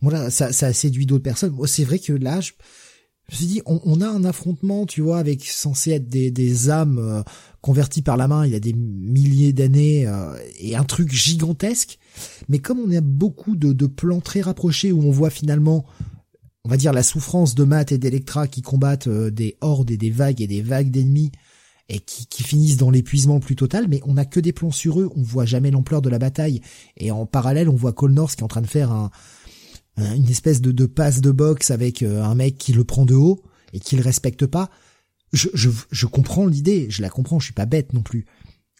Voilà, 0.00 0.30
ça, 0.30 0.52
ça 0.52 0.66
a 0.66 0.72
séduit 0.72 1.06
d'autres 1.06 1.22
personnes. 1.22 1.56
c'est 1.66 1.84
vrai 1.84 1.98
que 1.98 2.12
là, 2.12 2.40
je, 2.40 2.52
je 3.28 3.34
me 3.34 3.36
suis 3.36 3.46
dit, 3.46 3.62
on, 3.66 4.00
a 4.00 4.08
un 4.08 4.24
affrontement, 4.24 4.86
tu 4.86 5.02
vois, 5.02 5.18
avec 5.18 5.44
censé 5.44 5.90
être 5.90 6.08
des, 6.08 6.30
des 6.30 6.70
âmes 6.70 6.98
euh, 6.98 7.22
converties 7.60 8.00
par 8.00 8.16
la 8.16 8.26
main 8.26 8.46
il 8.46 8.52
y 8.52 8.56
a 8.56 8.60
des 8.60 8.72
milliers 8.72 9.52
d'années 9.52 10.06
euh, 10.06 10.34
et 10.58 10.76
un 10.76 10.84
truc 10.84 11.12
gigantesque. 11.12 11.98
Mais 12.48 12.58
comme 12.58 12.78
on 12.78 12.90
a 12.96 13.02
beaucoup 13.02 13.54
de, 13.54 13.74
de, 13.74 13.86
plans 13.86 14.22
très 14.22 14.40
rapprochés 14.40 14.92
où 14.92 15.02
on 15.02 15.10
voit 15.10 15.28
finalement, 15.28 15.84
on 16.64 16.70
va 16.70 16.78
dire, 16.78 16.94
la 16.94 17.02
souffrance 17.02 17.54
de 17.54 17.64
Matt 17.64 17.92
et 17.92 17.98
d'Electra 17.98 18.48
qui 18.48 18.62
combattent 18.62 19.08
euh, 19.08 19.30
des 19.30 19.58
hordes 19.60 19.90
et 19.90 19.98
des 19.98 20.10
vagues 20.10 20.40
et 20.40 20.46
des 20.46 20.62
vagues 20.62 20.90
d'ennemis 20.90 21.30
et 21.90 22.00
qui, 22.00 22.42
finissent 22.42 22.76
dans 22.78 22.90
l'épuisement 22.90 23.40
plus 23.40 23.56
total, 23.56 23.88
mais 23.88 24.00
on 24.06 24.16
a 24.16 24.24
que 24.24 24.40
des 24.40 24.52
plans 24.52 24.70
sur 24.70 25.00
eux, 25.00 25.10
on 25.16 25.22
voit 25.22 25.46
jamais 25.46 25.70
l'ampleur 25.70 26.02
de 26.02 26.10
la 26.10 26.18
bataille. 26.18 26.60
Et 26.96 27.10
en 27.10 27.26
parallèle, 27.26 27.68
on 27.68 27.74
voit 27.74 27.92
Cole 27.92 28.12
North 28.12 28.36
qui 28.36 28.40
est 28.40 28.44
en 28.44 28.48
train 28.48 28.60
de 28.60 28.66
faire 28.66 28.92
un, 28.92 29.10
une 29.98 30.28
espèce 30.30 30.60
de, 30.60 30.72
de 30.72 30.86
passe 30.86 31.20
de 31.20 31.30
boxe 31.30 31.70
avec 31.70 32.02
euh, 32.02 32.22
un 32.22 32.34
mec 32.34 32.56
qui 32.58 32.72
le 32.72 32.84
prend 32.84 33.04
de 33.04 33.14
haut 33.14 33.42
et 33.72 33.80
qui 33.80 33.96
le 33.96 34.02
respecte 34.02 34.46
pas. 34.46 34.70
Je, 35.32 35.48
je, 35.54 35.70
je 35.90 36.06
comprends 36.06 36.46
l'idée, 36.46 36.86
je 36.88 37.02
la 37.02 37.10
comprends, 37.10 37.38
je 37.38 37.44
suis 37.46 37.54
pas 37.54 37.66
bête 37.66 37.92
non 37.92 38.02
plus. 38.02 38.24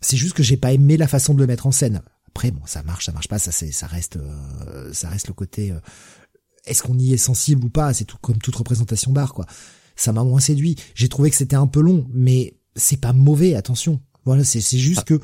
C'est 0.01 0.17
juste 0.17 0.35
que 0.35 0.43
j'ai 0.43 0.57
pas 0.57 0.73
aimé 0.73 0.97
la 0.97 1.09
façon 1.09 1.35
de 1.35 1.41
le 1.41 1.47
mettre 1.47 1.67
en 1.67 1.73
scène. 1.73 2.03
Après, 2.29 2.51
bon, 2.51 2.63
ça 2.67 2.83
marche, 2.83 3.07
ça 3.07 3.13
marche 3.13 3.29
pas, 3.29 3.39
ça 3.39 3.53
c'est, 3.53 3.73
ça 3.73 3.87
reste, 3.87 4.17
euh, 4.17 4.93
ça 4.93 5.09
reste 5.09 5.29
le 5.29 5.35
côté. 5.35 5.75
Est-ce 6.67 6.83
qu'on 6.83 6.99
y 6.99 7.13
est 7.13 7.17
sensible 7.19 7.65
ou 7.65 7.71
pas? 7.71 7.93
C'est 7.95 8.05
tout 8.05 8.19
comme 8.21 8.39
toute 8.39 8.55
représentation 8.55 9.13
d'art, 9.13 9.35
quoi. 9.35 9.47
Ça 9.97 10.13
m'a 10.13 10.23
moins 10.23 10.41
séduit. 10.41 10.77
J'ai 10.95 11.09
trouvé 11.09 11.31
que 11.31 11.37
c'était 11.37 11.57
un 11.57 11.67
peu 11.67 11.81
long, 11.81 12.07
mais 12.13 12.55
c'est 12.77 13.01
pas 13.01 13.13
mauvais, 13.13 13.57
attention. 13.57 14.01
Voilà, 14.25 14.45
c'est, 14.45 14.61
c'est 14.61 14.79
juste 14.79 15.05
que 15.05 15.21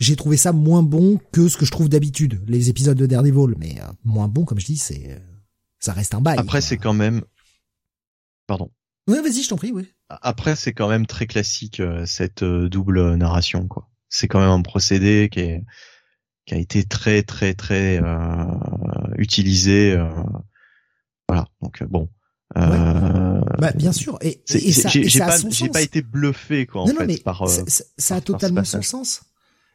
j'ai 0.00 0.16
trouvé 0.16 0.36
ça 0.36 0.52
moins 0.52 0.82
bon 0.82 1.20
que 1.32 1.48
ce 1.48 1.56
que 1.56 1.64
je 1.64 1.70
trouve 1.70 1.88
d'habitude, 1.88 2.42
les 2.48 2.68
épisodes 2.68 2.98
de 2.98 3.06
Daredevil. 3.06 3.54
Mais 3.58 3.76
moins 4.04 4.28
bon, 4.28 4.44
comme 4.44 4.58
je 4.58 4.66
dis, 4.66 4.78
c'est 4.78 5.22
ça 5.86 5.92
reste 5.92 6.14
un 6.14 6.20
bail. 6.20 6.36
Après, 6.38 6.60
c'est 6.60 6.78
quand 6.78 6.92
même. 6.92 7.22
Pardon. 8.48 8.70
Oui, 9.06 9.18
vas-y, 9.22 9.42
je 9.42 9.48
t'en 9.48 9.56
prie, 9.56 9.70
oui. 9.70 9.86
Après, 10.08 10.56
c'est 10.56 10.72
quand 10.72 10.88
même 10.88 11.06
très 11.06 11.28
classique 11.28 11.78
euh, 11.78 12.04
cette 12.06 12.42
euh, 12.42 12.68
double 12.68 13.14
narration, 13.14 13.68
quoi. 13.68 13.88
C'est 14.08 14.26
quand 14.26 14.40
même 14.40 14.50
un 14.50 14.62
procédé 14.62 15.28
qui 15.30 15.40
est 15.40 15.64
qui 16.44 16.54
a 16.54 16.58
été 16.58 16.84
très 16.84 17.22
très 17.22 17.54
très 17.54 18.00
euh, 18.02 18.44
utilisé. 19.16 19.92
Euh, 19.92 20.08
voilà. 21.28 21.46
Donc 21.62 21.82
bon. 21.84 22.08
Euh, 22.56 23.40
bah, 23.58 23.72
bien 23.72 23.92
sûr. 23.92 24.18
Et, 24.22 24.42
et 24.48 24.72
ça, 24.72 24.88
j'ai 24.88 25.18
pas, 25.18 25.36
j'ai 25.50 25.68
pas 25.68 25.82
été 25.82 26.02
bluffé 26.02 26.66
quoi 26.66 26.82
en 26.82 26.86
fait 26.86 27.06
mais 27.06 27.18
par. 27.18 27.48
Ça, 27.48 27.62
ça 27.96 28.16
a 28.16 28.20
totalement 28.20 28.64
son 28.64 28.82
sens. 28.82 29.22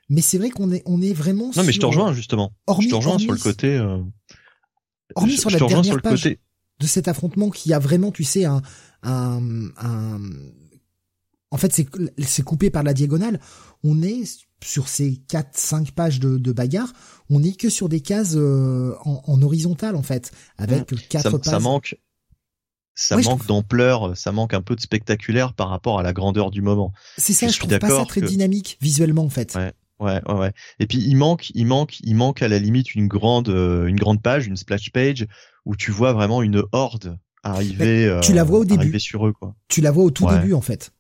Mais 0.09 0.22
c'est 0.22 0.38
vrai 0.38 0.49
qu'on 0.49 0.72
est 0.73 0.81
on 0.85 1.01
est 1.01 1.14
vraiment. 1.14 1.51
Non 1.56 1.64
mais 1.64 1.72
je 1.72 1.80
te 1.80 1.85
rejoins 1.85 2.14
justement. 2.14 2.53
je 2.81 2.90
te 2.90 2.95
rejoins 2.95 3.17
sur 3.17 3.31
le 3.31 3.40
côté 3.40 3.77
hormis 5.15 5.38
sur 5.38 5.49
la 5.49 5.59
dernière 5.59 6.01
page 6.01 6.23
de 6.80 6.88
cet 6.88 7.07
affrontement 7.07 7.49
qui 7.49 7.73
a 7.73 7.80
vraiment, 7.80 8.11
tu 8.11 8.23
sais, 8.23 8.45
un, 8.45 8.61
un, 9.03 9.41
en 11.51 11.57
fait, 11.57 11.73
c'est 11.73 11.88
c'est 12.19 12.43
coupé 12.43 12.69
par 12.69 12.83
la 12.83 12.93
diagonale. 12.93 13.40
On 13.83 14.01
est 14.01 14.23
sur 14.64 14.88
ces 14.88 15.17
quatre, 15.27 15.57
cinq 15.57 15.91
pages 15.91 16.19
de, 16.19 16.38
de 16.38 16.51
bagarre, 16.51 16.93
on 17.30 17.40
n'est 17.40 17.53
que 17.53 17.69
sur 17.69 17.90
des 17.90 17.99
cases 18.01 18.33
euh, 18.35 18.93
en, 19.03 19.22
en 19.25 19.41
horizontal 19.41 19.95
en 19.95 20.03
fait, 20.03 20.31
avec 20.57 20.85
quatre 21.09 21.23
ça, 21.23 21.31
pages. 21.31 21.45
Ça 21.45 21.59
manque, 21.59 21.98
ça 22.93 23.15
Ouais, 23.15 23.23
manque 23.23 23.45
d'ampleur, 23.48 24.15
ça 24.15 24.31
manque 24.31 24.53
un 24.53 24.61
peu 24.61 24.75
de 24.75 24.81
spectaculaire 24.81 25.53
par 25.56 25.69
rapport 25.69 25.99
à 25.99 26.03
la 26.03 26.14
grandeur 26.14 26.51
du 26.51 26.61
moment. 26.61 26.93
C'est 27.17 27.33
ça, 27.33 27.48
je 27.48 27.53
je, 27.53 27.57
suis 27.57 27.67
trouve 27.67 27.80
pas 27.80 27.90
ça 27.90 28.06
très 28.06 28.22
que- 28.22 28.27
dynamique 28.27 28.77
visuellement 28.81 29.23
en 29.23 29.30
fait. 29.30 29.56
Ouais. 29.56 29.73
Ouais, 30.01 30.21
ouais, 30.27 30.33
ouais. 30.39 30.51
Et 30.80 30.88
puis 30.88 30.97
il 30.99 31.15
manque, 31.15 31.51
il 31.53 31.65
manque, 31.65 31.99
il 32.01 32.15
manque 32.15 32.41
à 32.41 32.47
la 32.47 32.59
limite 32.59 32.95
une 32.95 33.07
grande, 33.07 33.49
euh, 33.49 33.85
une 33.88 33.97
grande 33.97 34.21
page, 34.21 34.47
une 34.47 34.57
splash 34.57 34.91
page 34.91 35.27
où 35.65 35.75
tu 35.75 35.91
vois 35.91 36.11
vraiment 36.13 36.41
une 36.41 36.63
horde 36.71 37.17
arriver. 37.43 38.19
tu 38.23 38.33
la 38.33 38.43
vois 38.43 38.59
au 38.59 38.63
euh, 38.63 38.65
début. 38.65 38.80
Arriver 38.81 38.99
sur 38.99 39.27
eux, 39.27 39.33
quoi. 39.33 39.55
Tu 39.67 39.81
la 39.81 39.91
vois 39.91 40.03
au 40.03 40.11
tout 40.11 40.25
Ouais. 40.25 40.39
début 40.39 40.53
en 40.53 40.61
fait. 40.61 40.91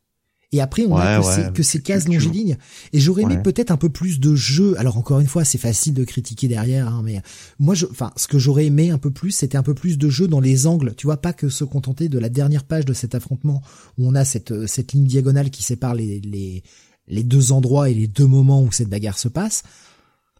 Et 0.53 0.59
après, 0.59 0.83
on 0.85 0.97
a 0.97 1.19
Ouais, 1.21 1.25
que, 1.25 1.31
ces, 1.45 1.53
que 1.53 1.63
ces 1.63 1.81
cases 1.81 2.09
longilignes. 2.09 2.57
Et 2.91 2.99
j'aurais 2.99 3.21
aimé 3.21 3.37
peut-être 3.41 3.71
un 3.71 3.77
peu 3.77 3.87
plus 3.87 4.19
de 4.19 4.35
jeu. 4.35 4.77
Alors 4.77 4.97
encore 4.97 5.21
une 5.21 5.27
fois, 5.27 5.45
c'est 5.45 5.57
facile 5.57 5.93
de 5.93 6.03
critiquer 6.03 6.49
derrière, 6.49 6.89
hein, 6.89 7.01
mais 7.05 7.21
moi, 7.57 7.73
je, 7.73 7.85
enfin, 7.89 8.11
ce 8.17 8.27
que 8.27 8.37
j'aurais 8.37 8.65
aimé 8.65 8.89
un 8.91 8.97
peu 8.97 9.11
plus, 9.11 9.31
c'était 9.31 9.57
un 9.57 9.63
peu 9.63 9.73
plus 9.73 9.97
de 9.97 10.09
jeu 10.09 10.27
dans 10.27 10.41
les 10.41 10.67
angles. 10.67 10.93
Tu 10.97 11.07
vois, 11.07 11.21
pas 11.21 11.31
que 11.31 11.47
se 11.47 11.63
contenter 11.63 12.09
de 12.09 12.19
la 12.19 12.27
dernière 12.27 12.65
page 12.65 12.83
de 12.83 12.91
cet 12.91 13.15
affrontement 13.15 13.61
où 13.97 14.05
on 14.05 14.13
a 14.13 14.25
cette 14.25 14.51
euh, 14.51 14.67
cette 14.67 14.91
ligne 14.91 15.05
diagonale 15.05 15.51
qui 15.51 15.63
sépare 15.63 15.95
les 15.95 16.19
les 16.19 16.63
les 17.07 17.23
deux 17.23 17.51
endroits 17.51 17.89
et 17.89 17.93
les 17.93 18.07
deux 18.07 18.27
moments 18.27 18.63
où 18.63 18.71
cette 18.71 18.89
bagarre 18.89 19.19
se 19.19 19.27
passe, 19.27 19.63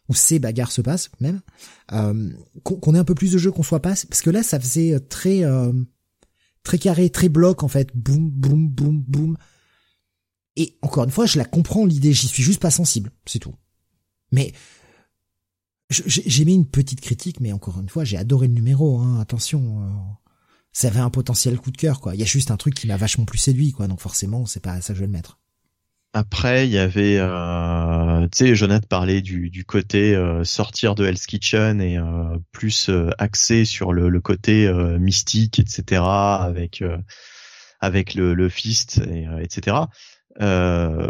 où 0.09 0.13
ces 0.13 0.39
bagarres 0.39 0.71
se 0.71 0.81
passent 0.81 1.09
même. 1.19 1.41
Euh, 1.91 2.31
qu'on 2.63 2.95
ait 2.95 2.99
un 2.99 3.03
peu 3.03 3.15
plus 3.15 3.31
de 3.31 3.37
jeu, 3.37 3.51
qu'on 3.51 3.63
soit 3.63 3.81
pas, 3.81 3.93
parce 4.09 4.21
que 4.21 4.29
là, 4.29 4.43
ça 4.43 4.59
faisait 4.59 4.99
très 4.99 5.43
euh, 5.43 5.73
très 6.63 6.77
carré, 6.77 7.09
très 7.09 7.29
bloc 7.29 7.63
en 7.63 7.67
fait, 7.67 7.95
boum, 7.95 8.29
boum, 8.29 8.69
boum, 8.69 9.01
boum. 9.01 9.37
Et 10.55 10.77
encore 10.81 11.05
une 11.05 11.11
fois, 11.11 11.25
je 11.25 11.37
la 11.37 11.45
comprends 11.45 11.85
l'idée, 11.85 12.13
j'y 12.13 12.27
suis 12.27 12.43
juste 12.43 12.61
pas 12.61 12.71
sensible, 12.71 13.11
c'est 13.25 13.39
tout. 13.39 13.55
Mais 14.31 14.53
j'ai 15.89 16.45
mis 16.45 16.55
une 16.55 16.67
petite 16.67 17.01
critique, 17.01 17.39
mais 17.41 17.51
encore 17.51 17.79
une 17.79 17.89
fois, 17.89 18.05
j'ai 18.05 18.17
adoré 18.17 18.47
le 18.47 18.53
numéro. 18.53 18.99
Hein, 18.99 19.19
attention, 19.19 19.83
euh, 19.83 19.89
ça 20.71 20.87
avait 20.87 20.99
un 20.99 21.09
potentiel 21.09 21.57
coup 21.57 21.71
de 21.71 21.77
cœur, 21.77 21.99
quoi. 21.99 22.15
Il 22.15 22.19
y 22.19 22.23
a 22.23 22.27
juste 22.27 22.51
un 22.51 22.57
truc 22.57 22.75
qui 22.75 22.87
m'a 22.87 22.97
vachement 22.97 23.25
plus 23.25 23.37
séduit, 23.37 23.71
quoi. 23.73 23.87
Donc 23.87 23.99
forcément, 23.99 24.45
c'est 24.45 24.61
pas 24.61 24.73
à 24.73 24.81
ça 24.81 24.93
que 24.93 24.95
je 24.95 25.01
vais 25.01 25.07
le 25.07 25.11
mettre. 25.11 25.40
Après, 26.13 26.67
il 26.67 26.71
y 26.73 26.77
avait, 26.77 27.17
euh, 27.19 28.27
tu 28.33 28.37
sais, 28.39 28.55
Jonathan 28.55 28.85
parlait 28.87 29.21
du, 29.21 29.49
du 29.49 29.63
côté 29.63 30.13
euh, 30.13 30.43
sortir 30.43 30.93
de 30.93 31.05
Hell's 31.05 31.25
Kitchen 31.25 31.79
et 31.79 31.97
euh, 31.97 32.37
plus 32.51 32.89
euh, 32.89 33.09
axé 33.17 33.63
sur 33.63 33.93
le, 33.93 34.09
le 34.09 34.19
côté 34.19 34.67
euh, 34.67 34.99
mystique, 34.99 35.59
etc. 35.59 36.01
Avec 36.01 36.81
euh, 36.81 36.97
avec 37.79 38.13
le, 38.13 38.33
le 38.33 38.49
fist, 38.49 38.99
et, 39.09 39.25
euh, 39.27 39.39
etc. 39.39 39.77
Euh, 40.41 41.09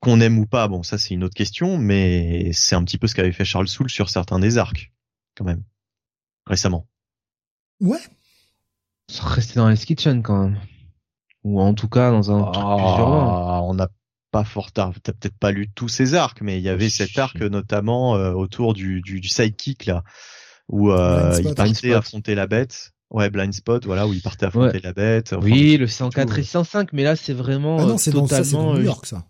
Qu'on 0.00 0.20
aime 0.20 0.38
ou 0.38 0.46
pas, 0.46 0.68
bon, 0.68 0.82
ça 0.82 0.96
c'est 0.96 1.14
une 1.14 1.24
autre 1.24 1.34
question, 1.34 1.76
mais 1.76 2.50
c'est 2.52 2.74
un 2.74 2.84
petit 2.84 2.98
peu 2.98 3.06
ce 3.06 3.14
qu'avait 3.14 3.32
fait 3.32 3.44
Charles 3.44 3.68
Soule 3.68 3.90
sur 3.90 4.10
certains 4.10 4.38
des 4.38 4.58
arcs, 4.58 4.92
quand 5.36 5.44
même, 5.44 5.62
récemment. 6.46 6.86
Ouais. 7.80 8.00
Rester 9.20 9.56
dans 9.56 9.68
les 9.68 9.76
Kitchen 9.76 10.22
quand 10.22 10.44
même. 10.44 10.60
Ou 11.42 11.60
en 11.60 11.74
tout 11.74 11.88
cas 11.88 12.10
dans 12.10 12.30
un 12.30 12.42
truc 12.44 12.54
plus. 12.54 12.62
Ah, 12.64 13.60
on 13.62 13.74
n'a 13.74 13.88
pas 14.30 14.44
fort 14.44 14.72
tard, 14.72 14.92
t'as 15.02 15.12
peut-être 15.12 15.36
pas 15.38 15.50
lu 15.52 15.68
tous 15.74 15.88
ces 15.88 16.14
arcs, 16.14 16.40
mais 16.40 16.58
il 16.58 16.62
y 16.62 16.68
avait 16.68 16.88
cet 16.90 17.18
arc 17.18 17.40
notamment 17.40 18.16
euh, 18.16 18.32
autour 18.32 18.74
du, 18.74 19.00
du, 19.00 19.20
du 19.20 19.28
sidekick 19.28 19.86
là, 19.86 20.04
où 20.68 20.90
euh, 20.92 21.36
il 21.44 21.54
partait 21.54 21.92
affronter 21.94 22.34
la 22.34 22.46
bête. 22.46 22.92
Ouais, 23.10 23.28
blind 23.28 23.52
spot, 23.52 23.86
voilà, 23.86 24.06
où 24.06 24.12
il 24.12 24.22
partait 24.22 24.46
affronter 24.46 24.78
la 24.78 24.92
bête. 24.92 25.32
Enfin, 25.32 25.44
oui, 25.44 25.76
le 25.76 25.88
104 25.88 26.32
tout, 26.34 26.38
et 26.40 26.42
105, 26.44 26.92
mais 26.92 27.02
là 27.02 27.16
c'est 27.16 27.32
vraiment 27.32 27.78
Ah 27.80 27.84
non, 27.84 27.94
euh, 27.94 27.96
c'est 27.98 28.12
dans 28.12 28.26
ça, 28.28 28.44
c'est 28.44 28.52
totalement. 28.52 28.72
dans 28.74 28.78
New 28.78 28.84
York, 28.84 29.04
ça. 29.06 29.24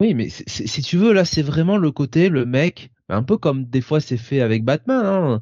Oui, 0.00 0.12
mais 0.14 0.28
c'est- 0.28 0.44
c'est- 0.48 0.66
si 0.66 0.82
tu 0.82 0.96
veux, 0.98 1.12
là, 1.12 1.24
c'est 1.24 1.42
vraiment 1.42 1.76
le 1.78 1.90
côté, 1.90 2.28
le 2.28 2.44
mec, 2.46 2.90
un 3.08 3.22
peu 3.22 3.36
comme 3.38 3.64
des 3.64 3.80
fois 3.80 4.00
c'est 4.00 4.16
fait 4.18 4.40
avec 4.42 4.64
Batman. 4.64 5.04
Hein. 5.04 5.40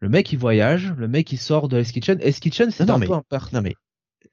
Le 0.00 0.08
mec, 0.10 0.30
il 0.30 0.38
voyage, 0.38 0.92
le 0.96 1.08
mec, 1.08 1.32
il 1.32 1.38
sort 1.38 1.68
de 1.68 1.78
Hell's 1.78 1.90
Kitchen. 1.90 2.18
Hell's 2.20 2.38
Kitchen, 2.38 2.70
c'est 2.70 2.84
Non, 2.84 2.90
non, 2.90 2.94
un 2.94 2.98
mais- 2.98 3.06
peu 3.06 3.14
un 3.14 3.22
Non 3.54 3.62
mais 3.62 3.74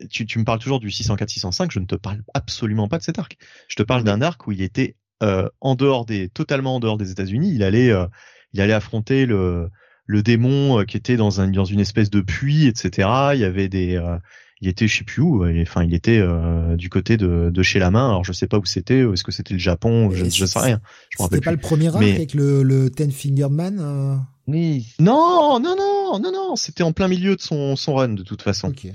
tu, 0.10 0.26
tu 0.26 0.40
me 0.40 0.44
parles 0.44 0.60
toujours 0.60 0.80
du 0.80 0.90
604-605, 0.90 1.70
je 1.72 1.80
ne 1.80 1.86
te 1.86 1.96
parle 1.96 2.22
absolument 2.34 2.88
pas 2.88 2.98
de 2.98 3.04
cet 3.04 3.20
arc. 3.20 3.38
Je 3.68 3.76
te 3.76 3.84
parle 3.84 4.04
d'un 4.04 4.22
arc 4.22 4.46
où 4.48 4.52
il 4.52 4.62
était 4.62 4.96
euh, 5.24 5.50
en 5.62 5.76
dehors 5.76 6.06
des, 6.06 6.30
totalement 6.30 6.76
en 6.76 6.80
dehors 6.80 6.98
des 6.98 7.12
États-Unis. 7.12 7.52
Il 7.54 7.64
allait, 7.64 7.90
euh, 7.92 8.06
il 8.54 8.62
allait 8.62 8.74
affronter 8.74 9.26
le, 9.26 9.70
le 10.06 10.22
démon 10.24 10.80
euh, 10.80 10.84
qui 10.84 10.98
était 10.98 11.16
dans 11.18 11.42
un, 11.42 11.48
dans 11.50 11.66
une 11.66 11.80
espèce 11.80 12.10
de 12.10 12.22
puits, 12.22 12.68
etc. 12.68 13.08
Il 13.34 13.40
y 13.40 13.46
avait 13.46 13.70
des, 13.70 13.96
euh, 13.96 14.18
il 14.62 14.68
était, 14.68 14.88
je 14.88 14.98
sais 14.98 15.04
plus 15.04 15.22
où. 15.22 15.46
et, 15.46 15.62
Enfin, 15.62 15.84
il 15.84 15.94
était 15.94 16.20
euh, 16.20 16.76
du 16.76 16.90
côté 16.90 17.18
de, 17.18 17.50
de 17.54 17.64
chez 17.64 17.80
la 17.80 17.92
main. 17.92 18.08
Alors 18.10 18.24
je 18.26 18.34
sais 18.34 18.48
pas 18.48 18.58
où 18.58 18.66
c'était. 18.66 19.00
Est-ce 19.02 19.24
que 19.24 19.32
c'était 19.32 19.54
le 19.54 19.60
Japon 19.60 20.10
Je, 20.12 20.26
je 20.26 20.46
sais 20.46 20.60
rien. 20.60 20.82
Je 21.10 21.24
C'était 21.24 21.38
pas 21.42 21.52
plus. 21.52 21.56
le 21.56 21.62
premier 21.62 21.88
arc 21.88 22.00
Mais- 22.00 22.14
avec 22.16 22.34
le, 22.34 22.64
le 22.64 22.90
Ten 22.90 23.12
Fingered 23.12 23.52
Man 23.52 23.78
euh, 23.80 24.16
Oui. 24.48 24.88
Non, 25.00 25.60
non, 25.62 25.76
non, 25.78 26.20
non, 26.20 26.32
non. 26.32 26.56
C'était 26.56 26.84
en 26.84 26.92
plein 26.94 27.08
milieu 27.08 27.36
de 27.36 27.42
son, 27.42 27.76
son 27.76 27.96
run 27.96 28.10
de 28.10 28.24
toute 28.24 28.42
façon. 28.42 28.68
Ok. 28.70 28.88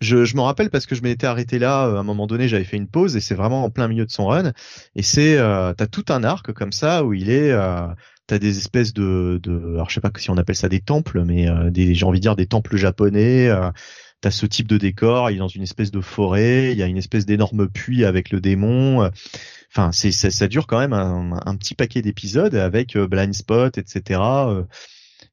Je, 0.00 0.24
je 0.24 0.36
me 0.36 0.42
rappelle 0.42 0.68
parce 0.70 0.84
que 0.86 0.94
je 0.94 1.02
m'étais 1.02 1.26
arrêté 1.26 1.58
là 1.58 1.86
euh, 1.86 1.96
à 1.96 2.00
un 2.00 2.02
moment 2.02 2.26
donné, 2.26 2.46
j'avais 2.48 2.64
fait 2.64 2.76
une 2.76 2.88
pause 2.88 3.16
et 3.16 3.20
c'est 3.20 3.34
vraiment 3.34 3.64
en 3.64 3.70
plein 3.70 3.88
milieu 3.88 4.04
de 4.04 4.10
son 4.10 4.26
run. 4.26 4.52
Et 4.96 5.02
c'est, 5.02 5.38
euh, 5.38 5.72
t'as 5.72 5.86
tout 5.86 6.04
un 6.10 6.24
arc 6.24 6.52
comme 6.52 6.72
ça 6.72 7.04
où 7.04 7.14
il 7.14 7.30
est, 7.30 7.50
euh, 7.52 7.86
t'as 8.26 8.38
des 8.38 8.58
espèces 8.58 8.92
de, 8.92 9.40
de, 9.42 9.74
alors 9.74 9.88
je 9.88 9.94
sais 9.94 10.00
pas 10.02 10.10
si 10.18 10.30
on 10.30 10.36
appelle 10.36 10.56
ça 10.56 10.68
des 10.68 10.80
temples, 10.80 11.24
mais 11.24 11.48
euh, 11.48 11.70
des, 11.70 11.94
j'ai 11.94 12.04
envie 12.04 12.18
de 12.18 12.22
dire 12.22 12.36
des 12.36 12.46
temples 12.46 12.76
japonais. 12.76 13.48
Euh, 13.48 13.70
t'as 14.20 14.30
ce 14.30 14.46
type 14.46 14.68
de 14.68 14.76
décor, 14.78 15.30
il 15.30 15.36
est 15.36 15.38
dans 15.38 15.48
une 15.48 15.62
espèce 15.64 15.90
de 15.90 16.00
forêt, 16.00 16.72
il 16.72 16.78
y 16.78 16.82
a 16.82 16.86
une 16.86 16.98
espèce 16.98 17.26
d'énorme 17.26 17.68
puits 17.68 18.04
avec 18.04 18.30
le 18.30 18.40
démon. 18.40 19.02
euh, 19.02 19.08
Enfin, 19.74 19.90
c'est, 19.92 20.12
ça, 20.12 20.30
ça 20.30 20.48
dure 20.48 20.66
quand 20.66 20.78
même 20.78 20.92
un, 20.92 21.40
un 21.46 21.56
petit 21.56 21.74
paquet 21.74 22.02
d'épisodes 22.02 22.54
avec 22.54 22.96
blind 22.96 23.32
spot, 23.34 23.78
etc. 23.78 24.20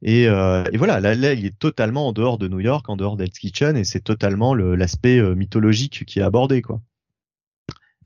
et, 0.01 0.27
euh, 0.27 0.63
et 0.71 0.77
voilà, 0.77 0.99
là, 0.99 1.13
là, 1.15 1.33
il 1.33 1.45
est 1.45 1.57
totalement 1.59 2.07
en 2.07 2.13
dehors 2.13 2.37
de 2.37 2.47
New 2.47 2.59
York, 2.59 2.87
en 2.89 2.95
dehors 2.95 3.17
d'Hell's 3.17 3.37
Kitchen, 3.37 3.75
et 3.77 3.83
c'est 3.83 3.99
totalement 4.01 4.53
le- 4.53 4.75
l'aspect 4.75 5.19
euh, 5.19 5.35
mythologique 5.35 6.05
qui 6.05 6.19
est 6.19 6.23
abordé, 6.23 6.61
quoi. 6.61 6.81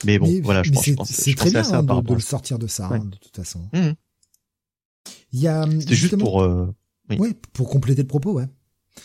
Mais 0.06 0.18
bon, 0.20 0.28
Mais- 0.28 0.42
voilà, 0.42 0.64
je 0.64 0.70
mais 0.72 0.76
pense, 0.76 0.86
je 0.86 0.90
c'est 0.92 0.96
pense, 0.96 1.10
c'est 1.12 1.32
je 1.32 1.36
très 1.38 1.50
bien 1.52 1.60
à 1.62 1.64
ça 1.64 1.78
hein, 1.80 1.84
de, 1.84 2.02
de 2.08 2.14
le 2.14 2.20
sortir 2.20 2.60
de 2.60 2.68
ça, 2.68 2.90
Ouais. 2.90 2.98
hein, 2.98 3.06
de 3.06 3.18
toute 3.18 3.36
façon. 3.36 3.70
Mhm. 3.74 3.94
Il 5.32 5.40
y 5.40 5.48
a 5.48 5.66
C'était 5.80 5.96
juste 5.96 6.18
pour, 6.18 6.42
euh, 6.42 6.74
oui. 7.10 7.18
Ouais, 7.20 7.34
pour 7.54 7.70
compléter 7.70 8.02
le 8.02 8.08
propos, 8.08 8.34
ouais. 8.34 8.46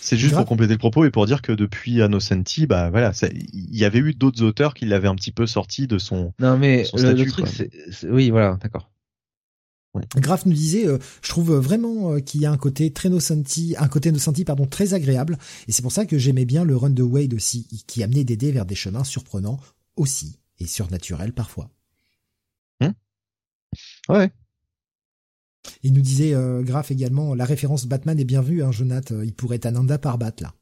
c'est 0.00 0.16
juste 0.16 0.32
Grave. 0.32 0.44
pour 0.44 0.48
compléter 0.50 0.72
le 0.74 0.78
propos 0.78 1.04
et 1.04 1.10
pour 1.10 1.26
dire 1.26 1.40
que 1.42 1.52
depuis 1.52 1.92
Innocenti, 2.00 2.66
bah 2.66 2.90
voilà, 2.90 3.12
il 3.32 3.76
y 3.76 3.84
avait 3.84 3.98
eu 3.98 4.12
d'autres 4.14 4.42
auteurs 4.42 4.74
qui 4.74 4.84
l'avaient 4.86 5.08
un 5.08 5.14
petit 5.14 5.32
peu 5.32 5.46
sorti 5.46 5.86
de 5.86 5.98
son. 5.98 6.32
Non, 6.40 6.58
mais 6.58 6.84
Son 6.84 6.96
le, 6.98 7.02
le 7.04 7.08
statut, 7.16 7.30
truc, 7.32 7.44
quoi. 7.46 7.54
c'est, 7.54 7.70
c'est- 7.92 8.08
oui, 8.08 8.30
voilà, 8.30 8.56
d'accord. 8.62 8.90
Graf 10.16 10.46
nous 10.46 10.52
disait, 10.52 10.86
euh, 10.86 10.98
je 11.22 11.28
trouve 11.30 11.52
vraiment 11.56 12.12
euh, 12.12 12.20
qu'il 12.20 12.40
y 12.40 12.46
a 12.46 12.52
un 12.52 12.56
côté 12.56 12.92
très 12.92 13.08
Nocenti, 13.08 13.74
un 13.78 13.88
côté 13.88 14.12
Nocenti, 14.12 14.44
pardon, 14.44 14.66
très 14.66 14.94
agréable, 14.94 15.38
et 15.66 15.72
c'est 15.72 15.82
pour 15.82 15.90
ça 15.92 16.06
que 16.06 16.18
j'aimais 16.18 16.44
bien 16.44 16.62
le 16.62 16.76
run 16.76 16.90
de 16.90 17.02
Wade 17.02 17.34
aussi, 17.34 17.66
qui 17.86 18.02
amenait 18.02 18.22
des 18.24 18.36
dés 18.36 18.52
vers 18.52 18.66
des 18.66 18.74
chemins 18.76 19.02
surprenants 19.02 19.58
aussi, 19.96 20.38
et 20.58 20.66
surnaturels 20.66 21.32
parfois. 21.32 21.70
Ouais. 24.08 24.30
Il 25.82 25.92
nous 25.92 26.00
disait, 26.00 26.32
euh, 26.32 26.62
Graf 26.62 26.90
également, 26.90 27.34
la 27.34 27.44
référence 27.44 27.86
Batman 27.86 28.18
est 28.18 28.24
bien 28.24 28.40
vue, 28.40 28.62
hein, 28.62 28.72
Jonath, 28.72 29.12
il 29.22 29.34
pourrait 29.34 29.56
être 29.56 29.66
Ananda 29.66 29.98
Parbat, 29.98 30.32
là. 30.40 30.54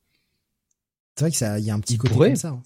C'est 1.14 1.24
vrai 1.24 1.30
que 1.30 1.36
ça, 1.36 1.58
il 1.58 1.64
y 1.64 1.70
a 1.70 1.74
un 1.74 1.80
petit 1.80 1.94
Il 1.94 1.98
côté 1.98 2.12
pourrait. 2.14 2.28
comme 2.30 2.36
ça. 2.36 2.48
hein. 2.48 2.62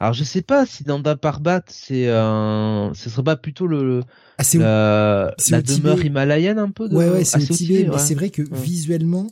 Alors, 0.00 0.14
je 0.14 0.24
sais 0.24 0.42
pas 0.42 0.66
si 0.66 0.82
dans 0.82 0.98
Daparbat, 0.98 1.62
c'est 1.68 2.08
un, 2.10 2.90
ce 2.94 3.08
serait 3.08 3.22
pas 3.22 3.36
plutôt 3.36 3.66
le, 3.68 4.02
Ah, 4.38 4.42
la, 4.54 5.34
la 5.50 5.62
Tibet. 5.62 5.62
demeure 5.62 6.04
himalayenne 6.04 6.58
un 6.58 6.70
peu 6.70 6.88
de, 6.88 6.96
Ouais, 6.96 7.08
ouais, 7.08 7.24
c'est 7.24 7.36
ah, 7.38 7.52
au 7.52 7.56
Tibet, 7.56 7.84
mais 7.84 7.90
ouais. 7.90 7.98
c'est 7.98 8.14
vrai 8.14 8.30
que 8.30 8.42
Ouais. 8.42 8.48
visuellement, 8.60 9.28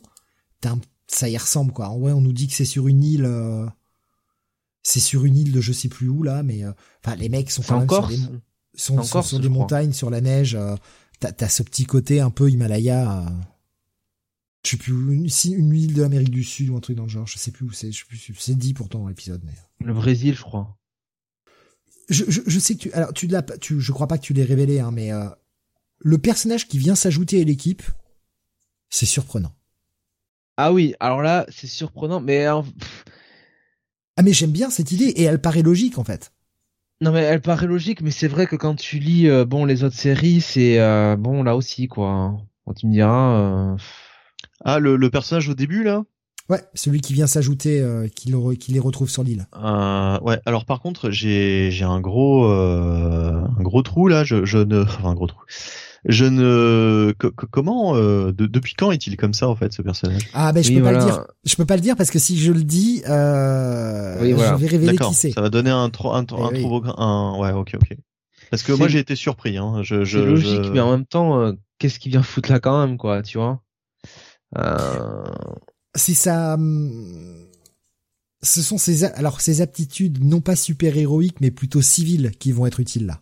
t'as 0.61 0.71
un- 0.71 0.79
ça 1.07 1.27
y 1.27 1.37
ressemble, 1.37 1.73
quoi. 1.73 1.91
Ouais, 1.91 2.13
on 2.13 2.21
nous 2.21 2.31
dit 2.33 2.47
que 2.47 2.53
c'est 2.53 2.63
sur 2.65 2.87
une 2.87 3.03
île, 3.03 3.25
euh, 3.25 3.65
c'est 4.83 4.99
sur 4.99 5.25
une 5.25 5.37
île 5.37 5.51
de 5.51 5.61
je 5.61 5.73
sais 5.73 5.89
plus 5.89 6.07
où, 6.09 6.23
là, 6.23 6.41
mais, 6.43 6.63
euh, 6.63 6.71
enfin, 7.03 7.15
les 7.17 7.29
mecs 7.29 7.51
sont 7.51 7.61
quand 7.63 7.79
même 7.79 7.89
sur 7.89 8.07
des, 8.07 8.15
sont, 8.75 9.01
sont 9.03 9.09
Corse, 9.09 9.27
sur 9.29 9.39
crois. 9.39 9.49
montagnes, 9.49 9.91
sur 9.93 10.09
la 10.09 10.21
neige, 10.21 10.55
euh, 10.55 10.75
t'as, 11.19 11.31
t'as 11.31 11.49
ce 11.49 11.63
petit 11.63 11.85
côté 11.85 12.21
un 12.21 12.29
peu 12.29 12.49
Himalaya, 12.49 13.11
euh, 13.11 13.29
je 14.65 14.71
sais 14.71 14.77
plus 14.77 14.93
où, 14.93 15.11
une, 15.11 15.29
si- 15.29 15.51
une 15.51 15.73
île 15.73 15.93
de 15.93 16.01
l'Amérique 16.01 16.31
du 16.31 16.43
Sud 16.43 16.69
ou 16.69 16.77
un 16.77 16.79
truc 16.79 16.97
dans 16.97 17.03
le 17.03 17.09
genre, 17.09 17.27
je 17.27 17.37
sais 17.37 17.51
plus 17.51 17.65
où 17.65 17.71
c'est, 17.71 17.91
je 17.91 17.99
sais 17.99 18.05
plus, 18.05 18.33
c'est 18.37 18.55
dit 18.57 18.73
pourtant 18.73 18.99
dans 18.99 19.07
l'épisode, 19.07 19.41
mais. 19.45 19.53
Le 19.79 19.93
Brésil, 19.93 20.33
je 20.35 20.41
crois. 20.41 20.77
Je, 22.09 22.23
je, 22.27 22.41
je 22.45 22.59
sais 22.59 22.75
que 22.75 22.79
tu, 22.79 22.91
alors 22.93 23.13
tu 23.13 23.27
l'as, 23.27 23.41
tu, 23.41 23.79
je 23.81 23.91
crois 23.91 24.07
pas 24.07 24.17
que 24.17 24.23
tu 24.23 24.33
l'aies 24.33 24.43
révélé, 24.43 24.79
hein, 24.79 24.91
mais 24.91 25.11
euh, 25.11 25.27
le 25.99 26.17
personnage 26.17 26.67
qui 26.67 26.77
vient 26.77 26.95
s'ajouter 26.95 27.41
à 27.41 27.43
l'équipe, 27.43 27.83
c'est 28.89 29.05
surprenant. 29.07 29.55
Ah 30.57 30.71
oui, 30.73 30.95
alors 30.99 31.21
là, 31.21 31.45
c'est 31.49 31.67
surprenant, 31.67 32.21
mais 32.21 32.47
euh, 32.47 32.61
Ah 34.17 34.23
mais 34.23 34.33
j'aime 34.33 34.51
bien 34.51 34.69
cette 34.69 34.91
idée 34.91 35.05
et 35.07 35.23
elle 35.23 35.41
paraît 35.41 35.61
logique 35.61 35.97
en 35.97 36.03
fait. 36.03 36.31
non 37.01 37.11
mais 37.11 37.21
elle 37.21 37.41
paraît 37.41 37.67
logique, 37.67 38.01
mais 38.01 38.11
c'est 38.11 38.27
vrai 38.27 38.47
que 38.47 38.55
quand 38.55 38.75
tu 38.75 38.99
lis 38.99 39.27
euh, 39.29 39.45
bon 39.45 39.65
les 39.65 39.83
autres 39.83 39.95
séries, 39.97 40.41
c'est 40.41 40.79
euh, 40.79 41.15
bon 41.17 41.43
là 41.43 41.55
aussi 41.55 41.87
quoi. 41.87 42.37
Quand 42.65 42.73
tu 42.73 42.87
me 42.87 42.91
diras, 42.93 43.73
euh, 43.73 43.77
Ah, 44.65 44.79
le, 44.79 44.95
le 44.95 45.09
personnage 45.09 45.47
au 45.47 45.53
début 45.53 45.83
là? 45.83 46.03
Ouais, 46.49 46.61
celui 46.75 47.01
qui 47.01 47.13
vient 47.13 47.25
s'ajouter, 47.25 47.81
euh, 47.81 48.07
qui, 48.07 48.31
les 48.71 48.79
retrouve 48.79 49.09
sur 49.09 49.23
l'île. 49.23 49.47
Euh, 49.55 50.19
ouais. 50.19 50.39
Alors 50.45 50.65
par 50.65 50.79
contre, 50.79 51.09
j'ai 51.09 51.71
j'ai 51.71 51.85
un 51.85 51.99
gros 51.99 52.45
euh, 52.45 53.41
un 53.57 53.63
gros 53.63 53.81
trou 53.81 54.07
là. 54.07 54.23
Je, 54.23 54.45
je 54.45 54.59
ne 54.59 54.81
enfin 54.83 55.09
un 55.09 55.13
gros 55.15 55.27
trou. 55.27 55.39
Je 56.07 56.25
ne 56.25 57.13
comment 57.51 57.95
euh, 57.95 58.31
depuis 58.31 58.75
quand 58.75 58.91
est-il 58.91 59.17
comme 59.17 59.33
ça 59.33 59.47
en 59.49 59.55
fait 59.55 59.73
ce 59.73 59.81
personnage? 59.81 60.21
Ah 60.33 60.53
ben 60.53 60.63
je 60.63 60.71
peux 60.71 60.83
pas 60.83 60.91
le 60.91 60.99
dire. 60.99 61.25
Je 61.45 61.55
peux 61.55 61.65
pas 61.65 61.75
le 61.75 61.81
dire 61.81 61.95
parce 61.95 62.11
que 62.11 62.19
si 62.19 62.37
je 62.37 62.51
le 62.51 62.63
dis, 62.63 63.01
euh, 63.09 64.19
je 64.19 64.55
vais 64.55 64.67
révéler 64.67 64.97
qui 64.97 65.13
c'est. 65.15 65.31
Ça 65.31 65.41
va 65.41 65.49
donner 65.49 65.71
un 65.71 65.89
trop 65.89 66.13
un, 66.13 66.19
un, 66.19 66.49
eh 66.53 66.63
un, 66.97 67.37
ouais 67.39 67.51
ok 67.53 67.75
ok. 67.75 67.97
Parce 68.51 68.61
que 68.61 68.71
moi 68.71 68.87
j'ai 68.87 68.99
été 68.99 69.15
surpris. 69.15 69.57
Hein. 69.57 69.81
Je, 69.81 70.03
je, 70.03 70.19
c'est 70.19 70.25
logique, 70.25 70.69
mais 70.71 70.79
en 70.79 70.91
même 70.91 71.05
temps, 71.07 71.39
euh, 71.39 71.53
qu'est-ce 71.79 71.97
qui 71.97 72.09
vient 72.09 72.21
foutre 72.21 72.51
là 72.51 72.59
quand 72.59 72.85
même 72.85 72.97
quoi, 72.97 73.23
tu 73.23 73.39
vois? 73.39 73.61
Euh... 74.57 75.23
C'est 75.95 76.13
ça. 76.13 76.55
Hum, 76.55 77.47
ce 78.41 78.61
sont 78.61 78.77
ces 78.77 79.03
alors 79.03 79.41
ces 79.41 79.61
aptitudes 79.61 80.23
non 80.23 80.39
pas 80.39 80.55
super 80.55 80.95
héroïques 80.97 81.41
mais 81.41 81.51
plutôt 81.51 81.81
civiles 81.81 82.31
qui 82.37 82.51
vont 82.51 82.65
être 82.67 82.79
utiles 82.79 83.07
là. 83.07 83.21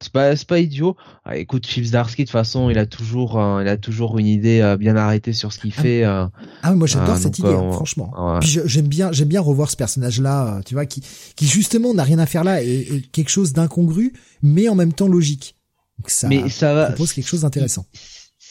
C'est 0.00 0.12
pas, 0.12 0.34
pas 0.36 0.58
idiot. 0.58 0.96
Ah, 1.24 1.38
écoute, 1.38 1.66
Chips 1.66 1.90
Darsky, 1.90 2.22
de 2.22 2.26
toute 2.26 2.32
façon, 2.32 2.68
il 2.68 2.76
a 2.76 2.84
toujours, 2.84 3.40
euh, 3.40 3.62
il 3.62 3.68
a 3.68 3.78
toujours 3.78 4.18
une 4.18 4.26
idée 4.26 4.60
euh, 4.60 4.76
bien 4.76 4.96
arrêtée 4.96 5.32
sur 5.32 5.50
ce 5.52 5.60
qu'il 5.60 5.72
ah, 5.78 5.80
fait. 5.80 6.04
Euh, 6.04 6.26
ah, 6.62 6.74
moi 6.74 6.86
j'adore 6.86 7.16
cette 7.16 7.38
idée, 7.38 7.48
hein, 7.48 7.72
franchement. 7.72 8.38
j'aime 8.42 8.88
bien, 8.88 9.12
j'aime 9.12 9.28
bien 9.28 9.40
revoir 9.40 9.70
ce 9.70 9.76
personnage-là, 9.76 10.60
tu 10.66 10.74
vois, 10.74 10.84
qui, 10.84 11.02
qui 11.36 11.46
justement 11.46 11.94
n'a 11.94 12.02
rien 12.02 12.18
à 12.18 12.26
faire 12.26 12.44
là 12.44 12.60
et, 12.62 13.02
quelque 13.12 13.30
chose 13.30 13.54
d'incongru, 13.54 14.12
mais 14.42 14.68
en 14.68 14.74
même 14.74 14.92
temps 14.92 15.08
logique. 15.08 15.54
Donc 15.98 16.10
ça, 16.10 16.28
mais 16.28 16.50
ça 16.50 16.74
va, 16.74 16.86
propose 16.86 17.12
quelque 17.14 17.28
chose 17.28 17.42
d'intéressant. 17.42 17.86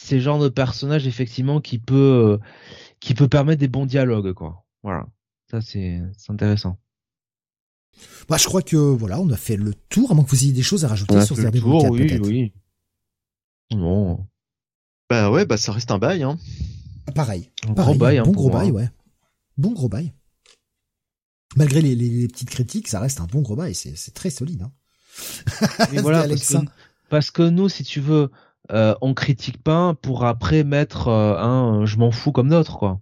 C'est 0.04 0.16
le 0.16 0.20
genre 0.20 0.38
de 0.38 0.50
personnage 0.50 1.06
effectivement 1.06 1.62
qui 1.62 1.78
peut, 1.78 2.38
qui 3.00 3.14
peut 3.14 3.26
permettre 3.26 3.60
des 3.60 3.68
bons 3.68 3.86
dialogues, 3.86 4.34
quoi. 4.34 4.66
Voilà, 4.82 5.06
ça 5.50 5.62
c'est, 5.62 5.98
intéressant. 6.28 6.78
Bah, 8.28 8.36
je 8.36 8.44
crois 8.44 8.60
que 8.60 8.76
voilà, 8.76 9.18
on 9.18 9.30
a 9.30 9.36
fait 9.38 9.56
le 9.56 9.72
tour, 9.88 10.10
à 10.10 10.14
moins 10.14 10.24
que 10.24 10.28
vous 10.28 10.44
ayez 10.44 10.52
des 10.52 10.62
choses 10.62 10.84
à 10.84 10.88
rajouter 10.88 11.24
sur 11.24 11.36
ce 11.36 11.46
tour, 11.46 11.90
oui, 11.90 12.20
oui. 12.22 12.52
Non. 13.74 14.26
Bah 15.08 15.30
ouais, 15.30 15.46
bah 15.46 15.56
ça 15.56 15.72
reste 15.72 15.90
un 15.90 15.98
bail, 15.98 16.22
hein. 16.22 16.38
Pareil. 17.14 17.50
Un 17.66 17.72
gros 17.72 17.94
bail, 17.94 18.20
bon 18.20 18.32
gros 18.32 18.50
bail, 18.50 18.72
ouais. 18.72 18.90
Bon 19.56 19.72
gros 19.72 19.88
bail. 19.88 20.12
Malgré 21.56 21.80
les, 21.80 21.96
les, 21.96 22.28
petites 22.28 22.50
critiques, 22.50 22.88
ça 22.88 23.00
reste 23.00 23.22
un 23.22 23.26
bon 23.26 23.40
gros 23.40 23.56
bail, 23.56 23.74
c'est, 23.74 24.12
très 24.12 24.28
solide. 24.28 24.64
Hein. 24.64 24.72
Mais 25.92 26.02
voilà, 26.02 26.26
parce 27.08 27.30
que, 27.30 27.48
nous, 27.48 27.70
si 27.70 27.84
tu 27.84 28.00
veux, 28.00 28.30
euh, 28.72 28.94
on 29.00 29.14
critique 29.14 29.62
pas 29.62 29.94
pour 29.94 30.24
après 30.24 30.64
mettre 30.64 31.08
euh, 31.08 31.36
un 31.38 31.84
je 31.86 31.96
m'en 31.96 32.10
fous 32.10 32.32
comme 32.32 32.48
d'autres, 32.48 32.78
quoi. 32.78 33.00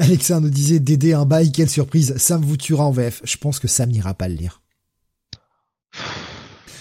Alexa 0.00 0.40
nous 0.40 0.50
disait 0.50 0.78
d'aider 0.78 1.12
un 1.12 1.26
bail, 1.26 1.50
quelle 1.50 1.68
surprise, 1.68 2.16
Sam 2.18 2.42
vous 2.42 2.56
tuera 2.56 2.84
en 2.84 2.92
VF. 2.92 3.20
Je 3.24 3.36
pense 3.36 3.58
que 3.58 3.66
Sam 3.66 3.90
n'ira 3.90 4.14
pas 4.14 4.28
le 4.28 4.34
lire. 4.34 4.62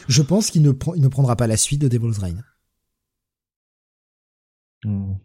Je 0.07 0.21
pense 0.21 0.51
qu'il 0.51 0.61
ne, 0.61 0.69
ne 0.69 1.07
prendra 1.07 1.35
pas 1.35 1.47
la 1.47 1.57
suite 1.57 1.81
de 1.81 1.87
Devil's 1.87 2.19
Reign. 2.19 2.43
Hmm. 4.83 5.15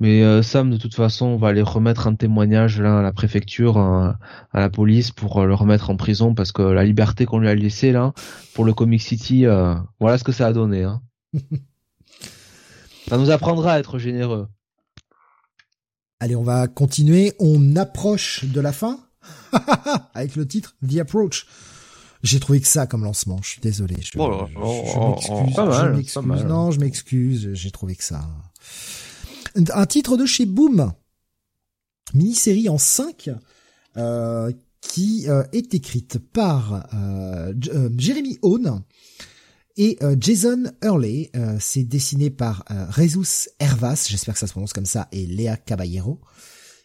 Mais 0.00 0.22
euh, 0.22 0.42
Sam, 0.42 0.70
de 0.70 0.76
toute 0.76 0.94
façon, 0.94 1.26
on 1.26 1.36
va 1.36 1.48
aller 1.48 1.62
remettre 1.62 2.08
un 2.08 2.14
témoignage 2.14 2.80
là 2.80 2.98
à 2.98 3.02
la 3.02 3.12
préfecture, 3.12 3.78
à, 3.78 4.18
la 4.52 4.70
police 4.70 5.12
pour 5.12 5.40
euh, 5.40 5.46
le 5.46 5.54
remettre 5.54 5.90
en 5.90 5.96
prison 5.96 6.34
parce 6.34 6.50
que 6.50 6.62
la 6.62 6.84
liberté 6.84 7.24
qu'on 7.24 7.38
lui 7.38 7.48
a 7.48 7.54
laissée 7.54 7.92
là 7.92 8.12
pour 8.54 8.64
le 8.64 8.74
Comic 8.74 9.00
City, 9.00 9.46
euh, 9.46 9.74
voilà 10.00 10.18
ce 10.18 10.24
que 10.24 10.32
ça 10.32 10.48
a 10.48 10.52
donné. 10.52 10.82
Hein. 10.82 11.02
ça 13.08 13.18
nous 13.18 13.30
apprendra 13.30 13.74
à 13.74 13.78
être 13.78 13.98
généreux. 13.98 14.48
Allez, 16.20 16.36
on 16.36 16.42
va 16.42 16.68
continuer. 16.68 17.32
On 17.40 17.76
approche 17.76 18.44
de 18.44 18.60
la 18.60 18.72
fin 18.72 19.00
avec 20.14 20.36
le 20.36 20.46
titre 20.46 20.76
The 20.88 20.98
Approach. 20.98 21.46
J'ai 22.22 22.38
trouvé 22.38 22.60
que 22.60 22.68
ça 22.68 22.86
comme 22.86 23.02
lancement. 23.02 23.40
Je 23.42 23.48
suis 23.48 23.60
désolé. 23.60 23.96
Je, 24.00 24.16
oh 24.16 24.46
m'excuse. 24.46 25.56
je 25.56 25.88
m'excuse. 25.88 26.44
Non, 26.44 26.70
je 26.70 26.78
m'excuse. 26.78 27.50
J'ai 27.54 27.70
trouvé 27.72 27.96
que 27.96 28.04
ça. 28.04 28.22
Un 29.56 29.86
titre 29.86 30.16
de 30.16 30.24
chez 30.24 30.46
Boom, 30.46 30.92
mini-série 32.14 32.68
en 32.68 32.78
5 32.78 33.30
euh, 33.96 34.52
qui 34.80 35.28
euh, 35.28 35.42
est 35.52 35.74
écrite 35.74 36.18
par 36.18 36.86
euh, 36.94 37.52
euh 37.74 37.90
Jeremy 37.96 38.38
Owen 38.42 38.82
et 39.76 39.96
euh, 40.02 40.16
Jason 40.18 40.64
Hurley, 40.82 41.30
euh, 41.34 41.56
c'est 41.58 41.84
dessiné 41.84 42.30
par 42.30 42.64
euh, 42.70 42.86
Rezus 42.90 43.48
Hervas, 43.58 44.06
j'espère 44.08 44.34
que 44.34 44.40
ça 44.40 44.46
se 44.46 44.52
prononce 44.52 44.72
comme 44.72 44.86
ça, 44.86 45.08
et 45.12 45.26
Léa 45.26 45.56
Caballero, 45.56 46.20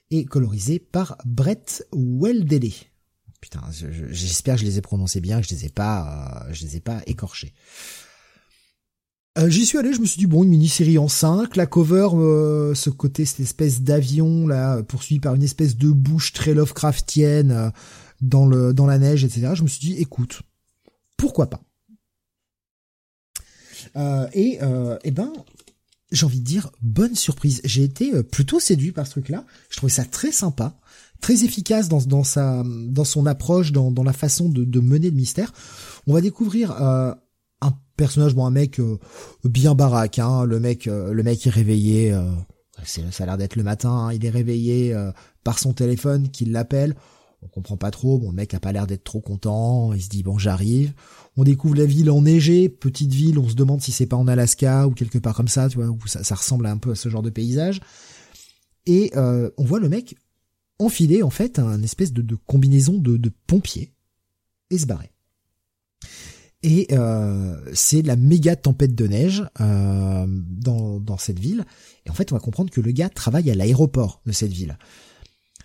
et 0.09 0.25
colorisé 0.25 0.79
par 0.79 1.17
Brett 1.25 1.85
Weldele. 1.93 2.71
Putain, 3.41 3.61
j'espère 4.09 4.55
que 4.55 4.61
je 4.61 4.65
les 4.65 4.77
ai 4.77 4.81
prononcés 4.81 5.21
bien, 5.21 5.41
je 5.41 5.49
les 5.49 5.65
ai 5.65 5.69
pas, 5.69 6.47
je 6.51 6.63
les 6.63 6.77
ai 6.77 6.79
pas 6.79 7.01
écorchés. 7.05 7.53
J'y 9.45 9.67
suis 9.67 9.77
allé, 9.77 9.93
je 9.93 10.01
me 10.01 10.07
suis 10.07 10.17
dit 10.17 10.25
bon 10.25 10.43
une 10.43 10.49
mini-série 10.49 10.97
en 10.97 11.07
5, 11.07 11.55
la 11.55 11.67
cover, 11.67 12.07
ce 12.73 12.89
côté 12.89 13.23
cette 13.23 13.41
espèce 13.41 13.81
d'avion 13.81 14.47
là 14.47 14.81
poursuivi 14.81 15.19
par 15.19 15.35
une 15.35 15.43
espèce 15.43 15.77
de 15.77 15.91
bouche 15.91 16.33
très 16.33 16.55
Lovecraftienne 16.55 17.71
dans 18.19 18.47
le 18.47 18.73
dans 18.73 18.87
la 18.87 18.97
neige, 18.97 19.23
etc. 19.23 19.51
Je 19.53 19.61
me 19.61 19.67
suis 19.67 19.79
dit 19.79 20.01
écoute, 20.01 20.41
pourquoi 21.17 21.51
pas? 21.51 21.61
Euh, 23.97 24.27
et 24.33 24.59
euh, 24.61 24.97
eh 25.03 25.11
ben, 25.11 25.33
j'ai 26.11 26.25
envie 26.25 26.39
de 26.39 26.45
dire 26.45 26.71
bonne 26.81 27.15
surprise. 27.15 27.61
J'ai 27.63 27.83
été 27.83 28.13
euh, 28.13 28.23
plutôt 28.23 28.59
séduit 28.59 28.91
par 28.91 29.05
ce 29.05 29.11
truc-là. 29.11 29.45
Je 29.69 29.77
trouvais 29.77 29.91
ça 29.91 30.05
très 30.05 30.31
sympa, 30.31 30.79
très 31.19 31.43
efficace 31.43 31.89
dans, 31.89 32.01
dans 32.01 32.23
sa 32.23 32.63
dans 32.65 33.03
son 33.03 33.25
approche, 33.25 33.71
dans, 33.71 33.91
dans 33.91 34.03
la 34.03 34.13
façon 34.13 34.49
de, 34.49 34.63
de 34.63 34.79
mener 34.79 35.09
le 35.09 35.15
mystère. 35.15 35.51
On 36.05 36.13
va 36.13 36.21
découvrir 36.21 36.71
euh, 36.81 37.13
un 37.61 37.73
personnage, 37.95 38.35
bon 38.35 38.45
un 38.45 38.51
mec 38.51 38.79
bien 39.43 39.73
baraque. 39.73 40.19
Hein, 40.19 40.45
le 40.45 40.59
mec, 40.59 40.85
le 40.85 41.23
mec 41.23 41.47
est 41.47 41.49
réveillé. 41.49 42.15
ça 42.83 43.23
a 43.23 43.25
l'air 43.25 43.37
d'être 43.37 43.55
le 43.55 43.63
matin. 43.63 43.89
Hein, 43.89 44.13
il 44.13 44.23
est 44.23 44.29
réveillé 44.29 44.95
par 45.43 45.57
son 45.57 45.73
téléphone, 45.73 46.29
qui 46.29 46.45
l'appelle. 46.45 46.95
On 47.41 47.47
comprend 47.47 47.77
pas 47.77 47.91
trop. 47.91 48.19
Bon, 48.19 48.29
le 48.29 48.35
mec 48.35 48.53
a 48.53 48.59
pas 48.59 48.71
l'air 48.71 48.85
d'être 48.85 49.03
trop 49.03 49.21
content. 49.21 49.93
Il 49.93 50.01
se 50.01 50.09
dit 50.09 50.21
bon, 50.21 50.37
j'arrive. 50.37 50.93
On 51.37 51.43
découvre 51.43 51.75
la 51.75 51.85
ville 51.85 52.09
enneigée, 52.09 52.67
petite 52.67 53.13
ville. 53.13 53.37
On 53.37 53.47
se 53.47 53.53
demande 53.53 53.81
si 53.81 53.91
c'est 53.91 54.07
pas 54.07 54.17
en 54.17 54.27
Alaska 54.27 54.87
ou 54.87 54.91
quelque 54.91 55.19
part 55.19 55.35
comme 55.35 55.47
ça, 55.47 55.69
tu 55.69 55.77
vois, 55.77 55.87
où 55.87 55.99
ça, 56.07 56.35
ressemble 56.35 56.65
un 56.65 56.77
peu 56.77 56.91
à 56.91 56.95
ce 56.95 57.09
genre 57.09 57.21
de 57.21 57.29
paysage. 57.29 57.79
Et 58.87 59.11
euh, 59.15 59.51
on 59.57 59.63
voit 59.63 59.79
le 59.79 59.87
mec 59.87 60.15
enfiler 60.79 61.23
en 61.23 61.29
fait 61.29 61.59
un 61.59 61.81
espèce 61.83 62.11
de, 62.11 62.35
combinaison 62.47 62.97
de, 62.97 63.17
de 63.17 63.31
pompier 63.45 63.93
et 64.71 64.79
se 64.79 64.87
barrer. 64.87 65.11
Et 66.63 66.87
euh, 66.91 67.55
c'est 67.73 68.01
la 68.01 68.15
méga 68.15 68.55
tempête 68.55 68.95
de 68.95 69.07
neige 69.07 69.43
euh, 69.61 70.25
dans, 70.27 70.99
dans 70.99 71.17
cette 71.17 71.39
ville. 71.39 71.65
Et 72.05 72.09
en 72.09 72.13
fait, 72.13 72.31
on 72.31 72.35
va 72.35 72.41
comprendre 72.41 72.71
que 72.71 72.81
le 72.81 72.91
gars 72.91 73.09
travaille 73.09 73.51
à 73.51 73.55
l'aéroport 73.55 74.21
de 74.25 74.31
cette 74.31 74.51
ville 74.51 74.77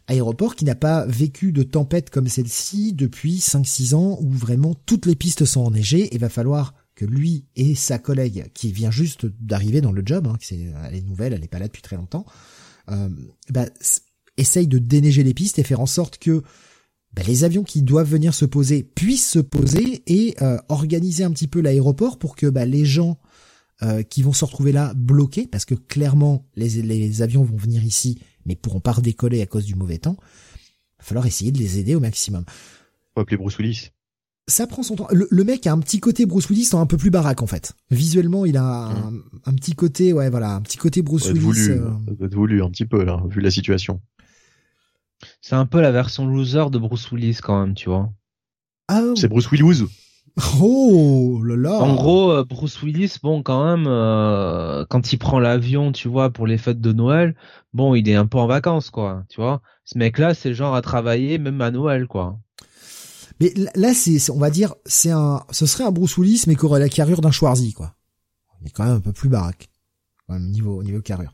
aéroport 0.07 0.57
qui 0.57 0.65
n'a 0.65 0.75
pas 0.75 1.07
vécu 1.07 1.53
de 1.53 1.63
tempête 1.63 2.11
comme 2.11 2.29
celle-ci 2.29 2.93
depuis 2.93 3.39
5-6 3.39 3.95
ans 3.95 4.19
où 4.21 4.31
vraiment 4.31 4.75
toutes 4.87 5.07
les 5.07 5.15
pistes 5.15 5.45
sont 5.45 5.61
enneigées 5.61 6.15
et 6.15 6.19
va 6.19 6.29
falloir 6.29 6.75
que 6.95 7.05
lui 7.05 7.47
et 7.57 7.75
sa 7.75 7.99
collègue 7.99 8.51
qui 8.55 8.73
vient 8.73 8.91
juste 8.91 9.27
d'arriver 9.41 9.81
dans 9.81 9.93
le 9.93 10.03
job, 10.05 10.27
hein, 10.27 10.37
c'est, 10.41 10.67
elle 10.87 10.95
est 10.95 11.03
nouvelle, 11.03 11.33
elle 11.33 11.45
est 11.45 11.49
pas 11.49 11.59
là 11.59 11.67
depuis 11.67 11.83
très 11.83 11.97
longtemps, 11.97 12.27
euh, 12.91 13.09
bah, 13.51 13.67
essaye 14.37 14.67
de 14.67 14.79
déneiger 14.79 15.23
les 15.23 15.35
pistes 15.35 15.59
et 15.59 15.63
faire 15.63 15.81
en 15.81 15.87
sorte 15.87 16.19
que 16.19 16.43
bah, 17.15 17.23
les 17.27 17.45
avions 17.45 17.63
qui 17.63 17.83
doivent 17.83 18.11
venir 18.11 18.35
se 18.35 18.45
poser 18.45 18.83
puissent 18.83 19.29
se 19.29 19.39
poser 19.39 20.03
et 20.07 20.35
euh, 20.43 20.59
organiser 20.69 21.25
un 21.25 21.31
petit 21.31 21.49
peu 21.49 21.61
l'aéroport 21.61 22.19
pour 22.19 22.37
que 22.37 22.47
bah, 22.47 22.67
les 22.67 22.85
gens 22.85 23.19
euh, 23.83 24.03
qui 24.03 24.23
vont 24.23 24.33
se 24.33 24.45
retrouver 24.45 24.73
là 24.73 24.93
bloqués, 24.95 25.47
parce 25.47 25.65
que 25.65 25.75
clairement 25.75 26.47
les, 26.57 26.83
les 26.83 27.23
avions 27.23 27.43
vont 27.43 27.57
venir 27.57 27.85
ici 27.85 28.19
mais 28.47 28.57
pourront 28.57 28.81
pas 28.81 28.93
redécoller 28.93 29.43
à 29.43 29.47
cause 29.47 29.65
du 29.65 29.75
mauvais 29.75 29.99
temps. 29.99 30.17
Il 30.21 30.99
va 31.01 31.05
falloir 31.05 31.27
essayer 31.27 31.53
de 31.53 31.59
les 31.59 31.79
aider 31.79 31.95
au 31.95 32.01
maximum. 32.01 32.45
On 33.15 33.21
va 33.21 33.23
appeler 33.23 33.37
Bruce 33.37 33.59
Willis. 33.59 33.91
Ça 34.49 34.67
prend 34.67 34.83
son 34.83 34.97
temps. 34.97 35.09
Le, 35.13 35.45
mec 35.45 35.67
a 35.67 35.73
un 35.73 35.79
petit 35.79 36.01
côté 36.01 36.27
Bruce 36.27 36.49
Willis, 36.49 36.71
un 36.73 36.87
peu 36.87 36.97
plus 36.97 37.11
baraque 37.11 37.43
en 37.43 37.47
fait. 37.47 37.75
Visuellement, 37.91 38.45
il 38.45 38.57
a 38.57 38.91
un, 39.45 39.55
petit 39.55 39.75
côté, 39.75 40.13
ouais, 40.13 40.31
voilà, 40.31 40.55
un 40.55 40.61
petit 40.61 40.79
côté 40.79 41.01
Bruce 41.03 41.27
Willis. 41.29 41.39
Voulu, 41.39 41.71
euh... 41.71 42.29
voulu 42.29 42.63
un 42.63 42.71
petit 42.71 42.85
peu 42.85 43.05
là, 43.05 43.23
vu 43.29 43.41
la 43.41 43.53
situation. 43.53 44.01
C'est 45.41 45.55
un 45.55 45.67
peu 45.67 45.81
la 45.81 45.93
version 45.93 46.27
loser 46.27 46.71
de 46.71 46.79
Bruce 46.79 47.11
Willis 47.13 47.39
quand 47.41 47.61
même, 47.61 47.75
tu 47.75 47.89
vois. 47.89 48.13
Ah, 48.89 49.03
c'est 49.17 49.29
Bruce 49.29 49.51
Willis. 49.51 49.85
Oh 50.61 51.43
là 51.45 51.57
là. 51.57 51.79
En 51.79 51.95
gros, 51.95 52.31
euh, 52.31 52.45
Bruce 52.45 52.83
Willis, 52.83 53.17
bon, 53.23 53.43
quand 53.43 53.65
même, 53.65 53.87
euh, 53.87 54.85
quand 54.89 55.13
il 55.13 55.19
prend 55.19 55.39
l'avion, 55.39 55.93
tu 55.93 56.09
vois, 56.09 56.31
pour 56.31 56.47
les 56.47 56.59
fêtes 56.59 56.81
de 56.81 56.93
Noël, 56.93 57.35
bon, 57.75 57.95
il 57.95 58.09
est 58.09 58.15
un 58.15 58.27
peu 58.27 58.39
en 58.39 58.47
vacances, 58.47 58.91
quoi. 58.91 59.25
Tu 59.29 59.41
vois, 59.41 59.61
ce 59.85 59.99
mec-là, 59.99 60.35
c'est 60.35 60.55
genre 60.55 60.75
à 60.75 60.83
travailler 60.83 61.39
même 61.39 61.61
à 61.61 61.71
Noël, 61.71 62.07
quoi. 62.07 62.39
Mais 63.41 63.53
là, 63.75 63.93
c'est, 63.93 64.31
on 64.31 64.39
va 64.39 64.51
dire, 64.51 64.75
c'est 64.87 65.11
un, 65.11 65.43
ce 65.51 65.67
serait 65.67 65.85
un 65.85 65.91
Bruce 65.91 66.17
Willis, 66.17 66.45
mais 66.47 66.55
qui 66.55 66.65
aurait 66.65 66.81
la 66.81 66.89
carrure 66.89 67.21
d'un 67.21 67.31
Schwarzy, 67.31 67.73
quoi. 67.73 67.95
Il 68.63 68.69
est 68.69 68.71
quand 68.71 68.85
même 68.85 68.97
un 68.97 69.01
peu 69.01 69.13
plus 69.13 69.29
baraque, 69.29 69.69
niveau 70.29 70.83
niveau 70.83 71.01
carrure. 71.01 71.33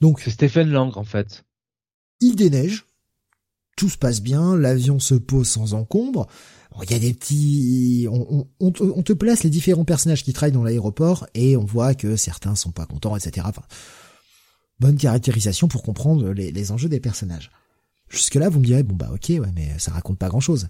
Donc 0.00 0.20
c'est 0.20 0.30
Stephen 0.30 0.70
Lang 0.70 0.96
en 0.96 1.04
fait. 1.04 1.44
Il 2.20 2.34
déneige, 2.34 2.86
tout 3.76 3.88
se 3.88 3.96
passe 3.96 4.20
bien, 4.20 4.56
l'avion 4.56 4.98
se 4.98 5.14
pose 5.14 5.48
sans 5.48 5.74
encombre. 5.74 6.26
Il 6.82 6.90
y 6.90 6.94
a 6.94 6.98
des 6.98 7.14
petits, 7.14 8.06
on, 8.10 8.72
te 8.72 9.12
place 9.12 9.44
les 9.44 9.50
différents 9.50 9.84
personnages 9.84 10.22
qui 10.22 10.32
travaillent 10.32 10.52
dans 10.52 10.64
l'aéroport 10.64 11.26
et 11.34 11.56
on 11.56 11.64
voit 11.64 11.94
que 11.94 12.16
certains 12.16 12.54
sont 12.54 12.70
pas 12.70 12.84
contents, 12.84 13.16
etc. 13.16 13.46
Bonne 14.78 14.96
caractérisation 14.96 15.68
pour 15.68 15.82
comprendre 15.82 16.32
les, 16.32 16.72
enjeux 16.72 16.90
des 16.90 17.00
personnages. 17.00 17.50
Jusque 18.08 18.34
là, 18.34 18.50
vous 18.50 18.60
me 18.60 18.64
direz 18.64 18.82
bon 18.82 18.94
bah 18.94 19.10
ok, 19.12 19.28
ouais, 19.30 19.52
mais 19.54 19.70
ça 19.78 19.92
raconte 19.92 20.18
pas 20.18 20.28
grand 20.28 20.40
chose. 20.40 20.68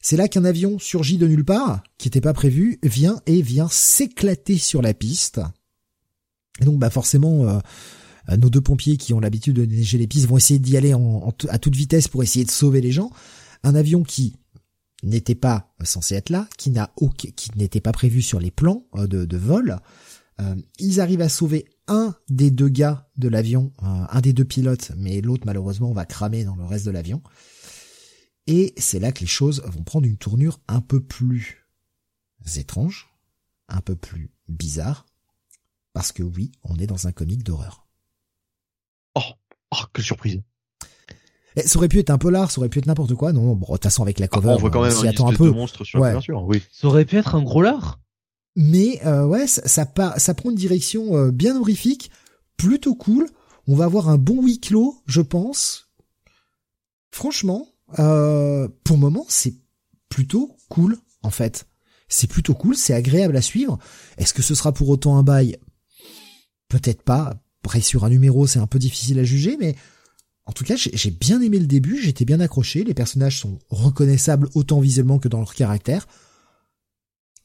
C'est 0.00 0.16
là 0.16 0.28
qu'un 0.28 0.44
avion 0.44 0.78
surgit 0.78 1.16
de 1.16 1.26
nulle 1.26 1.44
part, 1.44 1.82
qui 1.96 2.06
n'était 2.06 2.20
pas 2.20 2.34
prévu, 2.34 2.78
vient 2.82 3.20
et 3.26 3.40
vient 3.40 3.68
s'éclater 3.68 4.58
sur 4.58 4.82
la 4.82 4.92
piste. 4.94 5.40
Et 6.60 6.64
donc 6.66 6.78
bah 6.78 6.90
forcément, 6.90 7.48
euh, 7.48 8.36
nos 8.36 8.50
deux 8.50 8.60
pompiers 8.60 8.98
qui 8.98 9.14
ont 9.14 9.20
l'habitude 9.20 9.56
de 9.56 9.64
neiger 9.64 9.98
les 9.98 10.06
pistes 10.06 10.26
vont 10.26 10.36
essayer 10.36 10.60
d'y 10.60 10.76
aller 10.76 10.94
à 11.48 11.58
toute 11.58 11.74
vitesse 11.74 12.08
pour 12.08 12.22
essayer 12.22 12.44
de 12.44 12.50
sauver 12.50 12.82
les 12.82 12.92
gens. 12.92 13.10
Un 13.62 13.74
avion 13.74 14.02
qui 14.02 14.36
n'était 15.06 15.34
pas 15.34 15.74
censé 15.84 16.14
être 16.14 16.30
là, 16.30 16.48
qui 16.58 16.70
n'a 16.70 16.92
n'était 17.56 17.80
pas 17.80 17.92
prévu 17.92 18.22
sur 18.22 18.40
les 18.40 18.50
plans 18.50 18.86
euh, 18.94 19.06
de, 19.06 19.36
vol. 19.36 19.78
Euh, 20.40 20.54
ils 20.78 21.00
arrivent 21.00 21.22
à 21.22 21.28
sauver 21.28 21.66
un 21.86 22.14
des 22.28 22.50
deux 22.50 22.68
gars 22.68 23.08
de 23.16 23.28
l'avion, 23.28 23.72
un 23.78 24.20
des 24.20 24.32
deux 24.32 24.44
pilotes, 24.44 24.90
mais 24.96 25.20
l'autre 25.20 25.44
malheureusement 25.46 25.92
va 25.92 26.04
cramer 26.04 26.44
dans 26.44 26.56
le 26.56 26.64
reste 26.64 26.84
de 26.84 26.90
l'avion. 26.90 27.22
Et 28.46 28.74
c'est 28.76 28.98
là 28.98 29.12
que 29.12 29.20
les 29.20 29.26
choses 29.26 29.62
vont 29.64 29.84
prendre 29.84 30.06
une 30.06 30.18
tournure 30.18 30.60
un 30.68 30.80
peu 30.80 31.00
plus 31.00 31.66
étrange, 32.56 33.08
un 33.68 33.80
peu 33.80 33.96
plus 33.96 34.30
bizarre, 34.48 35.06
parce 35.92 36.12
que 36.12 36.22
oui, 36.22 36.52
on 36.62 36.76
est 36.76 36.86
dans 36.86 37.06
un 37.06 37.12
comique 37.12 37.42
d'horreur. 37.42 37.86
Oh, 39.14 39.22
oh, 39.72 39.84
que 39.92 40.02
surprise. 40.02 40.42
Et 41.56 41.62
ça 41.62 41.78
aurait 41.78 41.88
pu 41.88 41.98
être 41.98 42.10
un 42.10 42.18
peu 42.18 42.30
l'art, 42.30 42.50
ça 42.50 42.58
aurait 42.58 42.68
pu 42.68 42.78
être 42.78 42.86
n'importe 42.86 43.14
quoi. 43.14 43.32
Non, 43.32 43.54
bon, 43.54 43.66
de 43.66 43.72
toute 43.72 43.82
façon 43.82 44.02
avec 44.02 44.18
la 44.18 44.28
cover, 44.28 44.50
on 44.50 44.58
voit 44.58 44.70
quand 44.70 44.82
même 44.82 44.92
un, 44.92 45.26
un 45.26 45.32
peu. 45.32 45.46
de 45.46 45.50
monstre 45.50 45.84
sur 45.84 46.00
ouais. 46.00 46.12
la 46.12 46.20
oui. 46.42 46.62
Ça 46.70 46.86
aurait 46.86 47.06
pu 47.06 47.16
être 47.16 47.34
un 47.34 47.42
gros 47.42 47.62
lard. 47.62 48.00
Mais 48.56 49.00
euh, 49.06 49.24
ouais, 49.24 49.46
ça, 49.46 49.66
ça, 49.66 49.86
ça, 50.18 50.34
prend 50.34 50.50
une 50.50 50.56
direction 50.56 51.16
euh, 51.16 51.30
bien 51.30 51.58
horrifique, 51.58 52.10
plutôt 52.56 52.94
cool. 52.94 53.28
On 53.66 53.74
va 53.74 53.84
avoir 53.84 54.08
un 54.08 54.18
bon 54.18 54.42
huis 54.42 54.60
clos, 54.60 55.02
je 55.06 55.20
pense. 55.20 55.90
Franchement, 57.10 57.68
euh, 57.98 58.68
pour 58.84 58.96
le 58.96 59.00
moment, 59.00 59.24
c'est 59.28 59.54
plutôt 60.08 60.56
cool, 60.68 60.98
en 61.22 61.30
fait. 61.30 61.66
C'est 62.08 62.28
plutôt 62.28 62.54
cool, 62.54 62.76
c'est 62.76 62.94
agréable 62.94 63.36
à 63.36 63.42
suivre. 63.42 63.78
Est-ce 64.18 64.32
que 64.34 64.42
ce 64.42 64.54
sera 64.54 64.72
pour 64.72 64.88
autant 64.88 65.18
un 65.18 65.22
bail? 65.22 65.58
Peut-être 66.68 67.02
pas. 67.02 67.34
Après, 67.64 67.80
sur 67.80 68.04
un 68.04 68.10
numéro, 68.10 68.46
c'est 68.46 68.58
un 68.58 68.66
peu 68.66 68.78
difficile 68.78 69.18
à 69.18 69.24
juger, 69.24 69.56
mais 69.58 69.74
en 70.46 70.52
tout 70.52 70.64
cas, 70.64 70.76
j'ai 70.76 71.10
bien 71.10 71.40
aimé 71.40 71.58
le 71.58 71.66
début, 71.66 72.00
j'étais 72.00 72.24
bien 72.24 72.38
accroché, 72.38 72.84
les 72.84 72.94
personnages 72.94 73.40
sont 73.40 73.58
reconnaissables 73.68 74.48
autant 74.54 74.78
visuellement 74.80 75.18
que 75.18 75.28
dans 75.28 75.38
leur 75.38 75.54
caractère. 75.54 76.06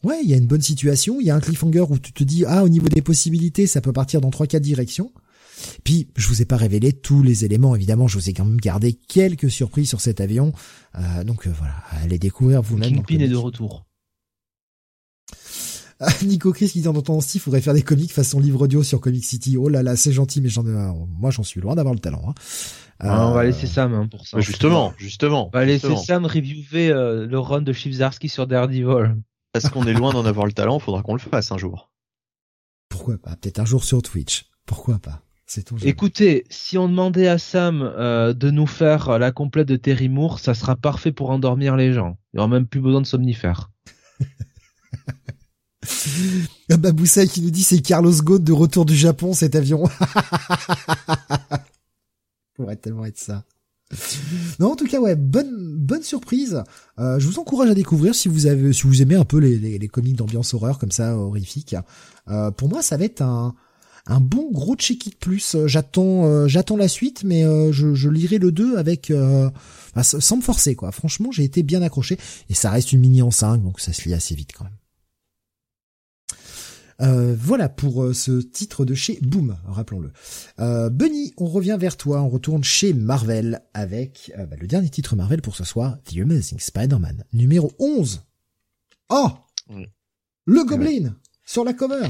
Ouais, 0.03 0.19
il 0.23 0.30
y 0.30 0.33
a 0.33 0.38
une 0.38 0.47
bonne 0.47 0.61
situation, 0.61 1.19
il 1.19 1.25
y 1.25 1.31
a 1.31 1.35
un 1.35 1.39
cliffhanger 1.39 1.85
où 1.89 1.97
tu 1.97 2.13
te 2.13 2.23
dis, 2.23 2.45
ah, 2.45 2.63
au 2.63 2.69
niveau 2.69 2.89
des 2.89 3.01
possibilités, 3.01 3.65
ça 3.65 3.81
peut 3.81 3.93
partir 3.93 4.21
dans 4.21 4.30
trois, 4.30 4.45
quatre 4.45 4.63
directions. 4.63 5.11
Puis, 5.83 6.09
je 6.15 6.27
vous 6.27 6.41
ai 6.41 6.45
pas 6.45 6.57
révélé 6.57 6.93
tous 6.93 7.23
les 7.23 7.43
éléments, 7.43 7.75
évidemment, 7.75 8.07
je 8.07 8.17
vous 8.17 8.30
ai 8.30 8.33
quand 8.33 8.45
même 8.45 8.59
gardé 8.59 8.93
quelques 8.93 9.49
surprises 9.49 9.89
sur 9.89 10.01
cet 10.01 10.21
avion. 10.21 10.53
Euh, 10.95 11.23
donc 11.23 11.47
euh, 11.47 11.53
voilà, 11.55 11.75
allez 11.91 12.19
découvrir 12.19 12.61
vous-même. 12.61 12.95
Kingpin 12.95 13.19
est 13.19 13.27
de 13.27 13.35
retour. 13.35 13.85
Nico 16.23 16.51
Chris 16.51 16.69
qui 16.69 16.81
dit 16.81 16.88
en 16.88 16.95
entendant 16.95 17.19
il 17.21 17.39
faudrait 17.39 17.61
faire 17.61 17.73
des 17.73 17.83
comics 17.83 18.11
façon 18.11 18.39
livre 18.39 18.61
audio 18.61 18.83
sur 18.83 19.01
Comic 19.01 19.23
City. 19.23 19.57
Oh 19.57 19.69
là 19.69 19.83
là, 19.83 19.95
c'est 19.95 20.11
gentil, 20.11 20.41
mais 20.41 20.49
j'en 20.49 20.63
moi 20.63 21.31
j'en 21.31 21.43
suis 21.43 21.61
loin 21.61 21.75
d'avoir 21.75 21.93
le 21.93 21.99
talent. 21.99 22.23
Hein. 22.27 22.33
Ah, 22.99 23.27
on 23.27 23.33
va 23.33 23.43
laisser 23.43 23.67
Sam 23.67 23.93
hein, 23.93 24.07
pour 24.09 24.27
ça. 24.27 24.39
Justement, 24.39 24.93
justement. 24.97 25.49
On 25.53 25.57
va 25.57 25.65
laisser 25.65 25.95
Sam 25.95 26.25
reviewer 26.25 26.91
euh, 26.91 27.25
le 27.25 27.39
run 27.39 27.61
de 27.61 27.73
Chivzarski 27.73 28.30
sur 28.30 28.45
Daredevil. 28.45 29.15
Parce 29.53 29.69
qu'on 29.69 29.85
est 29.85 29.93
loin 29.93 30.13
d'en 30.13 30.25
avoir 30.25 30.45
le 30.45 30.53
talent, 30.53 30.80
faudra 30.80 31.01
qu'on 31.01 31.13
le 31.13 31.19
fasse 31.19 31.51
un 31.51 31.57
jour. 31.57 31.91
Pourquoi 32.89 33.17
pas? 33.17 33.35
Peut-être 33.35 33.59
un 33.59 33.65
jour 33.65 33.83
sur 33.83 34.01
Twitch. 34.01 34.45
Pourquoi 34.65 34.99
pas? 34.99 35.23
Écoutez, 35.83 36.45
si 36.49 36.77
on 36.77 36.88
demandait 36.88 37.27
à 37.27 37.38
Sam 37.38 37.81
euh, 37.81 38.33
de 38.33 38.51
nous 38.51 38.67
faire 38.67 39.19
la 39.19 39.31
complète 39.31 39.67
de 39.67 39.75
Terry 39.75 40.07
Moore, 40.07 40.39
ça 40.39 40.53
sera 40.53 40.77
parfait 40.77 41.11
pour 41.11 41.30
endormir 41.30 41.75
les 41.75 41.91
gens. 41.91 42.17
Il 42.31 42.38
n'y 42.38 42.39
aura 42.39 42.47
même 42.47 42.67
plus 42.67 42.80
besoin 42.80 43.01
de 43.01 43.05
somnifères. 43.07 43.69
Baboussaï 46.69 47.27
qui 47.27 47.42
nous 47.42 47.51
dit 47.51 47.64
c'est 47.64 47.82
Carlos 47.82 48.14
Ghosn 48.14 48.43
de 48.43 48.53
retour 48.53 48.85
du 48.85 48.95
Japon 48.95 49.34
cet 49.34 49.56
avion. 49.56 49.84
Pourrait 52.56 52.76
tellement 52.76 53.06
être 53.06 53.18
ça. 53.18 53.43
Non, 54.60 54.72
en 54.72 54.76
tout 54.76 54.88
cas, 54.88 55.00
ouais, 55.00 55.16
bonne 55.16 55.76
bonne 55.77 56.03
surprise. 56.03 56.64
Euh, 57.00 57.19
je 57.19 57.27
vous 57.27 57.40
encourage 57.40 57.69
à 57.69 57.74
découvrir 57.74 58.16
si 58.16 58.30
vous 58.30 58.48
avez 58.48 58.72
si 58.74 58.84
vous 58.84 59.01
aimez 59.01 59.16
un 59.16 59.26
peu 59.26 59.38
les, 59.38 59.58
les, 59.58 59.88
comics 59.88 60.16
d'ambiance 60.16 60.53
horreur 60.53 60.80
comme 60.80 60.92
ça 60.92 61.18
horrifique. 61.18 61.76
Euh, 62.30 62.51
pour 62.51 62.69
moi, 62.69 62.82
ça 62.82 62.98
va 62.98 63.06
être 63.06 63.22
un 63.22 63.53
un 64.08 64.19
bon 64.19 64.50
gros 64.51 64.76
check 64.76 65.06
it 65.08 65.19
plus. 65.19 65.58
J'attends 65.66 66.26
euh, 66.26 66.48
j'attends 66.48 66.77
la 66.77 66.88
suite, 66.88 67.24
mais 67.24 67.43
je, 67.72 67.93
je 67.93 68.10
lirai 68.10 68.38
le 68.38 68.51
2 68.51 68.77
avec 68.77 69.11
sans 70.01 70.38
me 70.38 70.42
forcer 70.42 70.76
quoi. 70.76 70.92
Franchement, 70.92 71.32
j'ai 71.32 71.43
été 71.43 71.64
bien 71.64 71.82
accroché 71.82 72.18
et 72.50 72.53
ça 72.53 72.69
reste 72.69 72.93
une 72.93 73.01
mini 73.01 73.22
en 73.22 73.32
5, 73.32 73.61
donc 73.61 73.80
ça 73.80 73.93
se 73.93 74.03
lit 74.03 74.14
assez 74.14 74.35
vite 74.35 74.51
quand 74.58 74.64
même. 74.64 74.81
Euh, 77.00 77.36
voilà 77.38 77.70
pour 77.70 78.03
euh, 78.03 78.14
ce 78.14 78.42
titre 78.42 78.86
de 78.86 78.94
chez 78.94 79.20
Boom, 79.22 79.58
rappelons-le. 79.66 80.11
Euh, 80.60 80.90
Bunny, 80.90 81.34
on 81.38 81.45
revient 81.45 81.78
vers 81.80 81.98
toi, 81.98 82.22
on 82.22 82.30
retourne 82.30 82.64
chez 82.64 82.94
Marvel 82.94 83.61
avec 83.74 84.32
bah, 84.38 84.56
le 84.60 84.68
dernier 84.68 84.90
titre 84.90 85.16
Marvel 85.16 85.42
pour 85.42 85.56
ce 85.56 85.64
soir, 85.64 85.98
The 86.06 86.18
Amazing 86.18 86.60
Spider-Man, 86.60 87.24
numéro 87.34 87.72
11. 87.80 88.24
Oh 89.10 89.30
Le 90.45 90.64
Goblin 90.66 91.16
Sur 91.45 91.64
la 91.64 91.74
cover 91.74 92.08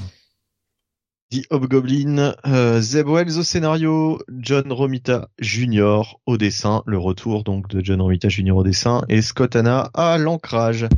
The 1.32 1.46
Hobgoblin, 1.50 2.36
euh, 2.46 2.82
Zeb 2.82 3.08
Wells 3.08 3.38
au 3.38 3.44
scénario, 3.44 4.22
John 4.38 4.70
Romita 4.70 5.30
Jr. 5.40 6.20
au 6.26 6.38
dessin, 6.38 6.84
le 6.86 6.98
retour 6.98 7.46
donc 7.46 7.70
de 7.70 7.82
John 7.82 8.02
Romita 8.02 8.28
Jr. 8.28 8.52
au 8.52 8.64
dessin, 8.64 9.06
et 9.08 9.22
Scott 9.22 9.56
Hanna 9.56 9.90
à 9.94 10.18
l'ancrage. 10.18 10.90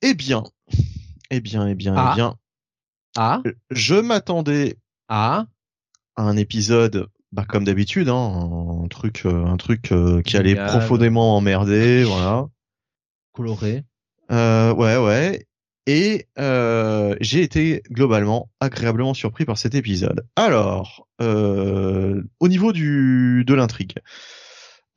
Eh 0.00 0.14
bien, 0.14 0.42
eh 1.28 1.40
bien, 1.40 1.68
eh 1.68 1.74
bien, 1.74 1.94
eh 1.94 1.98
ah. 1.98 2.12
bien, 2.14 2.36
ah. 3.16 3.42
Je 3.70 3.94
m'attendais 3.94 4.76
à 5.08 5.46
un 6.16 6.36
épisode, 6.36 7.08
bah, 7.32 7.44
comme 7.48 7.64
d'habitude, 7.64 8.08
hein, 8.08 8.82
un 8.84 8.88
truc, 8.88 9.22
euh, 9.26 9.44
un 9.44 9.56
truc 9.56 9.92
euh, 9.92 10.22
qui 10.22 10.36
allait 10.36 10.54
profondément 10.54 11.36
emmerder, 11.36 12.04
voilà. 12.04 12.46
Coloré. 13.32 13.84
Euh, 14.30 14.72
ouais, 14.74 14.96
ouais. 14.96 15.46
Et 15.86 16.28
euh, 16.38 17.14
j'ai 17.20 17.42
été 17.42 17.82
globalement 17.90 18.50
agréablement 18.60 19.12
surpris 19.12 19.44
par 19.44 19.58
cet 19.58 19.74
épisode. 19.74 20.26
Alors, 20.34 21.06
au 21.20 22.48
niveau 22.48 22.72
du 22.72 23.44
de 23.46 23.54
l'intrigue, 23.54 23.94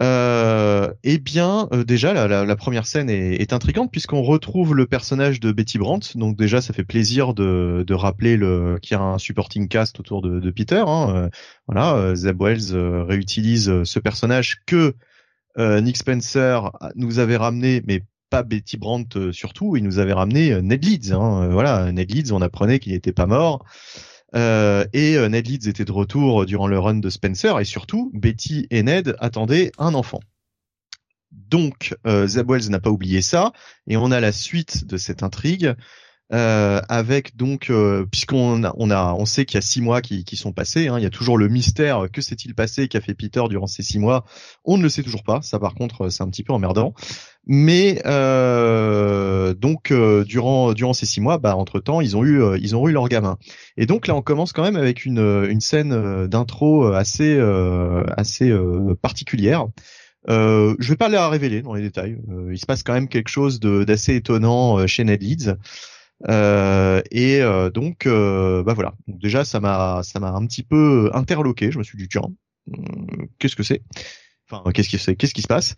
euh, 0.04 0.94
eh 1.04 1.18
bien, 1.18 1.68
euh, 1.74 1.84
déjà, 1.84 2.14
la, 2.14 2.46
la, 2.46 2.56
première 2.56 2.86
scène 2.86 3.10
est, 3.10 3.42
est 3.42 3.52
intrigante 3.52 3.92
puisqu'on 3.92 4.22
retrouve 4.22 4.76
le 4.76 4.86
personnage 4.86 5.40
de 5.40 5.52
Betty 5.52 5.80
Brandt. 5.80 6.18
Donc 6.18 6.38
déjà, 6.38 6.62
ça 6.62 6.74
fait 6.74 6.84
plaisir 6.84 7.34
de, 7.34 7.84
de 7.86 7.94
rappeler 7.96 8.38
le 8.38 8.78
qu'il 8.82 8.96
y 8.96 9.00
a 9.00 9.04
un 9.04 9.18
supporting 9.18 9.68
cast 9.68 10.00
autour 10.00 10.22
de, 10.22 10.40
de 10.40 10.52
Peter. 10.52 10.84
Hein. 10.86 11.14
Euh, 11.16 11.30
voilà, 11.68 11.96
euh, 11.96 12.16
Zeb 12.16 12.40
Wells 12.42 12.76
réutilise 13.08 13.84
ce 13.84 14.00
personnage 14.00 14.62
que 14.66 14.96
Nick 15.58 15.98
Spencer 15.98 16.72
nous 16.96 17.18
avait 17.18 17.36
ramené, 17.36 17.82
mais 17.88 18.04
pas 18.30 18.44
Betty 18.44 18.78
Brandt 18.78 19.32
surtout. 19.32 19.76
Il 19.76 19.84
nous 19.84 19.98
avait 19.98 20.14
ramené 20.14 20.62
Ned 20.62 20.86
Leeds. 20.86 21.14
Hein. 21.14 21.48
Voilà, 21.48 21.92
Ned 21.92 22.12
Leeds, 22.12 22.32
on 22.32 22.42
apprenait 22.42 22.78
qu'il 22.78 22.94
n'était 22.94 23.12
pas 23.12 23.26
mort. 23.26 23.66
Euh, 24.36 24.86
et 24.94 25.16
euh, 25.16 25.30
Ned 25.30 25.48
Leeds 25.48 25.70
était 25.70 25.86
de 25.86 25.92
retour 25.92 26.46
durant 26.46 26.68
le 26.68 26.78
run 26.78 26.96
de 26.96 27.10
Spencer 27.10 27.60
et 27.60 27.66
surtout 27.66 28.12
Betty 28.14 28.68
et 28.70 28.84
Ned 28.84 29.16
attendaient 29.20 29.72
un 29.78 29.94
enfant. 29.94 30.20
Donc 31.32 31.96
euh, 32.06 32.28
Zeb 32.28 32.50
Wells 32.50 32.70
n'a 32.70 32.80
pas 32.80 32.90
oublié 32.90 33.22
ça 33.22 33.54
et 33.88 33.98
on 33.98 34.12
a 34.12 34.20
la 34.20 34.32
suite 34.32 34.86
de 34.86 34.98
cette 34.98 35.24
intrigue 35.24 35.76
euh, 36.34 36.82
avec 36.90 37.38
donc 37.38 37.70
euh, 37.70 38.06
puisqu'on 38.12 38.66
a, 38.66 38.74
on 38.76 38.92
a 38.92 39.14
on 39.14 39.26
sait 39.26 39.46
qu'il 39.46 39.56
y 39.56 39.60
a 39.60 39.62
six 39.62 39.80
mois 39.80 40.02
qui, 40.02 40.26
qui 40.26 40.36
sont 40.36 40.52
passés, 40.52 40.90
hein, 40.90 41.00
il 41.00 41.04
y 41.04 41.06
a 41.06 41.10
toujours 41.10 41.38
le 41.38 41.48
mystère 41.48 42.08
que 42.12 42.20
s'est-il 42.20 42.54
passé 42.54 42.90
qu'a 42.90 43.00
fait 43.00 43.14
Peter 43.14 43.42
durant 43.50 43.68
ces 43.68 43.82
six 43.82 43.98
mois, 43.98 44.26
on 44.66 44.78
ne 44.78 44.84
le 44.84 44.90
sait 44.90 45.04
toujours 45.04 45.24
pas. 45.24 45.42
Ça 45.42 45.58
par 45.58 45.74
contre 45.74 46.10
c'est 46.10 46.24
un 46.24 46.30
petit 46.30 46.44
peu 46.44 46.52
emmerdant. 46.52 46.94
Mais 47.46 48.02
euh, 48.06 49.54
donc 49.54 49.94
durant 49.94 50.74
durant 50.74 50.92
ces 50.92 51.06
six 51.06 51.22
mois, 51.22 51.38
bah 51.38 51.56
entre 51.56 51.80
temps 51.80 52.02
ils 52.02 52.18
ont 52.18 52.26
eu 52.26 52.42
ils 52.60 52.76
ont 52.76 52.90
eu 52.90 52.92
leur 52.92 53.08
gamin. 53.08 53.38
Et 53.78 53.86
donc 53.86 54.08
là 54.08 54.16
on 54.16 54.22
commence 54.22 54.52
quand 54.52 54.64
même 54.64 54.76
avec 54.76 55.06
une 55.06 55.46
une 55.50 55.62
scène 55.62 56.28
d'intro 56.28 56.88
assez 56.88 57.40
assez 58.18 58.54
particulière. 59.02 59.68
Euh, 60.30 60.76
je 60.80 60.90
vais 60.90 60.98
pas 60.98 61.08
la 61.08 61.30
révéler 61.30 61.62
dans 61.62 61.74
les 61.74 61.82
détails. 61.82 62.18
il 62.52 62.58
se 62.58 62.66
passe 62.66 62.84
quand 62.84 62.94
même 62.94 63.08
quelque 63.08 63.30
chose 63.30 63.62
d'assez 63.62 64.16
étonnant 64.16 64.86
chez 64.88 65.06
Ned 65.06 65.24
Leeds. 65.24 65.56
Euh, 66.30 67.02
et 67.12 67.42
euh, 67.42 67.70
donc, 67.70 68.06
euh, 68.06 68.64
bah 68.64 68.74
voilà. 68.74 68.94
Déjà, 69.08 69.46
ça 69.46 69.60
m'a, 69.60 70.02
ça 70.04 70.20
m'a 70.20 70.32
un 70.32 70.46
petit 70.46 70.64
peu 70.64 71.10
interloqué. 71.14 71.72
Je 71.72 71.78
me 71.78 71.84
suis 71.84 71.98
dit 71.98 72.08
tiens, 72.08 72.30
qu'est-ce 73.40 73.56
que 73.56 73.64
c'est? 73.64 73.82
Enfin, 74.50 74.72
qu'est-ce 74.72 74.90
qui, 75.34 75.42
se 75.42 75.48
passe? 75.48 75.76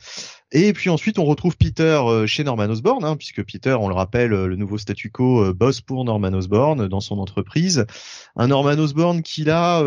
Et 0.51 0.73
puis 0.73 0.91
ensuite, 0.91 1.17
on 1.17 1.25
retrouve 1.25 1.57
Peter 1.57 1.99
euh, 2.03 2.27
chez 2.27 2.43
Norman 2.43 2.65
Osborn, 2.65 3.03
hein, 3.03 3.15
puisque 3.17 3.43
Peter, 3.43 3.75
on 3.79 3.87
le 3.87 3.95
rappelle, 3.95 4.31
euh, 4.31 4.45
le 4.45 4.55
nouveau 4.55 4.77
statu 4.77 5.09
quo 5.09 5.43
euh, 5.43 5.53
boss 5.53 5.81
pour 5.81 6.05
Norman 6.05 6.33
Osborn 6.33 6.87
dans 6.87 6.99
son 6.99 7.17
entreprise. 7.17 7.87
Un 8.35 8.47
Norman 8.47 8.77
Osborn 8.77 9.23
qui 9.23 9.43
là 9.43 9.81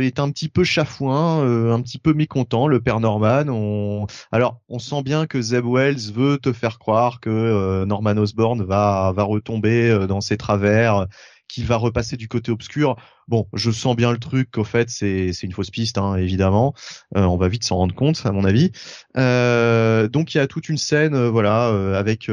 est 0.00 0.18
un 0.18 0.30
petit 0.30 0.48
peu 0.48 0.64
chafouin, 0.64 1.42
un 1.72 1.80
petit 1.82 1.98
peu 1.98 2.14
mécontent, 2.14 2.66
le 2.66 2.80
père 2.80 3.00
Norman. 3.00 4.06
Alors, 4.32 4.60
on 4.68 4.78
sent 4.78 5.02
bien 5.02 5.26
que 5.26 5.40
Zeb 5.40 5.66
Wells 5.66 6.12
veut 6.12 6.38
te 6.38 6.52
faire 6.52 6.78
croire 6.78 7.20
que 7.20 7.84
Norman 7.84 8.16
Osborn 8.16 8.62
va 8.62 9.12
va 9.14 9.22
retomber 9.22 10.06
dans 10.08 10.20
ses 10.20 10.36
travers 10.36 11.06
qui 11.54 11.62
va 11.62 11.76
repasser 11.76 12.16
du 12.16 12.26
côté 12.26 12.50
obscur. 12.50 12.96
Bon, 13.28 13.46
je 13.54 13.70
sens 13.70 13.94
bien 13.94 14.10
le 14.10 14.18
truc 14.18 14.50
qu'au 14.50 14.64
fait 14.64 14.90
c'est 14.90 15.30
une 15.42 15.52
fausse 15.52 15.70
piste, 15.70 15.98
hein, 15.98 16.16
évidemment. 16.16 16.74
Euh, 17.16 17.22
on 17.22 17.36
va 17.36 17.46
vite 17.46 17.62
s'en 17.62 17.76
rendre 17.76 17.94
compte, 17.94 18.20
à 18.24 18.32
mon 18.32 18.44
avis. 18.44 18.72
Euh, 19.16 20.08
donc 20.08 20.34
il 20.34 20.38
y 20.38 20.40
a 20.40 20.48
toute 20.48 20.68
une 20.68 20.78
scène, 20.78 21.14
euh, 21.14 21.30
voilà, 21.30 21.66
avec 21.96 22.26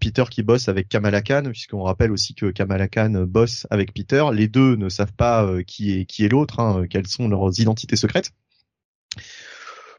Peter 0.00 0.24
qui 0.30 0.44
bosse 0.44 0.68
avec 0.68 0.88
Kamala 0.88 1.22
Khan, 1.22 1.42
puisqu'on 1.50 1.82
rappelle 1.82 2.12
aussi 2.12 2.34
que 2.34 2.46
Kamala 2.46 2.86
Khan 2.86 3.24
bosse 3.26 3.66
avec 3.70 3.92
Peter. 3.92 4.24
Les 4.32 4.46
deux 4.46 4.76
ne 4.76 4.88
savent 4.88 5.12
pas 5.12 5.48
qui 5.66 5.98
est 5.98 6.04
qui 6.04 6.24
est 6.24 6.28
l'autre, 6.28 6.60
hein, 6.60 6.84
quelles 6.88 7.08
sont 7.08 7.26
leurs 7.26 7.58
identités 7.58 7.96
secrètes. 7.96 8.30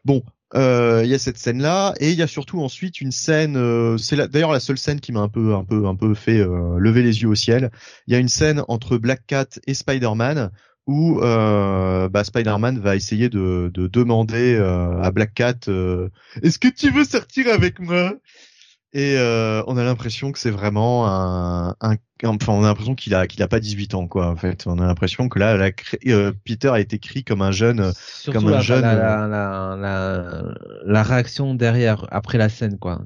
Bon, 0.06 0.22
euh, 0.54 1.02
il 1.04 1.10
y 1.10 1.14
a 1.14 1.18
cette 1.18 1.38
scène 1.38 1.60
là 1.60 1.94
et 1.98 2.10
il 2.10 2.18
y 2.18 2.22
a 2.22 2.26
surtout 2.26 2.60
ensuite 2.60 3.00
une 3.00 3.10
scène 3.10 3.56
euh, 3.56 3.96
c'est 3.96 4.16
d'ailleurs 4.28 4.52
la 4.52 4.60
seule 4.60 4.78
scène 4.78 5.00
qui 5.00 5.10
m'a 5.10 5.20
un 5.20 5.28
peu 5.28 5.54
un 5.54 5.64
peu 5.64 5.86
un 5.86 5.96
peu 5.96 6.14
fait 6.14 6.38
euh, 6.38 6.78
lever 6.78 7.02
les 7.02 7.22
yeux 7.22 7.28
au 7.28 7.34
ciel. 7.34 7.70
Il 8.06 8.12
y 8.12 8.16
a 8.16 8.20
une 8.20 8.28
scène 8.28 8.62
entre 8.68 8.96
Black 8.98 9.22
Cat 9.26 9.46
et 9.66 9.74
Spider-Man 9.74 10.50
où 10.86 11.18
bah, 11.18 12.24
Spider-Man 12.24 12.78
va 12.78 12.94
essayer 12.94 13.30
de 13.30 13.72
demander 13.74 14.56
à 14.56 15.10
Black 15.12 15.32
Cat 15.32 15.70
est-ce 16.42 16.58
que 16.58 16.68
tu 16.68 16.90
veux 16.90 17.04
sortir 17.04 17.48
avec 17.48 17.80
moi? 17.80 18.12
Et 18.94 19.16
euh, 19.18 19.60
on 19.66 19.76
a 19.76 19.82
l'impression 19.82 20.30
que 20.30 20.38
c'est 20.38 20.52
vraiment 20.52 21.08
un, 21.08 21.74
un, 21.80 21.96
enfin 22.24 22.52
on 22.52 22.62
a 22.62 22.68
l'impression 22.68 22.94
qu'il 22.94 23.12
a 23.16 23.26
qu'il 23.26 23.42
a 23.42 23.48
pas 23.48 23.58
18 23.58 23.94
ans 23.94 24.06
quoi 24.06 24.28
en 24.28 24.36
fait. 24.36 24.68
On 24.68 24.78
a 24.78 24.86
l'impression 24.86 25.28
que 25.28 25.40
là 25.40 25.56
la, 25.56 25.70
euh, 26.06 26.32
Peter 26.44 26.68
a 26.68 26.78
été 26.78 26.96
écrit 26.96 27.24
comme 27.24 27.42
un 27.42 27.50
jeune 27.50 27.92
comme 28.32 28.46
un 28.46 28.60
jeune 28.60 28.82
la, 28.82 29.26
la, 29.26 29.76
la, 29.76 30.42
la, 30.84 31.02
réaction 31.02 31.56
derrière 31.56 32.06
après 32.12 32.38
la 32.38 32.48
scène 32.48 32.78
quoi. 32.78 33.02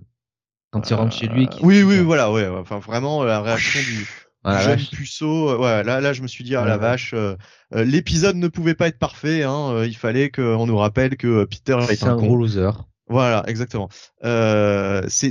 Quand 0.73 0.91
il 0.91 0.95
rentre 0.95 1.17
chez 1.17 1.27
lui 1.27 1.49
oui 1.63 1.83
oui 1.83 2.01
voilà 2.01 2.31
ouais 2.31 2.47
enfin 2.47 2.81
vraiment 2.81 3.25
la 3.25 3.41
réaction 3.41 3.81
du 3.81 4.07
ah, 4.45 4.63
jeune 4.63 4.85
puceau 4.93 5.59
ouais 5.59 5.83
là 5.85 6.03
là 6.03 6.13
je 6.13 6.21
me 6.21 6.29
suis 6.29 6.45
dit 6.45 6.55
ah 6.55 6.67
la 6.67 6.77
vache 6.77 7.15
euh, 7.15 7.35
l'épisode 7.73 8.37
ne 8.37 8.49
pouvait 8.49 8.75
pas 8.75 8.89
être 8.89 8.99
parfait 8.99 9.43
hein, 9.43 9.85
il 9.85 9.97
fallait 9.97 10.29
qu'on 10.29 10.67
nous 10.67 10.77
rappelle 10.77 11.17
que 11.17 11.47
Peter 11.47 11.79
est, 11.89 12.03
un, 12.03 12.11
un 12.11 12.17
gros 12.17 12.37
loser 12.37 12.73
voilà, 13.09 13.43
exactement. 13.47 13.89
Euh, 14.25 15.03
c'est 15.09 15.31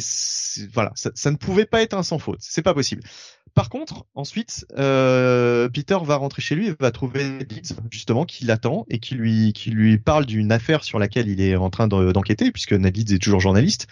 voilà, 0.73 0.91
ça, 0.95 1.11
ça, 1.15 1.31
ne 1.31 1.35
pouvait 1.35 1.65
pas 1.65 1.81
être 1.81 1.93
un 1.93 2.03
sans 2.03 2.19
faute. 2.19 2.39
C'est 2.41 2.61
pas 2.61 2.73
possible. 2.73 3.03
Par 3.53 3.69
contre, 3.69 4.05
ensuite, 4.13 4.65
euh, 4.77 5.67
Peter 5.69 5.97
va 6.03 6.15
rentrer 6.15 6.41
chez 6.41 6.55
lui 6.55 6.67
et 6.67 6.75
va 6.79 6.91
trouver 6.91 7.39
Leeds, 7.39 7.75
justement 7.89 8.25
qui 8.25 8.45
l'attend 8.45 8.85
et 8.89 8.99
qui 8.99 9.15
lui 9.15 9.51
qui 9.53 9.71
lui 9.71 9.97
parle 9.97 10.25
d'une 10.25 10.51
affaire 10.51 10.83
sur 10.83 10.99
laquelle 10.99 11.27
il 11.27 11.41
est 11.41 11.55
en 11.55 11.69
train 11.69 11.87
d'enquêter 11.87 12.51
puisque 12.51 12.71
Leeds 12.71 13.15
est 13.15 13.21
toujours 13.21 13.39
journaliste. 13.39 13.87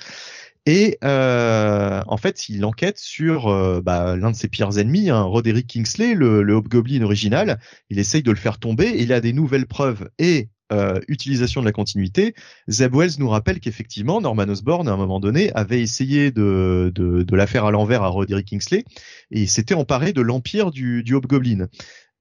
Et 0.68 0.98
euh, 1.04 2.02
en 2.08 2.18
fait, 2.18 2.50
il 2.50 2.66
enquête 2.66 2.98
sur 2.98 3.48
euh, 3.48 3.82
bah, 3.82 4.16
l'un 4.16 4.32
de 4.32 4.36
ses 4.36 4.48
pires 4.48 4.78
ennemis, 4.80 5.12
hein, 5.12 5.22
Roderick 5.22 5.68
Kingsley, 5.68 6.16
le, 6.16 6.42
le 6.42 6.54
Hobgoblin 6.54 7.04
original. 7.04 7.60
Il 7.90 8.00
essaye 8.00 8.24
de 8.24 8.32
le 8.32 8.38
faire 8.38 8.58
tomber. 8.58 8.96
Il 8.98 9.14
a 9.14 9.22
des 9.22 9.34
nouvelles 9.34 9.68
preuves 9.68 10.10
et 10.18 10.50
euh, 10.72 11.00
utilisation 11.08 11.62
de 11.62 11.66
la 11.66 11.72
continuité, 11.72 12.34
Zeb 12.68 12.96
Wells 12.96 13.20
nous 13.20 13.30
rappelle 13.30 13.60
qu'effectivement 13.60 14.20
Norman 14.20 14.50
Osborn 14.50 14.88
à 14.88 14.94
un 14.94 14.98
moment 14.98 15.20
donné 15.20 15.52
avait 15.54 15.82
essayé 15.82 16.32
de, 16.32 16.92
de, 16.96 17.36
la 17.36 17.46
faire 17.46 17.66
à 17.66 17.72
l'envers 17.72 18.02
à 18.02 18.08
Roderick 18.08 18.48
Kingsley 18.48 18.84
et 19.30 19.46
s'était 19.46 19.76
emparé 19.76 20.12
de 20.12 20.22
l'empire 20.22 20.72
du, 20.72 21.04
du 21.04 21.14
Hobgoblin. 21.14 21.68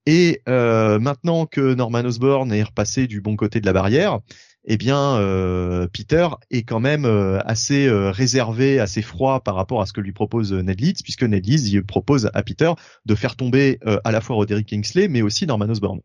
Et 0.04 0.42
euh, 0.46 0.98
maintenant 0.98 1.46
que 1.46 1.72
Norman 1.72 2.04
Osborn 2.04 2.52
est 2.52 2.62
repassé 2.64 3.06
du 3.06 3.22
bon 3.22 3.36
côté 3.36 3.60
de 3.60 3.66
la 3.66 3.72
barrière, 3.72 4.20
eh 4.66 4.76
bien 4.76 5.16
euh, 5.16 5.86
Peter 5.90 6.28
est 6.50 6.64
quand 6.64 6.80
même 6.80 7.06
assez 7.46 7.88
réservé, 7.90 8.78
assez 8.78 9.00
froid 9.00 9.40
par 9.40 9.54
rapport 9.54 9.80
à 9.80 9.86
ce 9.86 9.94
que 9.94 10.02
lui 10.02 10.12
propose 10.12 10.52
Ned 10.52 10.80
Leeds, 10.80 11.02
puisque 11.02 11.22
Ned 11.22 11.46
Leeds 11.46 11.82
propose 11.86 12.30
à 12.34 12.42
Peter 12.42 12.72
de 13.06 13.14
faire 13.14 13.36
tomber 13.36 13.78
à 14.04 14.12
la 14.12 14.20
fois 14.20 14.36
Roderick 14.36 14.68
Kingsley, 14.68 15.08
mais 15.08 15.22
aussi 15.22 15.46
Norman 15.46 15.70
Osborn. 15.70 16.00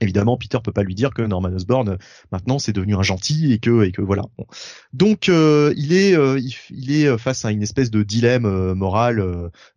Évidemment, 0.00 0.36
Peter 0.36 0.58
peut 0.62 0.72
pas 0.72 0.82
lui 0.82 0.94
dire 0.94 1.14
que 1.14 1.22
Norman 1.22 1.52
Osborn 1.52 1.98
maintenant 2.32 2.58
c'est 2.58 2.72
devenu 2.72 2.96
un 2.96 3.02
gentil 3.02 3.52
et 3.52 3.58
que 3.58 3.84
et 3.84 3.92
que 3.92 4.02
voilà. 4.02 4.24
Donc 4.92 5.28
euh, 5.28 5.72
il 5.76 5.92
est 5.92 6.16
euh, 6.16 6.40
il, 6.70 6.92
est 6.92 7.16
face 7.16 7.44
à 7.44 7.52
une 7.52 7.62
espèce 7.62 7.90
de 7.92 8.02
dilemme 8.02 8.44
euh, 8.44 8.74
moral 8.74 9.24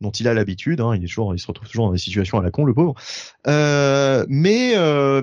dont 0.01 0.11
il 0.11 0.27
a 0.27 0.33
l'habitude. 0.33 0.81
Hein. 0.81 0.95
il 0.95 1.03
est 1.03 1.07
toujours 1.07 1.35
il 1.35 1.39
se 1.39 1.47
retrouve 1.47 1.67
toujours 1.67 1.87
dans 1.87 1.93
des 1.93 1.99
situations 1.99 2.39
à 2.39 2.43
la 2.43 2.49
con 2.49 2.65
le 2.65 2.73
pauvre. 2.73 2.95
mais 3.45 4.73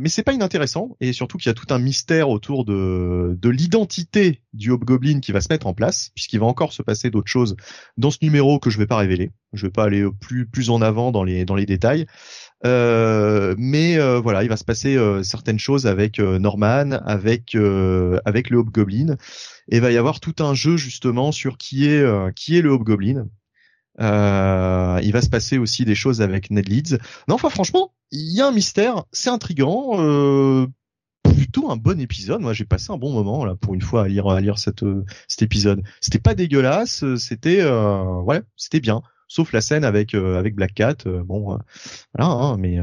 mais 0.00 0.08
c'est 0.08 0.23
pas 0.23 0.32
inintéressant 0.32 0.97
et 1.00 1.12
surtout 1.12 1.39
qu'il 1.39 1.48
y 1.48 1.50
a 1.50 1.55
tout 1.55 1.73
un 1.74 1.78
mystère 1.78 2.28
autour 2.28 2.64
de 2.64 3.36
de 3.40 3.48
l'identité 3.48 4.42
du 4.52 4.70
Hobgoblin 4.70 5.18
qui 5.18 5.32
va 5.32 5.40
se 5.40 5.48
mettre 5.50 5.66
en 5.66 5.74
place 5.74 6.10
puisqu'il 6.14 6.39
va 6.39 6.47
encore 6.47 6.73
se 6.73 6.82
passer 6.82 7.10
d'autres 7.10 7.31
choses 7.31 7.56
dans 7.97 8.12
ce 8.12 8.18
numéro 8.23 8.60
que 8.60 8.70
je 8.70 8.78
vais 8.78 8.86
pas 8.86 8.97
révéler. 8.97 9.32
Je 9.52 9.66
vais 9.66 9.73
pas 9.73 9.84
aller 9.84 10.05
plus 10.20 10.47
plus 10.47 10.70
en 10.70 10.82
avant 10.82 11.10
dans 11.10 11.24
les 11.24 11.44
dans 11.44 11.56
les 11.56 11.66
détails. 11.66 12.06
Euh, 12.65 13.55
mais 13.59 13.99
euh, 13.99 14.20
voilà, 14.20 14.43
il 14.43 14.49
va 14.49 14.57
se 14.57 14.65
passer 14.65 14.97
euh, 14.97 15.23
certaines 15.23 15.59
choses 15.59 15.86
avec 15.86 16.18
Norman, 16.18 16.93
avec 17.05 17.57
avec 18.25 18.51
le 18.51 18.59
Hobgoblin, 18.59 19.17
et 19.68 19.76
il 19.76 19.81
va 19.81 19.91
y 19.91 19.99
avoir 19.99 20.20
tout 20.20 20.36
un 20.41 20.55
jeu 20.55 20.76
justement 20.76 21.33
sur 21.33 21.59
qui 21.59 21.86
est 21.86 22.05
qui 22.34 22.57
est 22.57 22.62
le 22.62 22.70
Hobgoblin. 22.70 23.26
Euh, 24.01 25.01
il 25.02 25.12
va 25.12 25.23
se 25.23 25.28
passer 25.28 25.59
aussi 25.59 25.84
des 25.84 25.94
choses 25.94 26.20
avec 26.20 26.51
Ned 26.51 26.68
Leeds. 26.68 26.99
Non, 27.28 27.36
enfin 27.36 27.51
franchement, 27.51 27.93
il 28.10 28.33
y 28.34 28.41
a 28.41 28.49
un 28.49 28.52
mystère, 28.52 29.05
c'est 29.12 29.31
intrigant, 29.31 29.93
euh, 30.01 30.67
plutôt 31.23 31.70
un 31.70 31.76
bon 31.76 32.01
épisode. 32.01 32.41
Moi, 32.41 32.52
j'ai 32.52 32.65
passé 32.65 32.93
un 32.93 32.97
bon 32.97 33.12
moment 33.12 33.44
là 33.44 33.55
pour 33.55 33.75
une 33.75 33.83
fois 33.83 34.05
à 34.05 34.09
lire 34.09 34.26
à 34.28 34.41
lire 34.41 34.59
cette 34.59 34.84
cet 35.28 35.43
épisode. 35.43 35.83
C'était 36.01 36.18
pas 36.18 36.34
dégueulasse, 36.34 37.05
c'était 37.17 37.60
euh, 37.60 38.20
ouais, 38.23 38.43
c'était 38.57 38.81
bien 38.81 39.02
sauf 39.34 39.52
la 39.52 39.60
scène 39.60 39.84
avec 39.84 40.14
euh, 40.14 40.38
avec 40.38 40.54
Black 40.54 40.74
Cat. 40.74 40.94
Euh, 41.06 41.24
bon, 41.24 41.54
euh, 41.54 41.58
voilà, 42.14 42.30
hein, 42.30 42.56
mais 42.56 42.78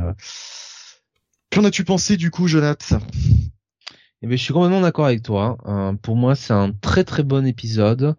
qu'en 1.51 1.63
as-tu 1.63 1.85
pensé 1.85 2.17
du 2.17 2.29
coup, 2.29 2.47
Jonathan? 2.47 2.99
Eh 4.23 4.27
ben, 4.27 4.37
je 4.37 4.43
suis 4.43 4.53
complètement 4.53 4.81
d'accord 4.81 5.05
avec 5.05 5.23
toi. 5.23 5.57
Hein. 5.65 5.95
pour 5.95 6.15
moi, 6.15 6.35
c'est 6.35 6.53
un 6.53 6.71
très 6.71 7.03
très 7.03 7.23
bon 7.23 7.43
épisode. 7.47 8.15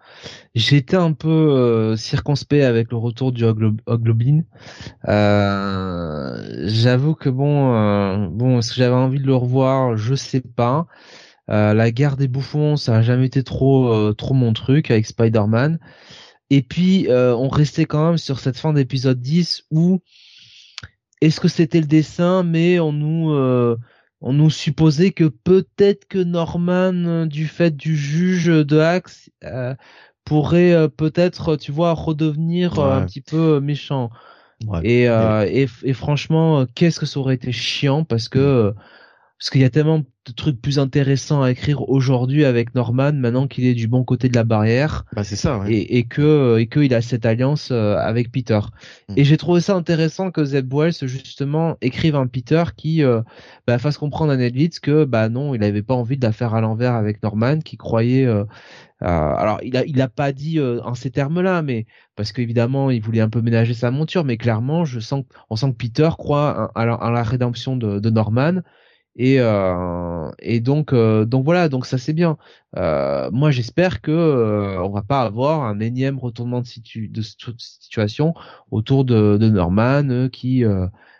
Été 0.54 0.96
un 0.96 1.12
peu 1.12 1.94
circonspect 1.96 2.64
avec 2.64 2.90
le 2.90 2.96
retour 2.96 3.30
du 3.30 3.44
Hogloblin. 3.44 4.42
J'avoue 6.64 7.14
que 7.14 7.28
bon, 7.28 8.26
bon, 8.30 8.58
est-ce 8.58 8.70
que 8.70 8.76
j'avais 8.76 8.94
envie 8.94 9.20
de 9.20 9.26
le 9.26 9.36
revoir? 9.36 9.96
Je 9.96 10.16
sais 10.16 10.40
pas. 10.40 10.88
la 11.46 11.90
guerre 11.92 12.16
des 12.16 12.26
bouffons, 12.26 12.76
ça 12.76 12.96
a 12.96 13.02
jamais 13.02 13.26
été 13.26 13.44
trop 13.44 14.12
trop 14.14 14.34
mon 14.34 14.52
truc 14.54 14.90
avec 14.90 15.06
Spider-Man. 15.06 15.78
Et 16.52 16.60
puis, 16.60 17.08
euh, 17.08 17.34
on 17.34 17.48
restait 17.48 17.86
quand 17.86 18.08
même 18.08 18.18
sur 18.18 18.38
cette 18.38 18.58
fin 18.58 18.74
d'épisode 18.74 19.18
10 19.18 19.64
où 19.70 20.02
est-ce 21.22 21.40
que 21.40 21.48
c'était 21.48 21.80
le 21.80 21.86
dessin, 21.86 22.42
mais 22.42 22.78
on 22.78 22.92
nous, 22.92 23.32
euh, 23.32 23.78
on 24.20 24.34
nous 24.34 24.50
supposait 24.50 25.12
que 25.12 25.24
peut-être 25.24 26.06
que 26.06 26.18
Norman, 26.18 27.24
du 27.24 27.46
fait 27.46 27.74
du 27.74 27.96
juge 27.96 28.48
de 28.48 28.78
Axe, 28.78 29.30
euh, 29.44 29.74
pourrait 30.26 30.90
peut-être, 30.90 31.56
tu 31.56 31.72
vois, 31.72 31.94
redevenir 31.94 32.78
un 32.80 33.06
petit 33.06 33.22
peu 33.22 33.58
méchant. 33.58 34.10
Et, 34.82 35.04
et, 35.04 35.66
et, 35.84 35.92
franchement, 35.94 36.66
qu'est-ce 36.74 37.00
que 37.00 37.06
ça 37.06 37.18
aurait 37.18 37.36
été 37.36 37.50
chiant 37.50 38.04
parce 38.04 38.28
que 38.28 38.74
parce 39.42 39.50
qu'il 39.50 39.62
y 39.62 39.64
a 39.64 39.70
tellement 39.70 39.98
de 39.98 40.32
trucs 40.36 40.62
plus 40.62 40.78
intéressants 40.78 41.42
à 41.42 41.50
écrire 41.50 41.88
aujourd'hui 41.88 42.44
avec 42.44 42.76
Norman 42.76 43.12
maintenant 43.12 43.48
qu'il 43.48 43.66
est 43.66 43.74
du 43.74 43.88
bon 43.88 44.04
côté 44.04 44.28
de 44.28 44.36
la 44.36 44.44
barrière. 44.44 45.04
Bah 45.16 45.24
c'est 45.24 45.34
ça. 45.34 45.58
Ouais. 45.58 45.72
Et, 45.72 45.98
et 45.98 46.04
que 46.04 46.58
et 46.60 46.68
qu'il 46.68 46.94
a 46.94 47.02
cette 47.02 47.26
alliance 47.26 47.70
euh, 47.72 47.96
avec 47.96 48.30
Peter. 48.30 48.60
Mm. 49.08 49.14
Et 49.16 49.24
j'ai 49.24 49.36
trouvé 49.36 49.60
ça 49.60 49.74
intéressant 49.74 50.30
que 50.30 50.44
Zeb 50.44 50.72
Wells 50.72 50.94
justement 51.08 51.76
écrive 51.80 52.14
un 52.14 52.28
Peter 52.28 52.62
qui 52.76 53.02
euh, 53.02 53.20
bah, 53.66 53.80
fasse 53.80 53.98
comprendre 53.98 54.30
à 54.30 54.36
Ned 54.36 54.54
Leeds 54.54 54.78
que 54.80 55.04
bah 55.04 55.28
non 55.28 55.56
il 55.56 55.64
avait 55.64 55.82
pas 55.82 55.94
envie 55.94 56.16
de 56.16 56.24
la 56.24 56.30
faire 56.30 56.54
à 56.54 56.60
l'envers 56.60 56.94
avec 56.94 57.20
Norman 57.24 57.58
qui 57.58 57.76
croyait 57.76 58.26
euh, 58.26 58.44
alors 59.00 59.58
il 59.64 59.76
a 59.76 59.84
il 59.84 60.00
a 60.00 60.08
pas 60.08 60.30
dit 60.30 60.60
en 60.60 60.94
ces 60.94 61.10
termes-là 61.10 61.62
mais 61.62 61.86
parce 62.14 62.30
qu'évidemment 62.30 62.90
il 62.92 63.02
voulait 63.02 63.20
un 63.20 63.28
peu 63.28 63.40
ménager 63.40 63.74
sa 63.74 63.90
monture 63.90 64.22
mais 64.22 64.36
clairement 64.36 64.84
je 64.84 65.00
sens 65.00 65.24
on 65.50 65.56
sent 65.56 65.72
que 65.72 65.76
Peter 65.78 66.10
croit 66.16 66.70
à, 66.76 66.86
la, 66.86 67.22
rédemption 67.24 67.76
de, 67.76 67.98
de 67.98 68.10
Norman 68.10 68.60
et 69.16 69.36
euh, 69.40 70.30
et 70.38 70.60
donc 70.60 70.92
euh, 70.92 71.24
donc 71.24 71.44
voilà 71.44 71.68
donc 71.68 71.84
ça 71.86 71.98
c'est 71.98 72.12
bien 72.12 72.38
euh, 72.76 73.30
moi 73.30 73.50
j'espère 73.50 74.00
que 74.00 74.10
euh, 74.10 74.82
on 74.82 74.90
va 74.90 75.02
pas 75.02 75.22
avoir 75.22 75.62
un 75.64 75.80
énième 75.80 76.18
retournement 76.18 76.60
de, 76.60 76.66
situ 76.66 77.08
de 77.08 77.22
situation 77.22 78.34
autour 78.70 79.04
de, 79.04 79.36
de 79.36 79.48
Norman 79.48 80.28
qui 80.30 80.64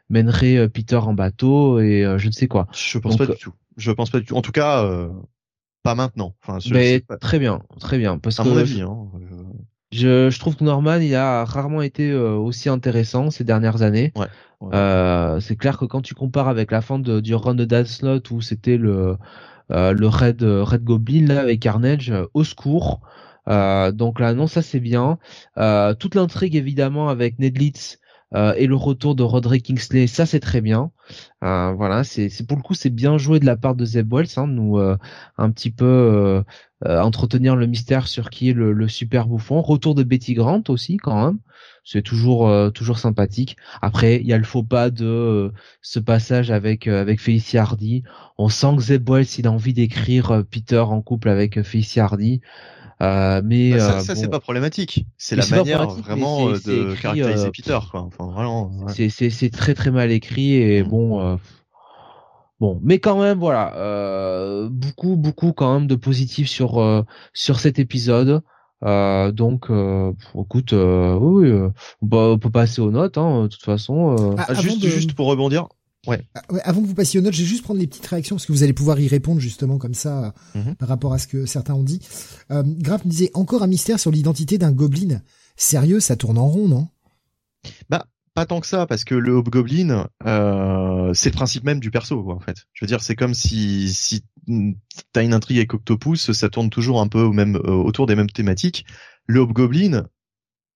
mènerait 0.09 0.69
Peter 0.69 0.97
en 0.97 1.15
bateau 1.15 1.81
et 1.81 2.07
je 2.17 2.27
ne 2.27 2.33
sais 2.33 2.49
quoi 2.49 2.67
je 2.73 2.99
pense 2.99 3.17
pas 3.17 3.27
du 3.27 3.37
tout 3.37 3.53
je 3.77 3.91
pense 3.91 4.11
pas 4.11 4.21
du 4.21 4.27
tout. 4.27 4.37
En 4.37 4.43
tout 4.43 4.53
cas, 4.53 4.85
euh, 4.85 5.09
pas 5.83 5.95
maintenant. 5.95 6.35
Enfin, 6.43 6.59
je, 6.59 6.73
Mais 6.73 7.01
pas- 7.01 7.17
très 7.19 7.39
bien, 7.39 7.63
très 7.81 7.99
bien. 7.99 8.19
Parce 8.19 8.41
à 8.41 8.45
que 8.45 8.49
mon 8.49 8.57
avis. 8.57 8.83
Hein, 8.83 9.09
je, 9.93 10.31
je 10.31 10.39
trouve 10.39 10.57
que 10.57 10.65
Norman, 10.65 10.97
il 10.97 11.15
a 11.15 11.45
rarement 11.45 11.83
été 11.83 12.11
euh, 12.11 12.35
aussi 12.35 12.69
intéressant 12.69 13.31
ces 13.31 13.45
dernières 13.45 13.83
années. 13.83 14.13
Ouais. 14.17 14.27
Euh, 14.73 15.41
c'est 15.41 15.57
clair 15.57 15.79
que 15.79 15.85
quand 15.85 16.03
tu 16.03 16.15
compares 16.15 16.49
avec 16.49 16.71
la 16.71 16.81
fin 16.81 16.99
du 16.99 17.35
run 17.35 17.55
de 17.55 17.85
Slott 17.85 18.31
où 18.31 18.41
c'était 18.41 18.77
le 18.77 19.17
euh, 19.71 19.93
le 19.93 20.07
Red 20.07 20.43
Red 20.43 20.85
Goblin 20.85 21.27
là 21.27 21.41
avec 21.41 21.61
Carnage, 21.61 22.11
euh, 22.11 22.27
au 22.35 22.45
secours. 22.45 23.01
Euh, 23.49 23.91
donc 23.93 24.21
là, 24.21 24.35
non, 24.35 24.47
ça 24.47 24.63
c'est 24.63 24.81
bien. 24.81 25.19
Euh, 25.59 25.95
toute 25.95 26.15
l'intrigue 26.15 26.55
évidemment 26.57 27.09
avec 27.09 27.39
Ned 27.39 27.59
Leeds 27.59 27.99
euh, 28.35 28.55
et 28.57 28.67
le 28.67 28.77
retour 28.77 29.15
de 29.15 29.23
Roderick 29.23 29.65
Kingsley, 29.67 30.07
ça 30.07 30.27
c'est 30.27 30.41
très 30.41 30.61
bien. 30.61 30.91
Euh, 31.45 31.73
voilà, 31.73 32.05
c'est 32.05 32.29
pour 32.47 32.57
le 32.57 32.63
coup 32.63 32.75
c'est 32.75 32.91
bien 32.91 33.19
joué 33.19 33.41
de 33.41 33.47
la 33.47 33.57
part 33.57 33.75
de 33.75 33.85
Zeb 33.85 34.13
Wells, 34.13 34.29
hein, 34.37 34.47
nous 34.47 34.79
euh, 34.79 34.97
un 35.39 35.51
petit 35.51 35.71
peu 35.71 36.43
euh, 36.87 37.01
entretenir 37.01 37.57
le 37.57 37.67
mystère 37.67 38.09
sur 38.09 38.31
qui 38.31 38.51
est 38.51 38.53
le, 38.53 38.73
le 38.73 38.89
super 38.89 39.27
bouffon. 39.27 39.63
Retour 39.63 39.95
de 39.95 40.03
Betty 40.03 40.35
Grant 40.35 40.63
aussi 40.69 40.97
quand 40.97 41.25
même, 41.25 41.39
c'est 41.85 42.03
toujours 42.03 42.49
euh, 42.49 42.71
toujours 42.71 42.99
sympathique. 42.99 43.57
Après, 43.81 44.17
il 44.21 44.27
y 44.27 44.33
a 44.33 44.39
le 44.39 44.45
faux 44.45 44.63
pas 44.63 44.91
de 44.91 45.07
euh, 45.07 45.51
ce 45.81 45.99
passage 46.01 46.51
avec 46.51 46.87
euh, 46.89 47.01
avec 47.01 47.21
Felicia 47.21 47.63
Hardy. 47.63 48.03
On 48.39 48.49
sent 48.49 48.75
que 48.77 48.83
Zeb 48.83 49.09
Wells 49.09 49.27
il 49.39 49.47
a 49.47 49.53
envie 49.53 49.73
d'écrire 49.75 50.31
euh, 50.33 50.43
Peter 50.43 50.79
en 50.81 51.03
couple 51.03 51.29
avec 51.29 51.63
Felicia 51.63 52.05
Hardy. 52.05 52.41
Euh, 53.01 53.43
mais 53.45 53.73
Bah, 53.73 53.79
ça, 53.81 54.01
ça, 54.01 54.15
bon, 54.15 54.21
c'est 54.21 54.29
pas 54.29 54.39
problématique. 54.41 55.07
C'est 55.17 55.35
la 55.35 55.45
manière 55.47 55.89
vraiment 55.89 56.51
de 56.51 56.55
écrit, 56.91 57.03
caractériser 57.03 57.51
Peter, 57.51 57.79
quoi. 57.91 58.03
Enfin, 58.03 58.31
vraiment. 58.33 58.71
ouais. 58.85 59.09
c'est 59.11 59.31
c'est 59.31 59.51
très 59.51 59.75
très 59.75 59.91
mal 59.91 60.13
écrit 60.13 60.55
et 60.55 60.85
Mm. 60.85 60.89
bon 60.89 61.21
euh, 61.21 61.37
bon 62.63 62.79
mais 62.83 62.99
quand 63.01 63.19
même 63.21 63.39
voilà 63.41 63.75
euh, 63.77 64.69
beaucoup 64.71 65.17
beaucoup 65.17 65.53
quand 65.53 65.75
même 65.75 65.89
de 65.89 65.97
positifs 65.97 66.49
sur 66.49 66.79
euh, 66.81 67.03
sur 67.35 67.59
cet 67.59 67.79
épisode 67.81 68.41
euh, 68.85 69.33
donc 69.33 69.69
euh, 69.69 70.13
écoute 70.39 70.73
euh, 70.73 71.17
oui 71.19 71.49
euh, 71.51 71.69
bah, 72.03 72.31
on 72.35 72.39
peut 72.39 72.51
passer 72.51 72.81
aux 72.81 72.91
notes 72.93 73.19
hein, 73.19 73.43
de 73.45 73.49
toute 73.49 73.63
façon 73.65 74.17
euh. 74.17 74.35
Ah, 74.39 74.47
Ah, 74.49 74.55
juste, 74.55 74.81
de- 74.83 74.89
juste 74.89 75.13
pour 75.15 75.27
rebondir. 75.27 75.67
Ah, 76.09 76.11
ouais, 76.51 76.61
avant 76.65 76.83
que 76.83 76.87
vous 76.89 76.95
passiez 76.95 77.21
aux 77.21 77.23
notes, 77.23 77.33
je 77.35 77.43
vais 77.43 77.49
juste 77.49 77.63
prendre 77.63 77.79
les 77.79 77.87
petites 77.87 78.07
réactions 78.07 78.35
parce 78.35 78.45
que 78.47 78.51
vous 78.53 78.65
allez 78.65 78.73
pouvoir 78.73 78.99
y 78.99 79.07
répondre 79.07 79.41
justement 79.41 79.79
comme 79.79 79.95
ça 79.95 80.35
Mhm. 80.57 80.75
par 80.75 80.89
rapport 80.89 81.13
à 81.13 81.19
ce 81.19 81.29
que 81.29 81.47
certains 81.47 81.75
ont 81.75 81.85
dit. 81.85 82.01
Euh, 82.51 82.65
Graf 82.67 83.05
me 83.05 83.11
disait 83.11 83.31
encore 83.35 83.63
un 83.63 83.69
mystère 83.69 84.01
sur 84.01 84.11
l'identité 84.11 84.59
d'un 84.59 84.73
gobelin. 84.73 85.21
Sérieux, 85.57 86.01
ça 86.01 86.17
tourne 86.17 86.39
en 86.39 86.49
rond, 86.49 86.67
non? 86.67 86.89
Pas 88.35 88.47
tant 88.47 88.61
que 88.61 88.67
ça, 88.67 88.87
parce 88.87 89.05
que 89.05 89.15
le 89.15 89.33
Hobgoblin, 89.33 90.09
euh, 90.27 91.13
c'est 91.13 91.29
le 91.29 91.35
principe 91.35 91.65
même 91.65 91.81
du 91.81 91.91
perso, 91.91 92.23
quoi, 92.23 92.35
en 92.35 92.41
fait. 92.41 92.65
Je 92.73 92.85
veux 92.85 92.87
dire, 92.89 93.03
c'est 93.03 93.15
comme 93.15 93.35
si 93.35 93.93
si 93.93 94.25
t'as 95.13 95.23
une 95.23 95.35
intrigue 95.35 95.59
avec 95.59 95.75
Octopus, 95.75 96.33
ça 96.33 96.49
tourne 96.49 96.71
toujours 96.71 97.01
un 97.01 97.09
peu 97.09 97.21
au 97.21 97.33
même 97.33 97.57
euh, 97.57 97.73
autour 97.73 98.07
des 98.07 98.17
mêmes 98.17 98.31
thématiques. 98.31 98.87
Le 99.27 99.41
Hobgoblin, 99.41 100.09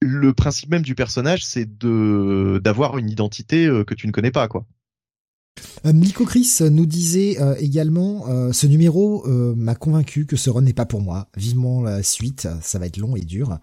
le 0.03 0.35
principe 0.35 0.71
même 0.71 0.83
du 0.83 0.95
personnage, 0.95 1.45
c'est 1.47 1.79
de 1.79 2.61
d'avoir 2.63 2.99
une 2.99 3.11
identité 3.11 3.67
euh, 3.67 3.85
que 3.85 3.95
tu 3.95 4.07
ne 4.07 4.13
connais 4.13 4.31
pas, 4.31 4.49
quoi. 4.49 4.67
Euh, 5.85 5.93
Nico 5.93 6.25
Chris 6.25 6.59
nous 6.61 6.87
disait 6.87 7.41
euh, 7.41 7.55
également 7.59 8.27
euh, 8.29 8.53
ce 8.53 8.67
numéro 8.67 9.27
euh, 9.27 9.55
m'a 9.57 9.75
convaincu 9.75 10.27
que 10.27 10.37
ce 10.37 10.51
run 10.51 10.63
n'est 10.63 10.73
pas 10.73 10.87
pour 10.87 11.01
moi. 11.01 11.29
Vivement 11.37 11.83
la 11.83 12.03
suite, 12.03 12.49
ça 12.61 12.79
va 12.79 12.87
être 12.87 12.97
long 12.97 13.17
et 13.17 13.21
dur. 13.21 13.59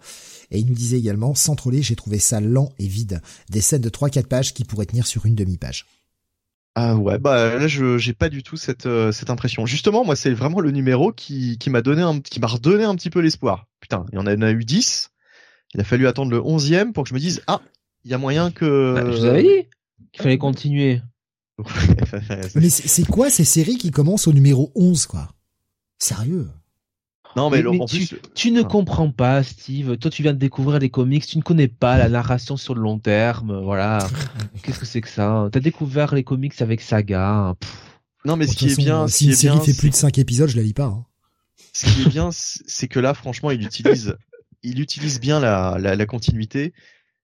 Et 0.50 0.58
il 0.58 0.66
nous 0.66 0.74
disait 0.74 0.98
également 0.98 1.34
sans 1.34 1.54
troller, 1.56 1.82
j'ai 1.82 1.96
trouvé 1.96 2.18
ça 2.18 2.40
lent 2.40 2.72
et 2.78 2.86
vide. 2.86 3.20
Des 3.50 3.60
scènes 3.60 3.82
de 3.82 3.90
3-4 3.90 4.26
pages 4.26 4.54
qui 4.54 4.64
pourraient 4.64 4.86
tenir 4.86 5.06
sur 5.06 5.26
une 5.26 5.34
demi-page. 5.34 5.86
Ah 6.76 6.96
ouais, 6.96 7.18
bah 7.18 7.56
là 7.56 7.68
je 7.68 7.98
j'ai 7.98 8.14
pas 8.14 8.28
du 8.28 8.42
tout 8.42 8.56
cette 8.56 8.86
euh, 8.86 9.12
cette 9.12 9.30
impression. 9.30 9.64
Justement, 9.64 10.04
moi 10.04 10.16
c'est 10.16 10.32
vraiment 10.32 10.58
le 10.58 10.72
numéro 10.72 11.12
qui 11.12 11.56
qui 11.58 11.70
m'a 11.70 11.82
donné 11.82 12.02
un 12.02 12.18
qui 12.18 12.40
m'a 12.40 12.48
redonné 12.48 12.82
un 12.82 12.96
petit 12.96 13.10
peu 13.10 13.20
l'espoir. 13.20 13.66
Putain, 13.80 14.06
il 14.10 14.16
y 14.16 14.18
en 14.18 14.26
a, 14.26 14.32
il 14.32 14.34
y 14.34 14.38
en 14.38 14.46
a 14.46 14.50
eu 14.50 14.64
10. 14.64 15.10
Il 15.74 15.80
a 15.80 15.84
fallu 15.84 16.08
attendre 16.08 16.32
le 16.32 16.40
11e 16.40 16.92
pour 16.92 17.04
que 17.04 17.10
je 17.10 17.14
me 17.14 17.20
dise 17.20 17.42
ah, 17.46 17.60
il 18.04 18.10
y 18.10 18.14
a 18.14 18.18
moyen 18.18 18.50
que 18.50 18.94
Bah, 18.94 19.04
je 19.12 19.16
vous 19.18 19.24
avais 19.24 19.42
dit 19.42 19.68
qu'il 20.12 20.22
fallait 20.22 20.38
continuer 20.38 21.00
Mais 22.54 22.68
c'est 22.68 22.88
c'est 22.88 23.04
quoi 23.06 23.30
ces 23.30 23.44
séries 23.44 23.78
qui 23.78 23.90
commencent 23.90 24.26
au 24.26 24.32
numéro 24.32 24.72
11, 24.74 25.06
quoi? 25.06 25.28
Sérieux? 25.98 26.48
Non 27.36 27.50
mais, 27.50 27.56
Mais- 27.58 27.62
le- 27.62 27.70
mais 27.72 27.80
en 27.80 27.86
tu, 27.86 27.96
plus 28.06 28.16
tu 28.34 28.50
ne 28.52 28.60
Ah. 28.62 28.64
comprends 28.64 29.10
pas, 29.10 29.42
Steve. 29.42 29.96
Toi, 29.98 30.10
tu 30.10 30.22
viens 30.22 30.32
de 30.34 30.38
découvrir 30.38 30.78
les 30.78 30.90
comics. 30.90 31.26
Tu 31.26 31.36
ne 31.38 31.42
connais 31.42 31.66
pas 31.68 31.98
la 31.98 32.08
narration 32.08 32.56
sur 32.56 32.74
le 32.76 32.80
long 32.82 32.98
terme. 33.00 33.60
Voilà. 33.62 34.06
Qu'est-ce 34.62 34.78
que 34.78 34.86
c'est 34.86 35.00
que 35.00 35.08
ça? 35.08 35.48
T'as 35.50 35.60
découvert 35.60 36.14
les 36.14 36.22
comics 36.22 36.60
avec 36.62 36.80
Saga. 36.80 37.54
Pff. 37.58 37.70
non 38.24 38.36
mais 38.36 38.46
ce 38.46 38.54
qui 38.56 38.68
est 38.68 38.76
bien, 38.76 39.08
si 39.08 39.26
une 39.26 39.34
série 39.34 39.56
bien, 39.56 39.64
fait 39.64 39.74
plus 39.74 39.90
de 39.90 39.94
5 39.96 40.18
épisodes, 40.18 40.48
je 40.48 40.56
la 40.56 40.62
lis 40.62 40.74
pas. 40.74 40.84
hein. 40.86 41.04
ce 41.72 41.86
qui 41.86 42.02
est 42.02 42.08
bien, 42.08 42.30
c'est 42.32 42.86
que 42.88 43.00
là, 43.00 43.14
franchement, 43.14 43.50
il 43.50 43.62
utilise, 43.64 44.16
il 44.62 44.80
utilise 44.80 45.18
bien 45.20 45.40
la, 45.40 45.76
la, 45.80 45.96
la 45.96 46.06
continuité. 46.06 46.72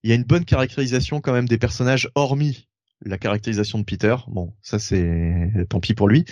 Il 0.02 0.10
y 0.10 0.12
a 0.12 0.16
une 0.16 0.24
bonne 0.24 0.44
caractérisation 0.44 1.20
quand 1.20 1.32
même 1.32 1.46
des 1.46 1.58
personnages, 1.58 2.10
hormis 2.16 2.66
la 3.04 3.18
caractérisation 3.18 3.78
de 3.78 3.84
Peter. 3.84 4.14
Bon, 4.28 4.52
ça 4.62 4.78
c'est 4.78 5.50
tant 5.68 5.80
pis 5.80 5.94
pour 5.94 6.08
lui. 6.08 6.24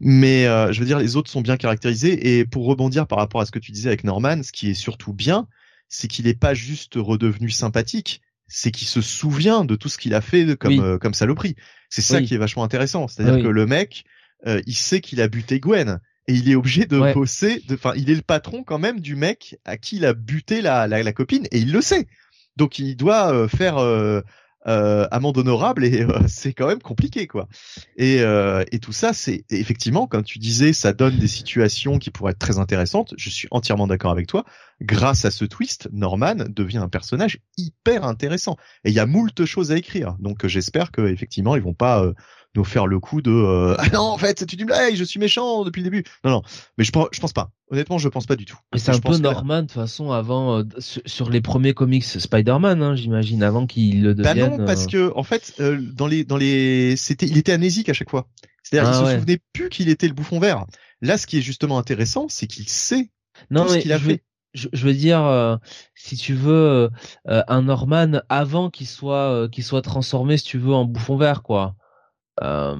Mais 0.00 0.46
euh, 0.46 0.72
je 0.72 0.80
veux 0.80 0.86
dire, 0.86 0.98
les 0.98 1.16
autres 1.16 1.30
sont 1.30 1.40
bien 1.40 1.56
caractérisés. 1.56 2.38
Et 2.38 2.44
pour 2.44 2.66
rebondir 2.66 3.06
par 3.06 3.18
rapport 3.18 3.40
à 3.40 3.46
ce 3.46 3.50
que 3.50 3.58
tu 3.58 3.72
disais 3.72 3.88
avec 3.88 4.04
Norman, 4.04 4.42
ce 4.42 4.52
qui 4.52 4.70
est 4.70 4.74
surtout 4.74 5.12
bien, 5.12 5.48
c'est 5.88 6.08
qu'il 6.08 6.26
n'est 6.26 6.34
pas 6.34 6.54
juste 6.54 6.94
redevenu 6.96 7.50
sympathique, 7.50 8.22
c'est 8.46 8.70
qu'il 8.70 8.88
se 8.88 9.00
souvient 9.00 9.64
de 9.64 9.74
tout 9.74 9.88
ce 9.88 9.98
qu'il 9.98 10.14
a 10.14 10.20
fait 10.20 10.56
comme 10.56 10.72
Oui. 10.72 10.80
euh, 10.80 10.98
comme 10.98 11.14
saloperie. 11.14 11.56
C'est 11.90 12.02
ça 12.02 12.18
Oui. 12.18 12.24
qui 12.26 12.34
est 12.34 12.38
vachement 12.38 12.64
intéressant. 12.64 13.08
C'est-à-dire 13.08 13.34
Oui. 13.34 13.42
que 13.42 13.48
le 13.48 13.66
mec, 13.66 14.04
euh, 14.46 14.60
il 14.66 14.74
sait 14.74 15.00
qu'il 15.00 15.20
a 15.20 15.28
buté 15.28 15.60
Gwen 15.60 15.98
et 16.28 16.34
il 16.34 16.48
est 16.50 16.54
obligé 16.54 16.86
de 16.86 16.98
Ouais. 16.98 17.12
bosser. 17.14 17.62
Enfin, 17.72 17.92
il 17.96 18.10
est 18.10 18.14
le 18.14 18.22
patron 18.22 18.62
quand 18.62 18.78
même 18.78 19.00
du 19.00 19.16
mec 19.16 19.56
à 19.64 19.76
qui 19.76 19.96
il 19.96 20.04
a 20.04 20.14
buté 20.14 20.62
la, 20.62 20.86
la, 20.86 21.02
la 21.02 21.12
copine 21.12 21.46
et 21.50 21.58
il 21.58 21.72
le 21.72 21.80
sait. 21.80 22.06
Donc 22.56 22.78
il 22.78 22.96
doit 22.96 23.32
euh, 23.32 23.48
faire 23.48 23.78
euh, 24.66 25.06
amende 25.10 25.38
honorable 25.38 25.84
et 25.84 26.02
euh, 26.02 26.20
c'est 26.26 26.52
quand 26.52 26.66
même 26.66 26.80
compliqué 26.80 27.26
quoi. 27.26 27.48
Et, 27.96 28.20
euh, 28.20 28.64
et 28.72 28.78
tout 28.78 28.92
ça, 28.92 29.12
c'est 29.12 29.44
effectivement, 29.50 30.06
comme 30.06 30.24
tu 30.24 30.38
disais, 30.38 30.72
ça 30.72 30.92
donne 30.92 31.18
des 31.18 31.28
situations 31.28 31.98
qui 31.98 32.10
pourraient 32.10 32.32
être 32.32 32.38
très 32.38 32.58
intéressantes. 32.58 33.14
Je 33.16 33.30
suis 33.30 33.48
entièrement 33.50 33.86
d'accord 33.86 34.10
avec 34.10 34.26
toi. 34.26 34.44
Grâce 34.80 35.24
à 35.24 35.30
ce 35.30 35.44
twist, 35.44 35.88
Norman 35.92 36.36
devient 36.48 36.78
un 36.78 36.88
personnage 36.88 37.38
hyper 37.56 38.04
intéressant. 38.04 38.56
Et 38.84 38.90
il 38.90 38.94
y 38.94 39.00
a 39.00 39.06
moult 39.06 39.44
choses 39.44 39.72
à 39.72 39.76
écrire. 39.76 40.16
Donc 40.18 40.46
j'espère 40.46 40.90
que 40.90 41.02
effectivement, 41.02 41.56
ils 41.56 41.62
vont 41.62 41.74
pas 41.74 42.02
euh, 42.02 42.12
nous 42.56 42.64
faire 42.64 42.86
le 42.86 43.00
coup 43.00 43.22
de 43.22 43.30
euh, 43.30 43.74
ah 43.78 43.88
non 43.92 44.00
en 44.00 44.18
fait 44.18 44.38
c'est 44.38 44.52
une 44.52 44.64
blague, 44.64 44.94
je 44.94 45.04
suis 45.04 45.20
méchant 45.20 45.64
depuis 45.64 45.80
le 45.82 45.90
début. 45.90 46.04
Non 46.24 46.30
non, 46.30 46.42
mais 46.78 46.84
je 46.84 46.92
pense 46.92 47.08
je 47.12 47.20
pense 47.20 47.32
pas. 47.32 47.50
Honnêtement, 47.70 47.98
je 47.98 48.08
pense 48.08 48.26
pas 48.26 48.36
du 48.36 48.44
tout. 48.44 48.58
Mais 48.72 48.78
c'est 48.78 48.92
un 48.92 48.98
peu 48.98 49.16
Norman 49.16 49.62
de 49.62 49.66
toute 49.66 49.72
façon 49.72 50.12
avant 50.12 50.58
euh, 50.58 50.62
sur, 50.78 51.30
les 51.30 51.40
premiers 51.40 51.72
comics 51.72 52.04
Spider-Man, 52.04 52.82
hein, 52.82 52.94
j'imagine, 52.94 53.42
avant 53.42 53.66
qu'il 53.66 54.02
le 54.02 54.14
Bah 54.14 54.34
devienne. 54.34 54.58
non, 54.58 54.66
parce 54.66 54.86
que 54.86 55.12
en 55.16 55.22
fait, 55.22 55.54
euh, 55.60 55.80
dans 55.80 56.06
les 56.06 56.24
dans 56.24 56.36
les, 56.36 56.94
c'était, 56.96 57.26
il 57.26 57.38
était 57.38 57.52
amnésique 57.52 57.88
à 57.88 57.94
chaque 57.94 58.10
fois. 58.10 58.28
C'est-à-dire, 58.62 58.90
Ah 58.90 59.00
il 59.02 59.06
se 59.06 59.14
souvenait 59.14 59.40
plus 59.52 59.68
qu'il 59.70 59.88
était 59.88 60.08
le 60.08 60.14
bouffon 60.14 60.38
vert. 60.38 60.66
Là, 61.00 61.18
ce 61.18 61.26
qui 61.26 61.38
est 61.38 61.42
justement 61.42 61.78
intéressant, 61.78 62.26
c'est 62.28 62.46
qu'il 62.46 62.68
sait 62.68 63.10
non 63.50 63.64
tout 63.64 63.72
ce 63.72 63.78
qu'il 63.78 63.92
a 63.92 63.98
je 63.98 64.04
fait. 64.04 64.22
je, 64.54 64.68
je 64.72 64.86
veux 64.86 64.94
dire, 64.94 65.22
euh, 65.24 65.56
si 65.94 66.16
tu 66.16 66.34
veux 66.34 66.52
euh, 66.54 66.88
euh, 67.28 67.42
un 67.48 67.62
Norman 67.62 68.20
avant 68.28 68.70
qu'il 68.70 68.86
soit 68.86 69.32
euh, 69.32 69.48
qu'il 69.48 69.64
soit 69.64 69.82
transformé, 69.82 70.36
si 70.36 70.44
tu 70.44 70.58
veux, 70.58 70.72
en 70.72 70.84
bouffon 70.84 71.16
vert, 71.16 71.42
quoi. 71.42 71.74
Euh, 72.42 72.76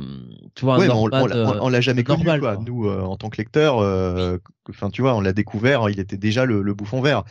tu 0.56 0.64
vois, 0.64 0.78
Ouais, 0.78 0.88
on, 0.90 1.08
Norman. 1.08 1.22
on 1.22 1.26
l'a- 1.26 1.36
euh, 1.36 1.58
on 1.62 1.68
l'a 1.68 1.80
jamais 1.80 2.02
connu, 2.02 2.24
normal, 2.24 2.40
quoi. 2.40 2.54
quoi. 2.56 2.64
Nous, 2.64 2.88
euh, 2.88 3.02
en 3.02 3.16
tant 3.16 3.30
que 3.30 3.36
lecteur, 3.36 3.78
euh, 3.78 4.38
enfin, 4.68 4.90
tu 4.90 5.00
vois, 5.02 5.14
on 5.14 5.20
l'a 5.20 5.32
découvert, 5.32 5.88
il 5.90 6.00
était 6.00 6.16
déjà 6.16 6.44
le, 6.44 6.60
le 6.62 6.74
bouffon 6.74 7.00
vert. 7.00 7.22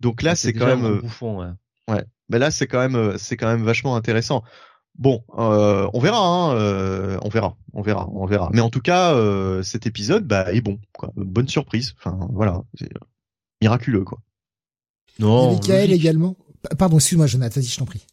Donc 0.00 0.22
là, 0.22 0.34
c'est 0.34 0.52
quand 0.54 0.66
même, 0.66 0.84
un 0.84 0.90
euh, 0.92 1.00
bouffon, 1.00 1.40
ouais. 1.88 2.02
mais 2.30 2.38
là, 2.38 2.50
c'est 2.50 2.66
quand 2.66 2.78
même, 2.78 2.96
euh, 2.96 3.18
c'est 3.18 3.36
quand 3.36 3.46
même 3.46 3.62
vachement 3.62 3.94
intéressant. 3.96 4.42
Bon, 4.98 5.22
euh, 5.36 5.86
on 5.92 6.00
verra, 6.00 6.18
hein, 6.26 6.54
euh, 6.56 7.18
on 7.22 7.28
verra, 7.28 7.56
on 7.74 7.82
verra, 7.82 8.08
on 8.10 8.24
verra. 8.24 8.48
Mais 8.54 8.62
en 8.62 8.70
tout 8.70 8.80
cas, 8.80 9.12
euh, 9.14 9.62
cet 9.62 9.86
épisode, 9.86 10.26
bah, 10.26 10.50
est 10.54 10.62
bon, 10.62 10.78
quoi. 10.96 11.12
Bonne 11.16 11.48
surprise. 11.48 11.92
Enfin, 11.98 12.18
voilà, 12.32 12.62
c'est 12.78 12.86
euh, 12.94 12.98
miraculeux, 13.60 14.04
quoi. 14.04 14.20
Non. 15.18 15.52
Michael 15.52 15.88
logique. 15.90 16.00
également. 16.02 16.36
Pa- 16.62 16.74
Pardon, 16.76 16.96
excuse-moi, 16.96 17.26
Jonathan, 17.26 17.60
vas-y, 17.60 17.66
je 17.68 17.78
t'en 17.78 17.84
prie. 17.84 18.06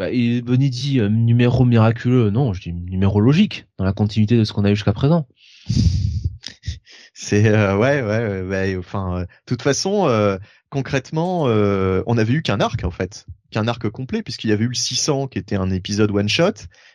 Bah, 0.00 0.08
et 0.10 0.40
Bonnie 0.40 0.70
dit 0.70 0.98
euh, 0.98 1.10
numéro 1.10 1.66
miraculeux. 1.66 2.30
Non, 2.30 2.54
je 2.54 2.62
dis 2.62 2.72
numéro 2.72 3.20
logique 3.20 3.66
dans 3.76 3.84
la 3.84 3.92
continuité 3.92 4.38
de 4.38 4.44
ce 4.44 4.54
qu'on 4.54 4.64
a 4.64 4.70
eu 4.70 4.74
jusqu'à 4.74 4.94
présent. 4.94 5.28
C'est 7.12 7.46
euh, 7.48 7.76
ouais, 7.76 8.00
ouais, 8.00 8.26
ouais, 8.26 8.42
ouais, 8.42 8.76
enfin, 8.78 9.18
euh, 9.18 9.20
de 9.20 9.26
toute 9.44 9.60
façon, 9.60 10.08
euh, 10.08 10.38
concrètement, 10.70 11.48
euh, 11.48 12.02
on 12.06 12.16
avait 12.16 12.32
eu 12.32 12.40
qu'un 12.40 12.60
arc 12.60 12.82
en 12.82 12.90
fait, 12.90 13.26
qu'un 13.50 13.68
arc 13.68 13.90
complet, 13.90 14.22
puisqu'il 14.22 14.48
y 14.48 14.54
avait 14.54 14.64
eu 14.64 14.68
le 14.68 14.74
600 14.74 15.26
qui 15.26 15.38
était 15.38 15.56
un 15.56 15.70
épisode 15.70 16.10
one 16.12 16.30
shot, 16.30 16.54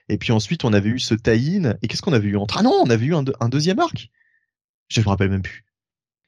et 0.09 0.17
puis 0.17 0.31
ensuite 0.31 0.63
on 0.63 0.73
avait 0.73 0.89
eu 0.89 0.97
ce 0.97 1.13
tie-in, 1.13 1.75
et 1.83 1.87
qu'est-ce 1.87 2.01
qu'on 2.01 2.13
avait 2.13 2.29
eu 2.29 2.37
entre 2.37 2.57
Ah 2.57 2.63
non, 2.63 2.73
on 2.83 2.89
avait 2.89 3.05
eu 3.05 3.13
un, 3.13 3.21
deux- 3.21 3.35
un 3.39 3.49
deuxième 3.49 3.77
arc. 3.77 4.09
Je 4.89 4.99
me 5.01 5.05
rappelle 5.05 5.29
même 5.29 5.43
plus. 5.43 5.63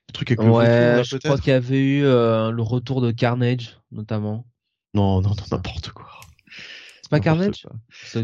Le 0.10 0.14
truc 0.14 0.30
avec 0.30 0.46
le 0.46 0.52
Ouais, 0.52 0.96
là, 0.98 1.02
je 1.02 1.18
crois 1.18 1.40
qu'il 1.40 1.50
y 1.50 1.56
avait 1.56 1.80
eu 1.80 2.04
euh, 2.04 2.52
le 2.52 2.62
retour 2.62 3.02
de 3.02 3.10
Carnage, 3.10 3.80
notamment. 3.92 4.46
Non, 4.94 5.22
non, 5.22 5.30
non, 5.32 5.36
n'importe 5.52 5.90
quoi. 5.90 6.08
C'est 7.08 7.12
pas 7.12 7.20
Carnage 7.22 7.66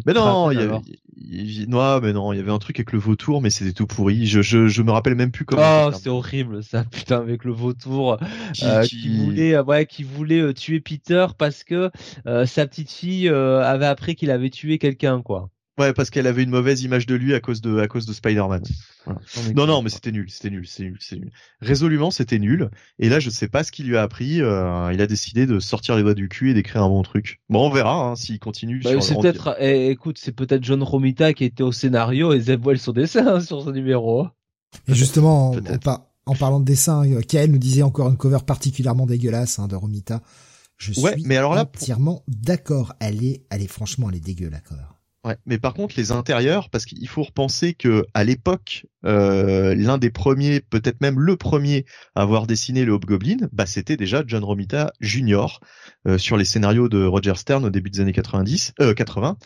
Mais 0.05 0.11
non, 0.11 0.51
il 0.51 0.59
y, 0.59 0.61
avait, 0.61 1.67
non, 1.67 2.01
mais 2.01 2.11
non, 2.11 2.33
il 2.33 2.35
y 2.35 2.39
avait 2.41 2.51
un 2.51 2.59
truc 2.59 2.79
avec 2.79 2.91
le 2.91 2.99
vautour, 2.99 3.41
mais 3.41 3.49
c'était 3.49 3.71
tout 3.71 3.87
pourri. 3.87 4.25
Je, 4.25 4.41
je, 4.41 4.67
je 4.67 4.81
me 4.81 4.91
rappelle 4.91 5.15
même 5.15 5.31
plus 5.31 5.45
comment. 5.45 5.85
Oh, 5.87 5.91
c'est 5.93 6.09
horrible 6.09 6.61
ça, 6.61 6.83
putain, 6.91 7.19
avec 7.19 7.45
le 7.45 7.53
vautour 7.53 8.17
qui, 8.53 8.65
euh, 8.65 8.83
qui... 8.83 9.23
voulait, 9.23 9.55
euh, 9.55 9.63
ouais, 9.63 9.85
qui 9.85 10.03
voulait 10.03 10.41
euh, 10.41 10.53
tuer 10.53 10.81
Peter 10.81 11.27
parce 11.37 11.63
que 11.63 11.91
euh, 12.27 12.45
sa 12.45 12.67
petite 12.67 12.91
fille 12.91 13.29
avait 13.29 13.85
appris 13.85 14.15
qu'il 14.15 14.31
avait 14.31 14.49
tué 14.49 14.77
quelqu'un, 14.79 15.21
quoi. 15.21 15.49
Ouais, 15.79 15.91
parce 15.91 16.11
qu'elle 16.11 16.27
avait 16.27 16.43
une 16.43 16.51
mauvaise 16.51 16.83
image 16.83 17.07
de 17.07 17.15
lui 17.15 17.33
à 17.33 17.39
cause 17.39 17.59
de 17.59 17.79
à 17.79 17.87
cause 17.87 18.05
de 18.05 18.13
Spider-Man. 18.13 18.61
Non, 19.55 19.65
non, 19.65 19.81
mais 19.81 19.89
c'était 19.89 20.11
nul, 20.11 20.29
c'était 20.29 20.51
nul, 20.51 20.67
c'est 20.67 20.83
nul, 20.83 20.97
c'est 20.99 21.15
nul. 21.15 21.31
Résolument, 21.61 22.11
c'était 22.11 22.37
nul. 22.37 22.69
Et 22.99 23.09
là, 23.09 23.19
je 23.19 23.31
sais 23.31 23.47
pas 23.47 23.63
ce 23.63 23.71
qu'il 23.71 23.87
lui 23.87 23.97
a 23.97 24.03
appris. 24.03 24.41
Euh, 24.41 24.91
il 24.93 25.01
a 25.01 25.07
décidé 25.07 25.47
de 25.47 25.59
sortir 25.59 25.95
les 25.95 26.03
doigts 26.03 26.13
du 26.13 26.29
cul 26.29 26.51
et 26.51 26.53
d'écrire 26.53 26.83
un 26.83 26.89
bon 26.89 27.01
truc. 27.01 27.41
Bon, 27.49 27.65
on 27.65 27.69
verra 27.71 28.09
hein, 28.09 28.15
s'il 28.15 28.39
continue. 28.39 28.81
Bah, 28.81 29.01
c'est 29.01 29.15
peut-être, 29.15 29.55
eh, 29.59 29.89
écoute, 29.89 30.19
c'est 30.19 30.31
peut-être 30.31 30.63
John 30.63 30.83
Romita 30.83 31.33
qui 31.33 31.43
était 31.43 31.63
au 31.63 31.71
scénario 31.71 32.33
et 32.33 32.39
Zeb 32.39 32.65
Wells 32.65 32.79
au 32.85 32.93
dessin 32.93 33.25
hein, 33.25 33.39
sur 33.39 33.63
ce 33.63 33.71
numéro. 33.71 34.27
Et 34.87 34.93
justement, 34.93 35.55
en, 36.25 36.35
parlant 36.35 36.59
de 36.59 36.65
dessin, 36.65 37.03
euh, 37.09 37.21
Kael 37.21 37.51
nous 37.51 37.57
disait 37.57 37.83
encore 37.83 38.09
une 38.09 38.17
cover 38.17 38.39
particulièrement 38.45 39.07
dégueulasse 39.07 39.57
hein, 39.57 39.67
de 39.67 39.75
Romita. 39.75 40.21
Je 40.77 40.93
suis 40.93 41.23
mais 41.25 41.37
alors 41.37 41.55
là, 41.55 41.63
entièrement 41.63 42.23
d'accord. 42.27 42.93
Elle 42.99 43.23
est, 43.23 43.43
elle 43.49 43.61
est 43.61 43.67
franchement, 43.67 44.09
elle 44.09 44.17
est 44.17 44.23
dégueu 44.25 44.49
la 44.49 44.59
cover. 44.59 44.92
Ouais, 45.23 45.37
mais 45.45 45.57
par 45.57 45.73
contre 45.73 45.95
les 45.97 46.11
intérieurs, 46.11 46.69
parce 46.69 46.85
qu'il 46.85 47.07
faut 47.07 47.23
repenser 47.23 47.73
que 47.73 48.05
à 48.13 48.25
l'époque, 48.25 48.85
euh, 49.05 49.73
l'un 49.73 49.97
des 49.97 50.09
premiers, 50.09 50.59
peut-être 50.59 50.99
même 50.99 51.17
le 51.17 51.37
premier 51.37 51.85
à 52.13 52.23
avoir 52.23 52.45
dessiné 52.45 52.83
le 52.83 52.91
Hobgoblin, 52.91 53.37
bah 53.53 53.65
c'était 53.65 53.95
déjà 53.95 54.23
John 54.27 54.43
Romita 54.43 54.91
Jr. 54.99 55.61
Euh, 56.07 56.17
sur 56.17 56.35
les 56.35 56.43
scénarios 56.43 56.89
de 56.89 57.05
Roger 57.05 57.35
Stern 57.35 57.63
au 57.63 57.69
début 57.69 57.89
des 57.89 58.01
années 58.01 58.11
90, 58.11 58.73
euh, 58.81 58.93
80. 58.93 59.37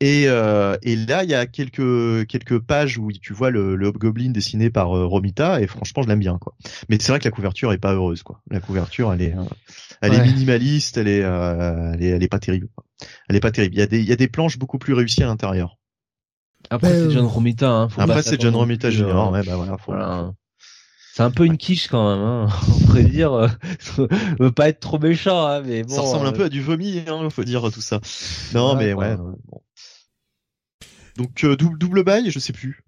Et, 0.00 0.24
euh, 0.28 0.76
et 0.82 0.94
là, 0.94 1.24
il 1.24 1.30
y 1.30 1.34
a 1.34 1.46
quelques 1.46 2.26
quelques 2.26 2.58
pages 2.58 2.98
où 2.98 3.10
tu 3.10 3.32
vois 3.32 3.50
le, 3.50 3.76
le 3.76 3.86
Hobgoblin 3.86 4.30
dessiné 4.30 4.68
par 4.68 4.94
euh, 4.94 5.06
Romita, 5.06 5.60
et 5.60 5.66
franchement, 5.66 6.02
je 6.02 6.08
l'aime 6.08 6.18
bien, 6.18 6.38
quoi. 6.38 6.54
Mais 6.88 6.98
c'est 7.00 7.12
vrai 7.12 7.18
que 7.18 7.24
la 7.24 7.30
couverture 7.30 7.72
est 7.72 7.78
pas 7.78 7.94
heureuse, 7.94 8.22
quoi. 8.22 8.42
La 8.50 8.60
couverture, 8.60 9.12
elle 9.12 9.22
est, 9.22 9.34
euh, 10.04 10.08
elle 10.08 10.14
est 10.14 10.24
minimaliste, 10.24 10.96
elle 10.96 11.08
est, 11.08 11.20
elle 11.20 12.02
est, 12.02 12.08
elle 12.08 12.22
est 12.22 12.28
pas 12.28 12.38
terrible. 12.38 12.68
Elle 13.28 13.36
est 13.36 13.40
pas 13.40 13.50
terrible. 13.50 13.74
Il 13.74 13.78
y 13.78 13.82
a 13.82 13.86
des, 13.86 14.00
il 14.00 14.06
y 14.06 14.12
a 14.12 14.16
des 14.16 14.28
planches 14.28 14.58
beaucoup 14.58 14.78
plus 14.78 14.94
réussies 14.94 15.22
à 15.22 15.26
l'intérieur. 15.26 15.78
Après, 16.70 16.92
c'est 16.92 17.10
John 17.10 17.26
Romita. 17.26 17.70
Hein, 17.70 17.88
Après, 17.96 18.22
c'est 18.22 18.40
John 18.40 18.54
Romita 18.54 18.90
Junior. 18.90 19.30
Ouais, 19.30 19.42
bah 19.42 19.56
voilà. 19.56 19.76
Faut... 19.78 19.92
voilà. 19.92 20.32
C'est 21.14 21.22
un 21.22 21.30
peu 21.30 21.46
une 21.46 21.56
quiche 21.56 21.88
quand 21.88 22.14
même, 22.14 22.22
hein. 22.22 22.48
on 22.68 22.86
pourrait 22.86 23.04
dire. 23.04 23.32
Euh, 23.32 23.48
veut 24.38 24.52
pas 24.52 24.68
être 24.68 24.80
trop 24.80 24.98
méchant, 24.98 25.46
hein, 25.46 25.62
mais 25.62 25.82
bon. 25.82 25.94
Ça 25.94 26.02
ressemble 26.02 26.26
un 26.26 26.32
peu 26.32 26.44
à 26.44 26.48
du 26.48 26.60
vomi, 26.60 27.02
hein, 27.06 27.30
faut 27.30 27.44
dire 27.44 27.62
tout 27.72 27.80
ça. 27.80 28.00
Non, 28.54 28.74
mais 28.76 28.92
ouais. 28.92 29.16
Bon. 29.16 29.62
Donc 31.16 31.44
euh, 31.44 31.56
double, 31.56 31.78
double 31.78 32.04
bail, 32.04 32.30
je 32.30 32.38
sais 32.38 32.52
plus. 32.52 32.84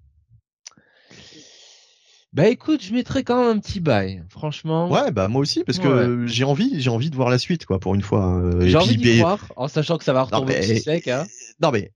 Bah 2.34 2.48
écoute, 2.48 2.82
je 2.82 2.92
mettrais 2.92 3.24
quand 3.24 3.40
même 3.40 3.56
un 3.56 3.58
petit 3.58 3.80
bail, 3.80 4.22
franchement. 4.28 4.90
Ouais, 4.90 5.10
bah 5.10 5.28
moi 5.28 5.40
aussi, 5.40 5.64
parce 5.64 5.78
que 5.78 6.26
j'ai 6.26 6.44
envie, 6.44 6.80
j'ai 6.80 6.90
envie 6.90 7.10
de 7.10 7.16
voir 7.16 7.30
la 7.30 7.38
suite, 7.38 7.64
quoi, 7.64 7.80
pour 7.80 7.94
une 7.94 8.02
fois. 8.02 8.36
Euh, 8.36 8.66
j'ai 8.68 8.76
envie 8.76 8.96
d'y 8.96 9.20
voir, 9.20 9.52
en 9.56 9.66
sachant 9.68 9.96
que 9.96 10.04
ça 10.04 10.12
va 10.12 10.24
retomber 10.24 10.60
non, 10.60 10.80
sec. 10.80 11.08
Hein. 11.08 11.26
Non 11.60 11.70
mais 11.70 11.92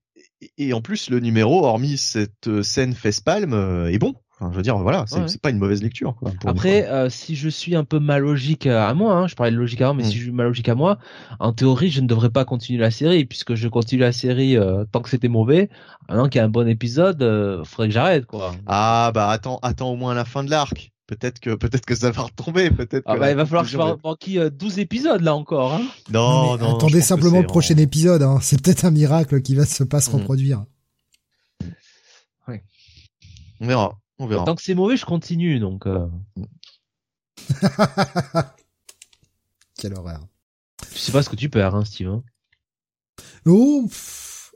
et 0.57 0.73
en 0.73 0.81
plus 0.81 1.09
le 1.09 1.19
numéro, 1.19 1.65
hormis 1.65 1.97
cette 1.97 2.47
euh, 2.47 2.63
scène 2.63 2.93
face-palme, 2.93 3.87
est 3.89 3.99
bon 3.99 4.15
je 4.51 4.55
veux 4.57 4.61
dire, 4.61 4.77
voilà, 4.77 5.05
c'est 5.07 5.41
pas 5.41 5.49
une 5.49 5.57
mauvaise 5.57 5.81
lecture. 5.81 6.15
Quoi, 6.15 6.31
Après, 6.45 6.87
euh, 6.87 7.09
si 7.09 7.35
je 7.35 7.49
suis 7.49 7.75
un 7.75 7.83
peu 7.83 7.99
mal 7.99 8.21
logique 8.21 8.67
à 8.67 8.93
moi, 8.93 9.15
hein, 9.15 9.27
je 9.27 9.35
parlais 9.35 9.51
de 9.51 9.57
logique 9.57 9.81
avant, 9.81 9.93
mais 9.93 10.03
mm. 10.03 10.07
si 10.07 10.17
je 10.17 10.23
suis 10.23 10.31
mal 10.31 10.47
logique 10.47 10.69
à 10.69 10.75
moi, 10.75 10.97
en 11.39 11.53
théorie, 11.53 11.89
je 11.89 12.01
ne 12.01 12.07
devrais 12.07 12.29
pas 12.29 12.45
continuer 12.45 12.79
la 12.79 12.91
série, 12.91 13.25
puisque 13.25 13.55
je 13.55 13.67
continue 13.67 14.01
la 14.01 14.11
série 14.11 14.57
euh, 14.57 14.85
tant 14.91 15.01
que 15.01 15.09
c'était 15.09 15.27
mauvais. 15.27 15.69
Maintenant 16.09 16.27
qu'il 16.27 16.39
y 16.39 16.41
a 16.41 16.45
un 16.45 16.49
bon 16.49 16.67
épisode, 16.67 17.21
euh, 17.21 17.63
faudrait 17.63 17.87
que 17.87 17.93
j'arrête, 17.93 18.25
quoi. 18.25 18.53
Ah 18.67 19.11
bah 19.13 19.29
attends, 19.29 19.59
attends 19.61 19.91
au 19.91 19.95
moins 19.95 20.13
la 20.13 20.25
fin 20.25 20.43
de 20.43 20.49
l'arc. 20.49 20.91
Peut-être 21.05 21.39
que 21.39 21.55
peut-être 21.55 21.85
que 21.85 21.95
ça 21.95 22.11
va 22.11 22.23
retomber, 22.23 22.71
peut-être. 22.71 23.03
Ah 23.05 23.17
bah, 23.17 23.29
il 23.29 23.35
va 23.35 23.45
falloir 23.45 23.65
que 23.65 23.69
je 23.69 23.77
manquille 23.77 24.49
12 24.51 24.79
épisodes 24.79 25.21
là 25.21 25.35
encore. 25.35 25.73
Hein. 25.73 25.81
Non, 26.11 26.57
non, 26.57 26.77
Attendez 26.77 27.01
simplement 27.01 27.41
le 27.41 27.47
prochain 27.47 27.75
épisode. 27.75 28.23
Hein. 28.23 28.39
C'est 28.41 28.61
peut-être 28.61 28.85
un 28.85 28.91
miracle 28.91 29.41
qui 29.41 29.53
va 29.53 29.65
se 29.65 29.83
pas 29.83 29.99
se 29.99 30.09
mm. 30.09 30.13
reproduire. 30.13 30.65
Ouais. 32.47 32.63
On 33.59 33.67
verra. 33.67 33.97
On 34.23 34.27
verra. 34.27 34.45
Tant 34.45 34.55
que 34.55 34.61
c'est 34.61 34.73
mauvais, 34.73 34.95
je 34.95 35.05
continue, 35.05 35.59
donc. 35.59 35.85
Euh... 35.85 36.07
Quelle 39.77 39.95
horreur. 39.95 40.25
Je 40.93 40.97
sais 40.97 41.11
pas 41.11 41.21
ce 41.23 41.29
que 41.29 41.35
tu 41.35 41.49
perds, 41.49 41.75
hein, 41.75 41.83
Steve. 41.83 42.21
Oh, 43.45 43.89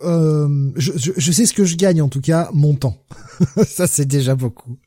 euh, 0.03 0.71
je, 0.77 0.93
je, 0.95 1.11
je, 1.17 1.31
sais 1.33 1.45
ce 1.45 1.53
que 1.53 1.65
je 1.65 1.75
gagne 1.75 2.01
en 2.01 2.07
tout 2.07 2.21
cas, 2.21 2.49
mon 2.53 2.75
temps. 2.75 3.03
Ça 3.65 3.87
c'est 3.87 4.05
déjà 4.05 4.35
beaucoup. 4.35 4.77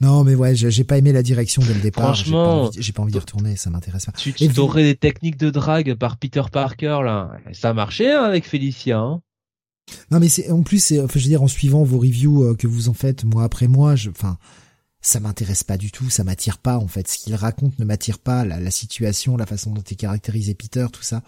Non, 0.00 0.22
mais 0.22 0.36
ouais, 0.36 0.54
j'ai 0.54 0.84
pas 0.84 0.96
aimé 0.96 1.10
la 1.10 1.24
direction 1.24 1.60
dès 1.66 1.74
le 1.74 1.80
départ. 1.80 2.14
Franchement, 2.14 2.70
j'ai 2.78 2.92
pas, 2.92 3.02
envie 3.02 3.10
d'y 3.10 3.18
retourner, 3.18 3.56
ça 3.56 3.68
m'intéresse 3.68 4.06
pas. 4.06 4.12
Tu, 4.12 4.32
tu 4.32 4.60
aurais 4.60 4.84
des 4.84 4.94
techniques 4.94 5.36
de 5.38 5.50
drague 5.50 5.94
par 5.94 6.18
Peter 6.18 6.44
Parker 6.52 7.00
là, 7.04 7.32
ça 7.52 7.70
a 7.70 7.72
marché 7.72 8.12
hein, 8.12 8.22
avec 8.22 8.46
Félicia. 8.46 9.00
Hein 9.00 9.22
non, 10.10 10.20
mais 10.20 10.28
c'est 10.28 10.50
en 10.50 10.62
plus, 10.62 10.82
c'est, 10.82 11.00
enfin, 11.00 11.18
je 11.18 11.24
veux 11.24 11.30
dire, 11.30 11.42
en 11.42 11.48
suivant 11.48 11.84
vos 11.84 11.98
reviews 11.98 12.44
euh, 12.44 12.54
que 12.54 12.66
vous 12.66 12.88
en 12.88 12.94
faites 12.94 13.24
mois 13.24 13.44
après 13.44 13.68
mois, 13.68 13.96
je, 13.96 14.10
enfin, 14.10 14.38
ça 15.00 15.20
m'intéresse 15.20 15.64
pas 15.64 15.76
du 15.76 15.90
tout, 15.90 16.10
ça 16.10 16.24
m'attire 16.24 16.58
pas 16.58 16.78
en 16.78 16.88
fait. 16.88 17.08
Ce 17.08 17.18
qu'il 17.18 17.34
raconte 17.34 17.78
ne 17.78 17.84
m'attire 17.84 18.18
pas, 18.18 18.44
la, 18.44 18.60
la, 18.60 18.70
situation, 18.70 19.36
la 19.36 19.46
façon 19.46 19.70
dont 19.70 19.82
est 19.82 19.94
caractérisé 19.94 20.54
Peter, 20.54 20.86
tout 20.92 21.02
ça, 21.02 21.22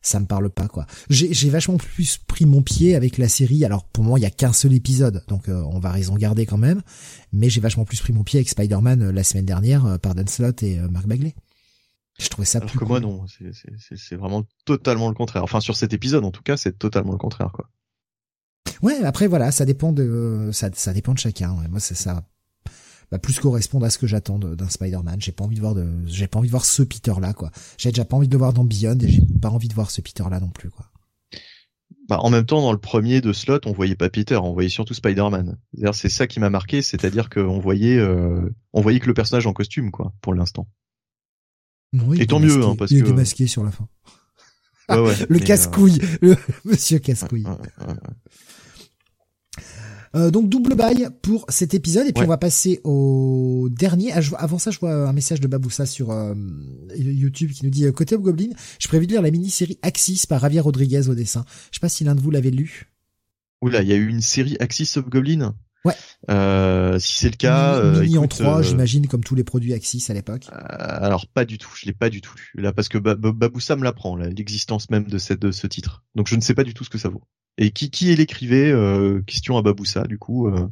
ça 0.00 0.18
me 0.18 0.26
parle 0.26 0.50
pas 0.50 0.68
quoi. 0.68 0.86
J'ai, 1.10 1.50
vachement 1.50 1.76
plus 1.76 2.18
pris 2.18 2.46
mon 2.46 2.62
pied 2.62 2.96
avec 2.96 3.18
la 3.18 3.28
série. 3.28 3.64
Alors 3.64 3.84
pour 3.84 4.04
moi, 4.04 4.18
il 4.18 4.22
y 4.22 4.26
a 4.26 4.30
qu'un 4.30 4.52
seul 4.52 4.72
épisode, 4.72 5.24
donc 5.28 5.48
euh, 5.48 5.62
on 5.70 5.78
va 5.78 5.90
raison 5.90 6.16
garder 6.16 6.46
quand 6.46 6.58
même. 6.58 6.82
Mais 7.32 7.50
j'ai 7.50 7.60
vachement 7.60 7.84
plus 7.84 8.00
pris 8.00 8.12
mon 8.12 8.24
pied 8.24 8.38
avec 8.38 8.48
Spider-Man 8.48 9.02
euh, 9.02 9.12
la 9.12 9.24
semaine 9.24 9.46
dernière 9.46 9.98
par 10.00 10.14
Dan 10.14 10.26
Slott 10.26 10.62
et 10.62 10.78
Mark 10.90 11.06
Bagley. 11.06 11.34
Je 12.18 12.28
trouvais 12.28 12.46
ça 12.46 12.60
plus. 12.60 12.78
que 12.78 12.84
moi 12.84 13.00
non, 13.00 13.24
c'est 13.96 14.16
vraiment 14.16 14.44
totalement 14.64 15.08
le 15.08 15.14
contraire. 15.14 15.42
Enfin 15.44 15.60
sur 15.60 15.76
cet 15.76 15.92
épisode 15.92 16.24
en 16.24 16.30
tout 16.30 16.42
cas, 16.42 16.56
c'est 16.56 16.78
totalement 16.78 17.12
le 17.12 17.18
contraire 17.18 17.50
quoi. 17.52 17.68
Ouais, 18.82 19.02
après 19.04 19.26
voilà, 19.26 19.50
ça 19.52 19.64
dépend 19.64 19.92
de 19.92 20.50
ça, 20.52 20.68
ça 20.74 20.92
dépend 20.92 21.14
de 21.14 21.18
chacun. 21.18 21.54
Moi, 21.70 21.80
c'est 21.80 21.94
ça 21.94 22.24
va 23.12 23.18
plus 23.18 23.38
correspondre 23.38 23.84
à 23.84 23.90
ce 23.90 23.98
que 23.98 24.06
j'attends 24.06 24.38
d'un 24.38 24.68
Spider-Man. 24.68 25.20
J'ai 25.20 25.32
pas 25.32 25.44
envie 25.44 25.56
de 25.56 25.60
voir 25.60 25.74
de 25.74 25.86
j'ai 26.06 26.26
pas 26.26 26.38
envie 26.38 26.48
de 26.48 26.52
voir 26.52 26.64
ce 26.64 26.82
Peter 26.82 27.12
là 27.20 27.32
quoi. 27.34 27.50
J'ai 27.76 27.90
déjà 27.90 28.04
pas 28.04 28.16
envie 28.16 28.26
de 28.26 28.32
le 28.32 28.38
voir 28.38 28.52
dans 28.52 28.64
Beyond 28.64 28.98
et 29.00 29.08
j'ai 29.08 29.22
pas 29.40 29.50
envie 29.50 29.68
de 29.68 29.74
voir 29.74 29.90
ce 29.90 30.00
Peter 30.00 30.24
là 30.30 30.40
non 30.40 30.48
plus 30.48 30.70
quoi. 30.70 30.86
Bah, 32.08 32.18
en 32.20 32.30
même 32.30 32.44
temps, 32.44 32.60
dans 32.60 32.72
le 32.72 32.78
premier 32.78 33.20
de 33.20 33.32
slot, 33.32 33.60
on 33.64 33.72
voyait 33.72 33.94
pas 33.94 34.10
Peter, 34.10 34.36
on 34.36 34.52
voyait 34.52 34.68
surtout 34.68 34.92
Spider-Man. 34.92 35.56
C'est 35.92 36.08
ça 36.08 36.26
qui 36.26 36.40
m'a 36.40 36.50
marqué, 36.50 36.82
c'est-à-dire 36.82 37.30
qu'on 37.30 37.60
voyait, 37.60 37.96
euh, 37.96 38.50
on 38.72 38.80
voyait 38.80 38.98
que 38.98 39.06
le 39.06 39.14
personnage 39.14 39.46
en 39.46 39.52
costume, 39.52 39.90
quoi, 39.90 40.12
pour 40.20 40.34
l'instant. 40.34 40.66
Et 42.18 42.26
tant 42.26 42.40
mieux, 42.40 42.64
hein, 42.64 42.74
parce 42.76 42.90
il 42.90 43.02
que. 43.02 43.06
est 43.06 43.10
démasqué 43.10 43.46
sur 43.46 43.62
la 43.62 43.70
fin. 43.70 43.88
Ouais, 44.88 44.98
ouais, 44.98 45.14
le 45.28 45.38
casse-couille, 45.38 46.00
le 46.22 46.36
monsieur 46.64 46.98
casse-couille. 46.98 47.44
Ouais, 47.44 47.94
euh, 50.14 50.30
donc 50.30 50.48
double 50.48 50.74
bail 50.74 51.08
pour 51.22 51.46
cet 51.48 51.74
épisode 51.74 52.06
et 52.06 52.12
puis 52.12 52.24
on 52.24 52.28
va 52.28 52.36
passer 52.36 52.80
au 52.84 53.68
dernier. 53.70 54.12
Ah, 54.12 54.20
avant 54.38 54.58
ça, 54.58 54.70
je 54.70 54.78
vois 54.78 55.08
un 55.08 55.12
message 55.12 55.40
de 55.40 55.48
Baboussa 55.48 55.86
sur 55.86 56.10
euh, 56.10 56.34
YouTube 56.96 57.52
qui 57.52 57.64
nous 57.64 57.70
dit 57.70 57.86
euh, 57.86 57.92
côté 57.92 58.16
Goblin, 58.16 58.50
je 58.78 58.88
prévu 58.88 59.06
de 59.06 59.12
lire 59.12 59.22
la 59.22 59.30
mini-série 59.30 59.78
Axis 59.82 60.26
par 60.26 60.40
Javier 60.40 60.60
Rodriguez 60.60 61.08
au 61.08 61.14
dessin. 61.14 61.44
Je 61.70 61.76
sais 61.76 61.80
pas 61.80 61.88
si 61.88 62.04
l'un 62.04 62.14
de 62.14 62.20
vous 62.20 62.30
l'avait 62.30 62.50
lu. 62.50 62.92
Oula, 63.62 63.82
il 63.82 63.88
y 63.88 63.92
a 63.92 63.96
eu 63.96 64.08
une 64.08 64.20
série 64.20 64.56
Axis 64.60 64.96
of 64.96 65.08
Goblin. 65.08 65.54
Ouais. 65.84 65.94
Euh, 66.30 66.98
si 66.98 67.16
c'est 67.16 67.30
le 67.30 67.36
cas, 67.36 67.82
mini, 68.00 68.18
en 68.18 68.28
3, 68.28 68.62
j'imagine 68.62 69.08
comme 69.08 69.24
tous 69.24 69.34
les 69.34 69.44
produits 69.44 69.74
Axis 69.74 70.04
à 70.10 70.14
l'époque. 70.14 70.46
alors 70.50 71.26
pas 71.26 71.44
du 71.44 71.58
tout, 71.58 71.70
je 71.74 71.86
l'ai 71.86 71.92
pas 71.92 72.10
du 72.10 72.20
tout 72.20 72.34
lu 72.36 72.62
là 72.62 72.72
parce 72.72 72.88
que 72.88 72.98
Baboussa 72.98 73.76
me 73.76 73.84
l'apprend 73.84 74.16
l'existence 74.16 74.90
même 74.90 75.08
de 75.08 75.18
cette 75.18 75.40
de 75.40 75.50
ce 75.50 75.66
titre. 75.66 76.04
Donc 76.14 76.28
je 76.28 76.36
ne 76.36 76.40
sais 76.40 76.54
pas 76.54 76.64
du 76.64 76.74
tout 76.74 76.84
ce 76.84 76.90
que 76.90 76.98
ça 76.98 77.08
vaut. 77.08 77.22
Et 77.58 77.70
qui, 77.70 77.90
qui 77.90 78.10
est 78.10 78.16
l'écrivait 78.16 78.70
euh, 78.70 79.20
Question 79.22 79.58
à 79.58 79.62
Baboussa, 79.62 80.04
du 80.04 80.18
coup. 80.18 80.48
Euh, 80.48 80.68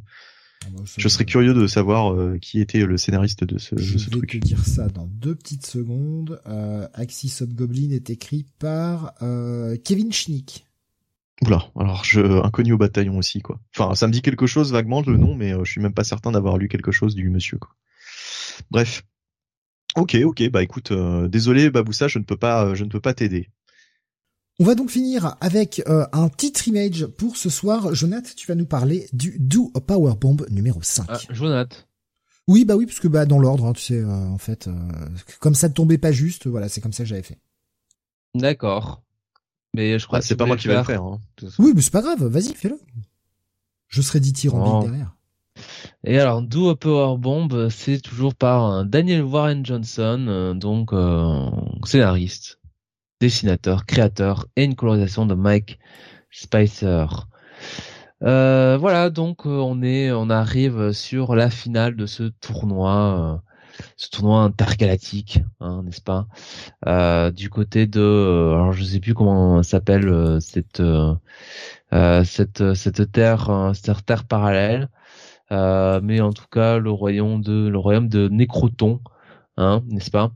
ah 0.63 0.67
bah, 0.75 0.83
je 0.97 1.07
serais 1.07 1.25
curieux 1.25 1.53
de 1.53 1.67
savoir 1.67 2.13
euh, 2.13 2.37
qui 2.39 2.59
était 2.59 2.85
le 2.85 2.97
scénariste 2.97 3.43
de 3.43 3.57
ce, 3.57 3.75
je 3.77 3.93
de 3.93 3.97
ce 3.99 4.05
vais 4.05 4.17
truc. 4.17 4.31
te 4.31 4.37
dire 4.37 4.65
ça 4.65 4.87
dans 4.87 5.07
deux 5.07 5.35
petites 5.35 5.65
secondes. 5.65 6.41
Euh, 6.47 6.87
Axis 6.93 7.43
Goblin 7.43 7.91
est 7.91 8.09
écrit 8.09 8.45
par 8.59 9.13
Kevin 9.83 10.11
Schnick. 10.11 10.65
Oula, 11.45 11.71
alors 11.75 12.03
je 12.03 12.21
inconnu 12.43 12.73
au 12.73 12.77
bataillon 12.77 13.17
aussi 13.17 13.41
quoi. 13.41 13.59
Enfin, 13.75 13.95
ça 13.95 14.07
me 14.07 14.11
dit 14.11 14.21
quelque 14.21 14.45
chose 14.47 14.71
vaguement 14.71 15.01
le 15.01 15.17
nom, 15.17 15.35
mais 15.35 15.53
je 15.63 15.71
suis 15.71 15.81
même 15.81 15.93
pas 15.93 16.03
certain 16.03 16.31
d'avoir 16.31 16.57
lu 16.57 16.67
quelque 16.67 16.91
chose 16.91 17.15
du 17.15 17.29
monsieur 17.29 17.57
quoi. 17.57 17.75
Bref. 18.69 19.03
Ok, 19.97 20.15
ok, 20.23 20.49
bah 20.49 20.63
écoute, 20.63 20.93
désolé 21.27 21.69
Baboussa, 21.69 22.07
je 22.07 22.19
ne 22.19 22.23
peux 22.23 22.37
pas, 22.37 22.73
je 22.75 22.83
ne 22.85 22.89
peux 22.89 23.01
pas 23.01 23.13
t'aider. 23.13 23.49
On 24.61 24.63
va 24.63 24.75
donc 24.75 24.91
finir 24.91 25.37
avec 25.41 25.81
euh, 25.87 26.05
un 26.11 26.29
titre 26.29 26.67
image 26.67 27.07
pour 27.07 27.35
ce 27.35 27.49
soir. 27.49 27.95
Jonathan, 27.95 28.29
tu 28.35 28.45
vas 28.45 28.53
nous 28.53 28.67
parler 28.67 29.07
du 29.11 29.37
Do 29.39 29.71
a 29.73 29.81
Power 29.81 30.13
Bomb 30.21 30.45
numéro 30.51 30.83
5. 30.83 31.05
Ah, 31.09 31.17
Jonathan. 31.31 31.77
Oui, 32.47 32.63
bah 32.63 32.75
oui, 32.75 32.85
parce 32.85 32.99
que 32.99 33.07
bah 33.07 33.25
dans 33.25 33.39
l'ordre, 33.39 33.65
hein, 33.65 33.73
tu 33.73 33.81
sais, 33.81 33.99
euh, 33.99 34.07
en 34.07 34.37
fait, 34.37 34.67
euh, 34.67 34.73
comme 35.39 35.55
ça 35.55 35.67
ne 35.67 35.73
tombait 35.73 35.97
pas 35.97 36.11
juste, 36.11 36.45
voilà, 36.45 36.69
c'est 36.69 36.79
comme 36.79 36.93
ça 36.93 37.01
que 37.01 37.09
j'avais 37.09 37.23
fait. 37.23 37.39
D'accord. 38.35 39.01
Mais 39.73 39.97
je 39.99 40.05
crois 40.05 40.19
que 40.19 40.25
c'est 40.25 40.35
pas 40.35 40.45
moi 40.45 40.57
qui 40.57 40.67
vais 40.67 40.75
le 40.75 40.83
faire. 40.83 41.03
Hein. 41.03 41.19
Oui, 41.59 41.71
mais 41.75 41.81
c'est 41.81 41.91
pas 41.93 42.01
grave, 42.01 42.23
vas-y, 42.25 42.53
fais-le. 42.53 42.77
Je 43.87 44.01
serai 44.01 44.19
dithyrambique 44.19 44.73
Oh. 44.73 44.83
derrière. 44.83 45.15
Et 46.03 46.19
alors, 46.19 46.41
Duo 46.41 46.75
Power 46.75 47.17
Bomb, 47.17 47.69
c'est 47.69 47.99
toujours 48.01 48.33
par 48.35 48.71
euh, 48.71 48.83
Daniel 48.83 49.23
Warren 49.23 49.65
Johnson, 49.65 50.25
euh, 50.27 50.53
donc 50.53 50.93
euh, 50.93 51.49
scénariste, 51.85 52.59
dessinateur, 53.19 53.85
créateur 53.85 54.47
et 54.55 54.63
une 54.63 54.75
colorisation 54.75 55.25
de 55.25 55.35
Mike 55.35 55.77
Spicer. 56.31 57.05
Euh, 58.23 58.77
voilà, 58.79 59.09
donc 59.09 59.45
on 59.45 59.81
est, 59.83 60.11
on 60.11 60.29
arrive 60.29 60.91
sur 60.93 61.35
la 61.35 61.49
finale 61.49 61.95
de 61.95 62.05
ce 62.05 62.23
tournoi, 62.23 63.41
euh, 63.43 63.50
ce 63.97 64.09
tournoi 64.09 64.41
intergalactique, 64.43 65.39
hein, 65.59 65.83
n'est-ce 65.83 66.01
pas? 66.01 66.27
Euh, 66.87 67.31
Du 67.31 67.49
côté 67.49 67.87
de, 67.87 67.99
euh, 68.01 68.53
alors 68.53 68.73
je 68.73 68.83
sais 68.83 68.99
plus 68.99 69.13
comment 69.13 69.63
s'appelle 69.63 70.07
euh, 70.07 70.39
cette, 70.39 70.81
cette, 72.23 72.73
cette 72.73 73.11
terre, 73.11 73.49
euh, 73.49 73.73
cette 73.73 74.05
terre 74.05 74.23
parallèle. 74.25 74.89
Mais 75.51 76.21
en 76.21 76.31
tout 76.31 76.45
cas 76.49 76.77
le 76.77 76.91
royaume 76.91 77.41
de 77.41 77.67
le 77.67 77.77
royaume 77.77 78.07
de 78.07 78.29
Nécroton, 78.29 79.01
hein, 79.57 79.83
n'est-ce 79.89 80.09
pas? 80.11 80.31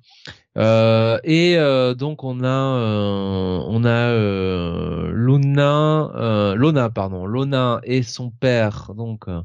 Euh, 0.58 1.20
Et 1.24 1.58
euh, 1.58 1.94
donc 1.96 2.24
on 2.24 2.44
a 2.44 2.48
euh, 2.48 3.60
on 3.68 3.84
a 3.86 4.12
Luna, 5.12 6.54
Lona 6.56 6.90
pardon, 6.90 7.26
Lona 7.26 7.80
et 7.84 8.04
son 8.04 8.30
père 8.30 8.92
donc 8.96 9.28
euh, 9.28 9.42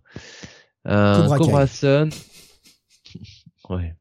Cobra 1.12 1.41
Kai. 1.41 1.69
Ouais, 3.69 3.95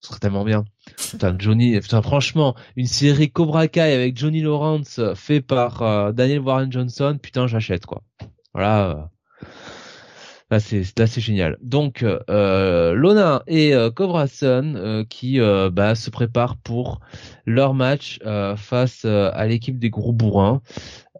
ce 0.00 0.08
serait 0.08 0.20
tellement 0.20 0.44
bien. 0.44 0.64
Putain, 0.96 1.36
Johnny, 1.38 1.78
putain, 1.80 2.00
franchement, 2.02 2.54
une 2.76 2.86
série 2.86 3.30
Cobra 3.30 3.68
Kai 3.68 3.80
avec 3.92 4.16
Johnny 4.16 4.40
Lawrence 4.40 4.98
euh, 4.98 5.14
fait 5.14 5.40
par 5.40 5.82
euh, 5.82 6.12
Daniel 6.12 6.40
Warren 6.40 6.70
Johnson, 6.72 7.18
putain, 7.20 7.46
j'achète 7.46 7.86
quoi. 7.86 8.02
Voilà. 8.54 8.90
euh, 8.90 9.46
Là 10.50 10.60
c'est 10.60 10.82
là 10.98 11.06
c'est 11.06 11.22
génial. 11.22 11.56
Donc 11.62 12.02
euh, 12.04 12.92
Lona 12.92 13.42
et 13.46 13.74
euh, 13.74 13.90
Cobra 13.90 14.26
Sun 14.26 15.04
qui 15.08 15.40
bah, 15.72 15.94
se 15.94 16.10
préparent 16.10 16.58
pour 16.58 17.00
leur 17.46 17.72
match 17.74 18.20
face 18.56 19.06
à 19.06 19.46
l'équipe 19.46 19.78
des 19.78 19.88
gros 19.90 20.12
bourrins. 20.12 20.60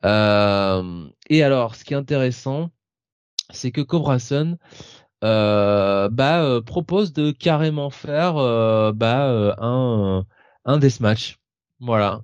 Et 0.05 1.43
alors 1.43 1.75
ce 1.75 1.85
qui 1.85 1.95
est 1.95 1.97
intéressant, 1.97 2.71
c'est 3.51 3.73
que 3.73 3.81
Cobra 3.81 4.19
Sun 4.19 4.59
bah, 5.29 6.43
euh, 6.45 6.61
propose 6.61 7.13
de 7.13 7.31
carrément 7.31 7.91
faire 7.91 8.37
euh, 8.37 8.93
bah, 8.93 9.27
euh, 9.29 9.53
un 9.59 10.25
un 10.65 10.79
deathmatch. 10.79 11.39
Voilà. 11.81 12.21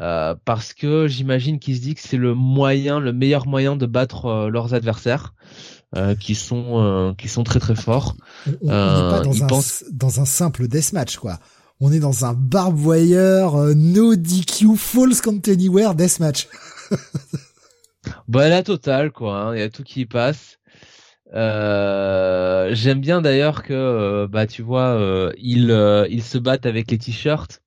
Euh, 0.00 0.34
parce 0.44 0.72
que 0.72 1.08
j'imagine 1.08 1.58
qu'ils 1.58 1.76
se 1.76 1.80
disent 1.82 1.94
que 1.94 2.00
c'est 2.00 2.16
le 2.16 2.34
moyen, 2.34 3.00
le 3.00 3.12
meilleur 3.12 3.46
moyen 3.46 3.76
de 3.76 3.86
battre 3.86 4.26
euh, 4.26 4.48
leurs 4.48 4.72
adversaires, 4.74 5.34
euh, 5.96 6.14
qui 6.14 6.34
sont 6.34 6.80
euh, 6.80 7.12
qui 7.14 7.28
sont 7.28 7.44
très 7.44 7.58
très 7.60 7.74
forts. 7.76 8.14
On 8.62 8.66
n'est 8.66 8.72
Euh, 8.72 9.10
pas 9.10 9.20
dans 9.20 9.42
un, 9.42 9.46
pense- 9.46 9.84
dans 9.92 10.20
un 10.20 10.24
simple 10.24 10.68
deathmatch, 10.68 11.16
quoi. 11.18 11.38
On 11.80 11.90
est 11.92 11.98
dans 11.98 12.24
un 12.24 12.34
barbed 12.34 12.78
wire, 12.84 13.56
euh, 13.56 13.74
no 13.74 14.14
DQ, 14.14 14.76
false 14.76 15.20
count 15.20 15.40
anywhere 15.48 15.94
deathmatch. 15.94 16.46
Bah 18.28 18.48
la 18.48 18.62
totale 18.62 19.10
quoi, 19.12 19.36
hein, 19.38 19.54
il 19.54 19.60
y 19.60 19.62
a 19.62 19.68
tout 19.68 19.82
qui 19.82 20.00
y 20.02 20.06
passe. 20.06 20.58
Euh, 21.34 22.70
J'aime 22.74 23.00
bien 23.00 23.20
d'ailleurs 23.20 23.62
que 23.62 23.72
euh, 23.72 24.26
bah 24.28 24.46
tu 24.46 24.62
vois 24.62 24.88
euh, 24.94 25.32
ils 25.38 25.70
euh, 25.70 26.06
ils 26.10 26.22
se 26.22 26.38
battent 26.38 26.66
avec 26.66 26.90
les 26.90 26.98
t-shirts, 26.98 27.62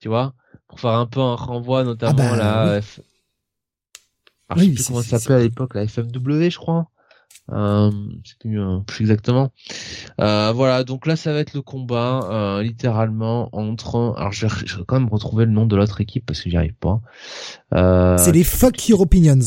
tu 0.00 0.08
vois, 0.08 0.34
pour 0.68 0.80
faire 0.80 0.90
un 0.92 1.06
peu 1.06 1.20
un 1.20 1.34
renvoi 1.36 1.84
notamment 1.84 2.30
bah, 2.30 2.36
la 2.36 2.74
oui. 2.76 2.82
F... 2.82 3.00
Alors, 4.48 4.58
je 4.58 4.64
sais 4.64 4.70
plus 4.74 4.82
c'est- 4.82 4.86
comment 4.88 5.02
ça 5.02 5.08
c'est- 5.10 5.18
s'appelait 5.18 5.40
à 5.40 5.42
l'époque, 5.44 5.74
la 5.74 5.86
FMW 5.86 6.50
je 6.50 6.58
crois. 6.58 6.88
Euh, 7.52 7.90
sais 8.24 8.34
plus, 8.40 8.58
euh, 8.60 8.78
plus 8.86 9.02
exactement. 9.02 9.52
Euh, 10.20 10.52
voilà, 10.52 10.82
donc 10.82 11.06
là 11.06 11.14
ça 11.14 11.32
va 11.32 11.40
être 11.40 11.52
le 11.52 11.60
combat 11.62 12.28
euh, 12.30 12.62
littéralement 12.62 13.48
entre. 13.52 14.14
Alors 14.16 14.32
je 14.32 14.46
vais, 14.46 14.52
je 14.66 14.78
vais 14.78 14.84
quand 14.86 14.98
même 14.98 15.08
retrouver 15.10 15.44
le 15.44 15.50
nom 15.50 15.66
de 15.66 15.76
l'autre 15.76 16.00
équipe 16.00 16.24
parce 16.26 16.40
que 16.40 16.48
j'y 16.48 16.56
arrive 16.56 16.74
pas. 16.74 17.00
Euh, 17.74 18.16
C'est 18.18 18.32
les 18.32 18.44
fuck 18.44 18.88
your 18.88 19.00
opinions. 19.02 19.38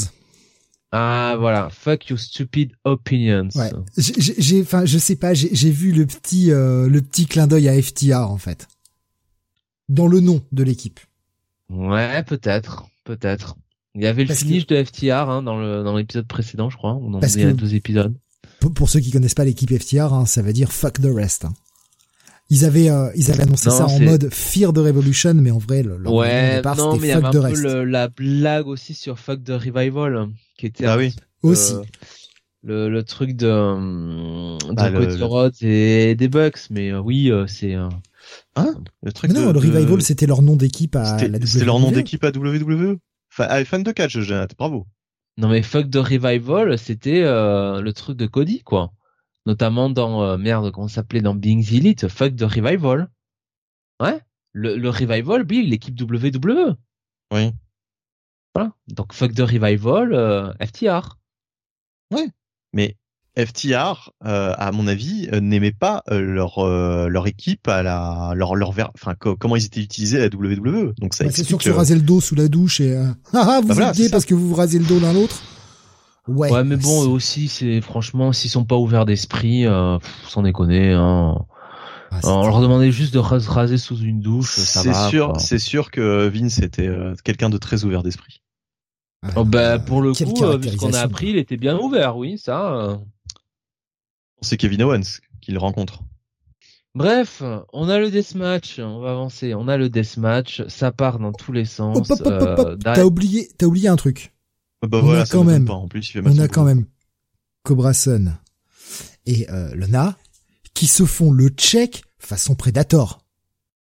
Ah 0.91 1.35
voilà, 1.38 1.69
fuck 1.69 2.07
your 2.09 2.17
stupid 2.19 2.72
opinions. 2.85 3.49
Ouais. 3.56 3.72
J'ai- 3.98 4.61
enfin, 4.61 4.85
je 4.85 4.98
sais 4.98 5.16
pas, 5.17 5.33
j'ai 5.33 5.69
vu 5.72 5.91
le 5.91 6.06
petit, 6.06 6.51
euh, 6.51 6.88
le 6.88 7.01
petit 7.01 7.25
clin 7.25 7.45
d'œil 7.48 7.67
à 7.67 7.82
FTR 7.82 8.32
en 8.32 8.38
fait, 8.38 8.67
dans 9.90 10.07
le 10.07 10.19
nom 10.22 10.41
de 10.51 10.64
l'équipe. 10.64 10.99
Ouais, 11.69 12.24
peut-être, 12.24 12.85
peut-être. 13.03 13.57
Il 13.95 14.03
y 14.03 14.07
avait 14.07 14.24
le 14.24 14.27
Parce 14.30 14.40
finish 14.41 14.66
de 14.67 14.82
FTR 14.83 15.30
hein, 15.30 15.41
dans 15.43 15.59
le 15.59 15.83
dans 15.83 15.98
l'épisode 15.98 16.27
précédent, 16.27 16.69
je 16.69 16.77
crois, 16.77 16.93
y 17.41 17.43
a 17.43 17.51
que- 17.51 17.57
deux 17.57 17.75
épisodes. 17.75 18.16
Pour, 18.61 18.74
pour 18.74 18.90
ceux 18.90 18.99
qui 19.01 19.11
connaissent 19.11 19.33
pas 19.35 19.43
l'équipe 19.45 19.72
FTR, 19.77 20.14
hein, 20.14 20.25
ça 20.25 20.41
veut 20.41 20.53
dire 20.53 20.72
fuck 20.72 21.01
the 21.01 21.09
rest. 21.14 21.45
hein. 21.45 21.53
Ils 22.50 22.64
avaient, 22.66 22.90
euh, 22.90 23.09
ils 23.16 23.30
avaient 23.32 23.43
annoncé 23.43 23.69
Non, 23.69 23.76
ça 23.76 23.85
en 23.88 24.00
mode 24.00 24.30
Fear 24.32 24.72
the 24.72 24.77
Revolution, 24.77 25.34
mais 25.34 25.51
en 25.51 25.58
vrai, 25.58 25.84
le, 25.84 25.98
Ouais, 26.09 26.56
départ, 26.58 26.77
non, 26.77 26.92
c'était 26.93 27.01
mais 27.01 27.08
il 27.08 27.09
y 27.09 27.14
avait 27.14 27.26
un 27.26 27.32
peu 27.32 27.61
le- 27.61 27.84
la 27.84 28.08
blague 28.08 28.67
aussi 28.67 28.93
sur 28.93 29.19
fuck 29.19 29.43
the 29.43 29.50
revival, 29.51 30.30
qui 30.58 30.66
était 30.67 30.85
Ah 30.85 30.98
oui. 30.98 31.14
peu, 31.42 31.50
Aussi. 31.50 31.74
euh, 31.74 31.82
le, 32.64 32.90
le 32.90 33.03
truc 33.03 33.35
de, 33.35 33.48
euh, 33.48 34.58
de 34.69 34.74
Bah, 34.74 34.92
Cody 34.92 35.17
le- 35.17 35.26
Rhodes 35.26 35.56
et 35.61 36.16
des 36.16 36.27
Bucks, 36.30 36.69
mais 36.69 36.92
euh, 36.92 37.00
oui, 37.00 37.30
euh, 37.32 37.48
c'est 37.48 37.76
euh, 37.76 37.90
Le 39.03 39.11
truc 39.11 39.32
Mais 39.32 39.40
non, 39.40 39.48
de- 39.48 39.53
le 39.53 39.59
de- 39.59 39.67
Revival, 39.76 40.01
c'était 40.01 40.26
leur 40.26 40.42
nom 40.42 40.56
d'équipe 40.56 40.95
à 40.95 41.17
C'était 41.17 41.27
la 41.30 41.45
c'était 41.45 41.66
leur 41.66 41.80
nom 41.80 41.88
WWE. 41.90 41.93
d'équipe 41.95 42.24
à 42.24 42.32
WWE. 42.32 42.98
Enfin, 43.32 43.45
ah, 43.50 43.64
fan 43.66 43.84
de 43.84 43.92
catch, 43.92 44.17
Jonathan, 44.19 44.56
bravo. 44.58 44.88
Non 45.38 45.50
mais 45.50 45.61
fuck 45.61 45.90
the 45.92 45.98
revival, 45.98 46.77
c'était 46.80 47.22
euh, 47.24 47.80
le 47.82 47.93
truc 47.93 48.17
de 48.17 48.26
Cody 48.26 48.64
quoi. 48.64 48.92
Notamment 49.48 49.90
dans 49.90 50.22
euh, 50.24 50.38
merde, 50.38 50.72
comment 50.72 50.88
ça 50.90 50.95
s'appelait 50.95 51.22
dans 51.22 51.34
Being 51.34 51.64
the 51.66 51.72
Elite, 51.72 52.08
fuck 52.09 52.35
the 52.35 52.42
revival. 52.43 53.08
Ouais, 54.01 54.19
le, 54.51 54.76
le 54.76 54.90
revival, 54.90 55.45
oui, 55.50 55.66
l'équipe 55.66 56.00
WWE. 56.00 56.76
Oui. 57.34 57.51
Voilà. 58.53 58.74
Donc 58.90 59.14
fuck 59.14 59.34
the 59.34 59.40
revival, 59.42 60.14
euh, 60.14 60.51
FTR. 60.61 61.17
Mais 62.74 62.98
FTR, 63.38 64.11
euh, 64.26 64.53
à 64.58 64.72
mon 64.72 64.88
avis, 64.88 65.30
euh, 65.32 65.40
n'aimait 65.40 65.72
pas 65.72 66.03
euh, 66.11 66.19
leur 66.19 66.59
euh, 66.59 67.08
leur 67.08 67.27
équipe 67.27 67.67
à 67.67 67.84
la 67.84 68.34
leur 68.35 68.56
leur 68.56 68.72
ver- 68.72 68.92
enfin 68.95 69.14
co- 69.16 69.35
comment 69.38 69.56
ils 69.56 69.66
étaient 69.66 69.82
utilisés 69.82 70.17
à 70.17 70.22
la 70.22 70.35
WWE. 70.35 70.93
Donc 71.00 71.14
ça 71.14 71.24
Bah, 71.24 71.30
c'est 71.34 71.43
sûr 71.43 71.58
que 71.58 71.64
se 71.64 71.69
raser 71.69 71.95
le 71.95 72.01
dos 72.01 72.19
sous 72.19 72.35
la 72.35 72.48
douche 72.48 72.82
et 72.82 72.98
euh, 72.98 73.06
ah, 73.34 73.45
ah, 73.48 73.59
vous 73.61 73.67
Bah 73.69 73.74
voilà, 73.76 73.93
ça. 73.93 74.09
parce 74.11 74.26
que 74.26 74.34
vous 74.34 74.48
vous 74.50 74.56
rasez 74.56 74.80
le 74.80 74.85
dos 74.85 75.00
l'un 75.00 75.14
l'autre. 75.14 75.42
Ouais. 76.28 76.52
Ouais, 76.52 76.64
mais 76.64 76.76
bon, 76.78 77.04
eux 77.06 77.08
aussi, 77.10 77.48
c'est 77.48 77.82
franchement, 77.82 78.34
s'ils 78.34 78.50
sont 78.52 78.66
pas 78.66 78.76
ouverts 78.76 79.06
d'esprit, 79.06 79.66
euh, 79.66 79.98
sans 80.28 80.42
déconner, 80.44 80.92
hein. 80.94 81.46
ah, 82.12 82.20
on 82.24 82.48
leur 82.48 82.62
demandait 82.62 82.92
juste 82.92 83.14
de 83.14 83.20
ras- 83.20 83.48
raser 83.48 83.78
sous 83.78 83.98
une 83.98 84.20
douche, 84.22 84.56
ça 84.58 84.82
c'est 84.84 85.10
sûr, 85.10 85.28
c'est 85.40 85.60
sûr 85.60 85.90
que 85.92 86.28
Vince 86.28 86.60
était 86.60 86.88
euh, 86.88 87.16
quelqu'un 87.24 87.50
de 87.50 87.58
très 87.58 87.84
ouvert 87.86 88.04
d'esprit. 88.04 88.42
ah, 89.24 89.30
Oh, 89.38 89.44
bah, 89.46 89.74
euh, 89.76 89.80
pour 89.80 90.02
le 90.02 90.14
coup, 90.14 90.44
euh, 90.44 90.58
vu 90.58 90.68
ce 90.68 90.78
qu'on 90.78 90.88
a 90.94 91.02
appris, 91.02 91.30
il 91.30 91.38
était 91.38 91.58
bien 91.58 91.78
ouvert, 91.80 92.18
oui, 92.18 92.38
ça. 92.38 92.74
euh. 92.76 92.98
C'est 94.42 94.58
Kevin 94.58 94.84
Owens 94.84 95.20
qui 95.42 95.52
le 95.52 95.60
rencontre. 95.60 96.02
Bref, 96.96 97.44
on 97.74 97.90
a 97.90 98.00
le 98.00 98.10
deathmatch, 98.10 98.80
on 98.80 99.00
va 99.00 99.12
avancer, 99.12 99.54
on 99.54 99.68
a 99.68 99.78
le 99.78 99.88
deathmatch, 99.90 100.64
ça 100.68 100.92
part 100.92 101.20
dans 101.20 101.32
tous 101.32 101.52
les 101.52 101.66
sens. 101.66 102.10
Euh, 102.26 102.76
T'as 102.84 103.04
oublié, 103.06 103.50
t'as 103.58 103.68
oublié 103.68 103.88
un 103.88 103.96
truc. 103.96 104.34
Euh, 104.84 104.88
Bah 104.88 105.00
On 105.02 105.06
voilà, 105.06 105.22
a 105.22 105.26
quand 105.26 105.44
même- 105.44 105.66
pas. 105.66 105.74
En 105.74 105.88
plus, 105.88 106.08
il 106.10 106.12
fait 106.14 106.22
mal 106.22 106.34
On 106.34 106.40
a 106.40 106.48
quand 106.48 106.64
même 106.64 106.86
Cobra 107.64 107.94
Sun 107.94 108.38
et 109.26 109.50
euh, 109.50 109.74
Lona 109.76 110.18
qui 110.74 110.88
se 110.88 111.06
font 111.06 111.32
le 111.32 111.50
check 111.50 112.04
façon 112.20 112.56
Predator. 112.56 113.26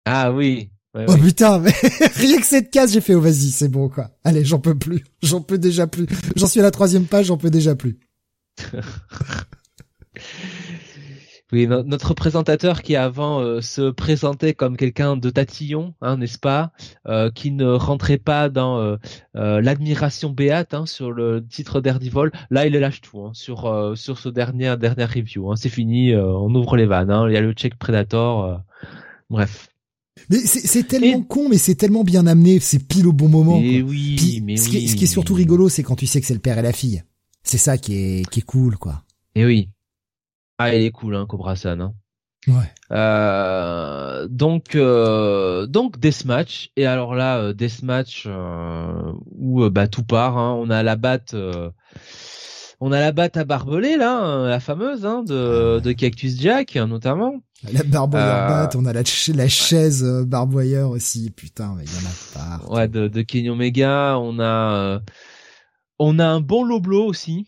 Ah 0.05 0.31
oui. 0.33 0.71
ouais, 0.95 1.07
Oh 1.09 1.17
putain, 1.17 1.59
mais 1.61 1.73
rien 2.17 2.39
que 2.39 2.47
cette 2.47 2.71
case, 2.71 2.93
j'ai 2.93 3.01
fait 3.01 3.15
oh 3.15 3.21
vas-y, 3.21 3.51
c'est 3.51 3.69
bon 3.69 3.89
quoi. 3.89 4.11
Allez, 4.25 4.45
j'en 4.45 4.59
peux 4.61 4.79
plus, 4.79 5.03
j'en 5.23 5.41
peux 5.41 5.59
déjà 5.59 5.87
plus. 5.87 6.07
J'en 6.37 6.47
suis 6.47 6.61
à 6.61 6.63
la 6.63 6.71
troisième 6.71 7.07
page, 7.07 7.27
j'en 7.27 7.39
peux 7.39 7.51
déjà 7.51 7.75
plus. 7.75 7.99
Oui, 11.53 11.67
no- 11.69 11.83
notre 11.83 12.15
présentateur 12.15 12.83
qui 12.83 12.97
avant 12.97 13.41
euh, 13.41 13.61
se 13.61 13.91
présentait 13.91 14.55
comme 14.55 14.77
quelqu'un 14.77 15.17
de 15.17 15.29
tatillon, 15.31 15.95
hein, 16.01 16.17
n'est-ce 16.17 16.39
pas, 16.39 16.73
euh, 17.07 17.31
qui 17.31 17.51
ne 17.51 17.67
rentrait 17.67 18.17
pas 18.19 18.49
dans 18.49 18.79
euh, 18.81 18.97
euh, 19.37 19.61
l'admiration 19.61 20.31
béate 20.31 20.73
hein, 20.75 20.87
sur 20.87 21.13
le 21.13 21.47
titre 21.47 21.81
d'Erdivol. 21.81 22.33
Là, 22.51 22.67
il 22.67 22.73
lâche 22.73 23.03
tout 23.03 23.21
hein, 23.21 23.31
sur 23.35 23.67
euh, 23.67 23.95
sur 23.95 24.19
ce 24.19 24.29
dernier 24.31 24.77
dernière 24.79 25.11
review. 25.13 25.53
Hein. 25.53 25.57
C'est 25.57 25.69
fini, 25.69 26.13
euh, 26.13 26.25
on 26.27 26.53
ouvre 26.55 26.77
les 26.77 26.87
vannes. 26.87 27.11
hein. 27.11 27.27
Il 27.29 27.35
y 27.35 27.37
a 27.37 27.41
le 27.43 27.53
check 27.53 27.77
Predator. 27.77 28.45
euh, 28.45 28.57
bref. 29.31 29.69
Mais 30.31 30.39
c'est 30.39 30.85
tellement 30.89 31.19
Et- 31.21 31.27
con, 31.29 31.49
mais 31.51 31.59
c'est 31.59 31.75
tellement 31.75 32.05
bien 32.05 32.27
amené, 32.27 32.59
c'est 32.59 32.79
pile 32.79 33.07
au 33.07 33.13
bon 33.13 33.29
moment. 33.29 33.61
Et 33.63 33.81
quoi. 33.83 33.91
oui, 33.91 34.15
Puis, 34.17 34.41
mais 34.43 34.57
ce, 34.57 34.69
qui 34.71 34.77
est, 34.77 34.81
oui, 34.81 34.89
ce 34.89 34.97
qui 34.97 35.05
est 35.05 35.09
surtout 35.09 35.35
mais- 35.35 35.41
rigolo, 35.41 35.69
c'est 35.69 35.83
quand 35.83 35.97
tu 35.97 36.07
sais 36.07 36.21
que 36.21 36.27
c'est 36.27 36.35
le 36.35 36.41
père 36.41 36.59
et 36.59 36.63
la 36.63 36.73
fille. 36.73 37.03
C'est 37.43 37.59
ça 37.59 37.77
qui 37.77 37.95
est 37.95 38.31
qui 38.31 38.41
est 38.41 38.45
cool 38.45 38.77
quoi. 38.79 39.03
Et 39.35 39.45
oui. 39.45 39.69
Ah, 40.59 40.75
il 40.75 40.85
est 40.85 40.91
cool, 40.91 41.17
hein, 41.17 41.27
Cobra 41.27 41.57
San. 41.57 41.81
Hein. 41.81 41.95
Ouais. 42.47 42.71
Euh, 42.93 44.29
donc 44.29 44.75
euh, 44.75 45.67
donc 45.67 45.99
deathmatch 45.99 46.69
et 46.77 46.85
alors 46.85 47.15
là 47.15 47.39
euh, 47.39 47.53
deathmatch 47.55 48.25
euh, 48.27 49.13
où 49.39 49.63
euh, 49.63 49.71
bah 49.71 49.89
tout 49.89 50.05
part. 50.05 50.37
Hein. 50.37 50.55
On 50.59 50.69
a 50.69 50.83
la 50.83 50.97
batte, 50.97 51.33
euh, 51.33 51.71
on 52.81 52.93
a 52.93 53.01
la 53.01 53.13
batte 53.13 53.39
à 53.39 53.45
barbelé 53.45 53.97
là, 53.97 54.19
hein, 54.19 54.47
la 54.47 54.61
fameuse 54.61 55.07
hein, 55.07 55.23
de, 55.23 55.81
de 55.81 55.93
Cactus 55.93 56.39
Jack 56.39 56.77
notamment. 56.77 57.33
La 57.73 57.83
barboyeur 57.83 58.49
batte, 58.49 58.77
on 58.77 58.85
a 58.85 58.93
la, 58.93 59.07
ch- 59.07 59.35
la 59.35 59.49
chaise 59.49 60.05
barboyeur 60.27 60.91
aussi. 60.91 61.31
Putain, 61.31 61.75
mais 61.79 61.85
il 61.85 61.91
y 61.91 61.97
en 61.97 62.09
a 62.11 62.59
pas. 62.61 62.75
Ouais, 62.75 62.89
de, 62.89 63.09
de 63.09 63.23
Kenny 63.23 63.49
Omega. 63.49 64.19
On 64.19 64.39
a 64.39 65.01
on 65.99 66.19
a 66.19 66.27
un 66.27 66.43
bon 66.43 66.63
Loblo 66.63 67.07
aussi. 67.07 67.47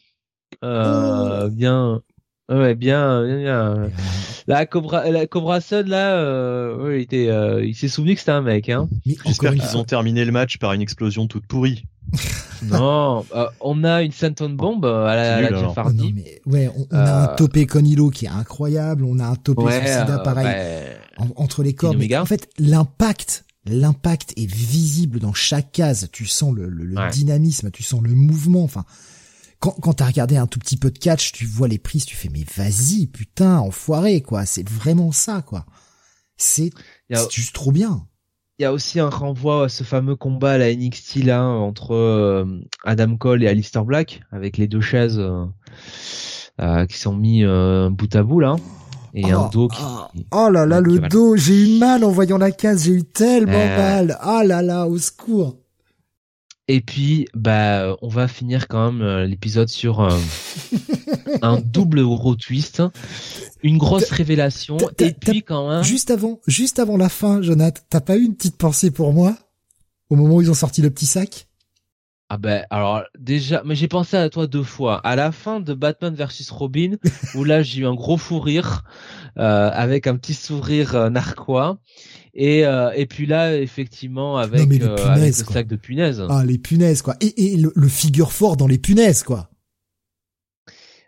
Euh, 0.65 1.51
bien. 1.51 2.01
Ouais, 2.49 2.75
bien, 2.75 3.25
bien, 3.25 3.37
bien. 3.39 3.91
La 4.49 4.65
Cobra, 4.65 5.11
la 5.11 5.27
Cobra 5.27 5.61
Sun, 5.61 5.89
là, 5.89 6.19
euh, 6.19 6.77
ouais, 6.85 6.99
il 7.01 7.03
était, 7.03 7.29
euh, 7.31 7.65
il 7.67 7.75
s'est 7.75 7.89
souvenu 7.89 8.15
que 8.15 8.21
c'était 8.21 8.31
un 8.31 8.43
mec, 8.43 8.69
hein. 8.69 8.89
J'espère 9.25 9.55
qu'ils 9.55 9.77
ont 9.77 9.83
terminé 9.83 10.25
le 10.25 10.31
match 10.31 10.59
par 10.59 10.73
une 10.73 10.81
explosion 10.83 11.27
toute 11.27 11.47
pourrie. 11.47 11.85
Non, 12.63 13.27
euh, 13.35 13.47
on 13.61 13.85
a 13.85 14.03
une 14.03 14.13
Senton 14.13 14.49
Bomb 14.49 14.83
euh, 14.85 15.05
à 15.05 15.15
la, 15.15 15.37
à 15.37 15.41
la 15.43 15.51
nul, 15.51 15.59
Jeff 15.59 15.77
Hardy. 15.77 15.97
non, 16.05 16.11
mais 16.15 16.41
ouais, 16.47 16.71
on, 16.75 16.87
on 16.91 16.97
a 16.97 17.01
Euh, 17.01 17.25
un 17.25 17.35
topé 17.35 17.67
Conilo 17.67 18.09
qui 18.09 18.25
est 18.25 18.29
incroyable, 18.31 19.05
on 19.05 19.19
a 19.19 19.27
un 19.27 19.35
topé 19.35 19.63
Ouais, 19.63 19.73
Suicida 19.79 20.21
euh, 20.21 20.23
pareil 20.23 20.47
ouais. 20.47 20.97
en- 21.19 21.43
entre 21.43 21.63
les 21.63 21.75
corps. 21.75 21.95
Mais 21.95 22.17
en 22.17 22.25
fait, 22.25 22.49
l'impact, 22.59 23.45
l'impact 23.67 24.33
est 24.39 24.51
visible 24.51 25.19
dans 25.19 25.35
chaque 25.35 25.71
case. 25.71 26.09
Tu 26.13 26.25
sens 26.25 26.55
le, 26.55 26.71
le, 26.71 26.85
le 26.87 26.97
Ouais. 26.97 27.11
dynamisme, 27.11 27.71
tu 27.71 27.83
sens 27.83 28.01
le 28.03 28.15
mouvement. 28.15 28.65
Enfin, 28.65 28.85
quand, 29.61 29.73
quand 29.81 29.95
t'as 29.95 30.07
regardé 30.07 30.37
un 30.37 30.47
tout 30.47 30.59
petit 30.59 30.77
peu 30.77 30.91
de 30.91 30.99
catch, 30.99 31.33
tu 31.33 31.47
vois 31.47 31.69
les 31.69 31.79
prises, 31.79 32.05
tu 32.05 32.17
fais 32.17 32.29
mais 32.29 32.45
vas-y, 32.57 33.07
putain, 33.07 33.59
enfoiré 33.59 34.21
quoi. 34.21 34.45
C'est 34.47 34.69
vraiment 34.69 35.13
ça 35.13 35.43
quoi. 35.43 35.65
C'est 36.37 36.71
juste 37.31 37.55
trop 37.55 37.73
bien. 37.73 38.07
Il 38.59 38.63
y 38.63 38.67
a 38.67 38.73
aussi 38.73 39.01
un 39.01 39.11
renvoi 39.11 39.65
à 39.65 39.69
ce 39.69 39.85
fameux 39.85 40.17
combat 40.17 40.53
à 40.53 40.59
la 40.59 40.75
NXT 40.75 41.25
là 41.25 41.45
entre 41.45 41.95
euh, 41.95 42.45
Adam 42.85 43.17
Cole 43.17 43.43
et 43.45 43.49
Alistair 43.49 43.85
Black 43.85 44.23
avec 44.33 44.57
les 44.57 44.67
deux 44.67 44.81
chaises 44.81 45.19
euh, 45.19 45.45
euh, 46.61 46.87
qui 46.87 46.97
sont 46.99 47.15
mis 47.15 47.45
euh, 47.45 47.91
bout 47.91 48.15
à 48.17 48.23
bout 48.23 48.41
là 48.41 48.57
et 49.13 49.25
Oh, 49.35 49.39
un 49.39 49.49
dos 49.49 49.69
qui, 49.69 49.81
oh, 49.83 50.21
Oh 50.31 50.51
là 50.51 50.67
là, 50.67 50.81
le 50.81 50.99
dos, 51.09 51.37
j'ai 51.37 51.55
eu 51.77 51.79
mal 51.79 52.05
en 52.05 52.11
voyant 52.11 52.37
la 52.37 52.51
case, 52.51 52.85
j'ai 52.85 52.93
eu 52.93 53.03
tellement 53.05 53.53
Euh. 53.55 53.77
mal. 53.77 54.19
Ah 54.21 54.43
là 54.45 54.61
là, 54.61 54.87
au 54.87 54.99
secours. 54.99 55.57
Et 56.69 56.81
puis, 56.81 57.29
bah, 57.35 57.97
on 58.03 58.09
va 58.09 58.27
finir 58.27 58.67
quand 58.67 58.91
même 58.91 59.03
euh, 59.03 59.27
l'épisode 59.27 59.69
sur 59.69 60.01
euh, 60.01 60.19
un 61.43 61.61
double 61.61 62.01
euro 62.01 62.35
twist, 62.35 62.83
une 63.63 63.79
grosse 63.79 64.11
révélation, 64.11 64.77
et 64.99 65.13
puis 65.13 65.43
quand 65.43 65.71
même, 65.71 65.85
Juste 65.85 66.11
avant, 66.11 66.41
juste 66.49 66.81
avant 66.81 66.97
la 66.97 67.09
fin, 67.09 67.41
Jonathan, 67.41 67.81
t'as 67.89 68.01
pas 68.01 68.17
eu 68.17 68.23
une 68.23 68.35
petite 68.35 68.57
pensée 68.57 68.91
pour 68.91 69.13
moi 69.13 69.37
au 70.11 70.17
moment 70.17 70.37
où 70.37 70.43
ils 70.43 70.51
ont 70.51 70.55
sorti 70.55 70.83
le 70.83 70.91
petit 70.91 71.07
sac? 71.07 71.47
Ah 72.29 72.39
ben, 72.39 72.67
alors 72.71 73.05
déjà, 73.17 73.63
mais 73.65 73.77
j'ai 73.77 73.87
pensé 73.87 74.17
à 74.17 74.29
toi 74.29 74.49
deux 74.49 74.65
fois. 74.65 74.99
À 75.07 75.15
la 75.15 75.31
fin 75.31 75.61
de 75.61 75.75
Batman 75.75 76.13
versus 76.13 76.51
Robin, 76.51 76.97
où 77.37 77.45
là 77.45 77.63
j'ai 77.63 77.83
eu 77.83 77.87
un 77.87 77.95
gros 77.95 78.17
fou 78.17 78.41
rire 78.41 78.83
euh, 79.39 79.71
avec 79.73 80.09
un 80.09 80.17
petit 80.17 80.35
sourire 80.35 80.97
euh, 80.97 81.09
narquois, 81.09 81.79
et 82.39 82.67
euh, 82.67 82.93
et 82.95 83.07
puis 83.07 83.27
là 83.27 83.57
effectivement 83.57 84.37
avec, 84.37 84.61
euh, 84.61 84.97
avec 85.07 85.37
le 85.37 85.45
quoi. 85.45 85.55
sac 85.55 85.67
de 85.67 85.77
punaises. 85.77 86.23
Ah, 86.29 86.45
les 86.45 86.59
punaises, 86.59 87.03
quoi. 87.03 87.17
Et, 87.21 87.53
et 87.53 87.57
le, 87.57 87.73
le 87.75 87.89
figure 87.89 88.33
fort 88.33 88.57
dans 88.57 88.67
les 88.67 88.79
punaises, 88.79 89.23
quoi. 89.23 89.51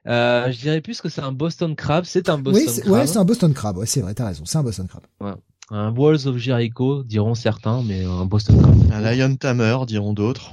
Euh, 0.07 0.51
je 0.51 0.59
dirais 0.59 0.81
plus 0.81 1.01
que 1.03 1.09
c'est 1.11 1.21
un 1.21 1.33
Boston 1.33 1.77
Crab, 1.77 2.05
c'est 2.05 2.31
un 2.31 2.39
Boston 2.39 2.63
oui, 2.67 2.73
c'est, 2.73 2.81
Crab. 2.81 2.95
ouais, 2.95 3.07
c'est 3.07 3.19
un 3.19 3.25
Boston 3.25 3.53
Crab. 3.53 3.77
Ouais, 3.77 3.87
c'est 3.87 4.01
vrai, 4.01 4.15
t'as 4.15 4.27
raison. 4.29 4.45
C'est 4.47 4.57
un 4.57 4.63
Boston 4.63 4.87
Crab. 4.89 5.37
Un 5.71 5.95
Walls 5.95 6.27
of 6.27 6.39
Jericho, 6.39 7.03
diront 7.03 7.35
certains, 7.35 7.83
mais 7.83 8.05
un 8.05 8.25
Boston 8.25 8.59
Crab. 8.59 8.75
Un 8.91 9.01
Lion 9.13 9.37
Tamer, 9.37 9.77
diront 9.87 10.15
d'autres. 10.15 10.53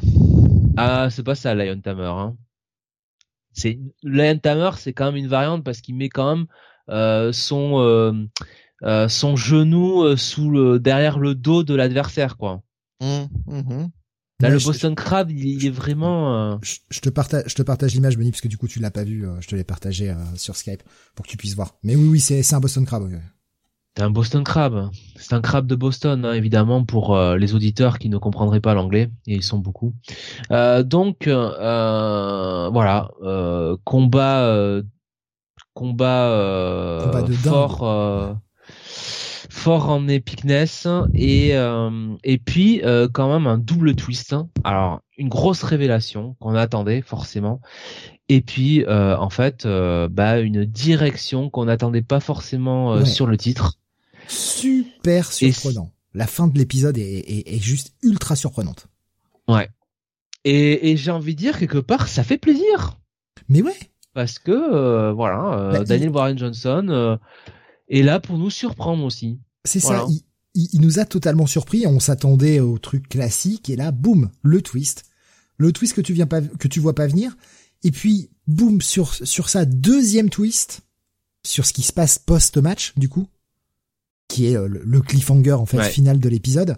Ah, 0.76 1.08
c'est 1.10 1.24
pas 1.24 1.36
ça, 1.36 1.56
Lion 1.56 1.80
Tamer. 1.80 2.04
Hein. 2.04 2.36
C'est 3.54 3.80
Lion 4.04 4.38
Tamer, 4.38 4.72
c'est 4.78 4.92
quand 4.92 5.06
même 5.06 5.16
une 5.16 5.30
variante 5.30 5.64
parce 5.64 5.80
qu'il 5.80 5.96
met 5.96 6.10
quand 6.10 6.36
même 6.36 6.46
euh, 6.90 7.32
son 7.32 7.80
euh, 7.80 8.12
euh, 8.84 9.08
son 9.08 9.36
genou 9.36 10.04
euh, 10.04 10.18
sous 10.18 10.50
le 10.50 10.80
derrière 10.80 11.20
le 11.20 11.36
dos 11.36 11.64
de 11.64 11.74
l'adversaire, 11.76 12.38
quoi. 12.38 12.62
Hum, 13.02 13.28
mhm. 13.48 13.90
Là, 14.42 14.50
Ouais, 14.50 14.54
le 14.56 14.60
je- 14.60 14.66
Boston 14.66 14.96
Crab, 14.96 15.32
il, 15.32 15.46
il 15.46 15.66
est 15.66 15.70
vraiment. 15.70 16.36
euh, 16.36 16.58
Je, 16.62 16.76
je 16.90 17.00
te 17.00 17.10
partage, 17.10 17.44
je 17.48 17.56
te 17.56 17.62
partage 17.62 17.94
l'image, 17.94 18.18
Benny, 18.18 18.32
parce 18.32 18.42
que 18.42 18.50
du 18.50 18.58
coup, 18.58 18.68
tu 18.68 18.80
l'as 18.80 18.92
pas 18.92 19.04
vu. 19.06 19.26
euh, 19.26 19.40
je 19.40 19.48
te 19.48 19.56
l'ai 19.56 19.64
partagé 19.64 20.10
euh, 20.10 20.16
sur 20.36 20.56
Skype 20.58 20.84
pour 21.16 21.26
que 21.26 21.32
tu 21.32 21.38
puisses 21.38 21.56
voir. 21.56 21.76
Mais 21.84 21.96
oui, 21.96 22.08
oui, 22.10 22.20
c'est, 22.20 22.44
c'est 22.44 22.56
un 22.56 22.60
Boston 22.60 22.86
Crab. 22.86 23.04
oui. 23.04 23.16
C'est 23.98 24.04
un 24.04 24.10
Boston 24.10 24.44
Crab. 24.44 24.90
C'est 25.16 25.34
un 25.36 25.40
crabe 25.40 25.68
de 25.68 25.76
Boston, 25.76 26.26
hein, 26.26 26.34
évidemment, 26.34 26.84
pour 26.84 27.16
euh, 27.16 27.38
les 27.38 27.54
auditeurs 27.56 27.98
qui 27.98 28.10
ne 28.10 28.18
comprendraient 28.18 28.60
pas 28.60 28.74
l'anglais, 28.74 29.10
et 29.26 29.36
ils 29.36 29.42
sont 29.44 29.58
beaucoup. 29.60 29.94
Euh, 30.52 30.84
donc, 30.84 31.28
euh, 31.28 32.70
voilà, 32.74 33.10
euh, 33.22 33.78
combat, 33.86 34.42
euh, 34.48 34.84
combat, 35.74 36.30
euh, 36.32 37.06
Combat 37.06 37.22
de 37.22 37.34
fort, 37.34 37.84
euh, 37.84 38.34
fort 39.56 39.90
en 39.90 40.08
epicness, 40.10 40.86
et 41.14 41.56
euh, 41.56 42.16
et 42.24 42.38
puis 42.38 42.82
euh, 42.84 43.08
quand 43.12 43.32
même 43.32 43.48
un 43.48 43.58
double 43.58 43.96
twist. 43.96 44.34
hein. 44.34 44.50
Alors, 44.64 45.02
une 45.18 45.30
grosse 45.30 45.64
révélation 45.64 46.36
qu'on 46.40 46.56
attendait 46.56 47.02
forcément. 47.02 47.62
Et 48.28 48.42
puis, 48.42 48.84
euh, 48.86 49.16
en 49.18 49.30
fait, 49.30 49.66
euh, 49.66 50.08
bah, 50.12 50.40
une 50.40 50.66
direction 50.66 51.50
qu'on 51.50 51.66
n'attendait 51.66 52.02
pas 52.02 52.20
forcément 52.20 52.94
euh, 52.94 53.00
Ouais. 53.00 53.06
sur 53.06 53.28
le 53.28 53.38
titre. 53.38 53.76
Super 54.28 55.30
Et 55.42 55.52
surprenant. 55.52 55.92
La 56.14 56.28
fin 56.28 56.48
de 56.48 56.58
l'épisode 56.58 56.98
est, 56.98 57.04
est, 57.20 57.56
est 57.56 57.60
juste 57.60 57.94
ultra 58.04 58.36
surprenante. 58.36 58.88
Ouais. 59.48 59.70
Et, 60.44 60.92
et 60.92 60.98
j'ai 60.98 61.12
envie 61.12 61.34
de 61.36 61.40
dire 61.40 61.58
quelque 61.60 61.78
part, 61.78 62.08
ça 62.08 62.24
fait 62.24 62.38
plaisir 62.38 63.00
Mais 63.50 63.62
ouais, 63.62 63.78
parce 64.14 64.38
que 64.40 64.52
euh, 64.52 65.12
voilà, 65.14 65.54
euh, 65.60 65.72
Bah, 65.72 65.78
il- 65.82 65.88
Daniel 65.88 66.10
Warren 66.10 66.38
Johnson 66.38 66.88
euh, 66.90 67.18
est 67.90 68.02
là 68.02 68.20
pour 68.20 68.38
nous 68.38 68.50
surprendre 68.50 69.04
aussi. 69.04 69.40
C'est 69.66 69.80
Voilà. 69.80 70.00
ça. 70.00 70.06
Il, 70.10 70.22
il- 70.56 70.70
il 70.74 70.82
nous 70.82 71.00
a 71.00 71.06
totalement 71.06 71.46
surpris. 71.48 71.86
On 71.86 72.00
s'attendait 72.00 72.60
au 72.62 72.78
truc 72.78 73.10
classique 73.10 73.70
et 73.70 73.76
là, 73.76 73.92
boum, 73.92 74.32
le 74.42 74.62
twist. 74.62 75.04
Le 75.58 75.72
twist 75.74 75.94
que 75.94 76.02
tu 76.02 76.14
viens 76.14 76.28
pas, 76.28 76.42
que 76.42 76.68
tu 76.68 76.80
vois 76.80 76.96
pas 76.96 77.08
venir. 77.08 77.36
Et 77.84 77.92
puis, 77.92 78.30
boum, 78.48 78.82
sur, 78.82 79.14
sur 79.14 79.50
sa 79.50 79.66
deuxième 79.66 80.30
twist, 80.30 80.82
sur 81.46 81.66
ce 81.66 81.74
qui 81.74 81.84
se 81.84 81.94
passe 81.94 82.18
post-match, 82.20 82.94
du 82.98 83.10
coup, 83.10 83.28
qui 84.28 84.48
est 84.48 84.58
euh, 84.58 84.68
le, 84.68 84.82
le 84.84 85.02
cliffhanger, 85.02 85.54
en 85.54 85.66
fait, 85.66 85.78
Ouais. 85.78 85.90
final 85.90 86.20
de 86.20 86.30
l'épisode. 86.30 86.78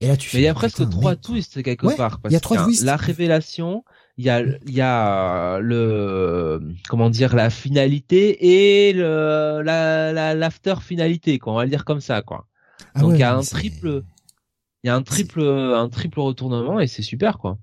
Et 0.00 0.08
là, 0.08 0.16
tu 0.16 0.28
fais, 0.28 0.38
Mais 0.38 0.42
il 0.42 0.46
y 0.46 0.48
a 0.48 0.54
presque 0.54 0.88
trois 0.90 1.16
twists 1.16 1.62
quelque 1.62 1.86
Ouais, 1.86 1.96
part. 1.96 2.20
il 2.26 2.32
y 2.32 2.36
a 2.36 2.40
trois 2.40 2.64
twists. 2.64 2.82
La 2.84 2.96
révélation, 2.96 3.82
il 4.18 4.24
y 4.24 4.30
a, 4.30 4.40
il 4.40 4.74
y 4.74 4.80
a 4.80 5.58
le 5.60 6.60
comment 6.88 7.10
dire 7.10 7.34
la 7.34 7.50
finalité 7.50 8.88
et 8.88 8.92
le 8.92 9.60
la 9.62 10.12
la 10.12 10.34
l'after 10.34 10.76
finalité 10.82 11.38
quoi. 11.38 11.52
On 11.52 11.56
va 11.56 11.64
le 11.64 11.70
dire 11.70 11.84
comme 11.84 12.00
ça 12.00 12.22
quoi. 12.22 12.46
Ah 12.94 13.00
Donc 13.00 13.10
ouais, 13.10 13.16
il 13.16 13.20
y 13.20 13.24
a 13.24 13.36
un 13.36 13.42
triple, 13.42 14.02
il 14.82 14.86
y 14.86 14.90
a 14.90 14.94
un 14.94 15.02
triple 15.02 15.42
un 15.42 15.88
triple 15.88 16.20
retournement 16.20 16.80
et 16.80 16.86
c'est 16.86 17.02
super 17.02 17.38
quoi. 17.38 17.58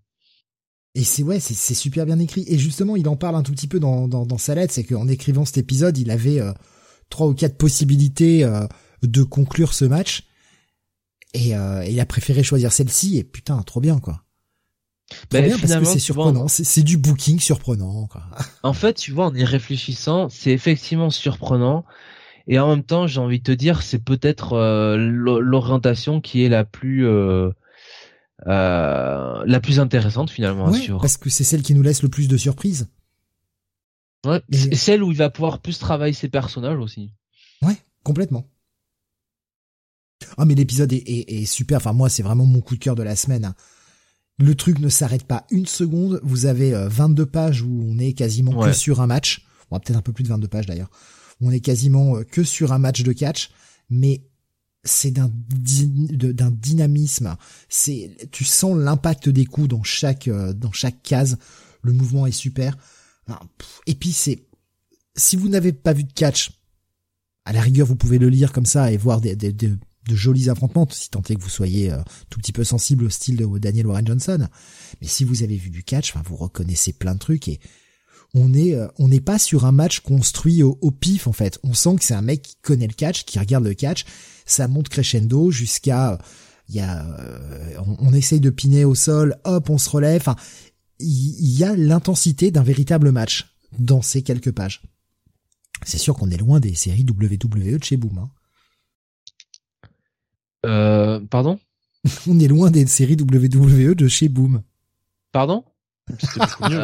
Et 0.96 1.04
c'est 1.04 1.24
ouais, 1.24 1.40
c'est 1.40 1.56
c'est 1.56 1.74
super 1.74 2.06
bien 2.06 2.20
écrit. 2.20 2.46
Et 2.48 2.60
justement, 2.60 2.96
il 2.96 3.08
en 3.08 3.16
parle 3.16 3.36
un 3.36 3.42
tout 3.44 3.52
petit 3.52 3.68
peu 3.68 3.80
dans 3.80 4.08
dans, 4.08 4.26
dans 4.26 4.38
sa 4.38 4.54
lettre, 4.54 4.74
c'est 4.74 4.84
qu'en 4.84 5.08
écrivant 5.08 5.46
cet 5.46 5.58
épisode, 5.58 5.98
il 5.98 6.12
avait 6.12 6.40
euh, 6.40 6.52
trois 7.10 7.28
ou 7.28 7.34
quatre 7.34 7.58
possibilités 7.58 8.44
euh, 8.44 8.68
de 9.02 9.24
conclure 9.24 9.74
ce 9.74 9.86
match, 9.86 10.24
et 11.34 11.56
euh, 11.56 11.84
il 11.86 12.00
a 12.00 12.06
préféré 12.06 12.44
choisir 12.44 12.72
celle-ci. 12.72 13.18
Et 13.18 13.24
putain, 13.24 13.60
trop 13.64 13.82
bien 13.82 14.00
quoi. 14.00 14.23
Trop 15.10 15.20
Ben, 15.32 15.46
bien 15.46 15.58
parce 15.60 15.76
que 15.76 15.86
c'est 15.86 16.00
surprenant. 16.00 16.48
C'est 16.48 16.84
du 16.84 16.98
booking 16.98 17.40
surprenant. 17.40 18.08
Quoi. 18.08 18.24
En 18.64 18.74
fait, 18.74 18.94
tu 18.94 19.12
vois, 19.12 19.28
en 19.28 19.36
y 19.36 19.44
réfléchissant, 19.44 20.30
c'est 20.30 20.52
effectivement 20.52 21.10
surprenant. 21.10 21.86
Et 22.48 22.60
en 22.60 22.68
même 22.70 22.84
temps, 22.84 23.08
j'ai 23.08 23.20
envie 23.20 23.40
de 23.40 23.44
te 23.44 23.52
dire, 23.52 23.82
c'est 23.84 24.00
peut-être 24.04 24.54
euh, 24.54 24.98
l'o- 24.98 25.40
l'orientation 25.40 26.20
qui 26.20 26.44
est 26.44 26.50
la 26.50 26.66
plus 26.66 27.06
euh, 27.08 27.52
euh, 28.48 29.44
la 29.46 29.60
plus 29.62 29.80
intéressante 29.80 30.30
finalement 30.30 30.70
Ouais, 30.70 30.80
sur 30.80 31.00
parce 31.00 31.18
que 31.18 31.30
c'est 31.30 31.44
celle 31.46 31.62
qui 31.62 31.74
nous 31.74 31.82
laisse 31.84 32.02
le 32.04 32.10
plus 32.10 32.28
de 32.28 32.36
surprises. 32.38 32.88
ouais, 34.26 34.42
Et- 34.52 34.76
celle 34.76 35.04
où 35.04 35.12
il 35.12 35.18
va 35.18 35.30
pouvoir 35.30 35.60
plus 35.60 35.80
travailler 35.80 36.14
ses 36.14 36.28
personnages 36.30 36.80
aussi. 36.80 37.12
Ouais, 37.62 37.78
complètement. 38.04 38.46
Ah 40.38 40.46
mais 40.46 40.56
l'épisode 40.56 40.92
est, 40.92 40.98
est, 41.08 41.42
est 41.42 41.46
super. 41.46 41.78
Enfin 41.78 41.94
moi 41.94 42.10
c'est 42.10 42.24
vraiment 42.24 42.46
mon 42.46 42.62
coup 42.62 42.76
de 42.76 42.80
cœur 42.80 42.96
de 42.96 43.04
la 43.04 43.16
semaine. 43.16 43.46
hein. 43.46 43.56
Le 44.40 44.56
truc 44.56 44.80
ne 44.80 44.90
s'arrête 44.90 45.26
pas 45.26 45.46
une 45.52 45.66
seconde. 45.66 46.20
Vous 46.24 46.46
avez 46.46 46.74
euh, 46.74 46.90
22 46.90 47.26
pages 47.26 47.62
où 47.62 47.86
on 47.88 48.00
est 48.00 48.14
quasiment 48.14 48.64
que 48.64 48.74
sur 48.74 49.02
un 49.02 49.08
match. 49.08 49.46
Bon 49.70 49.80
peut-être 49.80 49.98
un 49.98 50.02
peu 50.02 50.14
plus 50.14 50.24
de 50.24 50.30
22 50.30 50.48
pages 50.48 50.66
d'ailleurs. 50.66 50.90
On 51.42 51.52
est 51.52 51.60
quasiment 51.60 52.18
euh, 52.18 52.24
que 52.24 52.44
sur 52.44 52.74
un 52.74 52.80
match 52.80 53.04
de 53.04 53.12
catch, 53.12 53.52
mais 53.90 54.24
c'est 54.84 55.12
d'un 55.12 55.32
d'un 55.32 56.52
dynamisme. 56.52 57.36
C'est 57.70 58.30
tu 58.32 58.44
sens 58.44 58.76
l'impact 58.78 59.30
des 59.30 59.46
coups 59.46 59.70
dans 59.70 59.84
chaque 59.84 60.28
euh, 60.28 60.54
dans 60.54 60.72
chaque 60.72 61.02
case. 61.04 61.38
Le 61.82 61.94
mouvement 61.94 62.26
est 62.26 62.32
super. 62.32 62.78
Et 63.86 63.96
puis 63.96 64.12
c'est 64.12 64.46
si 65.16 65.36
vous 65.36 65.50
n'avez 65.50 65.74
pas 65.74 65.94
vu 65.94 66.04
de 66.04 66.12
catch, 66.12 66.52
à 67.46 67.54
la 67.54 67.62
rigueur, 67.62 67.88
vous 67.88 67.96
pouvez 67.96 68.18
le 68.18 68.30
lire 68.30 68.52
comme 68.52 68.66
ça 68.66 68.92
et 68.92 68.98
voir 68.98 69.22
des, 69.22 69.36
des, 69.36 69.54
de 70.08 70.16
jolis 70.16 70.50
affrontements, 70.50 70.88
si 70.90 71.10
tant 71.10 71.22
est 71.30 71.36
que 71.36 71.42
vous 71.42 71.50
soyez 71.50 71.92
euh, 71.92 72.02
tout 72.30 72.40
petit 72.40 72.52
peu 72.52 72.64
sensible 72.64 73.06
au 73.06 73.10
style 73.10 73.38
de 73.38 73.58
Daniel 73.58 73.88
Warren 73.88 74.06
Johnson. 74.06 74.48
Mais 75.02 75.08
si 75.08 75.24
vous 75.24 75.44
avez 75.44 75.56
vu 75.56 75.70
du 75.70 75.84
catch, 75.84 76.12
enfin, 76.12 76.24
vous 76.28 76.36
reconnaissez 76.36 76.94
plein 76.94 77.14
de 77.14 77.20
trucs 77.20 77.48
et 77.48 77.60
on 78.34 78.54
est, 78.54 78.74
euh, 78.76 78.88
on 78.98 79.08
n'est 79.08 79.22
pas 79.22 79.40
sur 79.40 79.66
un 79.66 79.72
match 79.72 80.00
construit 80.00 80.64
au, 80.64 80.92
pif 80.92 81.28
en 81.28 81.34
fait. 81.34 81.60
On 81.64 81.74
sent 81.74 81.96
que 81.98 82.04
c'est 82.04 82.16
un 82.16 82.22
mec 82.22 82.42
qui 82.42 82.56
connaît 82.62 82.88
le 82.88 82.94
catch, 82.94 83.26
qui 83.26 83.40
regarde 83.40 83.64
le 83.64 83.74
catch. 83.74 84.06
Ça 84.46 84.68
monte 84.68 84.90
crescendo 84.90 85.52
jusqu'à, 85.52 86.18
il 86.68 86.76
y 86.76 86.80
a, 86.80 87.06
on, 87.86 87.96
on, 88.00 88.14
essaye 88.14 88.40
de 88.40 88.50
piner 88.50 88.86
au 88.86 88.96
sol, 88.96 89.38
hop, 89.44 89.70
on 89.70 89.78
se 89.78 89.90
relève. 89.90 90.22
Enfin, 90.22 90.36
il 91.00 91.58
y 91.58 91.64
a 91.64 91.76
l'intensité 91.76 92.52
d'un 92.52 92.64
véritable 92.64 93.12
match 93.12 93.56
dans 93.80 94.02
ces 94.02 94.22
quelques 94.22 94.52
pages. 94.52 94.82
C'est 95.86 95.98
sûr 95.98 96.16
qu'on 96.16 96.30
est 96.30 96.38
loin 96.38 96.60
des 96.60 96.76
séries 96.76 97.06
WWE 97.08 97.78
de 97.78 97.84
chez 97.84 97.98
Boom. 97.98 98.18
Hein. 98.18 98.30
Euh, 100.66 101.20
pardon? 101.30 101.60
On 102.28 102.40
est 102.40 102.48
loin 102.48 102.72
des 102.72 102.86
séries 102.88 103.18
WWE 103.20 103.96
de 103.96 104.08
chez 104.08 104.30
Boom. 104.30 104.62
Pardon? 105.32 105.64
C'était 106.20 106.40
beaucoup 106.46 106.70
mieux. 106.70 106.84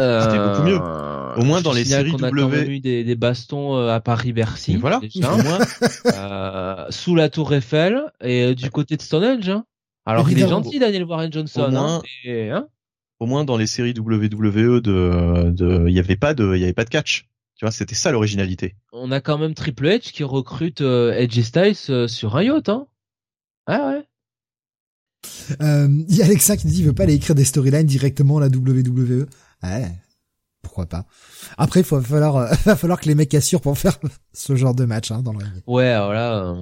Euh, 0.00 0.22
C'était 0.22 0.38
beaucoup 0.38 0.62
mieux. 0.62 0.78
Euh, 0.80 1.34
Au 1.36 1.44
moins 1.44 1.60
dans 1.60 1.72
les 1.72 1.84
séries 1.84 2.12
on 2.14 2.22
a 2.22 2.30
W. 2.30 2.66
eu 2.66 2.80
des, 2.80 3.04
des 3.04 3.14
bastons 3.14 3.76
à 3.76 4.00
Paris-Bercy. 4.00 4.76
Voilà. 4.76 5.00
Déjà, 5.00 5.36
moins. 5.36 6.86
sous 6.90 7.14
la 7.14 7.28
Tour 7.28 7.52
Eiffel 7.52 8.02
et 8.22 8.54
du 8.54 8.70
côté 8.70 8.96
de 8.96 9.02
Stonehenge. 9.02 9.48
Hein. 9.50 9.64
Alors 10.06 10.30
il 10.30 10.42
est 10.42 10.48
gentil 10.48 10.78
Daniel 10.78 11.04
Warren 11.04 11.32
Johnson. 11.32 11.60
Au 11.60 11.64
hein, 11.64 11.70
moins, 11.70 12.02
hein 12.26 12.66
au 13.22 13.26
moins 13.26 13.44
dans 13.44 13.56
les 13.56 13.68
séries 13.68 13.94
WWE 13.96 14.80
de, 14.80 15.50
de, 15.50 15.84
il 15.86 15.94
y 15.94 16.00
avait 16.00 16.16
pas 16.16 16.34
de, 16.34 16.56
il 16.56 16.60
y 16.60 16.64
avait 16.64 16.72
pas 16.72 16.84
de 16.84 16.90
catch. 16.90 17.28
Tu 17.62 17.66
vois, 17.66 17.70
c'était 17.70 17.94
ça 17.94 18.10
l'originalité. 18.10 18.74
On 18.90 19.12
a 19.12 19.20
quand 19.20 19.38
même 19.38 19.54
Triple 19.54 19.86
H 19.86 20.10
qui 20.10 20.24
recrute 20.24 20.80
euh, 20.80 21.12
Edge 21.12 21.40
Styles 21.42 21.76
euh, 21.90 22.08
sur 22.08 22.34
un 22.34 22.42
yacht, 22.42 22.68
hein. 22.68 22.88
Ah 23.66 23.86
ouais. 23.86 24.04
Euh, 25.60 25.86
il 26.08 26.16
y 26.16 26.22
a 26.22 26.24
Alexa 26.24 26.56
qui 26.56 26.66
dit 26.66 26.74
qu'il 26.74 26.86
veut 26.86 26.92
pas 26.92 27.04
aller 27.04 27.14
écrire 27.14 27.36
des 27.36 27.44
storylines 27.44 27.86
directement 27.86 28.38
à 28.38 28.40
la 28.40 28.46
WWE. 28.48 29.28
Ouais. 29.62 29.92
Pourquoi 30.60 30.86
pas. 30.86 31.06
Après, 31.56 31.82
il 31.82 31.86
va 31.86 32.02
falloir, 32.02 32.36
euh, 32.36 32.52
va 32.64 32.74
falloir 32.74 32.98
que 32.98 33.06
les 33.06 33.14
mecs 33.14 33.32
assurent 33.32 33.60
pour 33.60 33.78
faire 33.78 33.96
ce 34.32 34.56
genre 34.56 34.74
de 34.74 34.84
match, 34.84 35.12
hein, 35.12 35.22
dans 35.22 35.32
le 35.32 35.38
ring. 35.38 35.62
Ouais, 35.68 35.96
voilà. 35.96 36.56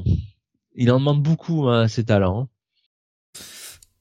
il 0.74 0.90
en 0.92 0.98
demande 0.98 1.22
beaucoup, 1.22 1.66
hein, 1.70 1.88
ses 1.88 2.04
talents. 2.04 2.42
Hein. 2.42 3.40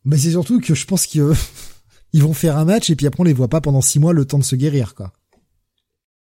Mais 0.04 0.18
c'est 0.18 0.32
surtout 0.32 0.60
que 0.60 0.76
je 0.76 0.86
pense 0.86 1.06
qu'ils 1.06 1.24
vont 2.16 2.34
faire 2.34 2.58
un 2.58 2.66
match 2.66 2.90
et 2.90 2.98
puis 2.98 3.08
après 3.08 3.22
on 3.22 3.24
les 3.24 3.32
voit 3.32 3.48
pas 3.48 3.62
pendant 3.62 3.80
six 3.80 4.00
mois 4.00 4.12
le 4.12 4.26
temps 4.26 4.38
de 4.38 4.44
se 4.44 4.58
guérir, 4.58 4.96
quoi. 4.96 5.14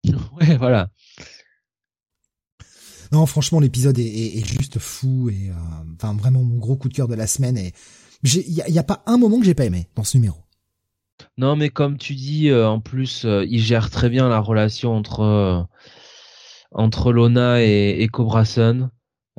ouais, 0.39 0.57
voilà. 0.57 0.89
Non, 3.13 3.27
franchement, 3.27 3.59
l'épisode 3.59 3.99
est, 3.99 4.43
juste 4.43 4.79
fou 4.79 5.29
et 5.29 5.49
euh, 5.49 5.53
enfin 5.95 6.15
vraiment 6.15 6.43
mon 6.43 6.57
gros 6.57 6.75
coup 6.75 6.89
de 6.89 6.95
cœur 6.95 7.07
de 7.07 7.13
la 7.13 7.27
semaine. 7.27 7.57
Et 7.57 7.71
il 8.23 8.49
y 8.49 8.79
a, 8.79 8.83
pas 8.83 9.03
un 9.05 9.17
moment 9.17 9.39
que 9.39 9.45
j'ai 9.45 9.53
pas 9.53 9.65
aimé 9.65 9.87
dans 9.95 10.03
ce 10.03 10.17
numéro. 10.17 10.39
Non, 11.37 11.55
mais 11.55 11.69
comme 11.69 11.99
tu 11.99 12.15
dis, 12.15 12.49
euh, 12.49 12.67
en 12.67 12.79
plus, 12.79 13.25
euh, 13.25 13.45
il 13.47 13.59
gère 13.59 13.91
très 13.91 14.09
bien 14.09 14.29
la 14.29 14.39
relation 14.39 14.95
entre 14.95 15.67
entre 16.71 17.13
Lona 17.13 17.61
et, 17.61 17.97
et 17.99 18.07
Cobra 18.07 18.45
Sun. 18.45 18.89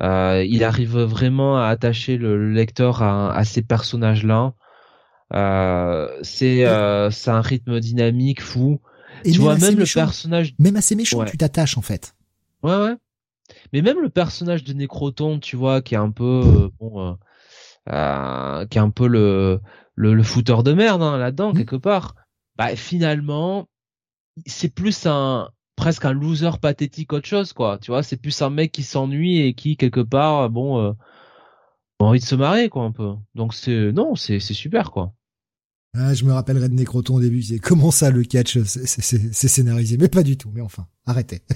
il 0.00 0.62
arrive 0.62 0.96
vraiment 1.00 1.58
à 1.58 1.66
attacher 1.66 2.16
le, 2.16 2.52
lecteur 2.52 3.02
à, 3.02 3.34
à 3.34 3.44
ces 3.44 3.62
personnages-là. 3.62 4.54
c'est 6.22 6.64
c'est 7.10 7.30
un 7.30 7.40
rythme 7.40 7.80
dynamique 7.80 8.40
fou. 8.40 8.80
Et 9.24 9.32
tu 9.32 9.40
vois 9.40 9.56
même 9.56 9.78
le 9.78 9.84
personnage, 9.92 10.54
même 10.58 10.76
assez 10.76 10.94
méchant, 10.94 11.24
tu 11.24 11.36
t'attaches 11.36 11.78
en 11.78 11.82
fait. 11.82 12.14
Ouais 12.62 12.76
ouais. 12.76 12.94
Mais 13.72 13.82
même 13.82 14.00
le 14.00 14.08
personnage 14.08 14.64
de 14.64 14.72
Nécroton, 14.72 15.38
tu 15.38 15.56
vois, 15.56 15.82
qui 15.82 15.94
est 15.94 15.98
un 15.98 16.10
peu 16.10 16.42
euh, 16.44 16.68
bon, 16.78 17.00
euh, 17.00 17.14
euh, 17.90 18.66
qui 18.66 18.78
est 18.78 18.80
un 18.80 18.90
peu 18.90 19.06
le 19.06 19.60
le, 19.94 20.14
le 20.14 20.22
fouteur 20.22 20.62
de 20.62 20.72
merde 20.72 21.02
hein, 21.02 21.18
là-dedans 21.18 21.52
mmh. 21.52 21.56
quelque 21.56 21.76
part. 21.76 22.14
Bah 22.56 22.76
finalement, 22.76 23.68
c'est 24.46 24.72
plus 24.72 25.06
un 25.06 25.50
presque 25.76 26.04
un 26.04 26.12
loser 26.12 26.58
pathétique 26.60 27.12
autre 27.12 27.26
chose 27.26 27.52
quoi. 27.52 27.78
Tu 27.78 27.90
vois, 27.90 28.02
c'est 28.02 28.16
plus 28.16 28.40
un 28.42 28.50
mec 28.50 28.72
qui 28.72 28.82
s'ennuie 28.82 29.40
et 29.40 29.54
qui 29.54 29.76
quelque 29.76 30.00
part 30.00 30.50
bon 30.50 30.90
a 30.90 32.04
envie 32.04 32.20
de 32.20 32.24
se 32.24 32.34
marrer 32.34 32.68
quoi 32.68 32.84
un 32.84 32.92
peu. 32.92 33.14
Donc 33.34 33.54
c'est 33.54 33.92
non, 33.92 34.14
c'est 34.14 34.40
c'est 34.40 34.54
super 34.54 34.90
quoi. 34.90 35.12
Ah, 35.94 36.12
je 36.12 36.24
me 36.24 36.32
rappellerai 36.32 36.68
de 36.68 36.74
Necroton 36.74 37.16
au 37.16 37.20
début. 37.20 37.42
C'est 37.42 37.58
comment 37.58 37.90
ça 37.90 38.10
le 38.10 38.24
catch, 38.24 38.58
c'est 38.64 39.48
scénarisé, 39.48 39.96
mais 39.96 40.08
pas 40.08 40.22
du 40.22 40.36
tout. 40.36 40.50
Mais 40.52 40.60
enfin, 40.60 40.86
arrêtez. 41.06 41.42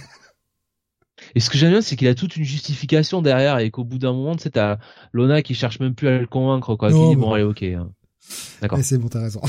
Et 1.34 1.40
ce 1.40 1.50
que 1.50 1.58
j'aime 1.58 1.70
bien, 1.70 1.80
c'est 1.80 1.96
qu'il 1.96 2.06
a 2.06 2.14
toute 2.14 2.36
une 2.36 2.44
justification 2.44 3.22
derrière 3.22 3.58
et 3.58 3.70
qu'au 3.72 3.82
bout 3.82 3.98
d'un 3.98 4.12
moment, 4.12 4.36
tu 4.36 4.44
sais, 4.44 4.50
t'as 4.50 4.78
Lona 5.12 5.42
qui 5.42 5.54
cherche 5.54 5.80
même 5.80 5.94
plus 5.94 6.06
à 6.06 6.18
le 6.18 6.26
convaincre, 6.26 6.76
quoi. 6.76 6.92
qui 6.92 7.08
dit, 7.08 7.16
bon, 7.16 7.32
allez, 7.32 7.42
ok. 7.42 7.62
Hein. 7.64 7.90
D'accord. 8.60 8.78
c'est 8.82 8.98
bon, 8.98 9.08
t'as 9.08 9.22
raison. 9.22 9.40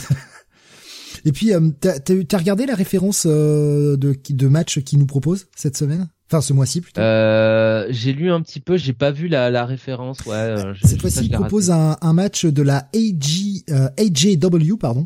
et 1.26 1.32
puis, 1.32 1.53
euh, 1.53 1.69
t'as 1.80 2.38
regardé 2.38 2.66
la 2.66 2.76
référence 2.76 3.27
euh, 3.27 3.98
de, 3.98 4.16
de 4.30 4.48
match 4.48 4.80
qu'il 4.80 4.98
nous 4.98 5.06
propose 5.06 5.48
cette 5.56 5.77
semaine? 5.77 6.09
Enfin, 6.32 6.41
ce 6.41 6.53
mois-ci 6.53 6.82
plutôt. 6.82 7.01
Euh, 7.01 7.88
j'ai 7.90 8.14
lu 8.14 8.32
un 8.32 8.40
petit 8.41 8.59
peu, 8.59 8.77
j'ai 8.77 8.93
pas 8.93 9.09
vu 9.09 9.27
la, 9.27 9.49
la 9.49 9.66
référence. 9.66 10.19
Ouais. 10.27 10.35
Euh, 10.35 10.74
Cette 10.83 11.01
fois-ci, 11.01 11.25
il 11.25 11.32
propose 11.32 11.72
un, 11.72 11.98
un, 12.01 12.14
match 12.14 12.45
de 12.45 12.61
la 12.61 12.88
AG, 12.93 13.64
euh, 13.72 13.90
AJW, 13.98 14.77
pardon, 14.80 15.06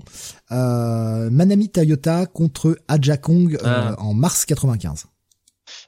euh, 0.51 1.29
Manami 1.29 1.69
Toyota 1.69 2.25
contre 2.25 2.77
Aja 2.89 3.15
Kong 3.15 3.55
euh, 3.55 3.59
ah. 3.63 3.95
en 3.99 4.13
mars 4.13 4.43
95. 4.43 5.05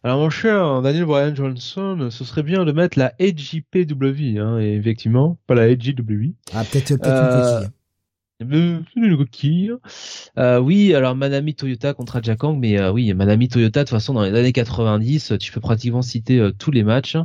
Alors 0.05 0.19
mon 0.19 0.29
cher 0.29 0.81
Daniel 0.81 1.05
Bryan 1.05 1.35
Johnson, 1.35 2.07
ce 2.09 2.23
serait 2.23 2.43
bien 2.43 2.63
de 2.63 2.71
mettre 2.71 2.97
la 2.97 3.13
AJPW, 3.19 4.39
hein, 4.39 4.59
effectivement, 4.59 5.37
pas 5.47 5.55
la 5.55 5.63
AJW. 5.63 6.31
Ah 6.53 6.63
peut-être 6.63 6.95
peut-être 6.95 7.07
une 7.07 7.59
coquille. 7.59 7.71
Euh, 10.37 10.59
oui, 10.59 10.93
alors 10.93 11.15
Manami 11.15 11.55
Toyota 11.55 11.93
contre 11.93 12.17
Ajakang, 12.17 12.57
mais 12.57 12.79
euh, 12.79 12.91
oui, 12.91 13.13
Manami 13.13 13.47
Toyota, 13.47 13.81
de 13.81 13.83
toute 13.85 13.91
façon, 13.91 14.13
dans 14.13 14.23
les 14.23 14.37
années 14.37 14.51
90, 14.51 15.33
tu 15.39 15.51
peux 15.51 15.61
pratiquement 15.61 16.01
citer 16.01 16.39
euh, 16.39 16.51
tous 16.51 16.71
les 16.71 16.83
matchs. 16.83 17.17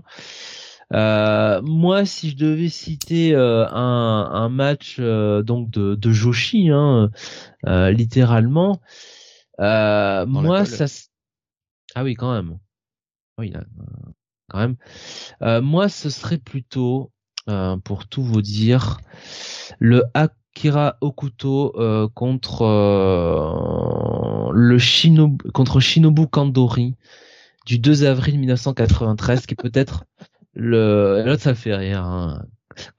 Euh, 0.93 1.61
moi, 1.63 2.05
si 2.05 2.31
je 2.31 2.37
devais 2.37 2.69
citer 2.69 3.35
un, 3.35 3.41
un, 3.73 4.49
match 4.49 5.01
donc 5.01 5.71
de, 5.71 5.95
de 5.95 6.11
Joshi, 6.11 6.71
hein, 6.71 7.11
littéralement, 7.65 8.81
moi, 9.59 10.65
ça... 10.65 10.87
Ah 11.95 12.05
oui, 12.05 12.15
quand 12.15 12.33
même. 12.33 12.59
Oui, 13.39 13.53
quand 14.49 14.59
même. 14.59 15.63
moi, 15.63 15.89
ce 15.89 16.11
serait 16.11 16.39
plutôt, 16.39 17.13
pour 17.85 18.09
tout 18.09 18.25
vous 18.25 18.43
dire, 18.43 19.01
le 19.79 20.03
hack 20.15 20.33
Kira 20.55 20.97
Okuto 21.01 21.73
euh, 21.77 22.09
contre 22.12 22.62
euh, 22.62 24.51
le 24.53 24.79
Shinobu, 24.79 25.51
contre 25.53 25.81
Shinobu 25.81 26.27
Kandori 26.27 26.97
du 27.67 27.79
2 27.79 28.05
avril 28.05 28.39
1993 28.39 29.47
qui 29.47 29.55
est 29.55 29.57
peut-être 29.57 30.05
le 30.55 31.23
là 31.25 31.39
ça 31.39 31.55
fait 31.55 31.75
rire 31.75 32.05
hein. 32.05 32.45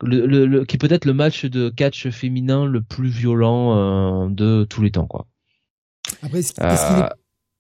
le, 0.02 0.26
le, 0.26 0.66
qui 0.66 0.78
est 0.78 0.80
peut-être 0.80 1.06
le 1.06 1.14
match 1.14 1.46
de 1.46 1.70
catch 1.70 2.10
féminin 2.10 2.66
le 2.66 2.82
plus 2.82 3.10
violent 3.10 3.76
euh, 3.76 4.30
de 4.30 4.66
tous 4.70 4.82
les 4.82 4.92
temps 4.92 5.08
quoi. 5.08 5.28
Après 6.22 6.40
est-ce 6.40 6.54
qu'il 6.54 6.64
est 6.66 7.10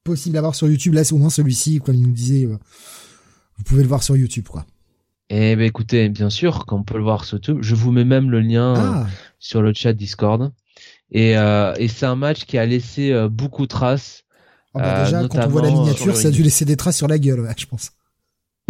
possible 0.04 0.34
d'avoir 0.34 0.56
sur 0.56 0.68
YouTube? 0.68 0.94
Là 0.94 1.02
au 1.12 1.18
moins 1.18 1.30
celui-ci 1.30 1.80
comme 1.80 1.96
il 1.96 2.04
nous 2.04 2.14
disait 2.14 2.46
vous 2.46 3.64
pouvez 3.66 3.84
le 3.84 3.90
voir 3.90 4.04
sur 4.04 4.16
YouTube 4.16 4.48
quoi. 4.48 4.66
Eh 5.34 5.56
ben 5.56 5.66
écoutez, 5.66 6.10
bien 6.10 6.30
sûr, 6.30 6.66
qu'on 6.66 6.84
peut 6.84 6.98
le 6.98 7.04
voir 7.04 7.24
sur 7.24 7.38
YouTube. 7.38 7.60
Je 7.62 7.74
vous 7.74 7.94
mets 7.94 8.04
même 8.04 8.30
le 8.30 8.42
lien 8.42 8.74
ah. 8.76 9.08
sur 9.40 9.62
le 9.62 9.74
chat 9.74 9.94
Discord. 9.94 10.52
Et, 11.10 11.38
euh, 11.38 11.74
et 11.78 11.88
c'est 11.88 12.06
un 12.06 12.18
match 12.18 12.44
qui 12.44 12.58
a 12.58 12.66
laissé 12.66 13.14
euh, 13.14 13.30
beaucoup 13.30 13.62
de 13.62 13.70
traces. 13.70 14.26
Oh 14.74 14.80
bah 14.80 15.06
déjà, 15.06 15.26
quand 15.30 15.40
on 15.46 15.48
voit 15.48 15.62
la 15.62 15.72
miniature, 15.72 16.18
ça 16.18 16.28
a 16.28 16.32
dû 16.32 16.44
laisser 16.44 16.66
des 16.66 16.76
traces 16.76 16.98
sur 16.98 17.08
la 17.08 17.18
gueule, 17.18 17.48
je 17.58 17.66
pense. 17.66 17.92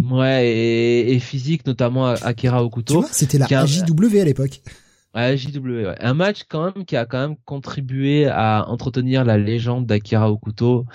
Ouais, 0.08 0.48
et, 0.48 1.12
et 1.12 1.18
physique, 1.18 1.66
notamment 1.66 2.06
Akira 2.06 2.62
Okuto. 2.62 3.04
C'était 3.10 3.38
la 3.38 3.46
AJW 3.46 4.18
à 4.20 4.24
l'époque. 4.24 4.62
AJW, 5.14 5.86
ouais. 5.86 5.96
Un 6.00 6.14
match 6.14 6.44
quand 6.48 6.72
même 6.72 6.84
qui 6.84 6.96
a 6.96 7.06
quand 7.06 7.20
même 7.20 7.36
contribué 7.44 8.26
à 8.26 8.64
entretenir 8.68 9.24
la 9.24 9.36
légende 9.36 9.86
d'Akira 9.86 10.30
Okuto, 10.30 10.86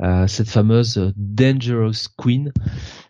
euh, 0.00 0.26
cette 0.26 0.48
fameuse 0.48 1.12
Dangerous 1.16 2.08
Queen, 2.16 2.52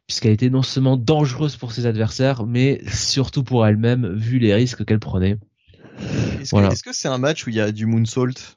puisqu'elle 0.07 0.33
était 0.33 0.51
non 0.51 0.63
seulement 0.63 0.97
dangereuse 0.97 1.57
pour 1.57 1.73
ses 1.73 1.87
adversaires, 1.87 2.45
mais 2.47 2.83
surtout 2.89 3.43
pour 3.43 3.67
elle-même, 3.67 4.15
vu 4.15 4.39
les 4.39 4.55
risques 4.55 4.85
qu'elle 4.85 5.01
prenait. 5.01 5.39
Est-ce 6.41 6.83
que 6.83 6.93
c'est 6.93 7.09
un 7.09 7.19
match 7.19 7.47
où 7.47 7.51
il 7.51 7.57
y 7.57 7.61
a 7.61 7.73
du 7.73 7.87
moonsault? 7.87 8.57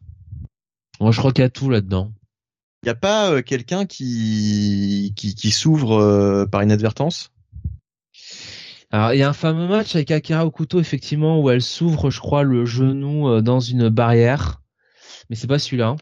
Moi, 1.00 1.12
je 1.12 1.20
crois 1.20 1.32
qu'il 1.32 1.44
y 1.44 1.46
a 1.46 1.50
tout 1.50 1.70
là-dedans. 1.70 2.12
Il 2.84 2.88
n'y 2.88 2.92
a 2.92 2.96
pas 2.96 3.32
euh, 3.32 3.42
quelqu'un 3.42 3.86
qui 3.86 5.14
qui, 5.16 5.36
qui 5.36 5.52
s'ouvre 5.52 6.00
euh, 6.00 6.46
par 6.46 6.64
inadvertance? 6.64 7.32
Alors 8.92 9.14
il 9.14 9.18
y 9.18 9.24
a 9.24 9.30
un 9.30 9.34
fameux 9.34 9.68
match 9.68 9.96
avec 9.96 10.12
Akira 10.12 10.46
Okuto 10.46 10.80
effectivement 10.80 11.42
où 11.42 11.50
elle 11.50 11.62
s'ouvre, 11.62 12.10
je 12.10 12.20
crois, 12.20 12.44
le 12.44 12.66
genou 12.66 13.28
euh, 13.28 13.42
dans 13.42 13.60
une 13.60 13.90
barrière, 13.90 14.62
mais 15.30 15.36
c'est 15.36 15.48
pas 15.48 15.60
celui-là. 15.60 15.98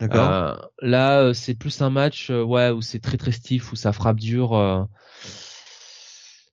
D'accord. 0.00 0.70
là, 0.82 1.32
c'est 1.32 1.54
plus 1.54 1.80
un 1.80 1.90
match, 1.90 2.30
ouais, 2.30 2.70
où 2.70 2.82
c'est 2.82 2.98
très 2.98 3.16
très 3.16 3.32
stiff, 3.32 3.72
où 3.72 3.76
ça 3.76 3.92
frappe 3.92 4.20
dur. 4.20 4.88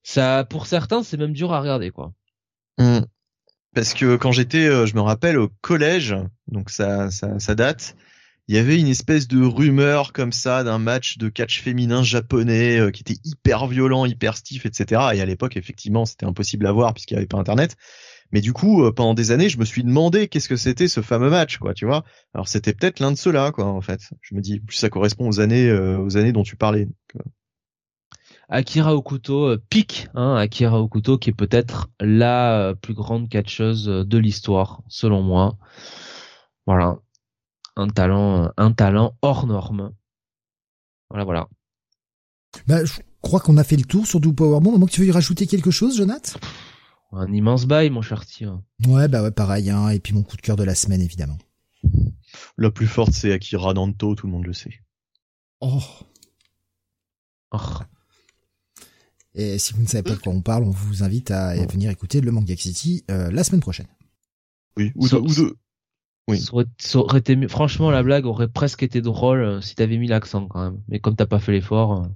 ça, 0.04 0.46
pour 0.46 0.66
certains, 0.66 1.04
c'est 1.04 1.18
même 1.18 1.34
dur 1.34 1.52
à 1.54 1.60
regarder, 1.60 1.92
quoi. 1.92 2.14
Mmh. 2.78 3.00
Parce 3.76 3.94
que 3.94 4.16
quand 4.16 4.32
j'étais, 4.32 4.88
je 4.88 4.96
me 4.96 5.02
rappelle 5.02 5.38
au 5.38 5.50
collège, 5.62 6.16
donc 6.48 6.70
ça, 6.70 7.12
ça, 7.12 7.40
ça 7.40 7.56
date 7.56 7.96
il 8.48 8.56
y 8.56 8.58
avait 8.58 8.80
une 8.80 8.88
espèce 8.88 9.28
de 9.28 9.44
rumeur 9.44 10.12
comme 10.12 10.34
ça 10.34 10.64
d'un 10.64 10.80
match 10.80 11.18
de 11.18 11.30
catch 11.30 11.62
féminin 11.62 12.04
japonais 12.04 12.78
euh, 12.78 12.92
qui 12.92 13.02
était 13.02 13.20
hyper 13.24 13.68
violent, 13.68 14.06
hyper 14.06 14.36
stiff, 14.36 14.66
etc. 14.66 15.02
Et 15.14 15.22
à 15.22 15.26
l'époque, 15.26 15.56
effectivement, 15.56 16.06
c'était 16.06 16.26
impossible 16.26 16.68
à 16.68 16.72
voir 16.72 16.94
puisqu'il 16.94 17.14
n'y 17.14 17.20
avait 17.20 17.28
pas 17.28 17.38
Internet. 17.38 17.78
Mais 18.34 18.42
du 18.42 18.52
coup, 18.52 18.84
euh, 18.84 18.92
pendant 18.92 19.14
des 19.14 19.30
années, 19.30 19.48
je 19.48 19.60
me 19.60 19.64
suis 19.64 19.84
demandé 19.84 20.28
qu'est-ce 20.28 20.50
que 20.50 20.56
c'était 20.56 20.88
ce 20.88 21.02
fameux 21.02 21.30
match, 21.30 21.60
quoi, 21.60 21.76
tu 21.76 21.86
vois. 21.86 22.04
Alors 22.34 22.48
c'était 22.48 22.74
peut-être 22.74 23.00
l'un 23.00 23.12
de 23.12 23.16
ceux-là, 23.16 23.52
quoi, 23.52 23.66
en 23.66 23.80
fait. 23.80 24.10
Je 24.22 24.34
me 24.34 24.42
dis, 24.42 24.60
plus 24.60 24.76
ça 24.76 24.90
correspond 24.90 25.30
aux 25.30 25.40
années, 25.40 25.70
euh, 25.70 26.00
aux 26.00 26.18
années 26.18 26.32
dont 26.32 26.42
tu 26.42 26.56
parlais. 26.56 26.90
Akira 28.50 28.96
Okuto 28.96 29.56
pique, 29.70 30.08
hein, 30.16 30.36
Akira 30.36 30.82
Okuto 30.82 31.20
qui 31.20 31.30
est 31.30 31.34
peut-être 31.34 31.90
la 32.00 32.74
plus 32.82 32.96
grande 32.96 33.30
catcheuse 33.30 33.86
de 33.86 34.18
l'histoire, 34.18 34.82
selon 34.88 35.22
moi. 35.22 35.58
Voilà, 36.66 36.98
un 37.76 37.88
talent, 37.88 38.52
un 38.58 38.72
talent 38.72 39.16
hors 39.22 39.46
norme. 39.46 39.94
Voilà, 41.10 41.24
voilà. 41.24 41.48
Bah, 42.68 42.84
je 42.84 42.94
crois 43.22 43.40
qu'on 43.40 43.58
a 43.58 43.64
fait 43.64 43.78
le 43.78 43.84
tour 43.84 44.08
sur 44.08 44.20
Do 44.20 44.34
Powerbomb. 44.34 44.74
À 44.74 44.78
moins 44.78 44.88
que 44.88 44.94
tu 44.94 45.02
veux 45.02 45.08
y 45.08 45.12
rajouter 45.12 45.46
quelque 45.46 45.72
chose, 45.72 45.98
Jonathan 45.98 46.40
Un 47.16 47.32
immense 47.32 47.66
bail, 47.66 47.90
mon 47.90 48.02
cher 48.02 48.24
Ouais, 48.88 49.08
bah 49.08 49.22
ouais, 49.22 49.32
pareil. 49.32 49.70
Hein. 49.70 49.90
Et 49.90 50.00
puis 50.00 50.14
mon 50.14 50.24
coup 50.24 50.36
de 50.36 50.42
cœur 50.42 50.56
de 50.56 50.64
la 50.64 50.76
semaine, 50.76 51.02
évidemment. 51.02 51.38
La 52.58 52.72
plus 52.72 52.88
forte, 52.88 53.12
c'est 53.12 53.32
Akira 53.32 53.74
Nanto, 53.74 54.16
tout 54.16 54.26
le 54.28 54.34
monde 54.34 54.46
le 54.46 54.54
sait. 54.54 54.80
Oh. 55.62 55.82
oh. 57.52 57.58
Et 59.36 59.58
si 59.60 59.74
vous 59.74 59.82
ne 59.82 59.88
savez 59.88 60.04
pas 60.04 60.16
de 60.16 60.22
quoi 60.22 60.34
on 60.34 60.42
parle, 60.42 60.64
on 60.64 60.72
vous 60.72 61.04
invite 61.04 61.32
à 61.32 61.56
venir 61.68 61.90
écouter 61.90 62.22
le 62.22 62.32
Manga 62.32 62.56
City 62.56 63.04
euh, 63.10 63.32
la 63.32 63.44
semaine 63.44 63.62
prochaine. 63.62 63.88
Oui, 64.78 64.92
ou, 64.96 65.08
de, 65.08 65.56
oui. 66.28 66.40
Ça 66.40 67.00
aurait, 67.00 67.20
été 67.20 67.48
Franchement, 67.48 67.92
la 67.92 68.04
blague 68.04 68.26
aurait 68.26 68.48
presque 68.48 68.84
été 68.84 69.02
drôle 69.02 69.44
euh, 69.44 69.62
si 69.62 69.76
t'avais 69.76 69.98
mis 69.98 70.08
l'accent 70.08 70.48
quand 70.48 70.64
même. 70.64 70.82
Mais 70.88 71.00
comme 71.00 71.16
t'as 71.16 71.26
pas 71.26 71.40
fait 71.40 71.52
l'effort. 71.52 72.04
Euh. 72.04 72.08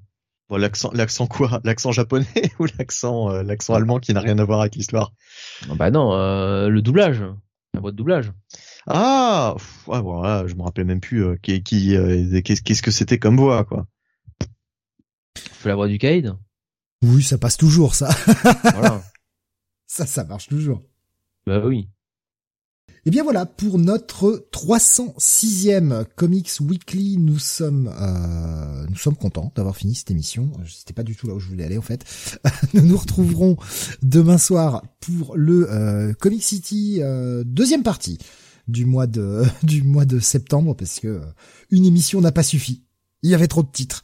Bon, 0.50 0.58
l'accent, 0.58 0.92
l'accent 0.94 1.28
quoi? 1.28 1.60
L'accent 1.66 1.92
japonais 1.92 2.26
ou 2.60 2.66
l'accent, 2.78 3.30
euh, 3.32 3.44
l'accent 3.44 3.74
allemand 3.74 4.00
qui 4.00 4.14
n'a 4.14 4.22
rien 4.22 4.40
à 4.40 4.46
voir 4.46 4.62
avec 4.62 4.76
l'histoire? 4.76 5.12
Ah 5.70 5.76
Bah 5.76 5.92
non, 5.92 6.12
le 6.68 6.82
doublage, 6.82 7.22
la 7.74 7.80
voix 7.82 7.92
de 7.92 7.98
doublage. 7.98 8.32
Ah, 8.88 9.56
ouais, 9.88 10.02
voilà, 10.02 10.48
je 10.48 10.56
me 10.56 10.62
rappelle 10.64 10.86
même 10.86 11.02
plus 11.02 11.38
qui, 11.42 11.62
qui 11.64 11.98
qu'est-ce 12.44 12.82
que 12.82 12.92
c'était 12.92 13.20
comme 13.20 13.36
voix 13.38 13.66
quoi. 13.66 13.86
Fais 15.38 15.70
la 15.70 15.76
voix 15.76 15.88
du 15.90 15.98
Kaid 15.98 16.34
Oui, 17.04 17.22
ça 17.24 17.38
passe 17.38 17.58
toujours 17.58 17.96
ça. 17.96 18.10
voilà. 18.74 19.04
Ça, 19.90 20.06
ça 20.06 20.26
marche 20.26 20.48
toujours. 20.50 20.84
Bah 21.46 21.62
oui. 21.64 21.90
Et 23.08 23.10
eh 23.10 23.12
bien 23.12 23.24
voilà, 23.24 23.46
pour 23.46 23.80
notre 23.80 24.50
306e 24.52 26.04
Comics 26.18 26.52
Weekly, 26.60 27.18
nous 27.18 27.40
sommes 27.40 27.90
euh, 27.98 28.86
nous 28.90 28.98
sommes 28.98 29.16
contents 29.16 29.54
d'avoir 29.56 29.78
fini 29.78 29.96
cette 29.96 30.12
émission. 30.12 30.52
C'était 30.68 30.92
pas 30.92 31.04
du 31.04 31.16
tout 31.16 31.26
là 31.26 31.34
où 31.34 31.40
je 31.40 31.48
voulais 31.48 31.64
aller 31.64 31.78
en 31.78 31.82
fait. 31.82 32.04
nous 32.74 32.82
nous 32.82 32.98
retrouverons 32.98 33.56
demain 34.02 34.38
soir 34.38 34.84
pour 35.00 35.38
le 35.38 35.72
euh, 35.72 36.12
Comic 36.20 36.44
City 36.44 36.98
euh, 37.00 37.46
deuxième 37.46 37.82
partie 37.82 38.18
du 38.68 38.84
mois 38.84 39.08
de 39.08 39.46
du 39.64 39.84
mois 39.84 40.04
de 40.04 40.20
septembre 40.20 40.76
parce 40.76 41.00
que 41.00 41.22
une 41.72 41.86
émission 41.86 42.20
n'a 42.20 42.34
pas 42.34 42.44
suffi. 42.44 42.84
Il 43.24 43.30
y 43.30 43.36
avait 43.36 43.48
trop 43.48 43.64
de 43.64 43.72
titres. 43.72 44.04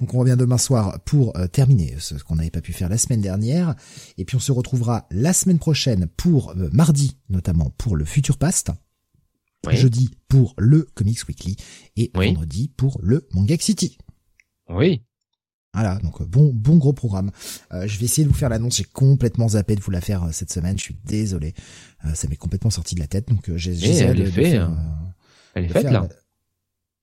Donc 0.00 0.14
on 0.14 0.18
revient 0.18 0.36
demain 0.38 0.58
soir 0.58 1.00
pour 1.04 1.36
euh, 1.36 1.46
terminer 1.46 1.96
ce 1.98 2.14
qu'on 2.16 2.36
n'avait 2.36 2.50
pas 2.50 2.60
pu 2.60 2.72
faire 2.72 2.88
la 2.88 2.98
semaine 2.98 3.20
dernière. 3.20 3.74
Et 4.18 4.24
puis 4.24 4.36
on 4.36 4.40
se 4.40 4.52
retrouvera 4.52 5.06
la 5.10 5.32
semaine 5.32 5.58
prochaine 5.58 6.06
pour 6.16 6.50
euh, 6.50 6.68
mardi 6.72 7.16
notamment 7.28 7.70
pour 7.78 7.96
le 7.96 8.04
Future 8.04 8.38
Past. 8.38 8.70
Jeudi 9.70 10.10
pour 10.28 10.52
le 10.58 10.82
Comics 10.94 11.26
Weekly 11.26 11.56
et 11.96 12.10
vendredi 12.14 12.70
pour 12.76 13.00
le 13.02 13.26
Manga 13.32 13.56
City. 13.58 13.96
Oui. 14.68 15.02
Voilà, 15.72 15.98
donc 16.00 16.20
euh, 16.20 16.26
bon 16.26 16.52
bon 16.52 16.76
gros 16.76 16.92
programme. 16.92 17.30
je 17.72 17.98
vais 17.98 18.04
essayer 18.04 18.24
de 18.24 18.28
vous 18.28 18.34
faire 18.36 18.50
l'annonce. 18.50 18.76
J'ai 18.76 18.84
complètement 18.84 19.48
zappé 19.48 19.74
de 19.74 19.80
vous 19.80 19.90
la 19.90 20.02
faire 20.02 20.28
cette 20.32 20.52
semaine. 20.52 20.76
Je 20.76 20.82
suis 20.82 20.96
désolé. 21.06 21.54
ça 22.12 22.28
m'est 22.28 22.36
complètement 22.36 22.68
sorti 22.68 22.94
de 22.94 23.00
la 23.00 23.06
tête. 23.06 23.28
Donc 23.28 23.50
j'ai. 23.56 23.72
Eh, 23.72 23.98
elle, 24.00 24.30
fait, 24.30 24.56
hein. 24.56 24.76
elle 25.54 25.64
est 25.64 25.68
faite 25.68 25.84
là 25.84 26.08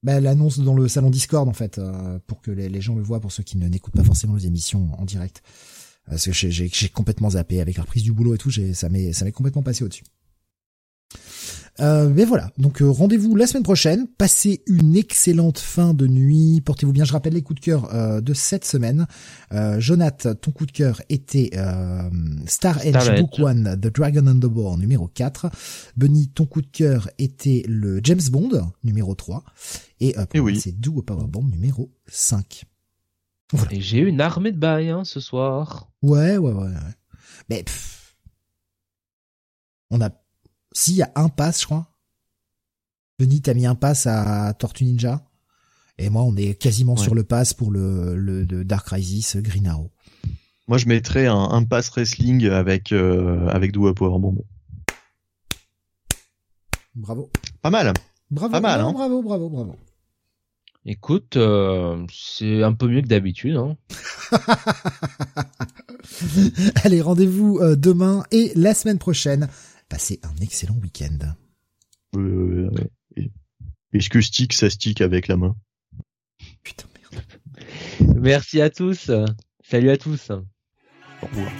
bah, 0.04 0.20
l'annonce 0.20 0.60
dans 0.60 0.74
le 0.74 0.88
salon 0.88 1.10
Discord 1.10 1.48
en 1.48 1.54
fait 1.54 1.78
euh, 1.78 2.20
pour 2.28 2.42
que 2.42 2.52
les, 2.52 2.82
gens 2.82 2.96
le 2.96 3.04
voient 3.04 3.20
pour 3.20 3.32
ceux 3.32 3.44
qui 3.44 3.58
ne 3.58 3.68
n'écoutent 3.68 3.96
pas 3.96 4.04
forcément 4.04 4.36
les 4.36 4.48
émissions 4.48 4.90
en 5.00 5.06
direct. 5.06 5.44
Parce 6.10 6.26
que 6.26 6.32
j'ai 6.32 6.90
complètement 6.90 7.32
zappé 7.32 7.62
avec 7.62 7.78
la 7.78 7.84
reprise 7.84 8.04
du 8.04 8.12
boulot 8.12 8.34
et 8.34 8.38
tout 8.38 8.52
ça 8.52 8.90
m'est 8.90 9.14
ça 9.14 9.24
m'est 9.24 9.32
complètement 9.32 9.62
passé 9.62 9.84
au-dessus 9.84 10.04
euh, 11.80 12.10
mais 12.14 12.26
voilà, 12.26 12.52
donc 12.58 12.82
euh, 12.82 12.90
rendez-vous 12.90 13.36
la 13.36 13.48
semaine 13.48 13.64
prochaine. 13.64 14.08
Passez 14.08 14.62
une 14.68 14.96
excellente 14.96 15.58
fin 15.58 15.94
de 15.94 16.06
nuit. 16.06 16.62
Portez-vous 16.62 16.92
bien. 16.92 17.06
Je 17.06 17.14
rappelle 17.14 17.34
les 17.34 17.42
coups 17.42 17.60
de 17.60 17.66
cœur 17.66 17.94
euh, 17.94 18.22
de 18.22 18.34
cette 18.34 18.66
semaine. 18.66 19.08
Euh, 19.52 19.80
Jonath, 19.80 20.28
ton 20.42 20.52
coup 20.52 20.66
de 20.66 20.72
cœur 20.72 21.02
était 21.10 21.52
Star 22.46 22.86
Edge 22.86 23.20
Book 23.20 23.40
One, 23.40 23.80
The 23.82 23.88
Dragon 23.94 24.28
and 24.28 24.40
the 24.40 24.46
Boar 24.46 24.78
numéro 24.78 25.08
4. 25.08 25.50
Benny, 25.96 26.28
ton 26.30 26.46
coup 26.46 26.62
de 26.62 26.68
cœur 26.68 27.10
était 27.18 27.64
le 27.68 28.00
James 28.04 28.22
Bond 28.32 28.72
numéro 28.84 29.16
3. 29.16 29.44
Et, 30.02 30.14
pour 30.14 30.42
oui. 30.42 30.60
c'est 30.60 30.80
Do 30.80 31.02
Power 31.02 31.28
Bomb 31.28 31.50
numéro 31.50 31.92
5. 32.08 32.66
Voilà. 33.54 33.74
Et 33.74 33.82
j'ai 33.82 34.00
eu 34.00 34.08
une 34.08 34.22
armée 34.22 34.52
de 34.52 34.58
bails 34.58 34.90
hein, 34.90 35.04
ce 35.04 35.20
soir. 35.20 35.90
Ouais, 36.02 36.38
ouais, 36.38 36.52
ouais. 36.52 36.64
ouais. 36.64 36.74
Mais 37.50 37.66
on 39.90 40.00
a 40.00 40.10
s'il 40.72 40.96
y 40.96 41.02
a 41.02 41.12
un 41.16 41.30
pass, 41.30 41.62
je 41.62 41.66
crois. 41.66 41.88
Benny, 43.20 43.42
t'as 43.42 43.54
mis 43.54 43.66
un 43.66 43.76
pass 43.76 44.08
à 44.08 44.54
Tortue 44.54 44.86
Ninja. 44.86 45.22
Et 45.98 46.10
moi, 46.10 46.24
on 46.24 46.36
est 46.36 46.56
quasiment 46.56 46.96
sur 46.96 47.14
le 47.14 47.24
pass 47.24 47.54
pour 47.54 47.70
le, 47.70 48.16
le 48.16 48.46
de 48.46 48.64
Dark 48.64 48.88
Crisis 48.88 49.38
Green 49.38 49.68
Arrow. 49.68 49.92
Moi, 50.68 50.78
je 50.78 50.88
mettrais 50.88 51.28
un, 51.28 51.36
un 51.36 51.64
pass 51.64 51.90
wrestling 51.92 52.48
avec 52.48 52.92
euh, 52.92 53.48
avec 53.50 53.74
Power 53.74 53.94
Powerbomb. 53.94 54.44
Bravo. 56.96 57.30
Pas 57.62 57.70
mal. 57.70 57.94
Bravo. 58.32 58.52
Pas 58.52 58.62
mal. 58.62 58.80
Bravo, 58.80 58.90
hein. 58.90 58.94
bravo, 58.94 59.22
bravo, 59.22 59.50
bravo. 59.50 59.76
Écoute, 60.86 61.38
euh, 61.38 62.04
c'est 62.12 62.64
un 62.64 62.74
peu 62.74 62.88
mieux 62.88 63.02
que 63.02 63.08
d'habitude. 63.08 63.56
Hein. 63.56 63.78
Allez, 66.84 67.02
rendez-vous 67.02 67.60
euh, 67.60 67.76
demain 67.76 68.24
et 68.32 68.52
la 68.56 68.74
semaine 68.74 68.98
prochaine 68.98 69.48
Passez 69.92 70.22
un 70.24 70.34
excellent 70.38 70.78
week-end. 70.78 71.18
Euh, 72.16 72.72
Est-ce 73.92 74.10
que 74.10 74.22
stick, 74.22 74.54
ça 74.54 74.70
stick 74.70 75.02
avec 75.02 75.28
la 75.28 75.36
main? 75.36 75.54
Putain, 76.64 76.88
merde. 76.96 77.26
Merci 78.16 78.62
à 78.62 78.70
tous. 78.70 79.12
Salut 79.62 79.90
à 79.90 79.98
tous. 79.98 80.30
Au 80.30 80.46
revoir. 81.28 81.52